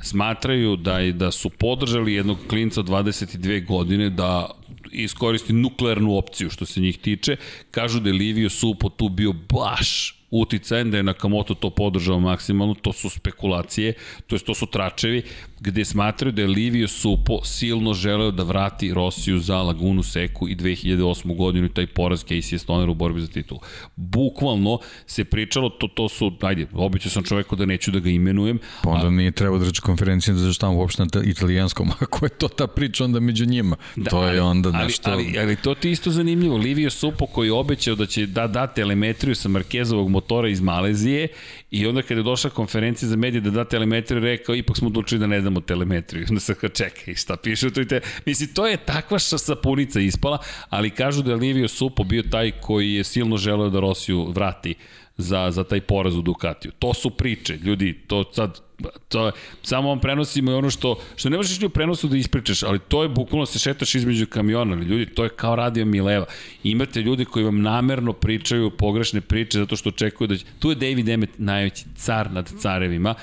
Smatraju 0.01 0.75
da, 0.75 0.99
je- 0.99 1.11
da 1.13 1.31
su 1.31 1.49
podržali 1.49 2.13
jednog 2.13 2.37
klinca 2.47 2.79
od 2.79 2.85
22 2.85 3.61
godine 3.61 4.09
da 4.09 4.49
iskoristi 4.91 5.53
nuklearnu 5.53 6.15
opciju 6.15 6.49
što 6.49 6.65
se 6.65 6.81
njih 6.81 6.97
tiče. 6.97 7.35
Kažu 7.71 7.99
da 7.99 8.09
je 8.09 8.13
Livio 8.13 8.49
Supo 8.49 8.89
tu 8.89 9.09
bio 9.09 9.33
baš 9.33 10.11
uticajan, 10.31 10.91
da 10.91 10.97
je 10.97 11.03
Nakamoto 11.03 11.53
to 11.53 11.69
podržao 11.69 12.19
maksimalno, 12.19 12.73
to 12.73 12.93
su 12.93 13.09
spekulacije, 13.09 13.93
to 14.27 14.35
jest 14.35 14.45
to 14.45 14.53
su 14.53 14.65
tračevi, 14.65 15.21
gde 15.65 15.85
smatraju 15.85 16.31
da 16.31 16.41
je 16.41 16.47
Livio 16.47 16.87
Supo 16.87 17.39
silno 17.43 17.93
želeo 17.93 18.31
da 18.31 18.43
vrati 18.43 18.93
Rosiju 18.93 19.39
za 19.39 19.61
Lagunu 19.61 20.03
Seku 20.03 20.49
i 20.49 20.55
2008. 20.55 21.35
godinu 21.37 21.65
i 21.65 21.69
taj 21.73 21.87
poraz 21.87 22.23
Casey 22.25 22.57
Stoner 22.57 22.89
u 22.89 22.93
borbi 22.93 23.21
za 23.21 23.27
titul. 23.27 23.57
Bukvalno 23.95 24.79
se 25.07 25.23
pričalo, 25.23 25.69
to, 25.69 25.87
to 25.87 26.09
su, 26.09 26.31
ajde, 26.41 26.67
običao 26.73 27.09
sam 27.11 27.23
čoveku 27.23 27.55
da 27.55 27.65
neću 27.65 27.91
da 27.91 27.99
ga 27.99 28.09
imenujem, 28.09 28.59
Pa 28.83 28.89
onda 28.89 29.09
nije 29.09 29.31
trebao 29.31 29.59
da 29.59 29.65
reći 29.65 29.81
konferencije 29.81 30.33
da 30.33 30.39
zaštam 30.39 30.75
uopšte 30.75 31.03
na 31.03 31.09
ta- 31.09 31.23
italijanskom. 31.23 31.91
Ako 31.99 32.25
je 32.25 32.29
to 32.29 32.47
ta 32.47 32.67
priča 32.67 33.03
onda 33.05 33.19
među 33.19 33.45
njima, 33.45 33.75
da, 33.95 34.09
to 34.09 34.23
je 34.23 34.29
ali- 34.29 34.39
onda 34.39 34.69
ali, 34.73 34.83
nešto... 34.83 35.11
Ali, 35.11 35.35
ali 35.39 35.55
to 35.55 35.75
ti 35.75 35.87
je 35.87 35.91
isto 35.91 36.11
zanimljivo. 36.11 36.57
Livio 36.57 36.89
Supo 36.89 37.25
koji 37.25 37.47
je 37.47 37.53
obećao 37.53 37.95
da 37.95 38.05
će 38.05 38.25
da 38.25 38.47
da 38.47 38.67
telemetriju 38.67 39.35
sa 39.35 39.49
Markezovog 39.49 40.09
motora 40.09 40.49
iz 40.49 40.61
Malezije 40.61 41.27
i 41.71 41.87
onda 41.87 42.01
kada 42.01 42.19
je 42.19 42.23
došla 42.23 42.49
konferencija 42.49 43.09
za 43.09 43.15
medije 43.15 43.41
da 43.41 43.49
da 43.49 43.65
telemetriju, 43.65 44.19
rekao 44.19 44.55
ipak 44.55 44.77
smo 44.77 44.87
odlučili 44.87 45.19
da 45.19 45.27
ne 45.27 45.41
damo 45.41 45.61
telemetriju. 45.61 46.25
Onda 46.29 46.39
sam 46.39 46.55
kao 46.55 46.69
čekaj, 46.69 47.15
šta 47.15 47.37
piše 47.37 47.69
tu 47.69 47.81
i 47.81 47.87
te... 47.87 48.01
Mislim, 48.25 48.49
to 48.53 48.67
je 48.67 48.77
takva 48.77 49.19
ša 49.19 49.37
sapunica 49.37 49.99
ispala, 49.99 50.37
ali 50.69 50.89
kažu 50.89 51.21
da 51.21 51.31
je 51.31 51.37
Livio 51.37 51.67
Supo 51.67 52.03
bio 52.03 52.23
taj 52.31 52.51
koji 52.51 52.93
je 52.93 53.03
silno 53.03 53.37
želeo 53.37 53.69
da 53.69 53.79
Rosiju 53.79 54.31
vrati 54.31 54.75
za, 55.17 55.51
za 55.51 55.63
taj 55.63 55.81
poraz 55.81 56.15
u 56.15 56.21
Ducatiju. 56.21 56.71
To 56.79 56.93
su 56.93 57.09
priče, 57.09 57.57
ljudi, 57.57 57.93
to 58.07 58.31
sad 58.33 58.64
to, 59.07 59.31
samo 59.63 59.89
vam 59.89 59.99
prenosimo 59.99 60.51
i 60.51 60.53
ono 60.53 60.69
što, 60.69 60.99
što 61.15 61.29
ne 61.29 61.37
možeš 61.37 61.59
ni 61.59 61.65
u 61.65 61.69
prenosu 61.69 62.07
da 62.07 62.17
ispričaš, 62.17 62.63
ali 62.63 62.79
to 62.79 63.03
je 63.03 63.09
bukvalno 63.09 63.45
se 63.45 63.59
šetaš 63.59 63.95
između 63.95 64.27
kamiona, 64.27 64.75
ali 64.75 64.85
ljudi, 64.85 65.05
to 65.05 65.23
je 65.23 65.29
kao 65.29 65.55
radio 65.55 65.85
Mileva. 65.85 66.25
Imate 66.63 67.01
ljudi 67.01 67.25
koji 67.25 67.45
vam 67.45 67.61
namerno 67.61 68.13
pričaju 68.13 68.71
pogrešne 68.77 69.21
priče 69.21 69.59
zato 69.59 69.75
što 69.75 69.89
očekuju 69.89 70.27
da 70.27 70.37
će... 70.37 70.45
Tu 70.59 70.69
je 70.69 70.75
David 70.75 71.09
Emmet 71.09 71.29
najveći 71.37 71.85
car 71.95 72.31
nad 72.31 72.53
carevima, 72.59 73.15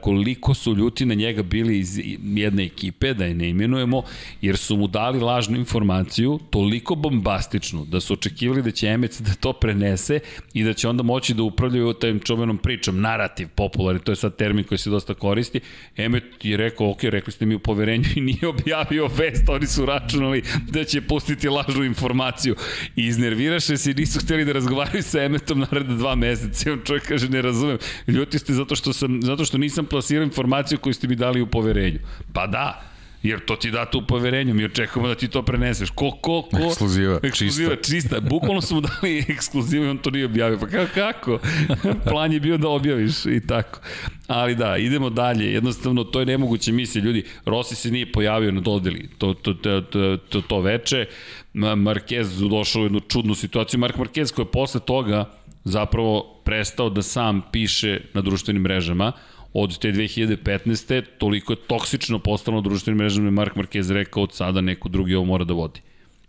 koliko 0.00 0.54
su 0.54 0.74
ljuti 0.74 1.06
na 1.06 1.14
njega 1.14 1.42
bili 1.42 1.78
iz 1.78 2.00
jedne 2.22 2.64
ekipe, 2.64 3.14
da 3.14 3.24
je 3.24 3.34
ne 3.34 3.48
imenujemo, 3.48 4.02
jer 4.40 4.56
su 4.56 4.76
mu 4.76 4.86
dali 4.86 5.20
lažnu 5.20 5.56
informaciju, 5.56 6.38
toliko 6.50 6.94
bombastičnu, 6.94 7.84
da 7.84 8.00
su 8.00 8.12
očekivali 8.12 8.62
da 8.62 8.70
će 8.70 8.86
Emmet 8.86 9.20
da 9.20 9.34
to 9.34 9.52
prenese 9.52 10.20
i 10.54 10.64
da 10.64 10.72
će 10.72 10.88
onda 10.88 11.02
moći 11.02 11.34
da 11.34 11.42
upravljaju 11.42 11.92
tajim 11.92 12.20
čuvenom 12.20 12.58
pričom, 12.58 13.00
narativ 13.00 13.48
popularni, 13.54 14.00
to 14.00 14.12
je 14.12 14.16
sad 14.16 14.36
termin 14.36 14.64
koji 14.64 14.78
se 14.78 14.90
dosta 14.90 15.14
koristi. 15.14 15.60
Emmet 15.96 16.24
je 16.42 16.56
rekao, 16.56 16.90
ok, 16.90 17.04
rekli 17.04 17.32
ste 17.32 17.46
mi 17.46 17.54
u 17.54 17.58
poverenju 17.58 18.04
i 18.16 18.20
nije 18.20 18.48
objavio 18.48 19.06
vest, 19.06 19.48
oni 19.48 19.66
su 19.66 19.86
računali 19.86 20.42
da 20.70 20.84
će 20.84 21.00
pustiti 21.00 21.48
lažnu 21.48 21.84
informaciju. 21.84 22.54
I 22.96 23.06
iznerviraše 23.06 23.76
se 23.76 23.90
i 23.90 23.94
nisu 23.94 24.20
hteli 24.20 24.44
da 24.44 24.52
razgovaraju 24.52 25.02
sa 25.02 25.22
Emmetom 25.22 25.58
naredne 25.58 25.96
dva 25.96 26.14
meseca. 26.14 26.70
I 26.70 26.72
on 26.72 26.80
čovjek 26.84 27.06
kaže, 27.08 27.28
ne 27.28 27.42
razumem, 27.42 27.78
ljuti 28.06 28.38
ste 28.38 28.52
zato 28.52 28.76
što, 28.76 28.92
sam, 28.92 29.22
zato 29.22 29.44
što 29.48 29.58
nisam 29.58 29.86
plasirao 29.86 30.24
informaciju 30.24 30.78
koju 30.78 30.94
ste 30.94 31.08
mi 31.08 31.16
dali 31.16 31.40
u 31.40 31.46
poverenju. 31.46 31.98
Pa 32.32 32.46
da, 32.46 32.82
Jer 33.22 33.40
to 33.44 33.56
ti 33.56 33.70
date 33.70 33.98
u 33.98 34.06
poverenju, 34.06 34.54
mi 34.54 34.64
očekujemo 34.64 35.08
da 35.08 35.14
ti 35.14 35.28
to 35.28 35.42
preneseš. 35.42 35.90
Ko, 35.90 36.10
ko, 36.10 36.42
ko? 36.42 36.56
Ekskluziva, 36.68 37.20
Ekskluziva, 37.22 37.76
čista. 37.76 37.92
čista. 37.92 38.20
Bukvalno 38.20 38.60
su 38.60 38.74
mu 38.74 38.80
dali 38.80 39.18
ekskluzivu 39.28 39.84
i 39.84 39.88
on 39.88 39.98
to 39.98 40.10
nije 40.10 40.24
objavio. 40.24 40.58
Pa 40.58 40.66
kako? 40.66 40.94
kako? 40.94 41.38
Plan 42.10 42.32
je 42.32 42.40
bio 42.40 42.56
da 42.58 42.68
objaviš 42.68 43.26
i 43.26 43.40
tako. 43.46 43.80
Ali 44.26 44.54
da, 44.54 44.76
idemo 44.76 45.10
dalje. 45.10 45.52
Jednostavno, 45.52 46.04
to 46.04 46.20
je 46.20 46.26
nemoguće 46.26 46.72
misli. 46.72 47.00
Ljudi, 47.00 47.24
Rossi 47.44 47.74
se 47.74 47.90
nije 47.90 48.12
pojavio 48.12 48.52
na 48.52 48.60
dodeli 48.60 49.08
to, 49.18 49.34
to, 49.34 49.54
to, 49.54 49.80
to, 49.80 50.16
to, 50.28 50.40
to 50.40 50.60
veče. 50.60 51.06
Ma- 51.54 51.76
Marquez 51.76 52.48
došao 52.48 52.82
u 52.82 52.84
jednu 52.84 53.00
čudnu 53.00 53.34
situaciju. 53.34 53.80
Mark 53.80 53.96
Marquez 53.96 54.34
koji 54.34 54.44
je 54.46 54.50
posle 54.50 54.80
toga 54.80 55.24
zapravo 55.64 56.40
prestao 56.44 56.90
da 56.90 57.02
sam 57.02 57.42
piše 57.52 58.00
na 58.14 58.20
društvenim 58.20 58.62
mrežama 58.62 59.12
od 59.62 59.78
te 59.78 59.92
2015. 59.92 61.02
toliko 61.18 61.52
je 61.52 61.56
toksično 61.56 62.18
postalo 62.18 62.60
društvenim 62.60 62.98
mrežama 62.98 63.24
da 63.24 63.26
je 63.26 63.30
Mark 63.30 63.54
Marquez 63.56 63.92
rekao 63.92 64.22
od 64.22 64.32
sada 64.32 64.60
neko 64.60 64.88
drugi 64.88 65.14
ovo 65.14 65.24
mora 65.24 65.44
da 65.44 65.54
vodi. 65.54 65.80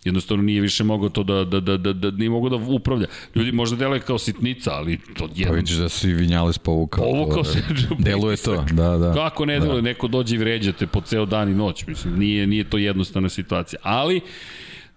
Jednostavno 0.04 0.44
nije 0.44 0.62
više 0.62 0.84
mogao 0.84 1.10
to 1.10 1.24
da, 1.24 1.44
da, 1.44 1.60
da, 1.60 1.78
da, 1.78 1.94
da 1.94 2.12
nije 2.12 2.30
mogao 2.30 2.50
da 2.50 2.74
upravlja. 2.74 3.08
Ljudi 3.36 3.52
možda 3.52 3.78
deluje 3.78 4.00
kao 4.00 4.20
sitnica, 4.20 4.72
ali 4.74 4.98
to 4.98 5.28
Pa 5.28 5.34
jedno... 5.36 5.56
vidiš 5.56 5.76
da 5.76 5.90
si 5.90 6.14
Vinjales 6.14 6.58
povukao. 6.58 7.04
Povukao 7.04 7.44
se 7.44 7.64
Deluje 8.00 8.38
to, 8.38 8.66
da, 8.72 8.98
da. 8.98 9.14
Kako 9.14 9.46
ne 9.46 9.60
deluje, 9.60 9.82
neko 9.82 10.08
dođe 10.08 10.36
i 10.36 10.38
vređa 10.38 10.72
te 10.72 10.88
po 10.88 11.02
ceo 11.02 11.26
dan 11.26 11.50
i 11.50 11.56
noć, 11.56 11.88
mislim, 11.88 12.20
nije, 12.20 12.48
nije 12.48 12.64
to 12.64 12.78
jednostavna 12.78 13.30
situacija. 13.30 13.80
Ali, 13.84 14.22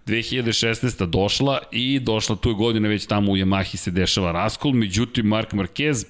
2016. 0.07 1.05
došla 1.05 1.59
i 1.71 1.99
došla 1.99 2.35
tu 2.35 2.49
je 2.49 2.55
godina 2.55 2.87
već 2.87 3.05
tamo 3.05 3.31
u 3.31 3.37
Yamahi 3.37 3.75
se 3.75 3.91
dešava 3.91 4.31
raskol, 4.31 4.71
međutim 4.71 5.25
Mark 5.25 5.51
Marquez 5.51 6.05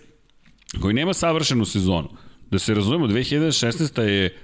koji 0.82 0.93
nema 0.93 1.14
savršenu 1.14 1.66
sezonu. 1.66 2.10
Da 2.52 2.60
se 2.60 2.74
razumemo, 2.74 3.08
2016. 3.08 4.02
je 4.02 4.38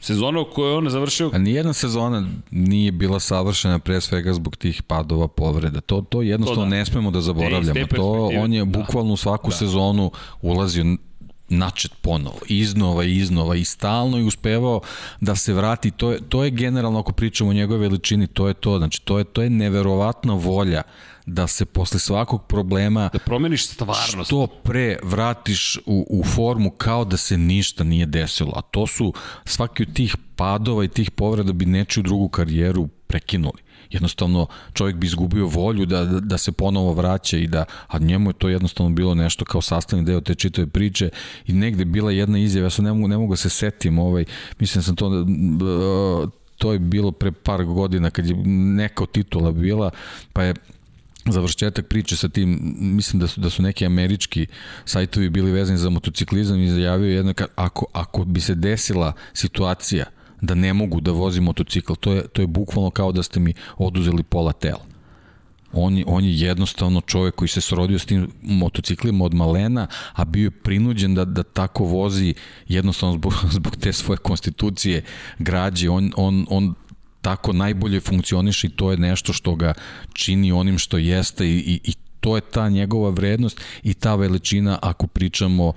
sezona 0.00 0.40
u 0.40 0.50
kojoj 0.54 0.70
je 0.70 0.76
on 0.76 0.90
završio 0.90 1.30
A 1.34 1.38
nijedna 1.38 1.72
sezona 1.72 2.28
nije 2.50 2.92
bila 2.92 3.20
savršena 3.20 3.78
pre 3.78 4.00
svega 4.00 4.32
zbog 4.32 4.56
tih 4.56 4.82
padova 4.82 5.28
povreda. 5.28 5.80
To 5.80 6.00
to 6.00 6.22
jednostavno 6.22 6.62
To 6.62 6.70
da. 6.70 6.76
ne 6.76 6.86
smemo 6.86 7.10
da 7.10 7.20
zaboravljamo. 7.20 7.86
To 7.86 8.30
on 8.38 8.52
je 8.52 8.64
da. 8.64 8.78
bukvalno 8.78 9.12
u 9.12 9.16
svaku 9.16 9.50
sezonu 9.50 10.10
ulazio 10.42 10.96
načet 11.48 11.92
ponovo, 12.00 12.38
iznova 12.48 13.04
i 13.04 13.16
iznova 13.16 13.56
i 13.56 13.64
stalno 13.64 14.18
i 14.18 14.22
uspevao 14.22 14.80
da 15.20 15.36
se 15.36 15.52
vrati. 15.52 15.90
To 15.90 16.10
je, 16.12 16.20
to 16.28 16.44
je 16.44 16.50
generalno, 16.50 16.98
ako 16.98 17.12
pričamo 17.12 17.50
o 17.50 17.52
njegove 17.52 17.80
veličini, 17.80 18.26
to 18.26 18.48
je 18.48 18.54
to. 18.54 18.78
Znači, 18.78 19.02
to 19.02 19.18
je, 19.18 19.24
to 19.24 19.42
je 19.42 19.50
neverovatna 19.50 20.34
volja 20.34 20.82
da 21.26 21.46
se 21.46 21.64
posle 21.64 21.98
svakog 21.98 22.46
problema 22.46 23.10
da 23.12 23.18
promeniš 23.18 23.66
stvarnost. 23.66 24.28
što 24.28 24.46
pre 24.46 24.98
vratiš 25.02 25.78
u, 25.86 26.06
u 26.10 26.24
formu 26.24 26.70
kao 26.70 27.04
da 27.04 27.16
se 27.16 27.38
ništa 27.38 27.84
nije 27.84 28.06
desilo. 28.06 28.52
A 28.56 28.60
to 28.60 28.86
su 28.86 29.12
svaki 29.44 29.82
od 29.82 29.92
tih 29.92 30.16
padova 30.36 30.84
i 30.84 30.88
tih 30.88 31.10
povreda 31.10 31.52
bi 31.52 31.66
nečiju 31.66 32.02
drugu 32.02 32.28
karijeru 32.28 32.88
prekinuli. 33.06 33.64
Jednostavno 33.90 34.46
čovjek 34.72 34.96
bi 34.96 35.06
izgubio 35.06 35.46
volju 35.46 35.86
da, 35.86 36.04
da, 36.04 36.20
da 36.20 36.38
se 36.38 36.52
ponovo 36.52 36.92
vraća 36.92 37.36
i 37.36 37.46
da, 37.46 37.64
a 37.88 37.98
njemu 37.98 38.30
je 38.30 38.34
to 38.34 38.48
jednostavno 38.48 38.92
bilo 38.92 39.14
nešto 39.14 39.44
kao 39.44 39.62
sastavni 39.62 40.04
deo 40.04 40.20
te 40.20 40.34
čitave 40.34 40.66
priče 40.66 41.10
i 41.46 41.52
negde 41.52 41.84
bila 41.84 42.10
jedna 42.10 42.38
izjava, 42.38 42.66
ja 42.66 42.70
sam 42.70 42.84
ne 42.84 42.92
mogu, 42.92 43.08
ne 43.08 43.18
mogu 43.18 43.32
da 43.32 43.36
se 43.36 43.50
setim, 43.50 43.98
ovaj, 43.98 44.24
mislim 44.58 44.80
da 44.80 44.84
sam 44.84 44.96
to, 44.96 45.06
uh, 45.08 46.30
to 46.58 46.72
je 46.72 46.78
bilo 46.78 47.12
pre 47.12 47.32
par 47.32 47.64
godina 47.64 48.10
kad 48.10 48.26
je 48.26 48.36
neka 48.76 49.02
od 49.02 49.10
titula 49.10 49.52
bila, 49.52 49.90
pa 50.32 50.42
je 50.42 50.54
završetak 51.26 51.86
priče 51.86 52.16
sa 52.16 52.28
tim, 52.28 52.74
mislim 52.78 53.20
da 53.20 53.26
su, 53.26 53.40
da 53.40 53.50
su 53.50 53.62
neki 53.62 53.86
američki 53.86 54.46
sajtovi 54.84 55.28
bili 55.30 55.52
vezani 55.52 55.78
za 55.78 55.90
motociklizam 55.90 56.60
i 56.60 56.68
zajavio 56.68 57.16
jedno, 57.16 57.34
ako, 57.56 57.86
ako 57.92 58.24
bi 58.24 58.40
se 58.40 58.54
desila 58.54 59.12
situacija 59.32 60.04
da 60.40 60.54
ne 60.54 60.72
mogu 60.72 61.00
da 61.00 61.10
vozim 61.10 61.44
motocikl, 61.44 61.94
to 61.94 62.12
je, 62.12 62.28
to 62.28 62.42
je 62.42 62.46
bukvalno 62.46 62.90
kao 62.90 63.12
da 63.12 63.22
ste 63.22 63.40
mi 63.40 63.54
oduzeli 63.76 64.22
pola 64.22 64.52
tela. 64.52 64.94
On 65.76 65.96
je, 65.98 66.04
on 66.06 66.24
je 66.24 66.40
jednostavno 66.40 67.00
čovjek 67.00 67.34
koji 67.34 67.48
se 67.48 67.60
srodio 67.60 67.98
s 67.98 68.06
tim 68.06 68.30
motociklima 68.42 69.24
od 69.24 69.34
malena, 69.34 69.86
a 70.12 70.24
bio 70.24 70.44
je 70.44 70.50
prinuđen 70.50 71.14
da, 71.14 71.24
da 71.24 71.42
tako 71.42 71.84
vozi 71.84 72.34
jednostavno 72.68 73.14
zbog, 73.14 73.34
zbog 73.58 73.76
te 73.76 73.92
svoje 73.92 74.18
konstitucije 74.18 75.02
građe. 75.38 75.90
On, 75.90 76.12
on, 76.16 76.46
on 76.50 76.74
tako 77.24 77.52
najbolje 77.52 78.00
funkcioniše 78.00 78.66
i 78.66 78.70
to 78.70 78.90
je 78.90 78.96
nešto 78.96 79.32
što 79.32 79.54
ga 79.54 79.74
čini 80.12 80.52
onim 80.52 80.78
što 80.78 80.98
jeste 80.98 81.46
i, 81.46 81.58
i, 81.58 81.80
i 81.84 81.94
to 82.20 82.36
je 82.36 82.40
ta 82.40 82.68
njegova 82.68 83.10
vrednost 83.10 83.60
i 83.82 83.94
ta 83.94 84.14
veličina 84.14 84.78
ako 84.82 85.06
pričamo 85.06 85.72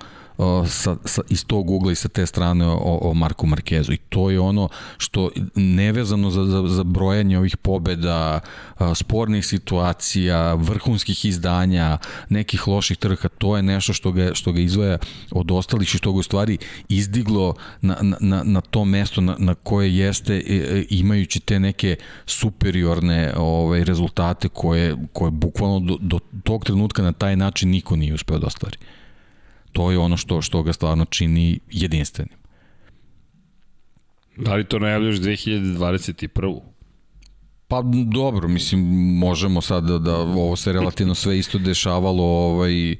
sa, 0.66 0.96
sa, 1.04 1.22
iz 1.28 1.44
tog 1.44 1.70
ugla 1.70 1.92
i 1.92 1.94
sa 1.94 2.08
te 2.08 2.26
strane 2.26 2.66
o, 2.66 2.98
o 3.02 3.14
Marku 3.14 3.46
Markezu. 3.46 3.92
I 3.92 3.96
to 3.96 4.30
je 4.30 4.40
ono 4.40 4.68
što 4.98 5.30
nevezano 5.54 6.30
za, 6.30 6.44
za, 6.44 6.62
za 6.66 6.84
brojanje 6.84 7.38
ovih 7.38 7.56
pobeda, 7.56 8.40
spornih 8.94 9.46
situacija, 9.46 10.54
vrhunskih 10.54 11.24
izdanja, 11.24 11.98
nekih 12.28 12.68
loših 12.68 12.96
trka, 12.96 13.28
to 13.28 13.56
je 13.56 13.62
nešto 13.62 13.92
što 13.92 14.12
ga, 14.12 14.34
što 14.34 14.52
ga 14.52 14.60
izvaja 14.60 14.98
od 15.30 15.50
ostalih 15.50 15.94
i 15.94 15.98
što 15.98 16.12
ga 16.12 16.18
u 16.18 16.22
stvari 16.22 16.58
izdiglo 16.88 17.54
na, 17.80 17.96
na, 18.20 18.42
na 18.44 18.60
to 18.60 18.84
mesto 18.84 19.20
na, 19.20 19.36
na 19.38 19.54
koje 19.54 19.96
jeste 19.96 20.34
e, 20.34 20.54
e, 20.54 20.84
imajući 20.90 21.40
te 21.40 21.60
neke 21.60 21.96
superiorne 22.26 23.32
ovaj, 23.36 23.84
rezultate 23.84 24.48
koje, 24.48 24.96
koje 25.12 25.30
bukvalno 25.30 25.80
do, 25.80 25.98
do 26.00 26.18
tog 26.42 26.64
trenutka 26.64 27.02
na 27.02 27.12
taj 27.12 27.36
način 27.36 27.70
niko 27.70 27.96
nije 27.96 28.14
uspeo 28.14 28.38
da 28.38 28.46
ostvari 28.46 28.76
to 29.72 29.90
je 29.90 29.98
ono 29.98 30.16
što, 30.16 30.42
što 30.42 30.62
ga 30.62 30.72
stvarno 30.72 31.04
čini 31.04 31.58
jedinstvenim. 31.70 32.38
Da 34.36 34.54
li 34.54 34.64
to 34.64 34.78
najavljaš 34.78 35.16
2021. 35.16 36.60
Pa 37.68 37.82
dobro, 38.06 38.48
mislim, 38.48 38.80
možemo 39.18 39.60
sad 39.60 39.84
da, 39.84 39.98
da 39.98 40.16
ovo 40.16 40.56
se 40.56 40.72
relativno 40.72 41.14
sve 41.14 41.38
isto 41.38 41.58
dešavalo 41.58 42.24
ovaj, 42.24 42.96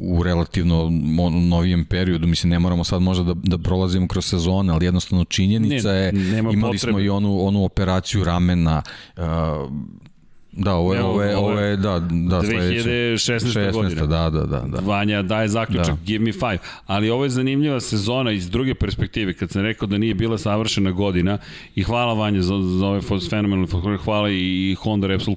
u 0.00 0.22
relativno 0.22 0.90
novijem 1.30 1.84
periodu, 1.84 2.26
mislim 2.26 2.50
ne 2.50 2.58
moramo 2.58 2.84
sad 2.84 3.02
možda 3.02 3.24
da, 3.24 3.34
da 3.34 3.58
prolazimo 3.58 4.08
kroz 4.08 4.26
sezone, 4.26 4.72
ali 4.72 4.84
jednostavno 4.84 5.24
činjenica 5.24 5.92
ne, 5.92 5.98
je, 5.98 6.12
imali 6.38 6.60
potrebe. 6.60 6.78
smo 6.78 7.00
i 7.00 7.08
onu, 7.08 7.46
onu 7.46 7.64
operaciju 7.64 8.24
ramena, 8.24 8.82
uh, 9.16 9.22
Da, 10.60 10.74
ovo 10.74 10.94
je, 10.94 11.02
ovo 11.02 11.22
je, 11.22 11.36
ovo 11.36 11.60
je 11.60 11.76
da, 11.76 11.98
da, 12.00 12.40
2016. 12.40 13.14
16, 13.14 13.72
godina. 13.72 14.06
Da, 14.06 14.30
da, 14.30 14.46
da, 14.46 14.60
da. 14.60 14.80
Vanja 14.80 15.22
daje 15.22 15.48
zaključak, 15.48 15.94
da. 15.94 16.04
give 16.04 16.24
me 16.24 16.32
five. 16.32 16.58
Ali 16.86 17.10
ovo 17.10 17.24
je 17.24 17.30
zanimljiva 17.30 17.80
sezona 17.80 18.32
iz 18.32 18.50
druge 18.50 18.74
perspektive, 18.74 19.34
kad 19.34 19.50
sam 19.50 19.62
rekao 19.62 19.88
da 19.88 19.98
nije 19.98 20.14
bila 20.14 20.38
savršena 20.38 20.90
godina 20.90 21.38
i 21.74 21.82
hvala 21.82 22.14
Vanja 22.14 22.42
za, 22.42 22.54
za 22.78 22.86
ove 22.86 23.00
fenomenalne, 23.30 23.98
hvala 24.04 24.30
i 24.30 24.76
Honda, 24.78 25.06
Repsol, 25.06 25.34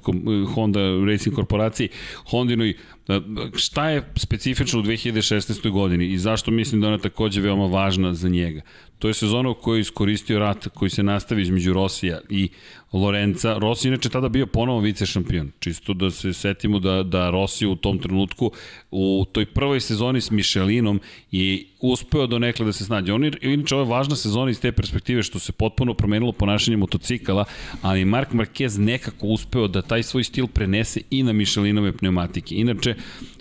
Honda 0.54 0.80
Racing 1.06 1.36
korporaciji, 1.36 1.88
Hondinoj 2.30 2.74
Da, 3.06 3.20
šta 3.54 3.88
je 3.90 4.02
specifično 4.16 4.80
u 4.80 4.82
2016. 4.82 5.70
godini 5.70 6.06
i 6.06 6.18
zašto 6.18 6.50
mislim 6.50 6.80
da 6.80 6.88
ona 6.88 6.98
takođe 6.98 7.40
veoma 7.40 7.66
važna 7.66 8.14
za 8.14 8.28
njega? 8.28 8.60
To 9.02 9.08
je 9.08 9.14
sezona 9.14 9.48
u 9.50 9.54
kojoj 9.54 9.78
je 9.78 9.80
iskoristio 9.80 10.38
rat 10.38 10.68
koji 10.74 10.90
se 10.90 11.02
nastavi 11.02 11.42
između 11.42 11.72
Rosija 11.72 12.20
i 12.30 12.48
Lorenza. 12.92 13.58
Rossi 13.58 13.88
inače 13.88 14.08
tada 14.08 14.28
bio 14.28 14.46
ponovo 14.46 14.80
vice 14.80 15.06
šampion. 15.06 15.50
Čisto 15.60 15.94
da 15.94 16.10
se 16.10 16.32
setimo 16.32 16.78
da, 16.78 17.02
da 17.02 17.30
Rossi 17.30 17.66
u 17.66 17.76
tom 17.76 17.98
trenutku 17.98 18.50
u 18.90 19.24
toj 19.32 19.46
prvoj 19.46 19.80
sezoni 19.80 20.20
s 20.20 20.30
Michelinom 20.30 21.00
je 21.30 21.64
uspeo 21.80 22.26
do 22.26 22.38
nekle 22.38 22.66
da 22.66 22.72
se 22.72 22.84
snađe. 22.84 23.12
On 23.12 23.24
je, 23.24 23.32
inače 23.40 23.74
ovo 23.74 23.84
je 23.84 23.90
važna 23.90 24.16
sezona 24.16 24.50
iz 24.50 24.60
te 24.60 24.72
perspektive 24.72 25.22
što 25.22 25.38
se 25.38 25.52
potpuno 25.52 25.94
promenilo 25.94 26.32
ponašanje 26.32 26.76
motocikala, 26.76 27.44
ali 27.80 28.04
Mark 28.04 28.32
Marquez 28.32 28.78
nekako 28.78 29.26
uspeo 29.26 29.68
da 29.68 29.82
taj 29.82 30.02
svoj 30.02 30.24
stil 30.24 30.46
prenese 30.46 31.00
i 31.10 31.22
na 31.22 31.32
Michelinove 31.32 31.92
pneumatike. 31.92 32.54
Inače, 32.54 32.94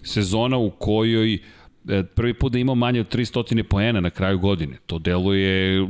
sezona 0.03 0.57
u 0.57 0.69
kojoj 0.69 1.33
e, 1.33 1.39
prvi 2.15 2.33
put 2.33 2.51
da 2.51 2.59
imao 2.59 2.75
manje 2.75 2.99
od 2.99 3.15
300 3.15 3.63
poena 3.63 3.99
na 3.99 4.09
kraju 4.09 4.39
godine. 4.39 4.77
To 4.85 4.99
deluje 4.99 5.87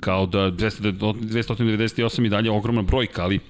kao 0.00 0.26
da 0.26 0.50
298 0.50 2.26
i 2.26 2.28
dalje 2.28 2.50
ogromna 2.50 2.82
brojka, 2.82 3.22
ali 3.22 3.40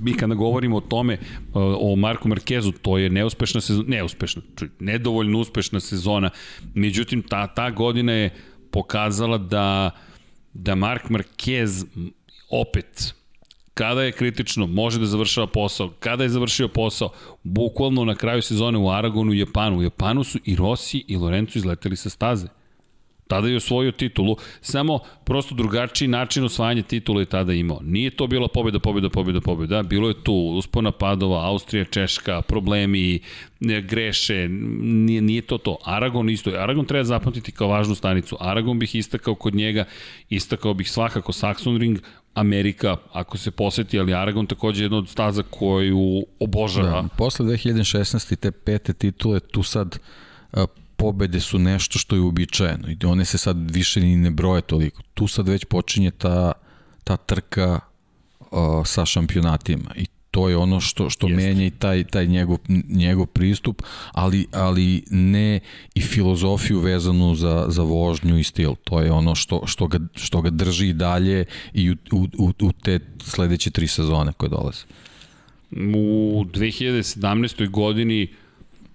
mi 0.00 0.12
kada 0.12 0.34
govorimo 0.34 0.76
o 0.76 0.80
tome, 0.80 1.14
e, 1.14 1.18
o 1.54 1.96
Marku 1.96 2.28
Markezu, 2.28 2.72
to 2.72 2.98
je 2.98 3.10
neuspešna 3.10 3.60
sezona, 3.60 3.88
neuspešna, 3.88 4.42
nedovoljno 4.78 5.38
uspešna 5.38 5.80
sezona, 5.80 6.30
međutim 6.74 7.22
ta, 7.22 7.46
ta 7.46 7.70
godina 7.70 8.12
je 8.12 8.30
pokazala 8.70 9.38
da, 9.38 9.90
da 10.54 10.74
Mark 10.74 11.08
Marquez 11.08 11.86
opet 12.50 13.14
kada 13.78 14.02
je 14.02 14.12
kritično, 14.12 14.66
može 14.66 14.98
da 14.98 15.06
završava 15.06 15.46
posao, 15.46 15.90
kada 16.00 16.24
je 16.24 16.28
završio 16.28 16.68
posao, 16.68 17.10
bukvalno 17.42 18.04
na 18.04 18.14
kraju 18.14 18.42
sezone 18.42 18.78
u 18.78 18.90
Aragonu 18.90 19.32
i 19.32 19.38
Japanu. 19.38 19.78
U 19.78 19.82
Japanu 19.82 20.24
su 20.24 20.38
i 20.44 20.56
Rossi 20.56 21.04
i 21.08 21.16
Lorenzo 21.16 21.58
izleteli 21.58 21.96
sa 21.96 22.10
staze. 22.10 22.48
Tada 23.28 23.48
je 23.48 23.56
osvojio 23.56 23.92
titulu, 23.92 24.36
samo 24.60 24.98
prosto 25.24 25.54
drugačiji 25.54 26.08
način 26.08 26.44
osvajanja 26.44 26.82
titula 26.82 27.20
je 27.20 27.26
tada 27.26 27.52
imao. 27.52 27.80
Nije 27.82 28.10
to 28.10 28.26
bila 28.26 28.48
pobjeda, 28.48 28.78
pobjeda, 28.78 29.10
pobjeda, 29.10 29.40
pobjeda. 29.40 29.82
Bilo 29.82 30.08
je 30.08 30.24
tu 30.24 30.34
uspona 30.34 30.92
padova, 30.92 31.46
Austrija, 31.46 31.84
Češka, 31.84 32.42
problemi, 32.42 33.20
greše, 33.82 34.48
nije, 34.48 35.20
nije 35.20 35.42
to 35.42 35.58
to. 35.58 35.76
Aragon 35.84 36.30
isto. 36.30 36.50
Aragon 36.50 36.84
treba 36.84 37.04
zapamtiti 37.04 37.52
kao 37.52 37.68
važnu 37.68 37.94
stanicu. 37.94 38.36
Aragon 38.40 38.78
bih 38.78 38.94
istakao 38.94 39.34
kod 39.34 39.54
njega, 39.54 39.84
istakao 40.28 40.74
bih 40.74 40.90
svakako 40.90 41.32
Saxon 41.32 41.78
Ring, 41.78 41.98
Amerika, 42.34 42.96
ako 43.12 43.38
se 43.38 43.50
poseti, 43.50 43.98
ali 43.98 44.14
Aragon 44.14 44.46
takođe 44.46 44.82
je 44.82 44.84
jedna 44.84 44.98
od 44.98 45.08
staza 45.08 45.42
koju 45.42 46.26
obožava. 46.40 47.02
Da, 47.02 47.08
posle 47.16 47.46
2016. 47.46 48.36
te 48.36 48.50
pete 48.50 48.92
titule, 48.92 49.40
tu 49.40 49.62
sad 49.62 49.98
pobede 50.98 51.40
su 51.40 51.58
nešto 51.58 51.98
što 51.98 52.16
je 52.16 52.20
uobičajeno 52.20 52.88
i 52.90 53.06
one 53.06 53.24
se 53.24 53.38
sad 53.38 53.70
više 53.70 54.00
ni 54.00 54.16
ne 54.16 54.30
broje 54.30 54.62
toliko. 54.62 55.02
Tu 55.14 55.26
sad 55.26 55.48
već 55.48 55.64
počinje 55.64 56.10
ta, 56.10 56.52
ta 57.04 57.16
trka 57.16 57.80
uh, 58.40 58.86
sa 58.86 59.06
šampionatima 59.06 59.90
i 59.96 60.06
to 60.30 60.48
je 60.48 60.56
ono 60.56 60.80
što 60.80 61.10
što 61.10 61.28
Jeste. 61.28 61.42
menja 61.42 61.66
i 61.66 61.70
taj 61.70 62.04
taj 62.04 62.26
njegov 62.26 62.58
njegov 62.88 63.26
pristup, 63.26 63.82
ali 64.12 64.46
ali 64.52 65.04
ne 65.10 65.60
i 65.94 66.00
filozofiju 66.00 66.80
vezanu 66.80 67.34
za 67.34 67.66
za 67.68 67.82
vožnju 67.82 68.38
i 68.38 68.44
stil. 68.44 68.74
To 68.84 69.00
je 69.00 69.12
ono 69.12 69.34
što 69.34 69.62
što 69.66 69.86
ga 69.86 69.98
što 70.14 70.40
ga 70.40 70.50
drži 70.50 70.92
dalje 70.92 71.44
i 71.74 71.90
u, 71.90 71.96
u, 72.38 72.52
u 72.60 72.72
te 72.72 73.00
sledeće 73.22 73.70
tri 73.70 73.88
sezone 73.88 74.32
koje 74.32 74.48
dolaze. 74.48 74.84
U 75.70 76.44
2017. 76.44 77.70
godini 77.70 78.28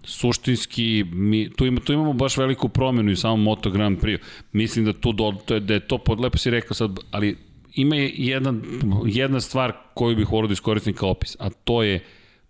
suštinski 0.03 1.05
mi, 1.11 1.49
tu, 1.49 1.65
ima, 1.65 1.79
tu 1.79 1.93
imamo 1.93 2.13
baš 2.13 2.37
veliku 2.37 2.69
promenu 2.69 3.11
i 3.11 3.15
samom 3.15 3.41
Moto 3.41 3.69
Grand 3.69 3.99
Prix. 4.01 4.23
Mislim 4.51 4.85
da 4.85 4.93
tu 4.93 5.11
do, 5.11 5.31
da 5.59 5.73
je 5.73 5.79
to 5.79 5.97
pod, 5.97 6.19
lepo 6.19 6.37
si 6.37 6.49
rekao 6.49 6.73
sad, 6.73 6.99
ali 7.11 7.37
ima 7.75 7.95
jedan, 7.95 8.61
jedna 9.05 9.41
stvar 9.41 9.73
koju 9.93 10.15
bih 10.15 10.31
volio 10.31 10.47
da 10.47 10.53
iskoristim 10.53 10.93
kao 10.93 11.09
opis, 11.09 11.35
a 11.39 11.49
to 11.49 11.83
je, 11.83 11.99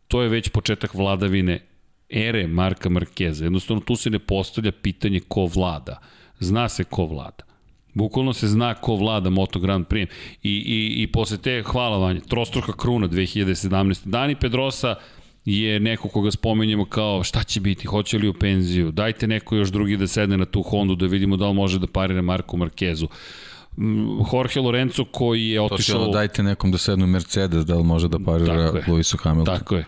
to 0.07 0.21
je 0.21 0.29
već 0.29 0.49
početak 0.49 0.93
vladavine 0.93 1.59
ere 2.09 2.47
Marka 2.47 2.89
Markeza. 2.89 3.45
Jednostavno 3.45 3.81
tu 3.81 3.95
se 3.95 4.09
ne 4.09 4.19
postavlja 4.19 4.71
pitanje 4.71 5.19
ko 5.27 5.45
vlada. 5.45 5.99
Zna 6.39 6.69
se 6.69 6.83
ko 6.83 7.05
vlada. 7.05 7.43
Bukvalno 7.93 8.33
se 8.33 8.47
zna 8.47 8.73
ko 8.73 8.95
vlada 8.95 9.29
Moto 9.29 9.59
Grand 9.59 9.87
Prix. 9.87 10.11
I, 10.43 10.51
i, 10.51 11.03
i 11.03 11.07
posle 11.07 11.37
te, 11.37 11.63
hvala 11.65 11.97
vanje, 11.97 12.19
trostruka 12.19 12.73
kruna 12.77 13.07
2017. 13.07 14.05
Dani 14.05 14.35
Pedrosa 14.35 14.95
je 15.45 15.79
neko 15.79 16.07
koga 16.09 16.31
spomenjemo 16.31 16.85
kao 16.85 17.23
šta 17.23 17.43
će 17.43 17.59
biti, 17.59 17.87
hoće 17.87 18.17
li 18.17 18.27
u 18.27 18.33
penziju, 18.33 18.91
dajte 18.91 19.27
neko 19.27 19.55
još 19.55 19.69
drugi 19.69 19.97
da 19.97 20.07
sedne 20.07 20.37
na 20.37 20.45
tu 20.45 20.61
Hondu 20.61 20.95
da 20.95 21.05
vidimo 21.05 21.37
da 21.37 21.47
li 21.47 21.53
može 21.53 21.79
da 21.79 21.87
parira 21.87 22.21
Marku 22.21 22.57
Markezu. 22.57 23.07
Jorge 24.33 24.59
Lorenzo 24.59 25.05
koji 25.05 25.47
je 25.47 25.61
otišao... 25.61 25.99
To 25.99 26.05
će 26.05 26.11
dajte 26.13 26.43
nekom 26.43 26.71
da 26.71 26.77
sedne 26.77 27.03
u 27.03 27.07
Mercedes, 27.07 27.65
da 27.65 27.75
li 27.75 27.83
može 27.83 28.07
da 28.07 28.19
parira 28.19 28.71
Lewisu 28.71 29.17
Hamiltonu. 29.17 29.57
Tako 29.57 29.75
je. 29.75 29.85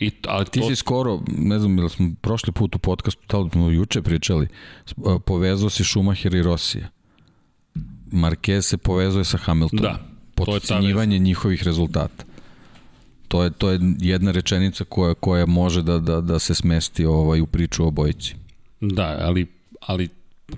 I, 0.00 0.10
ali 0.26 0.44
Ti 0.44 0.60
to... 0.60 0.68
si 0.68 0.76
skoro, 0.76 1.20
ne 1.38 1.58
znam, 1.58 1.78
ili 1.78 1.90
smo 1.90 2.10
prošli 2.20 2.52
put 2.52 2.74
u 2.74 2.78
podcastu, 2.78 3.22
da 3.28 3.38
li 3.38 3.50
smo 3.50 3.70
juče 3.70 4.02
pričali, 4.02 4.48
povezao 5.26 5.70
si 5.70 5.84
Schumacher 5.84 6.34
i 6.34 6.42
Rosija. 6.42 6.88
Marquez 8.12 8.60
se 8.60 8.76
povezuje 8.76 9.24
sa 9.24 9.38
Hamiltonom. 9.38 9.82
Da. 9.82 9.98
Podcenjivanje 10.34 11.18
njihovih 11.18 11.62
rezultata. 11.62 12.24
To 13.28 13.42
je, 13.42 13.50
to 13.50 13.70
je 13.70 13.80
jedna 14.00 14.30
rečenica 14.30 14.84
koja, 14.84 15.14
koja 15.14 15.46
može 15.46 15.82
da, 15.82 15.98
da, 15.98 16.20
da 16.20 16.38
se 16.38 16.54
smesti 16.54 17.04
ovaj, 17.04 17.40
u 17.40 17.46
priču 17.46 17.86
o 17.86 17.90
bojici. 17.90 18.34
Da, 18.80 19.18
ali, 19.20 19.46
ali 19.80 20.08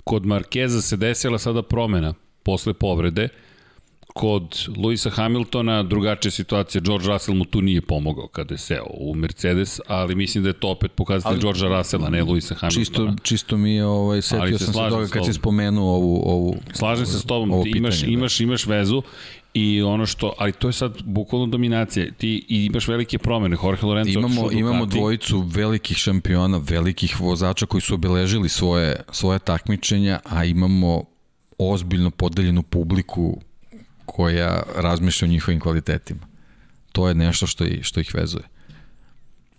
kod 0.03 0.25
Markeza 0.25 0.81
se 0.81 0.97
desila 0.97 1.37
sada 1.37 1.61
promena 1.61 2.13
posle 2.43 2.73
povrede, 2.73 3.29
kod 4.13 4.67
Luisa 4.77 5.09
Hamiltona 5.09 5.83
drugačija 5.83 6.31
situacija. 6.31 6.81
George 6.81 7.07
Russell 7.07 7.37
mu 7.37 7.45
tu 7.45 7.61
nije 7.61 7.81
pomogao 7.81 8.27
kada 8.27 8.53
je 8.53 8.57
seo 8.57 8.85
u 8.93 9.15
Mercedes, 9.15 9.79
ali 9.87 10.15
mislim 10.15 10.43
da 10.43 10.49
je 10.49 10.53
to 10.53 10.69
opet 10.69 10.91
pokazatelj 10.91 11.39
Georgea 11.39 11.77
Russella, 11.77 12.09
ne 12.09 12.23
Luisa 12.23 12.55
Hamiltona. 12.55 13.11
Čisto, 13.11 13.23
čisto 13.23 13.57
mi 13.57 13.75
je, 13.75 13.85
ovaj, 13.85 14.21
setio 14.21 14.57
se 14.57 14.65
sam 14.65 14.73
se 14.73 14.89
toga 14.89 15.07
kad 15.07 15.25
si 15.25 15.33
spomenuo 15.33 15.95
ovu, 15.95 16.21
ovu 16.25 16.55
Slažem 16.73 17.05
se 17.05 17.19
s 17.19 17.23
tobom, 17.23 17.63
ti 17.63 17.73
imaš, 17.75 18.01
da. 18.01 18.07
imaš, 18.07 18.39
imaš 18.39 18.65
vezu 18.65 19.01
I 19.53 19.81
ono 19.81 20.05
što, 20.05 20.33
ali 20.37 20.51
to 20.51 20.69
je 20.69 20.73
sad 20.73 21.01
bukvalno 21.03 21.47
dominacija. 21.47 22.11
Ti 22.17 22.45
imaš 22.49 22.87
velike 22.87 23.17
promene. 23.17 23.57
Jorge 23.63 23.85
Lorenzo 23.85 24.19
imamo, 24.19 24.51
imamo 24.51 24.85
dvojicu 24.85 25.39
velikih 25.39 25.97
šampiona, 25.97 26.61
velikih 26.69 27.21
vozača 27.21 27.65
koji 27.65 27.81
su 27.81 27.93
obeležili 27.93 28.49
svoje, 28.49 28.95
svoje 29.11 29.39
takmičenja, 29.39 30.19
a 30.23 30.45
imamo 30.45 31.03
ozbiljno 31.57 32.11
podeljenu 32.11 32.63
publiku 32.63 33.41
koja 34.05 34.63
razmišlja 34.75 35.25
o 35.25 35.31
njihovim 35.31 35.59
kvalitetima. 35.59 36.27
To 36.91 37.07
je 37.07 37.15
nešto 37.15 37.47
što, 37.47 37.65
ih, 37.65 37.79
što 37.83 37.99
ih 37.99 38.15
vezuje. 38.15 38.43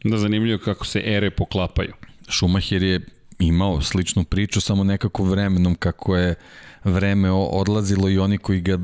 Da, 0.05 0.19
zanimljivo 0.19 0.59
kako 0.65 0.87
se 0.87 1.03
ere 1.05 1.31
poklapaju. 1.31 1.93
Schumacher 2.29 2.83
je 2.83 3.01
imao 3.39 3.83
sličnu 3.83 4.25
priču, 4.25 4.61
samo 4.61 4.85
nekako 4.85 5.25
vremenom 5.25 5.75
kako 5.75 6.17
je 6.17 6.35
vreme 6.85 7.31
odlazilo 7.31 8.09
i 8.09 8.19
oni 8.19 8.39
koji 8.39 8.61
ga 8.61 8.79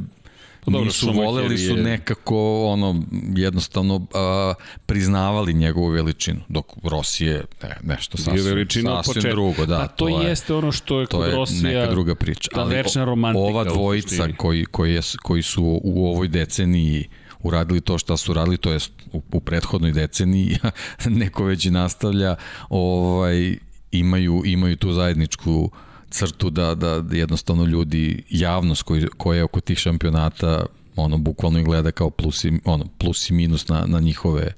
Pa 0.64 0.70
dobro, 0.70 0.84
nisu 0.84 1.12
voleli 1.12 1.58
su 1.58 1.76
nekako 1.76 2.66
ono 2.66 3.02
jednostavno 3.36 4.06
a, 4.14 4.54
priznavali 4.86 5.54
njegovu 5.54 5.88
veličinu 5.88 6.40
dok 6.48 6.66
Rossi 6.82 7.24
je 7.24 7.44
ne, 7.62 7.76
nešto 7.82 8.18
sasvim, 8.18 8.44
veličina 8.44 9.02
sasvim 9.02 9.30
drugo 9.30 9.66
da, 9.66 9.80
A 9.80 9.86
to, 9.86 10.08
to 10.08 10.22
jeste 10.22 10.54
ono 10.54 10.72
što 10.72 11.00
je 11.00 11.06
kod 11.06 11.34
Rosija 11.34 11.80
neka 11.80 11.90
druga 11.90 12.14
priča 12.14 12.50
ta 12.54 12.64
večna 12.64 13.04
romantika 13.04 13.42
ova 13.42 13.64
dvojica 13.64 14.28
koji, 14.36 14.64
koji, 14.64 14.94
je, 14.94 15.00
koji 15.22 15.42
su 15.42 15.80
u 15.84 16.06
ovoj 16.06 16.28
deceniji 16.28 17.08
uradili 17.42 17.80
to 17.80 17.98
šta 17.98 18.16
su 18.16 18.34
radili, 18.34 18.56
to 18.56 18.72
je 18.72 18.78
u, 19.12 19.22
u 19.32 19.40
prethodnoj 19.40 19.92
deceniji, 19.92 20.58
neko 21.20 21.44
već 21.44 21.66
i 21.66 21.70
nastavlja, 21.70 22.36
ovaj, 22.68 23.56
imaju, 23.92 24.42
imaju 24.44 24.76
tu 24.76 24.92
zajedničku 24.92 25.52
uh, 25.52 25.87
crtu 26.10 26.50
da, 26.50 26.74
da 26.74 27.02
jednostavno 27.16 27.64
ljudi, 27.64 28.22
javnost 28.30 28.82
koji, 28.82 29.06
koja 29.16 29.36
je 29.36 29.44
oko 29.44 29.60
tih 29.60 29.78
šampionata 29.78 30.66
ono, 30.96 31.18
bukvalno 31.18 31.58
i 31.58 31.64
gleda 31.64 31.90
kao 31.90 32.10
plus 32.10 32.44
i, 32.44 32.52
ono, 32.64 32.86
plus 32.98 33.30
i 33.30 33.34
minus 33.34 33.68
na, 33.68 33.84
na 33.86 34.00
njihove 34.00 34.52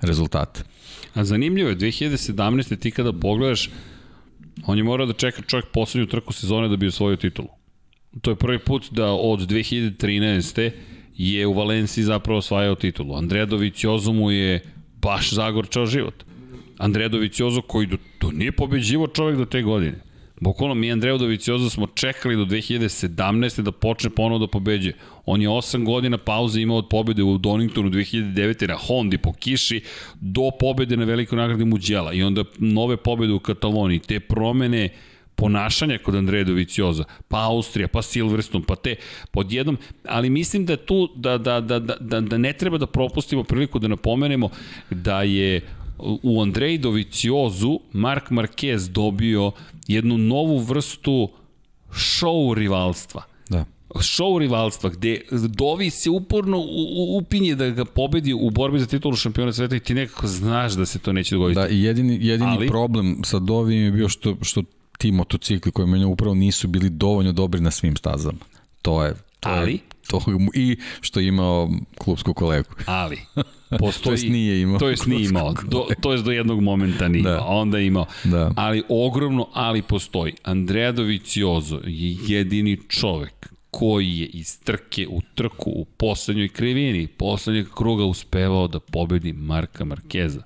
rezultate. 0.00 0.62
A 1.14 1.24
zanimljivo 1.24 1.68
je, 1.68 1.76
2017. 1.76 2.78
ti 2.78 2.90
kada 2.90 3.12
pogledaš, 3.12 3.70
on 4.66 4.78
je 4.78 4.84
morao 4.84 5.06
da 5.06 5.12
čeka 5.12 5.42
čovjek 5.42 5.66
poslednju 5.72 6.06
trku 6.06 6.32
sezone 6.32 6.68
da 6.68 6.76
bi 6.76 6.86
osvojio 6.86 7.16
titulu. 7.16 7.48
To 8.20 8.30
je 8.30 8.36
prvi 8.36 8.58
put 8.58 8.90
da 8.90 9.06
od 9.12 9.40
2013. 9.40 10.70
je 11.16 11.46
u 11.46 11.52
Valenciji 11.52 12.04
zapravo 12.04 12.38
osvajao 12.38 12.74
titulu. 12.74 13.16
Andrea 13.16 13.46
Doviciozo 13.46 14.12
mu 14.12 14.30
je 14.30 14.60
baš 15.02 15.32
zagorčao 15.32 15.86
život. 15.86 16.24
Andrea 16.78 17.08
Doviciozo 17.08 17.62
koji 17.62 17.86
do, 17.86 17.96
to 18.18 18.30
nije 18.30 18.52
pobeđivo 18.52 19.06
čovjek 19.06 19.38
do 19.38 19.44
te 19.44 19.62
godine. 19.62 20.11
Bukvalno 20.42 20.74
mi 20.74 20.92
Andreo 20.92 21.18
Dovicioza 21.18 21.70
smo 21.70 21.86
čekali 21.86 22.36
do 22.36 22.44
2017. 22.44 23.62
da 23.62 23.72
počne 23.72 24.10
ponovo 24.10 24.38
da 24.38 24.46
pobeđe. 24.46 24.92
On 25.26 25.42
je 25.42 25.48
8 25.48 25.84
godina 25.84 26.18
pauze 26.18 26.60
imao 26.60 26.76
od 26.76 26.88
pobede 26.88 27.22
u 27.22 27.38
Doningtonu 27.38 27.90
2009. 27.90 28.68
na 28.68 28.76
Hondi 28.76 29.18
po 29.18 29.32
kiši 29.32 29.82
do 30.20 30.50
pobede 30.60 30.96
na 30.96 31.04
velikoj 31.04 31.36
nagradi 31.36 31.64
Muđela 31.64 32.12
i 32.12 32.22
onda 32.22 32.44
nove 32.58 32.96
pobede 32.96 33.32
u 33.32 33.38
Kataloniji. 33.38 33.98
Te 33.98 34.20
promene 34.20 34.88
ponašanja 35.34 35.98
kod 35.98 36.14
Andreja 36.14 36.44
Dovicioza, 36.44 37.04
pa 37.28 37.38
Austrija, 37.44 37.88
pa 37.88 38.02
Silverstone, 38.02 38.64
pa 38.66 38.76
te 38.76 38.96
pod 39.30 39.52
jednom, 39.52 39.78
ali 40.08 40.30
mislim 40.30 40.66
da 40.66 40.76
tu 40.76 41.08
da, 41.16 41.38
da, 41.38 41.60
da, 41.60 41.78
da, 41.78 42.20
da 42.20 42.38
ne 42.38 42.52
treba 42.52 42.78
da 42.78 42.86
propustimo 42.86 43.44
priliku 43.44 43.78
da 43.78 43.88
napomenemo 43.88 44.50
da 44.90 45.22
je 45.22 45.60
u 46.22 46.42
Andrej 46.42 46.78
Doviciozu 46.78 47.80
Mark 47.92 48.30
Marquez 48.30 48.88
dobio 48.88 49.52
jednu 49.88 50.18
novu 50.18 50.58
vrstu 50.58 51.28
show 51.90 52.54
rivalstva. 52.54 53.22
Da 53.48 53.64
show 53.94 54.38
rivalstva 54.38 54.90
gde 54.90 55.20
Dovi 55.48 55.90
se 55.90 56.10
uporno 56.10 56.64
upinje 57.16 57.54
da 57.54 57.70
ga 57.70 57.84
pobedi 57.84 58.32
u 58.32 58.50
borbi 58.50 58.80
za 58.80 58.86
titulu 58.86 59.16
šampiona 59.16 59.52
sveta 59.52 59.76
i 59.76 59.80
ti 59.80 59.94
nekako 59.94 60.26
znaš 60.26 60.72
da 60.72 60.86
se 60.86 60.98
to 60.98 61.12
neće 61.12 61.34
dogoditi. 61.34 61.60
Da, 61.60 61.68
i 61.68 61.82
jedini, 61.82 62.18
jedini 62.20 62.50
Ali, 62.50 62.68
problem 62.68 63.16
sa 63.24 63.38
Dovim 63.38 63.82
je 63.82 63.90
bio 63.90 64.08
što, 64.08 64.36
što 64.42 64.62
ti 64.98 65.12
motocikli 65.12 65.72
koji 65.72 65.88
mene 65.88 66.06
upravo 66.06 66.34
nisu 66.34 66.68
bili 66.68 66.90
dovoljno 66.90 67.32
dobri 67.32 67.60
na 67.60 67.70
svim 67.70 67.96
stazama. 67.96 68.38
To 68.82 69.04
je, 69.04 69.14
to 69.40 69.48
ali, 69.48 69.72
je 69.72 69.78
to 70.08 70.20
i 70.54 70.76
što 71.00 71.20
je 71.20 71.26
imao 71.26 71.70
klubsku 71.98 72.34
kolegu. 72.34 72.68
Ali, 72.86 73.18
postoji... 73.78 74.04
to 74.04 74.12
jest 74.12 74.28
nije 74.32 74.60
imao. 74.60 74.78
To 74.78 74.88
jest 74.88 75.06
nije 75.06 75.24
imao. 75.24 75.54
Do, 75.68 75.86
to 76.00 76.12
jest 76.12 76.24
do 76.24 76.30
jednog 76.30 76.60
momenta 76.60 77.08
nije 77.08 77.22
da. 77.22 77.30
imao, 77.30 77.44
a 77.44 77.54
onda 77.54 77.78
je 77.78 77.86
imao. 77.86 78.06
Da. 78.24 78.52
Ali 78.56 78.82
ogromno, 78.88 79.48
ali 79.52 79.82
postoji. 79.82 80.32
Andrea 80.42 80.92
Doviciozo 80.92 81.80
je 81.86 82.16
jedini 82.26 82.78
čovek 82.88 83.52
koji 83.70 84.18
je 84.18 84.26
iz 84.26 84.60
trke 84.60 85.06
u 85.08 85.20
trku 85.34 85.70
u 85.70 85.84
poslednjoj 85.84 86.48
krivini, 86.48 87.06
poslednjeg 87.06 87.66
kruga 87.74 88.04
uspevao 88.04 88.68
da 88.68 88.80
pobedi 88.80 89.32
Marka 89.32 89.84
Markeza. 89.84 90.42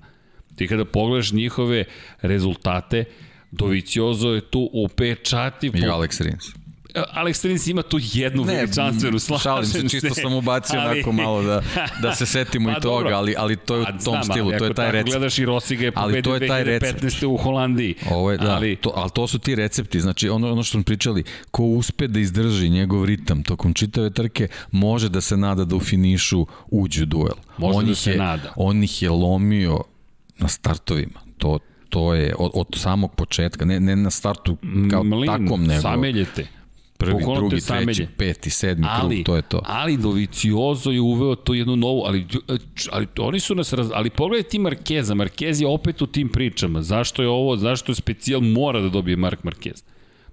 Ti 0.55 0.67
kada 0.67 0.85
pogledaš 0.85 1.31
njihove 1.31 1.83
rezultate, 2.21 3.03
Doviciozo 3.51 4.29
je 4.29 4.41
tu 4.41 4.69
upečativ... 4.73 5.75
I 5.75 5.79
Alex 5.79 6.21
Rins. 6.23 6.45
Alex 7.13 7.45
Rins 7.45 7.67
ima 7.67 7.81
tu 7.81 7.99
jednu 8.01 8.45
ne, 8.45 8.55
veličanstvenu, 8.55 9.19
slažem 9.19 9.43
šalim 9.43 9.65
se. 9.65 9.89
Čisto 9.89 10.13
sam 10.13 10.33
ubacio 10.33 10.79
ali, 10.79 10.91
onako 10.91 11.11
malo 11.11 11.43
da, 11.43 11.61
da 12.01 12.15
se 12.15 12.25
setimo 12.25 12.69
pa, 12.71 12.77
i 12.77 12.81
toga, 12.81 13.15
ali, 13.15 13.35
ali 13.37 13.55
to 13.55 13.75
je 13.75 13.81
u 13.81 13.85
tom 13.85 13.97
znam, 13.99 14.23
stilu, 14.23 14.51
to 14.59 14.65
je 14.65 14.73
taj 14.73 14.91
recept. 14.91 15.09
gledaš 15.09 15.39
i 15.39 15.45
Rossi 15.45 15.75
ga 15.75 15.85
je 15.85 15.91
pobedio 15.91 16.39
2015. 16.39 17.25
u 17.25 17.37
Holandiji. 17.37 17.95
Ovo 18.11 18.31
je, 18.31 18.37
da, 18.37 18.55
ali, 18.55 18.75
to, 18.75 18.93
ali 18.95 19.09
to 19.11 19.27
su 19.27 19.39
ti 19.39 19.55
recepti, 19.55 19.99
znači 19.99 20.29
ono, 20.29 20.51
ono 20.51 20.63
što 20.63 20.71
smo 20.71 20.83
pričali, 20.83 21.23
ko 21.51 21.63
uspe 21.63 22.07
da 22.07 22.19
izdrži 22.19 22.69
njegov 22.69 23.05
ritam 23.05 23.43
tokom 23.43 23.73
čitave 23.73 24.09
trke, 24.09 24.47
može 24.71 25.09
da 25.09 25.21
se 25.21 25.37
nada 25.37 25.65
da 25.65 25.75
u 25.75 25.79
finišu 25.79 26.45
uđe 26.67 27.03
u 27.03 27.05
duel. 27.05 27.35
Može 27.57 27.77
on 27.77 27.85
da 27.85 27.95
se 27.95 28.11
je, 28.11 28.17
nada. 28.17 28.53
On 28.55 28.83
ih 28.83 29.01
je 29.01 29.09
lomio 29.09 29.83
na 30.37 30.47
startovima. 30.47 31.19
To, 31.37 31.59
to 31.89 32.13
je 32.13 32.35
od, 32.39 32.51
od 32.53 32.67
samog 32.75 33.15
početka, 33.15 33.65
ne, 33.65 33.79
ne 33.79 33.95
na 33.95 34.09
startu 34.09 34.57
kao 34.91 35.03
Mlin, 35.03 35.27
takom, 35.27 35.63
nego... 35.63 35.81
Sameljete 35.81 36.47
prvi, 36.97 37.13
Bukvalno 37.13 37.49
drugi, 37.49 37.65
treći, 37.65 38.07
peti, 38.17 38.49
sedmi 38.49 38.85
ali, 38.89 39.15
krug, 39.15 39.25
to 39.25 39.35
je 39.35 39.41
to. 39.41 39.61
Ali 39.65 39.97
Doviciozo 39.97 40.91
je 40.91 41.01
uveo 41.01 41.35
to 41.35 41.53
jednu 41.53 41.75
novu, 41.75 42.03
ali, 42.05 42.27
ali 42.91 43.07
oni 43.19 43.39
su 43.39 43.55
nas, 43.55 43.73
raz, 43.73 43.89
ali 43.93 44.09
pogledaj 44.09 44.49
ti 44.49 44.59
Markeza, 44.59 45.13
Markez 45.13 45.61
je 45.61 45.67
opet 45.67 46.01
u 46.01 46.07
tim 46.07 46.29
pričama, 46.29 46.81
zašto 46.81 47.21
je 47.21 47.27
ovo, 47.27 47.57
zašto 47.57 47.91
je 47.91 47.95
specijal 47.95 48.41
mora 48.41 48.81
da 48.81 48.89
dobije 48.89 49.17
Mark 49.17 49.43
Markez. 49.43 49.83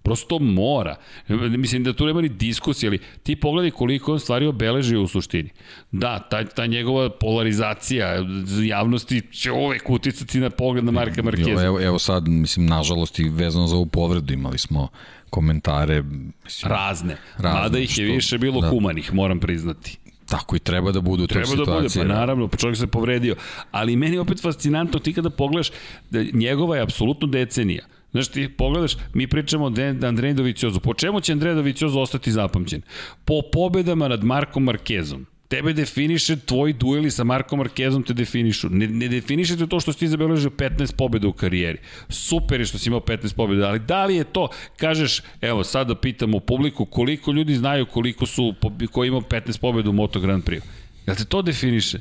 Prosto 0.04 0.38
mora. 0.38 0.96
Mislim 1.28 1.84
da 1.84 1.92
tu 1.92 2.06
nema 2.06 2.20
ni 2.20 2.28
diskusije, 2.28 2.88
ali 2.88 2.98
ti 3.22 3.36
pogledaj 3.36 3.70
koliko 3.70 4.12
on 4.12 4.20
stvari 4.20 4.46
obeležio 4.46 5.02
u 5.02 5.08
suštini. 5.08 5.50
Da, 5.92 6.18
ta, 6.18 6.44
ta 6.44 6.66
njegova 6.66 7.10
polarizacija 7.10 8.24
javnosti 8.64 9.22
će 9.32 9.52
uvek 9.52 9.90
uticati 9.90 10.40
na 10.40 10.50
pogled 10.50 10.84
na 10.84 10.92
Marka 10.92 11.22
Markeza. 11.22 11.64
Evo, 11.64 11.80
evo 11.80 11.98
sad, 11.98 12.28
mislim, 12.28 12.66
nažalost 12.66 13.18
i 13.18 13.28
vezano 13.28 13.66
za 13.66 13.76
ovu 13.76 13.86
povredu 13.86 14.32
imali 14.32 14.58
smo 14.58 14.88
komentare. 15.30 16.02
Mislim, 16.44 16.72
razne. 16.72 17.16
razne. 17.38 17.60
Mada 17.60 17.78
ih 17.78 17.98
je 17.98 18.06
što, 18.06 18.14
više 18.14 18.38
bilo 18.38 18.60
da. 18.60 18.68
humanih, 18.68 19.14
moram 19.14 19.40
priznati. 19.40 19.98
Tako 20.28 20.56
i 20.56 20.58
treba 20.58 20.92
da 20.92 21.00
bude 21.00 21.22
u 21.22 21.26
toj 21.26 21.44
situaciji. 21.44 21.64
Treba 21.64 21.76
da 21.76 21.82
bude, 21.82 21.94
pa 21.94 22.04
da. 22.04 22.20
naravno, 22.20 22.48
pa 22.48 22.56
čovjek 22.56 22.78
se 22.78 22.86
povredio. 22.86 23.36
Ali 23.70 23.96
meni 23.96 24.16
je 24.16 24.20
opet 24.20 24.42
fascinantno 24.42 24.98
ti 24.98 25.12
kada 25.12 25.30
pogledaš 25.30 25.70
da 26.10 26.24
njegova 26.32 26.76
je 26.76 26.82
apsolutno 26.82 27.26
decenija. 27.26 27.84
Znaš, 28.14 28.28
ti 28.28 28.48
pogledaš, 28.48 28.96
mi 29.14 29.26
pričamo 29.26 29.64
o 29.64 29.72
Andrej 30.06 30.34
Doviciozu. 30.34 30.80
Po 30.80 30.94
čemu 30.94 31.20
će 31.20 31.32
Andrej 31.32 31.54
Doviciozu 31.54 31.98
ostati 31.98 32.32
zapamćen? 32.32 32.82
Po 33.24 33.40
pobedama 33.52 34.08
nad 34.08 34.24
Markom 34.24 34.64
Markezom 34.64 35.26
tebe 35.54 35.72
definiše, 35.72 36.36
tvoji 36.36 36.72
dueli 36.72 37.10
sa 37.10 37.24
Markom 37.24 37.58
Markezom 37.58 38.02
te 38.02 38.14
definišu. 38.14 38.68
Ne, 38.70 38.88
ne 38.88 39.08
definišete 39.08 39.66
to 39.66 39.80
što 39.80 39.92
si 39.92 39.98
ti 39.98 40.08
zabeležio 40.08 40.50
15 40.50 40.96
pobjeda 40.96 41.28
u 41.28 41.32
karijeri. 41.32 41.78
Super 42.08 42.60
je 42.60 42.66
što 42.66 42.78
si 42.78 42.88
imao 42.88 43.00
15 43.00 43.34
pobjeda, 43.36 43.68
ali 43.68 43.78
da 43.78 44.04
li 44.04 44.16
je 44.16 44.24
to, 44.24 44.48
kažeš, 44.76 45.20
evo 45.40 45.64
sad 45.64 45.88
da 45.88 45.94
pitamo 45.94 46.40
publiku 46.40 46.84
koliko 46.84 47.32
ljudi 47.32 47.54
znaju 47.54 47.86
koliko 47.86 48.26
su, 48.26 48.54
ko 48.92 49.04
imao 49.04 49.20
15 49.20 49.60
pobjeda 49.60 49.90
u 49.90 49.92
Moto 49.92 50.20
Grand 50.20 50.44
Prix. 50.44 50.62
Jel 51.06 51.16
te 51.16 51.24
to 51.24 51.42
definiše? 51.42 52.00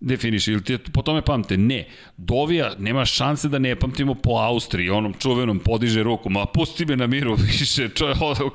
Definiše, 0.00 0.52
ili 0.52 0.64
ti 0.64 0.78
po 0.92 1.02
tome 1.02 1.22
pamte? 1.22 1.56
Ne. 1.56 1.84
Dovija 2.16 2.72
nema 2.78 3.04
šanse 3.04 3.48
da 3.48 3.58
ne 3.58 3.76
pamtimo 3.76 4.14
po 4.14 4.30
Austriji, 4.30 4.90
onom 4.90 5.14
čuvenom 5.18 5.58
podiže 5.58 6.02
ruku, 6.02 6.30
ma 6.30 6.46
pusti 6.46 6.86
me 6.86 6.96
na 6.96 7.06
miru 7.06 7.34
više, 7.34 7.88
čo, 7.88 8.06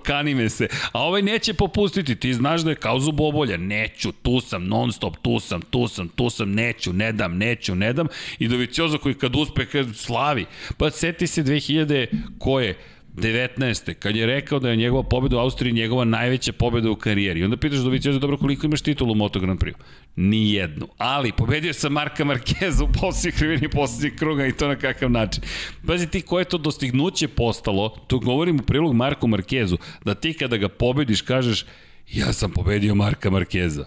kani 0.04 0.36
me 0.36 0.50
se. 0.50 0.68
A 0.92 1.02
ovaj 1.04 1.22
neće 1.22 1.54
popustiti, 1.54 2.16
ti 2.16 2.34
znaš 2.34 2.62
da 2.62 2.70
je 2.70 2.76
kao 2.76 3.00
zubobolja, 3.00 3.58
neću, 3.58 4.12
tu 4.12 4.42
sam, 4.42 4.68
non 4.68 4.92
stop, 4.92 5.18
tu 5.22 5.40
sam, 5.40 5.62
tu 5.62 5.88
sam, 5.88 6.08
tu 6.08 6.30
sam, 6.30 6.52
neću, 6.52 6.94
ne 6.94 7.12
dam, 7.12 7.38
neću, 7.38 7.76
ne 7.76 7.94
dam. 7.94 8.08
I 8.40 8.48
Dovicioza 8.48 8.98
koji 8.98 9.16
kad 9.16 9.36
uspe, 9.36 9.66
kad 9.66 9.96
slavi. 9.96 10.46
Pa 10.78 10.92
seti 10.92 11.28
se 11.28 11.44
2000 11.44 12.08
koje, 12.40 12.78
19. 13.16 13.94
kad 13.94 14.16
je 14.16 14.26
rekao 14.26 14.60
da 14.60 14.70
je 14.70 14.76
njegova 14.76 15.04
pobeda 15.04 15.38
u 15.38 15.40
Austriji 15.40 15.74
njegova 15.74 16.06
najveća 16.06 16.54
pobeda 16.54 16.92
u 16.92 16.96
karijeri. 16.96 17.40
I 17.40 17.44
onda 17.44 17.58
pitaš 17.58 17.80
Dovicioza, 17.80 18.20
dobro, 18.20 18.38
koliko 18.38 18.66
imaš 18.66 18.82
titulu 18.82 19.12
u 19.12 19.16
Moto 19.16 19.40
Grand 19.40 19.60
Prix? 19.60 19.74
Ni 20.16 20.54
jednu. 20.54 20.88
Ali, 20.98 21.32
pobedio 21.32 21.74
sam 21.74 21.94
Marka 21.94 22.26
Markeza 22.26 22.84
u 22.84 22.92
posljednjih 23.02 23.36
krivini 23.38 23.70
posljednjih 23.70 24.20
kruga 24.20 24.48
i 24.48 24.52
to 24.52 24.68
na 24.68 24.76
kakav 24.76 25.12
način. 25.12 25.44
Pazi 25.88 26.08
ti 26.08 26.22
koje 26.22 26.46
to 26.46 26.58
dostignuće 26.58 27.28
postalo, 27.28 27.90
to 28.08 28.20
govorim 28.20 28.60
u 28.60 28.64
prilog 28.64 28.94
Marku 28.96 29.28
Markezu, 29.28 29.78
da 30.06 30.16
ti 30.16 30.34
kada 30.34 30.58
ga 30.58 30.70
pobediš 30.70 31.22
kažeš, 31.22 31.66
ja 32.12 32.34
sam 32.34 32.52
pobedio 32.52 32.96
Marka 32.96 33.30
Markeza. 33.30 33.86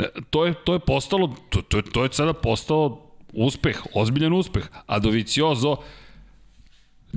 E, 0.00 0.04
to 0.30 0.46
je, 0.46 0.54
to 0.64 0.72
je 0.72 0.78
postalo, 0.78 1.36
to, 1.50 1.62
to, 1.62 1.82
to 1.82 2.04
je 2.04 2.08
sada 2.12 2.32
postao 2.32 3.06
uspeh, 3.32 3.82
ozbiljan 3.94 4.32
uspeh. 4.32 4.68
A 4.86 4.98
Doviciozo, 4.98 5.76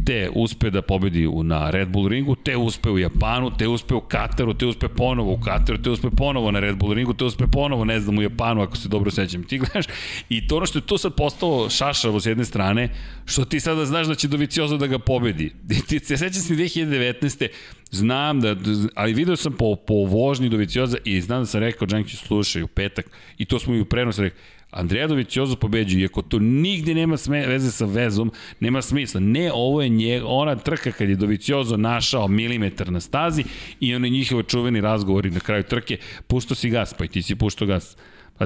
te 0.05 0.30
uspe 0.35 0.69
da 0.69 0.81
pobedi 0.81 1.27
na 1.43 1.69
Red 1.69 1.89
Bull 1.89 2.07
ringu, 2.07 2.35
te 2.35 2.57
uspe 2.57 2.89
u 2.89 2.99
Japanu, 2.99 3.51
te 3.57 3.67
uspe 3.67 3.93
u 3.93 4.01
Kataru, 4.01 4.53
te 4.53 4.65
uspe 4.65 4.88
ponovo 4.88 5.33
u 5.33 5.39
Kataru, 5.39 5.77
te 5.81 5.89
uspe 5.89 6.09
ponovo 6.17 6.51
na 6.51 6.59
Red 6.59 6.77
Bull 6.77 6.93
ringu, 6.93 7.13
te 7.13 7.25
uspe 7.25 7.47
ponovo, 7.47 7.85
ne 7.85 7.99
znam, 7.99 8.17
u 8.17 8.22
Japanu, 8.22 8.61
ako 8.61 8.77
se 8.77 8.89
dobro 8.89 9.11
sećam. 9.11 9.43
Ti 9.47 9.57
gledaš, 9.57 9.85
i 10.30 10.47
to 10.47 10.57
ono 10.57 10.65
što 10.65 10.80
je 10.80 10.85
to 10.85 10.97
sad 10.97 11.15
postalo 11.15 11.69
šašavo 11.69 12.19
s 12.19 12.25
jedne 12.25 12.45
strane, 12.45 12.89
što 13.25 13.45
ti 13.45 13.59
sada 13.59 13.85
znaš 13.85 14.07
da 14.07 14.15
će 14.15 14.27
Doviciozo 14.27 14.77
da 14.77 14.88
ga 14.88 14.99
pobedi. 14.99 15.53
Ti 15.88 15.99
se 15.99 16.17
sećam 16.17 16.41
se 16.41 16.53
2019. 16.53 17.47
Znam 17.91 18.41
da, 18.41 18.55
ali 18.95 19.13
video 19.13 19.35
sam 19.35 19.53
po, 19.53 19.75
po 19.75 19.93
vožnji 19.93 20.49
Dovicioza 20.49 20.97
i 21.03 21.22
znam 21.22 21.39
da 21.39 21.45
sam 21.45 21.59
rekao, 21.59 21.88
Džankić, 21.88 22.19
slušaj, 22.19 22.63
u 22.63 22.67
petak, 22.67 23.05
i 23.38 23.45
to 23.45 23.59
smo 23.59 23.75
i 23.75 23.81
u 23.81 23.85
prenosu 23.85 24.22
rekao, 24.22 24.39
Andreja 24.74 25.08
Doviciozo 25.08 25.56
pobeđuje, 25.56 26.02
iako 26.02 26.22
to 26.22 26.40
nigde 26.40 26.93
nema 26.93 27.18
sme, 27.18 27.48
veze 27.48 27.72
sa 27.72 27.85
vezom, 27.85 28.32
nema 28.60 28.82
smisla. 28.82 29.19
Ne, 29.19 29.52
ovo 29.53 29.82
je 29.82 29.90
nje, 29.90 30.22
ona 30.26 30.56
trka 30.56 30.92
kad 30.92 31.10
je 31.10 31.16
Doviciozo 31.16 31.77
našao 31.77 32.27
milimetar 32.27 32.92
na 32.92 33.00
stazi 33.00 33.43
i 33.80 33.95
oni 33.95 34.10
njihovi 34.10 34.43
čuveni 34.43 34.82
razgovori 34.82 35.30
na 35.30 35.40
kraju 35.40 35.64
trke, 35.64 35.98
pušto 36.27 36.56
si 36.56 36.69
gas, 36.69 36.93
pa 36.93 37.06
i 37.06 37.08
ti 37.08 37.22
si 37.22 37.35
pušto 37.35 37.66
gas. 37.66 37.98
Pa, 38.38 38.45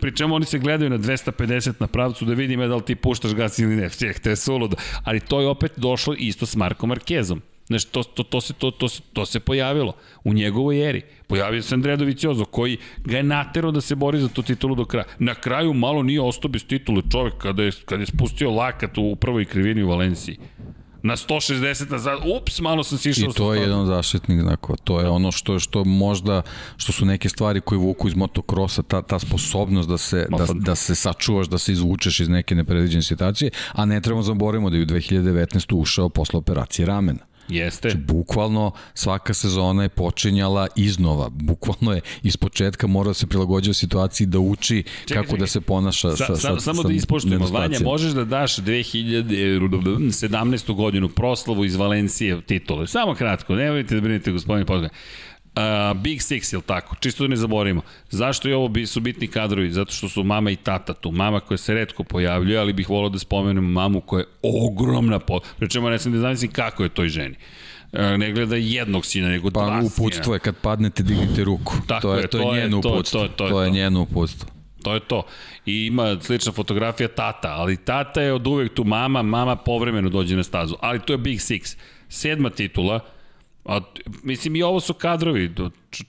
pri 0.00 0.16
čemu 0.16 0.34
oni 0.34 0.44
se 0.44 0.58
gledaju 0.58 0.90
na 0.90 0.98
250 0.98 1.72
na 1.80 1.86
pravcu 1.86 2.24
da 2.24 2.34
vidim 2.34 2.60
da 2.60 2.76
li 2.76 2.82
ti 2.82 2.94
puštaš 2.94 3.34
gas 3.34 3.58
ili 3.58 3.76
ne. 3.76 3.88
To 4.22 4.30
je 4.30 4.36
suludo. 4.36 4.76
Ali 5.04 5.20
to 5.20 5.40
je 5.40 5.46
opet 5.46 5.72
došlo 5.76 6.14
isto 6.18 6.46
s 6.46 6.56
Markom 6.56 6.88
Markezom. 6.88 7.42
Znaš, 7.70 7.84
to, 7.84 8.02
to, 8.02 8.22
to, 8.22 8.40
se, 8.40 8.52
to, 8.52 8.70
to, 8.70 8.88
to 9.12 9.26
se 9.26 9.40
pojavilo 9.40 9.92
u 10.24 10.32
njegovoj 10.32 10.88
eri. 10.88 11.02
Pojavio 11.26 11.62
se 11.62 11.74
Andrea 11.74 11.96
Doviciozo, 11.96 12.44
koji 12.44 12.78
ga 13.04 13.16
je 13.16 13.22
naterao 13.22 13.70
da 13.70 13.80
se 13.80 13.94
bori 13.94 14.18
za 14.20 14.28
tu 14.28 14.42
titulu 14.42 14.74
do 14.74 14.84
kraja. 14.84 15.04
Na 15.18 15.34
kraju 15.34 15.74
malo 15.74 16.02
nije 16.02 16.20
ostao 16.20 16.48
bez 16.50 16.66
titule 16.66 17.02
čovek 17.12 17.34
kada 17.38 17.62
je, 17.62 17.72
kada 17.84 18.02
je 18.02 18.06
spustio 18.06 18.50
lakat 18.50 18.98
u 18.98 19.16
prvoj 19.16 19.44
krivini 19.44 19.82
u 19.82 19.88
Valenciji 19.88 20.38
na 21.02 21.16
160 21.16 21.90
nazad, 21.90 22.18
ups, 22.36 22.60
malo 22.60 22.84
sam 22.84 22.98
sišao. 22.98 23.30
I 23.30 23.32
to 23.32 23.54
je 23.54 23.60
jedan 23.60 23.86
zaštitnik, 23.86 24.40
znako, 24.40 24.76
to 24.84 25.00
je 25.00 25.08
ono 25.08 25.32
što 25.32 25.58
što 25.58 25.84
možda, 25.84 26.42
što 26.76 26.92
su 26.92 27.04
neke 27.04 27.28
stvari 27.28 27.60
koje 27.60 27.78
vuku 27.78 28.08
iz 28.08 28.16
motokrosa, 28.16 28.82
ta, 28.82 29.02
ta 29.02 29.18
sposobnost 29.18 29.88
da 29.88 29.98
se, 29.98 30.26
da, 30.38 30.46
da 30.54 30.74
se 30.74 30.94
sačuvaš, 30.94 31.46
da 31.46 31.58
se 31.58 31.72
izvučeš 31.72 32.20
iz 32.20 32.28
neke 32.28 32.54
nepredviđene 32.54 33.02
situacije, 33.02 33.50
a 33.72 33.84
ne 33.84 34.00
trebamo 34.00 34.22
zaboravimo 34.22 34.70
da 34.70 34.76
je 34.76 34.82
u 34.82 34.86
2019. 34.86 35.74
ušao 35.74 36.08
posle 36.08 36.38
operacije 36.38 36.86
ramena. 36.86 37.30
Jeste. 37.50 37.90
Znači, 37.90 38.04
bukvalno 38.04 38.72
svaka 38.94 39.34
sezona 39.34 39.82
je 39.82 39.88
počinjala 39.88 40.66
iznova. 40.76 41.28
Bukvalno 41.28 41.92
je 41.92 42.00
iz 42.22 42.36
početka 42.36 42.86
mora 42.86 43.10
da 43.10 43.14
se 43.14 43.26
prilagođava 43.26 43.74
situaciji 43.74 44.26
da 44.26 44.38
uči 44.38 44.82
čekaj, 44.82 45.22
kako 45.22 45.26
čekaj. 45.26 45.38
da 45.38 45.46
se 45.46 45.60
ponaša 45.60 46.10
sa, 46.10 46.16
sa, 46.16 46.36
sa, 46.36 46.60
Samo 46.60 46.82
sa 46.82 46.88
da 46.88 46.94
ispoštujemo, 46.94 47.46
Vanja, 47.46 47.78
možeš 47.84 48.12
da 48.12 48.24
daš 48.24 48.56
2017. 48.56 50.74
godinu 50.74 51.08
proslavu 51.08 51.64
iz 51.64 51.76
Valencije 51.76 52.42
titule. 52.42 52.86
Samo 52.86 53.14
kratko, 53.14 53.54
nemojte 53.54 53.94
da 53.94 54.00
brinete 54.00 54.32
gospodine 54.32 54.66
Podgaj. 54.66 54.90
Uh, 55.56 56.00
Big 56.00 56.18
Six, 56.18 56.54
ili 56.54 56.62
tako? 56.62 56.96
Čisto 57.00 57.24
da 57.24 57.28
ne 57.28 57.36
zaboravimo. 57.36 57.82
Zašto 58.10 58.48
je 58.48 58.56
ovo 58.56 58.68
bi, 58.68 58.86
su 58.86 59.00
bitni 59.00 59.26
kadrovi? 59.26 59.70
Zato 59.70 59.92
što 59.92 60.08
su 60.08 60.24
mama 60.24 60.50
i 60.50 60.56
tata 60.56 60.94
tu. 60.94 61.10
Mama 61.10 61.40
koja 61.40 61.58
se 61.58 61.74
redko 61.74 62.04
pojavljuje, 62.04 62.58
ali 62.58 62.72
bih 62.72 62.90
volao 62.90 63.08
da 63.08 63.18
spomenem 63.18 63.64
mamu 63.64 64.00
koja 64.00 64.20
je 64.20 64.26
ogromna 64.42 65.18
po... 65.18 65.40
Pričemo, 65.58 65.90
ne 65.90 65.98
sam 65.98 66.12
da 66.12 66.18
znam 66.18 66.52
kako 66.52 66.82
je 66.82 66.88
toj 66.88 67.08
ženi 67.08 67.36
ne 67.92 68.32
gleda 68.32 68.56
jednog 68.56 69.06
sina, 69.06 69.28
nego 69.28 69.50
pa, 69.50 69.60
dva 69.60 69.82
sina. 69.82 69.90
Pa 69.96 70.02
uputstvo 70.02 70.34
je 70.34 70.40
kad 70.40 70.56
padnete, 70.56 71.02
dignite 71.02 71.44
ruku. 71.44 71.74
Tako 71.86 72.02
to 72.02 72.14
je, 72.14 72.26
to 72.26 72.38
je, 72.38 72.42
to 72.42 72.54
je 72.54 72.62
njeno 72.62 72.78
uputstvo. 72.78 73.20
To, 73.20 73.28
to, 73.28 73.34
to, 73.34 73.48
to, 73.48 73.62
je 73.62 73.70
njeno 73.70 74.02
uputstvo. 74.02 74.48
To 74.82 74.94
je 74.94 75.00
to. 75.00 75.22
I 75.66 75.86
ima 75.86 76.16
slična 76.20 76.52
fotografija 76.52 77.08
tata, 77.08 77.48
ali 77.48 77.76
tata 77.76 78.20
je 78.20 78.32
od 78.32 78.46
uvek 78.46 78.74
tu 78.74 78.84
mama, 78.84 79.22
mama 79.22 79.56
povremeno 79.56 80.08
dođe 80.08 80.36
na 80.36 80.42
stazu. 80.42 80.76
Ali 80.80 81.00
to 81.00 81.12
je 81.12 81.18
Big 81.18 81.38
Six. 81.38 81.76
Sedma 82.08 82.50
titula, 82.50 83.00
A, 83.64 83.80
mislim, 84.22 84.56
i 84.56 84.62
ovo 84.62 84.80
su 84.80 84.94
kadrovi. 84.94 85.50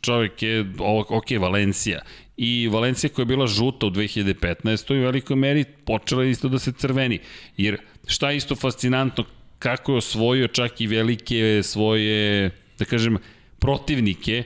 Čovjek 0.01 0.43
je, 0.43 0.65
ok, 1.09 1.25
Valencija. 1.39 2.01
I 2.38 2.67
Valencija 2.67 3.09
koja 3.09 3.23
je 3.23 3.27
bila 3.27 3.47
žuta 3.47 3.85
u 3.85 3.89
2015. 3.89 4.97
u 4.97 5.01
velikoj 5.01 5.35
meri 5.35 5.65
počela 5.85 6.23
isto 6.23 6.49
da 6.49 6.59
se 6.59 6.71
crveni. 6.71 7.19
Jer 7.57 7.77
šta 8.07 8.31
je 8.31 8.38
isto 8.38 8.55
fascinantno, 8.55 9.25
kako 9.59 9.91
je 9.91 9.97
osvojio 9.97 10.47
čak 10.47 10.81
i 10.81 10.88
velike 10.88 11.61
svoje, 11.63 12.49
da 12.80 12.85
kažem, 12.85 13.17
protivnike, 13.59 14.43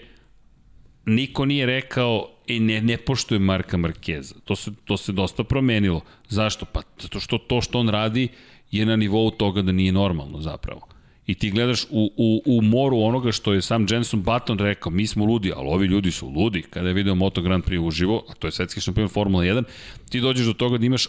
niko 1.05 1.45
nije 1.45 1.65
rekao 1.65 2.29
e, 2.47 2.59
ne, 2.59 2.81
ne 2.81 2.97
poštuje 2.97 3.39
Marka 3.39 3.77
Markeza. 3.77 4.35
To 4.45 4.55
se, 4.55 4.71
to 4.85 4.97
se 4.97 5.11
dosta 5.11 5.43
promenilo. 5.43 6.01
Zašto? 6.29 6.65
Pa 6.65 6.81
zato 6.99 7.19
što 7.19 7.37
to 7.37 7.61
što 7.61 7.79
on 7.79 7.89
radi 7.89 8.27
je 8.71 8.85
na 8.85 8.95
nivou 8.95 9.31
toga 9.31 9.61
da 9.61 9.71
nije 9.71 9.91
normalno 9.91 10.39
zapravo 10.39 10.94
i 11.27 11.35
ti 11.35 11.51
gledaš 11.51 11.83
u, 11.89 12.11
u, 12.17 12.41
u 12.45 12.61
moru 12.61 12.99
onoga 12.99 13.31
što 13.31 13.53
je 13.53 13.61
sam 13.61 13.85
Jenson 13.89 14.23
Button 14.23 14.59
rekao, 14.59 14.91
mi 14.91 15.07
smo 15.07 15.25
ludi, 15.25 15.51
ali 15.55 15.67
ovi 15.67 15.87
ljudi 15.87 16.11
su 16.11 16.29
ludi. 16.29 16.61
Kada 16.61 16.87
je 16.87 16.93
video 16.93 17.15
Moto 17.15 17.41
Grand 17.41 17.63
Prix 17.63 17.87
uživo, 17.87 18.25
a 18.29 18.33
to 18.33 18.47
je 18.47 18.51
svetski 18.51 18.81
šampion 18.81 19.07
Formula 19.07 19.43
1, 19.43 19.63
ti 20.09 20.21
dođeš 20.21 20.45
do 20.45 20.53
toga 20.53 20.77
da 20.77 20.85
imaš 20.85 21.07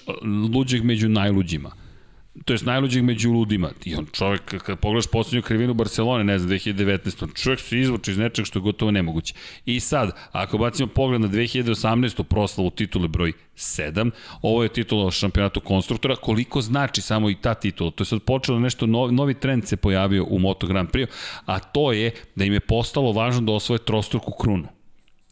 luđeg 0.52 0.84
među 0.84 1.08
najluđima 1.08 1.85
to 2.44 2.52
je 2.52 2.58
najluđeg 2.62 3.04
među 3.04 3.30
ludima. 3.30 3.70
I 3.84 3.94
on 3.94 4.06
čovjek, 4.12 4.42
kad 4.62 4.78
pogledaš 4.78 5.06
poslednju 5.06 5.42
krivinu 5.42 5.74
Barcelone, 5.74 6.24
ne 6.24 6.38
znam, 6.38 6.50
2019. 6.50 7.24
On 7.24 7.30
čovjek 7.34 7.60
se 7.60 7.78
izvuče 7.78 8.10
iz 8.10 8.18
nečeg 8.18 8.46
što 8.46 8.58
je 8.58 8.62
gotovo 8.62 8.90
nemoguće. 8.90 9.34
I 9.64 9.80
sad, 9.80 10.10
ako 10.32 10.58
bacimo 10.58 10.88
pogled 10.88 11.20
na 11.20 11.28
2018. 11.28 12.22
proslavu 12.22 12.70
titule 12.70 13.08
broj 13.08 13.32
7, 13.56 14.10
ovo 14.42 14.62
je 14.62 14.68
titula 14.68 15.10
šampionatu 15.10 15.60
konstruktora, 15.60 16.16
koliko 16.16 16.60
znači 16.60 17.02
samo 17.02 17.30
i 17.30 17.34
ta 17.40 17.54
titula. 17.54 17.90
To 17.90 18.02
je 18.02 18.06
sad 18.06 18.22
počelo 18.22 18.58
nešto, 18.58 18.86
novi, 18.86 19.14
novi 19.14 19.34
trend 19.34 19.68
se 19.68 19.76
pojavio 19.76 20.24
u 20.24 20.38
Moto 20.38 20.66
Grand 20.66 20.90
Prix, 20.90 21.06
a 21.46 21.58
to 21.58 21.92
je 21.92 22.10
da 22.34 22.44
im 22.44 22.52
je 22.52 22.60
postalo 22.60 23.12
važno 23.12 23.40
da 23.40 23.52
osvoje 23.52 23.78
trostruku 23.78 24.32
krunu 24.32 24.75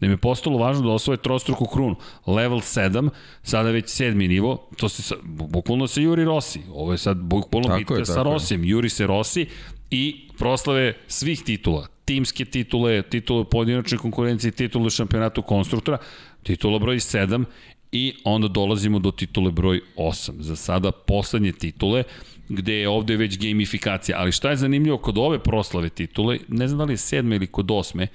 da 0.04 0.06
im 0.06 0.12
je 0.12 0.16
postalo 0.16 0.58
važno 0.58 0.82
da 0.86 0.92
osvoje 0.92 1.16
trostruku 1.16 1.66
krunu. 1.66 1.96
Level 2.26 2.58
7, 2.58 3.08
sada 3.42 3.70
već 3.70 3.88
sedmi 3.88 4.28
nivo, 4.28 4.68
to 4.76 4.88
se 4.88 5.14
bukvalno 5.24 5.86
se 5.86 6.02
Juri 6.02 6.24
Rossi. 6.24 6.60
Ovo 6.72 6.92
je 6.92 6.98
sad 6.98 7.16
bukvalno 7.16 7.68
tako 7.68 7.78
bitka 7.78 7.94
je, 7.94 8.06
sa 8.06 8.22
Rosijem. 8.22 8.64
Juri 8.64 8.88
se 8.88 9.06
Rossi 9.06 9.46
i 9.90 10.28
proslave 10.38 10.94
svih 11.08 11.42
titula. 11.42 11.86
Timske 12.04 12.44
titule, 12.44 13.02
titule 13.02 13.40
u 13.40 13.44
pojedinačnoj 13.44 13.98
konkurenciji, 13.98 14.52
titule 14.52 14.86
u 14.86 14.90
šampionatu 14.90 15.42
konstruktora, 15.42 15.98
titula 16.42 16.78
broj 16.78 16.96
7 16.96 17.44
i 17.92 18.14
onda 18.24 18.48
dolazimo 18.48 18.98
do 18.98 19.10
titule 19.10 19.50
broj 19.50 19.80
8. 19.96 20.40
Za 20.40 20.56
sada 20.56 20.92
poslednje 20.92 21.52
titule, 21.52 22.02
gde 22.48 22.74
je 22.74 22.88
ovde 22.88 23.16
već 23.16 23.38
gamifikacija. 23.38 24.18
Ali 24.18 24.32
šta 24.32 24.50
je 24.50 24.56
zanimljivo 24.56 24.98
kod 24.98 25.18
ove 25.18 25.38
proslave 25.38 25.88
titule, 25.88 26.38
ne 26.48 26.68
znam 26.68 26.78
da 26.78 26.84
li 26.84 26.92
je 26.92 26.96
sedme 26.96 27.36
ili 27.36 27.46
kod 27.46 27.70
osme, 27.70 28.06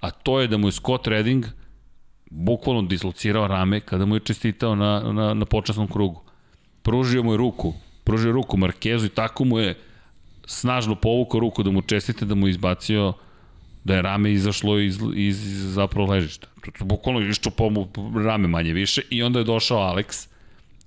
a 0.00 0.10
to 0.10 0.40
je 0.40 0.48
da 0.48 0.56
mu 0.56 0.68
je 0.68 0.72
Scott 0.72 1.06
Redding 1.06 1.46
bukvalno 2.30 2.82
dislocirao 2.82 3.46
rame 3.46 3.80
kada 3.80 4.06
mu 4.06 4.16
je 4.16 4.20
čestitao 4.20 4.74
na, 4.74 5.12
na, 5.12 5.34
na 5.34 5.44
počasnom 5.44 5.88
krugu. 5.88 6.20
Pružio 6.82 7.22
mu 7.22 7.32
je 7.32 7.36
ruku, 7.36 7.74
pružio 8.04 8.32
ruku 8.32 8.56
Markezu 8.56 9.06
i 9.06 9.08
tako 9.08 9.44
mu 9.44 9.58
je 9.58 9.78
snažno 10.46 10.94
povukao 10.94 11.40
ruku 11.40 11.62
da 11.62 11.70
mu 11.70 11.82
čestite, 11.82 12.24
da 12.24 12.34
mu 12.34 12.48
izbacio 12.48 13.12
da 13.84 13.94
je 13.94 14.02
rame 14.02 14.32
izašlo 14.32 14.78
iz, 14.78 14.98
iz 15.14 15.38
zapravo 15.74 16.12
ležišta. 16.12 16.46
Bukvalno 16.80 17.20
išču 17.20 17.50
po 17.50 17.70
mu 17.70 17.88
rame 18.24 18.48
manje 18.48 18.72
više 18.72 19.02
i 19.10 19.22
onda 19.22 19.38
je 19.38 19.44
došao 19.44 19.78
Alex 19.78 20.29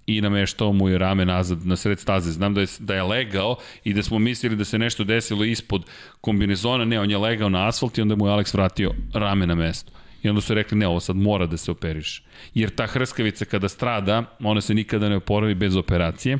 i 0.05 0.21
nameštao 0.21 0.73
mu 0.73 0.89
je 0.89 0.97
rame 0.97 1.25
nazad 1.25 1.65
na 1.65 1.75
sred 1.75 1.99
staze. 1.99 2.31
Znam 2.31 2.53
da 2.53 2.61
je, 2.61 2.67
da 2.79 2.95
je 2.95 3.03
legao 3.03 3.55
i 3.83 3.93
da 3.93 4.03
smo 4.03 4.19
mislili 4.19 4.55
da 4.55 4.65
se 4.65 4.79
nešto 4.79 5.03
desilo 5.03 5.43
ispod 5.43 5.85
kombinezona, 6.21 6.85
ne, 6.85 6.99
on 6.99 7.11
je 7.11 7.17
legao 7.17 7.49
na 7.49 7.67
asfalt 7.67 7.97
i 7.97 8.01
onda 8.01 8.15
mu 8.15 8.27
je 8.27 8.33
Alex 8.33 8.53
vratio 8.53 8.93
rame 9.13 9.47
na 9.47 9.55
mesto. 9.55 9.91
I 10.23 10.29
onda 10.29 10.41
su 10.41 10.53
rekli, 10.53 10.77
ne, 10.77 10.87
ovo 10.87 10.99
sad 10.99 11.15
mora 11.15 11.45
da 11.45 11.57
se 11.57 11.71
operiše. 11.71 12.23
Jer 12.53 12.69
ta 12.69 12.87
hrskavica 12.87 13.45
kada 13.45 13.69
strada, 13.69 14.23
ona 14.39 14.61
se 14.61 14.73
nikada 14.73 15.09
ne 15.09 15.15
oporavi 15.15 15.55
bez 15.55 15.75
operacije, 15.75 16.37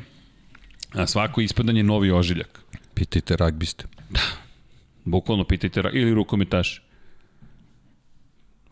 a 0.92 1.06
svako 1.06 1.40
ispadanje 1.40 1.78
je 1.78 1.84
novi 1.84 2.10
ožiljak. 2.10 2.60
Pitajte 2.94 3.36
ragbiste. 3.36 3.84
Da, 4.10 4.20
bukvalno 5.04 5.44
pitajte, 5.44 5.82
ili 5.92 6.14
rukometaši. 6.14 6.80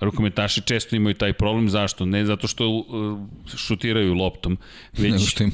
Rukometaši 0.04 0.60
često 0.60 0.96
imaju 0.96 1.14
taj 1.14 1.32
problem, 1.32 1.68
zašto? 1.68 2.06
Ne 2.06 2.24
zato 2.24 2.48
što 2.48 2.68
uh, 2.68 2.84
šutiraju 3.56 4.14
loptom, 4.14 4.58
već 4.92 5.12
Nego 5.12 5.24
što 5.24 5.44
im 5.44 5.52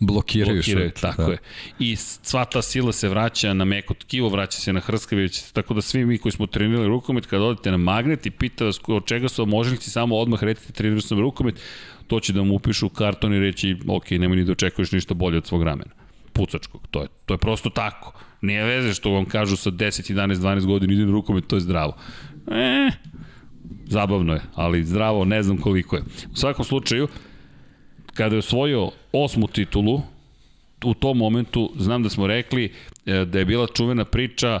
blokiraju, 0.00 0.56
blokiraju 0.56 0.90
šut. 0.90 1.00
Tako 1.00 1.22
da. 1.22 1.32
je. 1.32 1.38
I 1.78 1.96
sva 1.96 2.44
ta 2.44 2.62
sila 2.62 2.92
se 2.92 3.08
vraća 3.08 3.54
na 3.54 3.64
meko 3.64 3.94
tkivo, 3.94 4.28
vraća 4.28 4.58
se 4.58 4.72
na 4.72 4.80
hrskavić, 4.80 5.40
tako 5.52 5.74
da 5.74 5.82
svi 5.82 6.06
mi 6.06 6.18
koji 6.18 6.32
smo 6.32 6.46
trenirali 6.46 6.88
rukomet, 6.88 7.26
kada 7.26 7.44
odete 7.44 7.70
na 7.70 7.76
magnet 7.76 8.26
i 8.26 8.30
pita 8.30 8.64
vas 8.64 8.80
od 8.86 9.06
čega 9.06 9.28
su 9.28 9.46
možnici, 9.46 9.90
samo 9.90 10.16
odmah 10.16 10.42
recite 10.42 10.72
trenirao 10.72 11.00
sam 11.00 11.18
rukomet, 11.18 11.60
to 12.06 12.20
će 12.20 12.32
da 12.32 12.42
mu 12.42 12.54
upišu 12.54 12.86
u 12.86 12.88
karton 12.88 13.34
i 13.34 13.38
reći, 13.38 13.76
ok, 13.88 14.10
nemoj 14.10 14.36
ni 14.36 14.44
da 14.44 14.52
očekuješ 14.52 14.92
ništa 14.92 15.14
bolje 15.14 15.38
od 15.38 15.46
svog 15.46 15.62
ramena. 15.62 15.90
Pucačkog, 16.32 16.86
to 16.90 17.02
je, 17.02 17.08
to 17.26 17.34
je 17.34 17.38
prosto 17.38 17.70
tako. 17.70 18.12
Nije 18.40 18.64
veze 18.64 18.94
što 18.94 19.10
vam 19.10 19.24
kažu 19.24 19.56
sa 19.56 19.70
10, 19.70 20.12
11, 20.12 20.34
12 20.34 20.66
godina 20.66 20.92
ide 20.92 21.06
na 21.06 21.12
rukomet, 21.12 21.46
to 21.46 21.56
je 21.56 21.60
zdravo. 21.60 21.96
E, 22.50 22.90
zabavno 23.86 24.34
je, 24.34 24.40
ali 24.54 24.84
zdravo 24.84 25.24
ne 25.24 25.42
znam 25.42 25.58
koliko 25.58 25.96
je. 25.96 26.02
U 26.32 26.36
svakom 26.36 26.64
slučaju, 26.64 27.08
kada 28.14 28.34
je 28.34 28.38
osvojio 28.38 28.90
osmu 29.12 29.46
titulu, 29.46 30.00
u 30.84 30.94
tom 30.94 31.18
momentu 31.18 31.72
znam 31.76 32.02
da 32.02 32.08
smo 32.08 32.26
rekli 32.26 32.72
e, 33.06 33.24
da 33.24 33.38
je 33.38 33.44
bila 33.44 33.66
čuvena 33.66 34.04
priča 34.04 34.60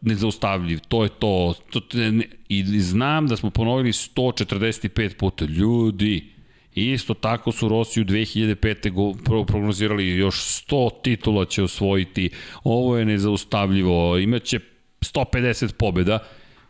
nezaustavljiv, 0.00 0.78
to 0.88 1.02
je 1.02 1.08
to, 1.08 1.54
to 1.70 1.80
ne, 1.92 2.24
i 2.48 2.80
znam 2.80 3.26
da 3.26 3.36
smo 3.36 3.50
ponovili 3.50 3.92
145 3.92 5.16
puta, 5.16 5.44
ljudi, 5.44 6.36
Isto 6.76 7.14
tako 7.14 7.52
su 7.52 7.68
Rosiju 7.68 8.04
2005. 8.04 8.90
Go, 8.90 9.44
prognozirali 9.44 10.08
još 10.08 10.64
100 10.68 10.90
titula 11.02 11.44
će 11.44 11.62
osvojiti, 11.62 12.30
ovo 12.64 12.98
je 12.98 13.04
nezaustavljivo, 13.04 14.18
imaće 14.18 14.60
150 15.00 15.72
pobjeda, 15.72 16.18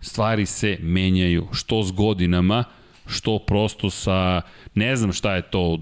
stvari 0.00 0.47
se 0.47 0.78
menjaju, 0.81 1.49
što 1.52 1.83
s 1.83 1.92
godinama, 1.92 2.65
što 3.07 3.39
prosto 3.39 3.91
sa, 3.91 4.42
ne 4.75 4.97
znam 4.97 5.12
šta 5.12 5.34
je 5.34 5.42
to, 5.42 5.78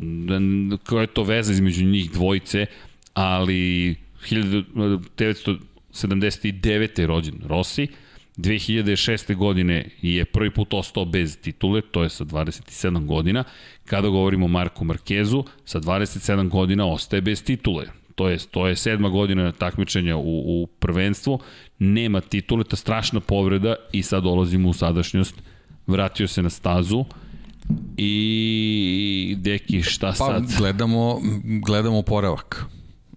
koja 0.86 1.00
je 1.00 1.06
to 1.06 1.22
veza 1.22 1.52
između 1.52 1.84
njih 1.84 2.10
dvojice, 2.10 2.66
ali 3.14 3.94
1979. 4.30 7.00
je 7.00 7.06
rođen 7.06 7.34
Rossi, 7.46 7.88
2006. 8.36 9.34
godine 9.34 9.84
je 10.02 10.24
prvi 10.24 10.50
put 10.50 10.74
ostao 10.74 11.04
bez 11.04 11.38
titule, 11.38 11.80
to 11.80 12.02
je 12.02 12.08
sa 12.08 12.24
27 12.24 13.06
godina. 13.06 13.44
Kada 13.84 14.08
govorimo 14.08 14.46
o 14.46 14.48
Marku 14.48 14.84
Markezu, 14.84 15.44
sa 15.64 15.80
27 15.80 16.48
godina 16.48 16.86
ostaje 16.86 17.20
bez 17.20 17.44
titule. 17.44 17.86
To 18.14 18.28
je, 18.28 18.38
to 18.50 18.66
je 18.66 18.76
sedma 18.76 19.08
godina 19.08 19.52
takmičenja 19.52 20.16
u, 20.16 20.62
u 20.62 20.66
prvenstvu, 20.66 21.38
nema 21.78 22.20
titule, 22.20 22.64
ta 22.64 22.76
strašna 22.76 23.20
povreda 23.20 23.74
i 23.92 24.02
sad 24.02 24.22
dolazimo 24.22 24.68
u 24.68 24.72
sadašnjost. 24.72 25.34
Vratio 25.86 26.28
se 26.28 26.42
na 26.42 26.50
stazu 26.50 27.04
i 27.96 29.36
deki 29.38 29.82
šta 29.82 30.06
pa, 30.06 30.12
sad? 30.14 30.46
Pa 30.46 30.58
gledamo, 30.58 31.20
gledamo 31.44 31.98
oporavak. 31.98 32.64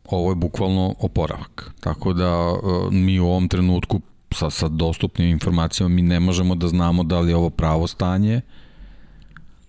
Ovo 0.05 0.31
je 0.31 0.35
bukvalno 0.35 0.95
oporavak. 0.99 1.71
Tako 1.79 2.13
da 2.13 2.25
e, 2.25 2.95
mi 2.95 3.19
u 3.19 3.27
ovom 3.27 3.47
trenutku 3.47 4.01
sa, 4.31 4.49
sa 4.49 4.67
dostupnim 4.67 5.29
informacijama 5.29 5.95
mi 5.95 6.01
ne 6.01 6.19
možemo 6.19 6.55
da 6.55 6.67
znamo 6.67 7.03
da 7.03 7.19
li 7.19 7.31
je 7.31 7.35
ovo 7.35 7.49
pravo 7.49 7.87
stanje, 7.87 8.41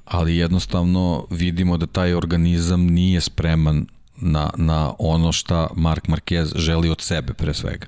ali 0.04 0.36
jednostavno 0.36 1.26
vidimo 1.30 1.76
da 1.76 1.86
taj 1.86 2.14
organizam 2.14 2.86
nije 2.86 3.20
spreman 3.20 3.86
na, 4.20 4.50
na 4.56 4.92
ono 4.98 5.32
šta 5.32 5.68
Mark 5.76 6.08
Marquez 6.08 6.52
želi 6.56 6.90
od 6.90 7.00
sebe 7.00 7.32
pre 7.32 7.54
svega. 7.54 7.86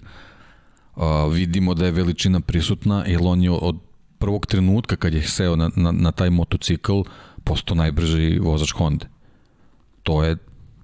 Uh, 0.96 1.32
vidimo 1.32 1.74
da 1.74 1.86
je 1.86 1.92
veličina 1.92 2.40
prisutna, 2.40 3.04
jer 3.06 3.20
on 3.22 3.42
je 3.42 3.50
od 3.50 3.76
prvog 4.18 4.46
trenutka 4.46 4.96
kad 4.96 5.14
je 5.14 5.22
seo 5.22 5.56
na, 5.56 5.70
na, 5.76 5.92
na 5.92 6.12
taj 6.12 6.30
motocikl 6.30 7.00
postao 7.44 7.76
najbrži 7.76 8.38
vozač 8.38 8.72
Honda. 8.72 9.06
To 10.02 10.24
je 10.24 10.36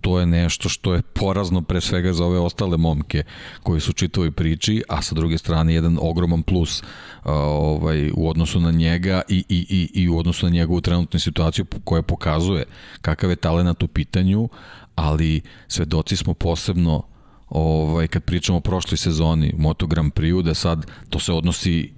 to 0.06 0.20
je 0.20 0.26
nešto 0.26 0.68
što 0.68 0.94
je 0.94 1.02
porazno 1.02 1.62
pre 1.62 1.80
svega 1.80 2.12
za 2.12 2.24
ove 2.24 2.38
ostale 2.38 2.76
momke 2.76 3.22
koji 3.62 3.80
su 3.80 3.92
čitovi 3.92 4.30
priči, 4.30 4.82
a 4.88 5.02
sa 5.02 5.14
druge 5.14 5.38
strane 5.38 5.74
jedan 5.74 5.98
ogroman 6.00 6.42
plus 6.42 6.82
uh, 6.82 6.86
ovaj, 7.34 8.10
u 8.14 8.28
odnosu 8.28 8.60
na 8.60 8.70
njega 8.70 9.22
i, 9.28 9.44
i, 9.48 9.66
i, 9.68 10.02
i 10.02 10.08
u 10.08 10.18
odnosu 10.18 10.46
na 10.46 10.50
njegovu 10.50 10.80
trenutnu 10.80 11.20
situaciju 11.20 11.66
koja 11.84 12.02
pokazuje 12.02 12.64
kakav 13.00 13.30
je 13.30 13.36
talent 13.36 13.82
u 13.82 13.88
pitanju, 13.88 14.48
ali 14.96 15.40
svedoci 15.68 16.16
smo 16.16 16.34
posebno 16.34 17.02
ovaj, 17.48 18.08
kad 18.08 18.24
pričamo 18.24 18.58
o 18.58 18.60
prošloj 18.60 18.98
sezoni 18.98 19.54
Moto 19.58 19.86
Grand 19.86 20.12
Prix, 20.12 20.42
da 20.42 20.54
sad 20.54 20.86
to 21.10 21.18
se 21.18 21.32
odnosi 21.32 21.92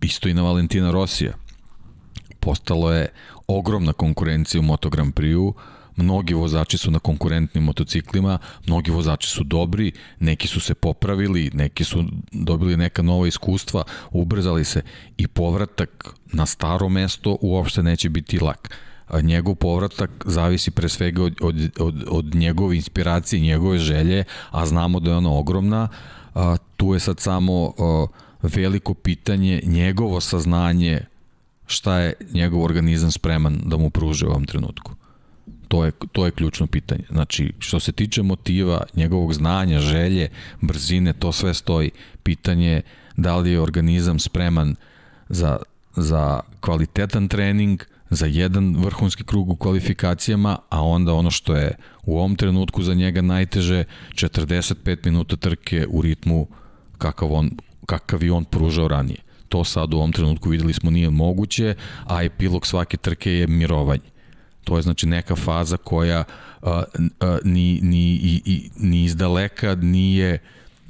isto 0.00 0.28
i 0.28 0.34
na 0.34 0.42
Valentina 0.42 0.90
Rosija. 0.90 1.32
Postalo 2.40 2.92
je 2.92 3.08
ogromna 3.46 3.92
konkurencija 3.92 4.60
u 4.60 4.64
Moto 4.64 4.90
Grand 4.90 5.14
Prix-u, 5.14 5.54
mnogi 5.96 6.34
vozači 6.34 6.78
su 6.78 6.90
na 6.90 6.98
konkurentnim 6.98 7.64
motociklima, 7.64 8.38
mnogi 8.66 8.90
vozači 8.90 9.28
su 9.28 9.44
dobri, 9.44 9.92
neki 10.20 10.48
su 10.48 10.60
se 10.60 10.74
popravili, 10.74 11.50
neki 11.54 11.84
su 11.84 12.04
dobili 12.32 12.76
neka 12.76 13.02
nova 13.02 13.26
iskustva, 13.26 13.84
ubrzali 14.10 14.64
se 14.64 14.82
i 15.16 15.28
povratak 15.28 16.14
na 16.32 16.46
staro 16.46 16.88
mesto 16.88 17.38
uopšte 17.40 17.82
neće 17.82 18.08
biti 18.08 18.38
lak. 18.38 18.76
A 19.08 19.20
njegov 19.20 19.54
povratak 19.54 20.10
zavisi 20.26 20.70
pre 20.70 20.88
svega 20.88 21.22
od, 21.22 21.34
od, 21.40 21.56
od, 21.78 22.04
od 22.08 22.34
njegove 22.34 22.76
inspiracije, 22.76 23.40
njegove 23.40 23.78
želje, 23.78 24.24
a 24.50 24.66
znamo 24.66 25.00
da 25.00 25.10
je 25.10 25.16
ona 25.16 25.30
ogromna. 25.30 25.88
A, 26.34 26.56
tu 26.76 26.94
je 26.94 27.00
sad 27.00 27.20
samo 27.20 27.72
a, 27.78 28.06
veliko 28.42 28.94
pitanje, 28.94 29.60
njegovo 29.64 30.20
saznanje 30.20 31.00
šta 31.66 31.98
je 31.98 32.12
njegov 32.32 32.62
organizam 32.62 33.10
spreman 33.10 33.60
da 33.64 33.76
mu 33.76 33.90
pruže 33.90 34.26
u 34.26 34.30
ovom 34.30 34.44
trenutku. 34.44 34.92
To 35.68 35.84
je, 35.84 35.92
to 36.12 36.24
je 36.24 36.30
ključno 36.30 36.66
pitanje. 36.66 37.04
Znači, 37.10 37.52
što 37.58 37.80
se 37.80 37.92
tiče 37.92 38.22
motiva, 38.22 38.84
njegovog 38.94 39.34
znanja, 39.34 39.78
želje, 39.78 40.28
brzine, 40.60 41.12
to 41.12 41.32
sve 41.32 41.54
stoji. 41.54 41.90
Pitanje 42.22 42.68
je 42.68 42.82
da 43.16 43.36
li 43.36 43.50
je 43.50 43.60
organizam 43.60 44.18
spreman 44.18 44.76
za, 45.28 45.58
za 45.96 46.40
kvalitetan 46.60 47.28
trening, 47.28 47.82
za 48.14 48.26
jedan 48.26 48.76
vrhunski 48.76 49.24
krug 49.24 49.50
u 49.50 49.56
kvalifikacijama, 49.56 50.58
a 50.68 50.82
onda 50.82 51.14
ono 51.14 51.30
što 51.30 51.56
je 51.56 51.76
u 52.02 52.18
ovom 52.18 52.36
trenutku 52.36 52.82
za 52.82 52.94
njega 52.94 53.22
najteže, 53.22 53.84
45 54.14 54.98
minuta 55.04 55.36
trke 55.36 55.86
u 55.88 56.02
ritmu 56.02 56.46
kakav, 56.98 57.32
on, 57.32 57.50
kakav 57.86 58.22
i 58.22 58.30
on 58.30 58.44
pružao 58.44 58.88
ranije. 58.88 59.18
To 59.48 59.64
sad 59.64 59.94
u 59.94 59.96
ovom 59.96 60.12
trenutku 60.12 60.48
videli 60.48 60.72
smo 60.72 60.90
nije 60.90 61.10
moguće, 61.10 61.74
a 62.04 62.22
epilog 62.22 62.66
svake 62.66 62.96
trke 62.96 63.32
je 63.32 63.46
mirovanje. 63.46 64.14
To 64.64 64.76
je 64.76 64.82
znači 64.82 65.06
neka 65.06 65.36
faza 65.36 65.76
koja 65.76 66.24
a, 66.62 66.82
a, 67.20 67.38
ni, 67.44 67.80
ni, 67.82 68.14
i, 68.14 68.42
i, 68.44 68.70
ni 68.76 69.04
izdaleka 69.04 69.74
nije 69.74 70.38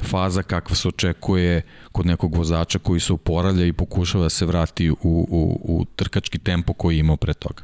faza 0.02 0.42
kakva 0.42 0.76
se 0.76 0.88
očekuje 0.88 1.62
kod 1.94 2.06
nekog 2.06 2.34
vozača 2.36 2.78
koji 2.78 3.00
se 3.00 3.12
uporavlja 3.12 3.66
i 3.66 3.72
pokušava 3.72 4.24
da 4.24 4.30
se 4.30 4.46
vrati 4.46 4.90
u, 4.90 4.96
u, 5.02 5.60
u 5.64 5.84
trkački 5.96 6.38
tempo 6.38 6.72
koji 6.72 6.96
je 6.96 7.00
imao 7.00 7.16
pre 7.16 7.34
toga. 7.34 7.62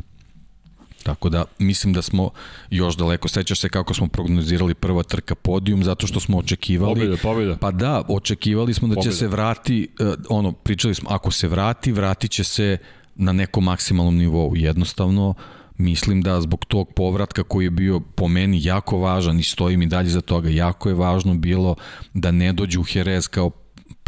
Tako 1.03 1.29
da 1.29 1.45
mislim 1.59 1.93
da 1.93 2.03
smo 2.03 2.31
još 2.71 2.97
daleko. 2.97 3.29
Sećaš 3.29 3.61
se 3.61 3.69
kako 3.69 3.95
smo 3.95 4.09
prognozirali 4.09 4.75
prva 4.75 5.03
trka 5.03 5.35
podijum 5.35 5.85
zato 5.85 6.07
što 6.07 6.21
smo 6.21 6.39
očekivali 6.39 6.95
pobjeda, 6.95 7.17
pobjeda. 7.23 7.57
Pa 7.57 7.71
da, 7.71 8.03
očekivali 8.09 8.75
smo 8.75 8.89
da 8.89 8.95
pobjeda. 8.95 9.13
će 9.13 9.19
se 9.19 9.29
vrati 9.29 9.89
uh, 10.01 10.15
ono 10.29 10.53
pričali 10.53 10.95
smo 10.95 11.11
ako 11.11 11.31
se 11.31 11.49
vrati, 11.49 11.93
vratiće 11.93 12.45
se 12.45 12.79
na 13.15 13.33
nekom 13.33 13.65
maksimalnom 13.65 14.17
nivou. 14.17 14.57
Jednostavno 14.57 15.35
mislim 15.79 16.23
da 16.23 16.41
zbog 16.41 16.65
tog 16.65 16.93
povratka 16.95 17.43
koji 17.43 17.67
je 17.67 17.71
bio 17.71 18.01
po 18.01 18.29
meni 18.29 18.65
jako 18.65 18.99
važan 18.99 19.39
i 19.39 19.43
stojim 19.43 19.83
i 19.83 19.87
dalje 19.87 20.09
za 20.09 20.21
toga, 20.21 20.49
jako 20.49 20.89
je 20.89 20.95
važno 20.95 21.35
bilo 21.35 21.75
da 22.15 22.31
ne 22.31 22.53
dođe 22.53 22.79
u 22.79 22.85
Jerez 22.95 23.29
kao 23.29 23.51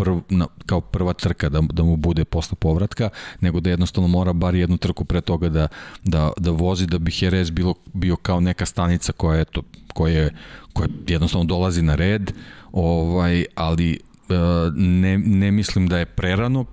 prv, 0.02 0.20
na, 0.28 0.46
kao 0.66 0.80
prva 0.80 1.12
trka 1.12 1.48
da, 1.48 1.60
da 1.72 1.82
mu 1.82 1.96
bude 1.96 2.24
posle 2.24 2.56
povratka, 2.56 3.08
nego 3.40 3.60
da 3.60 3.70
jednostavno 3.70 4.08
mora 4.08 4.32
bar 4.32 4.54
jednu 4.54 4.76
trku 4.76 5.04
pre 5.04 5.20
toga 5.20 5.48
da, 5.48 5.68
da, 6.04 6.32
da 6.36 6.50
vozi 6.50 6.86
da 6.86 6.98
bi 6.98 7.12
Jerez 7.20 7.50
bilo, 7.50 7.74
bio 7.92 8.16
kao 8.16 8.40
neka 8.40 8.66
stanica 8.66 9.12
koja, 9.12 9.40
eto, 9.40 9.62
koja, 9.94 10.30
koja 10.72 10.88
jednostavno 11.06 11.44
dolazi 11.44 11.82
na 11.82 11.94
red, 11.94 12.32
ovaj, 12.72 13.44
ali 13.54 13.98
E, 14.32 14.70
ne, 14.74 15.18
ne 15.18 15.50
mislim 15.50 15.88
da 15.88 15.98
je 15.98 16.06
prerano 16.06 16.64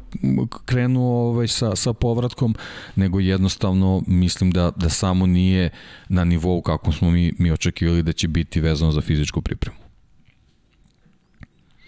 krenuo 0.66 1.30
ovaj, 1.30 1.48
sa, 1.48 1.76
sa 1.76 1.94
povratkom, 1.94 2.56
nego 2.96 3.20
jednostavno 3.20 4.04
mislim 4.08 4.52
da, 4.52 4.72
da 4.76 4.90
samo 4.90 5.26
nije 5.26 5.70
na 6.10 6.24
nivou 6.24 6.62
kako 6.62 6.92
smo 6.92 7.12
mi, 7.12 7.34
mi 7.40 7.52
očekivali 7.52 8.04
da 8.04 8.12
će 8.12 8.28
biti 8.28 8.62
vezano 8.62 8.92
za 8.92 9.02
fizičku 9.02 9.42
pripremu. 9.42 9.89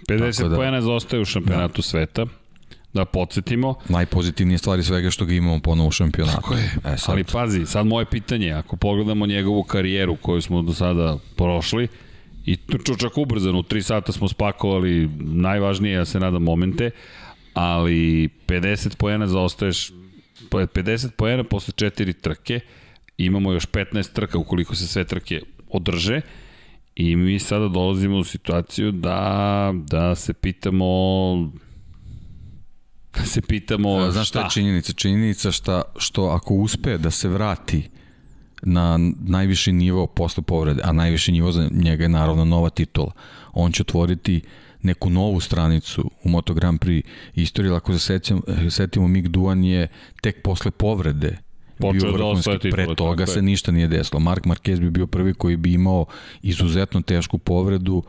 50 0.09 0.49
da, 0.49 0.55
pojena 0.55 0.81
zaostaje 0.81 1.21
u 1.21 1.25
šampionatu 1.25 1.77
da. 1.77 1.81
sveta 1.81 2.25
da 2.93 3.05
podsjetimo. 3.05 3.75
Najpozitivnije 3.89 4.57
stvari 4.57 4.83
svega 4.83 5.11
što 5.11 5.25
ga 5.25 5.33
imamo 5.33 5.59
ponovo 5.59 5.87
u 5.87 5.91
šampionatu. 5.91 6.35
Tako 6.35 6.53
je. 6.53 6.71
E, 6.85 6.97
sad. 6.97 7.09
Ali 7.09 7.23
pazi, 7.23 7.65
sad 7.65 7.85
moje 7.85 8.05
pitanje, 8.05 8.51
ako 8.51 8.75
pogledamo 8.75 9.25
njegovu 9.25 9.63
karijeru 9.63 10.15
koju 10.15 10.41
smo 10.41 10.61
do 10.61 10.73
sada 10.73 11.17
prošli, 11.35 11.87
I 12.45 12.57
to 12.57 12.95
čak 12.95 13.17
ubrzano, 13.17 13.59
u 13.59 13.63
3 13.63 13.81
sata 13.81 14.11
smo 14.11 14.27
spakovali 14.27 15.09
najvažnije, 15.19 15.93
ja 15.93 16.05
se 16.05 16.19
nadam, 16.19 16.43
momente, 16.43 16.91
ali 17.53 18.29
50 18.47 18.95
pojena 18.95 19.27
zaostaješ 19.27 19.91
50 20.49 21.09
poena 21.11 21.43
posle 21.43 21.73
četiri 21.77 22.13
trke, 22.13 22.59
imamo 23.17 23.51
još 23.51 23.67
15 23.67 24.13
trka 24.13 24.37
ukoliko 24.37 24.75
se 24.75 24.87
sve 24.87 25.03
trke 25.03 25.41
održe 25.69 26.21
i 26.95 27.15
mi 27.15 27.39
sada 27.39 27.67
dolazimo 27.67 28.17
u 28.17 28.23
situaciju 28.23 28.91
da, 28.91 29.73
da 29.87 30.15
se 30.15 30.33
pitamo 30.33 30.85
da 33.13 33.25
se 33.25 33.41
pitamo 33.41 33.89
A, 33.89 34.11
Znaš 34.11 34.29
šta 34.29 34.41
je 34.41 34.49
činjenica? 34.49 34.93
Činjenica 34.93 35.51
šta, 35.51 35.81
što 35.97 36.25
ako 36.25 36.53
uspe 36.53 36.97
da 36.97 37.11
se 37.11 37.29
vrati 37.29 37.89
na 38.63 38.99
najviši 39.19 39.71
nivo 39.71 40.07
posle 40.07 40.43
povrede, 40.43 40.81
a 40.83 40.91
najviši 40.91 41.31
nivo 41.31 41.51
za 41.51 41.69
njega 41.71 42.03
je 42.03 42.09
naravno 42.09 42.45
nova 42.45 42.69
titula, 42.69 43.11
on 43.53 43.71
će 43.71 43.81
otvoriti 43.81 44.41
neku 44.81 45.09
novu 45.09 45.39
stranicu 45.39 46.11
u 46.23 46.29
Moto 46.29 46.53
Grand 46.53 46.79
Prix 46.79 47.03
istoriji, 47.35 47.73
ako 47.73 47.93
se 47.93 47.99
setimo, 47.99 48.41
setimo 48.69 49.07
Mick 49.07 49.27
Duan 49.27 49.63
je 49.63 49.87
tek 50.21 50.43
posle 50.43 50.71
povrede 50.71 51.37
Počeo 51.81 52.13
bio 52.13 52.33
da 52.33 52.59
pre 52.71 52.95
toga 52.95 53.25
se 53.25 53.41
ništa 53.41 53.71
nije 53.71 53.87
desilo. 53.87 54.19
Mark 54.19 54.45
Marquez 54.45 54.79
bi 54.79 54.89
bio 54.89 55.07
prvi 55.07 55.33
koji 55.33 55.57
bi 55.57 55.73
imao 55.73 56.05
izuzetno 56.41 57.01
tešku 57.01 57.37
povredu 57.37 58.03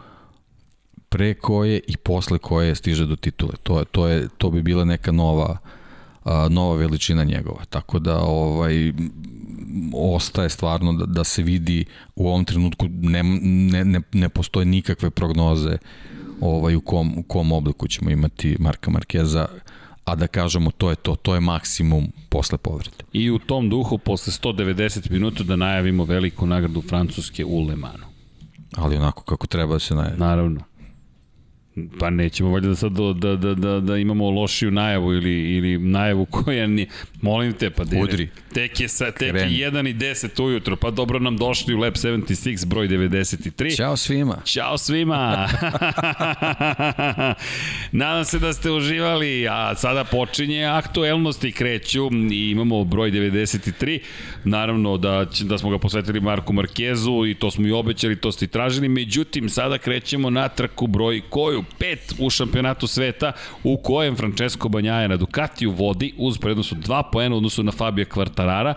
pre 1.09 1.35
koje 1.35 1.81
i 1.87 1.97
posle 1.97 2.39
koje 2.39 2.75
stiže 2.75 3.07
do 3.07 3.17
titule. 3.17 3.53
To, 3.63 3.79
je, 3.79 3.85
to, 3.85 4.07
je, 4.09 4.29
to 4.39 4.51
bi 4.51 4.63
bila 4.63 4.85
neka 4.85 5.13
nova 5.13 5.57
a, 6.25 6.49
nova 6.51 6.77
veličina 6.77 7.25
njegova. 7.25 7.65
Tako 7.65 7.99
da 7.99 8.19
ovaj 8.19 8.93
ostaje 9.95 10.49
stvarno 10.49 10.93
da, 10.93 11.07
da 11.07 11.25
se 11.25 11.43
vidi 11.43 11.85
u 12.17 12.29
ovom 12.29 12.45
trenutku 12.45 12.87
ne, 12.89 13.23
ne, 13.73 13.85
ne, 13.85 14.01
ne 14.13 14.29
postoje 14.29 14.67
nikakve 14.67 15.11
prognoze 15.11 15.79
ovaj 16.41 16.77
u 16.77 16.81
kom, 16.81 17.19
u 17.19 17.23
kom 17.23 17.53
obliku 17.53 17.89
ćemo 17.89 18.11
imati 18.11 18.57
Marka 18.59 18.91
Markeza 18.91 19.47
a 20.05 20.15
da 20.15 20.27
kažemo 20.27 20.71
to 20.71 20.91
je 20.91 20.97
to, 20.97 21.17
to 21.17 21.35
je 21.35 21.41
maksimum 21.41 22.13
posle 22.29 22.59
povrede. 22.59 22.97
I 23.13 23.31
u 23.31 23.39
tom 23.39 23.71
duhu, 23.71 23.99
posle 23.99 24.33
190 24.33 25.11
minuta, 25.11 25.45
da 25.45 25.57
najavimo 25.57 26.05
veliku 26.05 26.47
nagradu 26.47 26.83
Francuske 26.83 27.45
u 27.45 27.61
Le 27.61 27.77
Manu. 27.77 28.07
Ali 28.77 28.97
onako 28.97 29.23
kako 29.23 29.47
treba 29.47 29.73
da 29.73 29.79
se 29.79 29.95
najavi. 29.95 30.19
Naravno. 30.19 30.61
Pa 31.99 32.11
nećemo 32.11 32.51
valjda 32.51 32.69
da 32.69 32.77
sad 32.77 32.93
da, 32.93 33.37
da, 33.37 33.55
da, 33.55 33.81
da, 33.81 33.97
imamo 33.97 34.31
lošiju 34.31 34.71
najavu 34.71 35.15
ili, 35.15 35.57
ili 35.57 35.79
najavu 35.79 36.27
koja 36.27 36.67
nije... 36.67 36.87
Molim 37.21 37.53
te, 37.53 37.71
pa 37.71 37.85
dene, 37.85 38.03
Udri. 38.03 38.29
tek 38.55 38.81
je, 38.81 38.89
sa, 38.89 39.11
tek 39.11 39.31
Kreni. 39.31 39.59
je 39.59 39.71
1 39.71 39.91
i 39.91 39.95
10 39.95 40.43
ujutro, 40.43 40.77
pa 40.77 40.91
dobro 40.91 41.19
nam 41.19 41.37
došli 41.37 41.75
u 41.75 41.79
Lab 41.79 41.95
76 41.95 42.67
broj 42.67 42.89
93. 42.89 43.77
Ćao 43.77 43.97
svima. 43.97 44.37
Ćao 44.45 44.79
svima! 44.79 45.49
Nadam 47.93 48.25
se 48.25 48.39
da 48.39 48.53
ste 48.53 48.71
uživali, 48.71 49.49
a 49.49 49.75
sada 49.77 50.05
počinje 50.05 50.65
aktuelnosti 50.65 51.53
kreću 51.53 52.11
i 52.33 52.51
imamo 52.51 52.85
broj 52.85 53.11
93. 53.11 53.99
Naravno 54.45 54.97
da, 54.97 55.27
da 55.43 55.59
smo 55.59 55.71
ga 55.71 55.79
posvetili 55.79 56.21
Marku 56.21 56.53
Markezu 56.53 57.27
i 57.27 57.35
to 57.35 57.51
smo 57.51 57.67
i 57.67 57.73
obećali, 57.73 58.17
to 58.17 58.33
ste 58.33 58.45
i 58.45 58.49
tražili. 58.49 58.89
Međutim, 58.89 59.49
sada 59.49 59.79
krećemo 59.79 60.31
na 60.31 60.49
trku 60.49 60.87
broj 60.87 61.21
koju? 61.31 61.62
Pet 61.79 62.15
u 62.19 62.31
šampionatu 62.31 62.87
sveta 62.87 63.33
u 63.65 63.77
kojem 63.77 64.17
Francesco 64.17 64.69
Banjaja 64.69 65.09
na 65.09 65.17
Ducatiju 65.17 65.71
vodi 65.71 66.15
uz 66.19 66.39
prednost 66.39 66.73
od 66.73 66.79
dva 66.79 67.03
poena 67.03 67.35
u 67.35 67.39
odnosu 67.39 67.63
na 67.63 67.73
Fabio 67.73 68.05
Quartarara. 68.05 68.75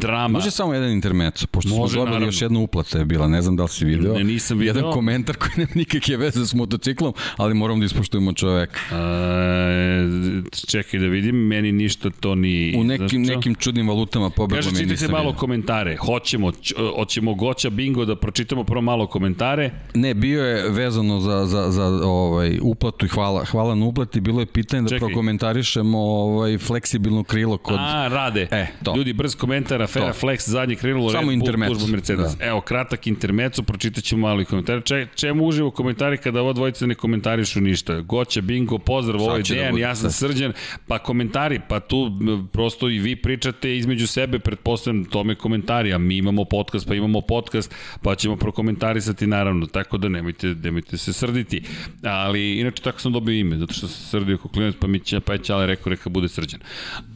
Drama. 0.00 0.28
Može 0.28 0.50
samo 0.50 0.74
jedan 0.74 0.90
intermeco, 0.90 1.46
pošto 1.46 1.68
Može, 1.68 1.92
smo 1.92 2.00
dobili 2.00 2.04
naravno. 2.04 2.26
još 2.26 2.42
jedna 2.42 2.58
uplata 2.60 2.98
je 2.98 3.04
bila, 3.04 3.28
ne 3.28 3.42
znam 3.42 3.56
da 3.56 3.62
li 3.62 3.68
si 3.68 3.84
video. 3.84 4.14
Ne, 4.14 4.24
nisam 4.24 4.58
video. 4.58 4.76
Jedan 4.76 4.92
komentar 4.92 5.36
koji 5.36 5.50
nema 5.56 5.70
nikakve 5.74 6.16
veze 6.16 6.46
s 6.46 6.54
motociklom, 6.54 7.14
ali 7.36 7.54
moramo 7.54 7.80
da 7.80 7.86
ispoštujemo 7.86 8.32
čoveka. 8.32 8.80
E, 8.92 10.46
čekaj 10.68 11.00
da 11.00 11.06
vidim, 11.06 11.36
meni 11.36 11.72
ništa 11.72 12.10
to 12.20 12.34
ni... 12.34 12.74
U 12.78 12.84
nekim, 12.84 13.22
nekim 13.22 13.54
čudnim 13.54 13.88
valutama 13.88 14.30
pobeglo 14.30 14.70
Kaže, 14.70 14.82
čitajte 14.82 15.08
malo 15.08 15.32
komentare. 15.32 15.96
Hoćemo, 15.96 16.52
hoćemo 16.96 17.34
Goća 17.34 17.70
Bingo 17.70 18.04
da 18.04 18.16
pročitamo 18.16 18.64
prvo 18.64 18.80
malo 18.82 19.06
komentare. 19.06 19.70
Ne, 19.94 20.14
bio 20.14 20.44
je 20.44 20.70
vezano 20.70 21.20
za, 21.20 21.46
za, 21.46 21.70
za 21.70 21.84
ovaj, 22.04 22.58
uplatu 22.62 23.06
i 23.06 23.08
hvala, 23.08 23.44
hvala 23.44 23.74
na 23.74 23.84
uplati, 23.84 24.20
bilo 24.20 24.40
je 24.40 24.46
pitanje 24.46 24.82
da 24.82 24.88
Čekaj. 24.88 25.08
prokomentarišemo 25.08 25.98
ovaj, 25.98 26.58
fleksibilno 26.58 27.24
krilo 27.24 27.58
kod... 27.58 27.76
A, 27.80 28.08
rade. 28.08 28.48
E, 28.50 28.66
to. 28.82 28.96
Ljudi, 28.96 29.12
brz 29.12 29.34
komentar, 29.34 29.85
afera 29.86 30.12
To. 30.12 30.18
Flex, 30.18 30.48
zadnje 30.48 30.76
krilo, 30.76 31.10
Samo 31.10 31.30
Red 31.30 31.40
Bull, 31.40 31.68
tužba 31.68 31.92
Mercedes. 31.92 32.36
Da. 32.36 32.46
Evo, 32.46 32.60
kratak 32.60 33.06
intermeco, 33.06 33.62
pročitat 33.62 34.04
ćemo 34.04 34.28
malo 34.28 34.40
i 34.40 34.44
komentare. 34.44 34.80
Če, 34.80 35.06
čemu 35.14 35.46
uživo 35.46 35.70
komentari 35.70 36.18
kada 36.18 36.42
ova 36.42 36.52
dvojica 36.52 36.86
ne 36.86 36.94
komentarišu 36.94 37.60
ništa? 37.60 38.00
Goća, 38.00 38.40
Bingo, 38.40 38.78
pozdrav, 38.78 39.20
ovo 39.22 39.36
je 39.36 39.44
će 39.44 39.54
da 39.54 39.60
Dejan, 39.60 39.72
bude, 39.72 39.82
ja 39.82 39.94
sam 39.94 40.04
da. 40.04 40.10
srđan. 40.10 40.52
Pa 40.86 40.98
komentari, 40.98 41.60
pa 41.68 41.80
tu 41.80 42.12
prosto 42.52 42.88
i 42.88 42.98
vi 42.98 43.16
pričate 43.16 43.76
između 43.76 44.06
sebe, 44.06 44.38
pretpostavljam 44.38 45.04
tome 45.04 45.34
komentari, 45.34 45.92
a 45.92 45.98
mi 45.98 46.16
imamo 46.16 46.44
podcast, 46.44 46.88
pa 46.88 46.94
imamo 46.94 47.20
podcast, 47.20 47.74
pa 48.02 48.14
ćemo 48.14 48.36
prokomentarisati 48.36 49.26
naravno, 49.26 49.66
tako 49.66 49.98
da 49.98 50.08
nemojte, 50.08 50.46
nemojte 50.46 50.98
se 50.98 51.12
srditi. 51.12 51.62
Ali, 52.02 52.60
inače, 52.60 52.82
tako 52.82 53.00
sam 53.00 53.12
dobio 53.12 53.32
ime, 53.32 53.58
zato 53.58 53.72
što 53.72 53.88
sam 53.88 54.06
srdio 54.06 54.38
kao 54.38 54.50
klinac, 54.50 54.74
pa 54.80 54.86
mi 54.86 55.00
će, 55.00 55.20
pa 55.20 55.32
je 55.32 55.38
Ćale 55.38 55.66
rekao, 55.66 55.90
reka 55.90 56.10
bude 56.10 56.28
srđan. 56.28 56.60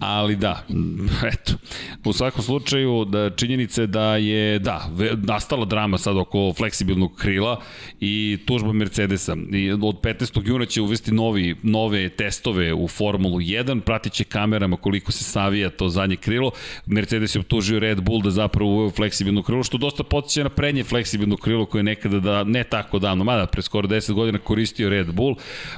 Ali 0.00 0.36
da, 0.36 0.66
eto, 1.32 1.52
u 2.04 2.12
svakom 2.12 2.42
slučaju, 2.50 3.04
da 3.04 3.30
činjenica 3.30 3.80
je 3.80 3.86
da 3.86 4.16
je, 4.16 4.58
da, 4.58 4.90
nastala 5.22 5.64
drama 5.64 5.98
sad 5.98 6.16
oko 6.16 6.52
fleksibilnog 6.56 7.16
krila 7.16 7.60
i 8.00 8.38
tužba 8.46 8.72
Mercedesa. 8.72 9.36
I 9.52 9.70
od 9.72 10.00
15. 10.02 10.48
juna 10.48 10.66
će 10.66 10.80
uvesti 10.80 11.12
novi, 11.12 11.56
nove 11.62 12.08
testove 12.08 12.74
u 12.74 12.88
Formulu 12.88 13.40
1, 13.40 13.80
pratit 13.80 14.12
će 14.12 14.24
kamerama 14.24 14.76
koliko 14.76 15.12
se 15.12 15.24
savija 15.24 15.70
to 15.70 15.88
zadnje 15.88 16.16
krilo. 16.16 16.50
Mercedes 16.86 17.34
je 17.34 17.40
optužio 17.40 17.78
Red 17.78 18.00
Bull 18.00 18.22
da 18.22 18.30
zapravo 18.30 18.70
uveo 18.70 18.90
fleksibilno 18.90 19.42
krilo, 19.42 19.62
što 19.62 19.78
dosta 19.78 20.02
podsjeća 20.02 20.42
na 20.42 20.50
prednje 20.50 20.84
fleksibilno 20.84 21.36
krilo 21.36 21.66
koje 21.66 21.80
je 21.80 21.84
nekada 21.84 22.20
da, 22.20 22.44
ne 22.44 22.64
tako 22.64 22.98
davno, 22.98 23.24
mada 23.24 23.46
pre 23.46 23.62
skoro 23.62 23.88
10 23.88 24.12
godina 24.12 24.38
koristio 24.38 24.88
Red 24.88 25.12
Bull, 25.12 25.36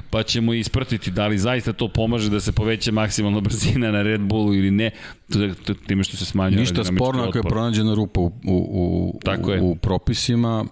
pa 0.09 0.23
ćemo 0.23 0.53
ispratiti 0.53 1.11
da 1.11 1.27
li 1.27 1.37
zaista 1.37 1.73
to 1.73 1.87
pomaže 1.87 2.29
da 2.29 2.39
se 2.39 2.51
poveća 2.51 2.91
maksimalna 2.91 3.41
brzina 3.41 3.91
na 3.91 4.01
Red 4.01 4.21
Bullu 4.21 4.53
ili 4.55 4.71
ne, 4.71 4.91
time 5.87 6.03
što 6.03 6.17
se 6.17 6.25
smanjuje 6.25 6.62
Ništa 6.71 6.83
sporno 6.83 7.23
ako 7.23 7.37
je 7.37 7.43
pronađena 7.43 7.93
rupa 7.93 8.19
u, 8.19 8.25
u, 8.25 8.31
u, 8.47 9.19
Tako 9.23 9.51
u, 9.61 9.71
u 9.71 9.75
propisima. 9.75 10.65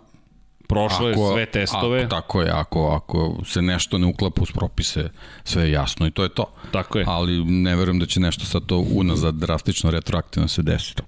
Prošlo 0.67 1.09
je 1.09 1.15
sve 1.33 1.45
testove, 1.45 1.99
Ako, 1.99 2.09
tako 2.09 2.41
je, 2.41 2.49
ako, 2.51 2.87
ako 2.87 3.45
se 3.45 3.61
nešto 3.61 3.97
ne 3.97 4.07
uklapa 4.07 4.41
uz 4.41 4.51
propise, 4.51 5.09
sve 5.43 5.63
je 5.63 5.71
jasno 5.71 6.07
i 6.07 6.11
to 6.11 6.23
je 6.23 6.29
to. 6.29 6.53
tako 6.71 6.99
je. 6.99 7.05
Ali 7.07 7.45
ne 7.45 7.75
verujem 7.75 7.99
da 7.99 8.05
će 8.05 8.19
nešto 8.19 8.45
sad 8.45 8.65
to 8.65 8.77
unazad 8.77 9.35
drastično 9.35 9.91
retroaktivno 9.91 10.47
se 10.47 10.61
desiti. 10.61 11.01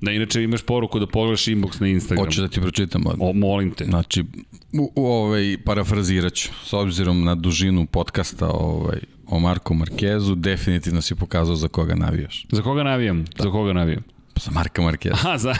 Da 0.00 0.12
inače 0.12 0.42
imaš 0.42 0.62
poruku 0.62 0.98
da 0.98 1.06
pogledaš 1.06 1.44
inbox 1.44 1.80
na 1.80 1.86
Instagram. 1.88 2.24
Hoću 2.24 2.40
da 2.40 2.48
ti 2.48 2.60
pročitam. 2.60 3.04
O, 3.20 3.32
molim 3.32 3.70
te. 3.70 3.84
Znači, 3.84 4.24
u, 4.72 4.92
u, 4.94 5.06
ovaj, 5.06 5.56
parafrazirat 5.64 6.34
ću, 6.34 6.48
s 6.64 6.72
obzirom 6.72 7.24
na 7.24 7.34
dužinu 7.34 7.86
podcasta 7.86 8.50
ovaj, 8.50 8.98
o 9.26 9.40
Marku 9.40 9.74
Markezu, 9.74 10.34
definitivno 10.34 11.02
si 11.02 11.14
pokazao 11.14 11.56
za 11.56 11.68
koga 11.68 11.94
navijaš. 11.94 12.46
Za 12.52 12.62
koga 12.62 12.82
navijam? 12.82 13.24
Da. 13.24 13.42
Za 13.42 13.50
koga 13.50 13.72
navijam? 13.72 14.02
Za 14.44 14.50
Marka 14.50 14.82
Markeza. 14.82 15.16
A, 15.24 15.38
za... 15.38 15.54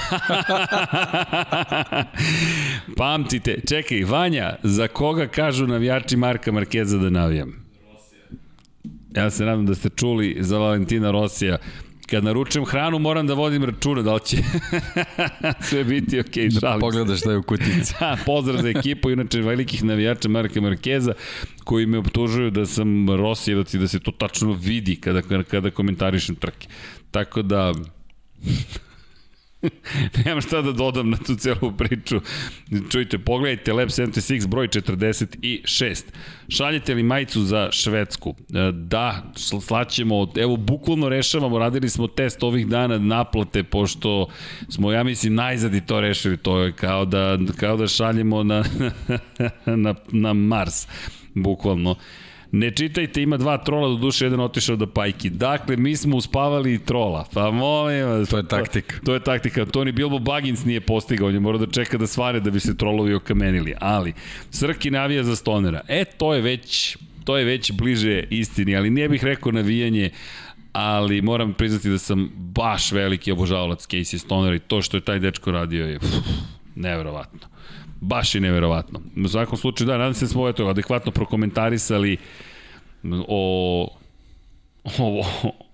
Pamtite, 2.99 3.61
čekaj, 3.69 4.05
Vanja, 4.05 4.57
za 4.63 4.89
koga 4.89 5.27
kažu 5.27 5.67
navijači 5.67 6.17
Marka 6.17 6.53
Markeza 6.53 6.99
da 6.99 7.11
navijam? 7.11 7.67
Ja 9.17 9.31
se 9.31 9.45
nadam 9.45 9.67
da 9.67 9.75
ste 9.75 9.89
čuli 9.89 10.37
za 10.41 10.59
Valentina 10.59 11.11
Rosija. 11.11 11.59
Kad 12.07 12.25
naručujem 12.25 12.65
hranu 12.67 12.99
moram 12.99 13.27
da 13.27 13.35
vodim 13.35 13.65
računa 13.65 14.03
da 14.03 14.15
li 14.15 14.21
će 14.25 14.37
sve 15.69 15.85
biti 15.85 16.21
okej, 16.21 16.49
okay, 16.49 16.55
se. 16.55 16.81
Pogledaš 16.81 17.21
šta 17.21 17.31
je 17.31 17.39
u 17.39 17.43
kutici. 17.43 17.95
Da, 18.01 18.17
pozdrav 18.27 18.63
za 18.63 18.69
ekipu, 18.69 19.11
inače 19.11 19.41
velikih 19.41 19.85
navijača 19.85 20.29
Marka 20.29 20.61
Markeza, 20.61 21.13
koji 21.65 21.87
me 21.87 21.99
optužuju 21.99 22.51
da 22.51 22.67
sam 22.67 23.11
Rosijevac 23.11 23.75
i 23.75 23.79
da 23.79 23.89
se 23.89 24.01
to 24.01 24.11
tačno 24.11 24.53
vidi 24.53 24.97
kada, 24.97 25.23
kada 25.43 25.71
komentarišem 25.71 26.35
trke. 26.35 26.69
Tako 27.11 27.43
da, 27.43 27.73
Nemam 30.25 30.41
šta 30.41 30.63
da 30.63 30.73
dodam 30.73 31.11
na 31.11 31.17
tu 31.17 31.35
celu 31.35 31.73
priču. 31.79 32.21
Čujte, 32.91 33.19
pogledajte 33.19 33.73
Lab 33.73 33.89
76 33.89 34.47
broj 34.47 34.69
46. 34.69 36.03
Šaljete 36.49 36.95
li 36.95 37.03
majicu 37.03 37.43
za 37.43 37.69
Švedsku? 37.73 38.35
E, 38.55 38.73
Da, 38.73 39.33
slaćemo, 39.61 40.33
evo 40.37 40.57
bukvalno 40.57 41.09
rešavamo, 41.09 41.59
radili 41.59 41.89
smo 41.89 42.07
test 42.07 42.43
ovih 42.43 42.67
dana 42.67 42.99
naplate, 42.99 43.63
pošto 43.63 44.29
smo, 44.69 44.93
ja 44.93 45.03
mislim, 45.03 45.35
najzad 45.35 45.75
i 45.75 45.87
to 45.87 46.01
rešili, 46.01 46.37
to 46.37 46.61
je 46.63 46.73
kao 46.73 47.05
da, 47.05 47.39
kao 47.57 47.77
da 47.77 47.87
šaljemo 47.87 48.43
na, 48.43 48.65
na, 49.85 49.95
na 50.13 50.33
Mars, 50.33 50.87
bukvalno. 51.35 51.97
Ne 52.57 52.71
čitajte, 52.71 53.23
ima 53.23 53.37
dva 53.37 53.59
trola, 53.59 53.89
do 53.89 53.95
duše 53.95 54.25
jedan 54.25 54.41
otišao 54.41 54.77
do 54.77 54.87
pajki. 54.87 55.31
Dakle, 55.31 55.77
mi 55.77 55.97
smo 55.97 56.17
uspavali 56.17 56.79
trola. 56.79 57.27
Pa 57.35 57.51
molim 57.51 58.07
vas. 58.07 58.29
To 58.29 58.37
je 58.37 58.49
taktika. 58.49 58.97
To, 58.97 59.05
to 59.05 59.15
je 59.15 59.21
taktika. 59.21 59.65
Toni 59.65 59.93
Bilbo 59.93 60.19
Baggins 60.19 60.65
nije 60.65 60.81
postigao, 60.81 61.29
on 61.29 61.35
je 61.35 61.41
morao 61.41 61.59
da 61.59 61.73
čeka 61.73 61.99
da 61.99 62.07
svane 62.07 62.41
da 62.41 62.51
bi 62.51 62.61
se 62.61 62.77
trolovi 62.77 63.15
okamenili. 63.15 63.75
Ali, 63.81 64.13
Srki 64.51 64.91
navija 64.91 65.25
za 65.25 65.37
stonera. 65.37 65.81
E, 65.89 66.05
to 66.05 66.35
je 66.35 66.41
već, 66.41 66.97
to 67.25 67.37
je 67.37 67.45
već 67.45 67.73
bliže 67.73 68.25
istini, 68.31 68.77
ali 68.77 68.91
nije 68.91 69.09
bih 69.09 69.25
rekao 69.25 69.53
navijanje, 69.53 70.11
ali 70.73 71.23
moram 71.23 71.53
priznati 71.53 71.91
da 71.91 71.99
sam 71.99 72.31
baš 72.37 72.93
veliki 72.93 73.33
obožavalac 73.33 73.87
Casey 73.87 74.19
Stoner 74.19 74.55
i 74.55 74.59
to 74.59 74.83
što 74.83 74.97
je 74.97 75.01
taj 75.01 75.19
dečko 75.19 75.51
radio 75.51 75.87
je 75.87 75.99
pff, 75.99 76.17
neverovatno. 76.75 77.56
Baš 78.01 78.35
je 78.35 78.41
neverovatno. 78.41 79.01
U 79.25 79.29
svakom 79.29 79.59
slučaju, 79.59 79.87
da, 79.87 79.99
nadam 79.99 80.15
se 80.15 80.25
da 80.25 80.29
smo 80.29 80.49
eto, 80.49 80.67
adekvatno 80.67 81.13
prokomentarisali 81.13 82.17
o, 83.29 83.89
o, 84.99 85.25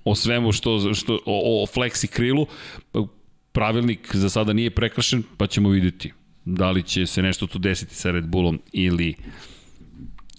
o 0.04 0.14
svemu 0.14 0.52
što, 0.52 0.94
što 0.94 1.14
o, 1.14 1.62
o 1.62 1.66
flexi 1.66 2.06
krilu. 2.06 2.46
Pravilnik 3.52 4.16
za 4.16 4.28
sada 4.28 4.52
nije 4.52 4.70
prekršen, 4.70 5.22
pa 5.36 5.46
ćemo 5.46 5.68
videti 5.68 6.12
da 6.44 6.70
li 6.70 6.82
će 6.82 7.06
se 7.06 7.22
nešto 7.22 7.46
tu 7.46 7.58
desiti 7.58 7.94
sa 7.94 8.10
Red 8.10 8.24
Bullom 8.24 8.60
ili 8.72 9.14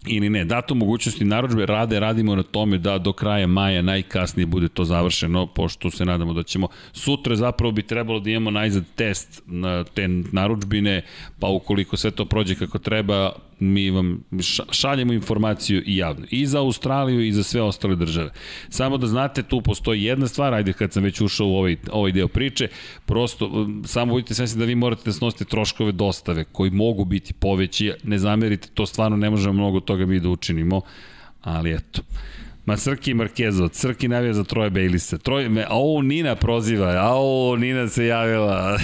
ili 0.08 0.30
ne. 0.30 0.46
Dato 0.46 0.76
mogućnosti 0.76 1.26
naročbe 1.26 1.66
rade, 1.66 2.00
radimo 2.00 2.36
na 2.36 2.44
tome 2.44 2.78
da 2.78 2.98
do 2.98 3.14
kraja 3.14 3.48
maja 3.48 3.82
najkasnije 3.82 4.46
bude 4.46 4.70
to 4.70 4.86
završeno, 4.86 5.48
pošto 5.48 5.92
se 5.92 6.06
nadamo 6.06 6.34
da 6.34 6.44
ćemo 6.44 6.68
sutra 6.94 7.36
zapravo 7.36 7.72
bi 7.72 7.82
trebalo 7.82 8.20
da 8.20 8.30
imamo 8.30 8.52
najzad 8.52 8.84
test 8.96 9.42
na 9.46 9.84
te 9.84 10.08
naručbine, 10.08 11.02
pa 11.40 11.48
ukoliko 11.48 11.98
sve 11.98 12.12
to 12.12 12.26
prođe 12.26 12.56
kako 12.56 12.80
treba, 12.80 13.32
mi 13.60 13.90
vam 13.90 14.24
šaljemo 14.72 15.14
informaciju 15.14 15.84
i 15.86 15.98
javno. 15.98 16.26
I 16.30 16.46
za 16.46 16.60
Australiju 16.60 17.22
i 17.22 17.32
za 17.32 17.44
sve 17.44 17.62
ostale 17.62 17.96
države. 17.96 18.32
Samo 18.70 18.98
da 18.98 19.08
znate, 19.08 19.44
tu 19.44 19.62
postoji 19.62 20.04
jedna 20.04 20.28
stvar, 20.28 20.54
ajde 20.54 20.74
kad 20.74 20.94
sam 20.94 21.04
već 21.04 21.22
ušao 21.22 21.48
u 21.48 21.56
ovaj, 21.56 21.78
ovaj 21.92 22.12
deo 22.12 22.28
priče, 22.28 22.68
prosto, 23.06 23.48
um, 23.48 23.84
samo 23.86 24.14
budite 24.14 24.34
svesni 24.34 24.60
da 24.60 24.66
vi 24.66 24.76
morate 24.76 25.02
da 25.06 25.14
snosite 25.14 25.46
troškove 25.46 25.92
dostave 25.92 26.44
koji 26.44 26.72
mogu 26.72 27.06
biti 27.06 27.34
poveći, 27.34 27.94
ne 28.04 28.20
zamerite, 28.20 28.68
to 28.74 28.86
stvarno 28.86 29.18
ne 29.18 29.30
možemo 29.30 29.54
mnogo 29.54 29.80
toga 29.80 30.06
mi 30.06 30.20
da 30.20 30.30
učinimo, 30.30 30.82
ali 31.42 31.74
eto. 31.74 32.02
Ma 32.66 32.78
Srki 32.78 33.14
Markezo, 33.14 33.70
Srki 33.74 34.08
navija 34.08 34.34
za 34.34 34.44
Troje 34.44 34.70
Bejlisa. 34.70 35.18
Troje, 35.18 35.50
me, 35.50 35.66
o, 35.70 36.02
Nina 36.02 36.36
proziva, 36.36 36.88
a 36.88 37.14
o, 37.16 37.56
Nina 37.56 37.88
se 37.88 38.06
javila. 38.06 38.80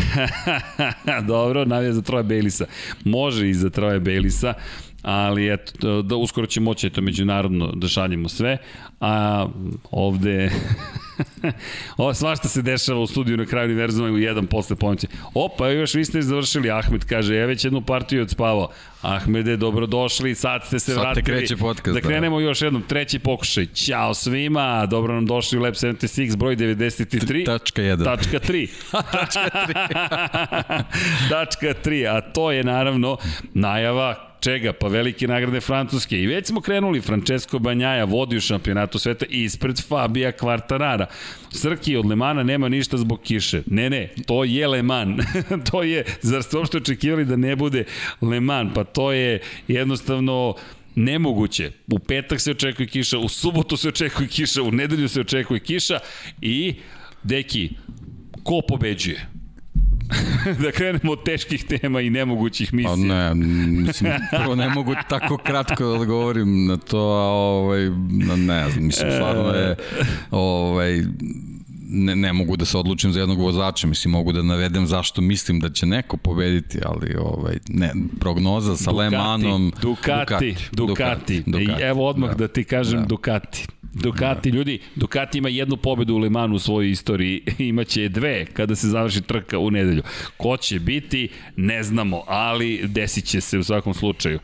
Dobro, 1.28 1.66
navija 1.66 1.94
za 1.94 2.02
Troje 2.02 2.24
Bejlisa. 2.24 2.66
Može 3.04 3.50
i 3.50 3.54
za 3.54 3.70
Troje 3.70 4.00
Bejlisa 4.00 4.54
ali 5.02 5.54
eto, 5.54 6.02
da 6.02 6.16
uskoro 6.16 6.48
će 6.48 6.62
moći 6.62 6.88
eto 6.88 7.02
međunarodno 7.02 7.72
da 7.72 7.88
šaljemo 7.88 8.30
sve, 8.30 8.58
a 9.00 9.48
ovde 9.92 10.52
Ovo 11.98 12.14
svašta 12.14 12.48
se 12.48 12.62
dešava 12.62 13.00
u 13.00 13.08
studiju 13.08 13.38
na 13.38 13.46
kraju 13.46 13.66
univerzuma 13.66 14.10
u 14.10 14.18
jedan 14.18 14.48
posle 14.48 14.76
ponoći. 14.76 15.08
Opa, 15.34 15.70
još 15.70 15.94
vi 15.94 16.06
ste 16.06 16.22
završili, 16.22 16.72
Ahmed 16.72 17.06
kaže, 17.06 17.36
ja 17.36 17.46
već 17.46 17.66
jednu 17.66 17.82
partiju 17.82 18.22
odspavao. 18.22 18.70
Ahmede, 19.02 19.58
dobrodošli, 19.58 20.36
sad 20.36 20.66
ste 20.66 20.80
se 20.80 20.94
sad 20.94 21.02
vratili. 21.02 21.26
Sad 21.26 21.36
kreće 21.36 21.58
podcast. 21.58 21.96
Da 21.96 22.02
krenemo 22.02 22.40
da. 22.40 22.44
još 22.44 22.62
jednom, 22.62 22.82
treći 22.82 23.20
pokušaj. 23.20 23.66
Ćao 23.66 24.14
svima, 24.14 24.86
dobro 24.86 25.14
nam 25.14 25.26
došli 25.26 25.58
u 25.58 25.62
Lab 25.62 25.74
76, 25.74 26.36
broj 26.36 26.56
93. 26.56 27.46
Tačka 27.46 27.82
1. 27.82 28.04
Tačka 28.04 28.40
3. 28.40 28.70
Tačka 29.12 29.50
3. 29.68 30.84
Tačka 31.30 31.74
3, 31.86 32.18
a 32.18 32.22
to 32.22 32.52
je 32.52 32.64
naravno 32.64 33.18
najava 33.54 34.29
čega? 34.40 34.74
Pa 34.74 34.88
velike 34.88 35.28
nagrade 35.28 35.62
Francuske. 35.62 36.22
I 36.22 36.28
već 36.28 36.48
smo 36.48 36.62
krenuli, 36.62 37.02
Francesco 37.02 37.60
Banjaja 37.60 38.04
vodi 38.04 38.38
u 38.38 38.42
šampionatu 38.42 39.00
sveta 39.00 39.26
ispred 39.30 39.82
Fabija 39.88 40.32
Kvartarara. 40.32 41.06
Srki 41.52 41.96
od 41.96 42.06
Lemana 42.06 42.44
nema 42.44 42.70
ništa 42.70 42.98
zbog 42.98 43.22
kiše. 43.22 43.64
Ne, 43.66 43.90
ne, 43.90 44.10
to 44.26 44.44
je 44.44 44.68
Leman. 44.68 45.18
to 45.72 45.84
je, 45.84 46.06
zar 46.22 46.44
ste 46.44 46.58
uopšte 46.58 46.78
očekivali 46.78 47.26
da 47.26 47.36
ne 47.36 47.56
bude 47.56 47.84
Leman? 48.22 48.74
Pa 48.74 48.84
to 48.84 49.12
je 49.12 49.40
jednostavno 49.68 50.56
nemoguće. 50.96 51.72
U 51.92 52.00
petak 52.00 52.42
se 52.42 52.52
očekuje 52.52 52.88
kiša, 52.88 53.18
u 53.18 53.30
subotu 53.30 53.78
se 53.78 53.88
očekuje 53.88 54.28
kiša, 54.28 54.62
u 54.62 54.72
nedelju 54.72 55.10
se 55.10 55.22
očekuje 55.22 55.60
kiša 55.60 56.00
i, 56.42 56.76
deki, 57.24 57.70
ko 58.44 58.62
pobeđuje? 58.68 59.29
da 60.64 60.72
krenemo 60.72 61.12
od 61.12 61.24
teških 61.24 61.64
tema 61.64 62.02
i 62.02 62.10
nemogućih 62.10 62.74
misija. 62.74 62.92
Pa 62.92 62.96
ne, 62.96 63.36
mislim, 63.36 64.12
prvo 64.32 64.56
ne 64.56 64.70
mogu 64.70 64.96
tako 65.10 65.38
kratko 65.38 65.84
da 65.84 65.90
odgovorim 65.90 66.66
na 66.66 66.78
to, 66.78 67.00
a 67.00 67.30
ovaj, 67.30 67.90
ne 68.38 68.70
znam, 68.70 68.86
mislim, 68.86 69.12
stvarno 69.12 69.50
je, 69.50 69.76
ovaj, 70.32 71.04
ne, 71.90 72.16
ne 72.16 72.34
mogu 72.34 72.58
da 72.58 72.66
se 72.66 72.78
odlučim 72.78 73.12
za 73.12 73.20
jednog 73.20 73.40
vozača, 73.40 73.88
mislim 73.88 74.12
mogu 74.12 74.32
da 74.32 74.42
navedem 74.42 74.88
zašto 74.88 75.22
mislim 75.22 75.60
da 75.60 75.70
će 75.70 75.86
neko 75.86 76.18
pobediti, 76.18 76.80
ali 76.86 77.16
ovaj 77.20 77.58
ne 77.68 77.92
prognoza 78.20 78.78
sa 78.78 78.92
Ducati, 78.92 79.16
Lemanom 79.16 79.72
Ducati, 79.82 80.20
Ducati, 80.20 80.56
Ducati, 80.72 81.44
Ducati. 81.46 81.82
I 81.82 81.84
evo 81.84 82.08
odmah 82.08 82.30
da, 82.30 82.36
da 82.36 82.48
ti 82.48 82.64
kažem 82.64 83.00
da. 83.00 83.06
Ducati. 83.06 83.66
Ducati, 84.02 84.52
da. 84.52 84.58
ljudi, 84.58 84.80
Ducati 84.96 85.38
ima 85.38 85.50
jednu 85.50 85.78
pobedu 85.78 86.16
u 86.16 86.18
Lemanu 86.18 86.56
u 86.56 86.60
svojoj 86.60 86.92
istoriji, 86.92 87.42
imaće 87.70 88.10
dve 88.10 88.46
kada 88.46 88.76
se 88.76 88.88
završi 88.88 89.22
trka 89.22 89.60
u 89.60 89.72
nedelju. 89.72 90.04
Ko 90.38 90.58
će 90.58 90.80
biti, 90.80 91.30
ne 91.56 91.84
znamo, 91.84 92.24
ali 92.28 92.82
desit 92.88 93.26
će 93.26 93.42
se 93.42 93.58
u 93.58 93.64
svakom 93.64 93.94
slučaju. 93.94 94.40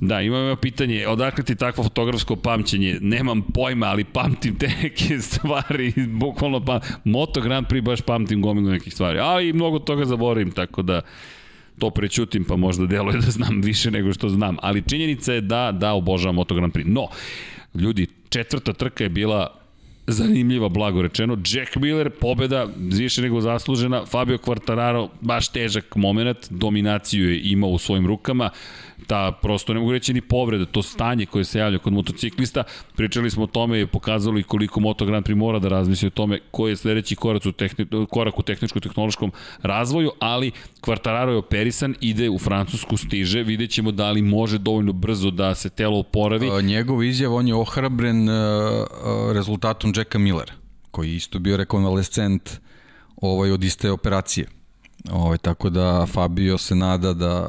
Da, 0.00 0.20
imam 0.20 0.44
ima 0.44 0.56
pitanje, 0.56 1.06
odakle 1.08 1.44
ti 1.44 1.56
takvo 1.56 1.84
fotografsko 1.84 2.36
pamćenje? 2.36 2.98
Nemam 3.00 3.42
pojma, 3.42 3.86
ali 3.86 4.04
pamtim 4.04 4.56
te 4.58 4.68
neke 4.82 5.20
stvari, 5.28 5.92
bukvalno 6.08 6.64
pam... 6.64 6.80
Moto 7.04 7.40
Grand 7.40 7.66
Prix 7.66 7.82
baš 7.82 8.00
pamtim 8.00 8.42
gomilu 8.42 8.70
nekih 8.70 8.92
stvari, 8.92 9.18
ali 9.18 9.48
i 9.48 9.52
mnogo 9.52 9.78
toga 9.78 10.04
zaboravim, 10.04 10.50
tako 10.50 10.82
da 10.82 11.00
to 11.78 11.90
prećutim, 11.90 12.44
pa 12.44 12.56
možda 12.56 12.86
deluje 12.86 13.18
da 13.18 13.30
znam 13.30 13.60
više 13.60 13.90
nego 13.90 14.12
što 14.12 14.28
znam. 14.28 14.56
Ali 14.62 14.82
činjenica 14.82 15.32
je 15.32 15.40
da, 15.40 15.72
da 15.72 15.92
obožavam 15.92 16.34
Moto 16.34 16.54
Grand 16.54 16.72
Prix. 16.72 16.86
No, 16.86 17.08
ljudi, 17.76 18.06
četvrta 18.28 18.72
trka 18.72 19.04
je 19.04 19.10
bila 19.10 19.54
zanimljiva, 20.06 20.68
blago 20.68 21.02
rečeno. 21.02 21.38
Jack 21.46 21.76
Miller, 21.76 22.10
pobeda, 22.10 22.66
više 22.76 23.22
nego 23.22 23.40
zaslužena. 23.40 24.06
Fabio 24.06 24.38
Quartararo, 24.38 25.08
baš 25.20 25.48
težak 25.48 25.96
moment, 25.96 26.38
dominaciju 26.50 27.30
je 27.32 27.40
imao 27.42 27.70
u 27.70 27.78
svojim 27.78 28.06
rukama 28.06 28.50
ta 29.06 29.32
prosto 29.42 29.74
ne 29.74 29.80
mogu 29.80 29.92
reći 29.92 30.14
ni 30.14 30.20
povreda, 30.20 30.66
to 30.66 30.82
stanje 30.82 31.26
koje 31.26 31.44
se 31.44 31.58
javlja 31.58 31.78
kod 31.78 31.92
motociklista. 31.92 32.62
Pričali 32.96 33.30
smo 33.30 33.44
o 33.44 33.46
tome 33.46 33.80
i 33.80 33.86
pokazali 33.86 34.42
koliko 34.42 34.80
Moto 34.80 35.04
Grand 35.04 35.26
Prix 35.26 35.34
mora 35.34 35.58
da 35.58 35.68
razmisli 35.68 36.06
o 36.06 36.10
tome 36.10 36.40
koji 36.50 36.72
je 36.72 36.76
sledeći 36.76 37.16
korak 37.16 37.46
u, 37.46 37.52
tehni, 37.52 37.86
korak 38.10 38.38
u 38.38 38.42
tehničko-tehnološkom 38.42 39.30
razvoju, 39.62 40.10
ali 40.18 40.52
Quartararo 40.80 41.30
je 41.30 41.36
operisan, 41.36 41.94
ide 42.00 42.30
u 42.30 42.38
Francusku, 42.38 42.96
stiže, 42.96 43.42
vidjet 43.42 43.70
ćemo 43.70 43.92
da 43.92 44.10
li 44.10 44.22
može 44.22 44.58
dovoljno 44.58 44.92
brzo 44.92 45.30
da 45.30 45.54
se 45.54 45.70
telo 45.70 45.98
oporavi. 45.98 46.62
Njegov 46.62 47.02
izjav, 47.04 47.34
on 47.34 47.48
je 47.48 47.54
ohrabren 47.54 48.28
uh, 48.28 48.34
rezultatom 49.32 49.92
Jacka 49.96 50.18
Millera, 50.18 50.52
koji 50.90 51.14
isto 51.14 51.38
bio 51.38 51.56
rekonvalescent 51.56 52.50
ovaj, 53.16 53.50
od 53.50 53.64
iste 53.64 53.90
operacije. 53.90 54.46
Ovaj, 55.12 55.38
tako 55.38 55.70
da 55.70 56.06
Fabio 56.06 56.58
se 56.58 56.74
nada 56.74 57.12
da 57.12 57.48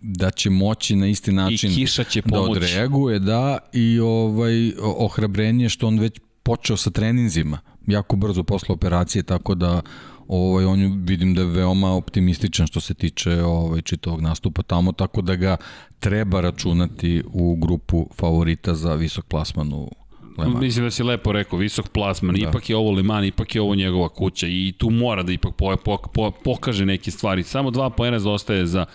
da 0.00 0.30
će 0.30 0.50
moći 0.50 0.96
na 0.96 1.06
isti 1.06 1.32
način 1.32 1.72
I 1.72 1.74
kiša 1.74 2.04
će 2.04 2.22
da 2.24 2.40
odreaguje, 2.40 3.18
da, 3.18 3.58
i 3.72 4.00
ovaj, 4.00 4.72
ohrabrenje 4.78 5.68
što 5.68 5.86
on 5.86 5.98
već 5.98 6.20
počeo 6.42 6.76
sa 6.76 6.90
treninzima, 6.90 7.58
jako 7.86 8.16
brzo 8.16 8.42
posle 8.42 8.72
operacije, 8.72 9.22
tako 9.22 9.54
da 9.54 9.80
ovaj, 10.28 10.64
on 10.64 11.04
vidim 11.04 11.34
da 11.34 11.42
je 11.42 11.48
veoma 11.48 11.92
optimističan 11.92 12.66
što 12.66 12.80
se 12.80 12.94
tiče 12.94 13.42
ovaj, 13.42 13.82
čitavog 13.82 14.20
nastupa 14.20 14.62
tamo, 14.62 14.92
tako 14.92 15.22
da 15.22 15.36
ga 15.36 15.56
treba 16.00 16.40
računati 16.40 17.22
u 17.32 17.56
grupu 17.56 18.08
favorita 18.14 18.74
za 18.74 18.94
visok 18.94 19.24
plasman 19.24 19.72
u 19.72 19.90
Leman. 20.38 20.60
Mislim 20.60 20.84
da 20.84 20.90
si 20.90 21.02
lepo 21.02 21.32
rekao, 21.32 21.58
visok 21.58 21.88
plasman, 21.88 22.34
da. 22.34 22.48
ipak 22.48 22.70
je 22.70 22.76
ovo 22.76 22.90
Leman, 22.90 23.24
ipak 23.24 23.54
je 23.54 23.60
ovo 23.60 23.74
njegova 23.74 24.08
kuća 24.08 24.46
i 24.46 24.72
tu 24.78 24.90
mora 24.90 25.22
da 25.22 25.32
ipak 25.32 25.54
po, 25.54 25.76
po, 25.84 25.98
po, 26.14 26.30
pokaže 26.30 26.86
neke 26.86 27.10
stvari. 27.10 27.42
Samo 27.42 27.70
dva 27.70 27.90
poena 27.90 28.18
zaostaje 28.18 28.66
za 28.66 28.86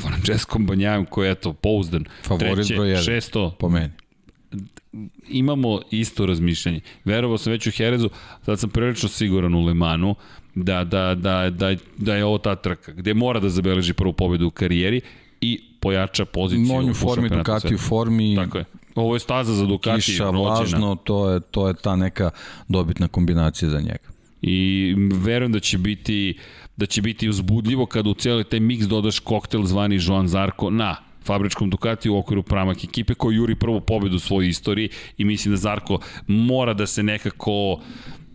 Francesco 0.00 0.58
Banjajom 0.58 1.04
koji 1.04 1.26
je 1.26 1.32
eto 1.32 1.52
pouzdan. 1.52 2.04
Favorit 2.22 2.54
Treće, 2.54 2.74
broj 2.74 2.88
1. 2.88 3.04
Šesto. 3.04 3.56
Po 3.58 3.68
meni. 3.68 3.90
Imamo 5.28 5.80
isto 5.90 6.26
razmišljanje. 6.26 6.80
Verovao 7.04 7.38
sam 7.38 7.52
već 7.52 7.66
u 7.66 7.70
Herezu, 7.70 8.10
sad 8.44 8.60
sam 8.60 8.70
prilično 8.70 9.08
siguran 9.08 9.54
u 9.54 9.64
Lemanu 9.64 10.14
da, 10.54 10.84
da, 10.84 11.14
da, 11.14 11.50
da, 11.50 11.76
da 11.96 12.14
je 12.14 12.24
ovo 12.24 12.38
ta 12.38 12.56
trka 12.56 12.92
gde 12.92 13.14
mora 13.14 13.40
da 13.40 13.48
zabeleži 13.48 13.92
prvu 13.92 14.12
pobedu 14.12 14.46
u 14.46 14.50
karijeri 14.50 15.00
i 15.40 15.60
pojača 15.80 16.24
poziciju. 16.24 16.76
On 16.76 16.90
u 16.90 16.94
formi, 16.94 17.28
Ducati 17.28 17.74
u 17.74 17.78
formi. 17.78 18.36
Tako 18.36 18.58
je. 18.58 18.64
Ovo 18.94 19.14
je 19.14 19.20
staza 19.20 19.54
za 19.54 19.66
Ducati. 19.66 20.02
Kiša, 20.02 20.30
vlažno, 20.30 20.96
to 21.04 21.30
je, 21.30 21.40
to 21.40 21.68
je 21.68 21.74
ta 21.74 21.96
neka 21.96 22.30
dobitna 22.68 23.08
kombinacija 23.08 23.70
za 23.70 23.80
njega. 23.80 24.12
I 24.42 24.94
verujem 25.12 25.52
da 25.52 25.60
će 25.60 25.78
biti 25.78 26.38
da 26.76 26.86
će 26.86 27.02
biti 27.02 27.28
uzbudljivo 27.28 27.86
kada 27.86 28.10
u 28.10 28.14
cijeli 28.14 28.44
taj 28.44 28.60
miks 28.60 28.86
dodaš 28.86 29.18
koktel 29.18 29.62
zvani 29.62 29.98
Joan 30.00 30.28
Zarko 30.28 30.70
na 30.70 30.96
fabričkom 31.24 31.70
Ducati 31.70 32.10
u 32.10 32.18
okviru 32.18 32.42
pramak 32.42 32.84
ekipe 32.84 33.14
koji 33.14 33.36
juri 33.36 33.54
prvu 33.54 33.80
pobedu 33.80 34.16
u 34.16 34.18
svojoj 34.18 34.48
istoriji 34.48 34.88
i 35.18 35.24
mislim 35.24 35.54
da 35.54 35.56
Zarko 35.56 35.98
mora 36.26 36.74
da 36.74 36.86
se 36.86 37.02
nekako 37.02 37.80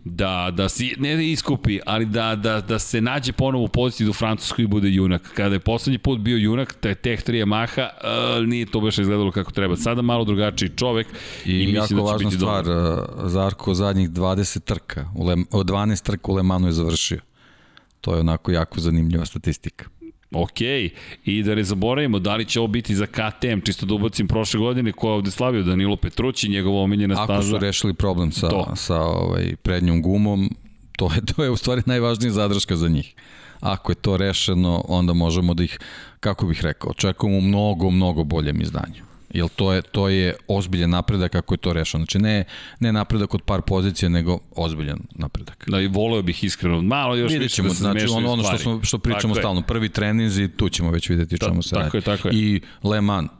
da, 0.04 0.50
da 0.52 0.68
si, 0.68 0.94
ne 0.98 1.16
da 1.16 1.22
iskupi, 1.22 1.80
ali 1.86 2.06
da, 2.06 2.36
da, 2.36 2.60
da 2.60 2.78
se 2.78 3.00
nađe 3.00 3.32
ponovo 3.32 3.64
u 3.64 3.68
poziciji 3.68 4.04
do 4.04 4.12
da 4.12 4.18
Francuskoj 4.18 4.62
i 4.62 4.66
bude 4.66 4.88
junak. 4.88 5.30
Kada 5.34 5.54
je 5.54 5.60
poslednji 5.60 5.98
put 5.98 6.20
bio 6.20 6.36
junak, 6.36 6.76
taj 6.80 6.94
Tech 6.94 7.24
3 7.24 7.44
Yamaha, 7.44 7.88
uh, 8.40 8.46
nije 8.46 8.66
to 8.66 8.80
baš 8.80 8.98
izgledalo 8.98 9.30
kako 9.30 9.52
treba. 9.52 9.76
Sada 9.76 10.02
malo 10.02 10.24
drugačiji 10.24 10.70
čovek 10.76 11.06
i, 11.44 11.50
i 11.50 11.72
jako 11.72 11.94
da 11.94 12.02
važna 12.02 12.30
stvar, 12.30 12.64
dobro. 12.64 13.28
Zarko 13.28 13.74
zadnjih 13.74 14.10
20 14.10 14.60
trka, 14.60 15.10
u 15.14 15.26
Le, 15.26 15.36
12 15.36 16.02
trka 16.02 16.32
u 16.32 16.34
Le 16.34 16.42
Manu 16.42 16.66
je 16.66 16.72
završio. 16.72 17.20
To 18.00 18.14
je 18.14 18.20
onako 18.20 18.52
jako 18.52 18.80
zanimljiva 18.80 19.26
statistika. 19.26 19.84
Ok, 20.32 20.60
i 21.24 21.42
da 21.42 21.54
ne 21.54 21.64
zaboravimo, 21.64 22.18
da 22.18 22.36
li 22.36 22.44
će 22.44 22.60
ovo 22.60 22.68
biti 22.68 22.94
za 22.94 23.06
KTM, 23.06 23.60
čisto 23.64 23.86
da 23.86 23.94
ubacim 23.94 24.28
prošle 24.28 24.60
godine, 24.60 24.92
ko 24.92 25.08
je 25.08 25.14
ovde 25.14 25.30
slavio 25.30 25.62
Danilo 25.62 25.96
Petrući, 25.96 26.48
njegova 26.48 26.82
omiljena 26.82 27.14
staza. 27.14 27.32
Ako 27.32 27.42
su 27.42 27.58
rešili 27.58 27.94
problem 27.94 28.32
sa, 28.32 28.48
to. 28.48 28.72
sa 28.76 29.00
ovaj, 29.00 29.56
prednjom 29.62 30.02
gumom, 30.02 30.50
to 30.96 31.10
je, 31.14 31.20
to 31.34 31.44
je 31.44 31.50
u 31.50 31.56
stvari 31.56 31.82
najvažnija 31.86 32.32
zadrška 32.32 32.76
za 32.76 32.88
njih. 32.88 33.14
Ako 33.60 33.92
je 33.92 33.96
to 33.96 34.16
rešeno, 34.16 34.84
onda 34.88 35.12
možemo 35.12 35.54
da 35.54 35.64
ih, 35.64 35.78
kako 36.20 36.46
bih 36.46 36.60
rekao, 36.62 36.90
očekujemo 36.90 37.40
mnogo, 37.40 37.90
mnogo 37.90 38.24
boljem 38.24 38.60
izdanju. 38.60 39.07
Jer 39.30 39.48
to 39.48 39.72
je, 39.72 39.82
to 39.82 40.08
je 40.08 40.34
ozbiljan 40.48 40.90
napredak 40.90 41.32
kako 41.32 41.54
je 41.54 41.58
to 41.58 41.72
rešeno. 41.72 42.04
Znači 42.04 42.18
ne, 42.18 42.44
ne 42.80 42.92
napredak 42.92 43.34
od 43.34 43.42
par 43.42 43.62
pozicija, 43.62 44.08
nego 44.08 44.38
ozbiljan 44.56 44.98
napredak. 45.10 45.64
Da, 45.66 45.80
i 45.80 45.86
voleo 45.86 46.22
bih 46.22 46.44
iskreno. 46.44 46.82
Malo 46.82 47.16
još 47.16 47.32
Vidjet 47.32 47.52
ćemo, 47.52 47.68
više 47.68 47.82
da 47.82 47.90
znači 47.90 48.06
ono, 48.10 48.32
ono 48.32 48.42
što, 48.42 48.58
smo, 48.58 48.80
što 48.82 48.98
pričamo 48.98 49.34
tako 49.34 49.42
stalno. 49.42 49.62
Prvi 49.62 49.88
treninzi, 49.88 50.48
tu 50.48 50.68
ćemo 50.68 50.90
već 50.90 51.08
videti 51.08 51.38
čemu 51.38 51.62
se 51.62 51.70
tako 51.70 51.84
radi. 51.84 51.96
Je, 51.96 52.00
tako 52.00 52.28
je. 52.28 52.34
I 52.34 52.60
Le 52.82 53.00
Mans, 53.00 53.30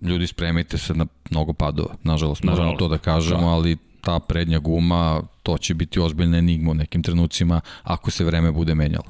ljudi 0.00 0.26
spremite 0.26 0.78
se 0.78 0.94
na 0.94 1.06
mnogo 1.30 1.52
padova. 1.52 1.94
Nažalost, 2.02 2.42
možemo 2.42 2.62
Nažalost. 2.62 2.78
to 2.78 2.88
da 2.88 2.98
kažemo, 2.98 3.40
da. 3.40 3.46
ali 3.46 3.76
ta 4.00 4.18
prednja 4.18 4.58
guma, 4.58 5.22
to 5.42 5.58
će 5.58 5.74
biti 5.74 6.00
ozbiljna 6.00 6.38
enigma 6.38 6.70
u 6.70 6.74
nekim 6.74 7.02
trenucima 7.02 7.60
ako 7.82 8.10
se 8.10 8.24
vreme 8.24 8.52
bude 8.52 8.74
menjalo. 8.74 9.04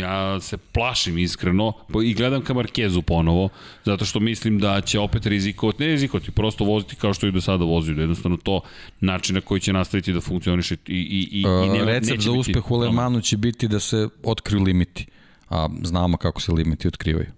Ja 0.00 0.40
se 0.40 0.56
plašim 0.56 1.18
iskreno 1.18 1.72
i 2.04 2.14
gledam 2.14 2.42
ka 2.42 2.54
Markezu 2.54 3.02
ponovo, 3.02 3.48
zato 3.84 4.04
što 4.04 4.20
mislim 4.20 4.58
da 4.58 4.80
će 4.80 4.98
opet 4.98 5.26
rizikovati, 5.26 5.82
ne 5.82 5.88
rizikovati, 5.88 6.30
prosto 6.30 6.64
voziti 6.64 6.96
kao 6.96 7.14
što 7.14 7.26
i 7.26 7.32
do 7.32 7.40
sada 7.40 7.64
vozio, 7.64 7.94
da 7.94 8.00
jednostavno 8.00 8.36
to 8.36 8.60
način 9.00 9.34
na 9.34 9.40
koji 9.40 9.60
će 9.60 9.72
nastaviti 9.72 10.12
da 10.12 10.20
funkcioniše 10.20 10.76
i, 10.86 10.94
i, 10.94 11.28
i, 11.32 11.40
i 11.40 11.68
nema, 11.68 11.84
Recept 11.84 12.22
za 12.22 12.32
uspeh 12.32 12.70
u 12.70 12.76
Le 12.76 12.92
Manu 12.92 13.20
će 13.20 13.36
biti 13.36 13.68
da 13.68 13.80
se 13.80 14.08
otkriju 14.22 14.62
limiti, 14.62 15.06
a 15.48 15.68
znamo 15.82 16.16
kako 16.16 16.40
se 16.40 16.52
limiti 16.52 16.88
otkrivaju. 16.88 17.28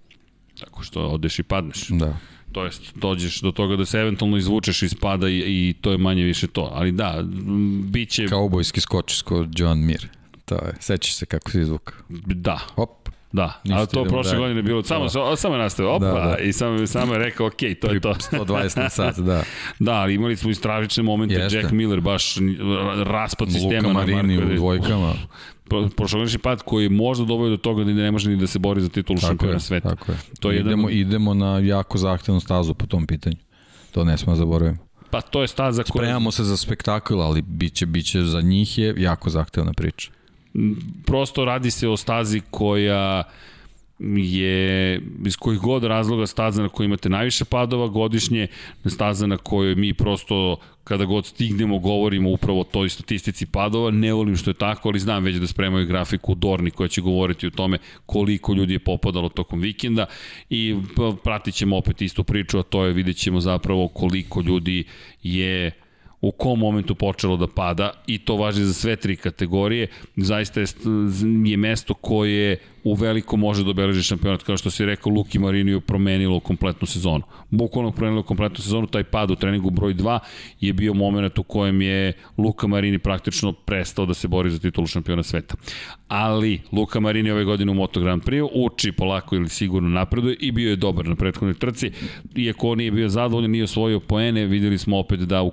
Tako 0.60 0.82
što 0.82 1.06
odeš 1.06 1.38
i 1.38 1.42
padneš. 1.42 1.88
Da 1.88 2.16
to 2.52 2.64
jest 2.64 2.82
dođeš 2.94 3.40
do 3.40 3.52
toga 3.52 3.76
da 3.76 3.84
se 3.84 3.98
eventualno 3.98 4.36
izvučeš 4.36 4.82
iz 4.82 4.94
pada 4.94 5.28
i, 5.28 5.38
i 5.38 5.74
to 5.80 5.90
je 5.90 5.98
manje 5.98 6.24
više 6.24 6.46
to. 6.46 6.70
Ali 6.72 6.92
da, 6.92 7.24
biće... 7.82 8.26
Kaubojski 8.28 8.80
skočiš 8.80 9.22
kod 9.22 9.48
John 9.56 9.78
Mir. 9.78 10.08
To 10.48 10.54
je, 10.54 10.72
sećaš 10.80 11.14
se 11.14 11.26
kako 11.26 11.50
se 11.50 11.60
izvuka. 11.60 11.92
Da. 12.26 12.58
Hop. 12.74 13.08
Da, 13.32 13.60
Ništa 13.64 13.78
ali 13.78 13.86
to 13.86 14.04
prošle 14.04 14.32
da. 14.32 14.38
godine 14.38 14.62
bilo, 14.62 14.82
samo, 14.82 15.04
da. 15.04 15.36
samo 15.36 15.54
je 15.54 15.58
nastavio, 15.58 15.92
opa, 15.92 16.06
da, 16.06 16.12
da. 16.12 16.38
i 16.38 16.52
samo, 16.52 16.86
samo 16.86 17.12
je 17.12 17.18
rekao, 17.18 17.46
ok, 17.46 17.56
to 17.80 17.90
je 17.90 18.00
to. 18.00 18.14
120 18.14 18.78
na 18.78 18.88
sat, 18.98 19.18
da. 19.18 19.42
da, 19.78 19.92
ali 19.92 20.14
imali 20.14 20.36
smo 20.36 20.50
i 20.50 20.54
stravične 20.54 21.02
momente, 21.02 21.34
Jeste. 21.34 21.58
Jack 21.58 21.70
Miller, 21.70 22.00
baš 22.00 22.36
raspad 23.04 23.52
sistema. 23.52 23.88
Luka 23.88 24.06
Marini 24.06 24.38
u 24.38 24.56
dvojkama. 24.56 25.14
Prošlogodišnji 25.96 26.38
pad 26.38 26.62
koji 26.62 26.84
je 26.84 26.88
možda 26.88 27.24
doveo 27.24 27.50
do 27.50 27.56
toga 27.56 27.84
da 27.84 27.92
ne 27.92 28.10
može 28.10 28.30
ni 28.30 28.36
da 28.36 28.46
se 28.46 28.58
bori 28.58 28.80
za 28.80 28.88
titulu 28.88 29.18
šampiona 29.18 29.60
sveta. 29.60 29.88
Tako 29.88 30.12
je. 30.12 30.18
To 30.40 30.50
je 30.50 30.60
idemo, 30.60 30.88
jedan... 30.88 31.08
idemo 31.08 31.34
na 31.34 31.58
jako 31.58 31.98
zahtevnu 31.98 32.40
stazu 32.40 32.74
po 32.74 32.86
tom 32.86 33.06
pitanju. 33.06 33.36
To 33.90 34.04
ne 34.04 34.18
smo 34.18 34.36
zaboraviti. 34.36 34.82
Pa 35.10 35.20
to 35.20 35.42
je 35.42 35.48
staza 35.48 35.82
koja... 35.82 36.02
Spremamo 36.02 36.30
se 36.30 36.44
za 36.44 36.56
spektakl, 36.56 37.20
ali 37.20 37.42
biće, 37.42 37.86
biće 37.86 38.22
za 38.22 38.40
njih 38.40 38.78
je 38.78 38.94
jako 38.98 39.30
zahtevna 39.30 39.72
priča 39.72 40.10
prosto 41.06 41.44
radi 41.44 41.70
se 41.70 41.88
o 41.88 41.96
stazi 41.96 42.40
koja 42.50 43.22
je 44.16 45.00
iz 45.26 45.36
kojih 45.36 45.60
god 45.60 45.84
razloga 45.84 46.26
staza 46.26 46.62
na 46.62 46.68
kojoj 46.68 46.86
imate 46.86 47.08
najviše 47.08 47.44
padova 47.44 47.88
godišnje, 47.88 48.46
staza 48.86 49.26
na 49.26 49.36
kojoj 49.36 49.74
mi 49.74 49.94
prosto 49.94 50.56
kada 50.84 51.04
god 51.04 51.26
stignemo 51.26 51.78
govorimo 51.78 52.30
upravo 52.30 52.60
o 52.60 52.64
toj 52.64 52.88
statistici 52.88 53.46
padova, 53.46 53.90
ne 53.90 54.12
volim 54.12 54.36
što 54.36 54.50
je 54.50 54.54
tako, 54.54 54.88
ali 54.88 54.98
znam 54.98 55.24
već 55.24 55.36
da 55.36 55.46
spremaju 55.46 55.86
grafiku 55.86 56.34
Dorni 56.34 56.70
koja 56.70 56.88
će 56.88 57.00
govoriti 57.00 57.46
o 57.46 57.50
tome 57.50 57.78
koliko 58.06 58.54
ljudi 58.54 58.72
je 58.72 58.78
popadalo 58.78 59.28
tokom 59.28 59.60
vikenda 59.60 60.06
i 60.50 60.76
pratit 61.24 61.54
ćemo 61.54 61.76
opet 61.76 62.02
istu 62.02 62.24
priču, 62.24 62.58
a 62.58 62.62
to 62.62 62.84
je 62.84 62.92
vidjet 62.92 63.16
ćemo 63.16 63.40
zapravo 63.40 63.88
koliko 63.88 64.40
ljudi 64.40 64.84
je 65.22 65.70
u 66.20 66.30
kom 66.30 66.58
momentu 66.58 66.94
počelo 66.94 67.36
da 67.36 67.46
pada 67.46 67.90
i 68.06 68.18
to 68.18 68.36
važi 68.36 68.64
za 68.64 68.72
sve 68.72 68.96
tri 68.96 69.16
kategorije. 69.16 69.86
Zaista 70.16 70.60
je, 70.60 70.66
je 71.44 71.56
mesto 71.56 71.94
koje 71.94 72.58
u 72.84 72.94
veliko 72.94 73.36
može 73.36 73.64
da 73.64 73.70
obeleži 73.70 74.02
šampionat, 74.02 74.42
kao 74.42 74.56
što 74.56 74.70
si 74.70 74.84
rekao, 74.84 75.12
Luki 75.12 75.38
Mariniju 75.38 75.80
promenilo 75.80 76.40
kompletnu 76.40 76.86
sezonu. 76.86 77.24
Bukvalno 77.50 77.92
promenilo 77.92 78.22
kompletnu 78.22 78.58
sezonu, 78.58 78.86
taj 78.86 79.04
pad 79.04 79.30
u 79.30 79.36
treningu 79.36 79.70
broj 79.70 79.94
2 79.94 80.18
je 80.60 80.72
bio 80.72 80.94
moment 80.94 81.38
u 81.38 81.42
kojem 81.42 81.82
je 81.82 82.12
Luka 82.38 82.66
Marini 82.66 82.98
praktično 82.98 83.52
prestao 83.52 84.06
da 84.06 84.14
se 84.14 84.28
bori 84.28 84.50
za 84.50 84.58
titulu 84.58 84.86
šampiona 84.86 85.22
sveta. 85.22 85.54
Ali 86.08 86.60
Luka 86.72 87.00
Marini 87.00 87.30
ove 87.30 87.44
godine 87.44 87.72
u 87.72 87.74
Moto 87.74 88.00
Grand 88.00 88.22
Prix 88.22 88.48
uči 88.54 88.92
polako 88.92 89.36
ili 89.36 89.48
sigurno 89.48 89.88
napreduje 89.88 90.36
i 90.40 90.52
bio 90.52 90.70
je 90.70 90.76
dobar 90.76 91.06
na 91.06 91.16
prethodnoj 91.16 91.54
trci. 91.54 91.90
Iako 92.36 92.70
on 92.70 92.78
nije 92.78 92.90
bio 92.90 93.08
zadovoljan, 93.08 93.50
nije 93.50 93.64
osvojio 93.64 94.00
poene, 94.00 94.46
videli 94.46 94.78
smo 94.78 94.98
opet 94.98 95.20
da 95.20 95.42
u 95.42 95.50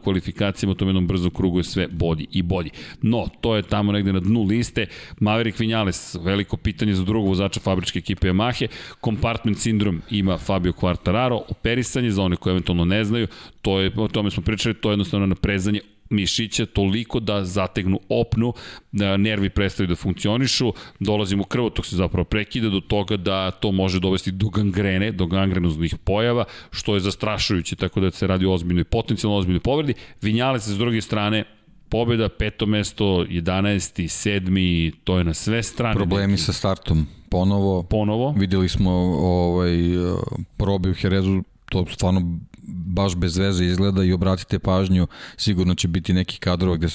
kvalifikacijama 0.55 0.71
u 0.71 0.75
tom 0.75 0.87
jednom 0.87 1.07
brzom 1.07 1.31
krugu 1.31 1.59
je 1.59 1.63
sve 1.63 1.87
bolji 1.87 2.27
i 2.31 2.41
bolji. 2.41 2.71
No, 3.01 3.27
to 3.41 3.55
je 3.55 3.61
tamo 3.61 3.91
negde 3.91 4.13
na 4.13 4.19
dnu 4.19 4.43
liste. 4.43 4.87
Maverick 5.19 5.59
Vinales, 5.59 6.15
veliko 6.15 6.57
pitanje 6.57 6.93
za 6.93 7.03
drugo 7.03 7.15
drugog 7.15 7.29
vozača 7.29 7.59
fabričke 7.59 7.99
ekipe 7.99 8.27
Yamahe. 8.27 8.67
Compartment 9.03 9.57
sindrom 9.57 10.01
ima 10.11 10.37
Fabio 10.37 10.73
Quartararo, 10.73 11.41
operisanje 11.49 12.11
za 12.11 12.21
one 12.21 12.35
koje 12.35 12.51
eventualno 12.51 12.85
ne 12.85 13.03
znaju, 13.03 13.27
to 13.61 13.79
je, 13.79 13.91
o 13.97 14.07
tome 14.07 14.31
smo 14.31 14.43
pričali, 14.43 14.75
to 14.75 14.89
je 14.89 14.93
jednostavno 14.93 15.27
naprezanje 15.27 15.79
mišića 16.09 16.65
toliko 16.65 17.19
da 17.19 17.45
zategnu 17.45 17.99
opnu, 18.09 18.53
da 18.91 19.17
nervi 19.17 19.49
prestaju 19.49 19.87
da 19.87 19.95
funkcionišu, 19.95 20.73
dolazimo 20.99 21.43
u 21.43 21.45
krvotok 21.45 21.85
se 21.85 21.95
zapravo 21.95 22.23
prekida 22.23 22.69
do 22.69 22.79
toga 22.79 23.17
da 23.17 23.51
to 23.51 23.71
može 23.71 23.99
dovesti 23.99 24.31
do 24.31 24.49
gangrene, 24.49 25.11
do 25.11 25.25
gangrenoznih 25.25 25.95
pojava, 26.03 26.45
što 26.71 26.93
je 26.93 26.99
zastrašujuće, 26.99 27.75
tako 27.75 27.99
da 27.99 28.11
se 28.11 28.27
radi 28.27 28.45
o 28.45 28.53
ozbiljnoj, 28.53 28.83
potencijalno 28.83 29.37
ozbiljnoj 29.37 29.59
povredi. 29.59 29.93
Vinjale 30.21 30.59
se 30.59 30.73
s 30.73 30.77
druge 30.77 31.01
strane 31.01 31.43
pobjeda, 31.89 32.29
peto 32.29 32.65
mesto, 32.65 33.05
11. 33.05 34.03
7. 34.03 34.93
to 35.03 35.17
je 35.17 35.23
na 35.23 35.33
sve 35.33 35.63
strane. 35.63 35.95
Problemi 35.95 36.31
neki. 36.31 36.43
sa 36.43 36.53
startom 36.53 37.07
ponovo. 37.29 37.83
Ponovo. 37.83 38.33
Videli 38.37 38.69
smo 38.69 38.91
ovaj, 38.91 39.77
probi 40.57 40.89
u 40.89 40.93
Herezu, 40.93 41.43
to 41.69 41.85
stvarno 41.91 42.39
baš 42.67 43.15
bez 43.15 43.37
veze 43.37 43.65
izgleda 43.65 44.03
i 44.03 44.13
obratite 44.13 44.59
pažnju, 44.59 45.07
sigurno 45.37 45.75
će 45.75 45.87
biti 45.87 46.13
neki 46.13 46.39
kadrova 46.39 46.77
gde, 46.77 46.87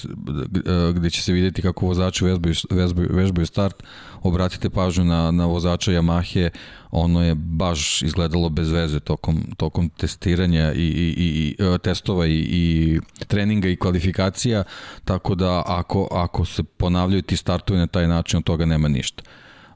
gde 0.94 1.10
će 1.10 1.22
se 1.22 1.32
videti 1.32 1.62
kako 1.62 1.86
vozači 1.86 2.24
vežbaju, 2.24 2.54
vežbaju, 2.70 3.08
vežbaju 3.12 3.46
start, 3.46 3.82
obratite 4.22 4.70
pažnju 4.70 5.04
na, 5.04 5.30
na 5.30 5.46
vozača 5.46 5.92
Yamahe, 5.92 6.50
ono 6.90 7.24
je 7.24 7.34
baš 7.34 8.02
izgledalo 8.02 8.48
bez 8.48 8.70
veze 8.70 9.00
tokom, 9.00 9.42
tokom 9.56 9.88
testiranja 9.88 10.72
i, 10.72 10.78
i, 10.78 11.14
i, 11.16 11.56
i 11.58 11.78
testova 11.78 12.26
i, 12.26 12.38
i 12.38 13.00
treninga 13.26 13.68
i 13.68 13.76
kvalifikacija, 13.76 14.64
tako 15.04 15.34
da 15.34 15.62
ako, 15.66 16.08
ako 16.10 16.44
se 16.44 16.62
ponavljaju 16.62 17.22
ti 17.22 17.36
startovi 17.36 17.78
na 17.78 17.86
taj 17.86 18.08
način, 18.08 18.38
od 18.38 18.44
toga 18.44 18.64
nema 18.64 18.88
ništa. 18.88 19.22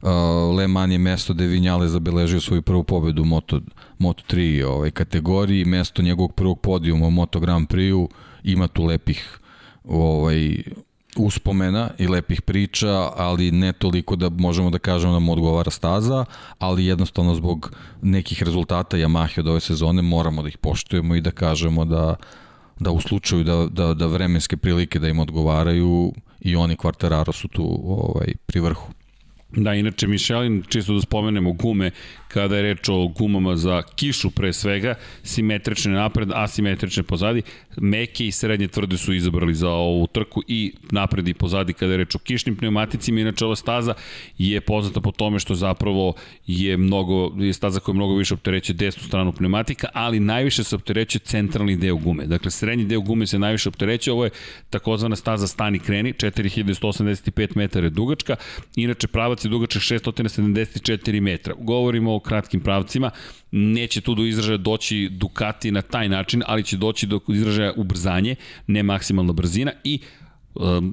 Uh, 0.04 0.10
Le 0.56 0.68
Mans 0.68 0.92
je 0.92 0.98
mesto 0.98 1.34
gde 1.34 1.46
Vinjale 1.46 1.88
zabeležio 1.88 2.40
svoju 2.40 2.62
prvu 2.62 2.84
pobedu 2.84 3.22
u 3.22 3.24
Moto, 3.24 3.60
Moto3 3.98 4.64
ovaj, 4.64 4.90
kategoriji, 4.90 5.64
mesto 5.64 6.02
njegovog 6.02 6.34
prvog 6.34 6.60
podijuma 6.60 7.06
u 7.06 7.10
Moto 7.10 7.40
Grand 7.40 7.68
Prix-u, 7.68 8.08
ima 8.42 8.68
tu 8.68 8.84
lepih 8.84 9.38
ovaj, 9.84 10.62
uspomena 11.16 11.90
i 11.98 12.08
lepih 12.08 12.42
priča, 12.42 13.10
ali 13.16 13.50
ne 13.50 13.72
toliko 13.72 14.16
da 14.16 14.28
možemo 14.28 14.70
da 14.70 14.78
kažemo 14.78 15.12
da 15.12 15.18
mu 15.18 15.32
odgovara 15.32 15.70
staza, 15.70 16.24
ali 16.58 16.86
jednostavno 16.86 17.34
zbog 17.34 17.72
nekih 18.02 18.42
rezultata 18.42 18.96
Yamaha 18.96 19.40
od 19.40 19.48
ove 19.48 19.60
sezone 19.60 20.02
moramo 20.02 20.42
da 20.42 20.48
ih 20.48 20.58
poštujemo 20.58 21.14
i 21.14 21.20
da 21.20 21.30
kažemo 21.30 21.84
da 21.84 22.16
da 22.80 22.90
u 22.90 23.00
slučaju 23.00 23.44
da, 23.44 23.66
da, 23.70 23.94
da 23.94 24.06
vremenske 24.06 24.56
prilike 24.56 24.98
da 24.98 25.08
im 25.08 25.18
odgovaraju 25.18 26.12
i 26.40 26.56
oni 26.56 26.76
Quartararo 26.76 27.32
su 27.32 27.48
tu 27.48 27.80
ovaj, 27.84 28.34
pri 28.46 28.60
vrhu. 28.60 28.92
Da, 29.56 29.74
inače 29.74 30.06
Michelin, 30.06 30.62
čisto 30.68 30.94
da 30.94 31.00
spomenemo 31.00 31.52
gume, 31.52 31.90
kada 32.34 32.56
je 32.56 32.62
reč 32.62 32.88
o 32.88 33.08
gumama 33.08 33.56
za 33.56 33.82
kišu 33.82 34.30
pre 34.30 34.52
svega, 34.52 34.94
simetrične 35.22 35.92
napred, 35.92 36.32
asimetrične 36.34 37.02
pozadi, 37.02 37.42
meke 37.76 38.26
i 38.26 38.32
srednje 38.32 38.68
tvrde 38.68 38.96
su 38.96 39.14
izabrali 39.14 39.54
za 39.54 39.70
ovu 39.70 40.06
trku 40.06 40.42
i 40.48 40.72
napred 40.90 41.28
i 41.28 41.34
pozadi 41.34 41.72
kada 41.72 41.92
je 41.92 41.96
reč 41.96 42.14
o 42.14 42.18
kišnim 42.18 42.56
pneumaticima, 42.56 43.20
inače 43.20 43.44
ova 43.44 43.56
staza 43.56 43.94
je 44.38 44.60
poznata 44.60 45.00
po 45.00 45.12
tome 45.12 45.38
što 45.38 45.54
zapravo 45.54 46.14
je 46.46 46.76
mnogo, 46.76 47.30
je 47.38 47.52
staza 47.52 47.80
koja 47.80 47.92
je 47.92 47.96
mnogo 47.96 48.16
više 48.16 48.34
optereće 48.34 48.72
desnu 48.72 49.02
stranu 49.02 49.32
pneumatika, 49.32 49.88
ali 49.92 50.20
najviše 50.20 50.64
se 50.64 50.76
optereće 50.76 51.18
centralni 51.18 51.76
deo 51.76 51.96
gume. 51.96 52.26
Dakle, 52.26 52.50
srednji 52.50 52.84
deo 52.84 53.00
gume 53.00 53.26
se 53.26 53.38
najviše 53.38 53.68
optereće, 53.68 54.12
ovo 54.12 54.24
je 54.24 54.30
takozvana 54.70 55.16
staza 55.16 55.46
stani 55.46 55.78
kreni, 55.78 56.12
4185 56.12 57.56
metara 57.56 57.88
dugačka, 57.88 58.36
inače 58.76 59.06
pravac 59.06 59.44
je 59.44 59.48
dugačak 59.48 59.82
674 59.82 61.20
metra. 61.20 61.54
Govorimo 61.58 62.14
o 62.14 62.23
kratkim 62.24 62.60
pravcima, 62.60 63.10
neće 63.50 64.00
tu 64.00 64.14
do 64.14 64.24
izražaja 64.24 64.58
doći 64.58 65.08
Ducati 65.12 65.70
na 65.70 65.82
taj 65.82 66.08
način, 66.08 66.42
ali 66.46 66.64
će 66.64 66.76
doći 66.76 67.06
do 67.06 67.20
izražaja 67.28 67.72
ubrzanje, 67.76 68.36
ne 68.66 68.82
maksimalna 68.82 69.32
brzina 69.32 69.72
i 69.84 70.00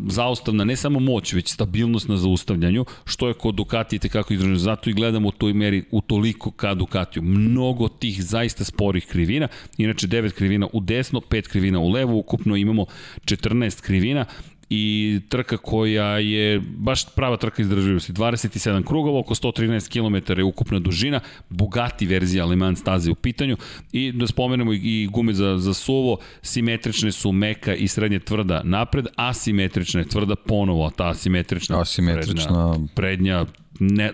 zaustavna 0.08 0.64
ne 0.64 0.76
samo 0.76 1.00
moć, 1.00 1.34
već 1.34 1.54
stabilnost 1.54 2.08
na 2.08 2.18
zaustavljanju, 2.18 2.86
što 3.06 3.28
je 3.28 3.34
kod 3.34 3.56
Ducati 3.56 4.00
tekako 4.00 4.34
izraženo. 4.34 4.58
Zato 4.58 4.90
i 4.90 4.94
gledamo 4.94 5.28
u 5.28 5.32
toj 5.32 5.54
meri 5.54 5.84
u 5.92 6.02
toliko 6.02 6.52
ka 6.52 6.74
Ducatiju. 6.74 7.24
Mnogo 7.24 7.88
tih 7.88 8.24
zaista 8.24 8.64
sporih 8.64 9.06
krivina, 9.06 9.48
inače 9.78 10.08
9 10.08 10.32
krivina 10.32 10.68
u 10.74 10.80
desno, 10.80 11.20
5 11.20 11.48
krivina 11.48 11.80
u 11.80 11.90
levo, 11.90 12.18
ukupno 12.18 12.56
imamo 12.56 12.86
14 13.26 13.82
krivina 13.82 14.26
i 14.74 15.20
trka 15.30 15.58
koja 15.58 16.18
je 16.18 16.62
baš 16.78 17.16
prava 17.16 17.38
trka 17.38 17.62
izdržljivosti. 17.62 18.14
27 18.14 18.84
krugova, 18.84 19.20
oko 19.20 19.36
113 19.36 19.90
km 19.90 20.40
je 20.40 20.44
ukupna 20.44 20.80
dužina, 20.80 21.20
bogati 21.50 22.06
verzija 22.06 22.46
Le 22.46 22.56
Mans 22.56 22.80
staze 22.80 23.12
u 23.12 23.16
pitanju. 23.16 23.58
I 23.92 24.12
da 24.12 24.28
spomenemo 24.28 24.74
i 24.74 25.10
gume 25.12 25.34
za, 25.34 25.58
za 25.58 25.74
suvo, 25.74 26.18
simetrične 26.42 27.12
su 27.12 27.32
meka 27.32 27.76
i 27.76 27.88
srednje 27.88 28.20
tvrda 28.20 28.62
napred, 28.64 29.08
asimetrična 29.16 30.00
je 30.00 30.08
tvrda 30.08 30.36
ponovo, 30.36 30.90
ta 30.90 31.10
asimetrična, 31.10 31.82
asimetrična. 31.82 32.74
prednja, 32.96 33.46
prednja 33.46 33.46
ne, 33.80 34.12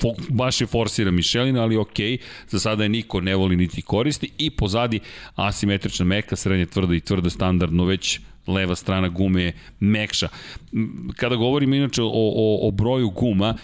fo, 0.00 0.14
baš 0.28 0.60
je 0.60 0.66
forsira 0.66 1.10
Michelin, 1.10 1.56
ali 1.56 1.76
ok, 1.76 1.96
za 2.48 2.58
sada 2.58 2.82
je 2.82 2.88
niko 2.88 3.20
ne 3.20 3.36
voli 3.36 3.56
niti 3.56 3.82
koristi. 3.82 4.30
I 4.38 4.50
pozadi 4.50 5.00
asimetrična 5.34 6.04
meka, 6.04 6.36
srednje 6.36 6.66
tvrda 6.66 6.94
i 6.94 7.00
tvrda 7.00 7.30
standardno 7.30 7.84
već 7.84 8.20
leva 8.46 8.76
strana 8.76 9.08
gume 9.08 9.42
je 9.42 9.52
mekša. 9.80 10.28
Kada 11.16 11.36
govorimo 11.36 11.74
inače 11.74 12.02
o, 12.02 12.10
o, 12.12 12.68
o 12.68 12.70
broju 12.70 13.10
guma, 13.10 13.54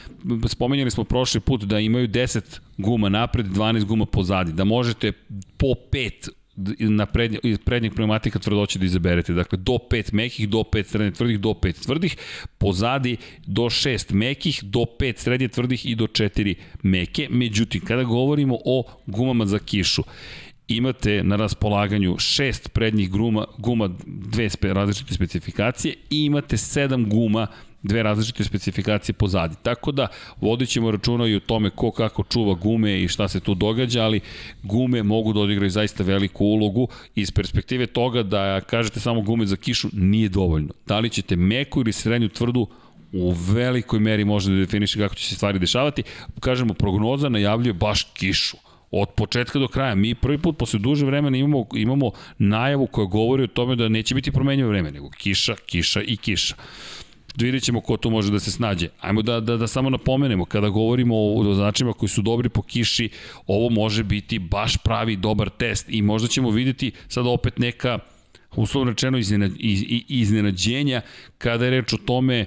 spomenjali 0.49 0.91
smo 0.91 1.05
prošli 1.05 1.41
put 1.41 1.65
da 1.65 1.81
imaju 1.81 2.09
10 2.09 2.61
guma 2.79 3.09
napred, 3.09 3.47
12 3.47 3.85
guma 3.85 4.07
pozadi, 4.07 4.53
da 4.53 4.65
možete 4.65 5.13
po 5.57 5.67
5 5.93 6.29
na 6.79 7.07
prednje, 7.07 7.39
prednjeg 7.65 7.95
pneumatika 7.95 8.39
tvrdoće 8.39 8.79
da 8.79 8.85
izaberete. 8.85 9.33
Dakle, 9.33 9.59
do 9.59 9.73
5 9.91 10.13
mekih, 10.13 10.49
do 10.49 10.59
5 10.59 10.85
srednje 10.85 11.11
tvrdih, 11.13 11.41
do 11.41 11.49
5 11.49 11.85
tvrdih, 11.85 12.17
pozadi 12.59 13.17
do 13.47 13.63
6 13.63 14.13
mekih, 14.13 14.61
do 14.63 14.85
5 15.01 15.19
srednje 15.19 15.49
tvrdih 15.49 15.87
i 15.87 15.95
do 15.95 16.07
4 16.07 16.55
meke. 16.83 17.29
Međutim, 17.31 17.81
kada 17.81 18.03
govorimo 18.03 18.59
o 18.65 18.85
gumama 19.07 19.47
za 19.47 19.59
kišu, 19.59 20.03
imate 20.69 21.23
na 21.23 21.37
raspolaganju 21.37 22.19
šest 22.19 22.69
prednjih 22.69 23.11
guma, 23.11 23.45
guma 23.59 23.89
dve 24.07 24.51
spe, 24.51 24.75
različite 24.75 25.15
specifikacije 25.15 25.95
i 26.11 26.25
imate 26.25 26.57
sedam 26.57 27.09
guma 27.11 27.47
dve 27.83 28.03
različite 28.03 28.45
specifikacije 28.45 29.13
pozadi. 29.13 29.55
Tako 29.63 29.93
da 29.93 30.09
vodit 30.41 30.69
ćemo 30.69 30.91
računa 30.91 31.27
i 31.27 31.37
o 31.37 31.41
tome 31.41 31.71
ko 31.71 31.91
kako 31.91 32.23
čuva 32.23 32.55
gume 32.55 33.03
i 33.03 33.09
šta 33.09 33.29
se 33.29 33.41
tu 33.41 33.55
događa, 33.55 34.03
ali 34.03 34.21
gume 34.63 35.03
mogu 35.03 35.33
da 35.33 35.41
odigraju 35.41 35.71
zaista 35.71 36.05
veliku 36.05 36.45
ulogu 36.45 36.89
iz 37.15 37.31
perspektive 37.31 37.87
toga 37.87 38.23
da 38.23 38.61
kažete 38.61 39.01
samo 39.01 39.21
gume 39.21 39.47
za 39.47 39.57
kišu 39.57 39.89
nije 39.93 40.29
dovoljno. 40.29 40.75
Da 40.87 40.99
li 40.99 41.11
ćete 41.11 41.37
meku 41.37 41.81
ili 41.81 41.93
srednju 41.93 42.29
tvrdu 42.29 42.67
u 43.13 43.31
velikoj 43.31 44.01
meri 44.01 44.25
može 44.25 44.51
da 44.51 44.57
definiše 44.57 44.99
kako 44.99 45.15
će 45.15 45.29
se 45.29 45.35
stvari 45.35 45.59
dešavati. 45.59 46.03
Kažemo, 46.41 46.75
prognoza 46.75 47.29
najavljuje 47.29 47.73
baš 47.73 48.03
kišu 48.03 48.57
od 48.91 49.09
početka 49.17 49.59
do 49.59 49.69
kraja. 49.69 49.95
Mi 49.95 50.15
prvi 50.15 50.39
put 50.39 50.59
posle 50.59 50.79
duže 50.79 51.07
vremena 51.07 51.37
imamo, 51.37 51.67
imamo 51.75 52.11
najavu 52.39 52.87
koja 52.87 53.07
govori 53.07 53.43
o 53.43 53.47
tome 53.47 53.77
da 53.77 53.89
neće 53.89 54.15
biti 54.15 54.33
promenjivo 54.33 54.69
vreme, 54.69 54.91
nego 54.91 55.11
kiša, 55.11 55.55
kiša 55.67 56.03
i 56.03 56.17
kiša. 56.17 56.55
Vidjet 57.37 57.63
ćemo 57.63 57.81
ko 57.81 57.97
tu 57.97 58.11
može 58.11 58.33
da 58.33 58.41
se 58.41 58.51
snađe. 58.51 58.89
Ajmo 59.01 59.23
da, 59.23 59.41
da, 59.41 59.57
da 59.57 59.67
samo 59.67 59.91
napomenemo, 59.91 60.45
kada 60.45 60.69
govorimo 60.69 61.17
o 61.17 61.43
vozačima 61.43 61.93
koji 61.93 62.09
su 62.09 62.23
dobri 62.23 62.49
po 62.49 62.63
kiši, 62.63 63.09
ovo 63.47 63.71
može 63.71 64.05
biti 64.05 64.39
baš 64.39 64.77
pravi 64.77 65.17
dobar 65.17 65.51
test 65.51 65.87
i 65.89 66.03
možda 66.03 66.29
ćemo 66.29 66.51
videti 66.51 66.93
sad 67.09 67.27
opet 67.27 67.59
neka 67.59 67.99
uslovno 68.57 68.91
rečeno 68.91 69.19
iznenađenja 70.09 71.01
kada 71.39 71.65
je 71.65 71.71
reč 71.71 71.93
o 71.93 71.97
tome 71.97 72.47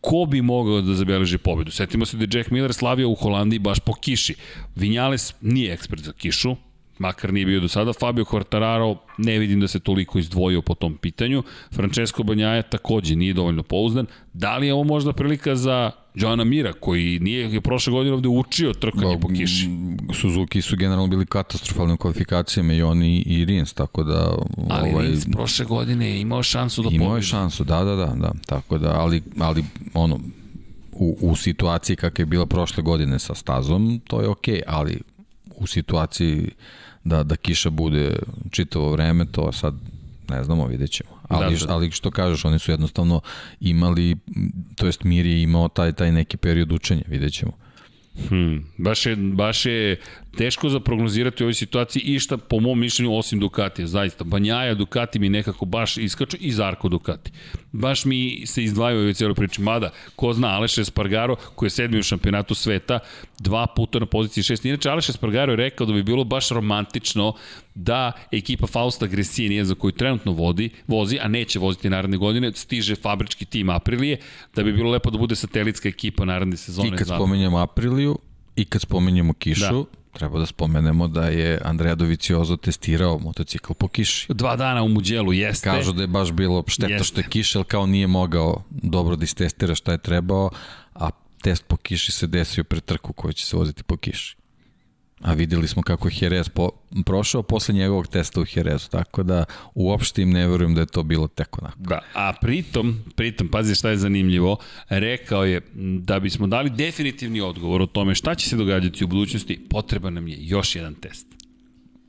ko 0.00 0.26
bi 0.30 0.42
mogao 0.42 0.80
da 0.80 0.94
zabeleži 0.94 1.38
pobedu? 1.38 1.70
Setimo 1.70 2.06
se 2.06 2.16
da 2.16 2.24
je 2.24 2.38
Jack 2.38 2.50
Miller 2.50 2.74
slavio 2.74 3.08
u 3.08 3.14
Holandiji 3.14 3.58
baš 3.58 3.80
po 3.80 3.94
kiši. 3.94 4.34
Vinjales 4.76 5.34
nije 5.40 5.72
ekspert 5.72 6.02
za 6.02 6.12
kišu, 6.12 6.56
makar 6.98 7.32
nije 7.32 7.46
bio 7.46 7.60
do 7.60 7.68
sada. 7.68 7.92
Fabio 7.92 8.24
Quartararo 8.24 8.96
ne 9.18 9.38
vidim 9.38 9.60
da 9.60 9.68
se 9.68 9.80
toliko 9.80 10.18
izdvojio 10.18 10.62
po 10.62 10.74
tom 10.74 10.96
pitanju. 10.96 11.42
Francesco 11.72 12.22
Banjaja 12.22 12.62
takođe 12.62 13.16
nije 13.16 13.34
dovoljno 13.34 13.62
pouzdan. 13.62 14.06
Da 14.32 14.56
li 14.56 14.66
je 14.66 14.74
ovo 14.74 14.84
možda 14.84 15.12
prilika 15.12 15.56
za 15.56 15.90
Joana 16.16 16.44
Mira, 16.44 16.72
koji 16.72 17.18
nije 17.18 17.52
je 17.52 17.60
prošle 17.60 17.92
godine 17.92 18.14
ovde 18.14 18.28
učio 18.28 18.72
trkanje 18.72 19.18
po 19.20 19.28
kiši. 19.28 19.68
Suzuki 20.14 20.62
su 20.62 20.76
generalno 20.76 21.06
bili 21.06 21.26
katastrofalni 21.26 21.92
u 21.92 21.96
kvalifikacijama 21.96 22.72
i 22.72 22.82
oni 22.82 23.22
i 23.26 23.44
Rins, 23.44 23.72
tako 23.72 24.04
da... 24.04 24.36
Ali 24.68 24.90
ovaj, 24.90 25.06
Rins 25.06 25.26
prošle 25.32 25.64
godine 25.64 26.10
je 26.10 26.20
imao 26.20 26.42
šansu 26.42 26.82
da 26.82 26.86
pobedi. 26.86 27.04
Imao 27.04 27.16
je 27.16 27.22
šansu, 27.22 27.64
da, 27.64 27.84
da, 27.84 27.96
da, 27.96 28.06
da, 28.06 28.32
tako 28.46 28.78
da, 28.78 29.00
ali, 29.00 29.22
ali 29.38 29.64
ono, 29.94 30.20
u, 30.92 31.18
u 31.20 31.36
situaciji 31.36 31.96
kakva 31.96 32.22
je 32.22 32.26
bila 32.26 32.46
prošle 32.46 32.82
godine 32.82 33.18
sa 33.18 33.34
stazom, 33.34 34.00
to 34.06 34.20
je 34.20 34.28
okej, 34.28 34.54
okay, 34.54 34.62
ali 34.66 35.00
u 35.56 35.66
situaciji 35.66 36.50
da, 37.04 37.22
da 37.22 37.36
kiša 37.36 37.70
bude 37.70 38.18
čitavo 38.50 38.92
vreme, 38.92 39.26
to 39.32 39.52
sad 39.52 39.74
ne 40.28 40.44
znamo, 40.44 40.66
vidjet 40.66 40.90
ćemo. 40.90 41.15
Ali, 41.28 41.58
da, 41.58 41.66
da. 41.66 41.72
ali 41.74 41.90
što 41.90 42.10
kažeš, 42.10 42.44
oni 42.44 42.58
su 42.58 42.70
jednostavno 42.70 43.20
imali, 43.60 44.16
to 44.76 44.86
jest 44.86 45.04
Mir 45.04 45.26
je 45.26 45.42
imao 45.42 45.68
taj, 45.68 45.92
taj 45.92 46.12
neki 46.12 46.36
period 46.36 46.72
učenja, 46.72 47.02
vidjet 47.06 47.32
ćemo. 47.32 47.52
Hmm, 48.28 48.66
baš 48.78 49.06
je, 49.06 49.16
baš 49.16 49.66
je 49.66 50.00
teško 50.36 50.68
za 50.68 50.80
prognozirati 50.80 51.42
u 51.42 51.46
ovoj 51.46 51.54
situaciji 51.54 52.02
i 52.02 52.18
šta 52.18 52.36
po 52.36 52.60
mom 52.60 52.80
mišljenju 52.80 53.16
osim 53.16 53.40
Ducati, 53.40 53.86
zaista. 53.86 54.24
Banjaja 54.24 54.74
Ducati 54.74 55.18
mi 55.18 55.28
nekako 55.28 55.64
baš 55.64 55.96
iskaču 55.96 56.36
i 56.40 56.52
Zarko 56.52 56.88
Ducati. 56.88 57.30
Baš 57.72 58.04
mi 58.04 58.42
se 58.46 58.64
izdvajaju 58.64 58.98
u 58.98 59.02
ovoj 59.02 59.14
cijeloj 59.14 59.34
priči. 59.34 59.60
Mada, 59.60 59.90
ko 60.16 60.32
zna, 60.32 60.48
Aleš 60.48 60.78
Espargaro, 60.78 61.36
koji 61.54 61.66
je 61.66 61.70
sedmi 61.70 61.98
u 61.98 62.02
šampionatu 62.02 62.54
sveta, 62.54 62.98
dva 63.38 63.66
puta 63.66 63.98
na 63.98 64.06
poziciji 64.06 64.44
šest. 64.44 64.64
Inače, 64.64 64.90
Aleš 64.90 65.08
Espargaro 65.08 65.52
je 65.52 65.56
rekao 65.56 65.86
da 65.86 65.92
bi 65.92 66.02
bilo 66.02 66.24
baš 66.24 66.48
romantično 66.48 67.34
da 67.74 68.12
ekipa 68.32 68.66
Fausta 68.66 69.06
Gresinija 69.06 69.64
za 69.64 69.74
koju 69.74 69.92
trenutno 69.92 70.32
vodi, 70.32 70.70
vozi, 70.86 71.18
a 71.22 71.28
neće 71.28 71.58
voziti 71.58 71.90
naredne 71.90 72.16
godine, 72.16 72.52
stiže 72.54 72.94
fabrički 72.94 73.44
tim 73.44 73.70
Aprilije, 73.70 74.18
da 74.54 74.62
bi 74.62 74.72
bilo 74.72 74.90
lepo 74.90 75.10
da 75.10 75.18
bude 75.18 75.36
satelitska 75.36 75.88
ekipa 75.88 76.24
naredne 76.24 76.56
sezone. 76.56 76.88
I 76.88 76.96
kad 76.96 77.06
spomenjamo 77.06 77.58
Apriliju, 77.58 78.18
i 78.56 78.64
kad 78.64 78.80
spomenjamo 78.80 79.32
kišu, 79.32 79.60
da 79.60 79.84
Treba 80.16 80.38
da 80.38 80.46
spomenemo 80.46 81.08
da 81.08 81.28
je 81.28 81.60
Andrea 81.64 81.94
Doviciozo 81.94 82.56
testirao 82.56 83.18
motocikl 83.18 83.72
po 83.72 83.88
kiši. 83.88 84.26
Dva 84.34 84.56
dana 84.56 84.82
u 84.82 84.88
Muđelu, 84.88 85.32
jeste. 85.32 85.70
Kažu 85.70 85.92
da 85.92 86.02
je 86.02 86.06
baš 86.06 86.32
bilo 86.32 86.64
šteta 86.66 86.92
jeste. 86.92 87.04
što 87.04 87.20
je 87.20 87.26
kiša, 87.28 87.58
ali 87.58 87.64
kao 87.64 87.86
nije 87.86 88.06
mogao 88.06 88.62
dobro 88.70 89.16
da 89.16 89.24
istestira 89.24 89.74
šta 89.74 89.92
je 89.92 89.98
trebao, 89.98 90.50
a 90.94 91.10
test 91.42 91.64
po 91.66 91.76
kiši 91.76 92.12
se 92.12 92.26
desio 92.26 92.64
pre 92.64 92.80
trku 92.80 93.12
koji 93.12 93.34
će 93.34 93.46
se 93.46 93.56
voziti 93.56 93.82
po 93.82 93.96
kiši. 93.96 94.36
A 95.20 95.32
videli 95.32 95.68
smo 95.68 95.82
kako 95.82 96.08
je 96.08 96.14
Jerez 96.20 96.48
po, 96.48 96.70
prošao 97.06 97.42
posle 97.42 97.74
njegovog 97.74 98.06
testa 98.06 98.40
u 98.40 98.44
Jerezu, 98.54 98.88
tako 98.88 99.22
da 99.22 99.44
uopšte 99.74 100.22
im 100.22 100.30
ne 100.30 100.46
verujem 100.48 100.74
da 100.74 100.80
je 100.80 100.86
to 100.86 101.02
bilo 101.02 101.28
tek 101.28 101.58
onako. 101.58 101.78
Da, 101.78 102.00
a 102.14 102.32
pritom, 102.40 103.04
pritom, 103.14 103.48
pazi 103.48 103.74
šta 103.74 103.90
je 103.90 103.96
zanimljivo, 103.96 104.56
rekao 104.88 105.44
je 105.44 105.60
da 106.00 106.20
bismo 106.20 106.46
dali 106.46 106.70
definitivni 106.70 107.40
odgovor 107.40 107.82
o 107.82 107.86
tome 107.86 108.14
šta 108.14 108.34
će 108.34 108.48
se 108.48 108.56
događati 108.56 109.04
u 109.04 109.08
budućnosti, 109.08 109.66
potreban 109.70 110.14
nam 110.14 110.28
je 110.28 110.36
još 110.40 110.76
jedan 110.76 110.94
test 110.94 111.35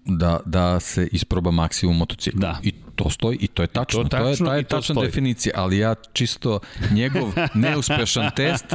da, 0.07 0.39
da 0.45 0.79
se 0.79 1.07
isproba 1.11 1.51
maksimum 1.51 1.97
motocikla. 1.97 2.39
Da. 2.39 2.59
I 2.63 2.73
to 2.95 3.09
stoji 3.09 3.37
i 3.41 3.47
to 3.47 3.61
je 3.61 3.67
tačno. 3.67 4.03
To, 4.03 4.09
tačno, 4.09 4.25
to 4.25 4.29
je, 4.29 4.37
ta 4.37 4.55
je 4.55 4.63
tačna 4.63 5.01
definicija, 5.01 5.53
ali 5.57 5.77
ja 5.77 5.95
čisto 6.13 6.59
njegov 6.91 7.33
neuspešan 7.53 8.31
test 8.35 8.65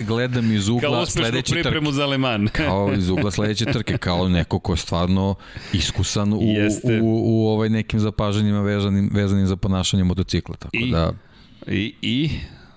gledam 0.00 0.52
iz 0.52 0.68
ugla 0.68 1.06
sledeće 1.06 1.42
trke. 1.42 1.62
Kao 1.62 1.70
pripremu 1.70 1.92
za 1.92 2.06
Leman. 2.06 2.48
kao 2.66 2.92
iz 2.92 3.08
ugla 3.08 3.30
sledeće 3.30 3.64
trke, 3.64 3.98
kao 3.98 4.28
neko 4.28 4.58
ko 4.58 4.72
je 4.72 4.76
stvarno 4.76 5.34
iskusan 5.72 6.32
u, 6.32 6.36
u, 7.02 7.22
u 7.24 7.48
ovaj 7.48 7.68
nekim 7.68 8.00
zapažanjima 8.00 8.60
vezanim, 8.60 9.10
vezanim 9.12 9.46
za 9.46 9.56
ponašanje 9.56 10.04
motocikla. 10.04 10.56
Tako 10.56 10.76
I, 10.76 10.90
da... 10.90 11.12
I, 11.66 11.94
i 12.02 12.30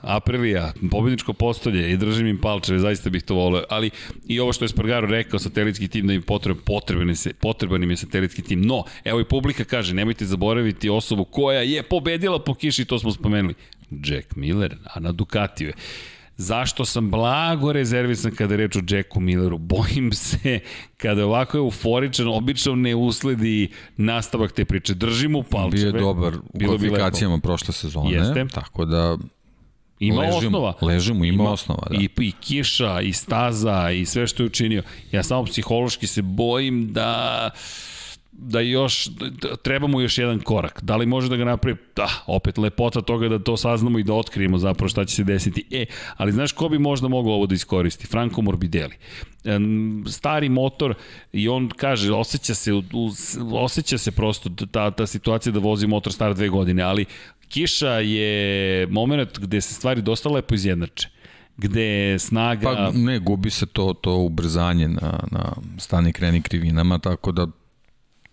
Aprilija, 0.04 0.74
pobedničko 0.92 1.34
postolje 1.34 1.92
i 1.92 1.98
držim 1.98 2.28
im 2.28 2.38
palčeve, 2.42 2.80
zaista 2.80 3.10
bih 3.10 3.24
to 3.24 3.36
volio, 3.36 3.64
ali 3.70 3.90
i 4.28 4.40
ovo 4.40 4.54
što 4.54 4.66
je 4.66 4.70
Spargaro 4.70 5.08
rekao, 5.08 5.40
satelitski 5.40 5.88
tim 5.88 6.08
da 6.08 6.14
im 6.14 6.22
potreb, 6.22 6.58
potreban, 6.66 7.16
se, 7.16 7.34
potreban 7.34 7.84
im 7.84 7.90
je 7.90 7.98
satelitski 7.98 8.42
tim, 8.42 8.62
no, 8.62 8.84
evo 9.04 9.20
i 9.20 9.26
publika 9.26 9.64
kaže, 9.64 9.94
nemojte 9.94 10.26
zaboraviti 10.26 10.90
osobu 10.90 11.26
koja 11.26 11.62
je 11.62 11.84
pobedila 11.84 12.40
po 12.40 12.54
kiši, 12.54 12.86
to 12.86 13.00
smo 13.00 13.12
spomenuli, 13.12 13.54
Jack 13.92 14.36
Miller, 14.36 14.76
a 14.94 15.00
na 15.00 15.12
Ducatiju 15.12 15.68
je. 15.68 15.74
Zašto 16.38 16.86
sam 16.86 17.12
blago 17.12 17.72
rezervisan 17.74 18.32
kada 18.36 18.54
je 18.54 18.58
reč 18.58 18.76
o 18.76 18.82
Jacku 18.90 19.20
Milleru? 19.20 19.58
Bojim 19.58 20.12
se 20.14 20.60
kada 20.98 21.22
je 21.22 21.26
ovako 21.26 21.58
euforičan, 21.58 22.28
obično 22.28 22.76
ne 22.76 22.96
usledi 22.96 23.70
nastavak 23.98 24.52
te 24.52 24.66
priče. 24.66 24.94
Držimo 24.94 25.44
palčeve. 25.44 25.92
Bio 25.92 25.98
je 25.98 26.02
dobar 26.02 26.34
u 26.36 26.60
kvalifikacijama 26.60 27.40
prošle 27.40 27.74
sezone, 27.74 28.12
Jeste. 28.12 28.46
tako 28.54 28.86
da 28.86 29.18
Ima 30.00 30.22
ležimo, 30.22 30.38
osnova. 30.38 30.74
Ležimo, 30.82 31.26
ima, 31.26 31.44
ima 31.44 31.52
osnova, 31.52 31.88
da. 31.90 31.98
I, 31.98 32.10
I 32.20 32.32
kiša, 32.32 33.02
i 33.02 33.14
staza, 33.14 33.92
i 33.92 34.06
sve 34.06 34.28
što 34.28 34.44
je 34.44 34.48
učinio. 34.48 34.84
Ja 35.12 35.24
samo 35.24 35.46
psihološki 35.46 36.08
se 36.08 36.22
bojim 36.22 36.94
da 36.94 37.50
da 38.38 38.60
još, 38.60 39.06
da, 39.06 39.56
treba 39.56 39.88
mu 39.88 40.02
još 40.02 40.18
jedan 40.18 40.40
korak. 40.40 40.84
Da 40.84 40.96
li 40.96 41.06
može 41.06 41.30
da 41.30 41.36
ga 41.36 41.46
napravi? 41.46 41.78
Da, 41.96 42.10
opet 42.28 42.58
lepota 42.58 43.02
toga 43.02 43.30
da 43.30 43.40
to 43.40 43.58
saznamo 43.58 44.00
i 44.00 44.04
da 44.04 44.14
otkrijemo 44.14 44.58
zapravo 44.58 44.90
šta 44.90 45.06
će 45.06 45.16
se 45.16 45.24
desiti. 45.24 45.66
E, 45.72 45.86
ali 46.18 46.32
znaš 46.32 46.52
ko 46.52 46.70
bi 46.70 46.80
možda 46.80 47.08
mogao 47.08 47.34
ovo 47.34 47.46
da 47.46 47.56
iskoristi? 47.56 48.08
Franco 48.08 48.42
Morbidelli. 48.42 48.96
Stari 50.08 50.50
motor 50.50 50.94
i 51.34 51.50
on 51.50 51.70
kaže, 51.70 52.14
osjeća 52.14 52.54
se, 52.54 52.72
osjeća 53.54 53.98
se 53.98 54.12
prosto 54.12 54.50
ta, 54.72 54.92
ta 54.92 55.08
situacija 55.08 55.54
da 55.54 55.60
vozi 55.60 55.88
motor 55.88 56.14
star 56.14 56.34
dve 56.34 56.50
godine, 56.50 56.84
ali 56.84 57.06
kiša 57.54 57.90
je 57.90 58.88
moment 58.88 59.40
gde 59.40 59.62
se 59.62 59.74
stvari 59.74 60.02
dosta 60.02 60.30
lepo 60.30 60.56
izjednače 60.56 61.10
gde 61.58 62.20
snaga... 62.20 62.76
Pa 62.76 62.92
ne, 62.94 63.20
gubi 63.20 63.50
se 63.50 63.66
to, 63.66 63.94
to 63.94 64.16
ubrzanje 64.18 64.88
na, 64.88 65.20
na 65.32 65.54
stani 65.78 66.14
kreni 66.14 66.42
krivinama, 66.42 67.00
tako 67.00 67.32
da 67.32 67.48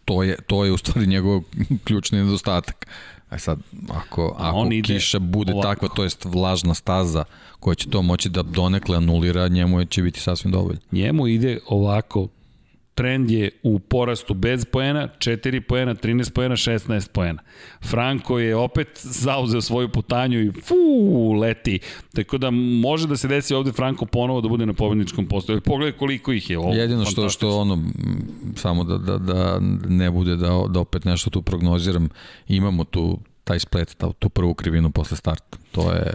to 0.04 0.22
je, 0.22 0.36
to 0.46 0.64
je 0.64 0.72
u 0.72 0.76
stvari 0.76 1.06
njegov 1.06 1.42
ključni 1.84 2.18
nedostatak. 2.18 2.86
A 3.30 3.38
sad, 3.38 3.58
ako, 3.90 4.36
ako 4.38 4.58
on 4.58 4.70
kiša 4.82 5.18
bude 5.18 5.52
ovako. 5.52 5.68
takva, 5.68 5.88
to 5.88 6.02
jest 6.02 6.24
vlažna 6.24 6.74
staza 6.74 7.24
koja 7.60 7.74
će 7.74 7.90
to 7.90 8.02
moći 8.02 8.28
da 8.28 8.42
donekle 8.42 8.96
anulira, 8.96 9.48
njemu 9.48 9.84
će 9.84 10.02
biti 10.02 10.20
sasvim 10.20 10.52
dovoljno. 10.52 10.80
Njemu 10.92 11.26
ide 11.26 11.58
ovako, 11.66 12.28
trend 13.00 13.30
je 13.30 13.50
u 13.62 13.78
porastu 13.78 14.34
bez 14.34 14.64
poena, 14.64 15.08
4 15.18 15.60
poena, 15.60 15.94
13 15.94 16.32
poena, 16.32 16.56
16 16.56 17.08
poena. 17.12 17.42
Franko 17.82 18.38
je 18.38 18.56
opet 18.56 18.88
zauzeo 19.02 19.60
svoju 19.60 19.88
putanju 19.88 20.40
i 20.40 20.52
fu, 20.52 21.32
leti. 21.32 21.78
Tako 22.14 22.38
da 22.38 22.50
može 22.50 23.06
da 23.06 23.16
se 23.16 23.28
desi 23.28 23.54
ovde 23.54 23.72
Franko 23.72 24.06
ponovo 24.06 24.40
da 24.40 24.48
bude 24.48 24.66
na 24.66 24.72
pobedničkom 24.72 25.26
postoju. 25.26 25.60
Pogledaj 25.60 25.98
koliko 25.98 26.32
ih 26.32 26.50
je. 26.50 26.58
Ovo, 26.58 26.72
Jedino 26.74 27.04
što, 27.04 27.28
što 27.28 27.58
ono, 27.58 27.78
samo 28.56 28.84
da, 28.84 28.98
da, 28.98 29.18
da 29.18 29.58
ne 29.88 30.10
bude 30.10 30.36
da, 30.36 30.64
da 30.68 30.80
opet 30.80 31.04
nešto 31.04 31.30
tu 31.30 31.42
prognoziram, 31.42 32.08
imamo 32.48 32.84
tu 32.84 33.18
taj 33.44 33.58
splet, 33.58 33.96
tu 34.18 34.28
prvu 34.28 34.54
krivinu 34.54 34.90
posle 34.90 35.16
starta. 35.16 35.58
To 35.72 35.92
je 35.92 36.14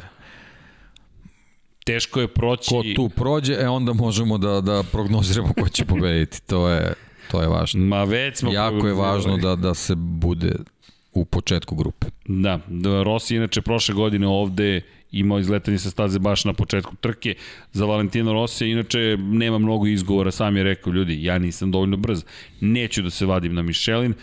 teško 1.86 2.22
je 2.22 2.28
proći. 2.28 2.70
Ko 2.70 2.84
tu 2.96 3.10
prođe, 3.10 3.54
e 3.54 3.68
onda 3.68 3.94
možemo 3.94 4.38
da, 4.38 4.62
da 4.62 4.84
prognoziramo 4.92 5.54
ko 5.62 5.70
će 5.70 5.86
pobediti. 5.86 6.42
To 6.48 6.70
je, 6.70 6.94
to 7.32 7.42
je 7.42 7.48
važno. 7.48 7.86
Ma 7.86 8.04
već 8.04 8.38
smo 8.38 8.52
Jako 8.52 8.88
je 8.88 8.94
važno 8.94 9.38
da, 9.38 9.56
da 9.56 9.74
se 9.74 9.96
bude 9.96 10.56
u 11.14 11.26
početku 11.26 11.76
grupe. 11.76 12.08
Da, 12.28 12.60
da 12.68 13.04
Rossi 13.04 13.36
inače 13.36 13.62
prošle 13.62 13.96
godine 13.96 14.28
ovde 14.28 14.82
imao 15.12 15.40
izletanje 15.40 15.78
sa 15.80 15.90
staze 15.90 16.20
baš 16.20 16.46
na 16.46 16.54
početku 16.54 16.96
trke 16.96 17.36
za 17.74 17.86
Valentino 17.86 18.34
Rossi, 18.34 18.68
inače 18.68 19.18
nema 19.20 19.58
mnogo 19.58 19.88
izgovora, 19.88 20.32
sam 20.32 20.58
je 20.58 20.64
rekao 20.64 20.94
ljudi, 20.94 21.24
ja 21.24 21.38
nisam 21.40 21.72
dovoljno 21.72 21.98
brz, 21.98 22.24
neću 22.62 23.02
da 23.02 23.10
se 23.10 23.26
vadim 23.26 23.54
na 23.54 23.62
Michelin, 23.62 24.14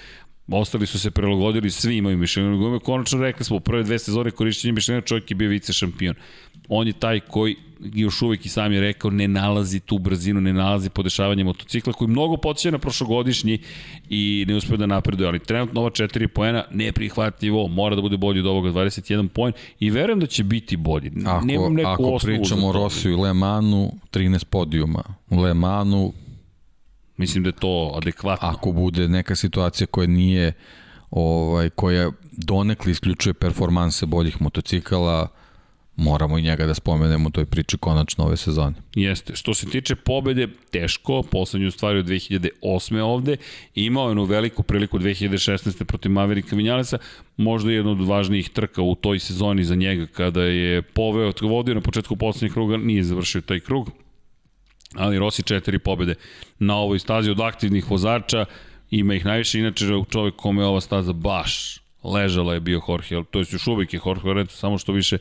Ostali 0.49 0.87
su 0.87 0.99
se 0.99 1.11
prilagodili, 1.11 1.71
svi 1.71 1.97
imaju 1.97 2.19
Michelin 2.19 2.59
gume. 2.59 2.79
Konačno 2.79 3.21
rekli 3.21 3.45
smo, 3.45 3.57
u 3.57 3.61
prve 3.61 3.83
dve 3.83 3.99
sezone 3.99 4.31
korišćenja 4.31 4.73
Michelina 4.73 5.01
čovjek 5.01 5.31
je 5.31 5.35
bio 5.35 5.49
vice 5.49 5.73
šampion. 5.73 6.15
On 6.69 6.87
je 6.87 6.93
taj 6.93 7.21
koji 7.21 7.57
još 7.95 8.23
uvek 8.23 8.47
i 8.47 8.49
sam 8.49 8.73
je 8.73 8.81
rekao 8.81 9.11
ne 9.11 9.29
nalazi 9.29 9.81
tu 9.81 9.99
brzinu, 9.99 10.41
ne 10.41 10.53
nalazi 10.53 10.91
podešavanje 10.91 11.45
motocikla 11.45 11.93
koji 11.93 12.09
mnogo 12.09 12.37
podsjeća 12.37 12.71
na 12.71 12.79
prošlogodišnji 12.79 13.59
i 14.09 14.45
ne 14.49 14.55
uspio 14.55 14.77
da 14.77 14.87
napreduje, 14.87 15.29
ali 15.29 15.39
trenutno 15.39 15.81
ova 15.81 15.91
4 15.91 16.27
poena 16.27 16.65
neprihvatljivo, 16.71 17.69
mora 17.69 17.97
da 17.97 18.03
bude 18.03 18.17
bolji 18.17 18.41
od 18.41 18.47
ovoga 18.47 18.71
21 18.71 19.29
poen 19.29 19.53
i 19.81 19.91
verujem 19.91 20.21
da 20.21 20.27
će 20.27 20.45
biti 20.45 20.77
bolji. 20.77 21.13
Ako, 21.27 21.47
Nemam 21.47 21.75
neku 21.75 21.91
ako 21.91 22.19
pričamo 22.23 22.69
o 22.69 22.73
Rosiju 22.73 23.13
i 23.13 23.17
Le 23.17 23.33
Manu, 23.33 23.93
13 24.13 24.45
podijuma. 24.45 25.03
U 25.31 25.41
Le 25.41 25.55
Manu 25.55 26.13
Mislim 27.23 27.43
da 27.43 27.49
je 27.49 27.53
to 27.53 27.93
adekvatno. 27.97 28.49
Ako 28.49 28.73
bude 28.73 29.09
neka 29.09 29.37
situacija 29.37 29.87
koja 29.87 30.07
nije 30.07 30.53
ovaj 31.11 31.71
koja 31.71 32.11
donekle 32.33 32.93
isključuje 32.93 33.35
performanse 33.35 34.07
boljih 34.07 34.43
motocikala, 34.43 35.29
moramo 35.97 36.39
i 36.39 36.43
njega 36.43 36.67
da 36.67 36.75
spomenemo 36.75 37.29
u 37.29 37.31
toj 37.31 37.47
priči 37.47 37.79
konačno 37.79 38.25
ove 38.25 38.37
sezone. 38.37 38.75
Jeste. 38.95 39.37
Što 39.37 39.55
se 39.55 39.67
tiče 39.71 39.95
pobede, 39.97 40.49
teško, 40.71 41.23
poslednju 41.23 41.71
stvari 41.71 41.99
od 41.99 42.07
2008. 42.07 43.01
ovde, 43.01 43.37
imao 43.75 44.05
je 44.05 44.11
jednu 44.11 44.25
veliku 44.25 44.63
priliku 44.63 44.99
2016. 44.99 45.85
protiv 45.85 46.13
Maverika 46.13 46.57
Vinjalesa, 46.57 46.99
možda 47.37 47.73
jedna 47.73 47.91
od 47.91 48.07
važnijih 48.07 48.49
trka 48.49 48.83
u 48.83 48.95
toj 48.95 49.19
sezoni 49.19 49.65
za 49.65 49.75
njega, 49.75 50.07
kada 50.07 50.43
je 50.43 50.83
poveo, 50.83 51.33
vodio 51.43 51.75
na 51.75 51.81
početku 51.81 52.17
poslednjeg 52.17 52.53
kruga, 52.53 52.77
nije 52.77 53.05
završio 53.05 53.41
taj 53.41 53.61
krug, 53.61 53.91
ali 54.95 55.19
Rossi 55.19 55.43
četiri 55.43 55.79
pobede 55.79 56.15
na 56.59 56.77
ovoj 56.77 56.99
stazi 56.99 57.31
od 57.31 57.41
aktivnih 57.41 57.91
vozača, 57.91 58.45
ima 58.91 59.15
ih 59.15 59.25
najviše, 59.25 59.59
inače 59.59 59.87
čovjek 60.11 60.37
kome 60.37 60.63
je 60.63 60.67
ova 60.67 60.81
staza 60.81 61.13
baš 61.13 61.83
ležala 62.05 62.55
je 62.55 62.61
bio 62.61 62.81
Jorge, 62.89 63.23
to 63.31 63.39
je 63.39 63.47
još 63.51 63.67
uvijek 63.67 63.95
je 63.95 64.01
Jorge 64.07 64.29
Lorenzo, 64.29 64.53
samo 64.53 64.79
što 64.79 64.93
više 64.93 65.19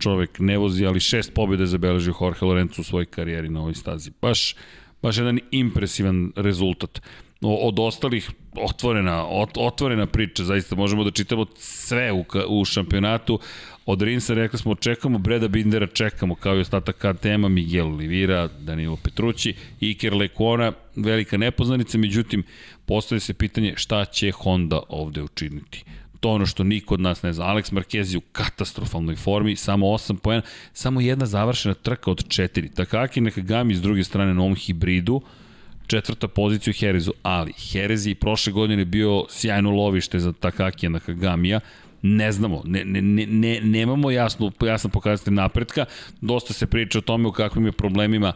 čovjek 0.00 0.38
ne 0.38 0.58
vozi, 0.58 0.86
ali 0.86 1.00
šest 1.00 1.34
pobjede 1.34 1.66
zabeležio 1.66 2.14
Jorge 2.20 2.46
Lorenzo 2.46 2.80
u 2.80 2.84
svojoj 2.84 3.06
karijeri 3.06 3.48
na 3.48 3.60
ovoj 3.60 3.74
stazi. 3.74 4.10
Baš, 4.22 4.54
baš 5.02 5.16
jedan 5.16 5.38
impresivan 5.50 6.32
rezultat. 6.36 7.00
Od 7.42 7.78
ostalih 7.78 8.30
otvorena, 8.56 9.26
ot, 9.26 9.50
otvorena 9.56 10.06
priča, 10.06 10.44
zaista 10.44 10.76
možemo 10.76 11.04
da 11.04 11.10
čitamo 11.10 11.46
sve 11.56 12.12
u, 12.12 12.24
u 12.48 12.64
šampionatu. 12.64 13.38
Od 13.86 14.02
Rinsa 14.02 14.34
rekli 14.34 14.58
smo, 14.58 14.74
čekamo 14.74 15.18
Breda 15.18 15.48
Bindera, 15.48 15.86
čekamo 15.86 16.34
kao 16.34 16.56
i 16.56 16.60
ostatak 16.60 16.96
KTM-a, 16.96 17.48
Miguel 17.48 17.86
Olivira, 17.86 18.48
Danilo 18.48 18.96
Petrući, 18.96 19.54
Iker 19.80 20.14
Lekona, 20.14 20.72
velika 20.96 21.36
nepoznanica, 21.36 21.98
međutim, 21.98 22.42
postoje 22.86 23.20
se 23.20 23.34
pitanje 23.34 23.74
šta 23.76 24.04
će 24.04 24.30
Honda 24.30 24.80
ovde 24.88 25.22
učiniti 25.22 25.84
to 26.20 26.30
ono 26.30 26.46
što 26.46 26.64
niko 26.64 26.94
od 26.94 27.00
nas 27.00 27.22
ne 27.22 27.32
zna. 27.32 27.44
Alex 27.44 27.72
Marquez 27.72 28.12
je 28.12 28.18
u 28.18 28.20
katastrofalnoj 28.32 29.16
formi, 29.16 29.56
samo 29.56 29.86
8 29.86 30.16
poena, 30.16 30.42
samo 30.72 31.00
jedna 31.00 31.26
završena 31.26 31.74
trka 31.74 32.10
od 32.10 32.24
4. 32.26 32.74
Takaki 32.74 33.20
Nakagami 33.20 33.74
s 33.74 33.82
druge 33.82 34.04
strane 34.04 34.34
na 34.34 34.40
ovom 34.40 34.54
hibridu, 34.54 35.22
četvrta 35.90 36.28
pozicija 36.28 36.70
u 36.70 36.80
Herezu, 36.80 37.12
ali 37.22 37.52
Herez 37.52 38.06
je 38.06 38.14
prošle 38.14 38.52
godine 38.52 38.84
bio 38.84 39.24
sjajno 39.28 39.70
lovište 39.70 40.18
za 40.18 40.32
Takakija 40.32 40.90
Nakagamija, 40.90 41.60
ne 42.02 42.32
znamo, 42.32 42.62
ne, 42.64 42.84
ne, 42.84 43.26
ne, 43.26 43.60
nemamo 43.60 44.10
jasnu, 44.10 44.52
jasan 44.66 44.90
pokazatelj 44.90 45.34
napretka, 45.34 45.84
dosta 46.20 46.52
se 46.52 46.66
priča 46.66 46.98
o 46.98 47.02
tome 47.02 47.28
u 47.28 47.32
kakvim 47.32 47.66
je 47.66 47.72
problemima 47.72 48.32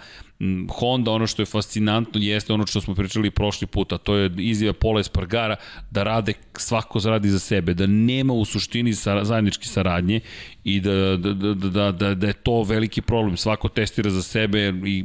Honda, 0.68 1.10
ono 1.10 1.26
što 1.26 1.42
je 1.42 1.46
fascinantno 1.46 2.20
jeste 2.20 2.52
ono 2.52 2.66
što 2.66 2.80
smo 2.80 2.94
pričali 2.94 3.30
prošli 3.30 3.66
put, 3.66 3.92
a 3.92 3.98
to 3.98 4.16
je 4.16 4.30
izjava 4.38 4.72
Pola 4.72 5.00
Espargara 5.00 5.56
da 5.90 6.02
rade, 6.02 6.34
svako 6.58 7.00
radi 7.04 7.30
za 7.30 7.38
sebe, 7.38 7.74
da 7.74 7.86
nema 7.86 8.32
u 8.32 8.44
suštini 8.44 8.94
sa, 8.94 9.24
zajednički 9.24 9.68
saradnje 9.68 10.20
i 10.64 10.80
da, 10.80 11.16
da, 11.16 11.32
da, 11.32 11.54
da, 11.54 11.92
da, 11.92 12.14
da 12.14 12.26
je 12.26 12.32
to 12.32 12.62
veliki 12.62 13.02
problem, 13.02 13.36
svako 13.36 13.68
testira 13.68 14.10
za 14.10 14.22
sebe 14.22 14.72
i 14.86 15.04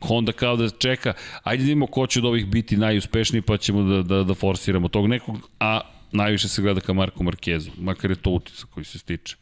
Honda 0.00 0.32
kao 0.32 0.56
da 0.56 0.70
čeka, 0.70 1.12
ajde 1.42 1.62
da 1.62 1.66
vidimo 1.66 1.86
ko 1.86 2.06
će 2.06 2.18
od 2.18 2.24
ovih 2.24 2.46
biti 2.46 2.76
najuspešniji 2.76 3.42
pa 3.42 3.56
ćemo 3.56 3.82
da, 3.82 4.02
da, 4.02 4.24
da 4.24 4.34
forsiramo 4.34 4.88
tog 4.88 5.06
nekog, 5.06 5.50
a 5.60 5.80
najviše 6.12 6.48
se 6.48 6.62
gleda 6.62 6.80
ka 6.80 6.92
Marku 6.92 7.24
Markezu, 7.24 7.70
makar 7.78 8.10
je 8.10 8.16
to 8.16 8.30
utica 8.30 8.66
koji 8.70 8.84
se 8.84 8.98
stiče. 8.98 9.36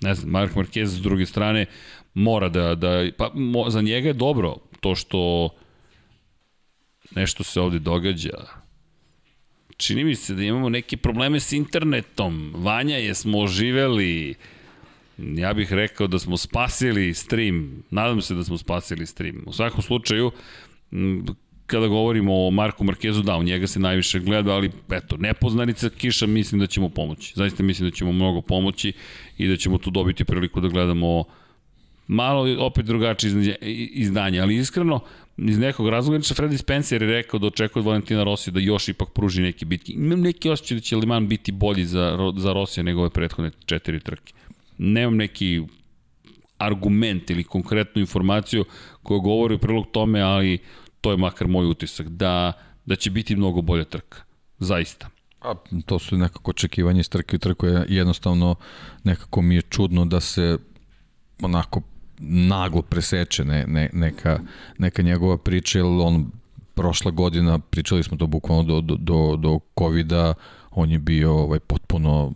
Ne 0.00 0.14
znam, 0.14 0.30
Mark 0.30 0.54
Marquez 0.54 0.86
s 0.86 1.00
druge 1.02 1.26
strane 1.26 1.66
mora 2.14 2.48
da, 2.48 2.74
da 2.74 3.08
pa 3.16 3.30
mo, 3.34 3.70
za 3.70 3.82
njega 3.82 4.08
je 4.08 4.12
dobro 4.12 4.56
to 4.80 4.94
što 4.94 5.48
nešto 7.10 7.44
se 7.44 7.60
ovde 7.60 7.78
događa. 7.78 8.30
Čini 9.76 10.04
mi 10.04 10.14
se 10.14 10.34
da 10.34 10.42
imamo 10.42 10.68
neke 10.68 10.96
probleme 10.96 11.40
s 11.40 11.52
internetom. 11.52 12.52
Vanja 12.56 12.96
je 12.96 13.14
smo 13.14 13.38
oživeli. 13.38 14.34
Ja 15.18 15.54
bih 15.54 15.72
rekao 15.72 16.06
da 16.06 16.18
smo 16.18 16.36
spasili 16.36 17.14
stream. 17.14 17.82
Nadam 17.90 18.20
se 18.20 18.34
da 18.34 18.44
smo 18.44 18.58
spasili 18.58 19.06
stream. 19.06 19.42
U 19.46 19.52
svakom 19.52 19.82
slučaju, 19.82 20.30
kada 21.66 21.86
govorimo 21.86 22.46
o 22.46 22.50
Marku 22.50 22.84
Markezu, 22.84 23.22
da, 23.22 23.36
u 23.36 23.42
njega 23.42 23.66
se 23.66 23.80
najviše 23.80 24.18
gleda, 24.20 24.54
ali 24.54 24.70
eto, 24.90 25.16
nepoznanica 25.16 25.90
Kiša 25.90 26.26
mislim 26.26 26.58
da 26.58 26.66
ćemo 26.66 26.88
pomoći. 26.88 27.32
Zaista 27.36 27.62
mislim 27.62 27.90
da 27.90 27.96
ćemo 27.96 28.12
mnogo 28.12 28.40
pomoći 28.40 28.92
i 29.38 29.48
da 29.48 29.56
ćemo 29.56 29.78
tu 29.78 29.90
dobiti 29.90 30.24
priliku 30.24 30.60
da 30.60 30.68
gledamo 30.68 31.24
malo 32.06 32.66
opet 32.66 32.86
drugačije 32.86 33.56
izdanje, 33.92 34.40
ali 34.40 34.56
iskreno 34.56 35.00
iz 35.36 35.58
nekog 35.58 35.88
razloga, 35.88 36.18
znači 36.18 36.42
Freddy 36.42 36.56
Spencer 36.56 37.02
je 37.02 37.08
rekao 37.08 37.40
da 37.40 37.46
očekuje 37.46 37.80
od 37.80 37.86
Valentina 37.86 38.24
Rosija 38.24 38.54
da 38.54 38.60
još 38.60 38.88
ipak 38.88 39.08
pruži 39.12 39.42
neki 39.42 39.64
bitki. 39.64 39.92
Imam 39.92 40.20
neki 40.20 40.50
osjećaj 40.50 40.74
da 40.74 40.80
će 40.80 40.96
Liman 40.96 41.28
biti 41.28 41.52
bolji 41.52 41.84
za, 41.84 42.32
za 42.36 42.52
Rosija 42.52 42.84
nego 42.84 43.00
ove 43.00 43.10
prethodne 43.10 43.50
četiri 43.66 44.00
trke. 44.00 44.32
Nemam 44.78 45.16
neki 45.16 45.62
argument 46.58 47.30
ili 47.30 47.44
konkretnu 47.44 48.00
informaciju 48.00 48.64
koja 49.02 49.18
govori 49.18 49.54
u 49.54 49.58
prilog 49.58 49.86
tome, 49.92 50.20
ali 50.20 50.58
to 51.00 51.10
je 51.10 51.16
makar 51.16 51.48
moj 51.48 51.66
utisak, 51.66 52.08
da, 52.08 52.52
da 52.86 52.96
će 52.96 53.10
biti 53.10 53.36
mnogo 53.36 53.62
bolja 53.62 53.84
trka. 53.84 54.18
Zaista. 54.58 55.08
A, 55.40 55.54
to 55.86 55.98
su 55.98 56.16
nekako 56.16 56.50
očekivanje 56.50 57.00
iz 57.00 57.08
trke 57.08 57.36
u 57.36 57.38
trku. 57.38 57.66
Jednostavno, 57.88 58.54
nekako 59.04 59.42
mi 59.42 59.54
je 59.54 59.62
čudno 59.62 60.04
da 60.04 60.20
se 60.20 60.58
onako 61.42 61.82
naglo 62.18 62.82
preseče 62.82 63.44
ne, 63.44 63.64
ne, 63.68 63.90
neka, 63.92 64.40
neka 64.78 65.02
njegova 65.02 65.38
priča, 65.38 65.78
jer 65.78 65.86
on 65.86 66.30
prošla 66.74 67.10
godina, 67.10 67.58
pričali 67.58 68.02
smo 68.02 68.16
to 68.16 68.26
bukvalno 68.26 68.62
do, 68.62 68.80
do, 68.80 68.96
do, 68.96 69.36
do 69.36 69.58
COVID-a, 69.78 70.34
on 70.70 70.90
je 70.90 70.98
bio 70.98 71.34
ovaj, 71.34 71.58
potpuno 71.58 72.32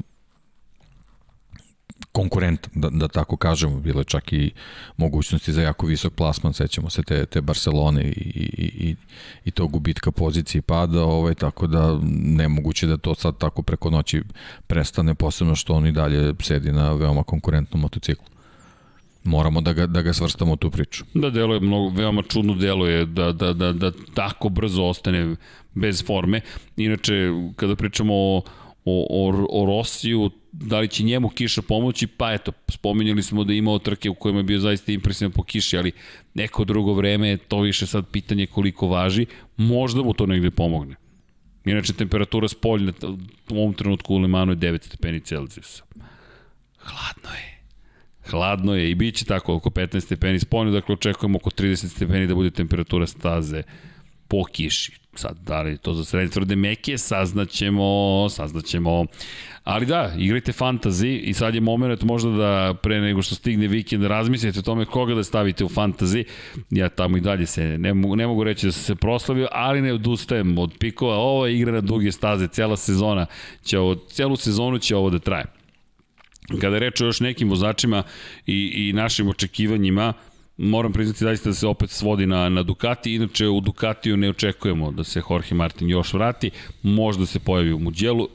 konkurent, 2.13 2.69
da, 2.75 2.89
da 2.91 3.09
tako 3.09 3.37
kažemo, 3.37 3.81
bilo 3.81 4.01
je 4.01 4.05
čak 4.05 4.33
i 4.33 4.51
mogućnosti 4.97 5.53
za 5.53 5.63
jako 5.63 5.87
visok 5.87 6.13
plasman, 6.13 6.53
sećamo 6.53 6.91
se 6.91 7.03
te, 7.03 7.27
te 7.27 7.41
Barcelone 7.41 8.03
i, 8.05 8.33
i, 8.35 8.89
i, 8.89 8.97
i 9.45 9.51
tog 9.51 9.71
gubitka 9.71 10.11
pozicije 10.11 10.63
pada, 10.63 11.03
ovaj, 11.03 11.35
tako 11.35 11.67
da 11.67 11.99
nemoguće 12.13 12.87
da 12.87 12.97
to 12.97 13.15
sad 13.15 13.39
tako 13.39 13.63
preko 13.63 13.91
noći 13.91 14.23
prestane, 14.67 15.15
posebno 15.15 15.55
što 15.55 15.75
on 15.75 15.87
i 15.87 15.93
dalje 15.93 16.35
sedi 16.41 16.73
na 16.73 16.93
veoma 16.93 17.23
konkurentnom 17.23 17.81
motociklu 17.81 18.27
moramo 19.25 19.61
da 19.61 19.73
ga, 19.73 19.87
da 19.87 20.03
ga 20.03 20.13
svrstamo 20.13 20.53
u 20.53 20.57
tu 20.57 20.71
priču. 20.71 21.05
Da, 21.15 21.31
delo 21.31 21.55
je 21.55 21.61
mnogo, 21.61 21.89
veoma 21.97 22.23
čudno 22.23 22.55
delo 22.55 22.87
je 22.87 23.07
da, 23.07 23.33
da, 23.33 23.53
da, 23.53 23.73
da 23.73 23.93
tako 24.15 24.49
brzo 24.49 24.85
ostane 24.85 25.37
bez 25.75 26.05
forme. 26.07 26.41
Inače, 26.77 27.15
kada 27.57 27.77
pričamo 27.77 28.15
o, 28.15 28.43
o, 28.85 29.07
o, 29.11 29.47
o 29.51 29.67
Rosiju, 29.67 30.31
da 30.53 30.79
li 30.79 30.89
će 30.89 31.03
njemu 31.03 31.29
kiša 31.29 31.63
pomoći, 31.63 32.07
pa 32.07 32.33
eto, 32.33 32.53
spominjali 32.69 33.23
smo 33.23 33.45
da 33.45 33.53
je 33.53 33.59
imao 33.59 33.79
trke 33.79 34.11
u 34.11 34.15
kojima 34.15 34.39
je 34.39 34.45
bio 34.45 34.59
zaista 34.59 34.93
impresivan 34.93 35.33
po 35.33 35.43
kiši, 35.43 35.79
ali 35.79 35.93
neko 36.35 36.65
drugo 36.65 36.95
vreme, 36.95 37.37
to 37.37 37.61
više 37.61 37.87
sad 37.87 38.09
pitanje 38.09 38.47
koliko 38.47 38.89
važi, 38.89 39.27
možda 39.57 40.03
mu 40.03 40.15
to 40.15 40.27
negde 40.27 40.51
pomogne. 40.51 40.95
Inače, 41.65 41.93
temperatura 41.93 42.49
spoljna 42.49 42.93
u 43.51 43.59
ovom 43.59 43.75
trenutku 43.75 44.15
u 44.15 44.19
Lemanu 44.19 44.53
je 44.53 44.57
9 44.57 44.87
stepeni 44.87 45.21
Celsijusa. 45.21 45.83
Hladno 46.79 47.31
je. 47.37 47.61
Hladno 48.31 48.75
je 48.75 48.91
i 48.91 48.95
bit 48.95 49.15
će 49.15 49.25
tako 49.25 49.55
oko 49.55 49.71
15 49.71 50.01
stepeni 50.01 50.41
spoljno, 50.41 50.73
dakle 50.73 50.93
očekujemo 50.93 51.37
oko 51.37 51.51
30 51.51 51.89
stepeni 51.89 52.27
da 52.27 52.35
bude 52.35 52.51
temperatura 52.51 53.07
staze 53.07 53.63
po 54.29 54.45
kiši. 54.45 55.00
Sad, 55.15 55.37
da 55.47 55.63
li 55.63 55.79
to 55.79 55.95
za 55.95 56.05
srednje 56.05 56.31
tvrde 56.31 56.57
meke, 56.57 56.99
saznaćemo, 56.99 58.27
saznaćemo. 58.31 59.07
Ali 59.65 59.87
da, 59.87 60.15
igrajte 60.19 60.53
fantazi 60.53 61.09
i 61.09 61.35
sad 61.35 61.55
je 61.55 61.61
moment 61.61 62.03
možda 62.03 62.31
da 62.31 62.75
pre 62.83 63.01
nego 63.01 63.23
što 63.23 63.35
stigne 63.35 63.67
vikend 63.67 64.05
razmislite 64.05 64.59
o 64.59 64.63
tome 64.63 64.85
koga 64.85 65.15
da 65.15 65.25
stavite 65.25 65.65
u 65.65 65.69
fantazi. 65.69 66.25
Ja 66.71 66.89
tamo 66.89 67.17
i 67.17 67.21
dalje 67.21 67.47
se, 67.47 67.79
ne 67.79 67.95
mogu, 67.95 68.17
ne 68.17 68.27
mogu 68.27 68.45
reći 68.45 68.67
da 68.67 68.73
sam 68.73 68.83
se 68.83 68.95
proslavio, 68.95 69.49
ali 69.53 69.83
ne 69.83 69.93
odustajem 69.93 70.59
od 70.59 70.75
pikova. 70.79 71.17
Ovo 71.17 71.47
je 71.47 71.57
igra 71.57 71.73
na 71.73 71.81
duge 71.81 72.13
staze, 72.13 72.49
cela 72.49 72.77
sezona 72.77 73.27
će 73.65 73.79
ovo, 73.79 73.95
celu 73.95 74.37
sezonu 74.37 74.79
će 74.79 74.97
ovo 74.97 75.11
da 75.11 75.19
traje. 75.19 75.45
Kada 76.61 76.77
je 76.77 76.93
o 77.01 77.05
još 77.05 77.21
nekim 77.21 77.51
vozačima 77.51 78.03
i, 78.47 78.73
i 78.75 78.93
našim 78.93 79.29
očekivanjima, 79.29 80.13
moram 80.61 80.93
priznati 80.93 81.25
zaista 81.25 81.49
da 81.49 81.55
se 81.55 81.67
opet 81.67 81.91
svodi 81.91 82.27
na, 82.27 82.49
na 82.49 82.63
Ducati, 82.63 83.15
inače 83.15 83.49
u 83.49 83.61
Ducatiju 83.61 84.17
ne 84.17 84.31
očekujemo 84.31 84.91
da 84.91 85.05
se 85.05 85.23
Jorge 85.31 85.55
Martin 85.55 85.89
još 85.89 86.13
vrati, 86.13 86.51
možda 86.83 87.27
se 87.27 87.39
pojavi 87.39 87.73
u 87.73 87.79
Muđelu, 87.79 88.29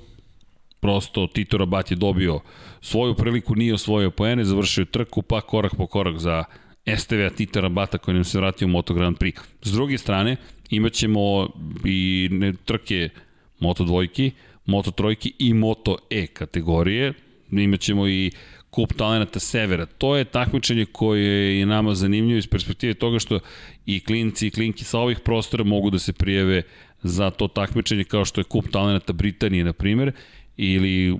prosto 0.79 1.27
Tito 1.27 1.57
Rabat 1.57 1.91
je 1.91 1.97
dobio 1.97 2.39
svoju 2.81 3.13
priliku, 3.13 3.55
nije 3.55 3.73
osvojio 3.73 4.11
poene, 4.11 4.45
završio 4.45 4.85
trku, 4.85 5.21
pa 5.21 5.41
korak 5.41 5.75
po 5.75 5.87
korak 5.87 6.17
za 6.17 6.43
STV-a 6.97 7.29
Tito 7.29 7.61
Rabata 7.61 7.97
koji 7.97 8.15
nam 8.15 8.23
se 8.23 8.37
vratio 8.37 8.65
u 8.65 8.71
Moto 8.71 8.93
Grand 8.93 9.17
Prix. 9.17 9.39
S 9.61 9.71
druge 9.71 9.97
strane, 9.97 10.35
imat 10.69 10.93
ćemo 10.93 11.49
i 11.85 12.29
ne, 12.31 12.53
trke 12.65 13.09
Moto 13.59 13.83
dvojki, 13.83 14.31
Moto 14.65 14.91
trojki 14.91 15.33
i 15.39 15.53
Moto 15.53 15.97
E 16.09 16.27
kategorije, 16.27 17.13
imaćemo 17.51 18.07
i 18.07 18.31
kup 18.75 18.93
talenata 18.93 19.39
Severa. 19.39 19.85
To 19.85 20.15
je 20.17 20.25
takmičenje 20.25 20.85
koje 20.91 21.59
je 21.59 21.65
nama 21.65 21.95
zanimljivo 21.95 22.37
iz 22.37 22.47
perspektive 22.47 22.93
toga 22.93 23.19
što 23.19 23.39
i 23.85 23.99
klinci 23.99 24.47
i 24.47 24.51
klinki 24.51 24.83
sa 24.83 24.99
ovih 24.99 25.19
prostora 25.19 25.63
mogu 25.63 25.89
da 25.89 25.99
se 25.99 26.13
prijeve 26.13 26.63
za 27.03 27.29
to 27.29 27.47
takmičenje 27.47 28.03
kao 28.03 28.25
što 28.25 28.41
je 28.41 28.45
kup 28.45 28.65
talenata 28.71 29.13
Britanije, 29.13 29.63
na 29.63 29.73
primjer, 29.73 30.11
ili 30.57 31.17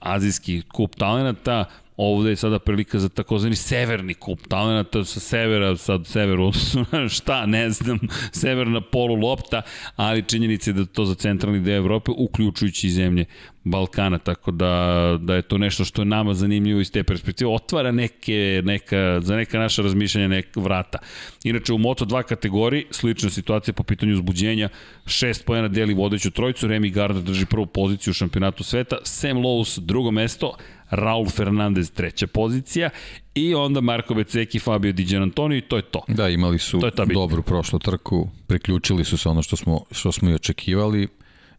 azijski 0.00 0.62
kup 0.72 0.94
talenata, 0.94 1.64
ovde 1.96 2.30
je 2.30 2.36
sada 2.36 2.58
prilika 2.58 2.98
za 2.98 3.08
takozvani 3.08 3.56
severni 3.56 4.14
kup 4.14 4.46
talenata 4.48 5.04
sa 5.04 5.20
severa, 5.20 5.76
sad 5.76 6.06
sever 6.06 6.40
odnosno 6.40 6.84
šta, 7.16 7.46
ne 7.46 7.70
znam, 7.70 7.98
severna 8.42 8.80
polu 8.80 9.14
lopta, 9.14 9.62
ali 9.96 10.22
činjenica 10.22 10.70
je 10.70 10.74
da 10.74 10.86
to 10.86 11.04
za 11.04 11.14
centralni 11.14 11.60
deo 11.60 11.76
Evrope, 11.76 12.10
uključujući 12.16 12.90
zemlje 12.90 13.24
Balkana, 13.64 14.18
tako 14.18 14.50
da, 14.50 15.16
da 15.20 15.34
je 15.34 15.42
to 15.42 15.58
nešto 15.58 15.84
što 15.84 16.02
je 16.02 16.06
nama 16.06 16.34
zanimljivo 16.34 16.80
iz 16.80 16.92
te 16.92 17.04
perspektive, 17.04 17.50
otvara 17.50 17.92
neke, 17.92 18.62
neka, 18.64 19.20
za 19.22 19.36
neka 19.36 19.58
naša 19.58 19.82
razmišljanja 19.82 20.28
neka 20.28 20.60
vrata. 20.60 20.98
Inače, 21.44 21.72
u 21.72 21.78
Moto2 21.78 22.22
kategoriji, 22.22 22.84
slična 22.90 23.30
situacija 23.30 23.74
po 23.74 23.82
pitanju 23.82 24.12
uzbuđenja, 24.12 24.68
šest 25.06 25.44
pojena 25.44 25.68
deli 25.68 25.94
vodeću 25.94 26.30
trojicu, 26.30 26.68
Remy 26.68 26.92
Gardner 26.92 27.24
drži 27.24 27.46
prvu 27.46 27.66
poziciju 27.66 28.10
u 28.10 28.14
šampionatu 28.14 28.64
sveta, 28.64 28.96
Sam 29.02 29.36
Lowe's 29.36 29.80
drugo 29.80 30.10
mesto, 30.10 30.56
Raul 30.90 31.28
Fernandez 31.28 31.90
treća 31.90 32.26
pozicija 32.26 32.90
i 33.34 33.54
onda 33.54 33.80
Marko 33.80 34.14
Beceki, 34.14 34.58
Fabio 34.58 34.92
Di 34.92 35.16
Antonio 35.16 35.58
i 35.58 35.60
to 35.60 35.76
je 35.76 35.82
to. 35.82 36.04
Da, 36.08 36.28
imali 36.28 36.58
su 36.58 36.80
dobru 37.14 37.42
prošlu 37.42 37.78
trku, 37.78 38.28
priključili 38.46 39.04
su 39.04 39.18
se 39.18 39.28
ono 39.28 39.42
što 39.42 39.56
smo, 39.56 39.84
što 39.90 40.12
smo 40.12 40.30
i 40.30 40.34
očekivali 40.34 41.08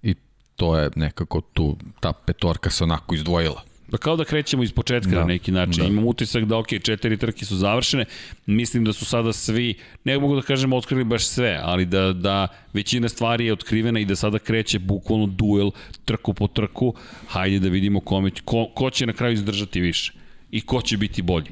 i 0.04 0.16
to 0.56 0.78
je 0.78 0.90
nekako 0.96 1.42
tu, 1.42 1.78
ta 2.00 2.14
petorka 2.14 2.70
se 2.70 2.84
onako 2.84 3.16
izdvojila. 3.16 3.67
Pa 3.92 3.98
kao 3.98 4.16
da 4.16 4.26
krećemo 4.26 4.64
iz 4.64 4.72
početka 4.72 5.10
da, 5.10 5.20
na 5.20 5.26
neki 5.26 5.52
način. 5.52 5.84
Da. 5.84 5.90
Imam 5.90 6.06
utisak 6.08 6.46
da, 6.46 6.58
ok, 6.58 6.68
četiri 6.84 7.18
trke 7.18 7.46
su 7.46 7.56
završene, 7.56 8.06
mislim 8.46 8.84
da 8.84 8.94
su 8.94 9.06
sada 9.06 9.34
svi, 9.34 9.74
ne 10.04 10.20
mogu 10.20 10.36
da 10.36 10.42
kažem 10.42 10.74
otkrili 10.74 11.04
baš 11.04 11.26
sve, 11.26 11.60
ali 11.64 11.86
da, 11.86 12.14
da 12.14 12.48
većina 12.74 13.10
stvari 13.10 13.46
je 13.46 13.54
otkrivena 13.54 14.00
i 14.00 14.06
da 14.06 14.16
sada 14.16 14.40
kreće 14.40 14.80
bukvalno 14.80 15.26
duel 15.26 15.72
trku 16.06 16.34
po 16.34 16.48
trku. 16.48 16.94
Hajde 17.28 17.60
da 17.60 17.70
vidimo 17.70 18.00
kome, 18.00 18.32
ko, 18.46 18.70
ko 18.76 18.90
će 18.90 19.06
na 19.06 19.14
kraju 19.14 19.34
izdržati 19.34 19.82
više 19.82 20.14
i 20.52 20.62
ko 20.62 20.82
će 20.82 20.98
biti 20.98 21.22
bolji. 21.22 21.52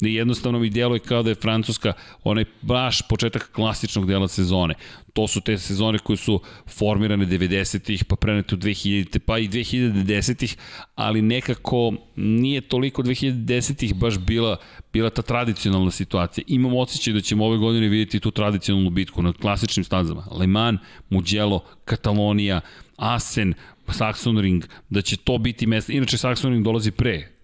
Jednostavno 0.00 0.58
mi 0.58 0.70
djeluje 0.70 0.98
kao 0.98 1.22
da 1.22 1.30
je 1.30 1.34
Francuska 1.34 1.92
onaj 2.24 2.44
baš 2.62 3.08
početak 3.08 3.52
klasičnog 3.52 4.06
dela 4.06 4.28
sezone. 4.28 4.74
To 5.12 5.28
su 5.28 5.40
te 5.40 5.58
sezone 5.58 5.98
koje 5.98 6.16
su 6.16 6.40
formirane 6.66 7.26
90-ih, 7.26 8.04
pa 8.04 8.16
prenete 8.16 8.54
u 8.54 8.58
2000-te, 8.58 9.18
pa 9.18 9.38
i 9.38 9.48
2010-ih, 9.48 10.56
ali 10.94 11.22
nekako 11.22 11.92
nije 12.16 12.60
toliko 12.60 13.02
2010-ih 13.02 13.94
baš 13.94 14.18
bila, 14.18 14.56
bila 14.92 15.10
ta 15.10 15.22
tradicionalna 15.22 15.90
situacija. 15.90 16.44
Imam 16.48 16.76
osjećaj 16.76 17.14
da 17.14 17.20
ćemo 17.20 17.44
ove 17.46 17.58
godine 17.58 17.88
vidjeti 17.88 18.20
tu 18.20 18.30
tradicionalnu 18.30 18.90
bitku 18.90 19.22
na 19.22 19.32
klasičnim 19.32 19.84
stazama. 19.84 20.26
Le 20.38 20.46
Mans, 20.46 20.80
Mugello, 21.10 21.64
Katalonija, 21.84 22.60
Asen, 22.96 23.54
Saxon 23.86 24.40
Ring, 24.40 24.64
da 24.90 25.02
će 25.02 25.16
to 25.16 25.38
biti 25.38 25.66
mesto. 25.66 25.92
Inače, 25.92 26.16
Saxon 26.16 26.50
Ring 26.50 26.64
dolazi 26.64 26.90
pre 26.90 27.35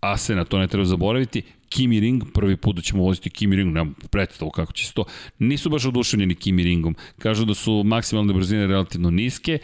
Asena, 0.00 0.44
to 0.44 0.58
ne 0.58 0.66
treba 0.66 0.84
zaboraviti, 0.84 1.42
Kimi 1.68 2.00
Ring, 2.00 2.22
prvi 2.34 2.56
put 2.56 2.76
da 2.76 2.82
ćemo 2.82 3.02
voziti 3.02 3.30
Kimi 3.30 3.56
Ring, 3.56 3.74
nemam 3.74 3.94
predstavu 4.10 4.50
kako 4.50 4.72
će 4.72 4.86
se 4.86 4.92
to. 4.92 5.04
Nisu 5.38 5.70
baš 5.70 5.84
oduševljeni 5.84 6.34
Kimi 6.34 6.62
Ringom. 6.62 6.96
Kažu 7.18 7.44
da 7.44 7.54
su 7.54 7.82
maksimalne 7.84 8.34
brzine 8.34 8.66
relativno 8.66 9.10
niske, 9.10 9.58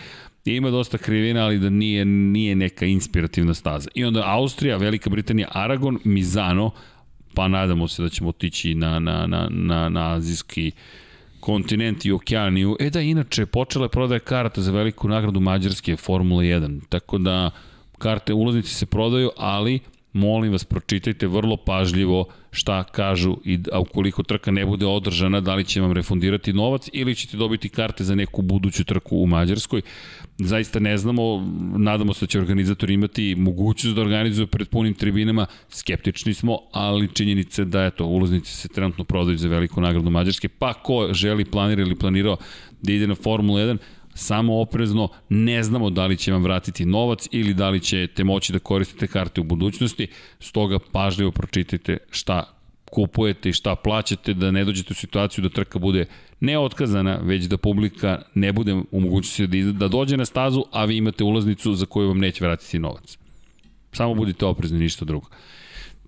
ima 0.45 0.71
dosta 0.71 0.99
krivina, 0.99 1.45
ali 1.45 1.59
da 1.59 1.71
nije, 1.71 2.05
nije 2.05 2.57
neka 2.57 2.87
inspirativna 2.87 3.55
staza. 3.55 3.89
I 3.95 4.05
onda 4.05 4.23
Austrija, 4.27 4.77
Velika 4.77 5.11
Britanija, 5.11 5.49
Aragon, 5.53 5.99
Mizano, 6.05 6.71
pa 7.35 7.49
nadamo 7.49 7.89
se 7.89 8.03
da 8.03 8.09
ćemo 8.09 8.29
otići 8.29 8.75
na, 8.75 8.99
na, 8.99 9.27
na, 9.27 9.49
na, 9.51 9.89
na 9.89 10.13
azijski 10.13 10.73
kontinent 11.41 12.05
i 12.05 12.13
okeaniju. 12.13 12.77
E 12.81 12.91
da, 12.91 13.01
inače, 13.01 13.47
počela 13.47 13.85
je 13.85 13.89
prodaje 13.89 14.21
karata 14.21 14.63
za 14.63 14.73
veliku 14.73 15.09
nagradu 15.09 15.41
Mađarske 15.41 15.97
Formula 15.97 16.43
1, 16.43 16.81
tako 16.89 17.19
da 17.19 17.51
karte 17.99 18.33
ulaznici 18.33 18.75
se 18.75 18.87
prodaju, 18.87 19.31
ali 19.37 19.81
molim 20.17 20.53
vas, 20.53 20.65
pročitajte 20.65 21.27
vrlo 21.27 21.57
pažljivo 21.57 22.25
šta 22.51 22.85
kažu 22.85 23.37
i 23.45 23.59
a 23.73 23.81
ukoliko 23.81 24.23
trka 24.23 24.51
ne 24.51 24.67
bude 24.67 24.87
održana, 24.87 25.41
da 25.41 25.55
li 25.55 25.65
će 25.65 25.81
vam 25.81 25.93
refundirati 25.93 26.53
novac 26.53 26.89
ili 26.93 27.15
ćete 27.15 27.37
dobiti 27.37 27.69
karte 27.69 28.05
za 28.05 28.15
neku 28.15 28.43
buduću 28.43 28.85
trku 28.85 29.17
u 29.17 29.27
Mađarskoj. 29.27 29.83
Zaista 30.39 30.81
ne 30.81 30.97
znamo, 30.99 31.47
nadamo 31.77 32.15
se 32.15 32.27
da 32.27 32.31
će 32.31 32.39
organizator 32.39 32.91
imati 32.91 33.35
mogućnost 33.39 33.97
da 33.97 34.03
organizuju 34.03 34.47
pred 34.47 34.69
punim 34.69 34.95
tribinama, 34.95 35.47
skeptični 35.69 36.35
smo, 36.35 36.59
ali 36.73 37.09
činjenice 37.15 37.65
da 37.65 37.85
eto, 37.85 38.07
ulaznici 38.07 38.53
se 38.53 38.69
trenutno 38.69 39.05
prodaju 39.05 39.39
za 39.39 39.49
veliku 39.49 39.81
nagradu 39.81 40.11
Mađarske, 40.11 40.49
pa 40.49 40.73
ko 40.73 41.09
želi, 41.13 41.45
planira 41.45 41.83
ili 41.83 41.95
planirao 41.95 42.37
da 42.83 42.93
ide 42.93 43.07
na 43.07 43.15
Formula 43.15 43.61
1, 43.61 43.79
samo 44.17 44.61
oprezno, 44.61 45.09
ne 45.29 45.63
znamo 45.63 45.91
da 45.91 46.07
li 46.07 46.17
će 46.17 46.33
vam 46.33 46.43
vratiti 46.43 46.85
novac 46.85 47.29
ili 47.31 47.55
da 47.55 47.71
li 47.71 47.81
ćete 47.81 48.25
moći 48.25 48.53
da 48.53 48.59
koristite 48.59 49.07
karte 49.07 49.41
u 49.41 49.45
budućnosti, 49.45 50.09
stoga 50.41 50.79
pažljivo 50.93 51.31
pročitajte 51.31 51.99
šta 52.11 52.57
kupujete 52.91 53.49
i 53.49 53.53
šta 53.53 53.75
plaćate, 53.75 54.35
da 54.35 54.51
ne 54.51 54.65
dođete 54.65 54.93
u 54.93 54.95
situaciju 54.95 55.43
da 55.43 55.49
trka 55.49 55.79
bude 55.79 56.07
ne 56.41 56.59
otkazana, 56.59 57.19
već 57.23 57.45
da 57.45 57.57
publika 57.57 58.23
ne 58.35 58.53
bude 58.53 58.75
u 58.91 59.01
mogućnosti 59.01 59.47
da, 59.47 59.73
da 59.73 59.89
dođe 59.89 60.17
na 60.17 60.25
stazu, 60.25 60.65
a 60.73 60.85
vi 60.85 60.97
imate 60.97 61.25
ulaznicu 61.25 61.75
za 61.75 61.87
koju 61.87 62.09
vam 62.09 62.19
neće 62.19 62.45
vratiti 62.45 62.79
novac. 62.79 63.19
Samo 63.93 64.15
budite 64.15 64.45
oprezni, 64.45 64.79
ništa 64.79 65.05
drugo. 65.05 65.29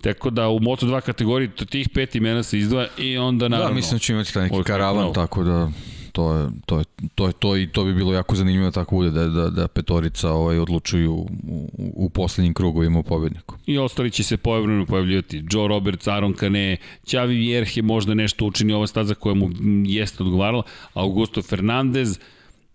Tako 0.00 0.30
da 0.30 0.48
u 0.48 0.58
Moto2 0.58 1.00
kategoriji 1.00 1.50
tih 1.70 1.88
pet 1.94 2.14
imena 2.14 2.42
se 2.42 2.58
izdvaja 2.58 2.88
i 2.98 3.18
onda 3.18 3.48
naravno... 3.48 3.70
Da, 3.70 3.74
mislim 3.74 3.92
da 3.92 3.98
će 3.98 4.12
imati 4.12 4.34
taj 4.34 4.48
neki 4.48 4.62
karavan, 4.64 5.12
tako 5.12 5.44
da 5.44 5.70
to 6.18 6.34
je, 6.34 6.48
to 6.66 6.78
je, 6.78 6.84
to 7.14 7.26
je 7.26 7.32
to 7.32 7.56
i 7.56 7.66
to 7.66 7.84
bi 7.84 7.94
bilo 7.94 8.12
jako 8.12 8.34
zanimljivo 8.34 8.64
da 8.64 8.70
tako 8.70 8.96
bude 8.96 9.10
da, 9.10 9.28
da, 9.28 9.50
da 9.50 9.68
petorica 9.68 10.30
ovaj, 10.30 10.58
odlučuju 10.58 11.12
u, 11.12 11.28
u, 11.48 11.92
u 11.94 12.10
poslednjim 12.10 12.54
krugovima 12.54 13.02
pobedniku. 13.02 13.54
I 13.66 13.78
ostali 13.78 14.10
će 14.10 14.22
se 14.22 14.36
povremeno 14.36 14.86
pojavljivati. 14.86 15.44
Joe 15.50 15.68
Roberts, 15.68 16.08
Aaron 16.08 16.32
Kane, 16.32 16.76
Ćavi 17.06 17.34
Vjerhe 17.34 17.82
možda 17.82 18.14
nešto 18.14 18.44
učini 18.44 18.72
ova 18.72 18.86
staza 18.86 19.14
koja 19.14 19.34
mu 19.34 19.50
jeste 19.84 20.22
odgovarala, 20.22 20.62
Augusto 20.94 21.42
Fernandez, 21.42 22.18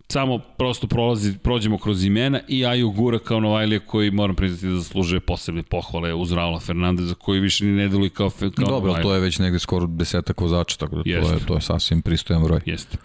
samo 0.08 0.38
prosto 0.38 0.86
prolazi, 0.86 1.38
prođemo 1.38 1.78
kroz 1.78 2.04
imena 2.04 2.40
i 2.48 2.66
Aju 2.66 2.90
Gura 2.90 3.18
kao 3.18 3.40
Novajlija 3.40 3.80
koji 3.80 4.10
moram 4.10 4.36
priznati 4.36 4.66
da 4.66 4.76
zaslužuje 4.76 5.20
posebne 5.20 5.62
pohvale 5.62 6.14
uz 6.14 6.32
Raula 6.32 6.60
Fernandeza 6.60 7.14
koji 7.14 7.40
više 7.40 7.64
ni 7.64 7.72
ne 7.72 7.88
deluje 7.88 8.10
kao, 8.10 8.30
kao 8.30 8.48
Dobro, 8.48 8.70
Novajlija. 8.70 9.02
to 9.02 9.14
je 9.14 9.20
već 9.20 9.38
negde 9.38 9.58
skoro 9.58 9.86
desetak 9.86 10.40
vozača, 10.40 10.76
tako 10.76 10.96
da 10.96 11.02
to 11.02 11.08
je, 11.10 11.46
to 11.46 11.54
je 11.54 11.60
sasvim 11.60 12.02
pristojan 12.02 12.42
broj. 12.42 12.60
Jeste. 12.66 12.96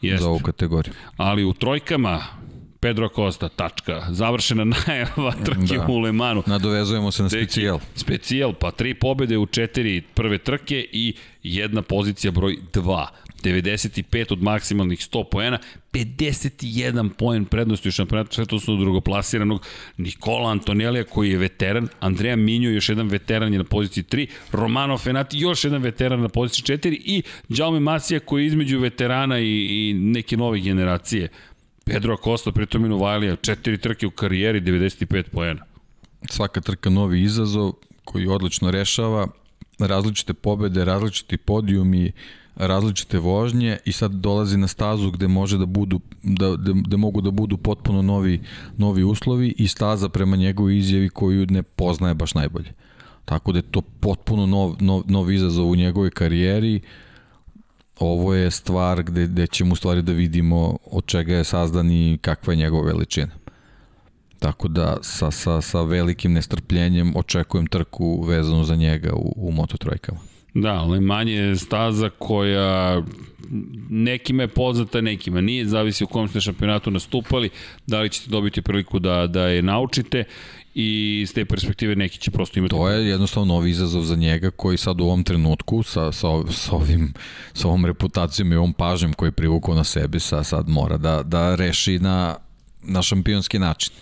Jeste. 0.00 0.22
Za 0.22 0.28
ovu 0.28 0.38
kategoriju. 0.38 0.92
Ali 1.16 1.44
u 1.44 1.52
trojkama 1.52 2.22
Pedro 2.84 3.08
Costa, 3.08 3.48
tačka. 3.48 4.02
Završena 4.10 4.64
najava 4.86 5.32
trke 5.44 5.76
da. 5.76 5.86
u 5.88 5.98
Lemanu. 5.98 6.42
Nadovezujemo 6.46 7.10
se 7.10 7.22
na 7.22 7.28
specijal. 7.28 7.78
Specijal, 7.94 8.52
pa 8.52 8.70
tri 8.70 8.94
pobede 8.94 9.38
u 9.38 9.46
četiri 9.46 10.00
prve 10.00 10.38
trke 10.38 10.86
i 10.92 11.14
jedna 11.42 11.82
pozicija 11.82 12.30
broj 12.30 12.58
2. 12.72 13.06
95 13.44 14.32
od 14.32 14.42
maksimalnih 14.42 14.98
100 14.98 15.24
poena, 15.30 15.58
51 15.92 17.08
poen 17.08 17.44
prednosti 17.44 17.88
u 17.88 17.92
šampionatu, 17.92 18.34
sve 18.34 18.46
to 18.46 18.60
su 18.60 18.76
drugoplasiranog 18.76 19.66
Nikola 19.96 20.50
Antonelija 20.50 21.04
koji 21.04 21.30
je 21.30 21.38
veteran, 21.38 21.88
Andreja 22.00 22.36
Minjo 22.36 22.70
još 22.70 22.88
jedan 22.88 23.08
veteran 23.08 23.52
je 23.52 23.58
na 23.58 23.64
poziciji 23.64 24.04
3, 24.04 24.26
Romano 24.52 24.98
Fenati 24.98 25.38
još 25.38 25.64
jedan 25.64 25.82
veteran 25.82 26.20
na 26.20 26.28
poziciji 26.28 26.76
4 26.76 27.00
i 27.04 27.22
Jaume 27.48 27.80
Masija 27.80 28.20
koji 28.20 28.42
je 28.42 28.46
između 28.46 28.80
veterana 28.80 29.38
i, 29.38 29.66
i 29.70 29.94
neke 29.94 30.36
nove 30.36 30.60
generacije. 30.60 31.28
Pedro 31.84 32.14
Acosta, 32.14 32.52
pritom 32.52 32.86
i 32.86 32.88
Vajlija, 32.88 33.36
četiri 33.36 33.78
trke 33.78 34.06
u 34.06 34.10
karijeri, 34.10 34.60
95 34.60 35.22
poena. 35.22 35.64
Svaka 36.30 36.60
trka 36.60 36.90
novi 36.90 37.22
izazov 37.22 37.72
koji 38.04 38.26
odlično 38.26 38.70
rešava, 38.70 39.28
različite 39.78 40.34
pobede, 40.34 40.84
različiti 40.84 41.36
podijumi, 41.36 42.12
različite 42.56 43.18
vožnje 43.18 43.78
i 43.84 43.92
sad 43.92 44.12
dolazi 44.12 44.56
na 44.56 44.66
stazu 44.66 45.10
gde 45.10 45.28
može 45.28 45.58
da 45.58 45.66
budu 45.66 46.00
da, 46.22 46.56
da, 46.56 46.72
da 46.86 46.96
mogu 46.96 47.20
da 47.20 47.30
budu 47.30 47.56
potpuno 47.56 48.02
novi 48.02 48.40
novi 48.76 49.04
uslovi 49.04 49.54
i 49.58 49.68
staza 49.68 50.08
prema 50.08 50.36
njegovoj 50.36 50.78
izjavi 50.78 51.08
koju 51.08 51.46
ne 51.46 51.62
poznaje 51.62 52.14
baš 52.14 52.34
najbolje. 52.34 52.72
Tako 53.24 53.52
da 53.52 53.58
je 53.58 53.70
to 53.70 53.80
potpuno 53.80 54.46
nov, 54.46 54.76
nov, 54.80 55.02
nov 55.06 55.32
izazov 55.32 55.70
u 55.70 55.76
njegovoj 55.76 56.10
karijeri. 56.10 56.80
Ovo 57.98 58.34
je 58.34 58.50
stvar 58.50 59.02
gde, 59.02 59.26
gde 59.26 59.46
ćemo 59.46 59.72
u 59.72 59.76
stvari 59.76 60.02
da 60.02 60.12
vidimo 60.12 60.78
od 60.90 61.06
čega 61.06 61.34
je 61.34 61.44
sazdan 61.44 61.90
i 61.90 62.18
kakva 62.20 62.52
je 62.52 62.56
njegova 62.56 62.86
veličina. 62.86 63.32
Tako 64.38 64.68
da 64.68 64.96
sa, 65.02 65.30
sa, 65.30 65.60
sa 65.60 65.82
velikim 65.82 66.32
nestrpljenjem 66.32 67.12
očekujem 67.16 67.66
trku 67.66 68.22
vezanu 68.22 68.64
za 68.64 68.76
njega 68.76 69.14
u, 69.14 69.32
u 69.36 69.52
Moto 69.52 69.76
Da, 70.54 70.72
ali 70.72 71.00
manje 71.00 71.56
staza 71.56 72.10
koja 72.18 73.02
nekima 73.90 74.42
je 74.42 74.48
poznata, 74.48 75.00
nekima 75.00 75.40
nije, 75.40 75.66
zavisi 75.66 76.04
u 76.04 76.06
kom 76.06 76.28
ste 76.28 76.40
šampionatu 76.40 76.90
nastupali, 76.90 77.50
da 77.86 78.00
li 78.00 78.10
ćete 78.10 78.30
dobiti 78.30 78.62
priliku 78.62 78.98
da, 78.98 79.26
da 79.26 79.46
je 79.46 79.62
naučite 79.62 80.24
i 80.74 81.24
s 81.28 81.32
te 81.32 81.44
perspektive 81.44 81.96
neki 81.96 82.18
će 82.18 82.30
prosto 82.30 82.58
imati... 82.58 82.70
To 82.70 82.88
je 82.88 83.08
jednostavno 83.08 83.54
novi 83.54 83.70
izazov 83.70 84.02
za 84.02 84.16
njega 84.16 84.50
koji 84.50 84.76
sad 84.76 85.00
u 85.00 85.04
ovom 85.04 85.24
trenutku 85.24 85.82
sa, 85.82 86.12
sa, 86.12 86.28
sa, 86.50 86.76
ovim, 86.76 87.14
sa 87.52 87.68
ovom 87.68 87.86
reputacijom 87.86 88.52
i 88.52 88.56
ovom 88.56 88.72
pažnjem 88.72 89.12
koji 89.12 89.28
je 89.28 89.32
privukao 89.32 89.74
na 89.74 89.84
sebi 89.84 90.20
sa, 90.20 90.44
sad 90.44 90.68
mora 90.68 90.96
da, 90.96 91.22
da 91.22 91.54
reši 91.54 91.98
na, 91.98 92.36
na 92.82 93.02
šampionski 93.02 93.58
način. 93.58 93.92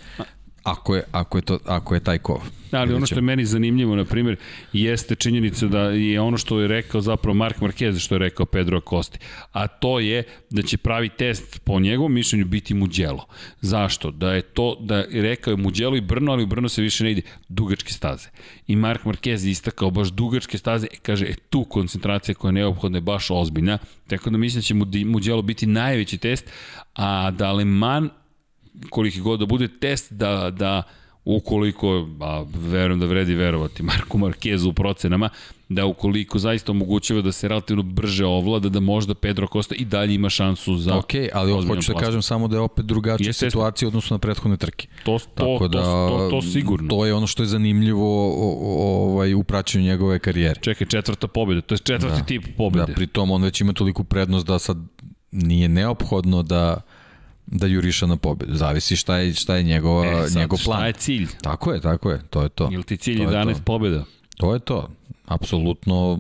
Ako 0.62 0.96
je, 0.96 1.02
ako 1.12 1.38
je, 1.38 1.42
to, 1.42 1.58
ako 1.64 1.94
je 1.94 2.00
taj 2.00 2.18
kov. 2.18 2.40
Da, 2.70 2.80
ali 2.80 2.94
ono 2.94 3.06
što 3.06 3.14
je 3.14 3.22
meni 3.22 3.44
zanimljivo, 3.44 3.96
na 3.96 4.04
primjer, 4.04 4.36
jeste 4.72 5.14
činjenica 5.14 5.66
da 5.66 5.80
je 5.80 6.20
ono 6.20 6.38
što 6.38 6.60
je 6.60 6.68
rekao 6.68 7.00
zapravo 7.00 7.34
Mark 7.34 7.58
Marquez, 7.58 7.98
što 7.98 8.14
je 8.14 8.18
rekao 8.18 8.46
Pedro 8.46 8.78
Acosti, 8.78 9.18
a 9.52 9.66
to 9.66 10.00
je 10.00 10.22
da 10.50 10.62
će 10.62 10.76
pravi 10.76 11.08
test 11.08 11.60
po 11.64 11.80
njegovom 11.80 12.12
mišljenju 12.12 12.44
biti 12.44 12.74
Muđelo. 12.74 13.26
Zašto? 13.60 14.10
Da 14.10 14.32
je 14.32 14.42
to, 14.42 14.76
da 14.80 14.96
je 14.96 15.22
rekao 15.22 15.50
je 15.50 15.56
Muđelo 15.56 15.96
i 15.96 16.00
Brno, 16.00 16.32
ali 16.32 16.42
u 16.42 16.46
Brno 16.46 16.68
se 16.68 16.82
više 16.82 17.04
ne 17.04 17.10
ide, 17.10 17.22
dugačke 17.48 17.92
staze. 17.92 18.28
I 18.66 18.76
Mark 18.76 19.04
Marquez 19.04 19.48
istakao 19.50 19.90
baš 19.90 20.08
dugačke 20.08 20.58
staze, 20.58 20.86
e, 20.92 20.96
kaže, 21.02 21.26
e, 21.26 21.34
tu 21.50 21.64
koncentracija 21.64 22.34
koja 22.34 22.48
je 22.48 22.52
neophodna 22.52 22.98
je 22.98 23.02
baš 23.02 23.30
ozbiljna, 23.30 23.78
tako 24.08 24.30
da 24.30 24.38
mislim 24.38 24.60
da 24.60 24.92
će 24.92 25.04
Muđelo 25.04 25.42
biti 25.42 25.66
najveći 25.66 26.18
test, 26.18 26.50
a 26.94 27.30
da 27.30 27.52
Le 27.52 27.64
Mans 27.64 28.10
koliki 28.90 29.20
god 29.20 29.40
da 29.40 29.46
bude 29.46 29.68
test 29.68 30.12
da, 30.12 30.50
da 30.50 30.82
ukoliko, 31.24 32.08
a 32.20 32.44
verujem 32.54 33.00
da 33.00 33.06
vredi 33.06 33.34
verovati 33.34 33.82
Marku 33.82 34.18
Markezu 34.18 34.70
u 34.70 34.72
procenama, 34.72 35.28
da 35.68 35.86
ukoliko 35.86 36.38
zaista 36.38 36.72
omogućava 36.72 37.22
da 37.22 37.32
se 37.32 37.48
relativno 37.48 37.82
brže 37.82 38.24
ovlada, 38.24 38.68
da 38.68 38.80
možda 38.80 39.14
Pedro 39.14 39.46
Costa 39.52 39.74
i 39.74 39.84
dalje 39.84 40.14
ima 40.14 40.30
šansu 40.30 40.76
za 40.76 40.96
Ok, 40.96 41.12
ali 41.32 41.52
hoću 41.66 41.92
da 41.92 41.98
kažem 41.98 42.22
samo 42.22 42.48
da 42.48 42.56
je 42.56 42.60
opet 42.60 42.84
drugačija 42.84 43.32
situacija 43.32 43.88
odnosno 43.88 44.14
na 44.14 44.18
prethodne 44.18 44.56
trke. 44.56 44.88
To, 45.04 45.18
to, 45.18 45.26
Tako 45.34 45.68
da, 45.68 45.82
to, 45.82 46.08
to, 46.08 46.30
to, 46.30 46.42
sigurno. 46.42 46.88
To 46.88 47.06
je 47.06 47.14
ono 47.14 47.26
što 47.26 47.42
je 47.42 47.46
zanimljivo 47.46 48.32
ovaj, 49.06 49.34
u 49.34 49.42
praćenju 49.42 49.84
njegove 49.84 50.18
karijere. 50.18 50.60
Čekaj, 50.60 50.86
četvrta 50.86 51.28
pobjeda, 51.28 51.60
to 51.60 51.74
je 51.74 51.78
četvrti 51.78 52.20
da, 52.20 52.26
tip 52.26 52.44
pobjede. 52.56 52.86
Da, 52.86 52.94
pritom 52.94 53.30
on 53.30 53.42
već 53.42 53.60
ima 53.60 53.72
toliko 53.72 54.04
prednost 54.04 54.46
da 54.46 54.58
sad 54.58 54.76
nije 55.30 55.68
neophodno 55.68 56.42
da 56.42 56.80
da 57.46 57.66
juriša 57.66 58.06
na 58.06 58.16
pobedu. 58.16 58.54
Zavisi 58.54 58.96
šta 58.96 59.16
je, 59.16 59.34
šta 59.34 59.56
je 59.56 59.62
njegova, 59.62 60.06
e, 60.06 60.28
sad, 60.28 60.36
njegov 60.36 60.58
plan. 60.64 60.78
Šta 60.78 60.86
je 60.86 60.92
cilj? 60.92 61.28
Tako 61.42 61.72
je, 61.72 61.80
tako 61.80 62.10
je, 62.10 62.20
to 62.30 62.42
je 62.42 62.48
to. 62.48 62.68
Ili 62.72 62.82
ti 62.82 62.96
cilj 62.96 63.20
11 63.20 63.54
to. 63.54 63.62
pobeda? 63.64 64.04
To 64.36 64.54
je 64.54 64.60
to. 64.60 64.88
Apsolutno 65.24 66.18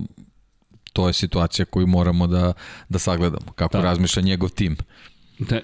to 0.92 1.06
je 1.06 1.12
situacija 1.12 1.66
koju 1.66 1.86
moramo 1.86 2.26
da, 2.26 2.52
da 2.88 2.98
sagledamo. 2.98 3.52
Kako 3.52 3.76
da. 3.76 3.82
razmišlja 3.82 4.22
njegov 4.22 4.48
tim. 4.48 4.76
Da, 5.38 5.60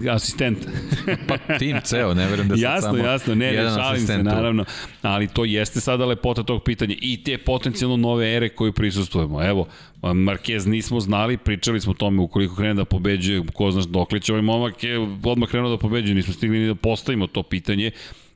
da, 0.00 0.12
asistent. 0.12 0.58
pa 1.28 1.58
tim 1.58 1.76
ceo, 1.84 2.14
ne 2.14 2.26
verujem 2.26 2.48
da 2.48 2.56
sam 2.56 2.62
jasno, 2.62 2.90
samo 2.90 3.04
Jasno, 3.04 3.34
ne, 3.34 3.52
ne, 3.52 3.68
šalim 3.68 4.06
se 4.06 4.22
naravno, 4.22 4.64
ali 5.02 5.28
to 5.28 5.44
jeste 5.44 5.80
sada 5.80 6.06
lepota 6.06 6.42
tog 6.42 6.62
pitanja 6.62 6.96
i 7.00 7.24
te 7.24 7.38
potencijalno 7.38 7.96
nove 7.96 8.36
ere 8.36 8.48
koju 8.48 8.72
prisustujemo. 8.72 9.42
Evo, 9.42 9.68
Marquez 10.02 10.66
nismo 10.66 11.00
znali, 11.00 11.36
pričali 11.36 11.80
smo 11.80 11.90
o 11.90 11.94
tome 11.94 12.22
ukoliko 12.22 12.56
krene 12.56 12.74
da 12.74 12.84
pobeđuje, 12.84 13.42
ko 13.54 13.70
znaš 13.70 13.84
dokle 13.84 14.20
će 14.20 14.32
ovaj 14.32 14.42
momak 14.42 14.84
je 14.84 14.98
odmah 15.24 15.48
krenuo 15.48 15.70
da 15.70 15.78
pobeđuje, 15.78 16.14
nismo 16.14 16.34
stigli 16.34 16.58
ni 16.58 16.66
da 16.66 16.74
postavimo 16.74 17.26
to 17.26 17.42
pitanje. 17.42 17.90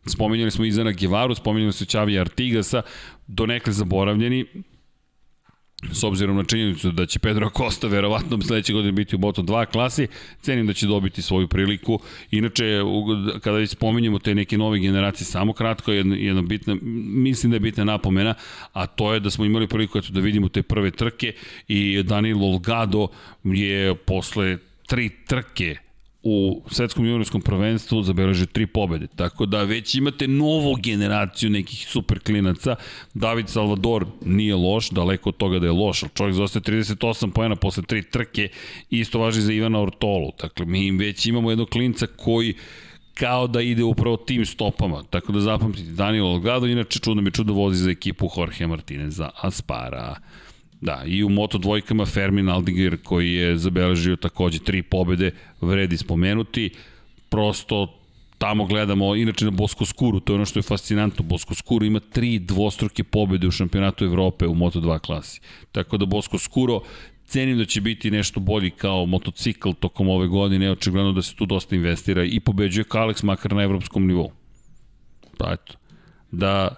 Spominjali 0.07 0.51
smo 0.51 0.65
Izana 0.65 0.93
Gevaru, 0.93 1.35
spominjali 1.35 1.73
smo 1.73 1.87
Čavija 1.87 2.21
Artigasa, 2.21 2.83
donekle 3.27 3.73
zaboravljeni, 3.73 4.45
s 5.93 6.05
obzirom 6.05 6.37
na 6.37 6.45
činjenicu 6.45 6.91
da 6.91 7.07
će 7.07 7.19
Pedro 7.19 7.51
Costa 7.57 7.87
verovatno 7.87 8.41
sledeće 8.43 8.73
godine 8.73 8.93
biti 8.93 9.17
u 9.17 9.19
Moto2 9.19 9.67
klasi, 9.67 10.07
cenim 10.41 10.67
da 10.67 10.73
će 10.73 10.87
dobiti 10.87 11.23
svoju 11.23 11.49
priliku. 11.49 12.01
Inače, 12.31 12.81
kada 13.41 13.57
već 13.57 13.71
spominjemo 13.71 14.19
te 14.19 14.35
neke 14.35 14.59
nove 14.59 14.79
generacije, 14.79 15.27
samo 15.27 15.53
kratko, 15.53 15.93
jedna, 15.93 16.17
jedna 16.17 16.43
bitna, 16.43 16.77
mislim 16.83 17.51
da 17.51 17.57
je 17.57 17.61
bitna 17.61 17.85
napomena, 17.85 18.35
a 18.73 18.87
to 18.87 19.15
je 19.15 19.21
da 19.21 19.31
smo 19.31 19.45
imali 19.45 19.67
priliku 19.69 19.99
eto, 19.99 20.09
da 20.13 20.21
vidimo 20.21 20.49
te 20.49 20.63
prve 20.63 20.91
trke 20.91 21.33
i 21.69 22.03
Daniel 22.03 22.45
Olgado 22.45 23.09
je 23.45 23.95
posle 23.95 24.59
tri 24.87 25.11
trke 25.27 25.77
u 26.29 26.63
svetskom 26.71 27.05
juniorskom 27.07 27.41
prvenstvu 27.41 28.03
zabeležio 28.03 28.47
tri 28.47 28.67
pobede. 28.67 29.07
Tako 29.07 29.47
da 29.47 29.63
već 29.63 29.95
imate 29.95 30.29
novu 30.29 30.75
generaciju 30.83 31.51
nekih 31.51 31.87
super 31.89 32.19
klinaca. 32.19 32.77
David 33.15 33.49
Salvador 33.49 34.07
nije 34.25 34.55
loš, 34.55 34.91
daleko 34.91 35.29
od 35.29 35.37
toga 35.37 35.59
da 35.59 35.67
je 35.67 35.73
loš, 35.73 36.03
ali 36.03 36.11
čovjek 36.15 36.35
zostaje 36.35 36.63
38 36.63 37.31
pojena 37.31 37.57
posle 37.57 37.83
tri 37.83 38.03
trke. 38.03 38.49
Isto 38.91 39.19
važi 39.19 39.41
za 39.41 39.53
Ivana 39.53 39.81
Ortolu. 39.81 40.33
Dakle, 40.41 40.67
mi 40.67 40.91
već 40.91 41.27
imamo 41.27 41.51
jednog 41.51 41.69
klinca 41.69 42.07
koji 42.07 42.55
kao 43.15 43.47
da 43.47 43.61
ide 43.61 43.85
upravo 43.85 44.17
tim 44.17 44.47
stopama. 44.47 45.03
Tako 45.11 45.33
da 45.33 45.41
zapamtite, 45.41 45.91
Daniel 45.91 46.27
Olgado, 46.27 46.67
inače 46.67 46.99
čudno 46.99 47.23
mi 47.23 47.31
čudo 47.31 47.53
vozi 47.53 47.83
za 47.83 47.91
ekipu 47.91 48.29
Jorge 48.37 48.67
Martineza 48.67 49.31
Aspara. 49.41 50.17
Da, 50.87 51.03
i 51.07 51.25
u 51.25 51.29
Moto 51.29 51.59
dvojkama 51.59 52.07
Fermin 52.07 52.49
Aldiger 52.49 52.97
koji 53.03 53.33
je 53.35 53.57
zabeležio 53.59 54.17
takođe 54.17 54.59
tri 54.59 54.83
pobede, 54.83 55.31
vredi 55.61 55.97
spomenuti. 55.97 56.71
Prosto 57.29 57.99
tamo 58.39 58.65
gledamo, 58.67 59.17
inače 59.17 59.45
na 59.45 59.51
Bosko 59.51 59.85
Skuru, 59.85 60.21
to 60.21 60.33
je 60.33 60.35
ono 60.35 60.45
što 60.47 60.59
je 60.59 60.63
fascinantno, 60.63 61.25
Bosko 61.25 61.55
Skuru 61.55 61.87
ima 61.87 62.01
tri 62.01 62.39
dvostruke 62.39 63.05
pobede 63.05 63.47
u 63.47 63.51
šampionatu 63.51 64.05
Evrope 64.05 64.47
u 64.47 64.55
Moto2 64.55 64.99
klasi. 64.99 65.41
Tako 65.73 65.97
da 65.97 66.07
Bosko 66.07 66.39
Skuro 66.39 66.81
cenim 67.25 67.59
da 67.59 67.65
će 67.65 67.81
biti 67.81 68.11
nešto 68.11 68.41
bolji 68.41 68.71
kao 68.71 69.07
motocikl 69.07 69.71
tokom 69.81 70.09
ove 70.09 70.29
godine, 70.29 70.71
očigledno 70.71 71.13
da 71.13 71.23
se 71.23 71.35
tu 71.35 71.47
dosta 71.47 71.77
investira 71.77 72.25
i 72.25 72.41
pobeđuje 72.41 72.85
Kalex 72.85 73.25
makar 73.25 73.53
na 73.53 73.63
evropskom 73.63 74.07
nivou. 74.07 74.31
Pa 75.39 75.53
eto, 75.53 75.75
da, 76.31 76.69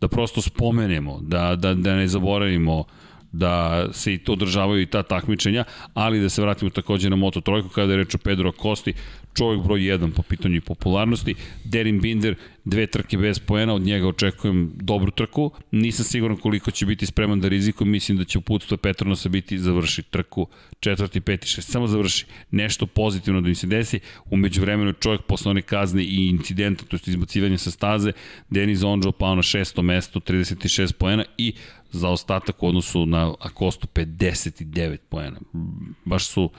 da 0.00 0.08
prosto 0.08 0.42
spomenemo, 0.42 1.20
da, 1.22 1.56
da, 1.56 1.74
da 1.74 1.96
ne 1.96 2.08
zaboravimo 2.08 2.78
uh, 2.78 2.86
da 3.32 3.86
se 3.92 4.14
i 4.14 4.18
to 4.18 4.32
održavaju 4.32 4.82
i 4.82 4.86
ta 4.86 5.02
takmičenja, 5.02 5.64
ali 5.94 6.20
da 6.20 6.28
se 6.28 6.42
vratimo 6.42 6.70
takođe 6.70 7.10
na 7.10 7.16
Moto 7.16 7.40
Trojku 7.40 7.68
kada 7.68 7.92
je 7.92 7.96
reč 7.96 8.14
o 8.14 8.18
Pedro 8.18 8.52
Kosti, 8.52 8.94
čovjek 9.34 9.62
broj 9.62 9.80
1 9.80 10.14
po 10.16 10.22
pitanju 10.22 10.60
popularnosti. 10.60 11.34
Derin 11.64 12.00
Binder, 12.00 12.34
dve 12.64 12.86
trke 12.86 13.18
bez 13.18 13.38
poena, 13.38 13.74
od 13.74 13.82
njega 13.82 14.08
očekujem 14.08 14.72
dobru 14.74 15.10
trku. 15.10 15.50
Nisam 15.70 16.04
siguran 16.04 16.36
koliko 16.36 16.70
će 16.70 16.86
biti 16.86 17.06
spreman 17.06 17.40
da 17.40 17.48
rizikujem, 17.48 17.90
mislim 17.90 18.18
da 18.18 18.24
će 18.24 18.38
uputstvo 18.38 18.76
Petronosa 18.76 19.28
biti 19.28 19.58
završi 19.58 20.02
trku 20.02 20.46
četvrti, 20.80 21.20
peti, 21.20 21.48
šest, 21.48 21.70
samo 21.70 21.86
završi. 21.86 22.26
Nešto 22.50 22.86
pozitivno 22.86 23.40
da 23.40 23.48
im 23.48 23.54
se 23.54 23.66
desi. 23.66 24.00
Umeđu 24.30 24.60
vremenu 24.60 24.90
je 24.90 24.94
čovjek 25.00 25.22
posle 25.22 25.50
one 25.50 25.62
kazne 25.62 26.02
i 26.04 26.28
incidenta, 26.28 26.84
to 26.84 26.96
je 26.96 27.00
izbacivanje 27.06 27.58
sa 27.58 27.70
staze, 27.70 28.12
Denis 28.50 28.82
Onđo 28.82 29.12
pao 29.12 29.34
na 29.34 29.42
šesto 29.42 29.82
mesto, 29.82 30.20
36 30.20 30.92
poena 30.92 31.24
i 31.38 31.52
za 31.92 32.08
ostatak 32.08 32.62
u 32.62 32.68
odnosu 32.68 33.06
na 33.06 33.34
Akostu 33.40 33.86
59 33.94 34.96
poena. 35.08 35.40
Baš 36.04 36.26
su 36.26 36.50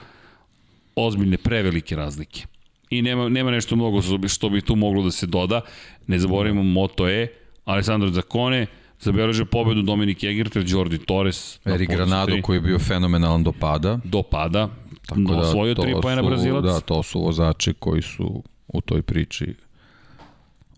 ozbiljne, 0.96 1.36
prevelike 1.36 1.96
razlike. 1.96 2.46
I 2.90 3.02
nema, 3.02 3.28
nema 3.28 3.50
nešto 3.50 3.76
mnogo 3.76 4.00
što 4.28 4.48
bi 4.48 4.60
tu 4.60 4.76
moglo 4.76 5.02
da 5.02 5.10
se 5.10 5.26
doda. 5.26 5.60
Ne 6.06 6.18
zaboravimo 6.18 6.62
Moto 6.62 7.08
E, 7.08 7.28
Alessandro 7.64 8.10
Zacone, 8.10 8.66
zabeleže 9.00 9.44
pobedu 9.44 9.82
Dominik 9.82 10.24
Egerter, 10.24 10.64
Jordi 10.66 10.98
Torres. 10.98 11.60
Erik 11.64 11.90
Granado 11.90 12.42
koji 12.42 12.56
je 12.56 12.60
bio 12.60 12.78
fenomenalan 12.78 13.42
do 13.42 13.52
pada. 13.52 13.98
Do 14.04 14.22
pada. 14.22 14.68
Tako 15.06 15.20
da, 15.20 15.38
osvojio 15.38 15.74
tri 15.74 15.94
pojena 16.02 16.22
Brazilac. 16.22 16.64
Da, 16.64 16.80
to 16.80 17.02
su 17.02 17.20
vozači 17.20 17.74
koji 17.74 18.02
su 18.02 18.42
u 18.68 18.80
toj 18.80 19.02
priči 19.02 19.54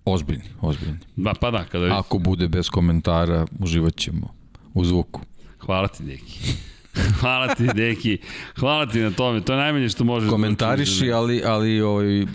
ozbiljni, 0.05 0.45
ozbiljni. 0.61 0.99
Da, 1.17 1.35
pa 1.41 1.51
da, 1.51 1.65
kada... 1.65 1.99
Ako 1.99 2.19
bude 2.19 2.49
bez 2.49 2.69
komentara, 2.71 3.47
uživat 3.61 3.97
ćemo 3.97 4.36
u 4.77 4.85
zvuku. 4.85 5.21
Hvala 5.59 5.89
ti, 5.89 6.03
Deki. 6.03 6.39
Hvala 7.21 7.55
ti, 7.55 7.67
Deki. 7.75 8.19
Hvala 8.59 8.87
ti 8.87 9.01
na 9.01 9.11
tome. 9.11 9.41
To 9.41 9.53
je 9.53 9.57
najmanje 9.57 9.89
što 9.89 10.05
možeš... 10.05 10.27
Da 10.27 10.31
Komentariši, 10.31 11.13
ali, 11.13 11.43
ali 11.45 11.81
ovaj, 11.81 12.27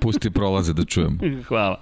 pusti 0.00 0.30
prolaze 0.30 0.72
da 0.72 0.84
čujemo. 0.84 1.16
Hvala. 1.48 1.80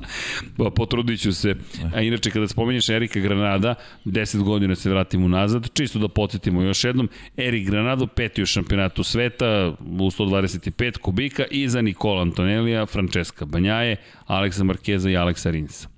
Pa, 0.57 0.71
potrudit 0.71 1.21
ću 1.21 1.33
se. 1.33 1.55
A 1.95 2.01
inače, 2.01 2.31
kada 2.31 2.49
spomenješ 2.49 2.89
Erika 2.89 3.21
Granada, 3.21 3.75
10 4.05 4.43
godina 4.43 4.75
se 4.75 4.91
vratim 4.91 5.25
unazad, 5.25 5.69
čisto 5.73 5.99
da 5.99 6.09
podsjetimo 6.09 6.63
još 6.63 6.85
jednom, 6.85 7.09
Erik 7.37 7.67
Granado, 7.67 8.07
peti 8.07 8.43
u 8.43 8.47
šampionatu 8.47 9.03
sveta 9.03 9.75
u 9.81 10.11
125 10.11 10.99
kubika, 10.99 11.45
iza 11.51 11.83
Nikola 11.83 12.23
Antonelija, 12.23 12.87
Francesca 12.87 13.45
Banjaje, 13.45 13.97
Aleksa 14.27 14.65
Markeza 14.65 15.11
i 15.11 15.17
Aleksa 15.17 15.51
Rinsa 15.51 15.98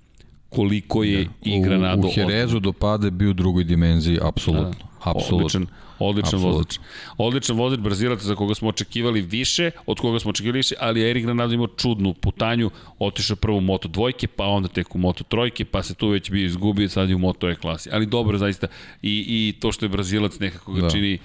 koliko 0.51 1.03
je 1.03 1.23
da. 1.23 1.31
i 1.43 1.61
Granado... 1.61 2.07
U, 2.07 2.09
u 2.09 2.13
Herezu 2.13 2.59
do 2.59 2.73
pade 2.73 3.11
bio 3.11 3.29
u 3.29 3.33
drugoj 3.33 3.63
dimenziji, 3.63 4.19
apsolutno. 4.21 4.69
Da. 4.69 4.91
Apsolutno. 5.11 5.45
Odličan, 5.45 5.67
odličan 5.99 6.35
Absolut. 6.35 6.55
vozač. 6.55 6.79
Odličan 7.17 7.57
vozač 7.57 7.79
Brazilaca 7.79 8.23
za 8.23 8.35
koga 8.35 8.55
smo 8.55 8.69
očekivali 8.69 9.21
više, 9.21 9.71
od 9.85 9.99
koga 9.99 10.19
smo 10.19 10.29
očekivali 10.29 10.59
više, 10.59 10.75
ali 10.79 11.09
Erik 11.09 11.23
Granado 11.23 11.53
imao 11.53 11.67
čudnu 11.67 12.13
putanju, 12.13 12.69
otišao 12.99 13.35
prvo 13.35 13.57
u 13.57 13.61
Moto 13.61 13.87
dvojke, 13.87 14.27
pa 14.27 14.45
onda 14.45 14.67
tek 14.67 14.95
u 14.95 14.97
Moto 14.97 15.23
trojke, 15.23 15.65
pa 15.65 15.83
se 15.83 15.93
tu 15.93 16.07
već 16.07 16.31
bio 16.31 16.45
izgubio, 16.45 16.89
sad 16.89 17.09
je 17.09 17.15
u 17.15 17.19
Moto 17.19 17.49
E 17.49 17.55
klasi. 17.55 17.89
Ali 17.93 18.05
dobro, 18.05 18.37
zaista, 18.37 18.67
i, 19.01 19.25
i 19.27 19.59
to 19.59 19.71
što 19.71 19.85
je 19.85 19.89
Brazilac 19.89 20.39
nekako 20.39 20.73
ga 20.73 20.81
da. 20.81 20.89
čini 20.89 21.19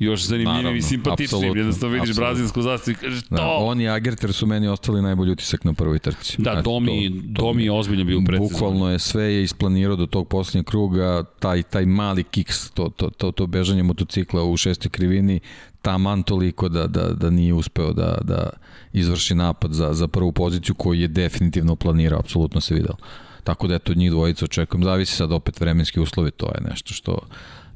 još 0.00 0.24
zanimljivim 0.24 0.76
i 0.76 0.82
simpatičnim. 0.82 1.56
Jednostavno 1.56 1.94
vidiš 1.94 2.10
absolutno. 2.10 2.30
brazilsku 2.30 2.62
zastavu 2.62 2.92
i 2.92 2.94
kažeš 2.94 3.22
da, 3.22 3.36
to. 3.36 3.42
Da, 3.42 3.48
on 3.48 3.80
i 3.80 3.88
Agerter 3.88 4.32
su 4.32 4.46
meni 4.46 4.68
ostali 4.68 5.02
najbolji 5.02 5.32
utisak 5.32 5.64
na 5.64 5.72
prvoj 5.72 5.98
trci. 5.98 6.42
Da, 6.42 6.50
Eto, 6.50 6.62
Domi, 6.62 7.10
to, 7.10 7.16
to, 7.34 7.42
Domi 7.42 7.64
je 7.64 7.72
ozbiljno 7.72 8.04
bio 8.04 8.20
precizan. 8.26 8.48
Bukvalno 8.52 8.90
je 8.90 8.98
sve 8.98 9.24
je 9.24 9.42
isplanirao 9.42 9.96
do 9.96 10.06
tog 10.06 10.28
poslednjeg 10.28 10.66
kruga, 10.66 11.24
taj, 11.38 11.62
taj 11.62 11.86
mali 11.86 12.24
kiks, 12.24 12.70
to, 12.70 12.88
to, 12.88 13.10
to, 13.10 13.32
to 13.32 13.46
bežanje 13.46 13.82
motocikla 13.82 14.44
u 14.44 14.56
šestoj 14.56 14.90
krivini, 14.90 15.40
taman 15.82 16.22
toliko 16.22 16.68
da, 16.68 16.86
da, 16.86 17.08
da 17.12 17.30
nije 17.30 17.54
uspeo 17.54 17.92
da, 17.92 18.18
da 18.24 18.50
izvrši 18.92 19.34
napad 19.34 19.72
za, 19.72 19.92
za 19.92 20.08
prvu 20.08 20.32
poziciju 20.32 20.74
koju 20.74 21.00
je 21.00 21.08
definitivno 21.08 21.76
planirao, 21.76 22.20
apsolutno 22.20 22.60
se 22.60 22.74
videlo. 22.74 22.96
Tako 23.44 23.66
da 23.66 23.74
eto 23.74 23.94
njih 23.94 24.10
dvojica 24.10 24.44
očekujem, 24.44 24.84
zavisi 24.84 25.16
sad 25.16 25.32
opet 25.32 25.60
vremenski 25.60 26.00
uslovi, 26.00 26.30
to 26.30 26.46
je 26.46 26.60
nešto 26.70 26.94
što 26.94 27.18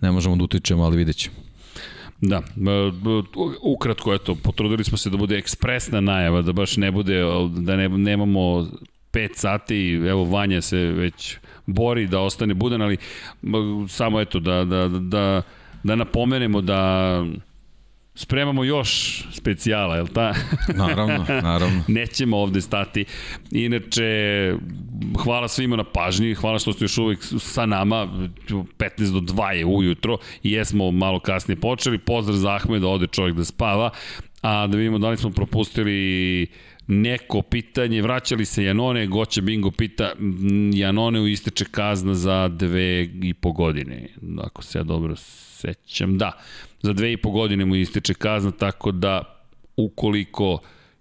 ne 0.00 0.10
možemo 0.10 0.36
da 0.36 0.44
utičemo, 0.44 0.84
ali 0.84 0.96
vidjet 0.96 1.16
ćemo. 1.16 1.36
Da, 2.26 2.42
ukratko, 3.62 4.14
eto, 4.14 4.34
potrudili 4.34 4.84
smo 4.84 4.98
se 4.98 5.10
da 5.10 5.16
bude 5.16 5.38
ekspresna 5.38 6.00
najava, 6.00 6.42
da 6.42 6.52
baš 6.52 6.76
ne 6.76 6.90
bude, 6.90 7.20
da 7.56 7.76
ne, 7.76 7.88
nemamo 7.88 8.66
5 9.12 9.30
sati, 9.34 9.92
evo 10.08 10.24
Vanja 10.24 10.62
se 10.62 10.78
već 10.78 11.36
bori 11.66 12.06
da 12.06 12.20
ostane 12.20 12.54
budan, 12.54 12.82
ali 12.82 12.96
samo 13.88 14.20
eto, 14.20 14.40
da, 14.40 14.64
da, 14.64 14.88
da, 14.88 15.42
da 15.82 15.96
napomenemo 15.96 16.60
da 16.60 17.24
spremamo 18.14 18.64
još 18.64 19.22
specijala, 19.32 19.96
je 19.96 20.02
li 20.02 20.08
ta? 20.08 20.34
Naravno, 20.86 21.26
naravno. 21.28 21.82
Nećemo 21.88 22.36
ovde 22.36 22.60
stati. 22.60 23.04
Inače, 23.50 24.04
hvala 25.18 25.48
svima 25.48 25.76
na 25.76 25.84
pažnji, 25.84 26.34
hvala 26.34 26.58
što 26.58 26.72
ste 26.72 26.84
još 26.84 26.98
uvijek 26.98 27.20
sa 27.38 27.66
nama, 27.66 28.08
15 28.48 29.12
do 29.12 29.20
2 29.20 29.50
je 29.50 29.66
ujutro 29.66 30.18
i 30.42 30.52
jesmo 30.52 30.90
malo 30.90 31.20
kasnije 31.20 31.60
počeli. 31.60 31.98
Pozdrav 31.98 32.36
za 32.36 32.54
Ahmeda, 32.54 32.88
ode 32.88 33.06
čovjek 33.06 33.36
da 33.36 33.44
spava, 33.44 33.90
a 34.42 34.66
da 34.66 34.76
vidimo 34.76 34.98
da 34.98 35.08
li 35.08 35.16
smo 35.16 35.30
propustili 35.30 36.46
neko 36.86 37.42
pitanje, 37.42 38.02
vraćali 38.02 38.44
se 38.44 38.64
Janone, 38.64 39.06
Goća 39.06 39.40
Bingo 39.40 39.70
pita, 39.70 40.12
Janone 40.74 41.20
u 41.20 41.28
isteče 41.28 41.64
kazna 41.64 42.14
za 42.14 42.48
dve 42.48 43.02
i 43.22 43.34
po 43.34 43.52
godine, 43.52 44.08
ako 44.38 44.62
se 44.62 44.78
ja 44.78 44.82
dobro 44.82 45.16
sećam, 45.16 46.18
da 46.18 46.32
za 46.84 46.92
dve 46.92 47.12
i 47.12 47.16
po 47.16 47.30
godine 47.30 47.64
mu 47.64 47.76
ističe 47.76 48.14
kazna, 48.14 48.50
tako 48.50 48.92
da 48.92 49.22
ukoliko 49.76 50.58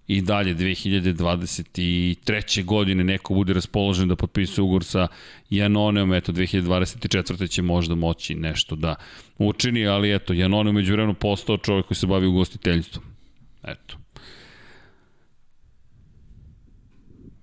i 0.08 0.22
dalje 0.22 0.56
2023. 0.56 2.66
godine 2.66 3.04
neko 3.04 3.34
bude 3.34 3.54
raspoložen 3.54 4.08
da 4.08 4.16
potpisuje 4.16 4.64
ugovor 4.64 4.84
sa 4.84 5.08
Janoneom, 5.50 6.14
eto 6.14 6.32
2024. 6.32 7.50
će 7.50 7.62
možda 7.62 7.96
moći 7.96 8.36
nešto 8.36 8.76
da 8.76 8.96
učini, 9.38 9.88
ali 9.88 10.16
eto, 10.16 10.34
Janone 10.34 10.70
umeđu 10.70 10.94
vremenu 10.94 11.14
postao 11.14 11.58
čovjek 11.58 11.86
koji 11.86 11.96
se 11.96 12.08
bavi 12.08 12.28
ugostiteljstvom. 12.28 13.06
Eto. 13.64 13.98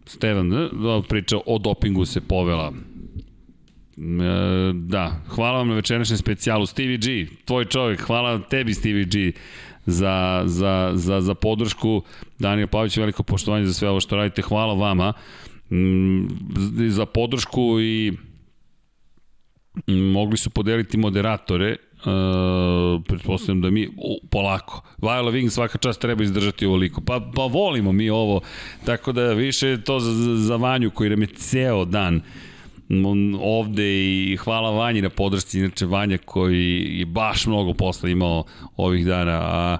Stevan, 0.06 0.50
da, 0.50 0.68
priča 1.08 1.36
o 1.46 1.58
dopingu 1.58 2.04
se 2.04 2.20
povela 2.20 2.72
da, 4.72 5.12
hvala 5.28 5.58
vam 5.58 5.68
na 5.68 5.74
večerašnjem 5.74 6.18
specijalu. 6.18 6.66
Stevie 6.66 6.98
G, 6.98 7.26
tvoj 7.44 7.64
čovjek, 7.64 8.00
hvala 8.00 8.38
tebi 8.38 8.74
Stevie 8.74 9.04
G 9.04 9.32
za, 9.86 10.42
za, 10.46 10.92
za, 10.94 11.20
za 11.20 11.34
podršku. 11.34 12.02
Daniel 12.38 12.68
Pavić, 12.68 12.96
veliko 12.96 13.22
poštovanje 13.22 13.66
za 13.66 13.72
sve 13.72 13.88
ovo 13.88 14.00
što 14.00 14.16
radite. 14.16 14.42
Hvala 14.42 14.74
vama 14.74 15.12
mm, 15.70 16.26
za 16.88 17.06
podršku 17.06 17.80
i 17.80 18.12
mm, 19.86 19.92
mogli 19.92 20.36
su 20.36 20.50
podeliti 20.50 20.98
moderatore 20.98 21.76
Uh, 22.00 23.02
pretpostavljam 23.08 23.60
da 23.60 23.70
mi 23.70 23.86
uh, 23.86 23.94
polako. 24.30 24.82
Viola 25.02 25.32
Wing 25.32 25.48
svaka 25.48 25.78
čast 25.78 26.00
treba 26.00 26.22
izdržati 26.22 26.66
ovoliko. 26.66 27.00
Pa, 27.00 27.30
pa 27.36 27.42
volimo 27.42 27.92
mi 27.92 28.10
ovo. 28.10 28.40
Tako 28.84 29.12
da 29.12 29.32
više 29.32 29.80
to 29.80 30.00
za, 30.00 30.36
za 30.36 30.56
Vanju 30.56 30.90
koji 30.90 31.10
nam 31.10 31.22
je 31.22 31.26
ceo 31.26 31.84
dan 31.84 32.16
uh, 32.16 32.22
ovde 33.40 34.04
i 34.32 34.36
hvala 34.36 34.70
Vanji 34.70 35.02
na 35.02 35.10
podršci, 35.10 35.58
inače 35.58 35.86
Vanja 35.86 36.18
koji 36.18 36.98
je 36.98 37.06
baš 37.06 37.46
mnogo 37.46 37.74
posla 37.74 38.08
imao 38.08 38.44
ovih 38.76 39.06
dana, 39.06 39.40
a 39.42 39.78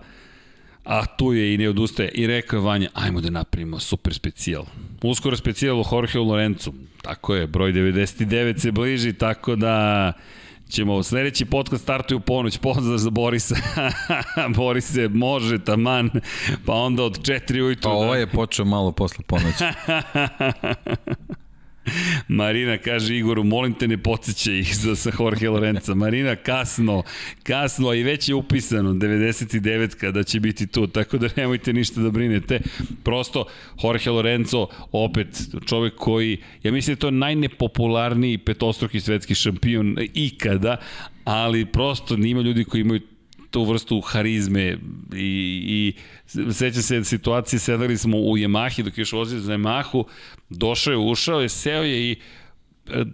a 0.84 1.06
tu 1.06 1.32
je 1.32 1.54
i 1.54 1.58
ne 1.58 1.68
odustaje. 1.68 2.08
I 2.08 2.26
rekao 2.26 2.56
je 2.56 2.64
Vanja, 2.64 2.88
ajmo 2.94 3.20
da 3.20 3.30
napravimo 3.30 3.78
super 3.78 4.14
specijal. 4.14 4.64
Uskoro 5.02 5.36
specijal 5.36 5.80
o 5.80 5.84
Jorge 5.92 6.18
Lorencu. 6.18 6.74
Tako 7.02 7.34
je, 7.34 7.46
broj 7.46 7.72
99 7.72 8.58
se 8.58 8.72
bliži, 8.72 9.12
tako 9.12 9.56
da 9.56 10.12
ćemo 10.68 11.02
sledeći 11.02 11.44
podcast 11.44 11.82
startuje 11.82 12.16
u 12.16 12.20
ponoć, 12.20 12.58
pozdrav 12.58 12.98
za 12.98 13.10
Borisa. 13.10 13.56
Borise, 14.56 15.08
može, 15.08 15.64
taman, 15.64 16.10
pa 16.66 16.72
onda 16.72 17.02
od 17.02 17.18
4 17.18 17.62
ujutru. 17.62 17.90
Pa 17.90 17.90
ovaj 17.90 18.20
je 18.20 18.26
počeo 18.26 18.64
malo 18.64 18.92
posle 18.92 19.24
ponoći. 19.26 19.64
Marina 22.28 22.78
kaže 22.78 23.16
Igoru, 23.16 23.44
molim 23.44 23.74
te 23.74 23.88
ne 23.88 23.98
podsjećaj 23.98 24.58
ih 24.58 24.76
za 24.76 24.96
sa 24.96 25.10
Jorge 25.18 25.48
Lorenza. 25.48 25.94
Marina, 25.94 26.36
kasno, 26.36 27.02
kasno, 27.42 27.94
i 27.94 28.02
već 28.02 28.28
je 28.28 28.34
upisano 28.34 28.92
99 28.92 29.96
kada 29.96 30.22
će 30.22 30.40
biti 30.40 30.66
tu, 30.66 30.86
tako 30.86 31.18
da 31.18 31.28
nemojte 31.36 31.72
ništa 31.72 32.00
da 32.00 32.10
brinete. 32.10 32.60
Prosto, 33.02 33.44
Jorge 33.82 34.10
Lorenzo, 34.10 34.66
opet 34.92 35.28
čovek 35.66 35.94
koji, 35.94 36.38
ja 36.62 36.72
mislim 36.72 36.94
da 36.94 36.96
je 36.96 37.00
to 37.00 37.10
najnepopularniji 37.10 38.38
petostruki 38.38 39.00
svetski 39.00 39.34
šampion 39.34 39.96
ikada, 40.14 40.76
ali 41.24 41.66
prosto 41.66 42.16
nima 42.16 42.40
ljudi 42.40 42.64
koji 42.64 42.80
imaju 42.80 43.00
tu 43.50 43.64
vrstu 43.64 44.00
harizme 44.00 44.78
i, 45.14 45.94
i 46.36 46.52
sećam 46.52 46.82
se 46.82 47.04
situacije, 47.04 47.60
sedali 47.60 47.98
smo 47.98 48.18
u 48.18 48.36
Yamahi 48.36 48.82
dok 48.82 48.98
je 48.98 49.02
još 49.02 49.12
vozio 49.12 49.40
za 49.40 49.52
Yamahu, 49.52 50.04
došao 50.48 50.90
je, 50.90 50.98
ušao 50.98 51.40
je, 51.40 51.48
seo 51.48 51.82
je 51.82 52.10
i 52.10 52.16
e, 52.86 53.04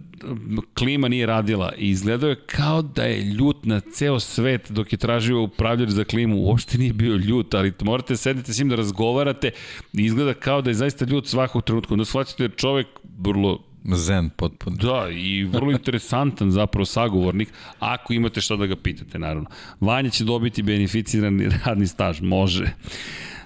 klima 0.73 1.07
nije 1.07 1.25
radila 1.25 1.73
i 1.77 1.89
izgledao 1.89 2.29
je 2.29 2.35
kao 2.45 2.81
da 2.81 3.03
je 3.03 3.21
ljut 3.21 3.65
na 3.65 3.79
ceo 3.79 4.19
svet 4.19 4.71
dok 4.71 4.93
je 4.93 4.97
tražio 4.97 5.41
upravljač 5.41 5.89
za 5.89 6.03
klimu. 6.03 6.37
Uopšte 6.37 6.77
nije 6.77 6.93
bio 6.93 7.15
ljut, 7.15 7.53
ali 7.53 7.73
morate 7.81 8.13
da 8.13 8.17
sedite 8.17 8.53
s 8.53 8.59
njim 8.59 8.69
da 8.69 8.75
razgovarate 8.75 9.51
i 9.93 10.05
izgleda 10.05 10.33
kao 10.33 10.61
da 10.61 10.69
je 10.69 10.73
zaista 10.73 11.05
ljut 11.05 11.27
svakog 11.27 11.63
trenutka. 11.63 11.93
Onda 11.93 12.05
shvaćate 12.05 12.43
da 12.47 12.53
je 12.53 12.57
čovek 12.57 12.87
vrlo 13.19 13.63
Zen 13.95 14.29
potpuno. 14.29 14.75
Da, 14.75 15.09
i 15.09 15.43
vrlo 15.43 15.71
interesantan 15.71 16.51
zapravo 16.51 16.85
sagovornik, 16.85 17.49
ako 17.79 18.13
imate 18.13 18.41
šta 18.41 18.55
da 18.55 18.65
ga 18.65 18.75
pitate, 18.75 19.19
naravno. 19.19 19.49
Vanja 19.79 20.09
će 20.09 20.23
dobiti 20.23 20.63
beneficirani 20.63 21.49
radni 21.65 21.87
staž, 21.87 22.21
može. 22.21 22.73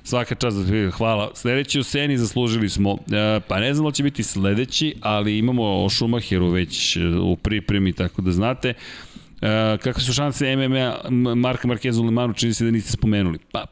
Svaka 0.03 0.35
čast 0.35 0.57
hvala. 0.97 1.31
Sledeći 1.33 1.79
u 1.79 1.83
Seni 1.83 2.17
zaslužili 2.17 2.69
smo, 2.69 2.97
e, 3.11 3.39
pa 3.47 3.59
ne 3.59 3.73
znam 3.73 3.85
da 3.85 3.91
će 3.91 4.03
biti 4.03 4.23
sledeći, 4.23 4.95
ali 5.01 5.37
imamo 5.37 5.63
o 5.63 5.89
Schumacheru 5.89 6.49
već 6.49 6.97
e, 6.97 7.07
u 7.21 7.35
pripremi, 7.35 7.93
tako 7.93 8.21
da 8.21 8.31
znate. 8.31 8.69
E, 8.69 9.77
kakve 9.77 10.01
su 10.01 10.13
šanse 10.13 10.55
MMA 10.55 10.95
Marka 11.35 11.67
Markeza 11.67 12.01
u 12.01 12.05
Limanu, 12.05 12.33
čini 12.33 12.53
se 12.53 12.65
da 12.65 12.71
niste 12.71 12.91
spomenuli. 12.91 13.39
Pa, 13.51 13.65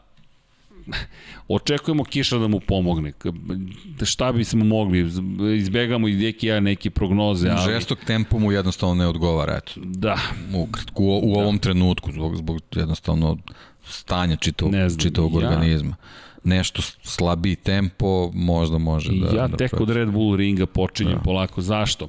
očekujemo 1.47 2.03
Kiša 2.03 2.37
da 2.37 2.47
mu 2.47 2.59
pomogne. 2.59 3.13
Šta 4.03 4.31
bi 4.31 4.43
smo 4.43 4.65
mogli? 4.65 5.11
Izbegamo 5.57 6.07
i 6.07 6.13
neki 6.13 6.47
ja 6.47 6.59
neke 6.59 6.89
prognoze. 6.89 7.49
Ali... 7.49 7.73
Žestok 7.73 8.05
tempo 8.05 8.39
mu 8.39 8.51
jednostavno 8.51 8.95
ne 8.95 9.07
odgovara. 9.07 9.57
Eto. 9.57 9.71
Da. 9.75 10.17
Ukratko, 10.55 11.03
u, 11.03 11.31
u 11.31 11.33
da. 11.35 11.41
ovom 11.41 11.59
trenutku, 11.59 12.11
zbog, 12.11 12.35
zbog 12.35 12.61
jednostavno 12.75 13.37
stanja 13.83 14.35
čitavog, 14.35 14.73
znam, 14.73 14.99
čitavog 14.99 15.41
ja, 15.41 15.49
organizma 15.49 15.95
nešto 16.43 16.81
slabiji 17.03 17.55
tempo 17.55 18.31
možda 18.33 18.77
može 18.77 19.11
da 19.11 19.37
ja 19.37 19.47
da 19.47 19.57
tek 19.57 19.69
prođe. 19.69 19.83
od 19.83 19.89
Red 19.89 20.11
Bull 20.11 20.35
ringa 20.35 20.65
počinjem 20.65 21.13
da. 21.13 21.21
polako 21.21 21.61
zašto 21.61 22.07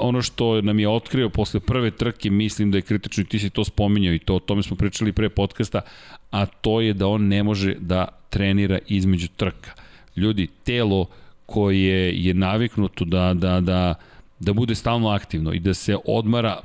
ono 0.00 0.22
što 0.22 0.60
nam 0.60 0.78
je 0.78 0.88
otkrio 0.88 1.28
posle 1.28 1.60
prve 1.60 1.90
trke 1.90 2.30
mislim 2.30 2.70
da 2.70 2.78
je 2.78 2.82
kritično 2.82 3.22
i 3.22 3.26
ti 3.26 3.38
si 3.38 3.50
to 3.50 3.64
spominjao 3.64 4.14
i 4.14 4.18
to 4.18 4.34
o 4.34 4.40
tome 4.40 4.62
smo 4.62 4.76
pričali 4.76 5.12
pre 5.12 5.28
podcasta 5.28 5.80
a 6.30 6.46
to 6.46 6.80
je 6.80 6.92
da 6.92 7.06
on 7.06 7.28
ne 7.28 7.42
može 7.42 7.74
da 7.74 8.08
trenira 8.30 8.78
između 8.88 9.28
trka. 9.36 9.70
Ljudi 10.16 10.48
telo 10.64 11.06
koje 11.46 12.24
je 12.24 12.34
naviknuto 12.34 13.04
da 13.04 13.34
da 13.34 13.60
da 13.60 13.94
da 14.38 14.52
bude 14.52 14.74
stalno 14.74 15.08
aktivno 15.08 15.52
i 15.52 15.58
da 15.58 15.74
se 15.74 15.96
odmara 16.04 16.60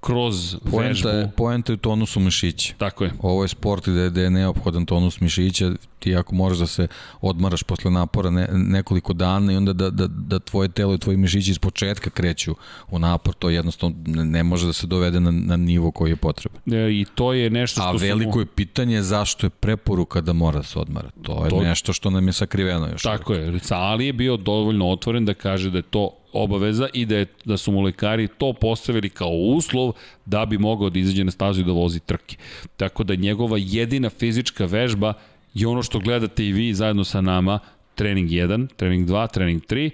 kroz 0.00 0.56
poenta 0.70 0.88
vežbu. 0.88 1.08
Je, 1.08 1.30
poenta 1.36 1.72
je 1.72 1.74
u 1.74 1.76
tonusu 1.78 2.20
mišića. 2.20 2.74
Tako 2.78 3.04
je. 3.04 3.12
Ovo 3.22 3.44
je 3.44 3.48
sport 3.48 3.88
gde, 3.88 4.10
gde 4.10 4.22
je 4.22 4.30
neophodan 4.30 4.86
tonus 4.86 5.20
mišića, 5.20 5.70
ti 5.98 6.16
ako 6.16 6.34
moraš 6.34 6.58
da 6.58 6.66
se 6.66 6.86
odmaraš 7.20 7.62
posle 7.62 7.90
napora 7.90 8.30
ne, 8.30 8.48
nekoliko 8.52 9.12
dana 9.12 9.52
i 9.52 9.56
onda 9.56 9.72
da, 9.72 9.90
da, 9.90 10.06
da 10.06 10.38
tvoje 10.38 10.68
telo 10.68 10.94
i 10.94 10.98
tvoji 10.98 11.16
mišići 11.16 11.50
iz 11.50 11.58
početka 11.58 12.10
kreću 12.10 12.54
u 12.90 12.98
napor, 12.98 13.34
to 13.34 13.50
jednostavno 13.50 13.96
ne 14.06 14.42
može 14.42 14.66
da 14.66 14.72
se 14.72 14.86
dovede 14.86 15.20
na, 15.20 15.30
na 15.30 15.56
nivo 15.56 15.90
koji 15.90 16.10
je 16.10 16.16
potreban. 16.16 16.60
E, 16.74 16.92
I 16.92 17.06
to 17.14 17.32
je 17.32 17.50
nešto 17.50 17.80
što 17.80 17.90
A 17.90 17.92
veliko 17.92 18.32
smo... 18.32 18.40
je 18.40 18.46
pitanje 18.46 19.02
zašto 19.02 19.46
je 19.46 19.50
preporuka 19.50 20.20
da 20.20 20.32
mora 20.32 20.58
da 20.58 20.64
se 20.64 20.78
odmara. 20.78 21.10
To 21.22 21.44
je 21.44 21.50
to... 21.50 21.62
nešto 21.62 21.92
što 21.92 22.10
nam 22.10 22.26
je 22.26 22.32
sakriveno 22.32 22.88
još. 22.92 23.02
Tako 23.02 23.32
uvijek. 23.32 23.54
je. 23.54 23.76
Ali 23.76 24.06
je 24.06 24.12
bio 24.12 24.36
dovoljno 24.36 24.90
otvoren 24.90 25.24
da 25.24 25.34
kaže 25.34 25.70
da 25.70 25.78
je 25.78 25.82
to 25.82 26.10
obaveza 26.32 26.88
i 26.92 27.06
da, 27.06 27.16
je, 27.16 27.26
da 27.44 27.56
su 27.56 27.72
mu 27.72 27.80
lekari 27.80 28.28
to 28.38 28.52
postavili 28.52 29.10
kao 29.10 29.30
uslov 29.30 29.92
da 30.26 30.46
bi 30.46 30.58
mogao 30.58 30.90
da 30.90 30.98
izađe 30.98 31.24
na 31.24 31.30
stazu 31.30 31.60
i 31.60 31.64
da 31.64 31.72
vozi 31.72 32.00
trke. 32.00 32.36
Tako 32.76 33.04
da 33.04 33.14
njegova 33.14 33.58
jedina 33.60 34.10
fizička 34.10 34.64
vežba 34.64 35.14
je 35.54 35.66
ono 35.66 35.82
što 35.82 35.98
gledate 35.98 36.46
i 36.46 36.52
vi 36.52 36.74
zajedno 36.74 37.04
sa 37.04 37.20
nama, 37.20 37.58
trening 37.94 38.28
1, 38.28 38.68
trening 38.76 39.08
2, 39.08 39.32
trening 39.32 39.62
3, 39.62 39.90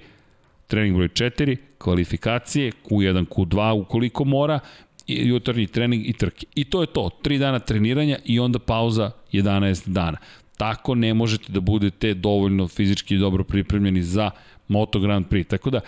trening 0.67 0.97
broj 0.97 1.09
4, 1.09 1.57
kvalifikacije, 1.79 2.73
Q1, 2.91 3.27
Q2 3.27 3.81
ukoliko 3.81 4.25
mora, 4.25 4.61
i 5.07 5.29
jutarnji 5.29 5.67
trening 5.67 6.09
i 6.09 6.13
trke. 6.13 6.47
I 6.55 6.65
to 6.65 6.81
je 6.81 6.87
to, 6.87 7.11
3 7.23 7.39
dana 7.39 7.59
treniranja 7.59 8.19
i 8.25 8.41
onda 8.41 8.59
pauza 8.59 9.11
11 9.33 9.89
dana. 9.89 10.19
Tako 10.57 10.95
ne 10.95 11.15
možete 11.15 11.53
da 11.53 11.61
budete 11.61 12.15
dovoljno 12.15 12.69
fizički 12.69 13.17
dobro 13.17 13.45
pripremljeni 13.45 14.03
za 14.03 14.31
Moto 14.69 15.01
Grand 15.01 15.27
Prix. 15.27 15.49
Tako 15.49 15.71
da, 15.71 15.81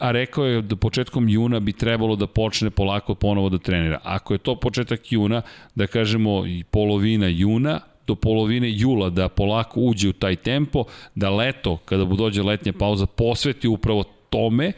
a 0.00 0.10
rekao 0.10 0.44
je 0.44 0.62
da 0.62 0.76
početkom 0.76 1.28
juna 1.28 1.60
bi 1.60 1.72
trebalo 1.72 2.16
da 2.16 2.26
počne 2.26 2.70
polako 2.70 3.14
ponovo 3.14 3.48
da 3.48 3.58
trenira. 3.58 4.00
Ako 4.02 4.34
je 4.34 4.38
to 4.38 4.56
početak 4.56 5.12
juna, 5.12 5.42
da 5.74 5.86
kažemo 5.86 6.46
i 6.46 6.64
polovina 6.70 7.28
juna, 7.28 7.80
do 8.06 8.14
polovine 8.14 8.70
jula 8.70 9.10
da 9.10 9.28
polako 9.28 9.80
uđe 9.80 10.08
u 10.08 10.12
taj 10.12 10.36
tempo, 10.36 10.84
da 11.14 11.30
leto, 11.30 11.76
kada 11.76 12.04
dođe 12.04 12.42
letnja 12.42 12.72
pauza, 12.72 13.06
posveti 13.06 13.68
upravo 13.68 14.04
tome 14.30 14.72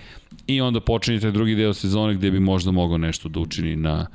i 0.46 0.60
onda 0.60 0.80
počinje 0.80 1.18
drugi 1.30 1.54
deo 1.54 1.74
sezone 1.74 2.14
gde 2.14 2.30
bi 2.30 2.40
možda 2.40 2.70
mogao 2.70 2.98
nešto 2.98 3.28
da 3.28 3.40
učini 3.40 3.76
na, 3.76 4.06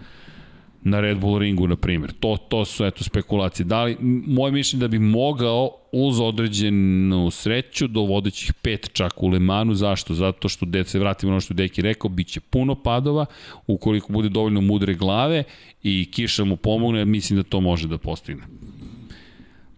na 0.83 0.99
Red 0.99 1.17
Bull 1.17 1.39
ringu, 1.39 1.67
na 1.67 1.75
primjer. 1.75 2.11
To, 2.19 2.37
to 2.49 2.65
su 2.65 2.85
eto 2.85 3.03
spekulacije. 3.03 3.65
Da 3.65 3.83
li, 3.83 3.97
moje 4.27 4.51
mišljenje 4.51 4.81
da 4.81 4.87
bi 4.87 4.99
mogao 4.99 5.71
uz 5.91 6.19
određenu 6.19 7.31
sreću 7.31 7.87
do 7.87 8.01
vodećih 8.01 8.53
pet 8.53 8.89
čak 8.93 9.23
u 9.23 9.27
Lemanu. 9.27 9.73
Zašto? 9.73 10.13
Zato 10.13 10.49
što, 10.49 10.65
da 10.65 10.83
se 10.83 10.99
vratimo 10.99 11.29
na 11.29 11.33
ono 11.33 11.41
što 11.41 11.53
Deki 11.53 11.81
rekao, 11.81 12.09
bit 12.09 12.27
će 12.27 12.39
puno 12.39 12.75
padova, 12.75 13.25
ukoliko 13.67 14.13
bude 14.13 14.29
dovoljno 14.29 14.61
mudre 14.61 14.93
glave 14.93 15.43
i 15.83 16.09
kiša 16.11 16.43
mu 16.43 16.55
pomogne, 16.55 17.05
mislim 17.05 17.37
da 17.37 17.43
to 17.43 17.61
može 17.61 17.87
da 17.87 17.97
postigne. 17.97 18.43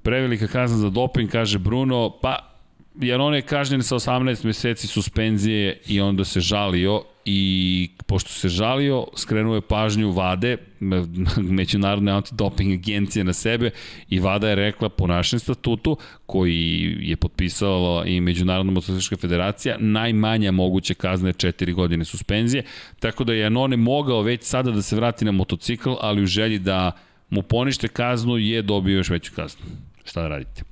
Prevelika 0.01 0.47
kazna 0.47 0.77
za 0.77 0.89
doping, 0.89 1.31
kaže 1.31 1.59
Bruno, 1.59 2.17
pa 2.21 2.54
jer 3.01 3.21
on 3.21 3.35
je 3.35 3.41
kažnjen 3.41 3.83
sa 3.83 3.95
18 3.95 4.45
meseci 4.45 4.87
suspenzije 4.87 5.79
i 5.87 6.01
onda 6.01 6.25
se 6.25 6.39
žalio 6.39 7.03
i 7.25 7.89
pošto 8.05 8.29
se 8.29 8.49
žalio, 8.49 9.07
skrenuo 9.15 9.55
je 9.55 9.61
pažnju 9.61 10.11
Vade, 10.11 10.57
Međunarodne 11.37 12.11
antidoping 12.11 12.73
agencije 12.73 13.23
na 13.23 13.33
sebe 13.33 13.71
i 14.09 14.19
Vada 14.19 14.49
je 14.49 14.55
rekla 14.55 14.89
po 14.89 15.07
našem 15.07 15.39
statutu, 15.39 15.97
koji 16.25 16.97
je 16.99 17.15
potpisala 17.15 18.05
i 18.05 18.21
Međunarodna 18.21 18.71
motociklistička 18.71 19.17
federacija, 19.17 19.77
najmanja 19.79 20.51
moguća 20.51 20.93
kazna 20.93 21.29
je 21.29 21.33
4 21.33 21.73
godine 21.73 22.05
suspenzije, 22.05 22.63
tako 22.99 23.23
da 23.23 23.33
je 23.33 23.39
Janone 23.39 23.77
mogao 23.77 24.21
već 24.21 24.43
sada 24.43 24.71
da 24.71 24.81
se 24.81 24.95
vrati 24.95 25.25
na 25.25 25.31
motocikl, 25.31 25.93
ali 26.01 26.23
u 26.23 26.27
želji 26.27 26.59
da 26.59 26.91
mu 27.29 27.41
ponište 27.41 27.87
kaznu 27.87 28.37
je 28.37 28.61
dobio 28.61 28.97
još 28.97 29.09
veću 29.09 29.31
kaznu. 29.35 29.65
Šta 30.03 30.21
da 30.21 30.27
radite? 30.27 30.63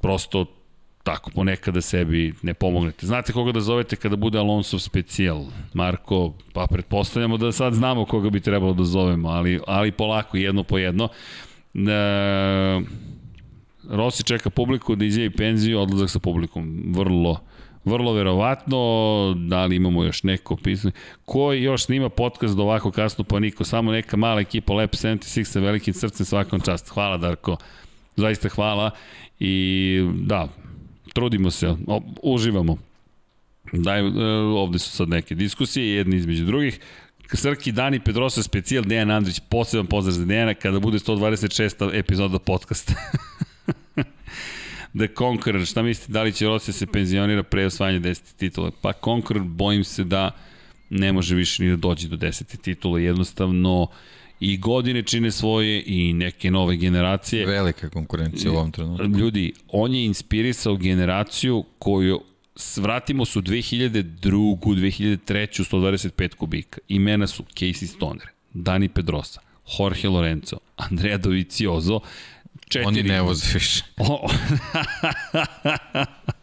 Prosto 0.00 0.46
tako 1.06 1.30
ponekada 1.30 1.80
sebi 1.80 2.34
ne 2.42 2.54
pomognete. 2.54 3.06
Znate 3.06 3.32
koga 3.32 3.52
da 3.52 3.60
zovete 3.60 3.96
kada 3.96 4.16
bude 4.16 4.38
Alonsov 4.38 4.80
specijal? 4.80 5.44
Marko, 5.74 6.32
pa 6.52 6.66
pretpostavljamo 6.66 7.36
da 7.36 7.52
sad 7.52 7.74
znamo 7.74 8.04
koga 8.04 8.30
bi 8.30 8.40
trebalo 8.40 8.74
da 8.74 8.84
zovemo, 8.84 9.28
ali, 9.28 9.60
ali 9.66 9.92
polako, 9.92 10.36
jedno 10.36 10.62
po 10.62 10.78
jedno. 10.78 11.08
E, 11.74 12.80
Rossi 13.90 14.24
čeka 14.24 14.50
publiku 14.50 14.96
da 14.96 15.04
izjavi 15.04 15.30
penziju, 15.30 15.80
odlazak 15.80 16.10
sa 16.10 16.18
publikom. 16.18 16.82
Vrlo, 16.96 17.40
vrlo 17.84 18.12
verovatno, 18.12 18.78
da 19.36 19.64
li 19.64 19.76
imamo 19.76 20.04
još 20.04 20.22
neko 20.22 20.56
pisanje. 20.56 20.92
Ko 21.24 21.52
još 21.52 21.84
snima 21.84 22.08
podcast 22.08 22.56
do 22.56 22.62
ovako 22.62 22.90
kasno, 22.90 23.24
pa 23.24 23.38
niko, 23.40 23.64
samo 23.64 23.92
neka 23.92 24.16
mala 24.16 24.40
ekipa 24.40 24.74
Lep 24.74 24.92
76 24.92 25.44
sa 25.44 25.60
velikim 25.60 25.94
srcem 25.94 26.26
svakom 26.26 26.60
čast. 26.60 26.88
Hvala 26.88 27.16
Darko, 27.16 27.56
zaista 28.16 28.48
hvala. 28.48 28.90
I 29.40 30.08
da, 30.14 30.48
trudimo 31.16 31.50
se, 31.50 31.74
uživamo. 32.22 32.76
Daj, 33.72 34.00
e, 34.00 34.04
ovde 34.56 34.78
su 34.78 34.90
sad 34.90 35.08
neke 35.08 35.34
diskusije, 35.34 35.96
jedni 35.96 36.16
između 36.16 36.44
drugih. 36.44 36.80
Srki, 37.32 37.72
Dani, 37.72 38.00
Pedrosa, 38.00 38.42
specijal, 38.42 38.84
Dejan 38.84 39.10
Andrić, 39.10 39.40
poseban 39.48 39.86
pozdrav 39.86 40.12
za 40.12 40.24
Dejana 40.24 40.54
kada 40.54 40.78
bude 40.78 40.98
126. 40.98 41.98
epizoda 41.98 42.38
podcasta. 42.38 42.92
The 44.98 45.08
Conqueror, 45.16 45.70
šta 45.70 45.82
mislite, 45.82 46.12
da 46.12 46.22
li 46.22 46.32
će 46.32 46.46
Rossi 46.46 46.72
se 46.72 46.86
penzionira 46.86 47.42
pre 47.42 47.66
osvajanja 47.66 48.00
10. 48.00 48.36
titula? 48.36 48.70
Pa 48.80 48.92
Conqueror, 48.92 49.44
bojim 49.44 49.84
se 49.84 50.04
da 50.04 50.30
ne 50.90 51.12
može 51.12 51.34
više 51.34 51.62
ni 51.62 51.70
da 51.70 51.76
dođe 51.76 52.08
do 52.08 52.16
10. 52.16 52.60
titula, 52.60 53.00
jednostavno 53.00 53.86
i 54.40 54.56
godine 54.56 55.02
čine 55.02 55.30
svoje 55.30 55.82
i 55.86 56.12
neke 56.12 56.50
nove 56.50 56.76
generacije. 56.76 57.46
Velika 57.46 57.90
konkurencija 57.90 58.52
u 58.52 58.54
ovom 58.54 58.72
trenutku. 58.72 59.06
Ljudi, 59.06 59.52
on 59.68 59.94
je 59.94 60.04
inspirisao 60.04 60.76
generaciju 60.76 61.64
koju 61.78 62.20
svratimo 62.56 63.24
su 63.24 63.42
2002. 63.42 64.58
2003. 64.58 65.70
125 65.70 66.34
kubika. 66.34 66.78
Imena 66.88 67.26
su 67.26 67.42
Casey 67.42 67.86
Stoner, 67.86 68.26
Dani 68.52 68.88
Pedrosa, 68.88 69.40
Jorge 69.78 70.08
Lorenzo, 70.08 70.56
Andrea 70.76 71.18
Dovizioso, 71.18 72.00
četiri... 72.68 72.86
Oni 72.86 73.02
ne 73.02 73.22
voze 73.22 73.46
više. 73.54 73.84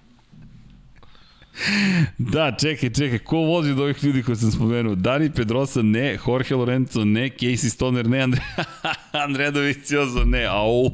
da, 2.17 2.51
čekaj, 2.59 2.89
čekaj, 2.89 3.19
ko 3.19 3.37
vozi 3.37 3.71
od 3.71 3.79
ovih 3.79 4.03
ljudi 4.03 4.23
koje 4.23 4.35
sam 4.35 4.51
spomenuo? 4.51 4.95
Dani 4.95 5.31
Pedrosa 5.31 5.81
ne, 5.81 6.17
Jorge 6.27 6.55
Lorenzo 6.55 7.05
ne, 7.05 7.29
Casey 7.29 7.69
Stoner 7.69 8.09
ne, 8.09 8.21
Andre... 8.21 8.41
Andrea 9.25 9.51
Dovizioso 9.51 10.25
ne, 10.25 10.45
au. 10.45 10.91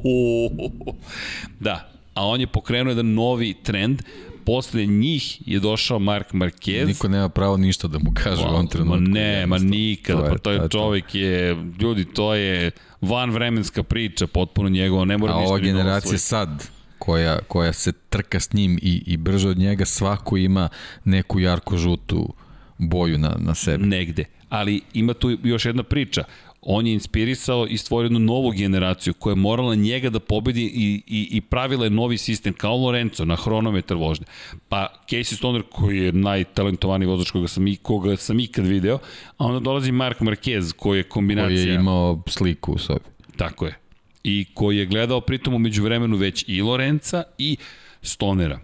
Da, 1.60 1.90
a 2.14 2.26
on 2.26 2.40
je 2.40 2.46
pokrenuo 2.46 2.90
jedan 2.90 3.14
novi 3.14 3.54
trend, 3.62 4.02
posle 4.46 4.86
njih 4.86 5.48
je 5.48 5.60
došao 5.60 5.98
Mark 5.98 6.32
Marquez. 6.32 6.86
Niko 6.86 7.08
nema 7.08 7.28
pravo 7.28 7.56
ništa 7.56 7.88
da 7.88 7.98
mu 7.98 8.12
kaže 8.14 8.42
wow, 8.42 8.46
u 8.46 8.50
ovom 8.50 8.66
trenutku. 8.66 9.00
Ma 9.00 9.08
ne, 9.08 9.46
ma 9.46 9.58
nikada, 9.58 10.28
pa 10.28 10.38
to 10.38 10.50
je 10.50 10.60
čovek 10.70 11.14
je, 11.14 11.56
ljudi, 11.80 12.04
to 12.04 12.34
je 12.34 12.70
van 13.00 13.30
vremenska 13.30 13.82
priča, 13.82 14.26
potpuno 14.26 14.68
njegovo, 14.68 15.04
ne 15.04 15.18
mora 15.18 15.34
ništa. 15.34 15.44
A 15.44 15.48
ova 15.48 15.58
generacija 15.58 16.18
sad, 16.18 16.68
koja, 17.00 17.38
koja 17.48 17.72
se 17.72 17.92
trka 17.92 18.40
s 18.40 18.52
njim 18.52 18.78
i, 18.82 19.02
i 19.06 19.16
brže 19.16 19.48
od 19.48 19.58
njega, 19.58 19.84
svako 19.84 20.36
ima 20.36 20.68
neku 21.04 21.40
jarko-žutu 21.40 22.32
boju 22.78 23.18
na, 23.18 23.36
na 23.38 23.54
sebi. 23.54 23.86
Negde. 23.86 24.24
Ali 24.48 24.80
ima 24.94 25.14
tu 25.14 25.36
još 25.42 25.64
jedna 25.64 25.82
priča 25.82 26.24
on 26.62 26.86
je 26.86 26.92
inspirisao 26.92 27.66
i 27.66 27.76
stvorio 27.76 28.06
jednu 28.06 28.18
novu 28.18 28.50
generaciju 28.50 29.14
koja 29.14 29.32
je 29.32 29.36
morala 29.36 29.74
njega 29.74 30.10
da 30.10 30.20
pobedi 30.20 30.62
i, 30.62 31.02
i, 31.06 31.28
i 31.30 31.40
pravila 31.40 31.84
je 31.84 31.90
novi 31.90 32.18
sistem 32.18 32.52
kao 32.52 32.76
Lorenzo 32.76 33.24
na 33.24 33.36
hronometar 33.36 33.96
vožnje. 33.96 34.26
Pa 34.68 34.88
Casey 35.10 35.36
Stoner 35.36 35.62
koji 35.70 35.98
je 35.98 36.12
najtalentovaniji 36.12 37.08
vozač 37.08 37.30
koga 37.30 37.48
sam, 37.48 37.64
koga 37.82 38.16
sam 38.16 38.40
ikad 38.40 38.66
video, 38.66 38.98
a 39.38 39.46
onda 39.46 39.60
dolazi 39.60 39.92
Mark 39.92 40.20
Marquez 40.20 40.72
koji 40.76 40.98
je 40.98 41.02
kombinacija... 41.02 41.64
Koji 41.64 41.68
je 41.68 41.74
imao 41.74 42.22
sliku 42.26 42.72
u 42.72 42.78
sobi. 42.78 43.04
Tako 43.36 43.66
je. 43.66 43.78
I 44.24 44.46
koji 44.54 44.78
je 44.78 44.86
gledao 44.86 45.20
pritom 45.20 45.54
umeđu 45.54 45.82
vremenu 45.82 46.16
već 46.16 46.44
i 46.48 46.62
Lorenza 46.62 47.22
i 47.38 47.56
Stonera. 48.02 48.60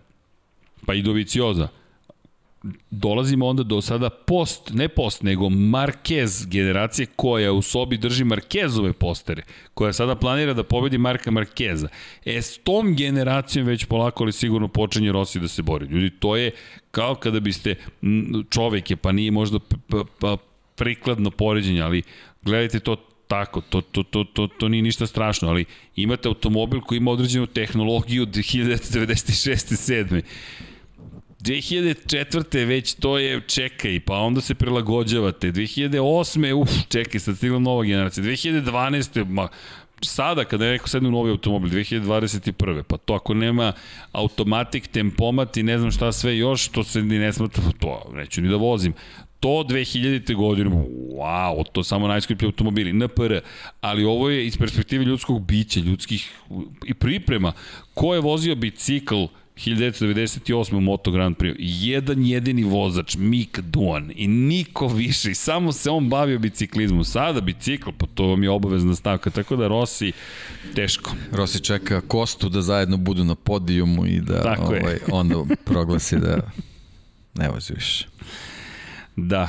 Pa 0.86 0.94
i 0.94 1.02
Dovicioza 1.02 1.68
dolazimo 2.90 3.46
onda 3.46 3.62
do 3.62 3.80
sada 3.80 4.10
post, 4.10 4.70
ne 4.74 4.88
post, 4.88 5.22
nego 5.22 5.46
Marquez 5.46 6.46
generacije 6.46 7.06
koja 7.16 7.52
u 7.52 7.62
sobi 7.62 7.98
drži 7.98 8.24
Marquezove 8.24 8.92
postere, 8.92 9.42
koja 9.74 9.92
sada 9.92 10.14
planira 10.14 10.52
da 10.54 10.62
pobedi 10.62 10.98
Marka 10.98 11.30
Marqueza. 11.30 11.88
E, 12.24 12.42
s 12.42 12.58
tom 12.58 12.94
generacijom 12.94 13.66
već 13.66 13.84
polako 13.84 14.24
ali 14.24 14.32
sigurno 14.32 14.68
počinje 14.68 15.12
Rossi 15.12 15.40
da 15.40 15.48
se 15.48 15.62
bori. 15.62 15.86
Ljudi, 15.86 16.10
to 16.10 16.36
je 16.36 16.50
kao 16.90 17.14
kada 17.14 17.40
biste, 17.40 17.74
čovek 18.50 18.90
je, 18.90 18.96
pa 18.96 19.12
nije 19.12 19.30
možda 19.30 19.58
prikladno 20.74 21.30
poređenje, 21.30 21.80
ali 21.82 22.02
gledajte 22.42 22.80
to 22.80 22.96
tako, 23.28 23.60
to, 23.60 23.80
to, 23.80 24.02
to, 24.02 24.24
to, 24.24 24.46
to 24.46 24.68
nije 24.68 24.82
ništa 24.82 25.06
strašno, 25.06 25.48
ali 25.48 25.64
imate 25.96 26.28
automobil 26.28 26.80
koji 26.80 26.96
ima 26.96 27.10
određenu 27.10 27.46
tehnologiju 27.46 28.22
od 28.22 28.28
1996. 28.28 30.22
7 30.22 30.22
2004. 31.40 32.66
već 32.66 32.94
to 32.94 33.18
je 33.18 33.40
čekaj, 33.46 34.00
pa 34.00 34.14
onda 34.14 34.40
se 34.40 34.54
prilagođavate. 34.54 35.52
2008. 35.52 36.52
uf, 36.52 36.70
čekaj, 36.88 37.20
sad 37.20 37.36
stigla 37.36 37.58
nova 37.58 37.84
generacija. 37.84 38.24
2012. 38.24 39.24
ma, 39.28 39.48
sada 40.02 40.44
kada 40.44 40.64
je 40.64 40.72
neko 40.72 40.88
sedne 40.88 41.08
u 41.08 41.12
novi 41.12 41.30
automobil 41.30 41.70
2021. 41.70 42.82
pa 42.82 42.96
to 42.96 43.14
ako 43.14 43.34
nema 43.34 43.72
automatik, 44.12 44.86
tempomat 44.86 45.56
i 45.56 45.62
ne 45.62 45.78
znam 45.78 45.90
šta 45.90 46.12
sve 46.12 46.38
još, 46.38 46.68
to 46.68 46.84
se 46.84 47.02
ni 47.02 47.18
ne 47.18 47.32
smatra, 47.32 47.62
to 47.78 48.12
neću 48.14 48.40
ni 48.40 48.48
da 48.48 48.56
vozim. 48.56 48.92
To 49.46 49.64
2000. 49.64 50.34
godine, 50.34 50.70
wow, 51.14 51.64
to 51.72 51.84
samo 51.84 52.08
najskuplji 52.08 52.46
automobili, 52.46 52.92
NPR, 52.92 53.38
ali 53.80 54.04
ovo 54.04 54.30
je 54.30 54.46
iz 54.46 54.56
perspektive 54.56 55.04
ljudskog 55.04 55.46
bića, 55.46 55.80
ljudskih 55.80 56.32
i 56.86 56.94
priprema. 56.94 57.52
Ko 57.94 58.14
je 58.14 58.20
vozio 58.20 58.54
bicikl 58.54 59.14
1998. 59.56 60.80
Moto 60.80 61.10
Grand 61.10 61.36
Prix. 61.36 61.54
Jedan 61.58 62.26
jedini 62.26 62.64
vozač, 62.64 63.16
Mick 63.16 63.60
Duan. 63.60 64.12
I 64.14 64.28
niko 64.28 64.88
više. 64.88 65.30
I 65.30 65.34
samo 65.34 65.72
se 65.72 65.90
on 65.90 66.08
bavio 66.08 66.38
biciklizmom. 66.38 67.04
Sada 67.04 67.40
bicikl, 67.40 67.90
pa 67.98 68.06
to 68.14 68.26
vam 68.26 68.42
je 68.42 68.50
obavezna 68.50 68.94
stavka. 68.94 69.30
Tako 69.30 69.56
da 69.56 69.68
Rossi, 69.68 70.12
teško. 70.74 71.10
Rossi 71.32 71.60
čeka 71.60 72.00
Kostu 72.00 72.48
da 72.48 72.62
zajedno 72.62 72.96
budu 72.96 73.24
na 73.24 73.34
podijumu 73.34 74.06
i 74.06 74.20
da 74.20 74.42
Tako 74.42 74.62
ovaj, 74.62 74.92
je. 74.92 75.00
onda 75.12 75.36
proglasi 75.64 76.16
da 76.16 76.50
ne 77.34 77.48
vozi 77.48 77.72
više. 77.74 78.15
Da, 79.16 79.48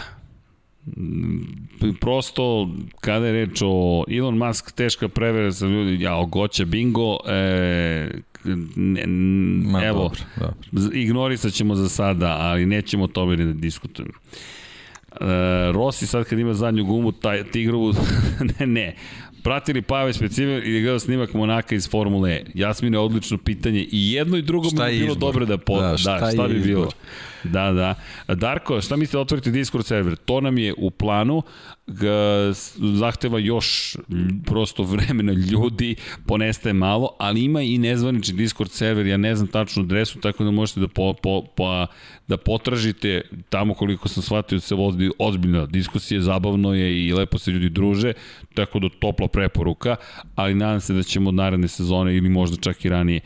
prosto 1.99 2.69
kada 2.99 3.25
je 3.25 3.33
reč 3.33 3.61
o 3.65 4.03
Elon 4.09 4.37
Musk 4.37 4.71
teška 4.71 5.07
prevera 5.07 5.51
za 5.51 5.67
ljudi 5.67 6.03
ja 6.03 6.15
ogoća 6.15 6.65
bingo 6.65 7.17
e, 7.27 8.09
ne, 8.75 9.05
Ma, 9.71 9.83
evo 9.85 9.99
dobro, 9.99 10.19
dobro. 10.39 10.95
ignorisat 10.97 11.53
ćemo 11.53 11.75
za 11.75 11.89
sada 11.89 12.37
ali 12.39 12.65
nećemo 12.65 13.03
o 13.03 13.07
tome 13.07 13.35
da 13.35 13.53
diskutujemo. 13.53 14.13
E, 15.11 15.71
Rossi 15.71 16.07
sad 16.07 16.25
kad 16.25 16.39
ima 16.39 16.53
zadnju 16.53 16.85
gumu 16.85 17.11
taj 17.11 17.43
tigrovu 17.43 17.93
ne 18.59 18.67
ne 18.67 18.95
pratili 19.47 19.81
Pave 19.81 20.13
specijalno 20.13 20.57
ili 20.57 20.81
gledao 20.81 20.99
snimak 20.99 21.33
Monaka 21.33 21.75
iz 21.75 21.89
Formule 21.89 22.31
E? 22.31 22.43
Jasmine, 22.53 22.99
odlično 22.99 23.37
pitanje. 23.37 23.87
I 23.91 24.11
jedno 24.11 24.37
i 24.37 24.41
drugo 24.41 24.69
bi 24.69 24.99
bilo 24.99 25.15
dobro 25.15 25.45
da 25.45 25.57
po... 25.57 25.81
Da, 25.81 25.97
šta, 25.97 26.19
da, 26.19 26.31
šta 26.31 26.47
bi 26.47 26.59
bilo? 26.59 26.81
Izbor? 26.81 26.93
Da, 27.43 27.71
da. 27.71 27.95
Darko, 28.35 28.81
šta 28.81 28.95
mislite 28.95 29.17
da 29.17 29.21
otvoriti 29.21 29.51
Discord 29.51 29.85
server? 29.85 30.15
To 30.15 30.41
nam 30.41 30.57
je 30.57 30.73
u 30.77 30.91
planu, 30.91 31.43
zahteva 32.77 33.39
još 33.39 33.97
prosto 34.45 34.83
vremena 34.83 35.33
ljudi, 35.33 35.95
ponestaje 36.25 36.73
malo, 36.73 37.15
ali 37.19 37.43
ima 37.43 37.61
i 37.61 37.77
nezvanični 37.77 38.35
Discord 38.35 38.71
server, 38.71 39.05
ja 39.05 39.17
ne 39.17 39.35
znam 39.35 39.47
tačnu 39.47 39.83
adresu, 39.83 40.19
tako 40.19 40.43
da 40.43 40.51
možete 40.51 40.79
da, 40.79 40.87
po, 40.87 41.13
po, 41.13 41.43
po, 41.55 41.85
da 42.27 42.37
potražite 42.37 43.21
tamo 43.49 43.73
koliko 43.73 44.07
sam 44.07 44.23
shvatio 44.23 44.55
da 44.55 44.61
se 44.61 44.75
vodi 44.75 45.11
ozbiljna 45.19 45.65
diskusija, 45.65 46.21
zabavno 46.21 46.73
je 46.73 47.05
i 47.05 47.13
lepo 47.13 47.37
se 47.37 47.51
ljudi 47.51 47.69
druže, 47.69 48.13
tako 48.57 48.79
da 48.79 48.89
topla 48.99 49.27
preporuka, 49.27 49.95
ali 50.35 50.55
nadam 50.55 50.81
se 50.81 50.93
da 50.93 51.03
ćemo 51.03 51.29
od 51.29 51.35
naredne 51.35 51.67
sezone 51.67 52.15
ili 52.15 52.29
možda 52.29 52.57
čak 52.57 52.85
i 52.85 52.89
ranije 52.89 53.19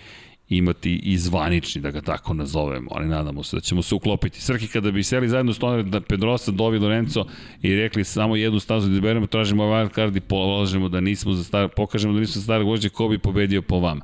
imati 0.50 0.96
i 0.96 1.18
zvanični, 1.18 1.82
da 1.82 1.92
ga 1.92 2.02
tako 2.02 2.34
nazovemo, 2.34 2.90
ali 2.96 3.08
nadamo 3.08 3.44
se 3.44 3.58
da 3.58 3.62
ćemo 3.62 3.82
se 3.82 3.96
uklopiti. 3.96 4.42
Srki, 4.42 4.68
kada 4.68 4.92
bi 4.92 5.04
seli 5.04 5.30
zajedno 5.30 5.54
Stoner, 5.54 5.86
da 5.86 6.02
Pedrosa, 6.02 6.52
Dovi, 6.52 6.80
Lorenzo 6.80 7.26
i 7.62 7.76
rekli 7.76 8.04
samo 8.04 8.36
jednu 8.36 8.60
stazu 8.60 8.90
da 8.90 9.00
beremo, 9.00 9.28
tražimo 9.28 9.64
wild 9.64 9.96
card 9.96 10.16
i 10.16 10.20
polažemo 10.20 10.90
da 10.90 11.00
nismo 11.00 11.34
za 11.34 11.44
star, 11.44 11.70
pokažemo 11.76 12.14
da 12.14 12.20
nismo 12.20 12.40
za 12.40 12.44
starog 12.44 12.68
vođe, 12.68 12.90
ko 12.90 13.08
bi 13.08 13.18
pobedio 13.18 13.62
po 13.62 13.80
vama. 13.80 14.02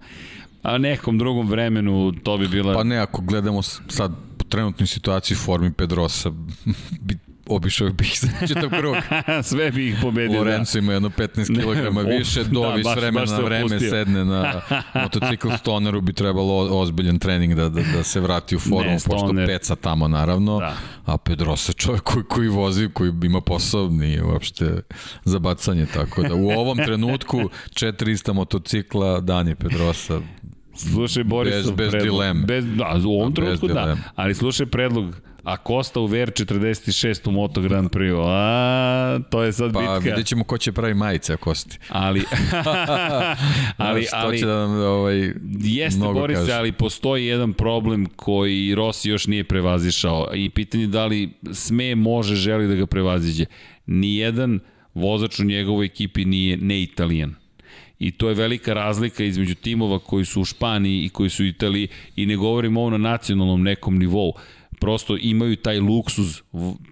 A 0.64 0.78
nekom 0.78 1.18
drugom 1.18 1.48
vremenu 1.48 2.12
to 2.24 2.38
bi 2.38 2.48
bila... 2.48 2.74
Pa 2.74 2.84
ne, 2.84 2.98
ako 2.98 3.22
gledamo 3.22 3.62
sad 3.62 4.12
trenutnoj 4.50 4.88
situaciji 4.88 5.38
formi 5.38 5.74
Pedrosa 5.74 6.32
obišao 7.50 7.90
bih 7.90 8.20
za 8.22 8.48
četav 8.48 8.70
krug. 8.70 8.96
Sve 9.50 9.72
bi 9.72 9.88
ih 9.88 9.98
pobedio. 10.02 10.40
Lorenzo 10.40 10.74
da. 10.74 10.80
ima 10.80 10.94
jedno 10.94 11.10
15 11.10 11.46
kg 11.46 12.10
više, 12.18 12.44
Dovi 12.44 12.84
da, 12.84 12.94
s 12.94 12.96
vremena 12.96 13.32
na 13.32 13.40
vreme 13.40 13.66
opustio. 13.66 13.90
sedne 13.90 14.26
na 14.26 14.62
motocikl 14.94 15.50
Stoneru 15.58 16.02
bi 16.02 16.14
trebalo 16.14 16.80
ozbiljan 16.82 17.20
trening 17.20 17.54
da, 17.54 17.70
da, 17.70 17.82
da 17.96 18.04
se 18.04 18.20
vrati 18.20 18.56
u 18.56 18.60
formu, 18.60 18.92
ne, 18.92 18.98
pošto 19.06 19.34
peca 19.48 19.76
tamo 19.76 20.08
naravno, 20.08 20.60
da. 20.60 20.76
a 21.06 21.18
Pedrosa 21.18 21.74
čovjek 21.74 22.04
koji, 22.04 22.24
koji 22.24 22.48
vozi, 22.48 22.90
koji 22.94 23.12
ima 23.24 23.42
posao, 23.42 23.88
nije 23.88 24.24
uopšte 24.24 24.82
za 25.24 25.40
bacanje, 25.40 25.86
tako 25.94 26.22
da 26.22 26.36
u 26.36 26.50
ovom 26.50 26.78
trenutku 26.78 27.50
400 27.70 28.34
motocikla 28.34 29.20
Dani 29.20 29.56
Pedrosa 29.56 30.22
Slušaj 30.78 31.24
Borisov 31.24 31.76
bez, 31.76 31.92
bez 31.92 32.04
dileme. 32.04 32.46
Bez, 32.46 32.66
da, 32.76 33.00
u 33.06 33.20
ovom 33.20 33.34
trenutku 33.34 33.68
da, 33.68 33.98
ali 34.16 34.36
slušaj 34.36 34.66
predlog 34.66 35.16
a 35.48 35.58
Kosta 35.58 36.00
u 36.00 36.08
VR46 36.08 37.30
u 37.30 37.32
Moto 37.32 37.62
Grand 37.62 37.90
Prix. 37.90 38.22
A, 38.28 39.20
to 39.30 39.44
je 39.44 39.54
sad 39.54 39.74
pa, 39.74 39.80
bitka. 39.80 39.94
Pa 39.94 40.00
vidjet 40.00 40.26
ćemo 40.28 40.44
ko 40.44 40.58
će 40.58 40.72
pravi 40.72 40.94
majice 40.94 41.38
Kosti. 41.38 41.78
Ali, 41.90 42.20
ali, 43.78 44.08
ali, 44.14 44.40
će 44.40 44.46
da 44.46 44.56
nam 44.56 44.80
ovaj, 44.80 45.34
jeste, 45.60 46.00
Boris, 46.00 46.38
kaže. 46.38 46.54
ali 46.54 46.72
postoji 46.72 47.26
jedan 47.26 47.54
problem 47.54 48.06
koji 48.06 48.76
Rossi 48.76 49.10
još 49.10 49.28
nije 49.28 49.44
prevazišao 49.44 50.28
i 50.36 50.50
pitanje 50.50 50.88
da 50.88 51.06
li 51.06 51.30
sme, 51.52 51.96
može, 51.96 52.36
želi 52.36 52.68
da 52.68 52.76
ga 52.76 52.86
prevaziđe. 52.86 53.46
Nijedan 53.86 54.60
vozač 54.94 55.40
u 55.40 55.44
njegovoj 55.44 55.86
ekipi 55.86 56.26
nije 56.26 56.58
ne 56.58 56.82
italijan 56.82 57.36
I 58.00 58.12
to 58.12 58.30
je 58.30 58.36
velika 58.36 58.74
razlika 58.74 59.24
između 59.24 59.56
timova 59.56 60.00
koji 60.00 60.26
su 60.26 60.42
u 60.42 60.46
Španiji 60.46 61.06
i 61.06 61.10
koji 61.10 61.30
su 61.30 61.44
u 61.44 61.46
Italiji 61.46 61.88
i 62.16 62.26
ne 62.26 62.36
govorimo 62.36 62.82
ovo 62.82 62.90
na 62.90 62.98
nacionalnom 62.98 63.64
nekom 63.64 63.98
nivou 63.98 64.34
prosto 64.80 65.18
imaju 65.22 65.56
taj 65.56 65.80
luksuz 65.80 66.42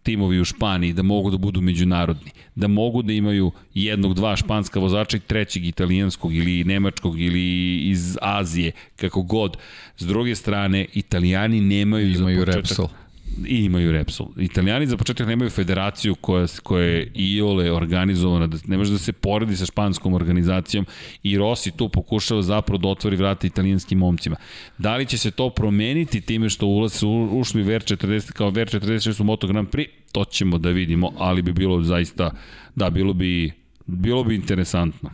timovi 0.04 0.42
u 0.42 0.46
Španiji 0.46 0.94
da 0.94 1.04
mogu 1.04 1.32
da 1.32 1.38
budu 1.38 1.62
međunarodni, 1.62 2.32
da 2.56 2.68
mogu 2.68 3.02
da 3.02 3.14
imaju 3.14 3.52
jednog, 3.74 4.14
dva 4.14 4.36
španska 4.36 4.80
vozača 4.80 5.18
i 5.18 5.20
trećeg 5.20 5.66
italijanskog 5.66 6.36
ili 6.36 6.64
nemačkog 6.64 7.22
ili 7.22 7.78
iz 7.78 8.18
Azije, 8.22 8.72
kako 8.96 9.22
god. 9.22 9.58
S 9.98 10.06
druge 10.06 10.36
strane, 10.36 10.86
italijani 10.94 11.62
nemaju 11.62 12.12
imaju 12.12 12.40
za 12.40 12.46
početak... 12.46 12.56
Repsol 12.56 13.05
I 13.48 13.66
imaju 13.66 13.92
Repsol. 13.92 14.28
Italijani 14.38 14.88
za 14.88 14.98
početak 14.98 15.28
nemaju 15.28 15.50
federaciju 15.50 16.16
koja, 16.16 16.46
koja 16.64 16.86
je 16.86 17.12
iole 17.16 17.72
organizovana, 17.72 18.48
da 18.48 18.58
ne 18.68 18.78
može 18.78 18.92
da 18.92 18.98
se 18.98 19.14
poredi 19.14 19.56
sa 19.56 19.66
španskom 19.66 20.14
organizacijom 20.14 20.86
i 21.24 21.38
Rossi 21.38 21.72
tu 21.72 21.90
pokušava 21.90 22.42
zapravo 22.42 22.78
da 22.78 22.88
otvori 22.88 23.16
vrata 23.16 23.48
italijanskim 23.48 23.98
momcima. 23.98 24.36
Da 24.78 24.96
li 24.96 25.06
će 25.06 25.18
se 25.18 25.32
to 25.32 25.50
promeniti 25.50 26.22
time 26.22 26.50
što 26.50 26.66
ulaz 26.66 26.94
su 26.94 27.30
ušli 27.32 27.64
VR40 27.64 28.32
kao 28.32 28.52
VR46 28.52 29.22
u 29.22 29.24
Moto 29.24 29.48
Grand 29.48 29.68
Prix? 29.70 29.88
To 30.12 30.26
ćemo 30.26 30.58
da 30.58 30.70
vidimo, 30.70 31.12
ali 31.18 31.42
bi 31.42 31.54
bilo 31.54 31.82
zaista, 31.82 32.32
da, 32.76 32.90
bilo 32.90 33.14
bi, 33.14 33.52
bilo 33.86 34.24
bi 34.24 34.36
interesantno. 34.36 35.12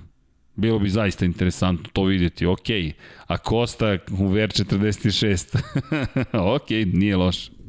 Bilo 0.55 0.79
bi 0.79 0.89
zaista 0.89 1.25
interesantno 1.25 1.89
to 1.93 2.03
vidjeti. 2.03 2.45
Ok, 2.45 2.69
a 3.27 3.37
Costa 3.37 3.97
u 4.11 4.29
VR46. 4.29 5.57
ok, 6.55 6.69
nije 6.93 7.17
loše. 7.17 7.60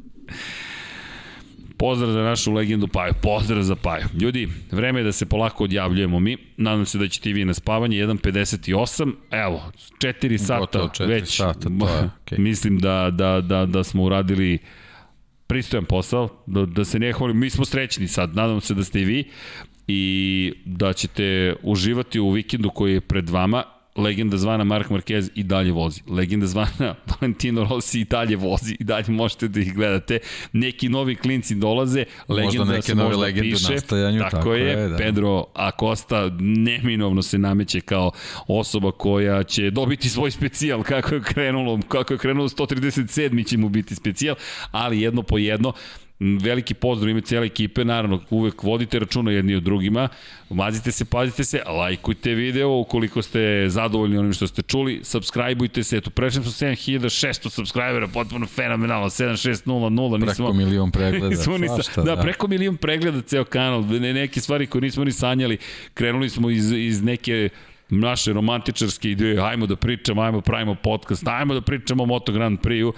Pozdrav 1.76 2.12
za 2.12 2.22
našu 2.22 2.52
legendu 2.52 2.88
Paju, 2.88 3.12
pozdrav 3.22 3.62
za 3.62 3.76
Paju. 3.76 4.04
Ljudi, 4.20 4.48
vreme 4.70 5.00
je 5.00 5.04
da 5.04 5.12
se 5.12 5.26
polako 5.26 5.64
odjavljujemo 5.64 6.20
mi, 6.20 6.36
nadam 6.56 6.86
se 6.86 6.98
da 6.98 7.08
ćete 7.08 7.30
i 7.30 7.32
vi 7.32 7.44
na 7.44 7.54
spavanje, 7.54 7.96
1.58, 7.96 9.12
evo, 9.30 9.72
4 9.98 10.38
sata 10.38 10.58
Gotovo 10.58 10.88
4 10.88 11.08
već, 11.08 11.36
sata, 11.36 11.60
to 11.60 11.88
je, 11.88 12.10
okay. 12.26 12.38
mislim 12.38 12.78
da, 12.78 13.10
da, 13.12 13.40
da, 13.40 13.66
da 13.66 13.84
smo 13.84 14.02
uradili 14.02 14.58
pristojan 15.46 15.84
posao, 15.84 16.28
da, 16.46 16.66
da 16.66 16.84
se 16.84 16.98
ne 16.98 17.12
hvalim, 17.12 17.38
mi 17.38 17.50
smo 17.50 17.64
srećni 17.64 18.08
sad, 18.08 18.36
nadam 18.36 18.60
se 18.60 18.74
da 18.74 18.84
ste 18.84 19.00
i 19.00 19.04
vi 19.04 19.24
i 19.86 20.52
da 20.64 20.92
ćete 20.92 21.54
uživati 21.62 22.20
u 22.20 22.30
vikendu 22.30 22.70
koji 22.70 22.92
je 22.94 23.00
pred 23.00 23.30
vama 23.30 23.64
legenda 23.96 24.36
zvana 24.36 24.64
Mark 24.64 24.90
Marquez 24.90 25.30
i 25.34 25.42
dalje 25.42 25.72
vozi. 25.72 26.00
Legenda 26.08 26.46
zvana 26.46 26.94
Valentino 27.20 27.64
Rossi 27.70 28.00
i 28.00 28.04
dalje 28.04 28.36
vozi 28.36 28.76
i 28.80 28.84
dalje 28.84 29.04
možete 29.08 29.48
da 29.48 29.60
ih 29.60 29.74
gledate. 29.74 30.18
Neki 30.52 30.88
novi 30.88 31.14
klinci 31.14 31.54
dolaze, 31.54 32.04
legenda 32.28 32.58
možda 32.58 32.74
neke 32.74 32.82
se 32.82 32.94
nove 32.94 33.08
možda 33.08 33.22
legende 33.22 33.50
piše. 33.50 33.72
Nastajanju, 33.72 34.20
tako, 34.20 34.36
tako 34.36 34.54
je, 34.54 34.68
je 34.68 34.88
da. 34.88 34.96
Pedro 34.96 35.44
Acosta 35.54 36.30
neminovno 36.40 37.22
se 37.22 37.38
nameće 37.38 37.80
kao 37.80 38.10
osoba 38.46 38.92
koja 38.92 39.42
će 39.44 39.70
dobiti 39.70 40.08
svoj 40.08 40.30
specijal 40.30 40.82
kako 40.82 41.14
je 41.14 41.22
krenulo, 41.22 41.80
kako 41.88 42.14
je 42.14 42.18
krenulo 42.18 42.48
137. 42.48 43.48
će 43.48 43.58
mu 43.58 43.68
biti 43.68 43.94
specijal, 43.94 44.36
ali 44.70 45.00
jedno 45.00 45.22
po 45.22 45.38
jedno 45.38 45.72
veliki 46.40 46.74
pozdrav 46.74 47.10
ime 47.10 47.20
cijele 47.20 47.46
ekipe, 47.46 47.84
naravno 47.84 48.20
uvek 48.30 48.62
vodite 48.62 48.98
računa 48.98 49.30
jedni 49.32 49.54
od 49.54 49.62
drugima, 49.62 50.08
mazite 50.50 50.92
se, 50.92 51.04
pazite 51.04 51.44
se, 51.44 51.62
lajkujte 51.66 52.34
video 52.34 52.78
ukoliko 52.78 53.22
ste 53.22 53.64
zadovoljni 53.68 54.18
onim 54.18 54.32
što 54.32 54.46
ste 54.46 54.62
čuli, 54.62 55.00
subscribeujte 55.02 55.84
se, 55.84 55.96
eto 55.96 56.10
prešli 56.10 56.42
smo 56.42 56.52
7600 56.52 57.48
subscribera, 57.48 58.08
potpuno 58.08 58.46
fenomenalno, 58.46 59.06
7600, 59.06 60.18
nismo... 60.18 60.46
Preko 60.46 60.52
milion 60.52 60.90
pregleda, 60.90 61.28
nismo 61.36 61.58
ni, 61.58 61.68
svašta, 61.68 62.02
da, 62.02 62.14
da, 62.14 62.22
preko 62.22 62.48
milion 62.48 62.76
pregleda 62.76 63.22
ceo 63.22 63.44
kanal, 63.44 63.84
ne, 63.86 64.12
neke 64.12 64.40
stvari 64.40 64.66
koje 64.66 64.82
nismo 64.82 65.04
ni 65.04 65.12
sanjali, 65.12 65.58
krenuli 65.94 66.30
smo 66.30 66.50
iz, 66.50 66.72
iz 66.72 67.02
neke 67.02 67.48
naše 67.92 68.32
romantičarske 68.32 69.10
ideje, 69.10 69.40
ajmo 69.40 69.66
da 69.66 69.76
pričamo, 69.76 70.22
ajmo 70.22 70.38
da 70.38 70.42
pravimo 70.42 70.74
podcast, 70.74 71.28
ajmo 71.28 71.54
da 71.54 71.60
pričamo 71.60 72.02
o 72.02 72.06
Moto 72.06 72.32
Grand 72.32 72.58
Prix-u 72.60 72.92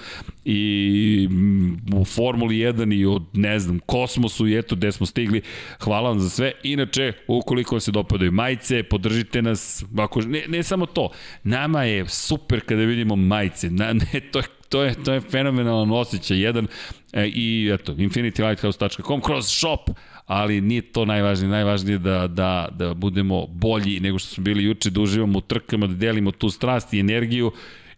i 0.45 1.29
mm, 1.31 1.95
u 1.95 2.05
Formuli 2.05 2.57
1 2.57 2.99
i 2.99 3.07
od, 3.07 3.23
ne 3.33 3.59
znam, 3.59 3.79
kosmosu 3.79 4.49
i 4.49 4.59
eto 4.59 4.77
gde 4.77 4.93
smo 4.93 5.07
stigli. 5.07 5.43
Hvala 5.81 6.09
vam 6.09 6.21
za 6.21 6.31
sve. 6.31 6.53
Inače, 6.63 7.13
ukoliko 7.27 7.75
vam 7.75 7.81
se 7.81 7.91
dopadaju 7.93 8.33
majice, 8.33 8.83
podržite 8.83 9.43
nas, 9.43 9.85
ako, 9.99 10.21
ne, 10.21 10.43
ne 10.49 10.63
samo 10.63 10.87
to, 10.87 11.11
nama 11.45 11.85
je 11.85 12.09
super 12.09 12.61
kada 12.61 12.83
vidimo 12.83 13.17
majice, 13.17 13.71
na, 13.71 13.93
ne, 13.93 14.21
to 14.33 14.39
je 14.39 14.45
to 14.75 14.83
je, 14.83 14.95
to 15.05 15.13
je 15.13 15.21
fenomenalan 15.21 15.91
osjećaj, 15.91 16.39
jedan 16.39 16.67
e, 17.13 17.27
i 17.27 17.71
eto, 17.75 17.93
infinitylighthouse.com 17.93 19.21
kroz 19.21 19.47
shop, 19.47 19.91
ali 20.27 20.61
nije 20.61 20.83
to 20.83 21.05
najvažnije. 21.05 21.51
Najvažnije 21.51 21.95
je 21.95 21.99
da, 21.99 22.27
da, 22.27 22.69
da 22.73 22.95
budemo 22.95 23.47
bolji 23.47 24.01
nego 24.01 24.19
što 24.19 24.35
smo 24.35 24.45
bili 24.45 24.65
juče, 24.65 24.91
da 24.91 25.01
uživamo 25.01 25.39
u 25.39 25.41
trkama, 25.41 25.87
da 25.87 25.95
delimo 25.95 26.31
tu 26.31 26.51
strast 26.51 26.95
i 26.95 27.01
energiju 27.01 27.53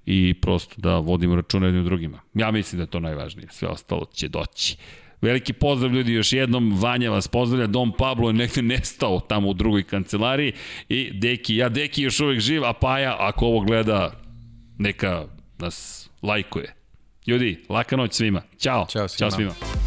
i 0.06 0.34
prosto 0.40 0.74
da 0.76 0.98
vodimo 0.98 1.36
računa 1.36 1.66
jednim 1.66 1.84
drugima. 1.84 2.20
Ja 2.34 2.50
mislim 2.50 2.76
da 2.78 2.82
je 2.82 2.90
to 2.90 3.00
najvažnije. 3.00 3.48
Sve 3.50 3.68
ostalo 3.68 4.04
će 4.12 4.28
doći. 4.28 4.76
Veliki 5.20 5.52
pozdrav 5.52 5.94
ljudi 5.94 6.12
još 6.12 6.32
jednom, 6.32 6.78
Vanja 6.80 7.10
vas 7.10 7.28
pozdravlja, 7.28 7.66
Dom 7.66 7.92
Pablo 7.98 8.28
je 8.28 8.32
nekde 8.32 8.62
nestao 8.74 9.20
tamo 9.20 9.48
u 9.48 9.54
drugoj 9.54 9.82
kancelariji 9.82 10.52
i 10.88 11.10
Deki, 11.12 11.56
ja 11.56 11.68
Deki 11.68 12.02
još 12.02 12.20
uvek 12.20 12.40
živ, 12.40 12.64
a 12.64 12.72
Paja 12.72 13.16
ako 13.18 13.46
ovo 13.46 13.60
gleda 13.60 14.12
neka 14.78 15.24
nas 15.58 16.08
lajkuje. 16.22 16.74
Ljudi, 17.26 17.64
laka 17.68 17.96
noć 17.96 18.12
svima. 18.12 18.42
Ćao. 18.58 18.86
Ćao 18.90 19.08
svima. 19.08 19.18
Ćao 19.18 19.30
svima. 19.30 19.85